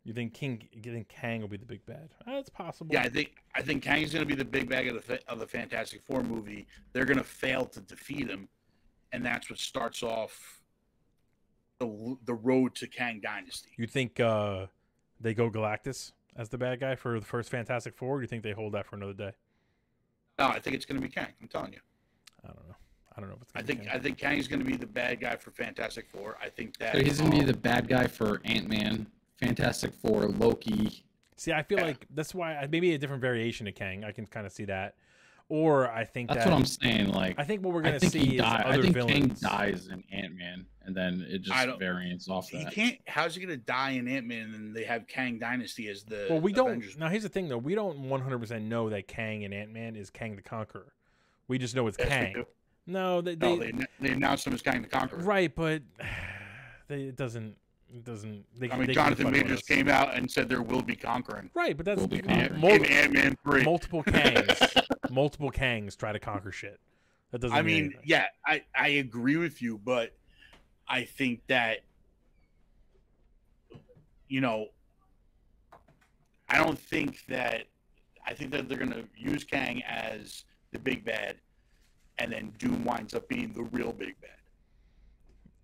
You 0.03 0.13
think 0.13 0.33
King? 0.33 0.67
You 0.71 0.93
think 0.93 1.09
Kang 1.09 1.41
will 1.41 1.49
be 1.49 1.57
the 1.57 1.65
big 1.65 1.85
bad? 1.85 2.09
That's 2.25 2.49
possible. 2.49 2.93
Yeah, 2.93 3.01
I 3.01 3.09
think 3.09 3.43
I 3.55 3.61
think 3.61 3.83
Kang's 3.83 4.13
going 4.13 4.23
to 4.23 4.27
be 4.27 4.35
the 4.35 4.45
big 4.45 4.69
bag 4.69 4.87
of 4.87 5.05
the 5.05 5.19
of 5.27 5.39
the 5.39 5.47
Fantastic 5.47 6.01
Four 6.01 6.23
movie. 6.23 6.65
They're 6.93 7.05
going 7.05 7.17
to 7.17 7.25
fail 7.25 7.65
to 7.65 7.81
defeat 7.81 8.29
him, 8.29 8.47
and 9.11 9.25
that's 9.25 9.49
what 9.49 9.59
starts 9.59 10.03
off 10.03 10.61
the 11.79 12.17
the 12.23 12.33
road 12.33 12.73
to 12.75 12.87
Kang 12.87 13.19
Dynasty. 13.21 13.71
You 13.75 13.85
think 13.85 14.19
uh, 14.21 14.67
they 15.19 15.33
go 15.33 15.49
Galactus 15.49 16.13
as 16.37 16.47
the 16.47 16.57
bad 16.57 16.79
guy 16.79 16.95
for 16.95 17.19
the 17.19 17.25
first 17.25 17.49
Fantastic 17.49 17.93
Four? 17.97 18.15
Or 18.15 18.19
do 18.19 18.23
you 18.23 18.27
think 18.27 18.43
they 18.43 18.51
hold 18.51 18.75
that 18.75 18.85
for 18.85 18.95
another 18.95 19.13
day? 19.13 19.31
No, 20.39 20.47
I 20.47 20.59
think 20.59 20.75
it's 20.75 20.85
going 20.85 21.01
to 21.01 21.05
be 21.05 21.11
Kang. 21.11 21.33
I'm 21.41 21.49
telling 21.49 21.73
you. 21.73 21.79
I 22.47 22.53
don't 22.53 22.67
know. 22.67 22.75
I 23.15 23.19
don't 23.19 23.29
know 23.29 23.35
if 23.35 23.41
it's. 23.41 23.51
I 23.55 23.59
Gonna 23.61 23.67
be 23.67 23.73
think 23.73 23.87
Kang. 23.89 23.95
I 23.97 24.01
think 24.01 24.17
Kang's 24.17 24.47
going 24.47 24.59
to 24.59 24.65
be 24.65 24.75
the 24.77 24.85
bad 24.87 25.19
guy 25.19 25.35
for 25.35 25.51
Fantastic 25.51 26.07
Four. 26.09 26.37
I 26.41 26.49
think 26.49 26.77
that 26.77 26.93
So 26.95 27.01
he's 27.03 27.19
gonna 27.19 27.31
be 27.31 27.39
um, 27.41 27.45
the 27.47 27.53
bad 27.57 27.87
guy 27.87 28.07
for 28.07 28.41
Ant 28.45 28.69
Man, 28.69 29.07
Fantastic 29.39 29.93
Four, 29.93 30.27
Loki. 30.27 31.03
See, 31.35 31.51
I 31.51 31.63
feel 31.63 31.79
Yeah. 31.79 31.85
like 31.85 32.05
that's 32.13 32.33
why 32.33 32.55
I- 32.55 32.67
maybe 32.67 32.93
a 32.93 32.97
different 32.97 33.21
variation 33.21 33.67
of 33.67 33.75
Kang. 33.75 34.03
I 34.03 34.11
can 34.11 34.25
kind 34.27 34.45
of 34.45 34.51
see 34.51 34.65
that, 34.65 34.95
or 35.49 35.89
I 35.91 36.03
think 36.03 36.29
That's 36.29 36.45
that 36.45 36.51
what 36.51 36.57
I'm 36.59 36.65
saying. 36.65 37.09
Like 37.09 37.39
I 37.39 37.43
think 37.43 37.63
what 37.63 37.73
we're 37.73 37.81
gonna 37.81 37.99
see 37.99 38.19
he 38.19 38.35
is 38.37 38.41
die- 38.41 38.61
other 38.65 38.79
I 38.79 38.81
think 38.81 38.93
villains. 38.95 39.41
Kang 39.41 39.51
dies 39.51 39.87
in 39.87 40.03
Ant 40.11 40.35
Man, 40.35 40.65
and 40.85 40.95
then 40.95 41.25
it 41.29 41.41
just 41.41 41.79
variants 41.79 42.27
off 42.29 42.49
he 42.49 42.63
that. 42.63 42.73
can't. 42.73 42.97
How's 43.07 43.33
he 43.35 43.43
going 43.45 43.57
to 43.57 43.63
die 43.65 43.91
in 43.91 44.07
Ant 44.07 44.25
Man 44.27 44.53
and 44.53 44.75
they 44.75 44.83
have 44.83 45.07
Kang 45.07 45.37
Dynasty 45.39 45.87
as 45.89 46.03
the 46.03 46.27
Well, 46.29 46.39
we 46.39 46.53
don't. 46.53 46.83
Now, 46.99 47.09
here's 47.09 47.23
the 47.23 47.29
thing, 47.29 47.49
though. 47.49 47.57
We 47.57 47.73
don't 47.75 47.97
100 48.09 48.39
percent 48.39 48.65
know 48.65 48.89
that 48.89 49.07
Kang 49.07 49.43
and 49.43 49.53
Ant 49.53 49.71
Man 49.71 49.95
is 49.95 50.09
Kang 50.11 50.35
the 50.35 50.41
Conqueror. 50.41 50.93
We 51.47 51.57
just 51.57 51.75
know 51.75 51.87
it's 51.87 51.97
Yes, 51.99 52.07
we 52.07 52.13
Kang. 52.13 52.33
do. 52.33 52.45
No, 52.85 53.21
they, 53.21 53.35
No, 53.35 53.57
they, 53.57 53.71
they, 53.71 53.85
they 53.99 54.09
announced 54.11 54.47
him 54.47 54.53
as 54.53 54.61
Kang 54.61 54.81
the 54.81 54.87
Conqueror. 54.87 55.19
right, 55.23 55.53
but 55.53 55.81
they, 56.87 57.03
it 57.03 57.15
doesn't. 57.15 57.55
It 57.93 58.03
doesn't. 58.03 58.43
They, 58.59 58.69
I 58.69 58.77
mean, 58.77 58.87
they 58.87 58.93
Jonathan 58.93 59.25
can 59.25 59.33
fuck 59.33 59.33
with 59.33 59.43
Majors 59.43 59.61
came 59.63 59.87
out 59.87 60.13
and 60.15 60.29
said 60.29 60.49
there 60.49 60.61
will 60.61 60.81
be 60.81 60.95
conquering 60.95 61.49
Right, 61.53 61.75
but 61.77 61.85
that's 61.85 62.01
Will 62.01 62.07
be 62.07 62.17
in, 62.19 62.25
Conquering. 62.25 62.59
mul- 62.59 62.85
Ant 62.85 63.13
Man 63.13 63.37
three. 63.43 63.63
multiple 63.63 64.03
Kangs. 64.07 64.81
multiple 65.09 65.51
Kangs 65.51 65.95
try 65.97 66.11
to 66.11 66.19
conquer 66.19 66.51
shit. 66.51 66.79
That 67.31 67.39
doesn't. 67.39 67.55
I 67.57 67.61
mean, 67.61 67.65
mean, 67.75 67.83
anything. 67.85 68.01
yeah, 68.05 68.25
I, 68.45 68.63
I 68.75 68.87
agree 68.89 69.37
with 69.37 69.61
you, 69.61 69.77
but 69.83 70.13
I 70.87 71.03
think 71.05 71.41
that 71.47 71.79
you 74.27 74.41
know, 74.41 74.67
I 76.49 76.57
don't 76.57 76.77
think 76.79 77.25
that 77.29 77.63
I 78.25 78.33
think 78.33 78.51
that 78.51 78.67
they're 78.67 78.77
gonna 78.77 79.03
use 79.15 79.43
Kang 79.45 79.81
as 79.83 80.43
the 80.71 80.79
big 80.79 81.05
bad, 81.05 81.37
and 82.17 82.31
then 82.31 82.53
Doom 82.57 82.83
winds 82.83 83.13
up 83.13 83.27
being 83.27 83.53
the 83.53 83.63
real 83.63 83.93
big 83.93 84.19
bad. 84.21 84.31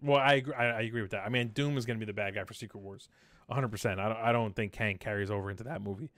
Well, 0.02 0.18
I 0.20 0.34
agree, 0.34 0.54
I, 0.54 0.80
I 0.80 0.82
agree 0.82 1.02
with 1.02 1.12
that. 1.12 1.24
I 1.26 1.30
mean, 1.30 1.50
Doom 1.50 1.78
is 1.78 1.86
going 1.86 1.98
to 1.98 2.06
be 2.06 2.10
the 2.10 2.14
bad 2.16 2.36
guy 2.36 2.44
for 2.44 2.54
Secret 2.54 2.82
Wars, 2.82 3.08
100. 3.48 3.70
percent 3.70 4.00
I 4.00 4.08
don't. 4.10 4.18
I 4.18 4.32
don't 4.32 4.56
think 4.56 4.72
Kang 4.74 4.98
carries 4.98 5.32
over 5.32 5.50
into 5.50 5.64
that 5.64 5.82
movie. 5.82 6.12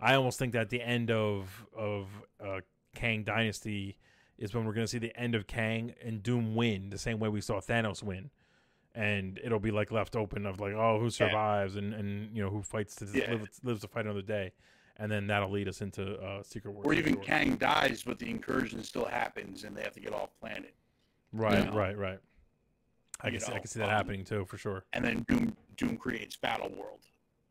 I 0.00 0.14
almost 0.14 0.38
think 0.38 0.52
that 0.52 0.68
the 0.70 0.82
end 0.82 1.10
of 1.10 1.66
of 1.76 2.08
uh, 2.44 2.60
Kang 2.94 3.22
Dynasty 3.24 3.96
is 4.38 4.52
when 4.54 4.64
we're 4.64 4.72
going 4.74 4.84
to 4.86 4.90
see 4.90 4.98
the 4.98 5.16
end 5.18 5.34
of 5.34 5.46
Kang 5.46 5.94
and 6.04 6.22
Doom 6.22 6.54
win 6.56 6.90
the 6.90 6.98
same 6.98 7.20
way 7.20 7.28
we 7.28 7.40
saw 7.40 7.60
Thanos 7.60 8.02
win, 8.02 8.30
and 8.94 9.38
it'll 9.42 9.60
be 9.60 9.70
like 9.70 9.90
left 9.92 10.16
open 10.16 10.44
of 10.44 10.60
like, 10.60 10.72
oh, 10.74 10.98
who 11.00 11.08
survives 11.08 11.76
and 11.76 11.94
and 11.94 12.36
you 12.36 12.42
know 12.42 12.50
who 12.50 12.62
fights 12.62 12.96
to 12.96 13.06
Yeah. 13.14 13.30
live, 13.30 13.48
lives 13.62 13.80
to 13.82 13.88
fight 13.88 14.04
another 14.04 14.22
day, 14.22 14.52
and 15.02 15.10
then 15.10 15.26
that'll 15.26 15.50
lead 15.50 15.66
us 15.66 15.80
into 15.80 16.16
uh, 16.20 16.44
Secret 16.44 16.70
Wars. 16.70 16.86
Or 16.86 16.94
even 16.94 17.14
sure. 17.14 17.24
Kang 17.24 17.56
dies, 17.56 18.04
but 18.06 18.20
the 18.20 18.30
incursion 18.30 18.84
still 18.84 19.04
happens, 19.04 19.64
and 19.64 19.76
they 19.76 19.82
have 19.82 19.94
to 19.94 20.00
get 20.00 20.14
off 20.14 20.30
planet, 20.40 20.74
Right, 21.32 21.58
you 21.58 21.64
know. 21.64 21.76
right, 21.76 21.98
right. 21.98 22.18
I 23.20 23.26
You 23.28 23.32
can 23.32 23.40
see, 23.40 23.52
I 23.52 23.58
can 23.58 23.66
see 23.66 23.80
that 23.80 23.88
um, 23.88 23.90
happening 23.90 24.24
too, 24.24 24.44
for 24.44 24.58
sure. 24.58 24.84
and 24.92 25.04
then 25.04 25.24
Doom 25.28 25.56
Doom 25.76 25.96
creates 25.96 26.36
Battle 26.36 26.70
World. 26.70 27.00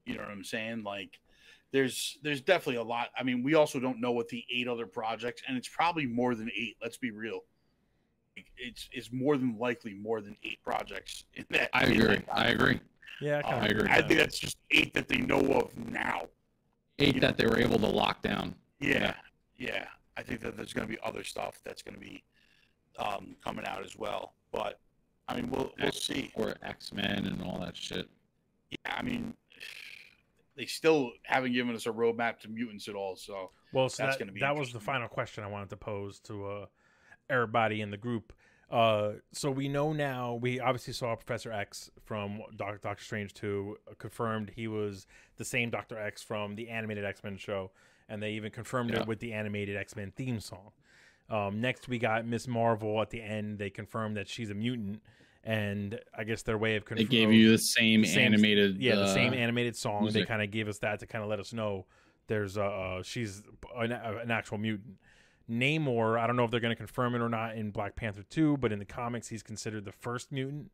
You 0.06 0.15
know 0.15 0.22
what 0.22 0.32
I'm 0.32 0.45
saying? 0.45 0.84
Like 0.84 1.19
there's 1.73 2.18
there's 2.23 2.40
definitely 2.41 2.78
a 2.78 2.84
lot. 2.84 3.10
I 3.19 3.23
mean, 3.23 3.44
we 3.44 3.56
also 3.56 3.80
don't 3.82 3.99
know 3.99 4.11
what 4.14 4.30
the 4.30 4.45
eight 4.49 4.69
other 4.69 4.86
projects, 4.86 5.41
and 5.48 5.57
it's 5.57 5.68
probably 5.69 6.06
more 6.06 6.36
than 6.36 6.49
eight. 6.57 6.78
Let's 6.82 6.98
be 6.98 7.11
real. 7.11 7.41
It's 8.57 8.88
it's 8.94 9.11
more 9.11 9.36
than 9.38 9.57
likely 9.60 9.94
more 9.94 10.22
than 10.22 10.38
eight 10.44 10.64
projects 10.64 11.26
in 11.34 11.45
that. 11.49 11.69
I 11.73 11.84
agree. 11.84 12.22
I 12.32 12.45
agree. 12.48 12.80
Yeah, 13.19 13.41
I 13.44 13.52
Um, 13.53 13.61
I 13.64 13.65
agree. 13.68 13.90
I 13.90 14.02
think 14.02 14.19
that's 14.19 14.40
just 14.40 14.57
eight 14.72 14.94
that 14.94 15.10
they 15.10 15.18
know 15.18 15.41
of 15.53 15.78
now. 15.78 16.28
Eight 17.02 17.19
that 17.22 17.38
they 17.38 17.45
were 17.45 17.60
able 17.60 17.80
to 17.80 17.88
lock 17.88 18.22
down. 18.22 18.56
Yeah, 18.80 19.15
yeah. 19.57 19.86
I 20.18 20.23
think 20.23 20.41
that 20.41 20.56
there's 20.56 20.73
going 20.73 20.88
to 20.88 20.94
be 20.94 20.99
other 21.03 21.23
stuff 21.23 21.60
that's 21.64 21.82
going 21.82 21.95
to 21.95 21.99
be 21.99 22.23
um, 22.99 23.36
coming 23.44 23.65
out 23.65 23.84
as 23.84 23.98
well. 23.98 24.34
But 24.52 24.80
I 25.28 25.36
mean, 25.36 25.49
we'll 25.49 25.72
we'll 25.82 25.91
see. 25.91 26.32
Or 26.36 26.56
X 26.64 26.94
Men 26.94 27.26
and 27.26 27.41
all 27.41 27.60
that 27.60 27.76
shit. 27.76 28.07
Yeah, 28.69 28.95
I 28.98 29.02
mean, 29.02 29.34
they 30.56 30.65
still 30.65 31.11
haven't 31.23 31.53
given 31.53 31.76
us 31.76 31.86
a 31.88 31.91
roadmap 31.91 32.40
to 32.40 32.49
mutants 32.49 32.88
at 32.88 32.95
all. 32.95 33.15
So 33.15 33.52
Well, 33.73 33.90
so 33.90 34.03
That's 34.03 34.18
that, 34.18 34.19
gonna 34.19 34.32
be 34.32 34.41
that 34.41 34.56
was 34.56 34.72
the 34.73 34.80
final 34.80 35.07
question 35.07 35.44
I 35.44 35.48
wanted 35.48 35.69
to 35.72 35.78
pose 35.78 36.19
to 36.22 36.45
uh, 36.45 36.65
everybody 37.30 37.82
in 37.82 37.90
the 37.90 37.98
group. 37.98 38.34
Uh, 38.72 39.14
so 39.34 39.52
we 39.52 39.68
know 39.68 39.91
now. 39.93 40.35
We 40.35 40.60
obviously 40.60 40.93
saw 40.93 41.14
Professor 41.15 41.52
X 41.52 41.91
from 42.06 42.41
Doc, 42.56 42.81
Doctor 42.81 43.03
Strange 43.03 43.34
two. 43.34 43.77
uh, 43.89 43.93
Confirmed 43.98 44.52
he 44.56 44.68
was 44.68 45.07
the 45.38 45.43
same 45.45 45.69
Doctor 45.69 45.98
X 45.99 46.23
from 46.23 46.56
the 46.56 46.69
animated 46.69 47.03
X 47.03 47.22
Men 47.23 47.38
show, 47.38 47.72
and 48.07 48.23
they 48.23 48.31
even 48.31 48.52
confirmed 48.52 48.91
Yeah. 48.91 49.02
it 49.02 49.07
with 49.07 49.19
the 49.19 49.34
animated 49.34 49.76
X 49.76 49.95
Men 49.95 50.11
theme 50.15 50.39
song. 50.39 50.72
Um, 51.30 51.60
next, 51.61 51.88
we 51.89 51.98
got 51.99 52.26
Ms. 52.26 52.48
Marvel 52.48 53.02
at 53.02 53.10
the 53.10 53.22
end. 53.22 53.57
They 53.60 53.69
confirmed 53.69 54.15
that 54.18 54.27
she's 54.27 54.49
a 54.49 54.53
mutant, 54.53 55.02
and 55.43 55.99
I 56.18 56.23
guess 56.23 56.41
their 56.41 56.57
way 56.57 56.76
of 56.77 56.85
confirming 56.85 57.10
They 57.10 57.18
gave 57.18 57.31
you 57.34 57.52
the 57.52 57.57
same, 57.57 58.06
same- 58.06 58.34
animated. 58.34 58.77
yeah, 58.81 58.95
the 58.95 59.03
uh, 59.03 59.14
same 59.14 59.34
animated 59.34 59.76
song. 59.76 60.10
They 60.11 60.23
kind 60.26 60.41
of 60.41 60.49
gave 60.52 60.68
us 60.69 60.80
that 60.80 60.99
to 61.02 61.07
kind 61.07 61.23
of 61.23 61.30
let 61.30 61.39
us 61.41 61.52
know 61.53 61.85
there's 62.27 62.57
uh 62.57 63.02
she's 63.03 63.43
an, 63.76 63.91
an 63.91 64.31
actual 64.31 64.57
mutant. 64.57 64.95
Namor, 65.52 66.18
I 66.18 66.26
don't 66.28 66.36
know 66.38 66.45
if 66.45 66.52
they're 66.52 66.60
going 66.60 66.72
to 66.72 66.78
confirm 66.78 67.14
it 67.14 67.22
or 67.22 67.30
not 67.30 67.56
in 67.56 67.72
Black 67.72 67.95
Panther 67.95 68.23
2, 68.30 68.57
but 68.57 68.72
in 68.72 68.80
the 68.80 68.86
comics 68.86 69.28
he's 69.28 69.44
considered 69.44 69.86
the 69.86 69.91
first 69.91 70.32
mutant. 70.32 70.72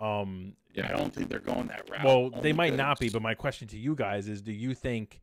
Um 0.00 0.54
I 0.76 0.96
don't 0.96 1.12
think 1.14 1.28
they're 1.28 1.38
going 1.38 1.68
that 1.68 1.88
route. 1.90 2.04
well, 2.04 2.24
only 2.26 2.40
they 2.40 2.52
might 2.52 2.74
not 2.74 2.98
be, 2.98 3.08
but 3.08 3.22
my 3.22 3.34
question 3.34 3.68
to 3.68 3.78
you 3.78 3.94
guys 3.94 4.28
is 4.28 4.42
do 4.42 4.52
you 4.52 4.74
think 4.74 5.20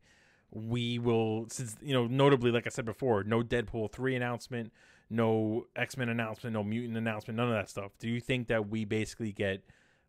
we 0.52 0.98
will 0.98 1.46
since 1.50 1.76
you 1.82 1.92
know 1.92 2.06
notably 2.06 2.50
like 2.50 2.66
I 2.66 2.70
said 2.70 2.84
before, 2.84 3.22
no 3.24 3.42
Deadpool 3.42 3.92
3 3.92 4.16
announcement, 4.16 4.72
no 5.10 5.66
X-Men 5.76 6.08
announcement, 6.08 6.54
no 6.54 6.62
mutant 6.62 6.96
announcement, 6.96 7.36
none 7.36 7.48
of 7.48 7.54
that 7.54 7.68
stuff. 7.68 7.92
Do 7.98 8.08
you 8.08 8.20
think 8.20 8.48
that 8.48 8.68
we 8.68 8.84
basically 8.84 9.32
get 9.32 9.62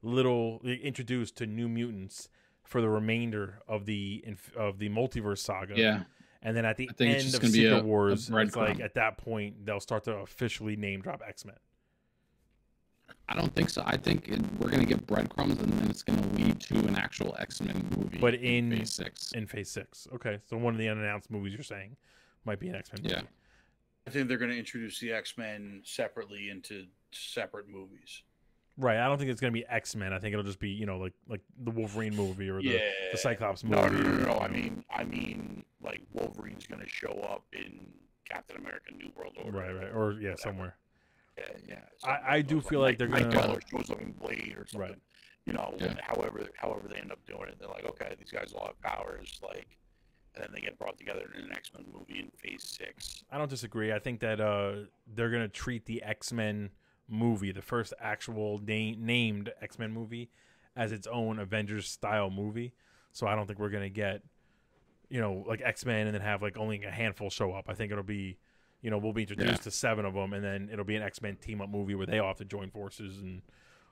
little 0.04 0.62
introduced 0.64 1.36
to 1.38 1.46
new 1.46 1.68
mutants 1.68 2.30
for 2.64 2.82
the 2.82 2.90
remainder 2.90 3.62
of 3.68 3.86
the 3.86 4.24
of 4.56 4.78
the 4.80 4.90
multiverse 4.90 5.40
saga? 5.40 5.74
Yeah. 5.76 6.04
And 6.44 6.58
then 6.58 6.66
at 6.66 6.78
the 6.78 6.90
I 6.90 6.94
think 6.94 7.12
it's 7.16 7.24
end 7.24 7.32
just 7.32 7.36
of 7.36 7.42
gonna 7.42 7.52
be 7.54 7.60
Secret 7.60 7.78
a- 7.78 7.80
a 7.82 7.84
Wars, 7.84 8.30
it's 8.32 8.56
like 8.56 8.80
at 8.80 8.96
that 8.96 9.18
point 9.18 9.66
they'll 9.66 9.80
start 9.80 10.04
to 10.06 10.14
officially 10.18 10.76
name 10.76 11.02
drop 11.02 11.22
X-Men. 11.28 11.56
I 13.30 13.36
don't 13.36 13.54
think 13.54 13.70
so. 13.70 13.84
I 13.86 13.96
think 13.98 14.28
it, 14.28 14.42
we're 14.60 14.70
gonna 14.72 14.86
get 14.86 15.06
breadcrumbs, 15.08 15.60
and 15.62 15.72
then 15.74 15.90
it's 15.90 16.04
gonna 16.04 16.26
lead 16.34 16.60
to 16.62 16.76
an 16.80 16.96
actual 16.96 17.36
X 17.40 17.62
Men 17.62 17.88
movie. 17.96 18.18
But 18.18 18.36
in- 18.36 18.72
Phase 18.76 18.92
six, 18.94 19.32
in 19.34 19.46
Phase 19.48 19.70
6. 19.70 20.08
Okay. 20.16 20.40
So 20.50 20.58
one 20.58 20.74
of 20.74 20.80
the 20.80 20.88
unannounced 20.90 21.30
movies 21.30 21.54
you're 21.54 21.64
saying 21.64 21.96
might 22.44 22.60
be 22.60 22.70
an 22.70 22.76
X-Men 22.76 23.04
movie. 23.04 23.16
Yeah. 23.16 23.22
I 24.08 24.10
think 24.10 24.28
they're 24.28 24.40
going 24.40 24.50
to 24.52 24.58
introduce 24.58 25.00
the 25.00 25.14
X 25.14 25.38
Men 25.38 25.82
separately 25.86 26.50
into 26.50 26.88
separate 27.12 27.70
movies. 27.70 28.24
Right. 28.82 28.98
I 28.98 29.08
don't 29.08 29.18
think 29.18 29.30
it's 29.32 29.40
gonna 29.40 29.52
be 29.52 29.66
X 29.68 29.96
Men. 29.96 30.12
I 30.14 30.20
think 30.20 30.34
it'll 30.34 30.44
just 30.44 30.60
be 30.60 30.70
you 30.70 30.86
know 30.86 30.98
like 30.98 31.14
like 31.28 31.42
the 31.64 31.72
Wolverine 31.72 32.16
movie 32.16 32.50
or 32.50 32.62
the, 32.62 32.68
yeah, 32.68 32.80
the 33.12 33.18
Cyclops 33.18 33.64
movie. 33.64 33.76
No, 33.76 33.88
no, 33.88 34.02
no, 34.02 34.18
no, 34.18 34.26
no. 34.34 34.40
I 34.40 34.48
mean, 34.48 34.84
I 34.90 35.04
mean, 35.04 35.64
like 35.84 36.02
Wolverine's 36.14 36.66
going 36.68 36.82
to 36.82 36.90
show 36.90 37.12
up 37.32 37.44
in 37.54 37.88
Captain 38.30 38.58
America: 38.58 38.94
New 38.98 39.12
World 39.16 39.34
Order. 39.44 39.58
Right. 39.58 39.72
Right. 39.76 39.94
Or 39.94 40.14
yeah, 40.20 40.36
somewhere. 40.36 40.76
Yeah, 41.38 41.44
yeah. 41.68 41.80
I- 42.04 42.38
I 42.38 42.42
do 42.42 42.60
feel 42.60 42.82
like 42.82 42.98
they're 42.98 43.08
gonna- 43.08 43.26
Nightcrawler 43.30 43.62
shows 43.70 43.90
up 43.90 44.02
in 44.02 44.12
Blade 44.12 44.56
or 44.58 44.66
something. 44.68 44.90
Right. 44.92 45.00
You 45.46 45.54
know, 45.54 45.76
Yeah. 45.80 45.96
however, 46.04 46.48
however 46.56 46.88
they 46.88 46.98
end 47.00 47.12
up 47.12 47.26
doing 47.26 47.48
it, 47.48 47.58
they're 47.60 47.68
like, 47.70 47.86
okay, 47.86 48.16
these 48.20 48.30
guys 48.32 48.54
all 48.54 48.68
have 48.68 48.80
powers, 48.82 49.40
like, 49.42 49.78
and 50.36 50.44
then 50.44 50.52
they 50.54 50.60
get 50.62 50.78
brought 50.78 50.98
together 51.00 51.32
in 51.36 51.46
an 51.46 51.52
X 51.52 51.72
Men 51.74 51.86
movie 51.92 52.20
in 52.20 52.30
Phase 52.38 52.64
Six. 52.78 53.24
I 53.32 53.38
don't 53.38 53.50
disagree. 53.50 53.92
I 53.92 53.98
think 54.00 54.20
that 54.20 54.40
uh, 54.40 54.86
they're 55.08 55.30
gonna 55.32 55.48
treat 55.48 55.86
the 55.86 56.04
X 56.04 56.32
Men 56.32 56.70
movie, 57.12 57.52
the 57.52 57.62
first 57.62 57.94
actual 58.00 58.58
na- 58.60 58.96
named 58.98 59.52
X 59.62 59.78
Men 59.78 59.92
movie, 59.92 60.30
as 60.76 60.92
its 60.92 61.06
own 61.08 61.38
Avengers 61.38 61.88
style 61.88 62.30
movie. 62.30 62.74
So 63.12 63.28
I 63.28 63.36
don't 63.36 63.46
think 63.46 63.60
we're 63.60 63.70
gonna 63.70 63.90
get, 63.90 64.22
you 65.10 65.20
know, 65.20 65.44
like 65.48 65.62
X 65.64 65.86
Men 65.86 66.08
and 66.08 66.16
then 66.16 66.22
have 66.22 66.42
like 66.42 66.58
only 66.58 66.84
a 66.84 66.92
handful 66.92 67.30
show 67.30 67.52
up. 67.52 67.66
I 67.68 67.74
think 67.74 67.92
it'll 67.92 68.04
be, 68.04 68.38
you 68.82 68.90
know, 68.90 68.98
we'll 68.98 69.14
be 69.14 69.24
introduced 69.24 69.52
Yeah. 69.52 69.58
to 69.58 69.72
seven 69.72 70.06
of 70.06 70.14
them, 70.14 70.34
and 70.34 70.44
then 70.44 70.70
it'll 70.72 70.86
be 70.86 70.96
an 70.96 71.04
X 71.04 71.22
Men 71.22 71.36
team 71.36 71.62
up 71.62 71.70
movie 71.70 71.94
where 71.96 72.08
they 72.08 72.20
all 72.20 72.30
have 72.30 72.38
to 72.38 72.46
join 72.46 72.72
forces 72.72 73.18
and 73.20 73.42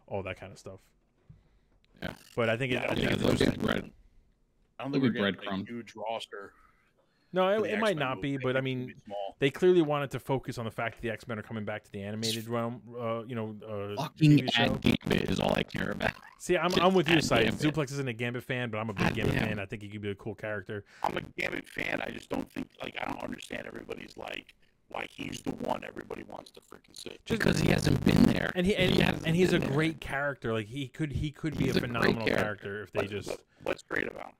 all 0.08 0.24
that 0.24 0.40
kind 0.40 0.52
of 0.52 0.58
stuff. 0.58 0.80
Yeah. 2.02 2.14
But 2.36 2.50
I 2.50 2.56
think 2.58 2.72
it, 2.72 2.76
Yeah, 2.76 2.82
I 2.82 2.84
I 2.84 2.88
don't 2.88 2.96
think 2.96 3.10
yeah, 3.10 3.14
it's 3.28 3.40
they'll 3.40 3.52
get 3.52 3.60
bread. 3.62 3.92
I 4.80 4.84
don't 4.84 4.92
think 4.94 5.04
be 5.04 5.10
we're 5.20 5.32
getting 5.32 5.50
a 5.50 5.66
huge 5.66 5.94
roster. 5.96 6.54
No, 7.32 7.64
it, 7.64 7.72
it 7.72 7.80
might 7.80 7.98
not 7.98 8.22
be, 8.22 8.34
movie. 8.34 8.44
but 8.44 8.58
I 8.58 8.62
think 8.62 8.90
it's 8.92 9.02
gonna 9.02 9.16
mean, 9.16 9.34
they 9.40 9.50
clearly 9.50 9.82
wanted 9.82 10.12
to 10.12 10.20
focus 10.20 10.58
on 10.58 10.66
the 10.66 10.72
fact 10.72 10.96
that 10.96 11.02
the 11.02 11.10
X 11.12 11.28
Men 11.28 11.40
are 11.40 11.44
coming 11.44 11.64
back 11.66 11.84
to 11.84 11.92
the 11.92 12.02
animated 12.02 12.48
realm. 12.48 12.82
Uh, 13.00 13.24
you 13.26 13.36
know, 13.36 13.56
uh, 13.68 14.02
Fucking 14.02 14.50
ad 14.58 14.82
Gambit 14.82 15.30
is 15.30 15.40
all 15.40 15.54
I 15.56 15.64
care 15.64 15.92
about. 15.92 16.12
See, 16.40 16.58
I'm, 16.58 16.70
Just 16.72 16.82
I'm 16.82 16.94
with 16.94 17.08
you, 17.10 17.16
add 17.18 17.24
site. 17.24 17.48
Zuplex 17.54 17.92
isn't 17.92 18.08
a 18.08 18.14
Gambit 18.14 18.44
fan, 18.44 18.70
but 18.70 18.78
I'm 18.80 18.90
a 18.90 18.94
big 18.94 19.08
God 19.08 19.16
Gambit 19.16 19.36
damn. 19.36 19.48
fan. 19.50 19.60
I 19.60 19.66
think 19.66 19.82
he 19.82 19.90
could 19.90 20.02
be 20.02 20.10
a 20.12 20.16
cool 20.16 20.36
character. 20.36 20.86
I'm 21.04 21.18
a 21.18 21.22
Gambit 21.38 21.68
fan. 21.68 22.02
I 22.06 22.10
just 22.12 22.30
don't 22.30 22.50
think, 22.52 22.68
like, 22.82 22.96
I 23.02 23.06
don't 23.06 23.22
understand 23.24 23.68
everybody's 23.68 24.16
like 24.18 24.56
why 24.92 25.06
he's 25.12 25.40
the 25.42 25.52
one 25.52 25.84
everybody 25.88 26.24
wants 26.24 26.50
to 26.52 26.62
freaking 26.62 26.96
see. 26.96 27.12
Just- 27.26 27.28
because 27.28 27.60
he 27.60 27.70
hasn't 27.70 28.04
been 28.04 28.24
there. 28.24 28.52
And 28.56 28.66
he 28.66 28.76
and, 28.76 28.96
hasn't 28.96 29.28
and 29.28 29.36
he's 29.36 29.54
a 29.54 29.60
there. 29.60 29.70
great 29.70 30.02
character. 30.02 30.52
Like 30.52 30.66
he 30.68 30.88
could 30.88 31.12
he 31.12 31.30
could 31.30 31.56
be 31.58 31.68
a 31.70 31.72
a 31.72 31.74
phenomenal 31.76 32.26
character. 32.26 32.36
character. 32.44 32.84
if 32.84 32.92
they 32.94 33.02
What- 33.02 33.10
just 33.10 33.38
what's 33.64 33.84
great 33.84 34.08
about 34.08 34.26
him? 34.28 34.34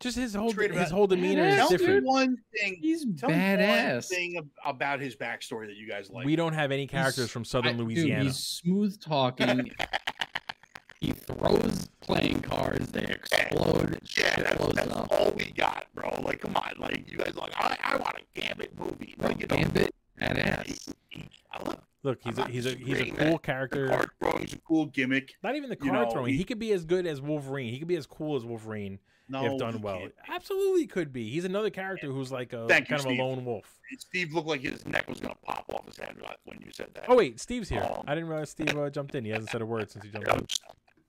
Just 0.00 0.16
his 0.16 0.34
whole 0.34 0.52
great 0.52 0.70
his 0.70 0.80
about- 0.80 0.92
whole 0.92 1.06
demeanor 1.06 1.42
Badass, 1.44 1.72
is 1.72 1.80
Tell 1.82 1.94
me 1.94 2.00
one 2.00 2.38
thing. 2.56 2.76
He's 2.80 3.04
Tell 3.16 3.28
me 3.30 3.34
one 3.36 3.44
badass. 3.58 4.06
thing 4.08 4.48
about 4.64 5.00
his 5.00 5.16
backstory 5.16 5.66
that 5.66 5.76
you 5.76 5.88
guys 5.88 6.08
like. 6.10 6.24
we 6.26 6.36
don't 6.36 6.52
have 6.54 6.70
any 6.70 6.86
characters 6.86 7.16
He's- 7.24 7.30
from 7.30 7.44
Southern 7.44 7.74
I- 7.74 7.78
dude, 7.78 7.86
Louisiana. 7.86 8.24
he's 8.24 8.36
smooth 8.36 9.00
talking. 9.00 9.70
he 11.00 11.12
throws 11.12 11.88
playing 12.00 12.40
cards. 12.40 12.90
They 12.92 13.04
explode. 13.04 13.90
Yeah, 13.92 14.34
Shit 14.34 14.36
that's, 14.44 14.56
blows 14.56 14.72
that's 14.74 14.90
up. 14.92 15.08
all 15.12 15.30
we 15.32 15.50
got, 15.52 15.86
bro. 15.94 16.20
Like, 16.22 16.40
come 16.40 16.56
on, 16.56 16.72
like 16.78 17.10
you 17.10 17.18
guys 17.18 17.32
are 17.36 17.40
like, 17.40 17.54
I, 17.56 17.76
I 17.82 17.96
want 17.96 18.16
a 18.16 18.40
Gambit 18.40 18.78
movie. 18.78 19.14
Bro, 19.18 19.28
Like, 19.28 19.40
you 19.40 19.46
know, 19.46 19.56
Gambit, 19.56 19.94
he- 20.18 20.24
badass. 20.26 20.94
he- 21.10 21.28
I 21.52 21.62
love 21.62 21.80
Look, 22.04 22.20
he's 22.22 22.38
I'm 22.38 22.46
a, 22.46 22.50
he's 22.50 22.66
a 22.66 22.70
he's 22.76 23.00
a 23.00 23.06
cool 23.10 23.32
that 23.32 23.42
character. 23.42 23.88
card 23.88 24.10
throwing's 24.20 24.52
a 24.52 24.58
cool 24.58 24.86
gimmick. 24.86 25.34
Not 25.42 25.56
even 25.56 25.68
the 25.68 25.76
you 25.82 25.90
card 25.90 26.06
know, 26.08 26.12
throwing. 26.12 26.30
he- 26.32 26.38
He 26.38 26.44
could 26.44 26.58
be 26.60 26.72
as 26.72 26.84
good 26.84 27.06
as 27.06 27.20
Wolverine. 27.20 27.72
He 27.72 27.78
could 27.80 27.88
be 27.88 27.96
as 27.96 28.06
cool 28.06 28.36
as 28.36 28.44
Wolverine 28.44 29.00
No, 29.28 29.44
if 29.44 29.58
done 29.58 29.80
well. 29.82 29.98
can't. 29.98 30.14
Absolutely 30.28 30.86
could 30.86 31.12
be. 31.12 31.28
He's 31.28 31.44
another 31.44 31.70
character 31.70 32.10
who's 32.10 32.32
like 32.32 32.52
a 32.52 32.66
Thank 32.66 32.88
you, 32.88 32.96
kind 32.96 33.06
of 33.06 33.18
a 33.18 33.22
lone 33.22 33.44
wolf. 33.44 33.64
Steve 33.98 34.32
looked 34.32 34.48
like 34.48 34.62
his 34.62 34.86
neck 34.86 35.08
was 35.08 35.20
gonna 35.20 35.34
pop 35.44 35.64
off 35.72 35.86
his 35.86 35.98
head 35.98 36.16
when 36.44 36.58
you 36.64 36.72
said 36.72 36.88
that. 36.94 37.04
Oh 37.08 37.16
wait, 37.16 37.40
Steve's 37.40 37.68
here. 37.68 37.82
Um, 37.82 38.04
I 38.06 38.14
didn't 38.14 38.28
realize 38.28 38.50
Steve 38.50 38.76
uh, 38.76 38.90
jumped 38.90 39.14
in. 39.14 39.24
He 39.24 39.30
hasn't 39.30 39.50
said 39.50 39.60
a 39.60 39.66
word 39.66 39.90
since 39.90 40.04
he 40.04 40.10
jumped 40.10 40.28
I'm 40.28 40.38
in. 40.40 40.46
just, 40.46 40.62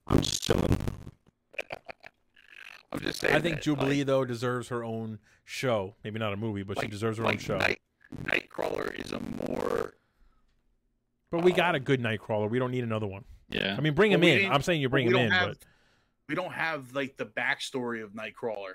I'm 0.08 0.22
just 0.22 0.44
chilling. 0.44 0.78
I'm 2.91 3.00
just 3.00 3.20
saying. 3.20 3.36
I 3.36 3.40
think 3.40 3.58
that, 3.58 3.64
Jubilee 3.64 4.00
like, 4.00 4.08
though 4.08 4.26
deserves 4.26 4.70
her 4.70 4.84
own 4.84 5.20
show. 5.46 5.96
Maybe 6.04 6.20
not 6.20 6.34
a 6.34 6.38
movie, 6.38 6.64
but 6.64 6.80
she 6.80 6.88
deserves 6.88 7.18
her 7.20 7.26
own 7.26 7.38
show. 7.38 7.58
Night, 7.58 7.80
Nightcrawler 8.24 8.94
is 9.04 9.12
a 9.12 9.20
more. 9.20 9.94
But 11.32 11.44
we 11.44 11.54
uh, 11.54 11.56
got 11.56 11.76
a 11.76 11.80
good 11.80 12.02
Nightcrawler. 12.02 12.50
We 12.50 12.60
don't 12.60 12.72
need 12.72 12.84
another 12.84 13.08
one. 13.08 13.26
Yeah. 13.50 13.76
I 13.78 13.82
mean, 13.82 13.94
bring 13.94 14.12
Well, 14.12 14.22
him 14.22 14.46
in. 14.46 14.52
I'm 14.52 14.62
saying 14.62 14.82
you 14.82 14.90
bring 14.90 15.08
him 15.08 15.16
in, 15.16 15.32
have- 15.32 15.50
but 15.50 15.58
We 16.30 16.36
don't 16.36 16.54
have 16.54 16.94
like 16.94 17.18
the 17.18 17.26
backstory 17.26 18.02
of 18.04 18.12
Nightcrawler. 18.12 18.74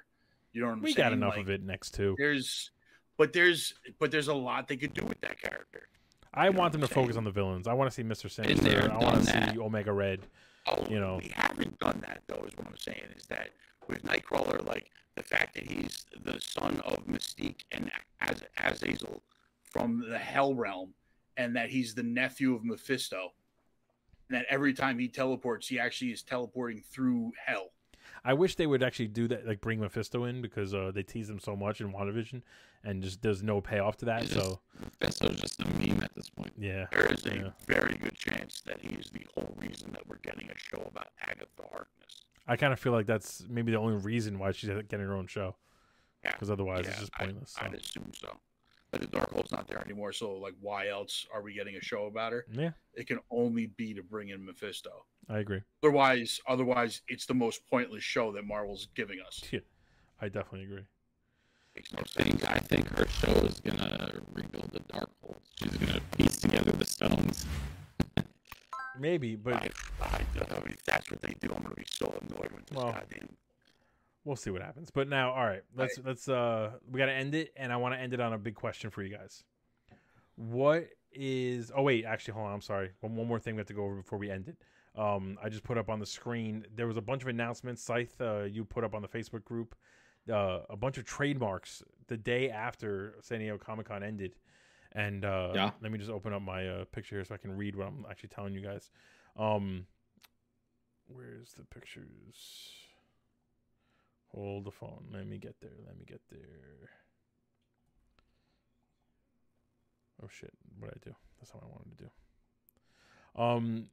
You 0.53 0.61
know 0.61 0.67
what 0.67 0.73
I'm 0.75 0.83
we 0.83 0.93
saying? 0.93 0.97
got 1.05 1.13
enough 1.15 1.35
Like, 1.37 1.43
of 1.43 1.51
it 1.51 1.63
next 1.63 1.95
two. 1.95 2.15
There's, 2.19 2.71
but 3.17 3.33
there's, 3.33 3.75
but 3.99 4.11
there's 4.11 4.29
a 4.29 4.35
lot 4.35 4.69
they 4.69 4.77
could 4.77 4.93
do 4.93 5.05
with 5.05 5.21
that 5.23 5.41
character. 5.41 5.89
I 6.35 6.47
you 6.47 6.53
know 6.53 6.59
want 6.59 6.73
them 6.73 6.83
I'm 6.83 6.89
to 6.89 6.95
focus 6.95 7.17
on 7.17 7.25
the 7.25 7.31
villains. 7.31 7.67
I 7.69 7.73
want 7.73 7.91
to 7.91 7.95
see 7.95 8.03
Mister 8.03 8.29
Been 8.29 8.57
Sinister. 8.59 8.91
I 8.93 8.99
want 8.99 9.21
to 9.21 9.25
see 9.25 9.33
that. 9.33 9.57
Omega 9.57 9.93
Red. 9.93 10.21
Oh, 10.67 10.85
You 10.91 10.99
know. 10.99 11.21
we 11.23 11.29
haven't 11.35 11.79
done 11.79 12.03
that 12.07 12.23
though. 12.27 12.45
Is 12.47 12.57
what 12.57 12.67
I'm 12.67 12.77
saying 12.77 13.05
is 13.17 13.27
that 13.27 13.51
with 13.89 14.03
Nightcrawler, 14.03 14.65
like 14.67 14.91
the 15.15 15.23
fact 15.23 15.55
that 15.55 15.65
he's 15.71 16.07
the 16.25 16.41
son 16.41 16.81
of 16.85 17.07
Mystique 17.07 17.61
and 17.71 17.91
Az 18.21 18.43
Azazel 18.59 19.23
from 19.63 20.05
the 20.11 20.19
Hell 20.19 20.55
Realm, 20.55 20.95
and 21.37 21.55
that 21.55 21.71
he's 21.71 21.95
the 21.95 22.03
nephew 22.03 22.55
of 22.55 22.65
Mephisto, 22.65 23.17
and 23.17 23.31
that 24.31 24.47
every 24.49 24.73
time 24.75 24.99
he 24.99 25.09
teleports, 25.09 25.69
he 25.69 25.79
actually 25.79 26.13
is 26.13 26.23
teleporting 26.23 26.81
through 26.81 27.33
Hell. 27.47 27.71
I 28.27 28.33
wish 28.33 28.55
they 28.57 28.67
would 28.67 28.83
actually 28.83 29.09
do 29.09 29.29
that, 29.29 29.47
like 29.47 29.61
bring 29.61 29.81
Mephisto 29.81 30.25
in 30.25 30.41
because 30.41 30.73
uh, 30.75 30.91
they 30.95 31.03
tease 31.03 31.29
him 31.29 31.39
so 31.39 31.55
much 31.55 31.81
in 31.83 31.93
WandaVision, 31.93 32.41
and 32.83 33.03
just 33.03 33.21
there's 33.21 33.43
no 33.43 33.61
payoff 33.61 33.99
to 33.99 34.07
that. 34.07 34.23
He's 34.23 34.33
So 34.33 34.61
Mephisto's 35.01 35.41
just 35.41 35.61
a 35.61 35.67
meme 35.75 36.03
at 36.03 36.15
this 36.15 36.31
point. 36.31 36.53
yeah, 36.57 36.87
There 36.91 37.07
is 37.13 37.25
a 37.27 37.37
Yeah. 37.37 37.51
very 37.67 37.95
good 37.99 38.17
chance 38.17 38.63
that 38.63 38.81
he 38.81 38.95
is 38.97 39.11
the 39.11 39.27
whole 39.35 39.55
reason 39.59 39.91
that 39.93 40.07
we're 40.07 40.19
getting 40.19 40.49
a 40.51 40.57
show 40.57 40.83
about 40.91 41.09
Agatha 41.21 41.47
Harkness. 41.71 42.23
I 42.47 42.57
kind 42.57 42.73
of 42.73 42.81
feel 42.81 42.93
like 42.93 43.07
that's 43.07 43.45
maybe 43.49 43.73
the 43.73 43.79
only 43.79 43.97
reason 43.97 44.39
why 44.39 44.53
she's 44.53 44.71
getting 44.71 45.01
her 45.07 45.15
own 45.15 45.27
show. 45.27 45.57
Yeah. 46.25 46.33
because 46.33 46.51
otherwise 46.51 46.85
Yeah, 46.85 46.91
it's 46.93 47.01
just 47.01 47.13
I- 47.19 47.25
pointless. 47.27 47.51
so. 47.51 47.67
I'd 47.67 47.75
assume 47.75 48.11
so. 48.15 48.39
But 48.95 49.11
the 49.11 49.19
Darkhold's 49.19 49.51
not 49.51 49.67
there 49.67 49.83
anymore, 49.85 50.13
so 50.13 50.35
like, 50.35 50.55
why 50.61 50.87
else 50.89 51.27
are 51.35 51.43
we 51.43 51.53
getting 51.53 51.75
a 51.75 51.81
show 51.81 52.07
about 52.07 52.33
her? 52.33 52.47
Yeah, 52.53 52.71
It 52.95 53.09
can 53.09 53.19
only 53.29 53.67
be 53.67 53.93
to 53.93 54.05
bring 54.05 54.29
in 54.29 54.47
Mephisto. 54.47 55.05
I 55.29 55.39
agree. 55.39 55.63
Otherwise, 55.83 56.41
otherwise, 56.47 57.03
it's 57.09 57.27
the 57.27 57.35
most 57.35 57.69
pointless 57.69 58.05
show 58.05 58.31
that 58.31 58.45
Marvel's 58.47 58.87
giving 58.95 59.19
us. 59.27 59.43
Yeah, 59.51 59.61
I 60.21 60.29
definitely 60.29 60.63
agree. 60.63 60.85
Makes 61.75 61.93
no 61.93 62.05
sense. 62.07 62.45
I 62.45 62.61
think 62.61 62.89
her 62.97 63.09
show 63.09 63.33
is 63.33 63.59
gonna 63.59 64.21
rebuild 64.33 64.71
the 64.71 64.79
Darkhold. 64.81 65.39
She's 65.57 65.77
gonna 65.77 66.01
piece 66.17 66.37
together 66.37 66.71
the 66.71 66.85
stones. 66.85 67.45
Maybe, 68.97 69.35
but 69.35 69.55
I, 69.55 69.71
I, 70.01 70.21
don't 70.37 70.49
know. 70.51 70.63
if 70.67 70.85
that's 70.85 71.11
what 71.11 71.21
they 71.21 71.35
do, 71.41 71.53
I'm 71.53 71.65
gonna 71.65 71.75
be 71.75 71.85
so 71.91 72.07
annoyed 72.07 72.53
with 72.53 72.67
this 72.67 72.77
Well, 72.77 72.93
goddamn. 72.93 73.29
We'll 74.25 74.37
see 74.37 74.51
what 74.51 74.63
happens. 74.63 74.91
But 74.91 75.09
now, 75.09 75.33
all 75.33 75.45
right, 75.45 75.63
let's 75.77 75.99
let's 76.05 76.29
uh 76.29 76.73
we 76.91 76.99
got 76.99 77.07
to 77.07 77.13
end 77.13 77.35
it, 77.35 77.53
and 77.57 77.73
I 77.73 77.77
want 77.77 77.95
to 77.95 78.01
end 78.01 78.13
it 78.15 78.21
on 78.21 78.33
a 78.33 78.39
big 78.39 78.55
question 78.55 78.91
for 78.91 79.03
you 79.03 79.15
guys. 79.17 79.45
What 80.37 80.89
is? 81.13 81.71
Oh 81.75 81.83
wait, 81.83 82.05
actually, 82.05 82.35
hold 82.35 82.47
on. 82.49 82.55
I'm 82.55 82.61
sorry. 82.61 82.91
One, 83.01 83.17
one 83.17 83.27
more 83.29 83.39
thing 83.39 83.55
we 83.55 83.61
have 83.61 83.69
to 83.69 83.75
go 83.75 83.85
over 83.85 83.97
before 83.97 84.19
we 84.19 84.31
end 84.31 84.49
it. 84.49 84.57
Um, 84.99 85.39
I 85.43 85.49
just 85.49 85.65
put 85.65 85.77
up 85.79 85.89
on 85.91 85.99
the 85.99 86.07
screen. 86.07 86.65
There 86.75 86.87
was 86.87 86.97
a 86.97 87.01
bunch 87.03 87.23
of 87.23 87.29
announcements. 87.29 87.83
Scythe, 87.83 88.21
uh, 88.21 88.43
you 88.45 88.65
put 88.65 88.85
up 88.85 88.95
on 88.95 89.03
the 89.03 89.09
Facebook 89.09 89.45
group, 89.45 89.75
uh, 90.33 90.61
a 90.71 90.77
bunch 90.77 90.99
of 90.99 91.05
trademarks 91.05 91.83
the 92.07 92.17
day 92.17 92.49
after 92.51 93.17
San 93.21 93.41
Diego 93.41 93.59
Comic 93.59 93.89
Con 93.89 94.03
ended. 94.05 94.37
And 94.93 95.25
uh, 95.25 95.51
Yeah. 95.55 95.71
let 95.83 95.91
me 95.91 95.99
just 95.99 96.11
open 96.13 96.33
up 96.33 96.43
my 96.43 96.69
uh, 96.69 96.85
picture 96.93 97.17
here 97.17 97.25
so 97.25 97.35
I 97.35 97.39
can 97.39 97.57
read 97.57 97.75
what 97.75 97.89
I'm 97.89 98.07
actually 98.09 98.29
telling 98.29 98.55
you 98.55 98.61
guys. 98.61 98.91
Um, 99.37 99.87
where's 101.09 101.55
the 101.55 101.65
pictures? 101.65 102.84
Hold 104.35 104.65
the 104.65 104.71
phone. 104.71 105.05
Let 105.13 105.27
me 105.27 105.39
get 105.39 105.55
there. 105.61 105.71
Let 105.87 105.97
me 105.97 106.05
get 106.07 106.21
there. 106.31 106.91
Oh 110.23 110.29
shit! 110.29 110.53
What 110.79 110.93
did 110.93 111.03
I 111.03 111.11
do? 111.11 111.17
That's 111.39 111.55
what 111.55 111.63
I 111.63 111.67
wanted 111.67 111.99
to 111.99 112.05
do. 112.05 113.43
Um, 113.43 113.87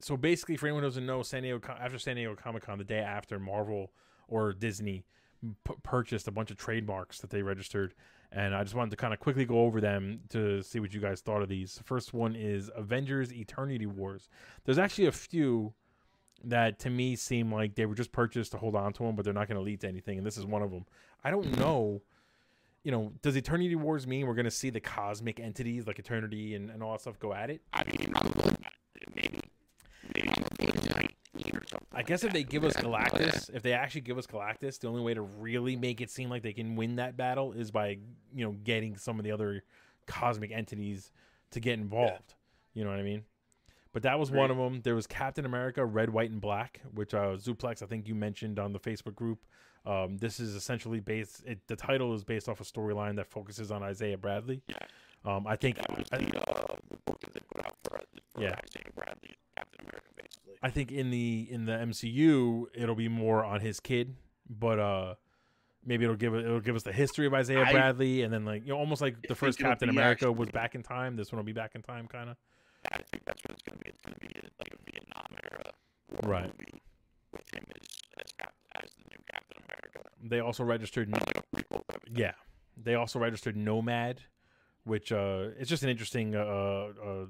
so 0.00 0.16
basically, 0.16 0.56
for 0.56 0.66
anyone 0.66 0.82
who 0.82 0.88
doesn't 0.88 1.06
know, 1.06 1.22
San 1.22 1.42
Diego 1.42 1.60
after 1.80 1.98
San 1.98 2.16
Diego 2.16 2.34
Comic 2.36 2.64
Con, 2.64 2.78
the 2.78 2.84
day 2.84 2.98
after 2.98 3.38
Marvel 3.38 3.92
or 4.28 4.52
Disney 4.52 5.04
p- 5.66 5.74
purchased 5.82 6.28
a 6.28 6.30
bunch 6.30 6.50
of 6.50 6.56
trademarks 6.56 7.20
that 7.20 7.30
they 7.30 7.42
registered, 7.42 7.94
and 8.30 8.54
I 8.54 8.62
just 8.62 8.74
wanted 8.74 8.90
to 8.90 8.96
kind 8.96 9.12
of 9.12 9.20
quickly 9.20 9.44
go 9.44 9.60
over 9.60 9.80
them 9.80 10.20
to 10.30 10.62
see 10.62 10.80
what 10.80 10.94
you 10.94 11.00
guys 11.00 11.20
thought 11.20 11.42
of 11.42 11.48
these. 11.48 11.74
The 11.74 11.84
first 11.84 12.14
one 12.14 12.36
is 12.36 12.70
Avengers: 12.76 13.32
Eternity 13.32 13.86
Wars. 13.86 14.28
There's 14.64 14.78
actually 14.78 15.06
a 15.06 15.12
few 15.12 15.74
that 16.44 16.78
to 16.80 16.90
me 16.90 17.16
seem 17.16 17.52
like 17.52 17.74
they 17.74 17.86
were 17.86 17.94
just 17.94 18.12
purchased 18.12 18.52
to 18.52 18.58
hold 18.58 18.74
on 18.74 18.92
to 18.94 19.02
them, 19.02 19.16
but 19.16 19.24
they're 19.24 19.34
not 19.34 19.48
going 19.48 19.58
to 19.58 19.62
lead 19.62 19.80
to 19.80 19.88
anything. 19.88 20.18
And 20.18 20.26
this 20.26 20.36
is 20.36 20.46
one 20.46 20.62
of 20.62 20.70
them. 20.70 20.86
I 21.24 21.30
don't 21.30 21.44
mm-hmm. 21.44 21.60
know. 21.60 22.02
You 22.82 22.92
know, 22.92 23.12
does 23.20 23.36
Eternity 23.36 23.74
Wars 23.76 24.06
mean 24.06 24.26
we're 24.26 24.34
going 24.34 24.44
to 24.46 24.50
see 24.50 24.70
the 24.70 24.80
cosmic 24.80 25.38
entities 25.38 25.86
like 25.86 25.98
Eternity 25.98 26.54
and, 26.54 26.70
and 26.70 26.82
all 26.82 26.92
that 26.92 27.02
stuff 27.02 27.18
go 27.18 27.34
at 27.34 27.50
it? 27.50 27.60
I 27.74 27.84
mean, 27.84 28.10
probably 28.10 28.56
maybe, 29.14 29.40
maybe. 30.14 30.30
I 31.92 32.02
guess 32.02 32.24
if 32.24 32.32
they 32.32 32.44
give 32.44 32.64
us 32.64 32.74
Galactus, 32.76 33.54
if 33.54 33.62
they 33.62 33.74
actually 33.74 34.00
give 34.02 34.16
us 34.16 34.26
Galactus, 34.26 34.78
the 34.80 34.88
only 34.88 35.02
way 35.02 35.12
to 35.12 35.20
really 35.20 35.76
make 35.76 36.00
it 36.00 36.10
seem 36.10 36.30
like 36.30 36.42
they 36.42 36.54
can 36.54 36.74
win 36.74 36.96
that 36.96 37.16
battle 37.16 37.52
is 37.52 37.70
by 37.70 37.98
you 38.34 38.44
know 38.44 38.52
getting 38.64 38.96
some 38.96 39.18
of 39.18 39.24
the 39.24 39.32
other 39.32 39.62
cosmic 40.06 40.50
entities 40.50 41.12
to 41.50 41.60
get 41.60 41.74
involved. 41.74 42.34
You 42.72 42.84
know 42.84 42.90
what 42.90 42.98
I 42.98 43.02
mean? 43.02 43.24
But 43.92 44.02
that 44.04 44.18
was 44.18 44.30
one 44.30 44.50
of 44.50 44.56
them. 44.56 44.82
There 44.82 44.94
was 44.94 45.06
Captain 45.06 45.44
America, 45.44 45.84
Red, 45.84 46.10
White, 46.10 46.30
and 46.30 46.40
Black, 46.40 46.80
which 46.94 47.12
uh, 47.12 47.36
Zuplex 47.36 47.82
I 47.82 47.86
think 47.86 48.06
you 48.06 48.14
mentioned 48.14 48.58
on 48.58 48.72
the 48.72 48.78
Facebook 48.78 49.14
group. 49.16 49.44
Um, 49.84 50.18
this 50.18 50.38
is 50.38 50.54
essentially 50.54 51.00
based. 51.00 51.42
It, 51.46 51.66
the 51.66 51.74
title 51.76 52.14
is 52.14 52.22
based 52.22 52.48
off 52.48 52.60
a 52.60 52.64
storyline 52.64 53.16
that 53.16 53.26
focuses 53.26 53.70
on 53.72 53.82
Isaiah 53.82 54.18
Bradley. 54.18 54.62
Yeah. 54.68 54.76
Um, 55.24 55.46
I 55.46 55.56
think. 55.56 55.76
That 55.78 55.96
was 55.98 56.08
the, 56.08 56.16
uh, 56.18 56.76
the 56.90 56.96
book 57.04 57.20
that 57.20 57.32
they 57.34 57.40
put 57.52 57.64
out 57.66 57.76
for, 57.84 58.00
for 58.34 58.42
Yeah. 58.42 58.50
Isaiah 58.62 58.92
Bradley, 58.94 59.36
Captain 59.56 59.80
America, 59.80 60.08
basically. 60.16 60.54
I 60.62 60.70
think 60.70 60.92
in 60.92 61.10
the 61.10 61.48
in 61.50 61.64
the 61.64 61.72
MCU 61.72 62.66
it'll 62.74 62.94
be 62.94 63.08
more 63.08 63.44
on 63.44 63.60
his 63.60 63.80
kid, 63.80 64.14
but 64.48 64.78
uh 64.78 65.14
maybe 65.84 66.04
it'll 66.04 66.16
give 66.16 66.34
it 66.34 66.44
it'll 66.44 66.60
give 66.60 66.76
us 66.76 66.82
the 66.82 66.92
history 66.92 67.26
of 67.26 67.32
Isaiah 67.34 67.64
I- 67.64 67.72
Bradley 67.72 68.22
and 68.22 68.32
then 68.32 68.44
like 68.44 68.62
you 68.64 68.68
know 68.74 68.78
almost 68.78 69.00
like 69.00 69.16
the 69.26 69.34
first 69.34 69.58
Captain 69.58 69.88
America 69.88 70.26
actually- 70.26 70.38
was 70.38 70.50
back 70.50 70.74
in 70.74 70.82
time. 70.82 71.16
This 71.16 71.32
one 71.32 71.38
will 71.38 71.44
be 71.44 71.52
back 71.52 71.74
in 71.74 71.82
time, 71.82 72.06
kind 72.06 72.30
of. 72.30 72.36
I 72.90 72.98
think 73.10 73.24
that's 73.26 73.42
what 73.44 73.52
it's 73.52 73.62
going 73.62 73.78
to 73.78 73.84
be. 73.84 73.90
It's 73.90 74.00
going 74.02 74.14
to 74.14 74.20
be 74.20 74.48
like 74.58 74.72
a 74.72 74.90
Vietnam 74.90 75.26
era 75.44 75.72
war 76.22 76.30
Right. 76.32 76.44
movie 76.44 76.82
with 77.32 77.54
him 77.54 77.64
as 77.76 77.86
as, 78.24 78.32
Cap, 78.38 78.54
as 78.82 78.90
the 78.94 79.04
new 79.10 79.22
Captain 79.30 79.62
America. 79.68 80.08
They 80.22 80.40
also 80.40 80.64
registered 80.64 81.08
Not 81.08 81.26
like 81.26 81.44
prequel. 81.54 81.86
type 81.88 81.96
of 81.96 82.02
thing. 82.04 82.16
yeah, 82.16 82.32
they 82.76 82.94
also 82.94 83.18
registered 83.18 83.56
Nomad, 83.56 84.20
which 84.84 85.12
uh 85.12 85.48
it's 85.58 85.68
just 85.70 85.82
an 85.82 85.88
interesting 85.90 86.34
uh 86.34 86.38
uh 86.40 87.26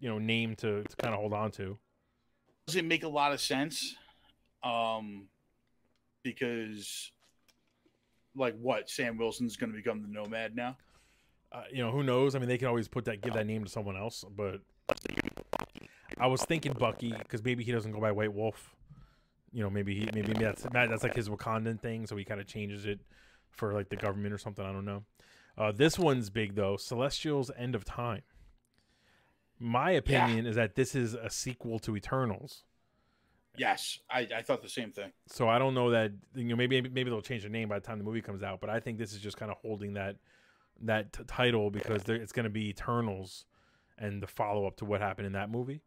you 0.00 0.08
know 0.08 0.18
name 0.18 0.54
to, 0.56 0.82
to 0.84 0.96
kind 0.96 1.14
of 1.14 1.20
hold 1.20 1.32
on 1.32 1.50
to. 1.52 1.78
Doesn't 2.66 2.86
make 2.86 3.02
a 3.04 3.08
lot 3.08 3.32
of 3.32 3.40
sense, 3.40 3.94
um, 4.62 5.28
because 6.22 7.10
like 8.36 8.54
what 8.60 8.90
Sam 8.90 9.16
Wilson's 9.16 9.56
going 9.56 9.70
to 9.72 9.76
become 9.76 10.02
the 10.02 10.08
Nomad 10.08 10.54
now. 10.54 10.76
Uh, 11.50 11.62
you 11.72 11.78
know 11.82 11.90
who 11.90 12.02
knows? 12.02 12.34
I 12.34 12.38
mean, 12.38 12.48
they 12.48 12.58
can 12.58 12.68
always 12.68 12.88
put 12.88 13.06
that 13.06 13.22
give 13.22 13.32
that 13.34 13.46
name 13.46 13.64
to 13.64 13.70
someone 13.70 13.96
else, 13.96 14.22
but 14.36 14.60
I 16.20 16.26
was 16.26 16.42
thinking 16.42 16.72
Bucky 16.72 17.12
because 17.12 17.44
maybe 17.44 17.64
he 17.64 17.72
doesn't 17.72 17.92
go 17.92 18.00
by 18.00 18.12
White 18.12 18.32
Wolf. 18.32 18.74
You 19.52 19.62
know, 19.62 19.70
maybe 19.70 19.94
he 19.94 20.08
maybe 20.12 20.32
that's 20.32 20.66
that's 20.72 21.02
like 21.02 21.14
his 21.14 21.28
Wakandan 21.28 21.80
thing, 21.80 22.06
so 22.06 22.16
he 22.16 22.24
kind 22.24 22.40
of 22.40 22.46
changes 22.46 22.86
it 22.86 23.00
for 23.50 23.72
like 23.72 23.88
the 23.88 23.96
government 23.96 24.34
or 24.34 24.38
something. 24.38 24.64
I 24.64 24.72
don't 24.72 24.84
know. 24.84 25.04
Uh, 25.56 25.72
this 25.72 25.98
one's 25.98 26.30
big 26.30 26.54
though. 26.54 26.76
Celestials: 26.76 27.50
End 27.56 27.74
of 27.74 27.84
Time. 27.84 28.22
My 29.58 29.90
opinion 29.92 30.46
is 30.46 30.56
that 30.56 30.74
this 30.74 30.94
is 30.94 31.14
a 31.14 31.30
sequel 31.30 31.78
to 31.80 31.96
Eternals. 31.96 32.62
Yes, 33.56 33.98
I, 34.08 34.28
I 34.36 34.42
thought 34.42 34.62
the 34.62 34.68
same 34.68 34.92
thing. 34.92 35.10
So 35.26 35.48
I 35.48 35.58
don't 35.58 35.74
know 35.74 35.90
that 35.90 36.12
you 36.34 36.44
know 36.44 36.56
maybe 36.56 36.80
maybe 36.80 37.10
they'll 37.10 37.22
change 37.22 37.42
the 37.42 37.48
name 37.48 37.68
by 37.68 37.78
the 37.78 37.86
time 37.86 37.98
the 37.98 38.04
movie 38.04 38.22
comes 38.22 38.42
out, 38.42 38.60
but 38.60 38.70
I 38.70 38.80
think 38.80 38.98
this 38.98 39.12
is 39.12 39.20
just 39.20 39.36
kind 39.36 39.50
of 39.50 39.56
holding 39.58 39.94
that 39.94 40.16
that 40.82 41.12
t- 41.12 41.24
title 41.26 41.70
because 41.70 42.02
it's 42.08 42.32
going 42.32 42.44
to 42.44 42.50
be 42.50 42.68
Eternals 42.68 43.46
and 43.98 44.22
the 44.22 44.26
follow 44.26 44.66
up 44.66 44.76
to 44.76 44.84
what 44.84 45.00
happened 45.00 45.26
in 45.26 45.32
that 45.32 45.50
movie. 45.50 45.82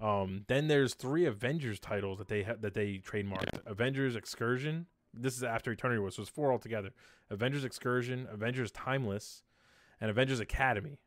Um, 0.00 0.44
then 0.48 0.68
there's 0.68 0.94
three 0.94 1.24
Avengers 1.24 1.78
titles 1.78 2.18
that 2.18 2.28
they 2.28 2.42
ha- 2.42 2.56
that 2.60 2.74
they 2.74 3.00
trademarked: 3.04 3.60
Avengers 3.66 4.16
Excursion. 4.16 4.86
This 5.12 5.36
is 5.36 5.44
after 5.44 5.70
Eternity 5.70 6.00
Wars, 6.00 6.16
so 6.16 6.22
it's 6.22 6.30
four 6.30 6.52
altogether: 6.52 6.90
Avengers 7.30 7.64
Excursion, 7.64 8.26
Avengers 8.30 8.70
Timeless, 8.72 9.42
and 10.00 10.10
Avengers 10.10 10.40
Academy. 10.40 10.98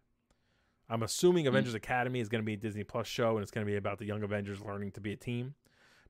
I'm 0.89 1.03
assuming 1.03 1.47
Avengers 1.47 1.73
Academy 1.73 2.21
is 2.21 2.29
going 2.29 2.41
to 2.41 2.45
be 2.45 2.53
a 2.53 2.57
Disney 2.57 2.83
Plus 2.83 3.07
show, 3.07 3.31
and 3.31 3.41
it's 3.41 3.51
going 3.51 3.65
to 3.65 3.69
be 3.69 3.75
about 3.75 3.99
the 3.99 4.05
young 4.05 4.23
Avengers 4.23 4.61
learning 4.61 4.91
to 4.91 5.01
be 5.01 5.11
a 5.11 5.17
team. 5.17 5.53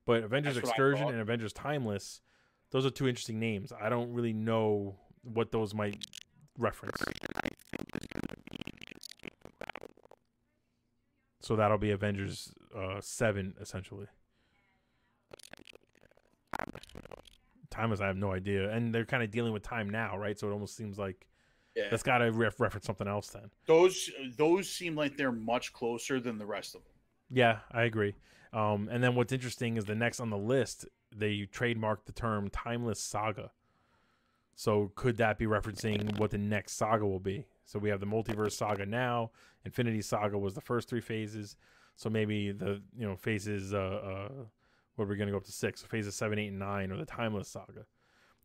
But 0.04 0.22
Avengers 0.22 0.54
That's 0.54 0.68
Excursion 0.68 1.08
and 1.08 1.20
Avengers 1.20 1.52
Timeless, 1.52 2.20
those 2.70 2.86
are 2.86 2.90
two 2.90 3.08
interesting 3.08 3.40
names. 3.40 3.72
I 3.72 3.88
don't 3.88 4.12
really 4.12 4.32
know 4.32 4.96
what 5.22 5.50
those 5.50 5.74
might 5.74 6.04
reference. 6.56 7.02
So 11.48 11.56
that'll 11.56 11.78
be 11.78 11.92
Avengers 11.92 12.52
uh, 12.76 13.00
seven 13.00 13.54
essentially. 13.58 14.04
Timeless, 17.70 18.02
I 18.02 18.06
have 18.06 18.18
no 18.18 18.32
idea, 18.34 18.70
and 18.70 18.94
they're 18.94 19.06
kind 19.06 19.22
of 19.22 19.30
dealing 19.30 19.54
with 19.54 19.62
time 19.62 19.88
now, 19.88 20.18
right? 20.18 20.38
So 20.38 20.46
it 20.46 20.52
almost 20.52 20.76
seems 20.76 20.98
like 20.98 21.26
Yeah, 21.74 21.84
that's 21.90 22.02
got 22.02 22.18
to 22.18 22.30
ref- 22.32 22.60
reference 22.60 22.84
something 22.84 23.08
else 23.08 23.30
then. 23.30 23.50
those 23.64 24.10
those 24.36 24.68
seem 24.68 24.94
like 24.94 25.16
they're 25.16 25.32
much 25.32 25.72
closer 25.72 26.20
than 26.20 26.36
the 26.36 26.44
rest 26.44 26.74
of 26.74 26.82
them. 26.84 26.92
Yeah, 27.30 27.60
I 27.72 27.84
agree. 27.84 28.14
Um, 28.52 28.90
and 28.92 29.02
then 29.02 29.14
what's 29.14 29.32
interesting 29.32 29.78
is 29.78 29.86
the 29.86 29.94
next 29.94 30.20
on 30.20 30.28
the 30.28 30.36
list, 30.36 30.84
they 31.16 31.48
trademarked 31.50 32.04
the 32.04 32.12
term 32.12 32.50
timeless 32.50 33.00
saga. 33.02 33.52
So 34.58 34.90
could 34.96 35.18
that 35.18 35.38
be 35.38 35.46
referencing 35.46 36.18
what 36.18 36.32
the 36.32 36.38
next 36.38 36.72
saga 36.72 37.06
will 37.06 37.20
be? 37.20 37.46
So 37.64 37.78
we 37.78 37.90
have 37.90 38.00
the 38.00 38.06
multiverse 38.06 38.50
saga 38.52 38.84
now. 38.84 39.30
Infinity 39.64 40.02
Saga 40.02 40.36
was 40.36 40.52
the 40.52 40.60
first 40.60 40.88
three 40.88 41.00
phases. 41.00 41.54
So 41.94 42.10
maybe 42.10 42.50
the 42.50 42.82
you 42.98 43.06
know 43.06 43.14
phases 43.14 43.72
uh, 43.72 43.78
uh 43.78 44.28
what 44.96 45.04
are 45.04 45.06
we 45.06 45.14
gonna 45.16 45.30
go 45.30 45.36
up 45.36 45.44
to 45.44 45.52
six? 45.52 45.82
Phases 45.82 46.16
seven, 46.16 46.40
eight, 46.40 46.48
and 46.48 46.58
nine, 46.58 46.90
or 46.90 46.96
the 46.96 47.04
timeless 47.06 47.46
saga. 47.46 47.86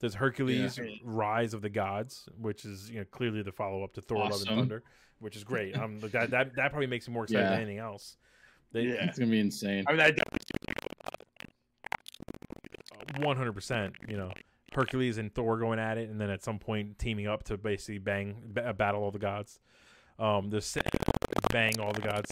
There's 0.02 0.14
Hercules, 0.14 0.78
Yeah. 0.78 0.86
Rise 1.04 1.56
of 1.56 1.64
the 1.64 1.70
Gods, 1.72 2.30
which 2.38 2.64
is 2.64 2.92
you 2.92 3.00
know 3.00 3.06
clearly 3.10 3.42
the 3.42 3.52
follow 3.52 3.84
up 3.84 3.94
to 3.94 4.02
Thor: 4.02 4.20
Love 4.20 4.34
and 4.34 4.50
Thunder, 4.50 4.84
which 5.18 5.36
is 5.36 5.44
great. 5.44 5.76
Um, 5.76 6.00
that 6.00 6.30
that 6.30 6.56
that 6.56 6.70
probably 6.70 6.86
makes 6.86 7.08
me 7.08 7.16
more 7.16 7.24
excited 7.24 7.42
Yeah. 7.42 7.50
than 7.50 7.62
anything 7.62 7.80
else. 7.80 8.18
They, 8.72 8.84
Yeah. 8.84 9.06
It's 9.08 9.18
gonna 9.18 9.32
be 9.32 9.40
insane. 9.40 9.84
I 9.88 9.92
mean, 9.94 9.98
that 9.98 10.16
definitely 10.16 10.40
one 13.26 13.36
hundred 13.36 13.54
percent. 13.54 13.96
You 14.08 14.18
know, 14.18 14.32
Hercules 14.76 15.18
and 15.18 15.34
Thor 15.34 15.58
going 15.58 15.80
at 15.80 15.98
it, 15.98 16.10
and 16.10 16.20
then 16.20 16.30
at 16.30 16.44
some 16.44 16.60
point 16.60 17.00
teaming 17.00 17.28
up 17.28 17.44
to 17.44 17.58
basically 17.58 18.00
bang 18.00 18.36
ba- 18.46 18.74
battle 18.74 19.04
all 19.04 19.12
the 19.12 19.20
gods. 19.20 19.60
Um, 20.20 20.50
the 20.50 20.62
sa- 20.62 20.82
bang 21.52 21.80
all 21.80 21.94
the 21.94 22.02
gods. 22.02 22.32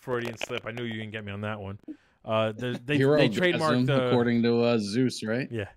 Freudian 0.00 0.36
slip. 0.36 0.66
I 0.66 0.72
knew 0.72 0.84
you 0.84 0.94
didn't 0.94 1.12
get 1.12 1.24
me 1.24 1.32
on 1.32 1.42
that 1.42 1.60
one. 1.60 1.78
Uh, 2.24 2.52
the, 2.52 2.80
they 2.84 2.98
they 2.98 3.28
trademarked 3.28 3.90
uh, 3.90 4.06
according 4.06 4.42
to 4.42 4.62
uh, 4.62 4.78
Zeus, 4.78 5.22
right? 5.24 5.48
yeah. 5.50 5.68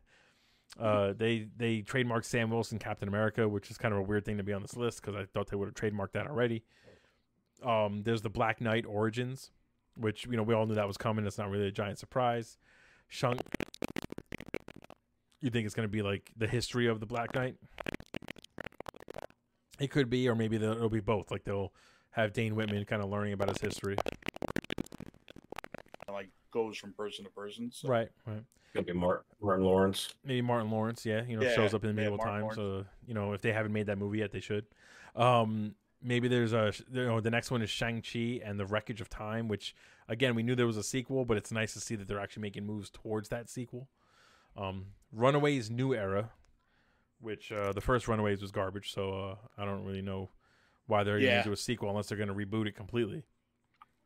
Uh, 0.80 1.14
they 1.16 1.48
they 1.56 1.82
trademarked 1.82 2.26
Sam 2.26 2.50
Wilson 2.50 2.80
Captain 2.80 3.08
America, 3.08 3.48
which 3.48 3.72
is 3.72 3.78
kind 3.78 3.94
of 3.94 4.00
a 4.00 4.04
weird 4.04 4.26
thing 4.26 4.38
to 4.38 4.44
be 4.44 4.52
on 4.52 4.62
this 4.62 4.76
list 4.76 5.02
because 5.02 5.16
I 5.16 5.26
thought 5.26 5.50
they 5.50 5.56
would 5.56 5.68
have 5.68 5.76
trademarked 5.76 6.12
that 6.14 6.28
already. 6.28 6.64
Um, 7.64 8.04
there's 8.04 8.22
the 8.22 8.30
Black 8.30 8.60
Knight 8.60 8.86
Origins, 8.86 9.52
which 9.96 10.26
you 10.26 10.36
know 10.36 10.44
we 10.44 10.54
all 10.54 10.66
knew 10.66 10.76
that 10.76 10.88
was 10.88 10.98
coming. 10.98 11.26
It's 11.26 11.38
not 11.38 11.50
really 11.50 11.68
a 11.68 11.72
giant 11.72 11.98
surprise. 11.98 12.58
Shang, 13.08 13.40
you 15.46 15.52
think 15.52 15.66
it's 15.66 15.76
going 15.76 15.88
to 15.88 15.92
be 15.92 16.02
like 16.02 16.32
the 16.36 16.48
history 16.48 16.88
of 16.88 17.00
the 17.00 17.06
Black 17.06 17.34
Knight? 17.36 17.56
It 19.80 19.92
could 19.92 20.10
be, 20.10 20.28
or 20.28 20.36
maybe 20.36 20.56
it'll 20.56 20.90
be 20.90 21.02
both. 21.02 21.30
Like 21.30 21.44
they'll 21.44 21.72
have 22.12 22.34
Dane 22.34 22.56
Whitman 22.56 22.84
kind 22.86 23.04
of 23.04 23.10
learning 23.10 23.34
about 23.34 23.50
his 23.50 23.62
history. 23.62 23.96
like 26.10 26.30
goes 26.52 26.78
from 26.78 26.94
person 26.94 27.26
to 27.26 27.32
person. 27.32 27.70
So. 27.72 27.88
Right, 27.88 28.10
right. 28.26 28.44
Gonna 28.74 28.86
be 28.86 28.94
Martin, 28.94 29.24
Martin 29.42 29.66
Lawrence. 29.66 30.14
Maybe 30.26 30.42
Martin 30.42 30.72
Lawrence, 30.72 31.06
yeah, 31.06 31.24
you 31.26 31.38
know, 31.38 31.44
Yeah, 31.44 31.56
shows 31.56 31.74
up 31.74 31.86
in 31.86 31.96
the 31.96 32.02
yeah, 32.02 32.10
medieval 32.10 32.26
Martin 32.26 32.42
times. 32.42 32.56
So 32.56 32.86
you 33.06 33.14
know, 33.14 33.34
if 33.34 33.42
they 33.42 33.54
haven't 33.54 33.72
made 33.72 33.86
that 33.86 33.98
movie 33.98 34.20
yet, 34.20 34.32
they 34.32 34.40
should. 34.40 34.66
Um, 35.16 35.76
maybe 36.02 36.28
there's 36.28 36.54
a, 36.54 36.74
you 36.92 37.06
know, 37.06 37.22
the 37.22 37.32
next 37.32 37.52
one 37.52 37.62
is 37.62 37.70
Shang 37.70 38.02
Chi 38.02 38.42
and 38.44 38.60
the 38.60 38.66
Wreckage 38.66 39.00
of 39.00 39.10
Time, 39.10 39.48
which 39.48 39.76
again 40.10 40.36
we 40.36 40.44
knew 40.44 40.56
there 40.56 40.68
was 40.68 40.78
a 40.78 40.84
sequel, 40.84 41.24
but 41.24 41.38
it's 41.38 41.52
nice 41.52 41.74
to 41.74 41.80
see 41.80 41.96
that 41.96 42.08
they're 42.08 42.20
actually 42.20 42.42
making 42.42 42.66
moves 42.66 42.90
towards 42.90 43.30
that 43.30 43.50
sequel. 43.50 43.88
Um, 44.58 44.88
Runaways 45.12 45.70
New 45.70 45.94
Era, 45.94 46.32
which 47.20 47.52
uh, 47.52 47.74
the 47.74 47.82
first 47.82 48.08
Runaways 48.08 48.42
was 48.42 48.52
garbage, 48.52 48.94
so 48.94 49.12
uh, 49.12 49.36
I 49.58 49.66
don't 49.66 49.84
really 49.84 50.02
know 50.02 50.30
why 50.88 51.04
they're 51.04 51.20
going 51.20 51.38
to 51.38 51.44
do 51.44 51.52
a 51.52 51.58
sequel 51.58 51.90
unless 51.90 52.08
they're 52.08 52.18
going 52.18 52.30
to 52.30 52.36
reboot 52.36 52.68
it 52.68 52.76
completely. 52.76 53.24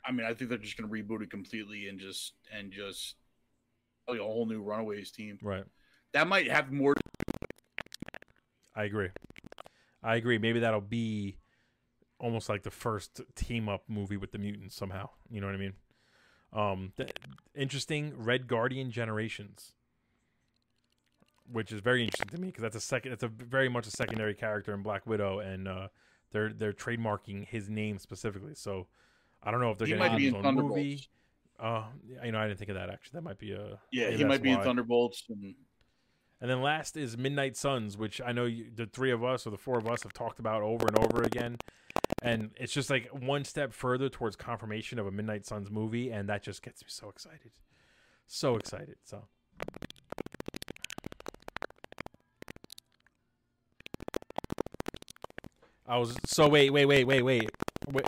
I 0.05 0.11
mean, 0.11 0.25
I 0.25 0.33
think 0.33 0.49
they're 0.49 0.57
just 0.57 0.77
going 0.77 0.89
to 0.89 0.93
reboot 0.93 1.21
it 1.21 1.29
completely 1.29 1.87
and 1.87 1.99
just 1.99 2.33
and 2.51 2.71
just 2.71 3.15
like 4.07 4.19
a 4.19 4.23
whole 4.23 4.45
new 4.45 4.61
Runaways 4.61 5.11
team. 5.11 5.37
Right. 5.41 5.65
That 6.13 6.27
might 6.27 6.49
have 6.49 6.71
more. 6.71 6.95
I 8.75 8.85
agree. 8.85 9.09
I 10.01 10.15
agree. 10.15 10.37
Maybe 10.37 10.61
that'll 10.61 10.81
be 10.81 11.37
almost 12.19 12.49
like 12.49 12.63
the 12.63 12.71
first 12.71 13.21
team 13.35 13.69
up 13.69 13.83
movie 13.87 14.17
with 14.17 14.31
the 14.31 14.37
mutants 14.37 14.75
somehow. 14.75 15.09
You 15.29 15.41
know 15.41 15.47
what 15.47 15.55
I 15.55 15.59
mean? 15.59 15.73
Um, 16.51 16.93
th- 16.97 17.11
interesting. 17.55 18.13
Red 18.15 18.47
Guardian 18.47 18.91
Generations, 18.91 19.73
which 21.51 21.71
is 21.71 21.81
very 21.81 22.03
interesting 22.03 22.29
to 22.29 22.41
me 22.41 22.47
because 22.47 22.61
that's 22.61 22.75
a 22.75 22.81
second. 22.81 23.13
It's 23.13 23.23
a 23.23 23.27
very 23.27 23.69
much 23.69 23.87
a 23.87 23.91
secondary 23.91 24.33
character 24.33 24.73
in 24.73 24.81
Black 24.81 25.05
Widow, 25.07 25.39
and 25.39 25.67
uh, 25.67 25.87
they're 26.31 26.53
they're 26.53 26.73
trademarking 26.73 27.47
his 27.47 27.69
name 27.69 27.97
specifically. 27.97 28.55
So 28.55 28.87
I 29.43 29.51
don't 29.51 29.61
know 29.61 29.71
if 29.71 29.77
they're 29.77 29.87
He 29.87 29.93
going 29.93 30.11
to 30.11 30.17
be 30.17 30.25
his 30.25 30.33
in 30.33 30.45
own 30.45 30.55
movie. 30.55 31.07
Uh, 31.59 31.83
you 32.23 32.31
know, 32.31 32.39
I 32.39 32.47
didn't 32.47 32.59
think 32.59 32.69
of 32.69 32.75
that 32.75 32.89
actually. 32.89 33.17
That 33.17 33.23
might 33.23 33.37
be 33.37 33.51
a 33.51 33.79
Yeah, 33.91 34.05
maybe 34.05 34.17
he 34.17 34.23
might 34.23 34.41
be 34.41 34.51
in. 34.51 34.61
Thunderbolts. 34.61 35.25
And 35.29 35.55
And 36.41 36.49
then 36.49 36.61
last 36.61 36.95
is 36.95 37.17
Midnight 37.17 37.57
Suns, 37.57 37.97
which 37.97 38.21
I 38.25 38.31
know 38.31 38.45
you, 38.45 38.67
the 38.73 38.85
three 38.85 39.11
of 39.11 39.23
us 39.23 39.45
or 39.45 39.49
the 39.49 39.57
four 39.57 39.77
of 39.77 39.87
us 39.87 40.03
have 40.03 40.13
talked 40.13 40.39
about 40.39 40.61
over 40.61 40.87
and 40.87 40.97
over 40.97 41.23
again. 41.23 41.57
And 42.21 42.51
it's 42.55 42.73
just 42.73 42.89
like 42.89 43.07
one 43.07 43.43
step 43.43 43.73
further 43.73 44.09
towards 44.09 44.35
confirmation 44.35 44.99
of 44.99 45.07
a 45.07 45.11
Midnight 45.11 45.45
Suns 45.45 45.69
movie, 45.69 46.11
and 46.11 46.27
that 46.29 46.43
just 46.43 46.61
gets 46.61 46.81
me 46.81 46.87
so 46.89 47.09
excited. 47.09 47.51
So 48.27 48.55
excited. 48.55 48.95
So 49.03 49.25
I 55.89 55.97
was 55.97 56.15
so 56.23 56.47
wait, 56.47 56.69
wait, 56.69 56.85
wait, 56.85 57.03
wait, 57.05 57.23
wait. 57.23 57.49
Wait. 57.91 58.05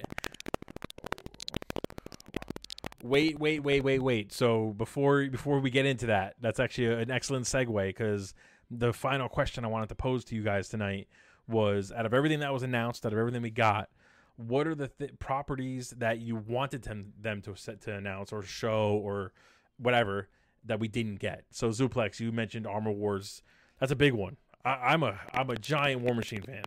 Wait, 3.03 3.39
wait, 3.39 3.63
wait, 3.63 3.83
wait, 3.83 3.99
wait. 3.99 4.31
So 4.31 4.75
before 4.77 5.25
before 5.25 5.59
we 5.59 5.71
get 5.71 5.87
into 5.87 6.05
that, 6.05 6.35
that's 6.39 6.59
actually 6.59 7.01
an 7.01 7.09
excellent 7.09 7.45
segue 7.45 7.87
because 7.87 8.35
the 8.69 8.93
final 8.93 9.27
question 9.27 9.65
I 9.65 9.67
wanted 9.67 9.89
to 9.89 9.95
pose 9.95 10.23
to 10.25 10.35
you 10.35 10.43
guys 10.43 10.69
tonight 10.69 11.07
was: 11.47 11.91
out 11.91 12.05
of 12.05 12.13
everything 12.13 12.41
that 12.41 12.53
was 12.53 12.61
announced, 12.61 13.03
out 13.03 13.13
of 13.13 13.17
everything 13.17 13.41
we 13.41 13.49
got, 13.49 13.89
what 14.35 14.67
are 14.67 14.75
the 14.75 14.89
th- 14.89 15.17
properties 15.17 15.89
that 15.97 16.19
you 16.19 16.35
wanted 16.35 16.83
them 16.83 17.13
them 17.19 17.41
to 17.41 17.55
set 17.55 17.81
to 17.81 17.95
announce 17.95 18.31
or 18.31 18.43
show 18.43 19.01
or 19.03 19.33
whatever 19.77 20.29
that 20.65 20.79
we 20.79 20.87
didn't 20.87 21.15
get? 21.15 21.45
So 21.49 21.69
Zuplex, 21.69 22.19
you 22.19 22.31
mentioned 22.31 22.67
Armor 22.67 22.91
Wars. 22.91 23.41
That's 23.79 23.91
a 23.91 23.95
big 23.95 24.13
one. 24.13 24.37
I, 24.63 24.69
I'm 24.69 25.01
a 25.01 25.19
I'm 25.33 25.49
a 25.49 25.55
giant 25.55 26.01
War 26.01 26.13
Machine 26.13 26.43
fan. 26.43 26.61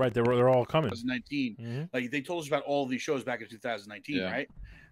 Right, 0.00 0.14
they're 0.14 0.24
they're 0.24 0.48
all 0.48 0.64
coming. 0.64 0.88
2019, 0.90 1.56
Mhm. 1.60 1.88
like 1.92 2.10
they 2.10 2.22
told 2.22 2.40
us 2.42 2.48
about 2.48 2.62
all 2.62 2.86
these 2.86 3.02
shows 3.02 3.22
back 3.22 3.42
in 3.42 3.48
2019, 3.48 4.16
Yeah. 4.16 4.30
right? 4.32 4.48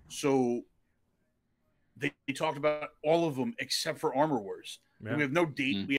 So 0.09 0.65
they, 1.97 2.13
they 2.27 2.35
talked 2.35 2.59
about 2.59 2.91
all 3.03 3.27
of 3.27 3.35
them 3.37 3.55
except 3.59 3.99
for 4.01 4.15
Armor 4.15 4.39
Wars. 4.39 4.81
Yeah. 5.03 5.17
We 5.17 5.23
have 5.23 5.33
no 5.33 5.47
date. 5.47 5.77
Mm. 5.77 5.89
We 5.89 5.99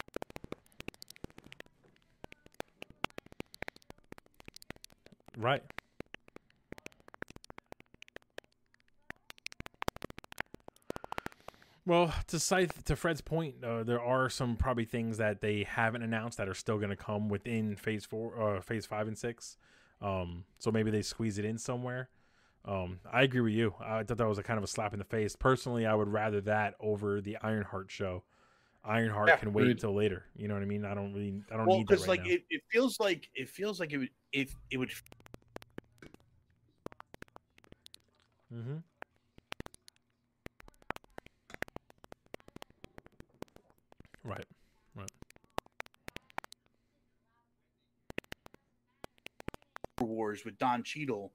Right. 5.38 5.64
Well, 11.90 12.14
to 12.28 12.38
Scythe, 12.38 12.84
to 12.84 12.96
Fred's 12.96 13.20
point, 13.20 13.64
uh, 13.64 13.82
there 13.82 14.00
are 14.00 14.30
some 14.30 14.58
probably 14.58 14.86
things 14.86 15.18
that 15.18 15.42
they 15.42 15.64
haven't 15.64 16.04
announced 16.04 16.38
that 16.38 16.48
are 16.48 16.54
still 16.54 16.78
going 16.78 16.92
to 16.92 16.96
come 16.96 17.30
within 17.30 17.76
Phase 17.76 18.06
Four, 18.06 18.40
uh, 18.40 18.62
Phase 18.62 18.86
Five, 18.86 19.08
and 19.08 19.18
Six. 19.18 19.58
Um, 20.00 20.44
so 20.60 20.72
maybe 20.72 20.92
they 20.92 21.02
squeeze 21.02 21.40
it 21.40 21.46
in 21.46 21.58
somewhere. 21.58 22.10
Um, 22.64 23.00
I 23.12 23.24
agree 23.24 23.42
with 23.42 23.54
you. 23.54 23.74
I 23.84 24.04
thought 24.04 24.20
that 24.20 24.28
was 24.28 24.38
a 24.38 24.44
kind 24.44 24.60
of 24.60 24.64
a 24.64 24.68
slap 24.68 24.94
in 24.94 25.00
the 25.00 25.06
face. 25.06 25.36
Personally, 25.36 25.88
I 25.88 25.96
would 25.96 26.10
rather 26.10 26.42
that 26.42 26.76
over 26.80 27.22
the 27.22 27.38
Ironheart 27.42 27.90
show. 27.90 28.22
Ironheart 28.86 29.30
Yeah, 29.30 29.38
can 29.38 29.52
wait 29.52 29.66
until 29.66 29.96
later. 29.96 30.26
You 30.36 30.48
know 30.48 30.54
what 30.54 30.62
I 30.62 30.68
mean? 30.68 30.86
I 30.86 30.94
don't 30.94 31.12
really, 31.12 31.42
I 31.52 31.58
don't 31.58 31.66
well, 31.66 31.80
need 31.80 31.88
that 31.88 32.02
right 32.02 32.08
like 32.08 32.24
now. 32.24 32.34
it, 32.34 32.44
it 32.52 32.62
feels 32.72 33.00
like 33.00 33.28
it 33.34 33.50
feels 33.50 33.80
like 33.80 33.94
it 33.94 33.98
would 33.98 34.10
if 34.32 34.56
it 34.70 34.78
would 34.78 34.92
mm-hmm. 38.54 38.78
Right. 44.30 44.46
Wars 50.30 50.46
with 50.46 50.58
Don 50.58 50.84
Cheadle 50.84 51.34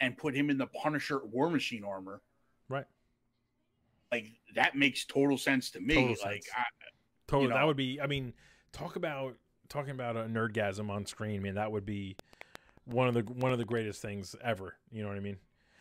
and 0.00 0.16
put 0.16 0.34
him 0.34 0.50
in 0.50 0.58
the 0.58 0.66
Punisher 0.66 1.24
War 1.24 1.50
Machine 1.50 1.84
armor. 1.84 2.20
Right. 2.68 2.86
Like 4.12 4.26
that 4.54 4.76
makes 4.76 5.04
total 5.04 5.38
sense 5.38 5.70
to 5.72 5.80
me. 5.80 5.94
Total 5.94 6.16
like. 6.24 6.44
I, 6.56 6.62
Totally, 7.26 7.48
that 7.52 7.60
know. 7.60 7.66
would 7.68 7.76
be. 7.76 8.00
I 8.00 8.06
mean, 8.06 8.34
talk 8.72 8.96
about 8.96 9.36
talking 9.70 9.92
about 9.92 10.16
a 10.16 10.24
nerdgasm 10.24 10.90
on 10.90 11.06
screen. 11.06 11.40
Man, 11.42 11.54
that 11.54 11.72
would 11.72 11.86
be 11.86 12.16
one 12.84 13.08
of 13.08 13.14
the 13.14 13.22
one 13.22 13.50
of 13.50 13.58
the 13.58 13.64
greatest 13.64 14.02
things 14.02 14.36
ever. 14.44 14.74
You 14.92 15.02
know 15.02 15.08
what 15.08 15.16
I 15.16 15.20
mean? 15.20 15.38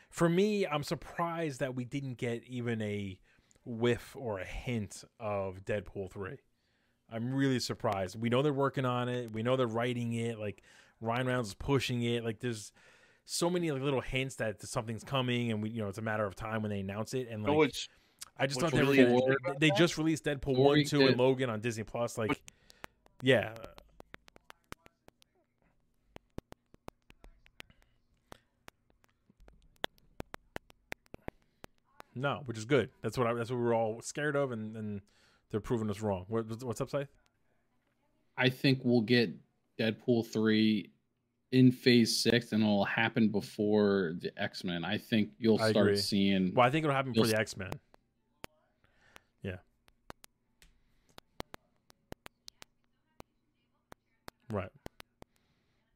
For 0.09 0.29
me, 0.29 0.65
I'm 0.65 0.83
surprised 0.83 1.59
that 1.59 1.75
we 1.75 1.83
didn't 1.83 2.17
get 2.17 2.43
even 2.45 2.81
a 2.81 3.19
whiff 3.65 4.15
or 4.17 4.39
a 4.39 4.45
hint 4.45 5.03
of 5.19 5.65
Deadpool 5.65 6.11
three. 6.11 6.37
I'm 7.11 7.33
really 7.33 7.59
surprised. 7.59 8.19
We 8.19 8.29
know 8.29 8.41
they're 8.41 8.53
working 8.53 8.85
on 8.85 9.09
it. 9.09 9.33
We 9.33 9.43
know 9.43 9.57
they're 9.57 9.67
writing 9.67 10.13
it. 10.13 10.39
Like 10.39 10.63
Ryan 11.03 11.27
Reynolds 11.27 11.49
is 11.49 11.55
pushing 11.55 12.01
it. 12.03 12.23
Like 12.23 12.39
there's 12.39 12.71
so 13.25 13.49
many 13.49 13.71
like, 13.71 13.81
little 13.81 14.01
hints 14.01 14.35
that 14.35 14.61
something's 14.61 15.03
coming, 15.03 15.51
and 15.51 15.61
we 15.61 15.69
you 15.69 15.81
know 15.81 15.89
it's 15.89 15.97
a 15.97 16.03
matter 16.03 16.25
of 16.25 16.35
time 16.35 16.61
when 16.61 16.71
they 16.71 16.79
announce 16.79 17.13
it. 17.13 17.27
And 17.29 17.43
like 17.43 17.51
know 17.51 17.67
I 18.37 18.47
just 18.47 18.59
thought 18.59 18.71
they 18.71 18.79
really 18.79 18.97
gonna, 18.97 19.19
they, 19.19 19.53
they 19.59 19.69
that? 19.69 19.77
just 19.77 19.97
released 19.97 20.25
Deadpool 20.25 20.55
Before 20.55 20.65
one, 20.65 20.83
two, 20.85 20.99
get- 20.99 21.09
and 21.09 21.17
Logan 21.19 21.49
on 21.49 21.59
Disney 21.59 21.83
Plus. 21.83 22.17
Like, 22.17 22.41
yeah, 23.21 23.53
no, 32.15 32.41
which 32.45 32.57
is 32.57 32.65
good. 32.65 32.89
That's 33.01 33.17
what 33.17 33.27
I, 33.27 33.33
that's 33.33 33.51
what 33.51 33.57
we 33.57 33.63
were 33.63 33.73
all 33.73 34.01
scared 34.01 34.35
of, 34.35 34.51
and, 34.51 34.75
and 34.75 35.01
they're 35.51 35.59
proving 35.59 35.89
us 35.89 36.01
wrong. 36.01 36.25
What, 36.27 36.63
what's 36.63 36.81
up, 36.81 36.89
Scythe? 36.89 37.09
I 38.35 38.49
think 38.49 38.79
we'll 38.83 39.01
get 39.01 39.29
Deadpool 39.79 40.27
three 40.27 40.91
in 41.51 41.71
Phase 41.71 42.17
Six, 42.17 42.51
and 42.51 42.63
it'll 42.63 42.85
happen 42.85 43.29
before 43.29 44.15
the 44.19 44.31
X 44.41 44.63
Men. 44.63 44.83
I 44.83 44.97
think 44.97 45.29
you'll 45.37 45.61
I 45.61 45.69
start 45.69 45.87
agree. 45.87 45.97
seeing. 45.97 46.53
Well, 46.53 46.65
I 46.65 46.69
think 46.69 46.83
it'll 46.83 46.95
happen 46.95 47.13
for 47.13 47.27
the 47.27 47.37
X 47.37 47.55
Men. 47.55 47.71
Yeah. 49.43 49.57
Right. 54.49 54.69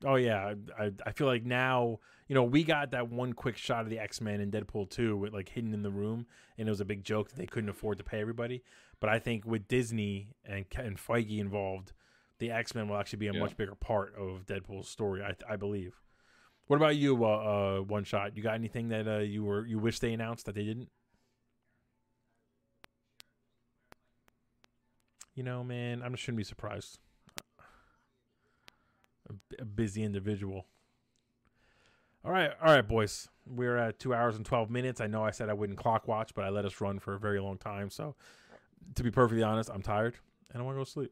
Oh 0.06 0.16
yeah, 0.16 0.54
I, 0.80 0.84
I 0.84 0.91
I 1.08 1.12
feel 1.12 1.28
like 1.28 1.44
now 1.44 1.99
you 2.28 2.36
know 2.36 2.44
we 2.44 2.64
got 2.64 2.91
that 2.91 3.10
one 3.10 3.34
quick 3.34 3.58
shot 3.58 3.82
of 3.82 3.90
the 3.90 3.99
X 3.99 4.22
Men 4.22 4.41
in 4.41 4.52
Deadpool 4.52 4.90
two 4.90 5.18
with 5.18 5.34
like 5.34 5.49
hidden 5.49 5.74
in 5.74 5.82
the 5.82 5.90
room, 5.91 6.28
and 6.58 6.68
it 6.68 6.72
was 6.72 6.82
a 6.82 6.86
big 6.86 7.04
joke 7.04 7.30
that 7.30 7.38
they 7.38 7.48
couldn't 7.48 7.70
afford 7.70 7.98
to 7.98 8.04
pay 8.04 8.22
everybody. 8.22 8.64
But 8.99 9.10
I 9.10 9.20
think 9.20 9.45
with 9.45 9.68
Disney 9.68 10.30
and 10.45 10.66
and 10.76 10.98
Feige 10.98 11.40
involved, 11.40 11.94
the 12.39 12.51
X 12.51 12.76
Men 12.76 12.88
will 12.88 12.97
actually 12.97 13.19
be 13.19 13.27
a 13.27 13.34
Yeah. 13.34 13.39
much 13.39 13.57
bigger 13.57 13.76
part 13.76 14.15
of 14.15 14.45
Deadpool's 14.45 14.88
story. 14.89 15.23
I, 15.23 15.35
I 15.51 15.55
believe. 15.55 16.01
What 16.68 16.76
about 16.77 16.95
you, 16.97 17.23
uh, 17.26 17.27
uh, 17.27 17.80
one 17.81 18.03
shot? 18.03 18.35
You 18.35 18.43
got 18.43 18.55
anything 18.55 18.89
that 18.89 19.07
uh, 19.07 19.19
you 19.19 19.43
were 19.43 19.65
you 19.65 19.80
wish 19.80 19.99
they 19.99 20.14
announced 20.14 20.45
that 20.47 20.55
they 20.55 20.65
didn't? 20.65 20.89
You 25.34 25.43
know, 25.43 25.64
man, 25.64 26.01
I 26.01 26.14
shouldn't 26.15 26.38
be 26.38 26.43
surprised. 26.43 26.99
A, 29.30 29.34
b- 29.34 29.57
a 29.59 29.65
busy 29.65 30.03
individual. 30.03 30.65
All 32.26 32.31
right, 32.31 32.51
all 32.61 32.73
right, 32.73 32.85
boys. 32.88 33.27
We're 33.45 33.77
at 33.77 33.99
two 33.99 34.14
hours 34.14 34.35
and 34.35 34.45
twelve 34.45 34.69
minutes. 34.69 34.99
I 34.99 35.07
know 35.07 35.23
I 35.23 35.31
said 35.31 35.49
I 35.49 35.53
wouldn't 35.53 35.77
clock 35.77 36.07
watch, 36.07 36.34
but 36.34 36.43
I 36.43 36.49
let 36.49 36.65
us 36.65 36.81
run 36.81 36.99
for 36.99 37.14
a 37.14 37.19
very 37.19 37.39
long 37.39 37.57
time. 37.57 37.89
So, 37.89 38.15
to 38.95 39.03
be 39.03 39.11
perfectly 39.11 39.43
honest, 39.43 39.69
I'm 39.73 39.81
tired 39.81 40.15
and 40.51 40.61
I 40.61 40.65
want 40.65 40.76
to 40.76 40.80
go 40.80 40.84
to 40.85 40.89
sleep. 40.91 41.11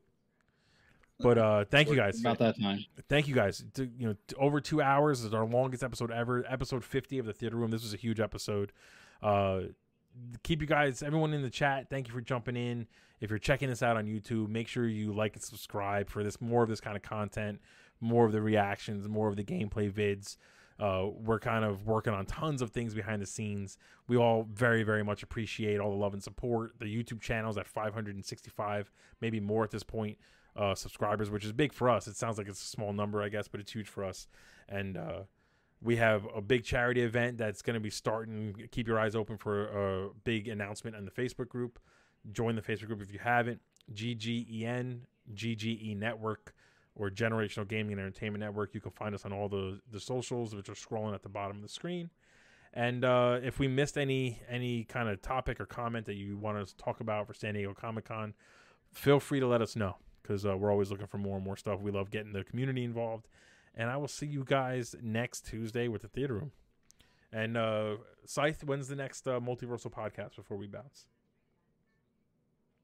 But 1.19 1.37
uh, 1.37 1.65
thank 1.65 1.89
you 1.89 1.95
guys. 1.95 2.19
About 2.19 2.39
that 2.39 2.59
time. 2.59 2.83
Thank 3.07 3.27
you 3.27 3.35
guys. 3.35 3.63
To, 3.75 3.85
you 3.97 4.07
know, 4.07 4.15
over 4.37 4.59
two 4.59 4.81
hours 4.81 5.21
is 5.21 5.33
our 5.33 5.45
longest 5.45 5.83
episode 5.83 6.11
ever. 6.11 6.43
Episode 6.47 6.83
50 6.83 7.19
of 7.19 7.25
the 7.25 7.33
theater 7.33 7.55
room. 7.55 7.71
This 7.71 7.83
was 7.83 7.93
a 7.93 7.97
huge 7.97 8.19
episode. 8.19 8.73
Uh, 9.23 9.61
keep 10.43 10.61
you 10.61 10.67
guys, 10.67 11.01
everyone 11.01 11.33
in 11.33 11.41
the 11.41 11.49
chat. 11.49 11.89
Thank 11.89 12.07
you 12.07 12.13
for 12.13 12.21
jumping 12.21 12.57
in. 12.57 12.87
If 13.21 13.29
you're 13.29 13.39
checking 13.39 13.69
this 13.69 13.81
out 13.81 13.95
on 13.95 14.07
YouTube, 14.07 14.49
make 14.49 14.67
sure 14.67 14.87
you 14.87 15.13
like 15.13 15.35
and 15.35 15.43
subscribe 15.43 16.09
for 16.09 16.23
this 16.23 16.41
more 16.41 16.63
of 16.63 16.69
this 16.69 16.81
kind 16.81 16.97
of 16.97 17.01
content, 17.01 17.61
more 18.01 18.25
of 18.25 18.33
the 18.33 18.41
reactions, 18.41 19.07
more 19.07 19.29
of 19.29 19.37
the 19.37 19.43
gameplay 19.43 19.89
vids. 19.91 20.35
Uh, 20.77 21.07
we're 21.17 21.39
kind 21.39 21.63
of 21.63 21.87
working 21.87 22.13
on 22.13 22.25
tons 22.25 22.61
of 22.61 22.71
things 22.71 22.93
behind 22.93 23.21
the 23.21 23.25
scenes. 23.25 23.77
We 24.09 24.17
all 24.17 24.45
very, 24.51 24.83
very 24.83 25.03
much 25.03 25.23
appreciate 25.23 25.79
all 25.79 25.91
the 25.91 25.95
love 25.95 26.13
and 26.13 26.21
support. 26.21 26.73
The 26.79 26.85
YouTube 26.85 27.21
channel's 27.21 27.57
at 27.57 27.65
565, 27.65 28.91
maybe 29.21 29.39
more 29.39 29.63
at 29.63 29.71
this 29.71 29.83
point 29.83 30.17
uh, 30.55 30.75
subscribers, 30.75 31.29
which 31.29 31.45
is 31.45 31.51
big 31.51 31.73
for 31.73 31.89
us. 31.89 32.07
It 32.07 32.15
sounds 32.15 32.37
like 32.37 32.47
it's 32.47 32.61
a 32.61 32.67
small 32.67 32.93
number, 32.93 33.21
I 33.21 33.29
guess, 33.29 33.47
but 33.47 33.59
it's 33.59 33.71
huge 33.71 33.87
for 33.87 34.03
us. 34.03 34.27
And 34.69 34.97
uh, 34.97 35.21
we 35.81 35.97
have 35.97 36.27
a 36.35 36.41
big 36.41 36.63
charity 36.63 37.01
event 37.01 37.37
that's 37.37 37.61
going 37.61 37.75
to 37.75 37.79
be 37.79 37.89
starting. 37.89 38.67
Keep 38.71 38.87
your 38.87 38.99
eyes 38.99 39.15
open 39.15 39.37
for 39.37 39.67
a 39.67 40.09
big 40.23 40.47
announcement 40.47 40.95
on 40.95 41.05
the 41.05 41.11
Facebook 41.11 41.49
group. 41.49 41.79
Join 42.31 42.55
the 42.55 42.61
Facebook 42.61 42.87
group 42.87 43.01
if 43.01 43.11
you 43.11 43.19
haven't. 43.19 43.61
GGEN, 43.93 45.01
GGE 45.33 45.97
Network, 45.97 46.55
or 46.95 47.09
Generational 47.09 47.67
Gaming 47.67 47.93
and 47.93 48.01
Entertainment 48.01 48.43
Network. 48.43 48.73
You 48.73 48.81
can 48.81 48.91
find 48.91 49.13
us 49.13 49.25
on 49.25 49.33
all 49.33 49.49
the, 49.49 49.79
the 49.91 49.99
socials, 49.99 50.55
which 50.55 50.69
are 50.69 50.73
scrolling 50.73 51.13
at 51.13 51.21
the 51.21 51.29
bottom 51.29 51.57
of 51.57 51.61
the 51.61 51.69
screen. 51.69 52.09
And 52.73 53.05
uh, 53.05 53.39
if 53.41 53.59
we 53.59 53.69
missed 53.69 53.97
any 53.97 54.41
any 54.49 54.83
kind 54.83 55.07
of 55.07 55.21
topic 55.21 55.61
or 55.61 55.65
comment 55.65 56.07
that 56.07 56.15
you 56.15 56.35
want 56.35 56.57
us 56.57 56.73
to 56.73 56.77
talk 56.77 56.99
about 56.99 57.25
for 57.25 57.33
San 57.33 57.53
Diego 57.53 57.73
Comic 57.73 58.05
Con, 58.05 58.33
feel 58.91 59.21
free 59.21 59.39
to 59.39 59.47
let 59.47 59.61
us 59.61 59.77
know 59.77 59.95
because 60.25 60.45
uh, 60.45 60.57
we're 60.57 60.71
always 60.71 60.89
looking 60.89 61.07
for 61.07 61.17
more 61.17 61.35
and 61.35 61.45
more 61.45 61.57
stuff. 61.57 61.81
We 61.81 61.91
love 61.91 62.09
getting 62.09 62.33
the 62.33 62.43
community 62.43 62.83
involved. 62.83 63.27
And 63.75 63.89
I 63.89 63.97
will 63.97 64.07
see 64.07 64.25
you 64.25 64.43
guys 64.43 64.95
next 65.01 65.45
Tuesday 65.45 65.87
with 65.87 66.01
the 66.01 66.07
theater 66.07 66.35
room. 66.35 66.51
And 67.31 67.57
uh, 67.57 67.97
Scythe, 68.25 68.63
when's 68.63 68.87
the 68.87 68.95
next 68.95 69.27
uh, 69.27 69.39
multiversal 69.39 69.91
podcast 69.91 70.35
before 70.37 70.57
we 70.57 70.67
bounce? 70.67 71.05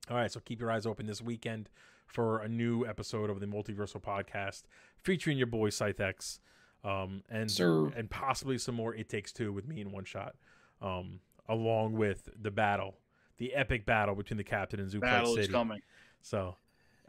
All 0.09 0.17
right, 0.17 0.31
so 0.31 0.41
keep 0.41 0.59
your 0.59 0.69
eyes 0.69 0.85
open 0.85 1.05
this 1.05 1.21
weekend 1.21 1.69
for 2.05 2.39
a 2.39 2.49
new 2.49 2.85
episode 2.85 3.29
of 3.29 3.39
the 3.39 3.45
multiversal 3.45 4.01
podcast 4.01 4.63
featuring 5.01 5.37
your 5.37 5.47
boy 5.47 5.69
ScytheX, 5.69 6.39
um, 6.83 7.23
and 7.29 7.49
Sir. 7.49 7.87
and 7.95 8.09
possibly 8.09 8.57
some 8.57 8.75
more 8.75 8.93
It 8.93 9.07
Takes 9.07 9.31
Two 9.31 9.53
with 9.53 9.65
me 9.65 9.79
in 9.79 9.91
one 9.91 10.03
shot, 10.03 10.35
um, 10.81 11.21
along 11.47 11.93
with 11.93 12.27
the 12.41 12.51
battle, 12.51 12.97
the 13.37 13.53
epic 13.53 13.85
battle 13.85 14.15
between 14.15 14.37
the 14.37 14.43
captain 14.43 14.81
and 14.81 14.89
Zuplex 14.89 15.01
Battle 15.01 15.35
City. 15.35 15.41
is 15.43 15.47
coming. 15.47 15.81
So 16.21 16.57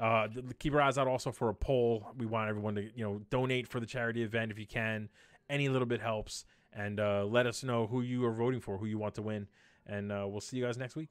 uh, 0.00 0.28
keep 0.58 0.72
your 0.72 0.82
eyes 0.82 0.98
out 0.98 1.06
also 1.06 1.32
for 1.32 1.48
a 1.48 1.54
poll. 1.54 2.08
We 2.16 2.26
want 2.26 2.48
everyone 2.48 2.74
to 2.76 2.82
you 2.82 3.04
know 3.04 3.20
donate 3.30 3.68
for 3.68 3.80
the 3.80 3.86
charity 3.86 4.22
event 4.22 4.50
if 4.50 4.58
you 4.58 4.66
can. 4.66 5.08
Any 5.50 5.68
little 5.68 5.86
bit 5.86 6.00
helps, 6.00 6.44
and 6.72 6.98
uh, 6.98 7.24
let 7.24 7.46
us 7.46 7.62
know 7.62 7.86
who 7.86 8.00
you 8.00 8.24
are 8.24 8.32
voting 8.32 8.60
for, 8.60 8.78
who 8.78 8.86
you 8.86 8.98
want 8.98 9.14
to 9.16 9.22
win, 9.22 9.48
and 9.86 10.10
uh, 10.10 10.26
we'll 10.28 10.40
see 10.40 10.56
you 10.56 10.64
guys 10.64 10.78
next 10.78 10.96
week. 10.96 11.10